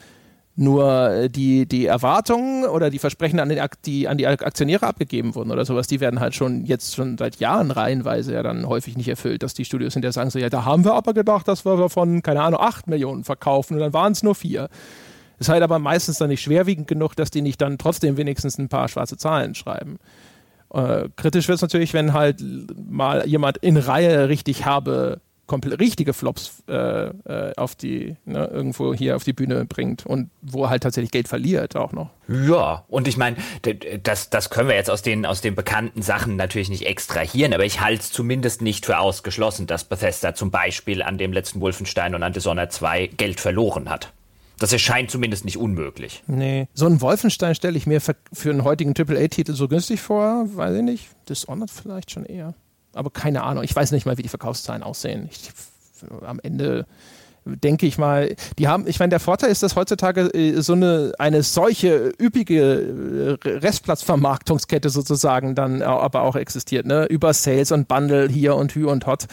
Nur 0.59 1.11
äh, 1.11 1.29
die, 1.29 1.67
die 1.67 1.85
Erwartungen 1.85 2.65
oder 2.65 2.89
die 2.89 2.97
Versprechen 2.97 3.39
an, 3.39 3.47
den, 3.47 3.63
die 3.85 4.07
an 4.07 4.17
die 4.17 4.25
Aktionäre 4.25 4.87
abgegeben 4.87 5.35
wurden 5.35 5.51
oder 5.51 5.65
sowas, 5.65 5.85
die 5.85 5.99
werden 5.99 6.19
halt 6.19 6.33
schon 6.33 6.65
jetzt 6.65 6.95
schon 6.95 7.15
seit 7.15 7.35
Jahren 7.35 7.69
reihenweise 7.69 8.33
ja 8.33 8.41
dann 8.41 8.67
häufig 8.67 8.97
nicht 8.97 9.07
erfüllt, 9.07 9.43
dass 9.43 9.53
die 9.53 9.65
Studios 9.65 9.93
hinterher 9.93 10.13
sagen 10.13 10.31
so, 10.31 10.39
ja, 10.39 10.49
da 10.49 10.65
haben 10.65 10.83
wir 10.83 10.95
aber 10.95 11.13
gedacht, 11.13 11.47
dass 11.47 11.63
wir 11.63 11.89
von, 11.89 12.23
keine 12.23 12.41
Ahnung, 12.41 12.59
8 12.59 12.87
Millionen 12.87 13.23
verkaufen 13.23 13.75
und 13.75 13.81
dann 13.81 13.93
waren 13.93 14.13
es 14.13 14.23
nur 14.23 14.33
vier. 14.33 14.69
Ist 15.37 15.49
halt 15.49 15.61
aber 15.61 15.77
meistens 15.77 16.17
dann 16.17 16.29
nicht 16.29 16.41
schwerwiegend 16.41 16.87
genug, 16.87 17.15
dass 17.15 17.29
die 17.29 17.43
nicht 17.43 17.61
dann 17.61 17.77
trotzdem 17.77 18.17
wenigstens 18.17 18.57
ein 18.57 18.67
paar 18.67 18.87
schwarze 18.87 19.15
Zahlen 19.15 19.53
schreiben. 19.53 19.99
Äh, 20.73 21.09
kritisch 21.15 21.47
wird 21.47 21.57
es 21.57 21.61
natürlich, 21.61 21.93
wenn 21.93 22.13
halt 22.13 22.43
mal 22.89 23.27
jemand 23.27 23.57
in 23.57 23.77
Reihe 23.77 24.27
richtig 24.27 24.65
herbe 24.65 25.21
richtige 25.51 26.13
Flops 26.13 26.63
äh, 26.67 26.73
äh, 26.73 27.53
auf 27.55 27.75
die, 27.75 28.15
ne, 28.25 28.45
irgendwo 28.45 28.93
hier 28.93 29.15
auf 29.15 29.23
die 29.23 29.33
Bühne 29.33 29.65
bringt 29.65 30.05
und 30.05 30.29
wo 30.41 30.69
halt 30.69 30.83
tatsächlich 30.83 31.11
Geld 31.11 31.27
verliert 31.27 31.75
auch 31.75 31.93
noch. 31.93 32.09
Ja, 32.27 32.83
und 32.89 33.07
ich 33.07 33.17
meine, 33.17 33.37
das, 34.03 34.29
das 34.29 34.49
können 34.49 34.67
wir 34.67 34.75
jetzt 34.75 34.89
aus 34.89 35.01
den, 35.01 35.25
aus 35.25 35.41
den 35.41 35.55
bekannten 35.55 36.01
Sachen 36.01 36.35
natürlich 36.35 36.69
nicht 36.69 36.85
extrahieren, 36.85 37.53
aber 37.53 37.65
ich 37.65 37.81
halte 37.81 38.01
es 38.01 38.11
zumindest 38.11 38.61
nicht 38.61 38.85
für 38.85 38.99
ausgeschlossen, 38.99 39.67
dass 39.67 39.85
Bethesda 39.85 40.35
zum 40.35 40.51
Beispiel 40.51 41.01
an 41.01 41.17
dem 41.17 41.31
letzten 41.31 41.61
Wolfenstein 41.61 42.15
und 42.15 42.23
an 42.23 42.33
Dishonored 42.33 42.71
2 42.71 43.07
Geld 43.07 43.39
verloren 43.39 43.89
hat. 43.89 44.11
Das 44.59 44.73
erscheint 44.73 45.11
zumindest 45.11 45.45
nicht 45.45 45.57
unmöglich. 45.57 46.23
Nee. 46.25 46.67
So 46.73 46.87
einen 46.87 46.99
Wolfenstein 47.01 47.53
stelle 47.53 47.77
ich 47.77 47.85
mir 47.85 48.01
für, 48.01 48.15
für 48.33 48.49
einen 48.49 48.63
heutigen 48.63 48.93
AAA-Titel 48.97 49.53
so 49.53 49.67
günstig 49.67 50.01
vor, 50.01 50.45
weiß 50.55 50.77
ich 50.77 50.83
nicht. 50.83 51.09
Dishonored 51.29 51.69
vielleicht 51.69 52.11
schon 52.11 52.25
eher 52.25 52.55
aber 52.97 53.09
keine 53.09 53.43
Ahnung. 53.43 53.63
Ich 53.63 53.75
weiß 53.75 53.91
nicht 53.91 54.05
mal, 54.05 54.17
wie 54.17 54.23
die 54.23 54.29
Verkaufszahlen 54.29 54.83
aussehen. 54.83 55.29
Ich, 55.31 55.51
am 56.25 56.39
Ende 56.41 56.85
denke 57.55 57.85
ich 57.87 57.97
mal, 57.97 58.35
die 58.59 58.67
haben, 58.67 58.87
ich 58.87 58.99
meine, 58.99 59.11
der 59.11 59.19
Vorteil 59.19 59.49
ist, 59.49 59.63
dass 59.63 59.75
heutzutage 59.75 60.33
äh, 60.33 60.61
so 60.61 60.73
eine, 60.73 61.13
eine 61.17 61.43
solche 61.43 62.11
üppige 62.19 63.37
äh, 63.43 63.49
Restplatzvermarktungskette 63.49 64.89
sozusagen 64.89 65.55
dann 65.55 65.81
aber 65.81 66.21
auch 66.21 66.35
existiert, 66.35 66.85
ne? 66.85 67.05
Über 67.05 67.33
Sales 67.33 67.71
und 67.71 67.87
Bundle 67.87 68.27
hier 68.27 68.55
und 68.55 68.75
Hü 68.75 68.85
und 68.85 69.05
Hot. 69.05 69.27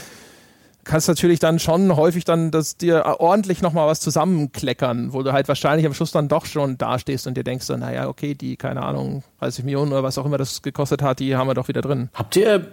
Kannst 0.85 1.09
natürlich 1.09 1.39
dann 1.39 1.59
schon 1.59 1.97
häufig 1.97 2.25
dann 2.25 2.51
das 2.51 2.77
dir 2.77 3.05
ordentlich 3.19 3.63
nochmal 3.63 3.87
was 3.89 4.01
zusammenkleckern, 4.01 5.13
wo 5.13 5.23
du 5.23 5.33
halt 5.33 5.49
wahrscheinlich 5.49 5.87
am 5.87 5.95
Schluss 5.95 6.13
dann 6.13 6.29
doch 6.29 6.47
schon 6.47 6.79
dastehst 6.79 7.27
und 7.27 7.37
dir 7.37 7.45
denkst, 7.45 7.67
so, 7.67 7.77
naja, 7.77 8.09
okay, 8.09 8.35
die, 8.35 8.57
keine 8.57 8.83
Ahnung, 8.83 9.23
30 9.41 9.65
Millionen 9.65 9.93
oder 9.93 10.03
was 10.03 10.19
auch 10.19 10.27
immer 10.27 10.39
das 10.39 10.63
gekostet 10.63 11.03
hat, 11.03 11.21
die 11.21 11.37
haben 11.37 11.49
wir 11.49 11.55
doch 11.55 11.69
wieder 11.69 11.83
drin. 11.83 12.11
Habt 12.15 12.37
ihr 12.37 12.67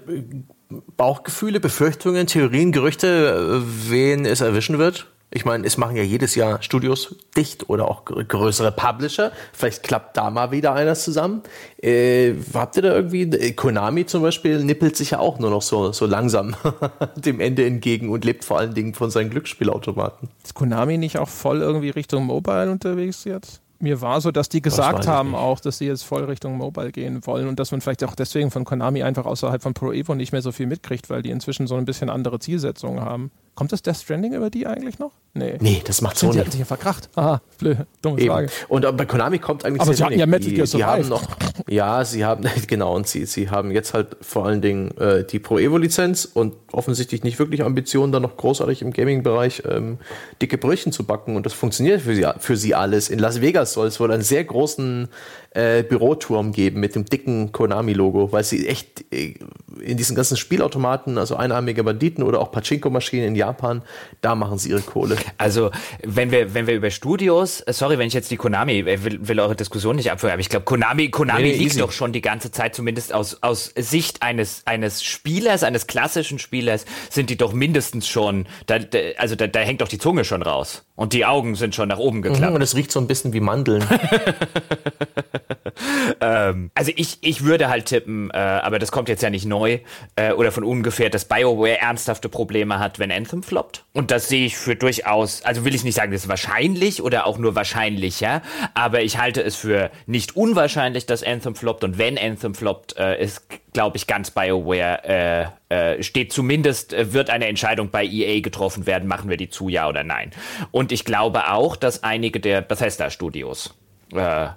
Bauchgefühle, 0.97 1.59
Befürchtungen, 1.59 2.27
Theorien, 2.27 2.71
Gerüchte, 2.71 3.61
wen 3.89 4.25
es 4.25 4.41
erwischen 4.41 4.77
wird? 4.77 5.07
Ich 5.33 5.45
meine, 5.45 5.65
es 5.65 5.77
machen 5.77 5.95
ja 5.95 6.03
jedes 6.03 6.35
Jahr 6.35 6.61
Studios 6.61 7.15
dicht 7.37 7.69
oder 7.69 7.87
auch 7.87 8.03
größere 8.03 8.73
Publisher. 8.73 9.31
Vielleicht 9.53 9.81
klappt 9.81 10.17
da 10.17 10.29
mal 10.29 10.51
wieder 10.51 10.73
einer 10.73 10.93
zusammen. 10.93 11.41
Äh, 11.81 12.33
habt 12.53 12.75
ihr 12.75 12.81
da 12.81 12.93
irgendwie, 12.93 13.21
äh, 13.23 13.53
Konami 13.53 14.05
zum 14.05 14.23
Beispiel 14.23 14.61
nippelt 14.61 14.97
sich 14.97 15.11
ja 15.11 15.19
auch 15.19 15.39
nur 15.39 15.49
noch 15.49 15.61
so, 15.61 15.93
so 15.93 16.05
langsam 16.05 16.55
dem 17.15 17.39
Ende 17.39 17.65
entgegen 17.65 18.09
und 18.09 18.25
lebt 18.25 18.43
vor 18.43 18.59
allen 18.59 18.73
Dingen 18.73 18.93
von 18.93 19.09
seinen 19.09 19.29
Glücksspielautomaten. 19.29 20.27
Ist 20.43 20.53
Konami 20.53 20.97
nicht 20.97 21.17
auch 21.17 21.29
voll 21.29 21.61
irgendwie 21.61 21.91
Richtung 21.91 22.25
Mobile 22.25 22.69
unterwegs 22.69 23.23
jetzt? 23.23 23.61
mir 23.81 24.01
war 24.01 24.21
so, 24.21 24.31
dass 24.31 24.49
die 24.49 24.61
gesagt 24.61 25.07
haben 25.07 25.35
auch, 25.35 25.59
dass 25.59 25.79
sie 25.79 25.85
jetzt 25.85 26.03
voll 26.03 26.23
Richtung 26.23 26.57
Mobile 26.57 26.91
gehen 26.91 27.25
wollen 27.25 27.47
und 27.47 27.59
dass 27.59 27.71
man 27.71 27.81
vielleicht 27.81 28.03
auch 28.03 28.15
deswegen 28.15 28.51
von 28.51 28.63
Konami 28.63 29.03
einfach 29.03 29.25
außerhalb 29.25 29.61
von 29.61 29.73
Pro 29.73 29.91
Evo 29.91 30.15
nicht 30.15 30.31
mehr 30.31 30.41
so 30.41 30.51
viel 30.51 30.67
mitkriegt, 30.67 31.09
weil 31.09 31.21
die 31.21 31.31
inzwischen 31.31 31.67
so 31.67 31.75
ein 31.75 31.85
bisschen 31.85 32.09
andere 32.09 32.39
Zielsetzungen 32.39 33.03
haben. 33.03 33.31
Kommt 33.61 33.73
das 33.73 33.83
Death 33.83 33.97
Stranding 33.97 34.33
über 34.33 34.49
die 34.49 34.65
eigentlich 34.65 34.97
noch? 34.97 35.11
Nee. 35.35 35.59
Nee, 35.59 35.83
das 35.85 36.01
macht 36.01 36.17
so 36.17 36.25
nicht. 36.25 36.35
Die 36.35 36.39
hatten 36.39 36.49
sich 36.49 36.59
ja 36.61 36.65
verkracht. 36.65 37.09
Aha, 37.13 37.41
blöd, 37.59 37.77
dumme 38.01 38.19
Eben. 38.19 38.31
Frage. 38.31 38.49
Und 38.69 38.97
bei 38.97 39.05
Konami 39.05 39.37
kommt 39.37 39.63
eigentlich 39.63 39.81
Aber 39.81 39.93
sie 39.93 40.03
hatten 40.03 40.17
ja 40.17 40.25
Metal 40.25 40.51
Gear 40.51 40.65
Survive. 40.65 40.87
Haben 40.87 41.09
noch, 41.09 41.27
ja, 41.67 42.03
sie 42.03 42.25
haben, 42.25 42.43
genau, 42.67 42.95
und 42.95 43.07
sie, 43.07 43.27
sie 43.27 43.51
haben 43.51 43.69
jetzt 43.69 43.93
halt 43.93 44.17
vor 44.19 44.47
allen 44.47 44.61
Dingen 44.61 44.97
äh, 44.97 45.23
die 45.23 45.37
Pro 45.37 45.59
Evo 45.59 45.77
Lizenz 45.77 46.25
und 46.25 46.55
offensichtlich 46.71 47.23
nicht 47.23 47.37
wirklich 47.37 47.63
Ambitionen, 47.63 48.11
da 48.11 48.19
noch 48.19 48.35
großartig 48.35 48.81
im 48.81 48.93
Gaming-Bereich 48.93 49.61
ähm, 49.69 49.99
dicke 50.41 50.57
Brötchen 50.57 50.91
zu 50.91 51.03
backen. 51.03 51.35
Und 51.35 51.45
das 51.45 51.53
funktioniert 51.53 52.01
für 52.01 52.15
sie, 52.15 52.25
für 52.39 52.57
sie 52.57 52.73
alles. 52.73 53.09
In 53.09 53.19
Las 53.19 53.41
Vegas 53.41 53.73
soll 53.73 53.85
es 53.85 53.99
wohl 53.99 54.11
einen 54.11 54.23
sehr 54.23 54.43
großen 54.43 55.07
äh, 55.53 55.83
Büroturm 55.83 56.53
geben 56.53 56.79
mit 56.79 56.95
dem 56.95 57.05
dicken 57.05 57.51
Konami-Logo, 57.51 58.31
weil 58.31 58.43
sie 58.43 58.67
echt 58.67 59.03
äh, 59.13 59.35
in 59.81 59.97
diesen 59.97 60.15
ganzen 60.15 60.37
Spielautomaten, 60.37 61.17
also 61.17 61.35
einarmige 61.35 61.83
Banditen 61.83 62.23
oder 62.23 62.39
auch 62.39 62.51
Pachinko-Maschinen 62.51 63.27
in 63.27 63.35
Japan, 63.35 63.81
da 64.21 64.35
machen 64.35 64.57
sie 64.57 64.69
ihre 64.69 64.81
Kohle. 64.81 65.17
Also, 65.37 65.71
wenn 66.03 66.31
wir, 66.31 66.53
wenn 66.53 66.67
wir 66.67 66.75
über 66.75 66.89
Studios, 66.89 67.61
äh, 67.61 67.73
sorry, 67.73 67.97
wenn 67.97 68.07
ich 68.07 68.13
jetzt 68.13 68.31
die 68.31 68.37
Konami, 68.37 68.79
äh, 68.79 69.03
will, 69.03 69.27
will 69.27 69.39
eure 69.41 69.55
Diskussion 69.55 69.97
nicht 69.97 70.09
abführen, 70.11 70.33
aber 70.33 70.39
ich 70.39 70.49
glaube, 70.49 70.63
Konami, 70.63 71.09
Konami 71.09 71.43
nee, 71.43 71.51
liegt 71.51 71.71
easy. 71.71 71.79
doch 71.79 71.91
schon 71.91 72.13
die 72.13 72.21
ganze 72.21 72.51
Zeit, 72.51 72.73
zumindest 72.73 73.13
aus, 73.13 73.39
aus 73.41 73.73
Sicht 73.75 74.21
eines, 74.21 74.61
eines 74.65 75.03
Spielers, 75.03 75.63
eines 75.63 75.87
klassischen 75.87 76.39
Spielers, 76.39 76.85
sind 77.09 77.29
die 77.29 77.37
doch 77.37 77.51
mindestens 77.51 78.07
schon, 78.07 78.47
da, 78.67 78.79
da, 78.79 78.99
also 79.17 79.35
da, 79.35 79.47
da 79.47 79.59
hängt 79.59 79.81
doch 79.81 79.89
die 79.89 79.99
Zunge 79.99 80.23
schon 80.23 80.43
raus. 80.43 80.85
Und 80.95 81.13
die 81.13 81.25
Augen 81.25 81.55
sind 81.55 81.73
schon 81.73 81.89
nach 81.89 81.97
oben 81.97 82.21
geklappt. 82.21 82.51
Mhm, 82.51 82.55
und 82.57 82.61
es 82.61 82.75
riecht 82.75 82.91
so 82.91 82.99
ein 82.99 83.07
bisschen 83.07 83.33
wie 83.33 83.39
Mandeln. 83.39 83.83
ähm, 86.21 86.71
also 86.75 86.91
ich, 86.95 87.17
ich 87.21 87.43
würde 87.43 87.69
halt 87.69 87.85
tippen, 87.85 88.29
äh, 88.31 88.37
aber 88.37 88.79
das 88.79 88.91
kommt 88.91 89.09
jetzt 89.09 89.21
ja 89.21 89.29
nicht 89.29 89.45
neu 89.45 89.79
äh, 90.15 90.31
oder 90.33 90.51
von 90.51 90.63
ungefähr, 90.63 91.09
dass 91.09 91.25
BioWare 91.25 91.79
ernsthafte 91.79 92.29
Probleme 92.29 92.79
hat, 92.79 92.99
wenn 92.99 93.11
Anthem 93.11 93.43
floppt. 93.43 93.85
Und 93.93 94.11
das 94.11 94.27
sehe 94.27 94.45
ich 94.45 94.57
für 94.57 94.75
durchaus, 94.75 95.43
also 95.43 95.65
will 95.65 95.75
ich 95.75 95.83
nicht 95.83 95.95
sagen, 95.95 96.11
das 96.11 96.23
ist 96.23 96.29
wahrscheinlich 96.29 97.01
oder 97.01 97.25
auch 97.25 97.37
nur 97.37 97.55
wahrscheinlicher, 97.55 98.41
aber 98.73 99.01
ich 99.01 99.17
halte 99.17 99.41
es 99.41 99.55
für 99.55 99.91
nicht 100.05 100.35
unwahrscheinlich, 100.35 101.05
dass 101.05 101.23
Anthem 101.23 101.55
floppt. 101.55 101.83
Und 101.83 101.97
wenn 101.97 102.17
Anthem 102.17 102.55
floppt, 102.55 102.97
äh, 102.97 103.21
ist, 103.21 103.47
glaube 103.73 103.97
ich, 103.97 104.07
ganz 104.07 104.31
BioWare 104.31 105.51
äh, 105.69 105.95
äh, 105.95 106.03
steht 106.03 106.33
zumindest, 106.33 106.93
äh, 106.93 107.13
wird 107.13 107.29
eine 107.29 107.47
Entscheidung 107.47 107.89
bei 107.89 108.05
EA 108.05 108.41
getroffen 108.41 108.85
werden, 108.85 109.07
machen 109.07 109.29
wir 109.29 109.37
die 109.37 109.49
zu, 109.49 109.69
ja 109.69 109.87
oder 109.87 110.03
nein. 110.03 110.31
Und 110.71 110.91
ich 110.91 111.05
glaube 111.05 111.49
auch, 111.49 111.75
dass 111.75 112.03
einige 112.03 112.39
der 112.39 112.61
Bethesda-Studios 112.61 113.73
äh, 114.13 114.49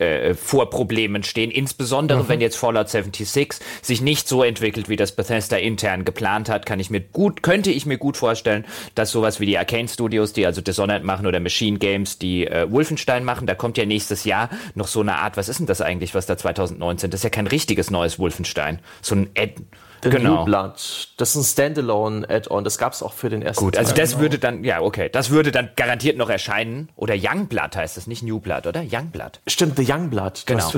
äh, 0.00 0.34
vor 0.34 0.70
Problemen 0.70 1.22
stehen, 1.22 1.50
insbesondere 1.50 2.24
mhm. 2.24 2.28
wenn 2.28 2.40
jetzt 2.40 2.56
Fallout 2.56 2.88
76 2.88 3.54
sich 3.82 4.00
nicht 4.00 4.28
so 4.28 4.42
entwickelt, 4.42 4.88
wie 4.88 4.96
das 4.96 5.12
Bethesda 5.12 5.56
intern 5.56 6.04
geplant 6.04 6.48
hat, 6.48 6.66
kann 6.66 6.80
ich 6.80 6.90
mir 6.90 7.00
gut, 7.00 7.42
könnte 7.42 7.70
ich 7.70 7.86
mir 7.86 7.98
gut 7.98 8.16
vorstellen, 8.16 8.64
dass 8.94 9.10
sowas 9.10 9.40
wie 9.40 9.46
die 9.46 9.58
Arcane 9.58 9.88
Studios, 9.88 10.32
die 10.32 10.46
also 10.46 10.60
Dishonored 10.60 11.04
machen 11.04 11.26
oder 11.26 11.40
Machine 11.40 11.78
Games, 11.78 12.18
die 12.18 12.46
äh, 12.46 12.70
Wolfenstein 12.70 13.24
machen, 13.24 13.46
da 13.46 13.54
kommt 13.54 13.78
ja 13.78 13.84
nächstes 13.84 14.24
Jahr 14.24 14.50
noch 14.74 14.88
so 14.88 15.00
eine 15.00 15.16
Art, 15.16 15.36
was 15.36 15.48
ist 15.48 15.60
denn 15.60 15.66
das 15.66 15.80
eigentlich, 15.80 16.14
was 16.14 16.26
da 16.26 16.36
2019, 16.36 17.10
das 17.10 17.20
ist 17.20 17.24
ja 17.24 17.30
kein 17.30 17.46
richtiges 17.46 17.90
neues 17.90 18.18
Wolfenstein, 18.18 18.80
so 19.02 19.14
ein 19.14 19.30
Ad 19.36 19.54
The 20.02 20.10
genau. 20.10 20.38
New 20.38 20.44
Blood. 20.44 21.08
Das 21.16 21.30
ist 21.30 21.36
ein 21.36 21.44
Standalone-Add-on. 21.44 22.64
Das 22.64 22.78
gab 22.78 22.92
es 22.92 23.02
auch 23.02 23.12
für 23.12 23.28
den 23.28 23.42
ersten 23.42 23.64
Gut, 23.64 23.76
also 23.76 23.94
das 23.94 24.10
genau. 24.10 24.22
würde 24.22 24.38
dann, 24.38 24.64
ja, 24.64 24.80
okay. 24.80 25.08
Das 25.10 25.30
würde 25.30 25.52
dann 25.52 25.70
garantiert 25.76 26.16
noch 26.16 26.30
erscheinen. 26.30 26.88
Oder 26.96 27.14
Young 27.16 27.46
Blood 27.46 27.76
heißt 27.76 27.96
das, 27.96 28.06
nicht 28.06 28.22
New 28.22 28.40
Blood, 28.40 28.66
oder? 28.66 28.82
Young 28.82 29.10
Blood. 29.10 29.40
Stimmt, 29.46 29.76
The 29.76 29.84
Young 29.86 30.10
Blood. 30.10 30.42
Du 30.46 30.54
genau. 30.54 30.70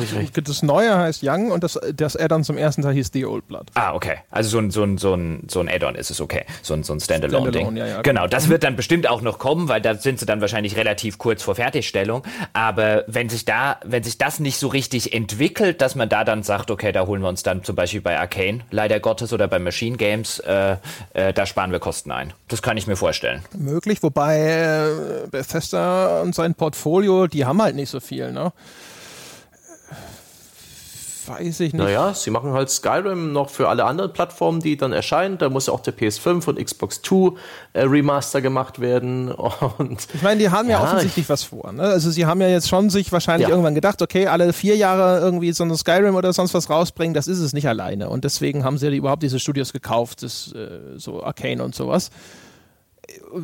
Das 0.44 0.62
Neue 0.62 0.96
heißt 0.96 1.22
Young 1.22 1.50
und 1.50 1.62
das, 1.62 1.78
das 1.94 2.16
Add-on 2.16 2.44
zum 2.44 2.56
ersten 2.56 2.82
Teil 2.82 2.94
hieß 2.94 3.10
The 3.12 3.26
Old 3.26 3.46
Blood. 3.48 3.66
Ah, 3.74 3.94
okay. 3.94 4.18
Also 4.30 4.50
so 4.50 4.58
ein, 4.58 4.70
so 4.70 4.82
ein, 4.82 4.98
so 4.98 5.14
ein, 5.14 5.46
so 5.48 5.60
ein 5.60 5.68
Add-on 5.68 5.94
ist 5.94 6.10
es 6.10 6.20
okay. 6.20 6.44
So 6.62 6.74
ein, 6.74 6.82
so 6.82 6.92
ein 6.92 7.00
Standalone-Ding. 7.00 7.62
Standalone, 7.62 7.80
ja, 7.80 7.86
ja, 7.86 8.02
genau. 8.02 8.22
genau, 8.22 8.26
das 8.26 8.48
wird 8.48 8.64
dann 8.64 8.76
bestimmt 8.76 9.08
auch 9.08 9.22
noch 9.22 9.38
kommen, 9.38 9.68
weil 9.68 9.80
da 9.80 9.94
sind 9.94 10.18
sie 10.18 10.26
dann 10.26 10.40
wahrscheinlich 10.40 10.76
relativ 10.76 11.18
kurz 11.18 11.42
vor 11.42 11.54
Fertigstellung. 11.54 12.22
Aber 12.52 13.04
wenn 13.06 13.28
sich 13.28 13.44
da, 13.44 13.78
wenn 13.84 14.02
sich 14.02 14.18
das 14.18 14.40
nicht 14.40 14.58
so 14.58 14.68
richtig 14.68 15.12
entwickelt, 15.12 15.80
dass 15.80 15.94
man 15.94 16.08
da 16.08 16.24
dann 16.24 16.42
sagt, 16.42 16.70
okay, 16.70 16.92
da 16.92 17.06
holen 17.06 17.22
wir 17.22 17.28
uns 17.28 17.42
dann 17.42 17.62
zum 17.64 17.76
Beispiel 17.76 18.00
bei 18.00 18.18
Arcane, 18.18 18.60
leider 18.70 19.00
Gottes, 19.12 19.34
oder 19.34 19.46
bei 19.46 19.58
Machine 19.58 19.98
Games, 19.98 20.38
äh, 20.38 20.76
äh, 21.12 21.34
da 21.34 21.44
sparen 21.44 21.70
wir 21.70 21.80
Kosten 21.80 22.10
ein. 22.10 22.32
Das 22.48 22.62
kann 22.62 22.78
ich 22.78 22.86
mir 22.86 22.96
vorstellen. 22.96 23.42
Möglich, 23.52 24.02
wobei 24.02 24.38
äh, 24.38 25.26
Bethesda 25.30 26.22
und 26.22 26.34
sein 26.34 26.54
Portfolio, 26.54 27.26
die 27.26 27.44
haben 27.44 27.60
halt 27.60 27.76
nicht 27.76 27.90
so 27.90 28.00
viel, 28.00 28.32
ne? 28.32 28.54
Weiß 31.26 31.60
ich 31.60 31.72
nicht. 31.72 31.82
Naja, 31.82 32.14
sie 32.14 32.30
machen 32.30 32.52
halt 32.52 32.70
Skyrim 32.70 33.32
noch 33.32 33.50
für 33.50 33.68
alle 33.68 33.84
anderen 33.84 34.12
Plattformen, 34.12 34.60
die 34.60 34.76
dann 34.76 34.92
erscheinen. 34.92 35.38
Da 35.38 35.48
muss 35.48 35.66
ja 35.66 35.72
auch 35.72 35.80
der 35.80 35.96
PS5 35.96 36.48
und 36.48 36.64
Xbox 36.64 37.02
2 37.02 37.32
äh, 37.72 37.82
Remaster 37.82 38.40
gemacht 38.40 38.80
werden. 38.80 39.30
Und 39.78 40.06
ich 40.12 40.22
meine, 40.22 40.40
die 40.40 40.50
haben 40.50 40.68
ja, 40.68 40.78
ja 40.78 40.84
offensichtlich 40.84 41.28
was 41.28 41.44
vor. 41.44 41.72
Ne? 41.72 41.82
Also 41.82 42.10
sie 42.10 42.26
haben 42.26 42.40
ja 42.40 42.48
jetzt 42.48 42.68
schon 42.68 42.90
sich 42.90 43.12
wahrscheinlich 43.12 43.48
ja. 43.48 43.50
irgendwann 43.50 43.74
gedacht, 43.74 44.02
okay, 44.02 44.26
alle 44.26 44.52
vier 44.52 44.76
Jahre 44.76 45.20
irgendwie 45.20 45.52
so 45.52 45.64
ein 45.64 45.74
Skyrim 45.74 46.14
oder 46.14 46.32
sonst 46.32 46.54
was 46.54 46.68
rausbringen, 46.70 47.14
das 47.14 47.28
ist 47.28 47.38
es 47.38 47.52
nicht 47.52 47.68
alleine. 47.68 48.08
Und 48.08 48.24
deswegen 48.24 48.64
haben 48.64 48.78
sie 48.78 48.86
ja 48.88 48.92
überhaupt 48.92 49.22
diese 49.22 49.38
Studios 49.38 49.72
gekauft, 49.72 50.22
das, 50.22 50.52
äh, 50.52 50.98
so 50.98 51.22
Arcane 51.22 51.62
und 51.62 51.74
sowas 51.74 52.10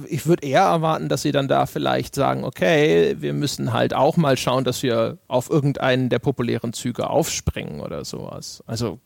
ich 0.08 0.26
würde 0.26 0.46
eher 0.46 0.62
erwarten, 0.62 1.08
dass 1.08 1.22
sie 1.22 1.32
dann 1.32 1.48
da 1.48 1.66
vielleicht 1.66 2.14
sagen, 2.14 2.44
okay, 2.44 3.16
wir 3.18 3.32
müssen 3.32 3.72
halt 3.72 3.94
auch 3.94 4.16
mal 4.16 4.36
schauen, 4.36 4.64
dass 4.64 4.82
wir 4.82 5.18
auf 5.28 5.50
irgendeinen 5.50 6.08
der 6.08 6.18
populären 6.18 6.72
Züge 6.72 7.10
aufspringen 7.10 7.80
oder 7.80 8.04
sowas. 8.04 8.62
Also 8.66 9.00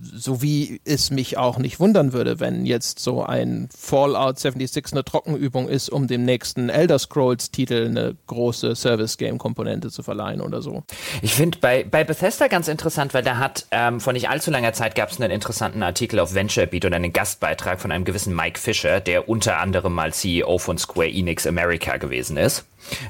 so 0.00 0.42
wie 0.42 0.80
es 0.84 1.10
mich 1.10 1.38
auch 1.38 1.58
nicht 1.58 1.80
wundern 1.80 2.12
würde, 2.12 2.40
wenn 2.40 2.66
jetzt 2.66 2.98
so 2.98 3.22
ein 3.24 3.68
Fallout 3.76 4.38
76 4.38 4.92
eine 4.92 5.04
Trockenübung 5.04 5.68
ist, 5.68 5.88
um 5.88 6.06
dem 6.06 6.24
nächsten 6.24 6.68
Elder 6.68 6.98
Scrolls 6.98 7.50
Titel 7.50 7.86
eine 7.86 8.16
große 8.26 8.74
Service 8.74 9.16
Game 9.16 9.38
Komponente 9.38 9.90
zu 9.90 10.02
verleihen 10.02 10.40
oder 10.40 10.62
so. 10.62 10.82
Ich 11.22 11.34
finde 11.34 11.58
bei, 11.58 11.84
bei 11.84 12.04
Bethesda 12.04 12.48
ganz 12.48 12.68
interessant, 12.68 13.14
weil 13.14 13.22
da 13.22 13.38
hat 13.38 13.66
ähm, 13.70 14.00
vor 14.00 14.12
nicht 14.12 14.28
allzu 14.28 14.50
langer 14.50 14.72
Zeit 14.72 14.94
gab 14.94 15.10
es 15.10 15.20
einen 15.20 15.30
interessanten 15.30 15.82
Artikel 15.82 16.18
auf 16.20 16.34
VentureBeat 16.34 16.84
und 16.84 16.94
einen 16.94 17.12
Gastbeitrag 17.12 17.80
von 17.80 17.92
einem 17.92 18.04
gewissen 18.04 18.34
Mike 18.34 18.58
Fisher, 18.58 19.00
der 19.00 19.28
unter 19.28 19.58
anderem 19.58 19.94
mal 19.94 20.12
CEO 20.12 20.58
von 20.58 20.78
Square 20.78 21.10
Enix 21.10 21.46
America 21.46 21.96
gewesen 21.96 22.36
ist. 22.36 22.64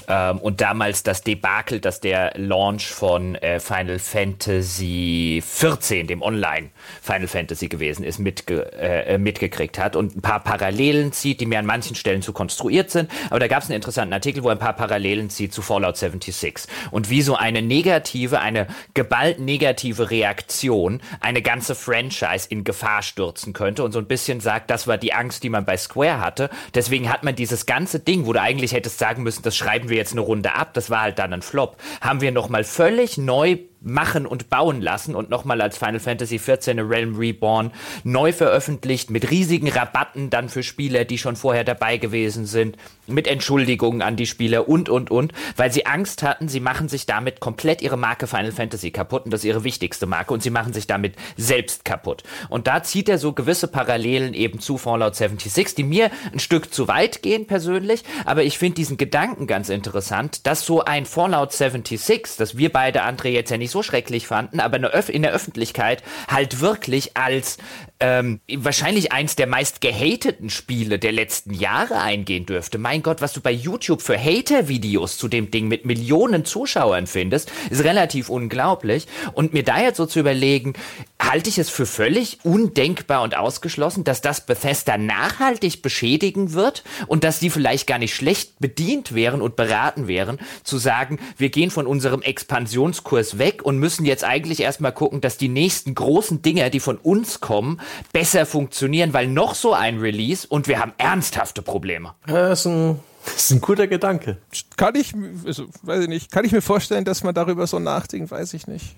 Ähm, 0.09 0.39
und 0.39 0.61
damals 0.61 1.03
das 1.03 1.23
Debakel, 1.23 1.81
dass 1.81 2.01
der 2.01 2.33
Launch 2.37 2.87
von 2.87 3.35
äh, 3.37 3.61
Final 3.61 3.99
Fantasy 3.99 5.43
14, 5.47 6.07
dem 6.07 6.23
Online 6.23 6.71
Final 7.03 7.29
Fantasy 7.29 7.69
gewesen 7.69 8.05
ist, 8.05 8.19
mitge 8.19 8.73
äh, 8.73 9.15
äh, 9.15 9.19
mitgekriegt 9.19 9.79
hat 9.79 9.97
und 9.97 10.17
ein 10.17 10.23
paar 10.23 10.41
Parallelen 10.41 11.13
zieht, 11.13 11.41
die 11.41 11.47
mir 11.47 11.59
an 11.59 11.67
manchen 11.67 11.97
Stellen 11.97 12.23
zu 12.23 12.33
konstruiert 12.33 12.91
sind. 12.91 13.11
Aber 13.31 13.41
da 13.41 13.49
gab 13.49 13.63
es 13.63 13.69
einen 13.69 13.77
interessanten 13.77 14.13
Artikel, 14.13 14.43
wo 14.43 14.49
er 14.49 14.53
ein 14.53 14.59
paar 14.59 14.75
Parallelen 14.75 15.31
zieht 15.31 15.53
zu 15.53 15.63
Fallout 15.63 15.97
76 15.97 16.73
und 16.91 17.11
wie 17.11 17.23
so 17.23 17.37
eine 17.37 17.63
negative, 17.63 18.41
eine 18.41 18.67
geballt 18.95 19.39
negative 19.39 20.11
Reaktion 20.11 21.01
eine 21.21 21.43
ganze 21.43 21.75
Franchise 21.75 22.47
in 22.49 22.65
Gefahr 22.65 23.03
stürzen 23.03 23.53
könnte 23.53 23.85
und 23.85 23.93
so 23.93 23.99
ein 23.99 24.07
bisschen 24.07 24.41
sagt, 24.41 24.71
das 24.71 24.87
war 24.87 24.99
die 24.99 25.13
Angst, 25.13 25.43
die 25.43 25.51
man 25.51 25.65
bei 25.65 25.77
Square 25.77 26.21
hatte. 26.21 26.51
Deswegen 26.75 27.11
hat 27.11 27.25
man 27.25 27.35
dieses 27.35 27.67
ganze 27.67 28.01
Ding, 28.01 28.27
wo 28.27 28.33
du 28.33 28.41
eigentlich 28.41 28.73
hättest 28.73 28.99
sagen 28.99 29.23
müssen, 29.23 29.43
das 29.43 29.57
schreiben 29.67 29.89
wir 29.89 29.97
jetzt 29.97 30.13
eine 30.13 30.21
Runde 30.21 30.55
ab, 30.55 30.75
das 30.75 30.91
war 30.91 31.01
halt 31.01 31.19
dann 31.19 31.33
ein 31.33 31.43
Flop, 31.43 31.77
haben 32.01 32.21
wir 32.21 32.31
nochmal 32.31 32.63
völlig 32.63 33.19
neu 33.19 33.59
machen 33.87 34.27
und 34.27 34.51
bauen 34.51 34.83
lassen 34.83 35.15
und 35.15 35.31
nochmal 35.31 35.61
als 35.61 35.79
Final 35.79 36.01
Fantasy 36.01 36.39
XIV 36.39 36.77
Realm 36.89 37.17
Reborn 37.17 37.71
neu 38.05 38.33
veröffentlicht 38.33 39.11
mit 39.11 39.31
riesigen 39.31 39.69
Rabatten 39.69 40.29
dann 40.29 40.49
für 40.49 40.63
Spieler, 40.63 41.05
die 41.05 41.19
schon 41.19 41.37
vorher 41.37 41.65
dabei 41.65 41.97
gewesen 41.97 42.47
sind, 42.47 42.77
mit 43.07 43.29
Entschuldigungen 43.29 44.03
an 44.03 44.17
die 44.17 44.27
Spieler 44.27 44.69
und, 44.69 44.89
und, 44.89 45.11
und, 45.11 45.33
weil 45.57 45.73
sie 45.73 45.87
Angst 45.87 46.23
hatten, 46.23 46.49
sie 46.49 46.61
machen 46.61 46.89
sich 46.89 47.07
damit 47.07 47.41
komplett 47.41 47.81
ihre 47.81 47.97
Marke 47.97 48.27
Final 48.27 48.53
Fantasy 48.53 48.91
kaputt 48.91 49.25
und 49.25 49.31
das 49.31 49.41
ist 49.41 49.47
ihre 49.47 49.65
wichtigste 49.65 50.07
Marke 50.07 50.35
und 50.35 50.43
sie 50.43 50.51
machen 50.51 50.73
sich 50.73 50.89
damit 50.89 51.15
selbst 51.37 51.85
kaputt. 51.85 52.25
Und 52.49 52.67
da 52.67 52.83
zieht 52.83 53.09
er 53.09 53.19
so 53.19 53.33
gewisse 53.33 53.69
Parallelen 53.69 54.35
eben 54.35 54.59
zu 54.59 54.79
Fallout 54.79 55.15
76, 55.15 55.77
die 55.77 55.85
mir 55.85 56.11
ein 56.33 56.41
Stück 56.41 56.75
zu 56.75 56.89
weit 56.89 57.23
gehen 57.23 57.47
persönlich, 57.47 58.03
aber 58.25 58.43
ich 58.43 58.59
finde 58.59 58.75
diesen 58.75 58.97
Gedanken 58.97 59.47
ganz 59.47 59.69
interessant, 59.69 60.47
dass 60.47 60.67
so 60.67 60.85
ein 60.85 61.07
Fallout 61.07 61.53
76, 61.53 62.37
das 62.37 62.57
wir 62.57 62.73
beide, 62.73 63.05
André, 63.05 63.29
jetzt 63.29 63.51
ja 63.51 63.59
nicht 63.59 63.71
so 63.71 63.76
schrecklich 63.83 64.27
fanden, 64.27 64.61
aber 64.61 64.79
in 65.09 65.23
der 65.23 65.33
Öffentlichkeit 65.33 66.03
halt 66.29 66.61
wirklich 66.61 67.17
als 67.17 67.59
ähm, 67.99 68.41
wahrscheinlich 68.53 69.13
eins 69.13 69.37
der 69.37 69.47
meist 69.47 69.81
gehateten 69.81 70.51
Spiele 70.51 70.99
der 70.99 71.13
letzten 71.13 71.55
Jahre 71.55 71.99
eingehen 71.99 72.45
dürfte. 72.45 72.77
Mein 72.77 73.03
Gott, 73.03 73.23
was 73.23 73.33
du 73.33 73.41
bei 73.41 73.53
YouTube 73.53 74.03
für 74.03 74.19
Hater-Videos 74.19 75.17
zu 75.17 75.29
dem 75.29 75.51
Ding 75.51 75.69
mit 75.69 75.87
Millionen 75.87 76.45
Zuschauern 76.45 77.07
findest, 77.07 77.51
ist 77.71 77.85
relativ 77.85 78.29
unglaublich. 78.29 79.07
Und 79.33 79.55
mir 79.55 79.63
da 79.63 79.81
jetzt 79.81 79.97
so 79.97 80.05
zu 80.05 80.21
überlegen, 80.21 80.75
halte 81.19 81.49
ich 81.49 81.59
es 81.59 81.71
für 81.71 81.87
völlig 81.87 82.39
undenkbar 82.45 83.23
und 83.23 83.37
ausgeschlossen, 83.37 84.05
dass 84.05 84.21
das 84.21 84.45
Bethesda 84.45 84.99
nachhaltig 84.99 85.81
beschädigen 85.81 86.53
wird 86.53 86.85
und 87.07 87.25
dass 87.25 87.41
die 87.41 87.51
vielleicht 87.51 87.87
gar 87.87 87.99
nicht 87.99 88.15
schlecht 88.15 88.59
bedient 88.59 89.15
wären 89.15 89.41
und 89.41 89.57
beraten 89.57 90.07
wären, 90.07 90.39
zu 90.65 90.77
sagen, 90.77 91.19
wir 91.39 91.49
gehen 91.49 91.71
von 91.71 91.87
unserem 91.87 92.21
Expansionskurs 92.21 93.39
weg 93.39 93.63
und 93.65 93.79
müssen 93.79 94.05
jetzt 94.05 94.25
eigentlich 94.25 94.61
erstmal 94.61 94.93
gucken, 94.93 95.23
dass 95.23 95.39
die 95.39 95.49
nächsten 95.49 95.95
großen 95.95 96.43
Dinger, 96.43 96.69
die 96.69 96.81
von 96.81 96.99
uns 96.99 97.41
kommen, 97.41 97.81
besser 98.13 98.47
funktionieren, 98.47 99.13
weil 99.13 99.29
noch 99.29 99.55
so 99.55 99.73
ein 99.75 99.99
Release 99.99 100.47
und 100.47 100.69
wir 100.69 100.79
haben 100.79 100.93
ernsthafte 100.99 101.63
Probleme. 101.63 102.15
Das 102.27 102.61
ist 102.61 102.67
ein 102.67 103.01
das 103.27 103.51
ist 103.51 103.51
ein 103.51 103.61
guter 103.61 103.87
Gedanke. 103.87 104.39
Kann 104.77 104.95
ich, 104.95 105.13
also, 105.45 105.67
weiß 105.83 106.03
ich 106.03 106.09
nicht, 106.09 106.31
kann 106.31 106.45
ich 106.45 106.53
mir 106.53 106.63
vorstellen, 106.63 107.05
dass 107.05 107.25
man 107.25 107.35
darüber 107.35 107.67
so 107.67 107.79
nachdenkt, 107.79 108.31
weiß 108.31 108.55
ich 108.55 108.67
nicht. 108.67 108.95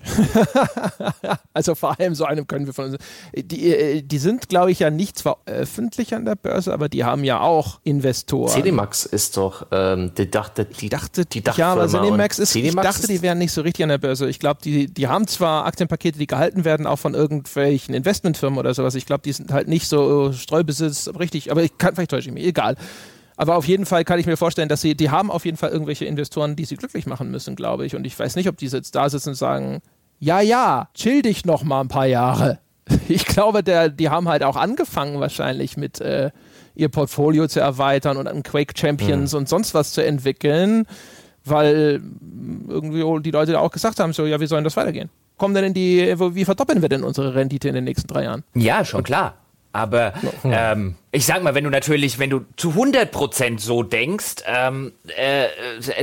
also 1.53 1.75
vor 1.75 1.99
allem 1.99 2.13
so 2.15 2.25
einem 2.25 2.45
können 2.45 2.67
wir 2.67 2.73
von 2.73 2.85
uns. 2.85 2.97
Die, 3.35 3.73
äh, 3.73 4.01
die 4.01 4.17
sind, 4.19 4.47
glaube 4.47 4.71
ich, 4.71 4.79
ja 4.79 4.91
nicht 4.91 5.17
zwar 5.17 5.39
öffentlich 5.45 6.13
an 6.13 6.25
der 6.25 6.35
Börse, 6.35 6.73
aber 6.73 6.89
die 6.89 7.03
haben 7.03 7.23
ja 7.23 7.39
auch 7.39 7.79
Investoren. 7.83 8.51
Cedimax 8.51 9.05
ist 9.05 9.35
doch, 9.35 9.67
ähm, 9.71 10.11
die 10.15 10.29
dachte, 10.29 10.65
die 10.65 10.89
dachte, 10.89 11.25
die 11.25 11.41
dachte. 11.41 11.59
Ja, 11.59 11.73
aber 11.73 11.87
Cedimax 11.89 12.39
ist, 12.39 12.55
ich 12.55 12.75
dachte, 12.75 13.07
die 13.07 13.21
wären 13.21 13.39
nicht 13.39 13.51
so 13.51 13.61
richtig 13.61 13.83
an 13.83 13.89
der 13.89 13.97
Börse. 13.97 14.29
Ich 14.29 14.39
glaube, 14.39 14.61
die, 14.63 14.93
die 14.93 15.07
haben 15.07 15.27
zwar 15.27 15.65
Aktienpakete, 15.65 16.19
die 16.19 16.27
gehalten 16.27 16.65
werden, 16.65 16.85
auch 16.85 16.99
von 16.99 17.15
irgendwelchen 17.15 17.95
Investmentfirmen 17.95 18.59
oder 18.59 18.73
sowas. 18.73 18.95
Ich 18.95 19.05
glaube, 19.05 19.23
die 19.23 19.33
sind 19.33 19.51
halt 19.51 19.67
nicht 19.67 19.87
so 19.87 20.31
Streubesitz, 20.33 21.09
richtig, 21.19 21.51
aber 21.51 21.63
ich 21.63 21.77
kann, 21.77 21.95
vielleicht 21.95 22.11
täusche 22.11 22.29
ich 22.29 22.33
mich, 22.33 22.45
egal. 22.45 22.75
Aber 23.39 23.55
auf 23.55 23.65
jeden 23.65 23.85
Fall 23.85 24.03
kann 24.03 24.19
ich 24.19 24.25
mir 24.25 24.35
vorstellen, 24.35 24.67
dass 24.67 24.81
sie, 24.81 24.95
die 24.95 25.11
haben 25.11 25.31
auf 25.31 25.45
jeden 25.45 25.55
Fall 25.55 25.69
irgendwelche 25.69 26.03
Investoren, 26.03 26.57
die 26.57 26.65
sie 26.65 26.75
glücklich 26.75 27.05
machen 27.05 27.31
müssen, 27.31 27.55
glaube 27.55 27.85
ich. 27.85 27.95
Und 27.95 28.05
ich 28.05 28.19
weiß 28.19 28.35
nicht, 28.35 28.49
ob 28.49 28.57
die 28.57 28.67
jetzt 28.67 28.95
da 28.95 29.09
sitzen 29.09 29.29
und 29.29 29.35
sagen, 29.35 29.79
ja, 30.19 30.41
ja, 30.41 30.89
chill 30.93 31.21
dich 31.21 31.45
noch 31.45 31.63
mal 31.63 31.79
ein 31.79 31.87
paar 31.87 32.05
Jahre. 32.05 32.59
Ich 33.07 33.25
glaube, 33.25 33.63
der, 33.63 33.89
die 33.89 34.09
haben 34.09 34.27
halt 34.27 34.41
auch 34.41 34.55
angefangen 34.55 35.19
wahrscheinlich 35.19 35.77
mit 35.77 36.01
äh, 36.01 36.31
ihr 36.73 36.89
Portfolio 36.89 37.47
zu 37.47 37.59
erweitern 37.59 38.17
und 38.17 38.27
an 38.27 38.41
Quake 38.41 38.73
Champions 38.75 39.33
mhm. 39.33 39.37
und 39.37 39.49
sonst 39.49 39.75
was 39.75 39.91
zu 39.91 40.03
entwickeln, 40.03 40.87
weil 41.45 42.01
irgendwie 42.67 43.21
die 43.21 43.29
Leute 43.29 43.59
auch 43.59 43.69
gesagt 43.69 43.99
haben, 43.99 44.11
so, 44.11 44.25
ja, 44.25 44.39
wie 44.39 44.47
soll 44.47 44.57
denn 44.57 44.63
das 44.63 44.75
weitergehen? 44.75 45.11
Kommen 45.37 45.53
denn 45.53 45.65
in 45.65 45.75
die, 45.75 46.15
wie 46.33 46.45
verdoppeln 46.45 46.81
wir 46.81 46.89
denn 46.89 47.03
unsere 47.03 47.35
Rendite 47.35 47.69
in 47.69 47.75
den 47.75 47.83
nächsten 47.83 48.07
drei 48.07 48.23
Jahren? 48.23 48.43
Ja, 48.55 48.83
schon 48.83 49.03
klar. 49.03 49.35
Aber 49.71 50.13
ähm, 50.43 50.95
ich 51.11 51.25
sag 51.25 51.41
mal, 51.41 51.55
wenn 51.55 51.63
du 51.63 51.71
natürlich, 51.71 52.19
wenn 52.19 52.29
du 52.29 52.45
zu 52.55 52.71
100% 52.71 53.59
so 53.59 53.81
denkst, 53.81 54.43
ähm, 54.45 54.93
äh, 55.17 55.47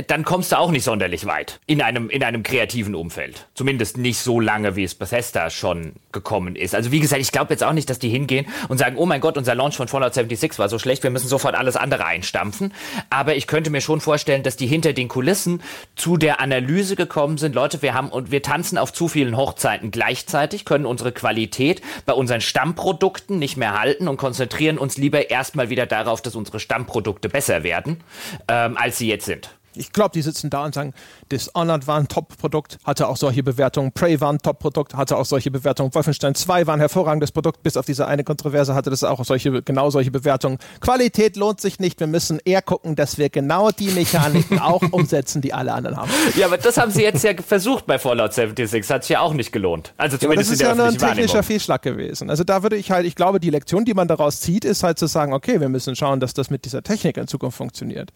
dann 0.05 0.25
kommst 0.25 0.51
du 0.51 0.57
auch 0.57 0.69
nicht 0.69 0.83
sonderlich 0.83 1.25
weit 1.25 1.61
in 1.65 1.81
einem, 1.81 2.09
in 2.09 2.25
einem 2.25 2.43
kreativen 2.43 2.93
Umfeld. 2.93 3.47
Zumindest 3.53 3.97
nicht 3.97 4.19
so 4.19 4.41
lange, 4.41 4.75
wie 4.75 4.83
es 4.83 4.95
Bethesda 4.95 5.49
schon 5.49 5.93
gekommen 6.11 6.57
ist. 6.57 6.75
Also 6.75 6.91
wie 6.91 6.99
gesagt, 6.99 7.21
ich 7.21 7.31
glaube 7.31 7.53
jetzt 7.53 7.63
auch 7.63 7.71
nicht, 7.71 7.89
dass 7.89 7.99
die 7.99 8.09
hingehen 8.09 8.47
und 8.67 8.79
sagen, 8.79 8.97
oh 8.97 9.05
mein 9.05 9.21
Gott, 9.21 9.37
unser 9.37 9.55
Launch 9.55 9.77
von 9.77 9.87
Fallout 9.87 10.13
76 10.13 10.59
war 10.59 10.67
so 10.67 10.77
schlecht, 10.77 11.03
wir 11.03 11.09
müssen 11.09 11.29
sofort 11.29 11.55
alles 11.55 11.77
andere 11.77 12.05
einstampfen. 12.05 12.73
Aber 13.09 13.35
ich 13.35 13.47
könnte 13.47 13.69
mir 13.69 13.81
schon 13.81 14.01
vorstellen, 14.01 14.43
dass 14.43 14.57
die 14.57 14.67
hinter 14.67 14.91
den 14.91 15.07
Kulissen 15.07 15.61
zu 15.95 16.17
der 16.17 16.41
Analyse 16.41 16.97
gekommen 16.97 17.37
sind, 17.37 17.55
Leute, 17.55 17.81
wir 17.81 17.93
haben 17.93 18.09
und 18.09 18.31
wir 18.31 18.41
tanzen 18.41 18.77
auf 18.77 18.91
zu 18.91 19.07
vielen 19.07 19.37
Hochzeiten 19.37 19.89
gleichzeitig, 19.89 20.65
können 20.65 20.85
unsere 20.85 21.13
Qualität 21.13 21.81
bei 22.05 22.11
unseren 22.11 22.41
Stammprodukten 22.41 23.39
nicht 23.39 23.55
mehr 23.55 23.79
halten 23.79 24.09
und 24.09 24.17
konzentrieren 24.17 24.77
uns 24.77 24.96
lieber 24.97 25.29
erstmal 25.29 25.69
wieder 25.69 25.85
darauf, 25.85 26.21
dass 26.21 26.35
unsere 26.35 26.59
Stammprodukte 26.59 27.29
besser 27.29 27.63
werden, 27.63 28.03
ähm, 28.47 28.77
als 28.77 28.97
sie 28.97 29.07
jetzt 29.07 29.25
sind. 29.25 29.56
Ich 29.77 29.93
glaube, 29.93 30.11
die 30.13 30.21
sitzen 30.21 30.49
da 30.49 30.65
und 30.65 30.73
sagen, 30.73 30.93
Dishonored 31.31 31.87
war 31.87 31.99
ein 31.99 32.07
Top-Produkt, 32.07 32.77
hatte 32.83 33.07
auch 33.07 33.17
solche 33.17 33.43
Bewertungen. 33.43 33.91
Prey 33.91 34.19
war 34.21 34.31
ein 34.31 34.39
Top-Produkt, 34.39 34.95
hatte 34.95 35.17
auch 35.17 35.25
solche 35.25 35.51
Bewertungen. 35.51 35.93
Wolfenstein 35.93 36.35
2 36.35 36.67
war 36.67 36.73
ein 36.73 36.79
hervorragendes 36.79 37.31
Produkt, 37.31 37.63
bis 37.63 37.77
auf 37.77 37.85
diese 37.85 38.07
eine 38.07 38.23
Kontroverse 38.23 38.75
hatte 38.75 38.89
das 38.89 39.03
auch 39.03 39.23
solche, 39.25 39.61
genau 39.61 39.89
solche 39.89 40.11
Bewertungen. 40.11 40.57
Qualität 40.81 41.35
lohnt 41.35 41.61
sich 41.61 41.79
nicht. 41.79 41.99
Wir 41.99 42.07
müssen 42.07 42.39
eher 42.43 42.61
gucken, 42.61 42.95
dass 42.95 43.17
wir 43.17 43.29
genau 43.29 43.71
die 43.71 43.89
Mechaniken 43.89 44.59
auch 44.59 44.81
umsetzen, 44.91 45.41
die 45.41 45.53
alle 45.53 45.73
anderen 45.73 45.97
haben. 45.97 46.11
Ja, 46.35 46.47
aber 46.47 46.57
das 46.57 46.77
haben 46.77 46.91
sie 46.91 47.03
jetzt 47.03 47.23
ja 47.23 47.31
versucht 47.35 47.85
bei 47.85 47.99
Fallout 47.99 48.33
76. 48.33 48.89
Hat 48.89 49.03
sich 49.03 49.11
ja 49.11 49.21
auch 49.21 49.33
nicht 49.33 49.51
gelohnt. 49.51 49.93
Also 49.97 50.17
zumindest 50.17 50.49
ja, 50.49 50.53
das 50.53 50.61
ist 50.61 50.67
ja 50.67 50.75
nur 50.75 50.85
ein 50.85 50.97
technischer 50.97 51.43
Fehlschlag 51.43 51.81
gewesen. 51.81 52.29
Also 52.29 52.43
da 52.43 52.63
würde 52.63 52.75
ich 52.77 52.91
halt, 52.91 53.05
ich 53.05 53.15
glaube, 53.15 53.39
die 53.39 53.49
Lektion, 53.49 53.85
die 53.85 53.93
man 53.93 54.07
daraus 54.07 54.41
zieht, 54.41 54.65
ist 54.65 54.83
halt 54.83 54.99
zu 54.99 55.07
sagen, 55.07 55.33
okay, 55.33 55.59
wir 55.59 55.69
müssen 55.69 55.95
schauen, 55.95 56.19
dass 56.19 56.33
das 56.33 56.49
mit 56.49 56.65
dieser 56.65 56.83
Technik 56.83 57.17
in 57.17 57.27
Zukunft 57.27 57.57
funktioniert. 57.57 58.11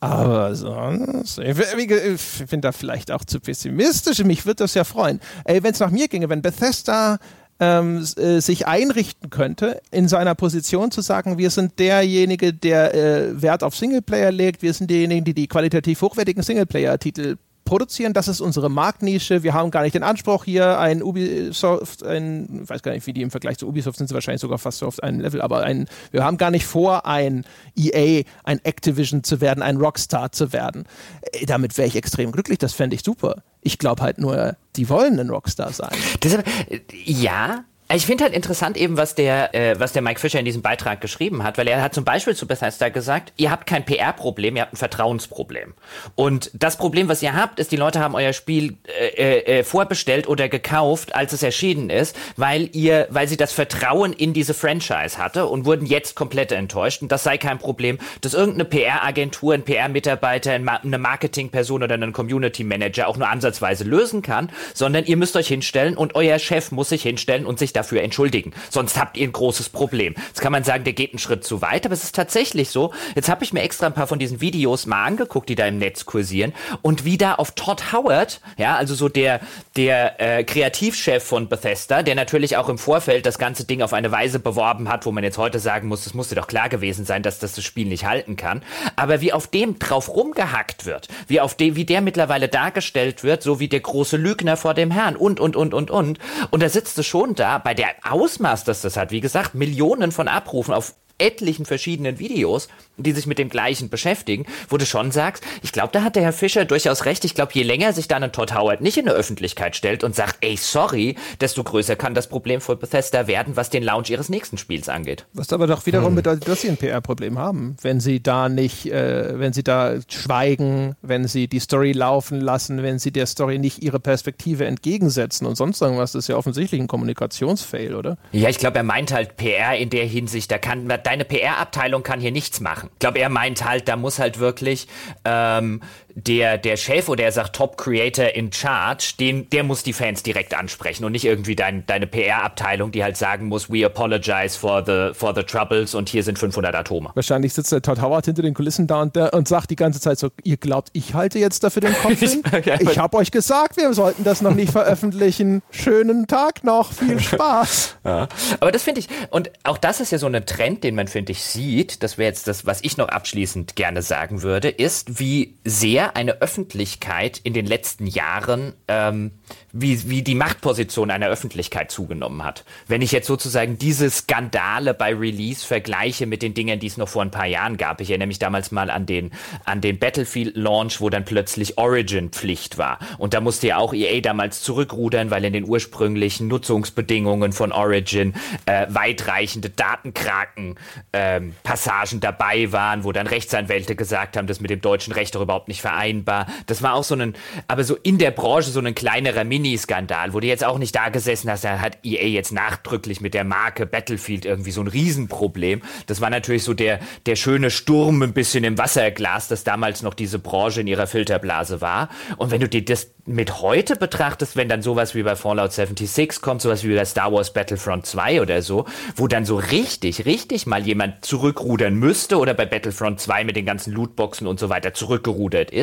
Aber 0.00 0.54
sonst, 0.54 1.38
ich, 1.38 1.58
ich 1.58 2.46
bin 2.46 2.62
da 2.62 2.72
vielleicht 2.72 3.10
auch 3.10 3.22
zu 3.22 3.38
pessimistisch. 3.38 4.24
Mich 4.24 4.46
würde 4.46 4.56
das 4.64 4.72
ja 4.72 4.84
freuen. 4.84 5.20
Ey, 5.44 5.62
wenn 5.62 5.72
es 5.72 5.80
nach 5.80 5.90
mir 5.90 6.08
ginge, 6.08 6.30
wenn 6.30 6.40
Bethesda 6.40 7.18
ähm, 7.60 8.02
äh, 8.16 8.40
sich 8.40 8.66
einrichten 8.66 9.28
könnte, 9.28 9.82
in 9.90 10.08
seiner 10.08 10.34
Position 10.34 10.90
zu 10.90 11.02
sagen, 11.02 11.36
wir 11.36 11.50
sind 11.50 11.78
derjenige, 11.78 12.54
der 12.54 12.94
äh, 12.94 13.42
Wert 13.42 13.62
auf 13.62 13.76
Singleplayer 13.76 14.32
legt, 14.32 14.62
wir 14.62 14.72
sind 14.72 14.90
diejenigen, 14.90 15.24
die 15.24 15.34
die 15.34 15.46
qualitativ 15.46 16.00
hochwertigen 16.00 16.42
Singleplayer-Titel 16.42 17.36
produzieren, 17.70 18.12
das 18.12 18.26
ist 18.26 18.40
unsere 18.40 18.68
Marktnische, 18.68 19.44
wir 19.44 19.54
haben 19.54 19.70
gar 19.70 19.82
nicht 19.82 19.94
den 19.94 20.02
Anspruch 20.02 20.44
hier 20.44 20.80
ein 20.80 21.04
Ubisoft, 21.04 22.02
ein, 22.02 22.62
ich 22.64 22.68
weiß 22.68 22.82
gar 22.82 22.90
nicht, 22.90 23.06
wie 23.06 23.12
die 23.12 23.22
im 23.22 23.30
Vergleich 23.30 23.58
zu 23.58 23.68
Ubisoft 23.68 23.96
sind 23.96 24.08
sie 24.08 24.14
wahrscheinlich 24.14 24.40
sogar 24.40 24.58
fast 24.58 24.78
so 24.78 24.88
auf 24.88 25.00
einem 25.00 25.20
Level, 25.20 25.40
aber 25.40 25.62
ein, 25.62 25.86
wir 26.10 26.24
haben 26.24 26.36
gar 26.36 26.50
nicht 26.50 26.66
vor, 26.66 27.06
ein 27.06 27.44
EA, 27.76 28.24
ein 28.42 28.58
Activision 28.64 29.22
zu 29.22 29.40
werden, 29.40 29.62
ein 29.62 29.76
Rockstar 29.76 30.32
zu 30.32 30.52
werden. 30.52 30.84
Äh, 31.30 31.46
damit 31.46 31.78
wäre 31.78 31.86
ich 31.86 31.94
extrem 31.94 32.32
glücklich, 32.32 32.58
das 32.58 32.72
fände 32.72 32.96
ich 32.96 33.04
super. 33.04 33.44
Ich 33.60 33.78
glaube 33.78 34.02
halt 34.02 34.18
nur, 34.18 34.56
die 34.74 34.88
wollen 34.88 35.20
ein 35.20 35.30
Rockstar 35.30 35.72
sein. 35.72 35.96
Deshalb, 36.24 36.48
äh, 36.68 36.80
ja, 37.04 37.62
ich 37.92 38.06
finde 38.06 38.24
halt 38.24 38.34
interessant 38.34 38.76
eben, 38.76 38.96
was 38.96 39.14
der, 39.14 39.54
äh, 39.54 39.78
was 39.80 39.92
der 39.92 40.02
Mike 40.02 40.20
Fischer 40.20 40.38
in 40.38 40.44
diesem 40.44 40.62
Beitrag 40.62 41.00
geschrieben 41.00 41.42
hat, 41.42 41.58
weil 41.58 41.66
er 41.66 41.82
hat 41.82 41.92
zum 41.92 42.04
Beispiel 42.04 42.36
zu 42.36 42.46
Bethesda 42.46 42.88
gesagt, 42.88 43.32
ihr 43.36 43.50
habt 43.50 43.66
kein 43.66 43.84
PR-Problem, 43.84 44.54
ihr 44.56 44.62
habt 44.62 44.74
ein 44.74 44.76
Vertrauensproblem. 44.76 45.74
Und 46.14 46.50
das 46.54 46.76
Problem, 46.76 47.08
was 47.08 47.22
ihr 47.22 47.34
habt, 47.34 47.58
ist, 47.58 47.72
die 47.72 47.76
Leute 47.76 47.98
haben 47.98 48.14
euer 48.14 48.32
Spiel 48.32 48.76
äh, 48.86 49.58
äh, 49.58 49.64
vorbestellt 49.64 50.28
oder 50.28 50.48
gekauft, 50.48 51.14
als 51.16 51.32
es 51.32 51.42
erschienen 51.42 51.90
ist, 51.90 52.16
weil 52.36 52.70
ihr, 52.72 53.08
weil 53.10 53.26
sie 53.26 53.36
das 53.36 53.52
Vertrauen 53.52 54.12
in 54.12 54.32
diese 54.34 54.54
Franchise 54.54 55.18
hatte 55.18 55.46
und 55.46 55.64
wurden 55.64 55.84
jetzt 55.84 56.14
komplett 56.14 56.52
enttäuscht. 56.52 57.02
Und 57.02 57.10
das 57.10 57.24
sei 57.24 57.38
kein 57.38 57.58
Problem, 57.58 57.98
dass 58.20 58.34
irgendeine 58.34 58.66
PR-Agentur, 58.66 59.54
ein 59.54 59.64
PR-Mitarbeiter, 59.64 60.52
eine 60.52 60.98
Marketing-Person 60.98 61.82
oder 61.82 61.96
ein 61.96 62.12
Community-Manager 62.12 63.08
auch 63.08 63.16
nur 63.16 63.28
ansatzweise 63.28 63.82
lösen 63.82 64.22
kann, 64.22 64.50
sondern 64.74 65.06
ihr 65.06 65.16
müsst 65.16 65.34
euch 65.34 65.48
hinstellen 65.48 65.96
und 65.96 66.14
euer 66.14 66.38
Chef 66.38 66.70
muss 66.70 66.90
sich 66.90 67.02
hinstellen 67.02 67.46
und 67.46 67.58
sich 67.58 67.72
da 67.72 67.79
dafür 67.80 68.02
entschuldigen. 68.02 68.52
Sonst 68.68 68.98
habt 68.98 69.16
ihr 69.16 69.26
ein 69.26 69.32
großes 69.32 69.70
Problem. 69.70 70.14
Jetzt 70.28 70.40
kann 70.40 70.52
man 70.52 70.64
sagen, 70.64 70.84
der 70.84 70.92
geht 70.92 71.12
einen 71.12 71.18
Schritt 71.18 71.44
zu 71.44 71.62
weit, 71.62 71.86
aber 71.86 71.94
es 71.94 72.04
ist 72.04 72.14
tatsächlich 72.14 72.70
so. 72.70 72.92
Jetzt 73.14 73.28
habe 73.28 73.42
ich 73.42 73.52
mir 73.52 73.62
extra 73.62 73.86
ein 73.86 73.94
paar 73.94 74.06
von 74.06 74.18
diesen 74.18 74.40
Videos 74.40 74.86
mal 74.86 75.04
angeguckt, 75.04 75.48
die 75.48 75.54
da 75.54 75.66
im 75.66 75.78
Netz 75.78 76.04
kursieren 76.04 76.52
und 76.82 77.04
wie 77.04 77.16
da 77.16 77.34
auf 77.34 77.52
Todd 77.52 77.92
Howard, 77.92 78.40
ja, 78.58 78.76
also 78.76 78.94
so 78.94 79.08
der, 79.08 79.40
der 79.76 80.20
äh, 80.20 80.44
Kreativchef 80.44 81.24
von 81.24 81.48
Bethesda, 81.48 82.02
der 82.02 82.14
natürlich 82.14 82.56
auch 82.56 82.68
im 82.68 82.78
Vorfeld 82.78 83.26
das 83.26 83.38
ganze 83.38 83.64
Ding 83.64 83.82
auf 83.82 83.92
eine 83.92 84.12
Weise 84.12 84.38
beworben 84.38 84.88
hat, 84.88 85.06
wo 85.06 85.12
man 85.12 85.24
jetzt 85.24 85.38
heute 85.38 85.58
sagen 85.58 85.88
muss, 85.88 86.06
es 86.06 86.14
musste 86.14 86.34
doch 86.34 86.46
klar 86.46 86.68
gewesen 86.68 87.04
sein, 87.04 87.22
dass 87.22 87.38
das 87.38 87.54
das 87.54 87.64
Spiel 87.64 87.86
nicht 87.86 88.04
halten 88.04 88.36
kann. 88.36 88.62
Aber 88.96 89.20
wie 89.20 89.32
auf 89.32 89.46
dem 89.46 89.78
drauf 89.78 90.08
rumgehackt 90.08 90.86
wird, 90.86 91.08
wie 91.26 91.40
auf 91.40 91.54
dem, 91.54 91.76
wie 91.76 91.84
der 91.84 92.00
mittlerweile 92.00 92.48
dargestellt 92.48 93.24
wird, 93.24 93.42
so 93.42 93.60
wie 93.60 93.68
der 93.68 93.80
große 93.80 94.16
Lügner 94.16 94.56
vor 94.56 94.74
dem 94.74 94.90
Herrn 94.90 95.16
und, 95.16 95.40
und, 95.40 95.56
und, 95.56 95.74
und, 95.74 95.90
und. 95.90 96.18
Und 96.50 96.62
da 96.62 96.68
sitzt 96.68 96.98
du 96.98 97.02
schon 97.02 97.34
da 97.34 97.58
bei 97.58 97.69
bei 97.70 97.74
der 97.74 97.94
Ausmaß, 98.02 98.64
dass 98.64 98.82
das 98.82 98.96
hat, 98.96 99.12
wie 99.12 99.20
gesagt, 99.20 99.54
Millionen 99.54 100.10
von 100.10 100.26
Abrufen 100.26 100.74
auf 100.74 100.96
etlichen 101.18 101.64
verschiedenen 101.64 102.18
Videos, 102.18 102.66
die 103.02 103.12
sich 103.12 103.26
mit 103.26 103.38
dem 103.38 103.48
gleichen 103.48 103.88
beschäftigen, 103.88 104.46
wo 104.68 104.76
du 104.76 104.86
schon 104.86 105.10
sagst, 105.10 105.44
ich 105.62 105.72
glaube, 105.72 105.90
da 105.92 106.02
hat 106.02 106.16
der 106.16 106.22
Herr 106.22 106.32
Fischer 106.32 106.64
durchaus 106.64 107.04
recht. 107.04 107.24
Ich 107.24 107.34
glaube, 107.34 107.52
je 107.54 107.62
länger 107.62 107.92
sich 107.92 108.08
dann 108.08 108.22
ein 108.22 108.32
Todd 108.32 108.54
Howard 108.54 108.80
nicht 108.80 108.96
in 108.96 109.06
der 109.06 109.14
Öffentlichkeit 109.14 109.76
stellt 109.76 110.04
und 110.04 110.14
sagt, 110.14 110.38
ey, 110.40 110.56
sorry, 110.56 111.16
desto 111.40 111.64
größer 111.64 111.96
kann 111.96 112.14
das 112.14 112.28
Problem 112.28 112.60
für 112.60 112.76
Bethesda 112.76 113.26
werden, 113.26 113.56
was 113.56 113.70
den 113.70 113.82
Launch 113.82 114.10
ihres 114.10 114.28
nächsten 114.28 114.58
Spiels 114.58 114.88
angeht. 114.88 115.26
Was 115.32 115.52
aber 115.52 115.66
doch 115.66 115.86
wiederum 115.86 116.08
hm. 116.08 116.16
bedeutet, 116.16 116.48
dass 116.48 116.60
sie 116.60 116.68
ein 116.68 116.76
PR-Problem 116.76 117.38
haben, 117.38 117.76
wenn 117.82 118.00
sie 118.00 118.22
da 118.22 118.48
nicht, 118.48 118.86
äh, 118.86 119.38
wenn 119.38 119.52
sie 119.52 119.62
da 119.62 119.94
schweigen, 120.08 120.96
wenn 121.02 121.26
sie 121.26 121.48
die 121.48 121.60
Story 121.60 121.92
laufen 121.92 122.40
lassen, 122.40 122.82
wenn 122.82 122.98
sie 122.98 123.12
der 123.12 123.26
Story 123.26 123.58
nicht 123.58 123.82
ihre 123.82 124.00
Perspektive 124.00 124.66
entgegensetzen 124.66 125.46
und 125.46 125.56
sonst 125.56 125.80
irgendwas, 125.80 126.12
das 126.12 126.24
ist 126.24 126.28
ja 126.28 126.36
offensichtlich 126.36 126.80
ein 126.80 126.88
Kommunikationsfail, 126.88 127.94
oder? 127.94 128.18
Ja, 128.32 128.48
ich 128.48 128.58
glaube, 128.58 128.78
er 128.78 128.84
meint 128.84 129.12
halt 129.12 129.36
PR 129.36 129.76
in 129.76 129.90
der 129.90 130.04
Hinsicht, 130.04 130.50
da 130.50 130.58
kann, 130.58 130.88
deine 131.02 131.24
PR-Abteilung 131.24 132.02
kann 132.02 132.20
hier 132.20 132.32
nichts 132.32 132.60
machen. 132.60 132.89
Ich 132.92 132.98
glaube, 132.98 133.18
er 133.18 133.30
meint 133.30 133.64
halt, 133.64 133.88
da 133.88 133.96
muss 133.96 134.18
halt 134.18 134.38
wirklich 134.38 134.86
ähm, 135.24 135.80
der, 136.24 136.58
der 136.58 136.76
Chef 136.76 137.08
oder 137.08 137.24
er 137.24 137.32
sagt 137.32 137.56
Top 137.56 137.76
Creator 137.76 138.26
in 138.26 138.52
Charge, 138.52 139.14
den, 139.18 139.48
der 139.50 139.62
muss 139.62 139.82
die 139.82 139.92
Fans 139.92 140.22
direkt 140.22 140.54
ansprechen 140.54 141.04
und 141.04 141.12
nicht 141.12 141.24
irgendwie 141.24 141.56
dein, 141.56 141.84
deine 141.86 142.06
PR-Abteilung, 142.06 142.92
die 142.92 143.02
halt 143.02 143.16
sagen 143.16 143.46
muss, 143.46 143.70
we 143.70 143.84
apologize 143.84 144.58
for 144.58 144.84
the, 144.84 145.10
for 145.14 145.34
the 145.34 145.42
troubles 145.42 145.94
und 145.94 146.08
hier 146.08 146.22
sind 146.22 146.38
500 146.38 146.74
Atome. 146.74 147.10
Wahrscheinlich 147.14 147.54
sitzt 147.54 147.72
der 147.72 147.82
Todd 147.82 148.00
Howard 148.00 148.26
hinter 148.26 148.42
den 148.42 148.54
Kulissen 148.54 148.86
da 148.86 149.02
und, 149.02 149.16
der, 149.16 149.34
und 149.34 149.48
sagt 149.48 149.70
die 149.70 149.76
ganze 149.76 150.00
Zeit 150.00 150.18
so, 150.18 150.30
ihr 150.44 150.56
glaubt, 150.56 150.90
ich 150.92 151.14
halte 151.14 151.38
jetzt 151.38 151.64
dafür 151.64 151.82
den 151.82 151.94
Kopf 151.94 152.18
hin? 152.18 152.42
ich 152.80 152.98
habe 152.98 153.16
euch 153.16 153.30
gesagt, 153.30 153.76
wir 153.76 153.92
sollten 153.94 154.24
das 154.24 154.42
noch 154.42 154.54
nicht 154.54 154.72
veröffentlichen. 154.72 155.62
Schönen 155.70 156.26
Tag 156.26 156.64
noch, 156.64 156.92
viel 156.92 157.20
Spaß. 157.20 157.96
ja. 158.04 158.28
Aber 158.60 158.72
das 158.72 158.82
finde 158.82 159.00
ich, 159.00 159.08
und 159.30 159.50
auch 159.64 159.78
das 159.78 160.00
ist 160.00 160.12
ja 160.12 160.18
so 160.18 160.26
ein 160.26 160.46
Trend, 160.46 160.84
den 160.84 160.94
man, 160.94 161.08
finde 161.08 161.32
ich, 161.32 161.42
sieht, 161.42 162.02
das 162.02 162.18
wäre 162.18 162.28
jetzt 162.28 162.48
das, 162.48 162.66
was 162.66 162.82
ich 162.82 162.96
noch 162.96 163.08
abschließend 163.08 163.76
gerne 163.76 164.02
sagen 164.02 164.42
würde, 164.42 164.68
ist, 164.68 165.18
wie 165.20 165.54
sehr 165.64 166.09
eine 166.16 166.40
Öffentlichkeit 166.40 167.40
in 167.42 167.52
den 167.52 167.66
letzten 167.66 168.06
Jahren 168.06 168.72
ähm, 168.88 169.32
wie, 169.72 170.08
wie 170.08 170.22
die 170.22 170.34
Machtposition 170.34 171.10
einer 171.10 171.28
Öffentlichkeit 171.28 171.90
zugenommen 171.90 172.44
hat. 172.44 172.64
Wenn 172.86 173.02
ich 173.02 173.12
jetzt 173.12 173.26
sozusagen 173.26 173.78
diese 173.78 174.10
Skandale 174.10 174.94
bei 174.94 175.14
Release 175.14 175.66
vergleiche 175.66 176.26
mit 176.26 176.42
den 176.42 176.54
Dingen, 176.54 176.80
die 176.80 176.86
es 176.86 176.96
noch 176.96 177.08
vor 177.08 177.22
ein 177.22 177.30
paar 177.30 177.46
Jahren 177.46 177.76
gab. 177.76 178.00
Ich 178.00 178.10
erinnere 178.10 178.28
mich 178.28 178.38
damals 178.38 178.70
mal 178.70 178.90
an 178.90 179.06
den, 179.06 179.32
an 179.64 179.80
den 179.80 179.98
Battlefield-Launch, 179.98 181.00
wo 181.00 181.10
dann 181.10 181.24
plötzlich 181.24 181.78
Origin-Pflicht 181.78 182.78
war. 182.78 182.98
Und 183.18 183.34
da 183.34 183.40
musste 183.40 183.66
ja 183.68 183.78
auch 183.78 183.94
EA 183.94 184.20
damals 184.20 184.62
zurückrudern, 184.62 185.30
weil 185.30 185.44
in 185.44 185.52
den 185.52 185.68
ursprünglichen 185.68 186.48
Nutzungsbedingungen 186.48 187.52
von 187.52 187.70
Origin 187.72 188.34
äh, 188.66 188.86
weitreichende 188.88 189.70
Datenkraken-Passagen 189.70 192.16
ähm, 192.16 192.20
dabei 192.20 192.72
waren, 192.72 193.04
wo 193.04 193.12
dann 193.12 193.26
Rechtsanwälte 193.26 193.96
gesagt 193.96 194.36
haben, 194.36 194.46
das 194.46 194.60
mit 194.60 194.70
dem 194.70 194.80
deutschen 194.80 195.12
Recht 195.12 195.34
doch 195.34 195.42
überhaupt 195.42 195.68
nicht 195.68 195.82
vereinbar. 195.90 196.46
Das 196.66 196.82
war 196.82 196.94
auch 196.94 197.04
so 197.04 197.14
ein, 197.14 197.34
aber 197.68 197.84
so 197.84 197.96
in 198.02 198.18
der 198.18 198.30
Branche 198.30 198.70
so 198.70 198.80
ein 198.80 198.94
kleinerer 198.94 199.44
Miniskandal, 199.44 200.32
wo 200.32 200.40
du 200.40 200.46
jetzt 200.46 200.64
auch 200.64 200.78
nicht 200.78 200.94
da 200.94 201.08
gesessen 201.08 201.50
hast, 201.50 201.64
da 201.64 201.80
hat 201.80 201.98
EA 202.04 202.26
jetzt 202.26 202.52
nachdrücklich 202.52 203.20
mit 203.20 203.34
der 203.34 203.44
Marke 203.44 203.86
Battlefield 203.86 204.44
irgendwie 204.44 204.70
so 204.70 204.80
ein 204.80 204.86
Riesenproblem. 204.86 205.82
Das 206.06 206.20
war 206.20 206.30
natürlich 206.30 206.64
so 206.64 206.74
der, 206.74 207.00
der 207.26 207.36
schöne 207.36 207.70
Sturm 207.70 208.22
ein 208.22 208.32
bisschen 208.32 208.64
im 208.64 208.78
Wasserglas, 208.78 209.48
das 209.48 209.64
damals 209.64 210.02
noch 210.02 210.14
diese 210.14 210.38
Branche 210.38 210.80
in 210.80 210.86
ihrer 210.86 211.06
Filterblase 211.06 211.80
war. 211.80 212.08
Und 212.36 212.50
wenn 212.50 212.60
du 212.60 212.68
dir 212.68 212.84
das 212.84 213.08
mit 213.26 213.60
heute 213.60 213.96
betrachtest, 213.96 214.56
wenn 214.56 214.68
dann 214.68 214.82
sowas 214.82 215.14
wie 215.14 215.22
bei 215.22 215.36
Fallout 215.36 215.72
76 215.72 216.40
kommt, 216.40 216.62
sowas 216.62 216.84
wie 216.84 216.94
bei 216.94 217.04
Star 217.04 217.32
Wars 217.32 217.52
Battlefront 217.52 218.06
2 218.06 218.42
oder 218.42 218.62
so, 218.62 218.86
wo 219.16 219.28
dann 219.28 219.44
so 219.44 219.56
richtig, 219.56 220.26
richtig 220.26 220.66
mal 220.66 220.84
jemand 220.84 221.24
zurückrudern 221.24 221.94
müsste 221.94 222.38
oder 222.38 222.54
bei 222.54 222.66
Battlefront 222.66 223.20
2 223.20 223.44
mit 223.44 223.56
den 223.56 223.66
ganzen 223.66 223.92
Lootboxen 223.92 224.46
und 224.46 224.58
so 224.58 224.68
weiter 224.68 224.94
zurückgerudert 224.94 225.70
ist, 225.70 225.79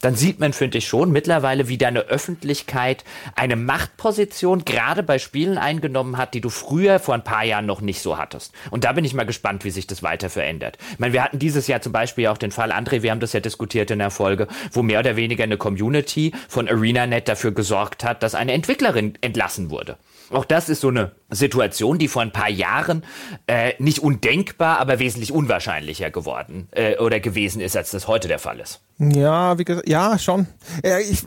dann 0.00 0.14
sieht 0.14 0.40
man, 0.40 0.52
finde 0.52 0.78
ich 0.78 0.86
schon, 0.86 1.12
mittlerweile, 1.12 1.68
wie 1.68 1.78
deine 1.78 2.00
Öffentlichkeit 2.00 3.04
eine 3.34 3.56
Machtposition 3.56 4.64
gerade 4.64 5.02
bei 5.02 5.18
Spielen 5.18 5.58
eingenommen 5.58 6.16
hat, 6.16 6.34
die 6.34 6.40
du 6.40 6.50
früher 6.50 6.98
vor 6.98 7.14
ein 7.14 7.24
paar 7.24 7.44
Jahren 7.44 7.66
noch 7.66 7.80
nicht 7.80 8.00
so 8.00 8.18
hattest. 8.18 8.52
Und 8.70 8.84
da 8.84 8.92
bin 8.92 9.04
ich 9.04 9.14
mal 9.14 9.26
gespannt, 9.26 9.64
wie 9.64 9.70
sich 9.70 9.86
das 9.86 10.02
weiter 10.02 10.30
verändert. 10.30 10.78
Ich 10.92 10.98
meine, 10.98 11.12
wir 11.12 11.24
hatten 11.24 11.38
dieses 11.38 11.66
Jahr 11.66 11.80
zum 11.80 11.92
Beispiel 11.92 12.26
auch 12.28 12.38
den 12.38 12.52
Fall, 12.52 12.72
André, 12.72 13.02
wir 13.02 13.10
haben 13.10 13.20
das 13.20 13.32
ja 13.32 13.40
diskutiert 13.40 13.90
in 13.90 13.98
der 13.98 14.10
Folge, 14.10 14.48
wo 14.72 14.82
mehr 14.82 15.00
oder 15.00 15.16
weniger 15.16 15.44
eine 15.44 15.56
Community 15.56 16.32
von 16.48 16.68
ArenaNet 16.68 17.28
dafür 17.28 17.52
gesorgt 17.52 18.04
hat, 18.04 18.22
dass 18.22 18.34
eine 18.34 18.52
Entwicklerin 18.52 19.14
entlassen 19.20 19.70
wurde. 19.70 19.96
Auch 20.32 20.44
das 20.44 20.68
ist 20.68 20.80
so 20.80 20.88
eine 20.88 21.12
Situation, 21.30 21.98
die 21.98 22.08
vor 22.08 22.22
ein 22.22 22.32
paar 22.32 22.48
Jahren 22.48 23.04
äh, 23.46 23.74
nicht 23.78 23.98
undenkbar, 23.98 24.78
aber 24.78 24.98
wesentlich 24.98 25.32
unwahrscheinlicher 25.32 26.10
geworden 26.10 26.68
äh, 26.72 26.96
oder 26.98 27.20
gewesen 27.20 27.60
ist, 27.60 27.76
als 27.76 27.90
das 27.90 28.08
heute 28.08 28.28
der 28.28 28.38
Fall 28.38 28.60
ist. 28.60 28.80
Ja, 28.98 29.58
wie 29.58 29.64
gesagt, 29.64 29.88
ja, 29.88 30.18
schon. 30.18 30.46
Ja, 30.84 30.98
ich, 30.98 31.24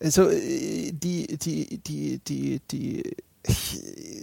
also 0.00 0.28
die, 0.28 1.38
die, 1.38 1.80
die, 1.82 2.18
die, 2.18 2.60
die, 2.70 3.16
ich, 3.46 3.82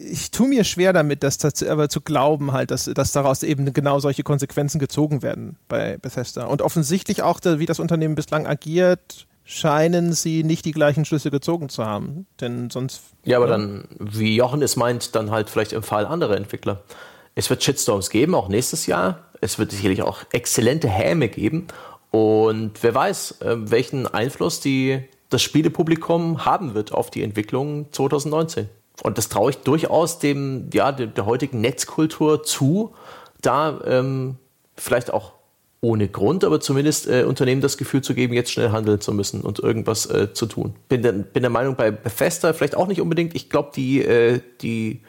ich 0.10 0.32
tue 0.32 0.48
mir 0.48 0.64
schwer 0.64 0.94
damit, 0.94 1.24
das 1.24 1.64
aber 1.64 1.90
zu 1.90 2.02
glauben, 2.02 2.54
halt, 2.54 2.72
dass, 2.72 2.86
dass 2.86 3.12
daraus 3.12 3.44
eben 3.44 3.74
genau 3.74 4.00
solche 4.00 4.24
Konsequenzen 4.24 4.80
gezogen 4.80 5.22
werden 5.22 5.58
bei 5.68 5.98
Bethesda. 5.98 6.46
Und 6.46 6.62
offensichtlich 6.62 7.22
auch, 7.22 7.40
wie 7.44 7.66
das 7.66 7.80
Unternehmen 7.80 8.16
bislang 8.16 8.48
agiert, 8.48 9.28
scheinen 9.50 10.14
sie 10.14 10.44
nicht 10.44 10.64
die 10.66 10.74
gleichen 10.74 11.06
Schlüsse 11.06 11.32
gezogen 11.32 11.70
zu 11.70 11.84
haben. 11.84 12.28
Denn 12.40 12.70
sonst. 12.70 13.02
Ja, 13.26 13.38
aber 13.38 13.48
dann, 13.48 13.88
wie 13.98 14.36
Jochen 14.36 14.62
es 14.62 14.76
meint, 14.76 15.16
dann 15.16 15.32
halt 15.32 15.50
vielleicht 15.50 15.74
im 15.74 15.82
Fall 15.82 16.06
anderer 16.06 16.38
Entwickler. 16.38 16.84
Es 17.34 17.50
wird 17.50 17.64
Shitstorms 17.64 18.12
geben, 18.12 18.36
auch 18.36 18.48
nächstes 18.48 18.86
Jahr. 18.86 19.24
Es 19.42 19.58
wird 19.58 19.72
sicherlich 19.72 20.04
auch 20.04 20.20
exzellente 20.32 20.88
Häme 20.88 21.30
geben. 21.30 21.66
Und 22.12 22.84
wer 22.84 22.94
weiß, 22.94 23.42
äh, 23.42 23.56
welchen 23.72 24.06
Einfluss 24.06 24.60
die, 24.60 25.04
das 25.30 25.42
Spielepublikum 25.42 26.46
haben 26.46 26.76
wird 26.76 26.92
auf 26.92 27.10
die 27.10 27.24
Entwicklung 27.24 27.92
2019. 27.92 28.70
Und 29.02 29.18
das 29.18 29.30
traue 29.30 29.50
ich 29.50 29.58
durchaus 29.58 30.20
dem, 30.20 30.70
ja, 30.74 30.92
der, 30.92 31.08
der 31.08 31.26
heutigen 31.26 31.60
Netzkultur 31.60 32.44
zu, 32.44 32.94
da 33.42 33.82
ähm, 33.84 34.38
vielleicht 34.76 35.12
auch 35.12 35.39
ohne 35.82 36.10
Grund, 36.10 36.44
aber 36.44 36.60
zumindest 36.60 37.08
äh, 37.08 37.24
Unternehmen 37.24 37.62
das 37.62 37.78
Gefühl 37.78 38.02
zu 38.02 38.14
geben, 38.14 38.34
jetzt 38.34 38.52
schnell 38.52 38.72
handeln 38.72 39.00
zu 39.00 39.14
müssen 39.14 39.42
und 39.42 39.60
irgendwas 39.60 40.06
äh, 40.08 40.34
zu 40.34 40.46
tun. 40.46 40.76
Bin 40.90 41.02
der, 41.02 41.14
bin 41.14 41.42
der 41.42 41.50
Meinung, 41.50 41.76
bei 41.76 41.92
Bethesda 41.92 42.52
vielleicht 42.54 42.76
auch 42.76 42.88
nicht 42.88 43.00
unbedingt. 43.00 43.34
Ich 43.36 43.50
glaube, 43.50 43.72
die, 43.76 44.04
äh, 44.04 44.42
die 44.62 45.02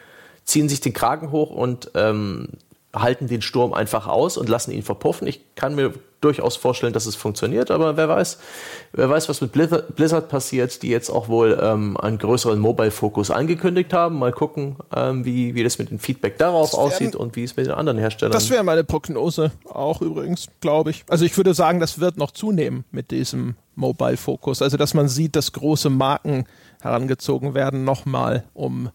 ziehen 0.45 0.69
sich 0.69 0.79
den 0.79 0.93
Kragen 0.93 1.31
hoch 1.31 1.49
und 1.49 1.91
ähm, 1.95 2.49
halten 2.93 3.27
den 3.27 3.41
Sturm 3.41 3.73
einfach 3.73 4.07
aus 4.07 4.37
und 4.37 4.49
lassen 4.49 4.71
ihn 4.71 4.83
verpuffen. 4.83 5.27
Ich 5.27 5.55
kann 5.55 5.75
mir 5.75 5.93
durchaus 6.21 6.55
vorstellen, 6.55 6.93
dass 6.93 7.05
es 7.05 7.15
funktioniert, 7.15 7.71
aber 7.71 7.97
wer 7.97 8.07
weiß, 8.07 8.37
wer 8.93 9.09
weiß, 9.09 9.27
was 9.27 9.41
mit 9.41 9.51
Blizzard 9.51 10.29
passiert, 10.29 10.81
die 10.83 10.89
jetzt 10.89 11.09
auch 11.09 11.27
wohl 11.27 11.59
ähm, 11.61 11.97
einen 11.97 12.17
größeren 12.17 12.59
Mobile-Fokus 12.59 13.31
angekündigt 13.31 13.91
haben. 13.93 14.19
Mal 14.19 14.31
gucken, 14.31 14.77
ähm, 14.95 15.25
wie, 15.25 15.55
wie 15.55 15.63
das 15.63 15.79
mit 15.79 15.89
dem 15.89 15.99
Feedback 15.99 16.37
darauf 16.37 16.73
aussieht 16.73 17.15
und 17.15 17.35
wie 17.35 17.43
es 17.43 17.57
mit 17.57 17.65
den 17.65 17.73
anderen 17.73 17.97
Herstellern. 17.97 18.31
Das 18.31 18.49
wäre 18.49 18.63
meine 18.63 18.83
Prognose 18.83 19.51
auch 19.65 20.01
übrigens, 20.01 20.47
glaube 20.61 20.91
ich. 20.91 21.03
Also 21.09 21.25
ich 21.25 21.35
würde 21.35 21.53
sagen, 21.53 21.79
das 21.79 21.99
wird 21.99 22.17
noch 22.17 22.31
zunehmen 22.31 22.85
mit 22.91 23.11
diesem 23.11 23.55
Mobile-Fokus. 23.75 24.61
Also 24.61 24.77
dass 24.77 24.93
man 24.93 25.07
sieht, 25.07 25.35
dass 25.35 25.51
große 25.51 25.89
Marken 25.89 26.45
herangezogen 26.81 27.53
werden, 27.53 27.83
nochmal, 27.83 28.43
um 28.53 28.89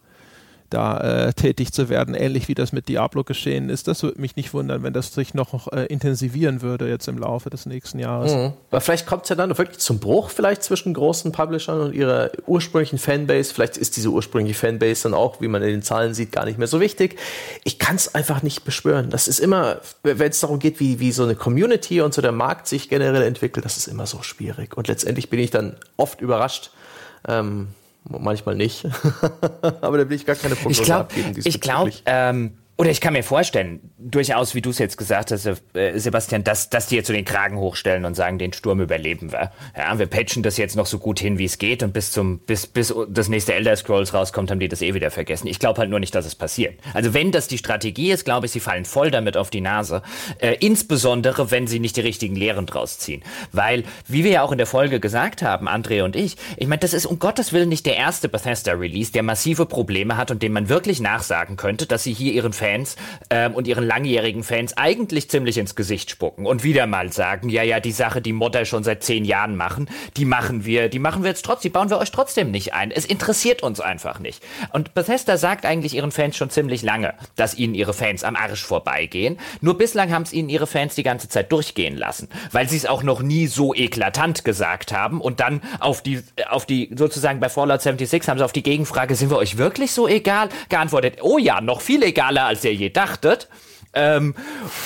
da 0.70 1.26
äh, 1.28 1.32
tätig 1.32 1.72
zu 1.72 1.88
werden, 1.88 2.14
ähnlich 2.14 2.48
wie 2.48 2.55
das 2.55 2.72
mit 2.72 2.88
Diablo 2.88 3.24
geschehen 3.24 3.68
ist. 3.68 3.88
Das 3.88 4.02
würde 4.02 4.20
mich 4.20 4.36
nicht 4.36 4.52
wundern, 4.55 4.82
wenn 4.82 4.93
das 4.93 5.12
sich 5.14 5.34
noch 5.34 5.72
äh, 5.72 5.86
intensivieren 5.86 6.62
würde 6.62 6.88
jetzt 6.88 7.09
im 7.09 7.18
Laufe 7.18 7.51
des 7.51 7.66
nächsten 7.66 7.98
Jahres. 7.98 8.32
Mhm. 8.32 8.52
Aber 8.70 8.80
vielleicht 8.80 9.06
kommt 9.06 9.24
es 9.24 9.28
ja 9.30 9.36
dann 9.36 9.56
wirklich 9.56 9.78
zum 9.78 9.98
Bruch 9.98 10.30
vielleicht 10.30 10.62
zwischen 10.62 10.94
großen 10.94 11.32
Publishern 11.32 11.80
und 11.80 11.94
ihrer 11.94 12.30
ursprünglichen 12.47 12.98
Fanbase. 12.98 13.52
Vielleicht 13.55 13.76
ist 13.76 13.97
diese 13.97 14.10
ursprüngliche 14.10 14.59
Fanbase 14.59 15.05
dann 15.05 15.14
auch, 15.14 15.40
wie 15.40 15.48
man 15.48 15.62
in 15.62 15.68
den 15.68 15.82
Zahlen 15.82 16.14
sieht, 16.14 16.32
gar 16.32 16.44
nicht 16.44 16.59
mehr 16.59 16.68
so 16.68 16.80
wichtig. 16.80 17.18
Ich 17.64 17.78
kann 17.78 17.97
es 17.97 18.14
einfach 18.14 18.43
nicht 18.43 18.64
beschwören. 18.64 19.10
Das 19.10 19.28
ist 19.28 19.38
immer, 19.38 19.78
wenn 20.02 20.30
es 20.30 20.40
darum 20.40 20.59
geht, 20.59 20.80
wie, 20.80 21.01
wie 21.01 21.12
so 21.12 21.24
eine 21.24 21.34
Community 21.34 22.01
und 22.01 22.14
so 22.14 22.22
der 22.22 22.32
Markt 22.32 22.66
sich 22.66 22.88
generell 22.88 23.22
entwickelt, 23.22 23.64
das 23.64 23.76
ist 23.76 23.86
immer 23.86 24.06
so 24.06 24.22
schwierig. 24.22 24.76
Und 24.76 24.88
letztendlich 24.88 25.30
bin 25.30 25.40
ich 25.40 25.51
dann 25.51 25.76
oft 25.97 26.20
überrascht, 26.20 26.70
ähm, 27.28 27.68
manchmal 28.09 28.55
nicht. 28.55 28.85
Aber 29.81 29.99
da 29.99 30.09
will 30.09 30.16
ich 30.16 30.27
gar 30.27 30.37
keine 30.37 30.55
Prognose 30.55 30.81
ich 30.81 30.87
glaub, 30.87 31.01
abgeben. 31.01 31.41
Ich 31.45 31.61
glaube, 31.61 31.93
ähm, 32.07 32.59
oder 32.78 32.90
ich 32.90 33.01
kann 33.01 33.15
mir 33.15 33.23
vorstellen, 33.23 33.81
durchaus, 33.97 34.55
wie 34.55 34.61
du 34.61 34.69
es 34.69 34.78
jetzt 34.78 34.98
gesagt 34.98 35.31
hast, 35.31 35.47
äh, 35.47 35.98
Sebastian, 35.98 36.44
dass, 36.44 36.69
dass 36.69 36.89
die 36.89 36.97
jetzt 36.97 37.07
so 37.07 37.15
den 37.15 37.24
Kragen 37.24 37.57
hochstellen 37.57 38.05
und 38.05 38.15
sagen, 38.15 38.39
den 38.39 38.53
Sturm 38.53 38.82
überleben 38.82 39.32
wir. 39.32 39.51
Ja, 39.74 39.98
wir 39.98 40.07
patchen 40.07 40.43
das 40.43 40.59
jetzt 40.59 40.77
noch 40.77 40.85
so 40.85 40.98
gut 40.98 41.19
hin, 41.19 41.39
wie 41.39 41.47
es 41.47 41.57
geht 41.57 41.82
und 41.82 41.94
bis 41.94 42.12
zum, 42.12 42.39
bis, 42.40 42.66
bis 42.66 42.94
das 43.09 43.28
nächste 43.28 43.55
Elder 43.55 43.77
Scrolls 43.77 44.12
rauskommt, 44.12 44.51
haben 44.51 44.61
die 44.61 44.69
das 44.69 44.82
eh 44.82 44.93
wieder 44.93 45.11
vergessen. 45.11 45.47
Ich 45.47 45.59
glaube 45.59 45.81
halt 45.81 45.89
nur 45.89 46.01
nicht, 46.01 46.15
dass 46.15 46.27
es 46.27 46.35
passiert. 46.35 46.78
Also 46.93 47.15
wenn 47.15 47.32
das 47.32 47.48
die 47.48 47.57
Strategie 47.57 48.11
ist, 48.11 48.27
glaube 48.27 48.44
ich, 48.44 48.53
sie 48.53 48.61
fallen 48.61 48.85
voll 48.85 49.11
damit 49.11 49.39
auf 49.39 49.48
die 49.48 49.62
Nase. 49.62 50.03
Äh, 50.39 50.57
insbesondere, 50.61 51.51
wenn 51.51 51.66
sie 51.66 51.81
nicht 51.81 51.97
die 51.97 52.03
richtigen 52.03 52.36
Lehren 52.36 52.66
draus 52.66 52.98
ziehen. 52.98 53.23
Weil, 53.53 53.85
wie 54.07 54.23
wir 54.23 54.32
ja 54.32 54.43
auch 54.43 54.53
in 54.53 54.59
der 54.59 54.66
Folge 54.66 55.01
gesagt 55.01 55.40
haben, 55.40 55.66
André 55.66 56.03
und 56.03 56.15
ich, 56.15 56.36
ich 56.59 56.66
meine, 56.66 56.81
das 56.81 56.93
ist 56.93 57.07
um 57.07 57.19
Gottes 57.19 57.55
Willen 57.55 57.70
nicht 57.70 57.86
der 57.86 57.97
erste 57.97 58.28
Bethesda-Release, 58.28 59.12
der 59.12 59.23
massive 59.23 59.65
Probleme 59.65 60.19
hat 60.19 60.31
und 60.31 60.43
dem 60.43 60.53
man 60.53 60.69
wirklich 60.69 61.01
nachsagen 61.01 61.57
könnte, 61.57 61.86
dass 61.86 62.03
sie 62.03 62.12
hier 62.12 62.35
ihren 62.35 62.53
Fans 62.66 62.97
ähm, 63.30 63.55
und 63.55 63.68
ihren 63.68 63.86
langjährigen 63.86 64.43
Fans 64.43 64.76
eigentlich 64.76 65.30
ziemlich 65.30 65.56
ins 65.59 65.76
Gesicht 65.76 66.10
spucken 66.10 66.47
und 66.47 66.64
wieder 66.64 66.86
mal 66.86 67.12
sagen, 67.12 67.48
ja, 67.48 67.62
ja, 67.62 67.78
die 67.78 67.93
Sache, 67.93 68.20
die 68.20 68.32
Modder 68.32 68.64
schon 68.64 68.82
seit 68.82 69.05
zehn 69.05 69.24
Jahren 69.24 69.55
machen, 69.55 69.88
die 70.16 70.24
machen 70.24 70.64
wir, 70.64 70.88
die 70.88 70.98
machen 70.98 71.22
wir 71.22 71.30
jetzt 71.30 71.44
trotzdem, 71.44 71.70
die 71.70 71.72
bauen 71.72 71.90
wir 71.90 71.98
euch 71.98 72.10
trotzdem 72.10 72.51
nicht 72.51 72.74
ein. 72.74 72.90
Es 72.90 73.05
interessiert 73.05 73.62
uns 73.62 73.80
einfach 73.80 74.18
nicht. 74.18 74.43
Und 74.72 74.94
Bethesda 74.94 75.36
sagt 75.36 75.64
eigentlich 75.64 75.94
ihren 75.94 76.10
Fans 76.10 76.36
schon 76.36 76.51
ziemlich 76.51 76.82
lange, 76.82 77.14
dass 77.36 77.55
ihnen 77.55 77.74
ihre 77.74 77.94
Fans 77.94 78.24
am 78.24 78.34
Arsch 78.34 78.64
vorbeigehen. 78.64 79.38
Nur 79.60 79.78
bislang 79.78 80.12
haben 80.12 80.22
es 80.22 80.32
ihnen 80.32 80.48
ihre 80.48 80.66
Fans 80.66 80.97
die 80.97 81.02
ganze 81.05 81.28
Zeit 81.28 81.52
durchgehen 81.52 81.97
lassen, 81.97 82.28
weil 82.51 82.68
sie 82.68 82.76
es 82.76 82.86
auch 82.86 83.05
noch 83.05 83.22
nie 83.22 83.47
so 83.47 83.74
eklatant 83.74 84.44
gesagt 84.44 84.93
haben 84.93 85.20
und 85.20 85.38
dann 85.38 85.60
auf 85.78 86.02
die, 86.02 86.22
auf 86.48 86.66
die, 86.66 86.90
sozusagen 86.97 87.38
bei 87.38 87.48
Fallout 87.48 87.82
76 87.82 88.28
haben 88.28 88.38
sie 88.38 88.44
auf 88.44 88.52
die 88.52 88.64
Gegenfrage, 88.64 89.14
sind 89.14 89.30
wir 89.30 89.38
euch 89.38 89.56
wirklich 89.56 89.93
so 89.93 90.09
egal? 90.09 90.48
Geantwortet, 90.68 91.18
oh 91.22 91.38
ja, 91.38 91.60
noch 91.60 91.80
viel 91.80 92.02
egaler 92.02 92.47
als 92.47 92.56
als 92.57 92.65
ihr 92.65 92.74
je 92.74 92.91
dachtet. 92.91 93.49
Ähm, 93.97 94.35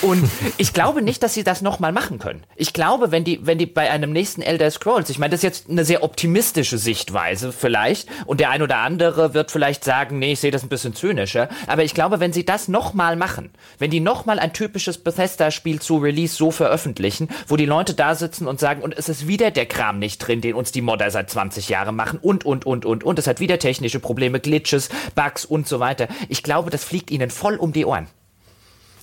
und 0.03 0.31
ich 0.57 0.73
glaube 0.73 1.03
nicht, 1.03 1.23
dass 1.23 1.35
sie 1.35 1.43
das 1.43 1.63
nochmal 1.63 1.91
machen 1.91 2.21
können. 2.21 2.45
Ich 2.55 2.73
glaube, 2.73 3.11
wenn 3.11 3.25
die, 3.25 3.45
wenn 3.45 3.59
die 3.59 3.67
bei 3.67 3.91
einem 3.91 4.13
nächsten 4.13 4.41
Elder 4.41 4.71
Scrolls, 4.71 5.11
ich 5.11 5.19
meine, 5.19 5.33
das 5.33 5.41
ist 5.41 5.45
jetzt 5.45 5.69
eine 5.69 5.85
sehr 5.85 6.05
optimistische 6.05 6.79
Sichtweise 6.79 7.53
vielleicht, 7.53 8.09
und 8.27 8.39
der 8.39 8.51
ein 8.51 8.63
oder 8.63 8.79
andere 8.79 9.35
wird 9.35 9.51
vielleicht 9.51 9.83
sagen, 9.83 10.21
nee, 10.21 10.33
ich 10.33 10.41
sehe 10.41 10.53
das 10.53 10.63
ein 10.63 10.69
bisschen 10.69 10.95
zynischer, 10.95 11.49
aber 11.67 11.83
ich 11.83 11.93
glaube, 11.93 12.21
wenn 12.21 12.33
sie 12.33 12.45
das 12.45 12.69
nochmal 12.69 13.17
machen, 13.17 13.51
wenn 13.79 13.91
die 13.91 13.99
nochmal 13.99 14.39
ein 14.39 14.53
typisches 14.53 14.99
Bethesda-Spiel 14.99 15.81
zu 15.81 15.99
Release 15.99 16.37
so 16.37 16.53
veröffentlichen, 16.53 17.29
wo 17.49 17.57
die 17.57 17.67
Leute 17.67 17.95
da 17.95 18.15
sitzen 18.15 18.47
und 18.47 18.61
sagen, 18.61 18.81
und 18.81 18.97
es 18.97 19.09
ist 19.09 19.27
wieder 19.27 19.51
der 19.51 19.67
Kram 19.67 19.99
nicht 19.99 20.19
drin, 20.19 20.41
den 20.41 20.55
uns 20.55 20.71
die 20.71 20.83
Modder 20.83 21.11
seit 21.11 21.31
20 21.31 21.69
Jahren 21.69 21.97
machen, 21.97 22.21
und, 22.23 22.47
und, 22.47 22.65
und, 22.65 22.87
und, 22.87 23.03
und, 23.03 23.19
es 23.19 23.27
hat 23.27 23.41
wieder 23.41 23.59
technische 23.59 23.99
Probleme, 23.99 24.39
Glitches, 24.39 24.89
Bugs 25.17 25.45
und 25.45 25.67
so 25.67 25.81
weiter. 25.81 26.07
Ich 26.29 26.45
glaube, 26.45 26.71
das 26.71 26.85
fliegt 26.85 27.11
ihnen 27.11 27.31
voll 27.31 27.57
um 27.57 27.73
die 27.73 27.85
Ohren. 27.85 28.07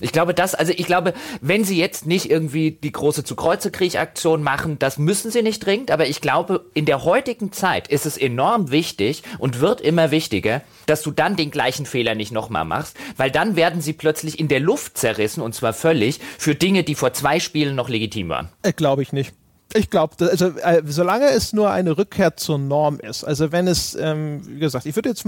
Ich 0.00 0.12
glaube, 0.12 0.34
das, 0.34 0.54
also 0.54 0.72
ich 0.74 0.86
glaube, 0.86 1.14
wenn 1.40 1.64
sie 1.64 1.78
jetzt 1.78 2.06
nicht 2.06 2.30
irgendwie 2.30 2.70
die 2.70 2.92
große 2.92 3.24
zu 3.24 3.36
Kreuze 3.36 3.70
Krieg-Aktion 3.70 4.42
machen, 4.42 4.78
das 4.78 4.98
müssen 4.98 5.30
sie 5.30 5.42
nicht 5.42 5.64
dringend, 5.64 5.90
aber 5.90 6.06
ich 6.06 6.20
glaube, 6.20 6.66
in 6.74 6.84
der 6.84 7.04
heutigen 7.04 7.52
Zeit 7.52 7.88
ist 7.88 8.06
es 8.06 8.16
enorm 8.16 8.70
wichtig 8.70 9.22
und 9.38 9.60
wird 9.60 9.80
immer 9.80 10.10
wichtiger, 10.10 10.62
dass 10.86 11.02
du 11.02 11.10
dann 11.10 11.36
den 11.36 11.50
gleichen 11.50 11.86
Fehler 11.86 12.14
nicht 12.14 12.32
nochmal 12.32 12.64
machst, 12.64 12.96
weil 13.16 13.30
dann 13.30 13.56
werden 13.56 13.80
sie 13.80 13.92
plötzlich 13.92 14.38
in 14.38 14.48
der 14.48 14.60
Luft 14.60 14.98
zerrissen 14.98 15.42
und 15.42 15.54
zwar 15.54 15.72
völlig 15.72 16.20
für 16.38 16.54
Dinge, 16.54 16.84
die 16.84 16.94
vor 16.94 17.12
zwei 17.12 17.40
Spielen 17.40 17.74
noch 17.74 17.88
legitim 17.88 18.28
waren. 18.28 18.48
Äh, 18.62 18.72
glaube 18.72 19.02
ich 19.02 19.12
nicht. 19.12 19.34
Ich 19.74 19.90
glaube, 19.90 20.14
also 20.30 20.46
äh, 20.46 20.82
solange 20.86 21.26
es 21.26 21.52
nur 21.52 21.70
eine 21.70 21.98
Rückkehr 21.98 22.36
zur 22.36 22.58
Norm 22.58 23.00
ist, 23.00 23.24
also 23.24 23.52
wenn 23.52 23.68
es, 23.68 23.94
ähm, 23.94 24.40
wie 24.46 24.60
gesagt, 24.60 24.86
ich 24.86 24.96
würde 24.96 25.10
jetzt 25.10 25.26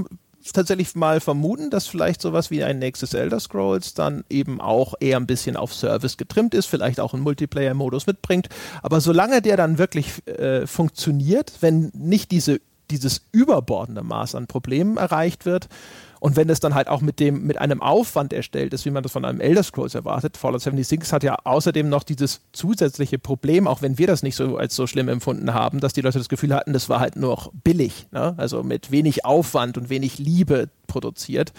tatsächlich 0.52 0.94
mal 0.94 1.20
vermuten, 1.20 1.70
dass 1.70 1.86
vielleicht 1.86 2.22
sowas 2.22 2.50
wie 2.50 2.64
ein 2.64 2.78
nächstes 2.78 3.14
Elder 3.14 3.40
Scrolls 3.40 3.94
dann 3.94 4.24
eben 4.30 4.60
auch 4.60 4.94
eher 5.00 5.18
ein 5.18 5.26
bisschen 5.26 5.56
auf 5.56 5.74
Service 5.74 6.16
getrimmt 6.16 6.54
ist, 6.54 6.66
vielleicht 6.66 7.00
auch 7.00 7.14
einen 7.14 7.22
Multiplayer-Modus 7.22 8.06
mitbringt. 8.06 8.48
Aber 8.82 9.00
solange 9.00 9.42
der 9.42 9.56
dann 9.56 9.78
wirklich 9.78 10.26
äh, 10.26 10.66
funktioniert, 10.66 11.52
wenn 11.60 11.90
nicht 11.94 12.30
diese, 12.30 12.60
dieses 12.90 13.22
überbordende 13.32 14.02
Maß 14.02 14.34
an 14.34 14.46
Problemen 14.46 14.96
erreicht 14.96 15.46
wird, 15.46 15.68
und 16.20 16.36
wenn 16.36 16.50
es 16.50 16.60
dann 16.60 16.74
halt 16.74 16.88
auch 16.88 17.00
mit 17.00 17.18
dem, 17.18 17.46
mit 17.46 17.58
einem 17.58 17.80
Aufwand 17.80 18.34
erstellt 18.34 18.74
ist, 18.74 18.84
wie 18.84 18.90
man 18.90 19.02
das 19.02 19.10
von 19.10 19.24
einem 19.24 19.40
Elder 19.40 19.62
Scrolls 19.62 19.94
erwartet, 19.94 20.36
Fallout 20.36 20.60
76 20.60 21.12
hat 21.12 21.22
ja 21.22 21.36
außerdem 21.44 21.88
noch 21.88 22.02
dieses 22.02 22.42
zusätzliche 22.52 23.18
Problem, 23.18 23.66
auch 23.66 23.80
wenn 23.80 23.96
wir 23.96 24.06
das 24.06 24.22
nicht 24.22 24.36
so 24.36 24.58
als 24.58 24.76
so 24.76 24.86
schlimm 24.86 25.08
empfunden 25.08 25.54
haben, 25.54 25.80
dass 25.80 25.94
die 25.94 26.02
Leute 26.02 26.18
das 26.18 26.28
Gefühl 26.28 26.54
hatten, 26.54 26.74
das 26.74 26.90
war 26.90 27.00
halt 27.00 27.16
nur 27.16 27.50
billig, 27.64 28.06
ne? 28.12 28.34
also 28.36 28.62
mit 28.62 28.90
wenig 28.90 29.24
Aufwand 29.24 29.78
und 29.78 29.88
wenig 29.88 30.18
Liebe 30.18 30.68
produziert. 30.86 31.54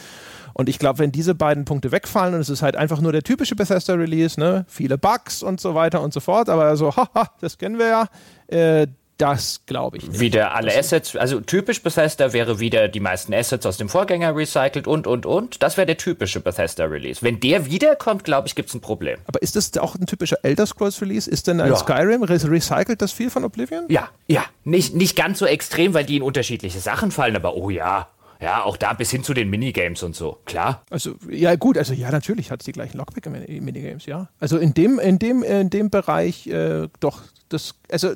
Und 0.53 0.69
ich 0.69 0.77
glaube, 0.77 0.99
wenn 0.99 1.11
diese 1.11 1.33
beiden 1.33 1.65
Punkte 1.65 1.91
wegfallen 1.91 2.35
und 2.35 2.41
es 2.41 2.49
ist 2.49 2.61
halt 2.61 2.75
einfach 2.75 3.01
nur 3.01 3.13
der 3.13 3.23
typische 3.23 3.55
Bethesda-Release, 3.55 4.39
ne? 4.39 4.65
viele 4.67 4.99
Bugs 4.99 5.41
und 5.41 5.59
so 5.59 5.73
weiter 5.73 6.01
und 6.01 6.13
so 6.13 6.19
fort, 6.19 6.49
aber 6.49 6.77
so, 6.77 6.95
haha, 6.95 7.31
das 7.39 7.57
kennen 7.57 7.79
wir 7.79 7.87
ja, 7.87 8.07
äh, 8.47 8.85
das 9.21 9.61
glaube 9.67 9.97
ich 9.97 10.07
nicht. 10.07 10.19
Wieder 10.19 10.55
alle 10.55 10.75
Assets, 10.75 11.15
also 11.15 11.39
typisch 11.41 11.83
Bethesda 11.83 12.33
wäre 12.33 12.59
wieder 12.59 12.87
die 12.87 12.99
meisten 12.99 13.33
Assets 13.33 13.65
aus 13.65 13.77
dem 13.77 13.87
Vorgänger 13.87 14.35
recycelt 14.35 14.87
und, 14.87 15.05
und, 15.05 15.25
und. 15.25 15.61
Das 15.61 15.77
wäre 15.77 15.85
der 15.85 15.97
typische 15.97 16.39
Bethesda-Release. 16.39 17.21
Wenn 17.21 17.39
der 17.39 17.67
wiederkommt, 17.67 18.23
glaube 18.23 18.47
ich, 18.47 18.55
gibt 18.55 18.69
es 18.69 18.75
ein 18.75 18.81
Problem. 18.81 19.19
Aber 19.27 19.41
ist 19.41 19.55
das 19.55 19.77
auch 19.77 19.95
ein 19.95 20.07
typischer 20.07 20.37
Elder 20.43 20.65
Scrolls-Release? 20.65 21.29
Ist 21.29 21.47
denn 21.47 21.61
ein 21.61 21.69
ja. 21.69 21.75
Skyrim, 21.75 22.23
recycelt 22.23 23.01
das 23.01 23.11
viel 23.11 23.29
von 23.29 23.43
Oblivion? 23.43 23.85
Ja, 23.89 24.09
ja. 24.27 24.43
Nicht, 24.63 24.95
nicht 24.95 25.15
ganz 25.15 25.37
so 25.37 25.45
extrem, 25.45 25.93
weil 25.93 26.05
die 26.05 26.17
in 26.17 26.23
unterschiedliche 26.23 26.79
Sachen 26.79 27.11
fallen, 27.11 27.35
aber 27.35 27.55
oh 27.55 27.69
ja. 27.69 28.07
Ja, 28.41 28.63
auch 28.63 28.75
da 28.75 28.93
bis 28.93 29.11
hin 29.11 29.23
zu 29.23 29.35
den 29.35 29.51
Minigames 29.51 30.01
und 30.01 30.15
so, 30.15 30.39
klar. 30.45 30.81
Also, 30.89 31.13
ja, 31.29 31.55
gut, 31.55 31.77
also 31.77 31.93
ja, 31.93 32.09
natürlich 32.09 32.49
hat 32.49 32.61
es 32.61 32.65
die 32.65 32.71
gleichen 32.71 32.97
Lockpick-Minigames, 32.97 34.07
ja. 34.07 34.29
Also 34.39 34.57
in 34.57 34.73
dem, 34.73 34.97
in 34.97 35.19
dem, 35.19 35.43
in 35.43 35.69
dem 35.69 35.91
Bereich 35.91 36.47
äh, 36.47 36.87
doch 36.99 37.21
das, 37.51 37.75
also 37.91 38.13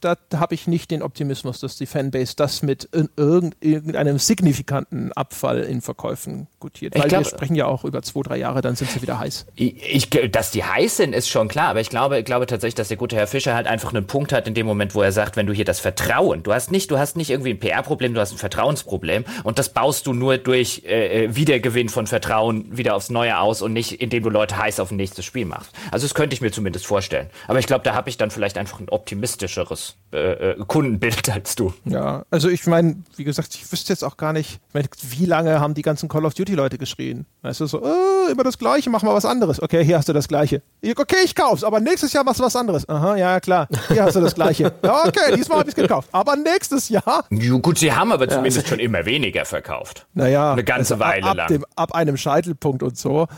da, 0.00 0.16
habe 0.34 0.54
ich 0.54 0.66
nicht 0.66 0.90
den 0.90 1.02
Optimismus, 1.02 1.60
dass 1.60 1.76
die 1.76 1.86
Fanbase 1.86 2.34
das 2.36 2.62
mit 2.62 2.88
irgend, 2.92 3.56
irgendeinem 3.60 4.18
signifikanten 4.18 5.12
Abfall 5.12 5.60
in 5.60 5.80
Verkäufen 5.80 6.46
gutiert. 6.60 6.94
Weil 6.98 7.08
glaub, 7.08 7.24
wir 7.24 7.30
sprechen 7.30 7.54
ja 7.54 7.66
auch 7.66 7.84
über 7.84 8.02
zwei, 8.02 8.22
drei 8.22 8.36
Jahre, 8.38 8.60
dann 8.60 8.76
sind 8.76 8.90
sie 8.90 9.02
wieder 9.02 9.18
heiß. 9.18 9.46
Ich, 9.54 10.10
dass 10.10 10.50
die 10.50 10.64
heiß 10.64 10.96
sind, 10.96 11.14
ist 11.14 11.28
schon 11.28 11.48
klar, 11.48 11.68
aber 11.68 11.80
ich 11.80 11.90
glaube, 11.90 12.18
ich 12.18 12.24
glaube 12.24 12.46
tatsächlich, 12.46 12.74
dass 12.74 12.88
der 12.88 12.96
gute 12.96 13.16
Herr 13.16 13.26
Fischer 13.26 13.54
halt 13.54 13.66
einfach 13.66 13.92
einen 13.92 14.06
Punkt 14.06 14.32
hat 14.32 14.46
in 14.48 14.54
dem 14.54 14.66
Moment, 14.66 14.94
wo 14.94 15.02
er 15.02 15.12
sagt, 15.12 15.36
wenn 15.36 15.46
du 15.46 15.52
hier 15.52 15.64
das 15.64 15.80
Vertrauen, 15.80 16.42
du 16.42 16.52
hast 16.52 16.70
nicht, 16.70 16.90
du 16.90 16.98
hast 16.98 17.16
nicht 17.16 17.30
irgendwie 17.30 17.50
ein 17.50 17.58
PR-Problem, 17.58 18.14
du 18.14 18.20
hast 18.20 18.32
ein 18.32 18.38
Vertrauensproblem 18.38 19.24
und 19.44 19.58
das 19.58 19.68
baust 19.68 20.06
du 20.06 20.12
nur 20.12 20.38
durch 20.38 20.82
äh, 20.86 21.24
äh, 21.24 21.36
Wiedergewinn 21.36 21.88
von 21.88 22.06
Vertrauen 22.06 22.76
wieder 22.76 22.94
aufs 22.94 23.10
Neue 23.10 23.38
aus 23.38 23.62
und 23.62 23.72
nicht, 23.72 24.00
indem 24.00 24.22
du 24.22 24.30
Leute 24.30 24.56
heiß 24.56 24.80
auf 24.80 24.90
ein 24.90 24.96
nächstes 24.96 25.24
Spiel 25.24 25.44
machst. 25.44 25.72
Also 25.90 26.06
das 26.06 26.14
könnte 26.14 26.34
ich 26.34 26.40
mir 26.40 26.50
zumindest 26.50 26.86
vorstellen. 26.86 27.28
Aber 27.46 27.58
ich 27.58 27.66
glaube, 27.66 27.84
da 27.84 27.94
habe 27.94 28.08
ich 28.08 28.16
dann 28.16 28.30
vielleicht 28.30 28.58
einfach 28.58 28.77
ein 28.80 28.88
optimistischeres 28.88 29.96
äh, 30.12 30.52
äh, 30.52 30.64
Kundenbild 30.66 31.28
als 31.30 31.54
du. 31.54 31.72
Ja, 31.84 32.24
also 32.30 32.48
ich 32.48 32.66
meine, 32.66 33.02
wie 33.16 33.24
gesagt, 33.24 33.54
ich 33.54 33.70
wüsste 33.70 33.92
jetzt 33.92 34.02
auch 34.02 34.16
gar 34.16 34.32
nicht, 34.32 34.60
wie 34.72 35.26
lange 35.26 35.60
haben 35.60 35.74
die 35.74 35.82
ganzen 35.82 36.08
Call 36.08 36.24
of 36.24 36.34
Duty 36.34 36.54
Leute 36.54 36.78
geschrien. 36.78 37.26
Weißt 37.42 37.60
du, 37.60 37.66
so, 37.66 37.82
oh, 37.82 38.30
immer 38.30 38.44
das 38.44 38.58
Gleiche, 38.58 38.90
mach 38.90 39.02
mal 39.02 39.14
was 39.14 39.24
anderes. 39.24 39.60
Okay, 39.62 39.84
hier 39.84 39.98
hast 39.98 40.08
du 40.08 40.12
das 40.12 40.28
Gleiche. 40.28 40.62
Okay, 40.82 41.16
ich 41.24 41.34
kauf's, 41.34 41.62
aber 41.62 41.80
nächstes 41.80 42.12
Jahr 42.12 42.24
machst 42.24 42.40
du 42.40 42.44
was 42.44 42.56
anderes. 42.56 42.88
Aha, 42.88 43.16
ja, 43.16 43.40
klar. 43.40 43.68
Hier 43.88 44.04
hast 44.04 44.16
du 44.16 44.20
das 44.20 44.34
Gleiche. 44.34 44.72
Okay, 45.08 45.36
diesmal 45.36 45.60
habe 45.60 45.68
ich's 45.68 45.76
gekauft. 45.76 46.08
Aber 46.12 46.34
nächstes 46.36 46.88
Jahr. 46.88 47.24
Ja, 47.30 47.58
gut, 47.58 47.78
sie 47.78 47.92
haben 47.92 48.10
aber 48.10 48.24
ja. 48.24 48.30
zumindest 48.30 48.68
schon 48.68 48.78
immer 48.78 49.04
weniger 49.04 49.44
verkauft. 49.44 50.06
Naja. 50.14 50.52
Eine 50.52 50.64
ganze 50.64 50.94
also 50.94 51.04
Weile 51.04 51.24
ab, 51.24 51.36
lang. 51.36 51.48
Dem, 51.48 51.64
ab 51.76 51.94
einem 51.94 52.16
Scheitelpunkt 52.16 52.82
und 52.82 52.96
so. 52.96 53.28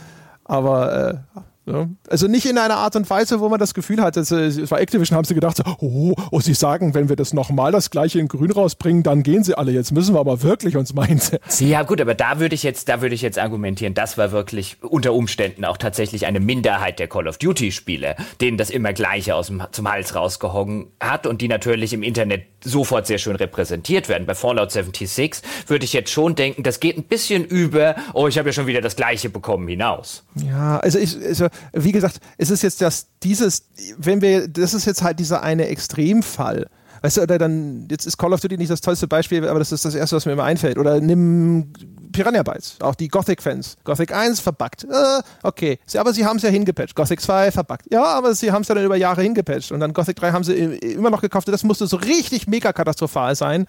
Aber 0.45 1.25
äh, 1.37 1.41
ja. 1.67 1.89
Also 2.09 2.27
nicht 2.27 2.47
in 2.47 2.59
einer 2.59 2.77
Art 2.77 2.97
und 2.97 3.09
Weise, 3.09 3.41
wo 3.41 3.49
man 3.49 3.61
das 3.61 3.75
Gefühl 3.75 4.01
hat, 4.01 4.17
es 4.17 4.31
war 4.71 4.81
Activision, 4.81 5.17
haben 5.17 5.25
sie 5.25 5.35
gedacht, 5.35 5.59
so, 5.59 5.63
oh, 5.81 6.15
oh, 6.31 6.41
sie 6.41 6.55
sagen, 6.55 6.95
wenn 6.95 7.09
wir 7.09 7.17
das 7.17 7.33
nochmal 7.33 7.71
das 7.71 7.91
gleiche 7.91 8.19
in 8.19 8.29
Grün 8.29 8.51
rausbringen, 8.51 9.03
dann 9.03 9.23
gehen 9.23 9.45
sie 9.45 9.57
alle. 9.57 9.73
Jetzt 9.73 9.93
müssen 9.93 10.15
wir 10.15 10.21
aber 10.21 10.43
wirklich 10.43 10.77
uns 10.77 10.93
hinsetzen. 10.93 11.69
Ja 11.69 11.83
gut, 11.83 12.01
aber 12.01 12.15
da 12.15 12.41
würde 12.41 12.55
ich 12.55 12.63
jetzt, 12.63 12.89
da 12.89 13.03
würde 13.03 13.15
ich 13.15 13.23
jetzt 13.23 13.39
argumentieren, 13.39 13.95
das 13.95 14.19
war 14.19 14.33
wirklich 14.33 14.79
unter 14.83 15.13
Umständen 15.13 15.65
auch 15.65 15.77
tatsächlich 15.77 16.27
eine 16.27 16.41
Minderheit 16.41 16.99
der 16.99 17.09
Call 17.09 17.29
of 17.29 17.39
Duty 17.39 17.73
Spiele, 17.73 18.17
denen 18.41 18.57
das 18.57 18.71
immer 18.71 18.93
gleiche 18.93 19.35
aus 19.35 19.49
dem, 19.49 19.63
zum 19.71 19.91
Hals 19.91 20.15
rausgehogen 20.15 20.89
hat 21.01 21.27
und 21.27 21.41
die 21.41 21.49
natürlich 21.49 21.93
im 21.93 22.03
Internet 22.03 22.45
sofort 22.65 23.07
sehr 23.07 23.19
schön 23.19 23.37
repräsentiert 23.37 24.09
werden. 24.09 24.27
Bei 24.27 24.35
Fallout 24.35 24.71
76 24.71 25.43
würde 25.67 25.85
ich 25.85 25.93
jetzt 25.93 26.11
schon 26.11 26.35
denken, 26.35 26.63
das 26.63 26.81
geht 26.81 26.99
ein 26.99 27.05
bisschen 27.05 27.45
über, 27.45 27.97
oh, 28.13 28.29
ich 28.29 28.39
habe 28.39 28.49
ja 28.49 28.53
schon 28.53 28.67
wieder 28.67 28.81
das 28.81 28.97
gleiche 28.97 29.31
bekommen 29.31 29.69
hinaus. 29.69 30.25
Ja, 30.35 30.79
also 30.79 30.99
ich, 30.99 31.17
also 31.17 31.47
wie 31.73 31.93
gesagt, 31.93 32.21
es 32.39 32.51
ist 32.51 32.63
jetzt 32.63 32.81
das, 32.81 33.07
dieses, 33.23 33.65
wenn 33.99 34.21
wir, 34.21 34.49
das 34.49 34.75
ist 34.75 34.87
jetzt 34.87 35.03
halt 35.03 35.19
dieser 35.19 35.43
eine 35.43 35.67
Extremfall. 35.69 36.67
Weißt 37.03 37.17
du, 37.17 37.23
oder 37.23 37.39
dann, 37.39 37.89
jetzt 37.91 38.07
ist 38.07 38.19
Call 38.19 38.33
of 38.33 38.41
Duty 38.41 38.59
nicht 38.59 38.71
das 38.71 38.83
tollste 38.83 39.09
Beispiel, 39.09 39.47
aber 39.49 39.59
das 39.59 39.73
ist 39.73 39.85
das 39.85 39.95
erste, 39.95 40.17
was 40.17 40.27
mir 40.27 40.33
immer 40.33 40.45
einfällt. 40.45 40.77
Oder 40.77 41.01
nimm 41.01 41.73
Piranha 42.13 42.43
Bytes, 42.43 42.77
auch 42.81 42.95
die 42.95 43.09
Gothic-Fans. 43.09 43.77
Gothic 43.85 44.15
1 44.15 44.41
verbuggt. 44.41 44.85
Äh, 44.85 45.23
okay, 45.43 45.79
sie, 45.87 45.99
aber 45.99 46.13
sie 46.13 46.27
haben 46.27 46.37
es 46.37 46.43
ja 46.43 46.51
hingepatcht. 46.51 46.95
Gothic 46.95 47.21
2 47.21 47.53
verbuggt. 47.53 47.87
Ja, 47.91 48.05
aber 48.05 48.35
sie 48.35 48.53
haben 48.53 48.63
es 48.63 48.69
ja 48.69 48.75
dann 48.75 48.85
über 48.85 48.97
Jahre 48.97 49.23
hingepatcht. 49.23 49.73
Und 49.73 49.81
dann 49.81 49.95
Gothic 49.95 50.17
3 50.17 50.33
haben 50.33 50.45
sie 50.45 50.55
immer 50.55 51.11
noch 51.11 51.23
gekauft. 51.23 51.49
Das 51.49 51.65
musste 51.65 51.87
so 51.87 51.97
richtig 51.97 52.47
mega 52.47 52.73
katastrophal 52.73 53.35
sein. 53.35 53.67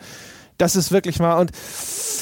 Das 0.62 0.76
ist 0.76 0.92
wirklich 0.92 1.18
mal 1.18 1.40
und 1.40 1.52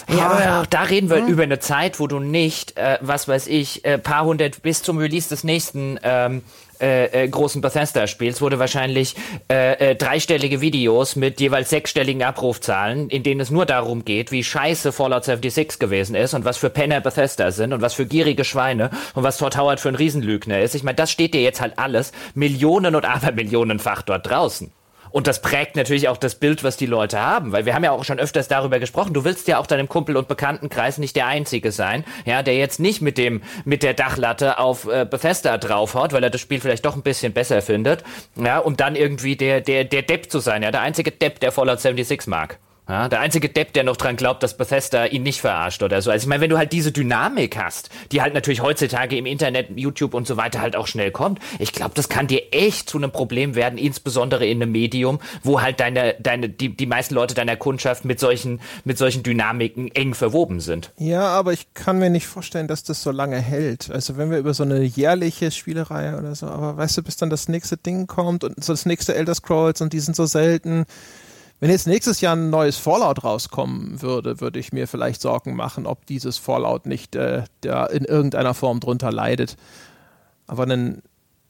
ja, 0.07 0.29
aber 0.29 0.61
auch 0.61 0.65
da 0.65 0.83
reden 0.83 1.09
wir 1.09 1.17
hm. 1.17 1.27
über 1.27 1.43
eine 1.43 1.59
Zeit, 1.59 1.99
wo 1.99 2.07
du 2.07 2.19
nicht, 2.19 2.77
äh, 2.77 2.97
was 3.01 3.27
weiß 3.27 3.47
ich, 3.47 3.83
äh, 3.83 3.97
paar 3.97 4.23
hundert 4.23 4.61
bis 4.61 4.81
zum 4.81 4.97
Release 4.97 5.27
des 5.27 5.43
nächsten 5.43 5.99
ähm, 6.03 6.43
äh, 6.79 7.25
äh, 7.25 7.27
großen 7.27 7.61
Bethesda-Spiels 7.61 8.39
wurde 8.39 8.57
wahrscheinlich 8.57 9.15
äh, 9.51 9.91
äh, 9.91 9.95
dreistellige 9.95 10.61
Videos 10.61 11.17
mit 11.17 11.41
jeweils 11.41 11.69
sechsstelligen 11.69 12.23
Abrufzahlen, 12.23 13.09
in 13.09 13.23
denen 13.23 13.41
es 13.41 13.51
nur 13.51 13.65
darum 13.65 14.05
geht, 14.05 14.31
wie 14.31 14.41
scheiße 14.41 14.93
Fallout 14.93 15.25
76 15.25 15.77
gewesen 15.77 16.15
ist 16.15 16.33
und 16.33 16.45
was 16.45 16.55
für 16.55 16.69
Penner 16.69 17.01
Bethesda 17.01 17.51
sind 17.51 17.73
und 17.73 17.81
was 17.81 17.93
für 17.93 18.05
gierige 18.05 18.45
Schweine 18.45 18.89
und 19.15 19.23
was 19.23 19.37
Todd 19.37 19.57
Howard 19.57 19.81
für 19.81 19.89
ein 19.89 19.95
Riesenlügner 19.95 20.61
ist. 20.61 20.75
Ich 20.75 20.83
meine, 20.83 20.95
das 20.95 21.11
steht 21.11 21.33
dir 21.33 21.41
jetzt 21.41 21.59
halt 21.59 21.77
alles 21.77 22.13
Millionen 22.35 22.95
und 22.95 23.03
Abermillionenfach 23.03 24.03
dort 24.03 24.29
draußen. 24.29 24.71
Und 25.11 25.27
das 25.27 25.41
prägt 25.41 25.75
natürlich 25.75 26.07
auch 26.07 26.17
das 26.17 26.35
Bild, 26.35 26.63
was 26.63 26.77
die 26.77 26.85
Leute 26.85 27.19
haben, 27.19 27.51
weil 27.51 27.65
wir 27.65 27.73
haben 27.73 27.83
ja 27.83 27.91
auch 27.91 28.03
schon 28.03 28.19
öfters 28.19 28.47
darüber 28.47 28.79
gesprochen. 28.79 29.13
Du 29.13 29.23
willst 29.23 29.47
ja 29.47 29.57
auch 29.57 29.67
deinem 29.67 29.89
Kumpel 29.89 30.17
und 30.17 30.27
Bekanntenkreis 30.27 30.97
nicht 30.97 31.15
der 31.15 31.27
Einzige 31.27 31.71
sein, 31.71 32.03
ja, 32.25 32.43
der 32.43 32.55
jetzt 32.55 32.79
nicht 32.79 33.01
mit 33.01 33.17
dem 33.17 33.41
mit 33.65 33.83
der 33.83 33.93
Dachlatte 33.93 34.59
auf 34.59 34.87
äh, 34.87 35.05
Bethesda 35.09 35.57
draufhaut, 35.57 36.13
weil 36.13 36.23
er 36.23 36.29
das 36.29 36.41
Spiel 36.41 36.59
vielleicht 36.59 36.85
doch 36.85 36.95
ein 36.95 37.01
bisschen 37.01 37.33
besser 37.33 37.61
findet, 37.61 38.03
ja, 38.35 38.59
um 38.59 38.77
dann 38.77 38.95
irgendwie 38.95 39.35
der 39.35 39.61
der 39.61 39.83
der 39.83 40.01
Depp 40.01 40.31
zu 40.31 40.39
sein, 40.39 40.63
ja, 40.63 40.71
der 40.71 40.81
einzige 40.81 41.11
Depp, 41.11 41.39
der 41.39 41.51
Fallout 41.51 41.79
76 41.79 42.27
mag. 42.27 42.59
Ja, 42.89 43.07
der 43.07 43.19
einzige 43.19 43.49
Depp, 43.49 43.73
der 43.73 43.83
noch 43.83 43.97
dran 43.97 44.15
glaubt, 44.15 44.41
dass 44.41 44.57
Bethesda 44.57 45.05
ihn 45.05 45.21
nicht 45.21 45.41
verarscht 45.41 45.83
oder 45.83 46.01
so. 46.01 46.09
Also 46.09 46.23
ich 46.23 46.27
meine, 46.27 46.41
wenn 46.41 46.49
du 46.49 46.57
halt 46.57 46.71
diese 46.71 46.91
Dynamik 46.91 47.55
hast, 47.55 47.91
die 48.11 48.23
halt 48.23 48.33
natürlich 48.33 48.63
heutzutage 48.63 49.15
im 49.15 49.27
Internet, 49.27 49.67
YouTube 49.75 50.15
und 50.15 50.25
so 50.25 50.37
weiter 50.37 50.59
halt 50.59 50.75
auch 50.75 50.87
schnell 50.87 51.11
kommt, 51.11 51.37
ich 51.59 51.71
glaube, 51.71 51.91
das 51.93 52.09
kann 52.09 52.25
dir 52.25 52.41
echt 52.51 52.89
zu 52.89 52.97
einem 52.97 53.11
Problem 53.11 53.53
werden, 53.53 53.77
insbesondere 53.77 54.47
in 54.47 54.59
einem 54.59 54.71
Medium, 54.71 55.19
wo 55.43 55.61
halt 55.61 55.79
deine, 55.79 56.15
deine, 56.19 56.49
die, 56.49 56.75
die 56.75 56.87
meisten 56.87 57.13
Leute 57.13 57.35
deiner 57.35 57.55
Kundschaft 57.57 58.05
mit 58.05 58.19
solchen, 58.19 58.59
mit 58.85 58.97
solchen 58.97 59.21
Dynamiken 59.21 59.93
eng 59.93 60.15
verwoben 60.15 60.59
sind. 60.59 60.91
Ja, 60.97 61.27
aber 61.27 61.53
ich 61.53 61.71
kann 61.75 61.99
mir 61.99 62.09
nicht 62.09 62.25
vorstellen, 62.25 62.67
dass 62.67 62.83
das 62.83 63.03
so 63.03 63.11
lange 63.11 63.37
hält. 63.37 63.91
Also 63.91 64.17
wenn 64.17 64.31
wir 64.31 64.39
über 64.39 64.55
so 64.55 64.63
eine 64.63 64.81
jährliche 64.81 65.51
Spielereihe 65.51 66.17
oder 66.17 66.33
so, 66.33 66.47
aber 66.47 66.75
weißt 66.77 66.97
du, 66.97 67.03
bis 67.03 67.17
dann 67.17 67.29
das 67.29 67.49
nächste 67.49 67.77
Ding 67.77 68.07
kommt 68.07 68.43
und 68.43 68.63
so 68.63 68.73
das 68.73 68.87
nächste 68.87 69.13
Elder 69.13 69.35
Scrolls 69.35 69.79
und 69.81 69.93
die 69.93 69.99
sind 69.99 70.15
so 70.15 70.25
selten 70.25 70.87
wenn 71.59 71.69
jetzt 71.69 71.87
nächstes 71.87 72.21
Jahr 72.21 72.35
ein 72.35 72.49
neues 72.49 72.77
Fallout 72.77 73.23
rauskommen 73.23 74.01
würde, 74.01 74.39
würde 74.39 74.59
ich 74.59 74.71
mir 74.71 74.87
vielleicht 74.87 75.21
Sorgen 75.21 75.55
machen, 75.55 75.85
ob 75.85 76.05
dieses 76.05 76.37
Fallout 76.37 76.85
nicht 76.85 77.15
äh, 77.15 77.43
in 77.91 78.05
irgendeiner 78.05 78.53
Form 78.53 78.79
drunter 78.79 79.11
leidet. 79.11 79.57
Aber 80.47 80.63
ein 80.63 81.01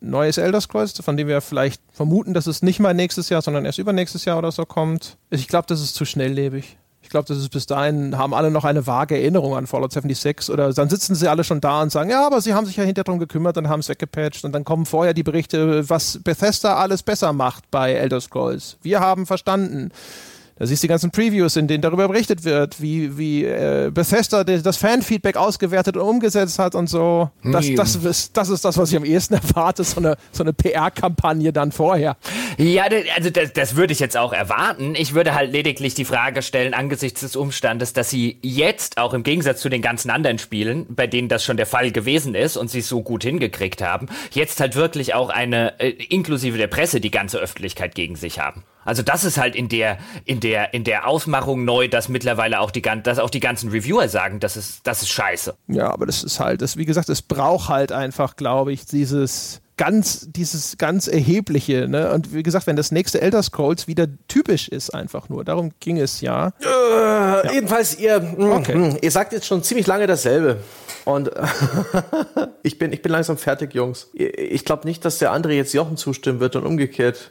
neues 0.01 0.37
Elder 0.37 0.61
Scrolls, 0.61 0.93
von 0.99 1.15
dem 1.15 1.27
wir 1.27 1.41
vielleicht 1.41 1.83
vermuten, 1.91 2.33
dass 2.33 2.47
es 2.47 2.63
nicht 2.63 2.79
mal 2.79 2.93
nächstes 2.93 3.29
Jahr, 3.29 3.43
sondern 3.43 3.65
erst 3.65 3.77
übernächstes 3.77 4.25
Jahr 4.25 4.39
oder 4.39 4.51
so 4.51 4.65
kommt, 4.65 5.17
ich 5.29 5.47
glaube, 5.47 5.67
das 5.67 5.81
ist 5.81 5.93
zu 5.93 6.05
schnelllebig. 6.05 6.78
Ich 7.09 7.11
glaube, 7.11 7.27
das 7.27 7.39
ist 7.39 7.49
bis 7.49 7.65
dahin, 7.65 8.19
haben 8.19 8.35
alle 8.35 8.51
noch 8.51 8.65
eine 8.65 8.85
vage 8.85 9.15
Erinnerung 9.17 9.55
an 9.55 9.65
Fallout 9.65 9.91
76 9.93 10.53
oder 10.53 10.71
dann 10.71 10.89
sitzen 10.89 11.15
sie 11.15 11.27
alle 11.27 11.43
schon 11.43 11.59
da 11.59 11.81
und 11.81 11.91
sagen, 11.91 12.11
ja, 12.11 12.23
aber 12.23 12.39
sie 12.39 12.53
haben 12.53 12.67
sich 12.67 12.75
ja 12.75 12.83
hinterher 12.83 13.03
drum 13.03 13.17
gekümmert 13.17 13.57
und 13.57 13.67
haben 13.67 13.79
es 13.79 13.89
weggepatcht 13.89 14.45
und 14.45 14.51
dann 14.51 14.63
kommen 14.63 14.85
vorher 14.85 15.15
die 15.15 15.23
Berichte, 15.23 15.89
was 15.89 16.19
Bethesda 16.23 16.75
alles 16.75 17.01
besser 17.01 17.33
macht 17.33 17.71
bei 17.71 17.93
Elder 17.93 18.21
Scrolls. 18.21 18.77
Wir 18.83 18.99
haben 18.99 19.25
verstanden. 19.25 19.89
Da 20.59 20.65
siehst 20.65 20.83
du 20.83 20.87
die 20.87 20.89
ganzen 20.89 21.09
Previews, 21.09 21.55
in 21.55 21.67
denen 21.67 21.81
darüber 21.81 22.09
berichtet 22.09 22.43
wird, 22.43 22.81
wie, 22.81 23.17
wie 23.17 23.45
äh, 23.45 23.91
Bethesda 23.93 24.43
das 24.43 24.75
Fanfeedback 24.75 25.37
ausgewertet 25.37 25.95
und 25.95 26.01
umgesetzt 26.01 26.59
hat 26.59 26.75
und 26.75 26.87
so. 26.87 27.29
Das, 27.43 27.73
das, 27.75 27.95
ist, 27.95 28.35
das 28.35 28.49
ist 28.49 28.65
das, 28.65 28.77
was 28.77 28.91
ich 28.91 28.97
am 28.97 29.05
ehesten 29.05 29.33
erwarte, 29.55 29.85
so 29.85 29.97
eine, 29.97 30.17
so 30.33 30.43
eine 30.43 30.51
PR-Kampagne 30.51 31.53
dann 31.53 31.71
vorher. 31.71 32.17
Ja, 32.57 32.87
also 33.15 33.29
das, 33.29 33.53
das 33.53 33.77
würde 33.77 33.93
ich 33.93 34.01
jetzt 34.01 34.17
auch 34.17 34.33
erwarten. 34.33 34.95
Ich 34.95 35.13
würde 35.13 35.33
halt 35.33 35.53
lediglich 35.53 35.93
die 35.93 36.03
Frage 36.03 36.41
stellen, 36.41 36.73
angesichts 36.73 37.21
des 37.21 37.37
Umstandes, 37.37 37.93
dass 37.93 38.09
sie 38.09 38.37
jetzt 38.41 38.97
auch 38.97 39.13
im 39.13 39.23
Gegensatz 39.23 39.61
zu 39.61 39.69
den 39.69 39.81
ganzen 39.81 40.09
anderen 40.09 40.39
Spielen, 40.39 40.85
bei 40.89 41.07
denen 41.07 41.29
das 41.29 41.45
schon 41.45 41.55
der 41.55 41.67
Fall 41.67 41.91
gewesen 41.93 42.35
ist 42.35 42.57
und 42.57 42.69
sie 42.69 42.79
es 42.79 42.89
so 42.89 43.01
gut 43.01 43.23
hingekriegt 43.23 43.81
haben, 43.81 44.07
jetzt 44.31 44.59
halt 44.59 44.75
wirklich 44.75 45.13
auch 45.13 45.29
eine, 45.29 45.79
äh, 45.79 45.91
inklusive 46.09 46.57
der 46.57 46.67
Presse, 46.67 46.99
die 46.99 47.11
ganze 47.11 47.37
Öffentlichkeit 47.37 47.95
gegen 47.95 48.17
sich 48.17 48.39
haben. 48.39 48.63
Also 48.89 49.03
das 49.03 49.23
ist 49.23 49.37
halt 49.37 49.55
in 49.55 49.69
der 49.69 49.99
in 50.25 50.39
der 50.39 50.73
in 50.73 50.83
der 50.83 51.07
Ausmachung 51.07 51.63
neu, 51.63 51.87
dass 51.87 52.09
mittlerweile 52.09 52.59
auch 52.59 52.71
die 52.71 52.81
dass 52.81 53.19
auch 53.19 53.29
die 53.29 53.39
ganzen 53.39 53.69
Reviewer 53.69 54.09
sagen, 54.09 54.39
das 54.39 54.57
ist 54.57 54.79
das 54.83 55.03
ist 55.03 55.09
scheiße. 55.09 55.53
Ja, 55.67 55.91
aber 55.91 56.07
das 56.07 56.23
ist 56.23 56.39
halt, 56.39 56.63
das 56.63 56.75
wie 56.75 56.85
gesagt, 56.85 57.07
es 57.09 57.21
braucht 57.21 57.69
halt 57.69 57.91
einfach, 57.91 58.35
glaube 58.35 58.73
ich, 58.73 58.87
dieses 58.87 59.61
ganz 59.77 60.31
dieses 60.31 60.79
ganz 60.79 61.07
erhebliche, 61.07 61.87
ne? 61.87 62.11
Und 62.11 62.33
wie 62.33 62.41
gesagt, 62.41 62.65
wenn 62.65 62.75
das 62.77 62.89
nächste 62.89 63.21
Elder 63.21 63.43
Scrolls 63.43 63.87
wieder 63.87 64.07
typisch 64.27 64.67
ist, 64.67 64.91
einfach 64.91 65.29
nur, 65.29 65.45
darum 65.45 65.69
ging 65.79 65.99
es 65.99 66.21
ja. 66.21 66.51
Äh, 66.59 66.65
ja. 66.65 67.53
Jedenfalls 67.53 67.99
ihr, 67.99 68.19
mh, 68.19 68.55
okay. 68.55 68.75
mh, 68.75 68.97
ihr 69.03 69.11
sagt 69.11 69.33
jetzt 69.33 69.45
schon 69.45 69.61
ziemlich 69.61 69.85
lange 69.85 70.07
dasselbe. 70.07 70.57
Und 71.05 71.29
ich 72.63 72.79
bin 72.79 72.91
ich 72.91 73.03
bin 73.03 73.11
langsam 73.11 73.37
fertig, 73.37 73.75
Jungs. 73.75 74.09
Ich 74.15 74.65
glaube 74.65 74.87
nicht, 74.87 75.05
dass 75.05 75.19
der 75.19 75.31
andere 75.31 75.53
jetzt 75.53 75.73
Jochen 75.75 75.95
zustimmen 75.95 76.39
wird 76.39 76.55
und 76.55 76.65
umgekehrt. 76.65 77.29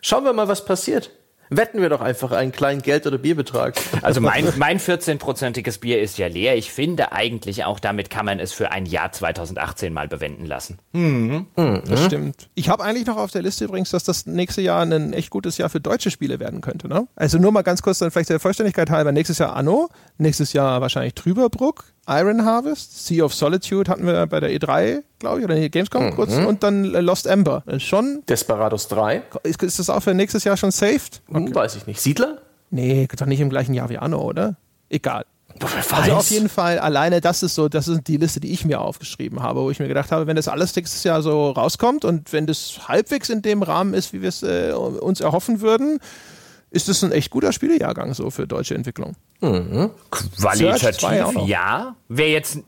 Schauen 0.00 0.24
wir 0.24 0.32
mal, 0.32 0.48
was 0.48 0.64
passiert. 0.64 1.10
Wetten 1.50 1.80
wir 1.80 1.88
doch 1.88 2.00
einfach 2.00 2.32
einen 2.32 2.52
kleinen 2.52 2.82
Geld- 2.82 3.06
oder 3.06 3.18
Bierbetrag. 3.18 3.74
Also 4.02 4.20
mein, 4.20 4.52
mein 4.56 4.78
14-prozentiges 4.78 5.80
Bier 5.80 6.00
ist 6.00 6.18
ja 6.18 6.26
leer. 6.26 6.56
Ich 6.56 6.72
finde 6.72 7.12
eigentlich 7.12 7.64
auch, 7.64 7.80
damit 7.80 8.10
kann 8.10 8.26
man 8.26 8.38
es 8.38 8.52
für 8.52 8.70
ein 8.70 8.86
Jahr 8.86 9.12
2018 9.12 9.92
mal 9.92 10.08
bewenden 10.08 10.46
lassen. 10.46 10.78
Mhm. 10.92 11.46
Mhm. 11.56 11.82
Das 11.86 12.04
stimmt. 12.04 12.48
Ich 12.54 12.68
habe 12.68 12.84
eigentlich 12.84 13.06
noch 13.06 13.16
auf 13.16 13.30
der 13.30 13.42
Liste 13.42 13.64
übrigens, 13.64 13.90
dass 13.90 14.04
das 14.04 14.26
nächste 14.26 14.60
Jahr 14.60 14.82
ein 14.82 15.12
echt 15.12 15.30
gutes 15.30 15.58
Jahr 15.58 15.68
für 15.68 15.80
deutsche 15.80 16.10
Spiele 16.10 16.40
werden 16.40 16.60
könnte. 16.60 16.88
Ne? 16.88 17.06
Also 17.16 17.38
nur 17.38 17.52
mal 17.52 17.62
ganz 17.62 17.82
kurz 17.82 17.98
dann 17.98 18.10
vielleicht 18.10 18.30
der 18.30 18.40
Vollständigkeit 18.40 18.90
halber. 18.90 19.12
Nächstes 19.12 19.38
Jahr 19.38 19.56
Anno, 19.56 19.88
nächstes 20.18 20.52
Jahr 20.52 20.80
wahrscheinlich 20.80 21.14
Trüberbruck, 21.14 21.84
Iron 22.08 22.44
Harvest, 22.44 23.06
Sea 23.06 23.22
of 23.22 23.34
Solitude 23.34 23.90
hatten 23.90 24.06
wir 24.06 24.26
bei 24.26 24.40
der 24.40 24.50
E3, 24.50 25.02
glaube 25.18 25.40
ich, 25.40 25.44
oder 25.44 25.54
die 25.56 25.70
Gamescom 25.70 26.06
mhm. 26.06 26.14
kurz 26.14 26.32
und 26.32 26.62
dann 26.62 26.84
Lost 26.84 27.26
Ember. 27.26 27.62
Schon. 27.78 28.22
Desperados 28.26 28.88
3. 28.88 29.22
Ist, 29.42 29.62
ist 29.62 29.78
das 29.78 29.90
auch 29.90 30.02
für 30.02 30.14
nächstes 30.14 30.44
Jahr 30.44 30.56
schon 30.56 30.70
saved? 30.70 31.20
Okay. 31.44 31.54
weiß 31.54 31.76
ich 31.76 31.86
nicht. 31.86 32.00
Siedler? 32.00 32.38
Nee, 32.70 33.08
doch 33.16 33.26
nicht 33.26 33.40
im 33.40 33.50
gleichen 33.50 33.74
Jahr 33.74 33.88
wie 33.88 33.98
Anno, 33.98 34.20
oder? 34.20 34.56
Egal. 34.88 35.24
Also 35.90 36.12
auf 36.12 36.30
jeden 36.30 36.48
Fall, 36.48 36.78
alleine 36.78 37.20
das 37.20 37.42
ist 37.42 37.54
so, 37.54 37.68
das 37.68 37.88
ist 37.88 38.06
die 38.06 38.16
Liste, 38.16 38.38
die 38.38 38.52
ich 38.52 38.64
mir 38.64 38.80
aufgeschrieben 38.80 39.42
habe, 39.42 39.60
wo 39.62 39.70
ich 39.70 39.80
mir 39.80 39.88
gedacht 39.88 40.12
habe, 40.12 40.26
wenn 40.26 40.36
das 40.36 40.46
alles 40.46 40.76
nächstes 40.76 41.02
Jahr 41.04 41.22
so 41.22 41.50
rauskommt 41.50 42.04
und 42.04 42.32
wenn 42.32 42.46
das 42.46 42.86
halbwegs 42.86 43.28
in 43.28 43.42
dem 43.42 43.62
Rahmen 43.62 43.94
ist, 43.94 44.12
wie 44.12 44.22
wir 44.22 44.28
es 44.28 44.42
äh, 44.42 44.72
uns 44.72 45.20
erhoffen 45.20 45.60
würden, 45.60 45.98
ist 46.70 46.88
es 46.88 47.02
ein 47.02 47.12
echt 47.12 47.30
guter 47.30 47.52
Spielejahrgang 47.52 48.14
so 48.14 48.30
für 48.30 48.46
deutsche 48.46 48.74
Entwicklung. 48.74 49.16
Mhm. 49.40 49.90
Qualitativ 50.10 51.00
ja. 51.46 51.96
Wer 52.08 52.30
jetzt 52.30 52.58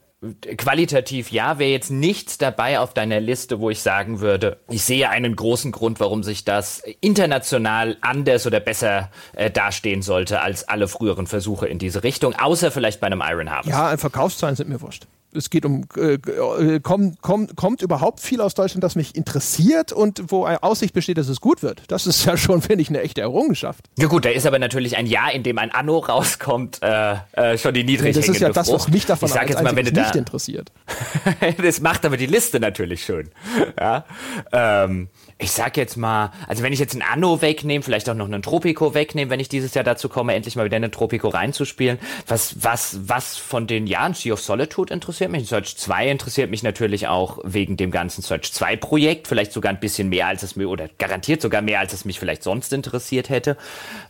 qualitativ 0.59 1.31
ja, 1.31 1.59
wäre 1.59 1.71
jetzt 1.71 1.91
nichts 1.91 2.37
dabei 2.37 2.79
auf 2.79 2.93
deiner 2.93 3.21
Liste, 3.21 3.59
wo 3.59 3.71
ich 3.71 3.81
sagen 3.81 4.21
würde, 4.21 4.59
ich 4.69 4.83
sehe 4.83 5.09
einen 5.09 5.35
großen 5.35 5.73
Grund, 5.73 5.99
warum 5.99 6.23
sich 6.23 6.45
das 6.45 6.83
international 7.01 7.97
anders 8.03 8.47
oder 8.47 8.61
besser 8.61 9.11
äh, 9.35 9.51
dastehen 9.51 10.03
sollte 10.03 10.43
als 10.43 10.69
alle 10.69 10.89
früheren 10.89 11.27
Versuche 11.27 11.67
in 11.69 11.79
diese 11.79 12.03
Richtung, 12.03 12.35
außer 12.35 12.71
vielleicht 12.71 13.01
bei 13.01 13.07
einem 13.07 13.23
Iron 13.25 13.51
Harvest. 13.51 13.71
Ja, 13.71 13.97
Verkaufszahlen 13.97 14.57
sind 14.57 14.69
mir 14.69 14.81
wurscht. 14.83 15.07
Es 15.35 15.51
geht 15.51 15.65
um, 15.65 15.85
äh, 15.97 16.15
äh, 16.15 16.81
kommt, 16.81 17.23
kommt, 17.23 17.57
kommt 17.57 17.83
überhaupt 17.83 18.21
viel 18.21 18.41
aus 18.41 18.55
Deutschland, 18.55 18.83
das 18.85 18.97
mich 18.97 19.15
interessiert 19.15 19.93
und 19.93 20.25
wo 20.29 20.45
eine 20.45 20.63
Aussicht 20.63 20.95
besteht, 20.95 21.19
dass 21.19 21.29
es 21.29 21.41
gut 21.41 21.63
wird. 21.63 21.83
Das 21.89 22.07
ist 22.07 22.25
ja 22.25 22.37
schon, 22.37 22.63
finde 22.63 22.83
ich, 22.83 22.89
eine 22.89 23.01
echte 23.01 23.21
Errungenschaft. 23.21 23.87
Ja 23.99 24.09
gut, 24.09 24.25
da 24.25 24.31
ist 24.31 24.47
aber 24.47 24.59
natürlich 24.59 24.97
ein 24.97 25.07
Jahr, 25.07 25.33
in 25.33 25.43
dem 25.43 25.59
ein 25.59 25.71
Anno 25.71 25.99
rauskommt, 25.99 26.81
äh, 26.83 27.15
äh, 27.33 27.59
schon 27.59 27.75
die 27.75 27.85
niedrig 27.85 28.15
Das 28.17 28.29
ist 28.29 28.41
ja 28.41 28.51
das, 28.51 28.73
was 28.73 28.89
mich 28.89 29.07
davon 29.07 29.29
ich 29.29 29.35
sag 29.35 29.49
jetzt 29.49 29.63
mal, 29.63 29.75
wenn 29.77 29.85
nicht 29.85 30.17
interessiert. 30.17 30.73
das 31.63 31.81
macht 31.81 32.05
aber 32.05 32.17
die 32.17 32.27
Liste 32.27 32.61
natürlich 32.61 33.05
schön. 33.05 33.31
Ja? 33.79 34.05
Ähm, 34.53 35.09
ich 35.41 35.53
sag 35.53 35.77
jetzt 35.77 35.97
mal, 35.97 36.33
also 36.47 36.63
wenn 36.63 36.73
ich 36.73 36.79
jetzt 36.79 36.95
ein 36.95 37.03
Anno 37.03 37.41
wegnehme, 37.41 37.83
vielleicht 37.83 38.09
auch 38.11 38.15
noch 38.15 38.27
einen 38.27 38.43
Tropico 38.43 38.95
wegnehme, 38.95 39.31
wenn 39.31 39.41
ich 39.41 39.49
dieses 39.49 39.73
Jahr 39.75 39.85
dazu 39.85 40.09
komme, 40.09 40.35
endlich 40.35 40.55
mal 40.55 40.67
wieder 40.67 40.77
einen 40.77 40.93
Tropico 40.93 41.29
reinzuspielen, 41.29 41.99
was, 42.27 42.63
was, 42.63 42.99
was 43.05 43.39
von 43.39 43.67
den 43.67 43.87
Jahren 43.87 44.13
Sea 44.13 44.35
of 44.35 44.41
Solitude 44.41 44.93
interessiert 44.93 45.31
mich? 45.31 45.49
Search 45.49 45.77
2 45.77 46.11
interessiert 46.11 46.51
mich 46.51 46.63
natürlich 46.63 47.09
auch 47.09 47.39
wegen 47.43 47.79
dem 47.79 47.91
ganzen 47.91 48.23
Search 48.23 48.53
2 48.53 48.77
Projekt, 48.77 49.29
vielleicht 49.29 49.53
sogar 49.53 49.73
ein 49.73 49.81
bisschen 49.81 50.11
mehr 50.11 50.27
als 50.27 50.43
es 50.43 50.57
mir, 50.57 50.69
oder 50.69 50.89
garantiert 50.99 51.41
sogar 51.41 51.63
mehr 51.63 51.81
als 51.81 51.95
es 51.95 52.05
mich 52.05 52.21
vielleicht 52.21 52.43
sonst 52.43 52.73
interessiert 52.75 53.31
hätte. 53.31 53.57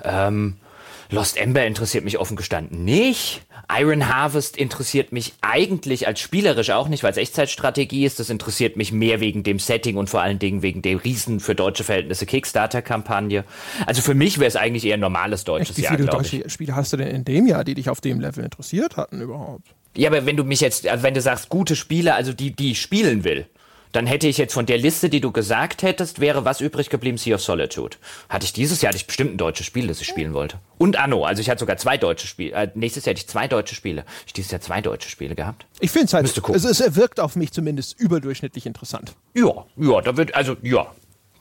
Ähm, 0.02 0.57
Lost 1.10 1.36
Ember 1.36 1.64
interessiert 1.64 2.05
mich 2.05 2.18
offen 2.18 2.36
gestanden 2.36 2.84
nicht. 2.84 3.42
Iron 3.72 4.08
Harvest 4.08 4.56
interessiert 4.56 5.12
mich 5.12 5.34
eigentlich 5.40 6.06
als 6.06 6.20
spielerisch 6.20 6.70
auch 6.70 6.89
nicht, 6.89 7.02
weil 7.02 7.10
es 7.10 7.16
Echtzeitstrategie 7.16 8.05
ist. 8.05 8.20
Das 8.20 8.30
interessiert 8.30 8.76
mich 8.76 8.92
mehr 8.92 9.20
wegen 9.20 9.42
dem 9.42 9.58
Setting 9.58 9.97
und 9.97 10.08
vor 10.08 10.22
allen 10.22 10.39
Dingen 10.39 10.62
wegen 10.62 10.82
der 10.82 11.02
riesen 11.05 11.40
für 11.40 11.55
deutsche 11.55 11.84
Verhältnisse 11.84 12.26
Kickstarter-Kampagne. 12.26 13.44
Also 13.86 14.02
für 14.02 14.14
mich 14.14 14.39
wäre 14.39 14.48
es 14.48 14.56
eigentlich 14.56 14.84
eher 14.84 14.94
ein 14.94 15.00
normales 15.00 15.44
deutsches 15.44 15.76
Echt, 15.76 15.84
Jahr. 15.84 15.92
Wie 15.92 15.97
viele 15.97 16.10
deutsche 16.10 16.48
Spiele 16.50 16.74
hast 16.74 16.92
du 16.92 16.97
denn 16.97 17.08
in 17.08 17.24
dem 17.24 17.47
Jahr, 17.47 17.64
die 17.64 17.74
dich 17.74 17.90
auf 17.90 18.00
dem 18.00 18.20
Level 18.20 18.44
interessiert 18.44 18.97
hatten 18.97 19.20
überhaupt? 19.20 19.68
Ja, 19.97 20.08
aber 20.08 20.26
wenn 20.26 20.36
du 20.36 20.44
mich 20.44 20.60
jetzt, 20.60 20.86
also 20.86 21.02
wenn 21.02 21.14
du 21.14 21.20
sagst, 21.20 21.48
gute 21.48 21.74
Spiele, 21.74 22.14
also 22.14 22.32
die, 22.32 22.52
die 22.52 22.72
ich 22.72 22.80
spielen 22.80 23.24
will, 23.24 23.47
dann 23.93 24.07
hätte 24.07 24.28
ich 24.28 24.39
jetzt 24.39 24.55
von 24.55 24.67
der 24.67 24.78
Liste, 24.78 25.09
die 25.09 25.20
du 25.20 25.33
gesagt 25.33 25.83
hättest, 25.83 26.20
wäre 26.20 26.44
was 26.44 26.60
übrig 26.60 26.91
geblieben, 26.91 27.19
Sea 27.19 27.35
of 27.35 27.43
Solitude. 27.43 27.97
Hatte 28.28 28.44
ich 28.44 28.52
dieses 28.52 28.83
Jahr, 28.83 28.91
hatte 28.91 28.99
ich 28.99 29.07
bestimmt 29.07 29.35
ein 29.35 29.39
deutsches 29.39 29.67
Spiel, 29.67 29.86
das 29.86 30.01
ich 30.01 30.07
spielen 30.07 30.33
wollte. 30.33 30.59
Und 30.78 30.97
Anno, 30.97 31.25
also 31.25 31.41
ich 31.41 31.51
hatte 31.51 31.60
sogar 31.60 31.77
zwei 31.77 31.97
deutsche 31.97 32.27
Spiele. 32.27 32.52
Äh, 32.52 32.69
nächstes 32.75 33.05
Jahr 33.05 33.12
hätte 33.12 33.20
ich 33.20 33.28
zwei 33.28 33.49
deutsche 33.49 33.75
Spiele. 33.75 34.05
Ich 34.27 34.33
dieses 34.33 34.51
Jahr 34.51 34.60
zwei 34.60 34.81
deutsche 34.81 35.09
Spiele 35.09 35.35
gehabt. 35.35 35.67
Ich 35.81 35.91
finde 35.91 36.07
es 36.07 36.12
halt, 36.15 36.27
es, 36.27 36.65
es 36.65 36.97
wirkt 36.97 37.20
auf 37.20 37.36
mich 37.36 37.52
zumindest 37.52 37.99
überdurchschnittlich 37.99 38.67
interessant. 38.67 39.15
Ja, 39.35 39.67
ja, 39.77 40.01
da 40.01 40.17
wird, 40.17 40.35
also 40.35 40.57
ja, 40.62 40.86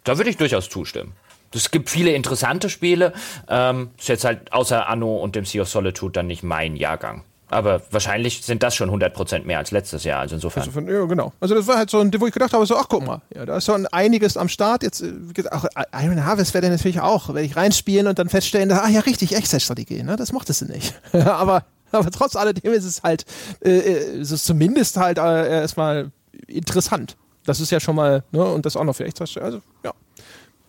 da 0.04 0.18
würde 0.18 0.30
ich 0.30 0.38
durchaus 0.38 0.70
zustimmen. 0.70 1.14
Es 1.54 1.72
gibt 1.72 1.90
viele 1.90 2.12
interessante 2.12 2.70
Spiele. 2.70 3.14
Ähm, 3.48 3.90
ist 3.98 4.08
jetzt 4.08 4.24
halt 4.24 4.54
außer 4.54 4.88
Anno 4.88 5.18
und 5.18 5.36
dem 5.36 5.46
Sea 5.46 5.64
of 5.64 5.70
Solitude 5.70 6.12
dann 6.12 6.28
nicht 6.28 6.44
mein 6.44 6.76
Jahrgang. 6.76 7.24
Aber 7.50 7.82
wahrscheinlich 7.92 8.44
sind 8.44 8.62
das 8.62 8.76
schon 8.76 8.90
100% 8.90 9.44
mehr 9.46 9.58
als 9.58 9.72
letztes 9.72 10.04
Jahr. 10.04 10.20
Also 10.20 10.36
insofern. 10.36 10.62
Also 10.62 10.72
von, 10.72 10.88
ja, 10.88 11.04
genau. 11.06 11.34
Also 11.40 11.56
das 11.56 11.68
war 11.68 11.78
halt 11.78 11.90
so 11.90 12.00
ein, 12.00 12.12
wo 12.20 12.28
ich 12.28 12.34
gedacht 12.34 12.54
habe, 12.54 12.66
so, 12.66 12.78
ach 12.78 12.86
guck 12.88 13.06
mal, 13.06 13.22
ja, 13.36 13.46
da 13.46 13.58
ist 13.58 13.66
schon 13.66 13.88
einiges 13.88 14.38
am 14.38 14.50
Start. 14.50 14.84
Jetzt, 14.84 15.02
äh, 15.02 15.14
auch 15.52 15.66
Iron 15.94 16.26
Harvest 16.26 16.54
wäre 16.54 16.70
natürlich 16.70 17.02
auch, 17.02 17.30
werde 17.30 17.42
ich 17.42 17.56
reinspielen 17.56 18.08
und 18.08 18.20
dann 18.20 18.30
feststellen, 18.30 18.72
ach 18.72 18.90
ja, 18.90 19.02
richtig, 19.02 19.36
Echtzeitstrategie, 19.36 20.04
ne? 20.04 20.16
Das 20.16 20.32
mochte 20.32 20.54
sie 20.54 20.66
nicht. 20.66 20.94
aber, 21.14 21.66
aber 21.92 22.12
trotz 22.12 22.36
alledem 22.36 22.74
ist 22.74 22.86
es 22.86 23.02
halt, 23.02 23.26
äh, 23.64 23.72
äh, 23.72 24.20
ist 24.22 24.32
es 24.32 24.44
zumindest 24.44 24.98
halt 24.98 25.18
äh, 25.18 25.62
erstmal 25.62 26.12
interessant. 26.48 27.18
Das 27.46 27.60
ist 27.60 27.72
ja 27.72 27.80
schon 27.80 27.96
mal, 27.96 28.24
ne, 28.32 28.44
und 28.44 28.66
das 28.66 28.78
auch 28.78 28.84
noch 28.84 28.96
für 28.96 29.06
Echtzeitstrategie. 29.06 29.56
Also, 29.56 29.62
ja. 29.84 29.94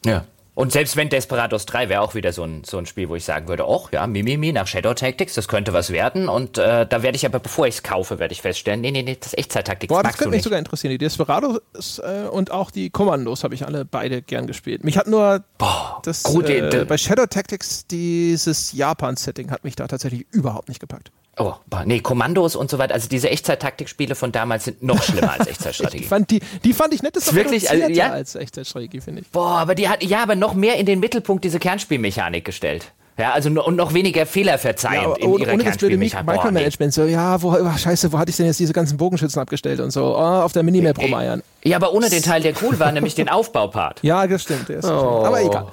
Ja. 0.06 0.24
Und 0.54 0.72
selbst 0.72 0.96
wenn 0.96 1.08
Desperados 1.08 1.64
3 1.66 1.88
wäre 1.88 2.00
auch 2.02 2.14
wieder 2.14 2.32
so 2.32 2.44
ein, 2.44 2.64
so 2.64 2.78
ein 2.78 2.86
Spiel, 2.86 3.08
wo 3.08 3.16
ich 3.16 3.24
sagen 3.24 3.48
würde, 3.48 3.64
ach 3.68 3.92
ja, 3.92 4.06
Mimimi 4.06 4.52
nach 4.52 4.66
Shadow 4.66 4.94
Tactics, 4.94 5.34
das 5.34 5.48
könnte 5.48 5.72
was 5.72 5.90
werden. 5.90 6.28
Und 6.28 6.58
äh, 6.58 6.86
da 6.86 7.02
werde 7.02 7.16
ich 7.16 7.24
aber, 7.24 7.38
bevor 7.38 7.66
ich 7.66 7.76
es 7.76 7.82
kaufe, 7.82 8.18
werde 8.18 8.32
ich 8.32 8.42
feststellen, 8.42 8.80
nee, 8.80 8.90
nee, 8.90 9.02
nee, 9.02 9.16
das 9.18 9.34
Echtzeit-Taktik, 9.34 9.88
Boah, 9.88 10.02
das 10.02 10.16
könnte 10.16 10.34
mich 10.34 10.42
sogar 10.42 10.58
interessieren. 10.58 10.90
Die 10.90 10.98
Desperados 10.98 11.60
äh, 11.98 12.28
und 12.30 12.50
auch 12.50 12.70
die 12.70 12.90
Kommandos 12.90 13.44
habe 13.44 13.54
ich 13.54 13.64
alle 13.64 13.84
beide 13.84 14.22
gern 14.22 14.46
gespielt. 14.46 14.84
Mich 14.84 14.98
hat 14.98 15.06
nur 15.06 15.44
Boah, 15.58 16.00
das, 16.04 16.24
äh, 16.24 16.84
bei 16.86 16.98
Shadow 16.98 17.26
Tactics 17.26 17.86
dieses 17.86 18.72
Japan-Setting 18.72 19.50
hat 19.50 19.64
mich 19.64 19.76
da 19.76 19.86
tatsächlich 19.86 20.26
überhaupt 20.30 20.68
nicht 20.68 20.80
gepackt. 20.80 21.10
Oh, 21.38 21.54
nee, 21.86 22.00
Kommandos 22.00 22.54
und 22.54 22.70
so 22.70 22.78
weiter. 22.78 22.94
Also 22.94 23.08
diese 23.08 23.30
Echtzeit-Taktikspiele 23.30 24.14
von 24.14 24.30
damals 24.30 24.64
sind 24.64 24.82
noch 24.82 25.02
schlimmer 25.02 25.32
als 25.38 25.46
Echtzeitstrategie. 25.48 26.04
ich 26.04 26.08
fand 26.08 26.30
die, 26.30 26.40
die 26.64 26.72
fand 26.72 26.92
ich 26.92 27.02
nett, 27.02 27.16
das 27.16 27.34
wirklich 27.34 27.70
also, 27.70 27.88
ja? 27.88 28.10
als 28.10 28.34
Echtzeitstrategie, 28.34 29.00
finde 29.00 29.22
ich. 29.22 29.30
Boah, 29.30 29.58
aber 29.58 29.74
die 29.74 29.88
hat, 29.88 30.02
ja, 30.02 30.22
aber 30.22 30.34
noch 30.34 30.54
mehr 30.54 30.76
in 30.76 30.86
den 30.86 31.00
Mittelpunkt 31.00 31.44
diese 31.44 31.58
Kernspielmechanik 31.58 32.44
gestellt. 32.44 32.92
Ja, 33.20 33.32
also 33.32 33.50
und 33.50 33.76
noch 33.76 33.92
weniger 33.92 34.24
Fehler 34.24 34.56
verzeihen 34.56 35.02
ja, 35.02 35.14
in 35.16 35.38
ihrer 35.38 35.52
ohne. 35.52 35.64
Das 35.64 35.82
Micromanagement, 35.82 36.94
so, 36.94 37.04
ja, 37.04 37.40
wo, 37.42 37.52
oh, 37.52 37.76
scheiße, 37.76 38.12
wo 38.12 38.18
hatte 38.18 38.30
ich 38.30 38.36
denn 38.36 38.46
jetzt 38.46 38.60
diese 38.60 38.72
ganzen 38.72 38.96
Bogenschützen 38.96 39.42
abgestellt 39.42 39.80
und 39.80 39.90
so, 39.90 40.16
oh, 40.16 40.18
auf 40.18 40.52
der 40.52 40.62
Minimap 40.62 40.96
äh, 40.98 41.04
rumeiern. 41.04 41.42
Ja, 41.62 41.76
aber 41.76 41.92
ohne 41.92 42.08
den 42.08 42.22
Teil, 42.22 42.40
der 42.40 42.54
cool 42.62 42.78
war, 42.78 42.92
nämlich 42.92 43.14
den 43.14 43.28
Aufbaupart. 43.30 43.98
Ja, 44.02 44.26
das 44.26 44.42
stimmt. 44.42 44.70
Das 44.70 44.86
oh. 44.86 45.24
Aber 45.24 45.42
egal. 45.42 45.66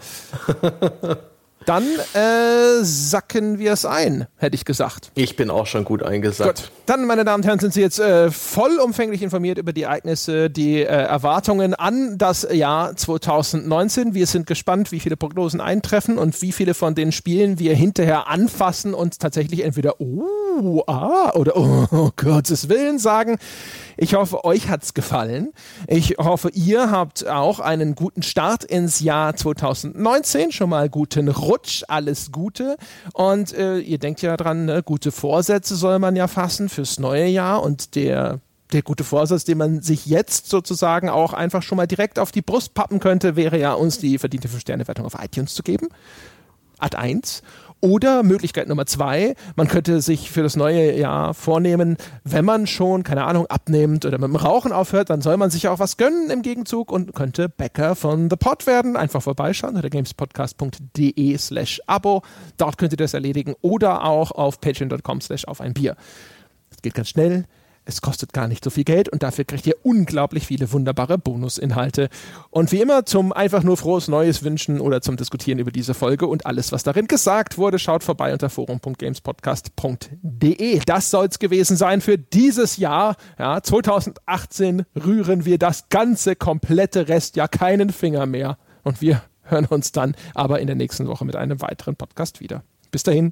Dann 1.68 1.84
äh, 2.14 2.82
sacken 2.82 3.60
wir 3.60 3.74
es 3.74 3.84
ein, 3.84 4.28
hätte 4.38 4.56
ich 4.56 4.64
gesagt. 4.64 5.12
Ich 5.16 5.36
bin 5.36 5.50
auch 5.50 5.66
schon 5.68 5.84
gut 5.84 6.02
eingesackt. 6.02 6.60
Gut. 6.60 6.72
Dann, 6.86 7.06
meine 7.06 7.26
Damen 7.26 7.44
und 7.44 7.46
Herren, 7.46 7.60
sind 7.60 7.74
Sie 7.74 7.82
jetzt 7.82 8.00
äh, 8.00 8.32
vollumfänglich 8.32 9.22
informiert 9.22 9.58
über 9.58 9.74
die 9.74 9.82
Ereignisse, 9.82 10.50
die 10.50 10.78
äh, 10.78 10.86
Erwartungen 10.86 11.74
an 11.74 12.18
das 12.18 12.48
Jahr 12.50 12.96
2019. 12.96 14.14
Wir 14.14 14.28
sind 14.28 14.48
gespannt, 14.48 14.94
wie 14.94 15.02
viele 15.02 15.18
Prognosen 15.18 15.60
eintreffen 15.60 16.18
und 16.18 16.42
wie 16.42 16.54
viele 16.54 16.74
von 16.74 16.96
den 16.96 17.12
Spielen 17.12 17.60
wir 17.60 17.76
hinterher 17.76 18.30
anfassen 18.30 18.94
und 18.94 19.20
tatsächlich 19.20 19.66
entweder 19.66 20.00
oh, 20.00 20.84
ah 20.88 21.34
oder 21.36 21.58
oh, 21.58 21.86
oh 21.92 22.12
Gottes 22.16 22.70
Willen 22.70 22.98
sagen. 22.98 23.40
Ich 23.98 24.14
hoffe, 24.14 24.46
euch 24.46 24.70
hat's 24.70 24.94
gefallen. 24.94 25.54
Ich 25.88 26.18
hoffe, 26.20 26.50
ihr 26.54 26.92
habt 26.92 27.28
auch 27.28 27.60
einen 27.60 27.96
guten 27.96 28.22
Start 28.22 28.64
ins 28.64 29.00
Jahr 29.00 29.36
2019. 29.36 30.52
Schon 30.52 30.70
mal 30.70 30.88
guten 30.88 31.28
Rutsch, 31.30 31.84
alles 31.88 32.32
Gute. 32.32 32.78
Und 33.14 33.54
äh, 33.54 33.80
ihr 33.80 33.98
denkt 33.98 34.22
ja 34.22 34.38
dran, 34.38 34.66
ne, 34.66 34.84
gute 34.84 35.12
Vorsätze 35.12 35.76
soll 35.76 35.98
man 35.98 36.16
ja 36.16 36.28
fassen 36.28 36.70
fürs 36.70 37.00
neue 37.00 37.26
Jahr. 37.26 37.64
Und 37.64 37.96
der 37.96 38.40
der 38.74 38.82
gute 38.82 39.04
Vorsatz, 39.04 39.46
den 39.46 39.58
man 39.58 39.82
sich 39.82 40.06
jetzt 40.08 40.50
sozusagen 40.50 41.10
auch 41.10 41.34
einfach 41.34 41.64
schon 41.64 41.78
mal 41.78 41.88
direkt 41.88 42.20
auf 42.20 42.34
die 42.34 42.42
Brust 42.42 42.74
pappen 42.74 43.00
könnte, 43.00 43.36
wäre 43.36 43.58
ja, 43.58 43.74
uns 43.74 43.98
die 43.98 44.18
verdiente 44.18 44.50
5-Sterne-Wertung 44.50 45.06
auf 45.06 45.16
iTunes 45.24 45.54
zu 45.54 45.64
geben. 45.64 45.88
Ad 46.78 46.96
1. 46.96 47.44
Oder 47.80 48.24
Möglichkeit 48.24 48.68
Nummer 48.68 48.86
zwei, 48.86 49.36
man 49.56 49.68
könnte 49.68 50.02
sich 50.02 50.32
für 50.32 50.42
das 50.42 50.56
neue 50.56 50.98
Jahr 50.98 51.34
vornehmen, 51.34 51.98
wenn 52.24 52.44
man 52.44 52.66
schon, 52.66 53.04
keine 53.04 53.26
Ahnung, 53.26 53.46
abnimmt 53.48 54.06
oder 54.06 54.18
mit 54.18 54.28
dem 54.30 54.36
Rauchen 54.36 54.72
aufhört, 54.72 55.10
dann 55.10 55.22
soll 55.22 55.38
man 55.38 55.52
sich 55.52 55.68
auch 55.68 55.78
was 55.80 55.98
gönnen 55.98 56.30
im 56.32 56.42
Gegenzug 56.42 56.92
und 56.92 57.14
könnte 57.14 57.50
Bäcker 57.50 57.96
von 57.96 58.30
The 58.30 58.36
Pod 58.36 58.66
werden. 58.66 58.98
Einfach 58.98 59.22
vorbeischauen 59.22 59.76
unter 59.76 59.90
gamespodcast.de 59.90 61.38
slash 61.38 61.82
Abo. 61.86 62.24
Dort 62.58 62.78
könnt 62.78 62.94
ihr 62.94 62.98
das 62.98 63.14
erledigen 63.14 63.56
oder 63.62 64.04
auch 64.04 64.32
auf 64.32 64.60
patreon.com 64.60 65.22
slash 65.22 65.46
auf 65.46 65.62
ein 65.62 65.74
Bier. 65.74 65.96
Das 66.70 66.82
geht 66.82 66.96
ganz 66.96 67.10
schnell. 67.10 67.46
Es 67.88 68.02
kostet 68.02 68.34
gar 68.34 68.50
nicht 68.50 68.66
so 68.66 68.70
viel 68.70 68.84
Geld 68.84 69.08
und 69.08 69.24
dafür 69.24 69.46
kriegt 69.46 69.66
ihr 69.66 69.78
unglaublich 69.84 70.46
viele 70.46 70.74
wunderbare 70.74 71.18
Bonusinhalte. 71.18 72.10
Und 72.50 72.74
wie 72.74 72.82
immer 72.82 73.06
zum 73.06 73.32
einfach 73.32 73.64
nur 73.64 73.78
frohes 73.78 74.10
Neues 74.10 74.44
wünschen 74.44 74.82
oder 74.82 75.02
zum 75.02 75.16
Diskutieren 75.16 75.58
über 75.58 75.72
diese 75.72 75.94
Folge 75.94 76.28
und 76.28 76.46
alles, 76.46 76.74
was 76.74 76.84
darin 76.84 77.08
gesagt 77.08 77.58
wurde, 77.58 77.80
schaut 77.80 78.04
vorbei 78.04 78.34
unter 78.34 78.50
forum.gamespodcast.de. 78.50 80.82
Das 80.86 81.10
soll 81.10 81.28
es 81.28 81.40
gewesen 81.40 81.78
sein 81.78 82.02
für 82.02 82.18
dieses 82.18 82.76
Jahr. 82.76 83.16
Ja, 83.40 83.64
2018 83.64 84.84
rühren 85.02 85.46
wir 85.46 85.58
das 85.58 85.88
ganze 85.88 86.36
komplette 86.36 87.08
Restjahr 87.08 87.48
keinen 87.48 87.92
Finger 87.92 88.26
mehr. 88.26 88.58
Und 88.84 89.00
wir 89.00 89.24
hören 89.44 89.68
uns 89.68 89.94
dann 89.94 90.14
aber 90.34 90.60
in 90.60 90.68
der 90.68 90.76
nächsten 90.76 91.08
Woche 91.08 91.24
mit 91.24 91.38
einem 91.38 91.62
weiteren 91.62 91.96
Podcast 91.96 92.42
wieder. 92.42 92.64
Bis 92.92 93.04
dahin. 93.04 93.32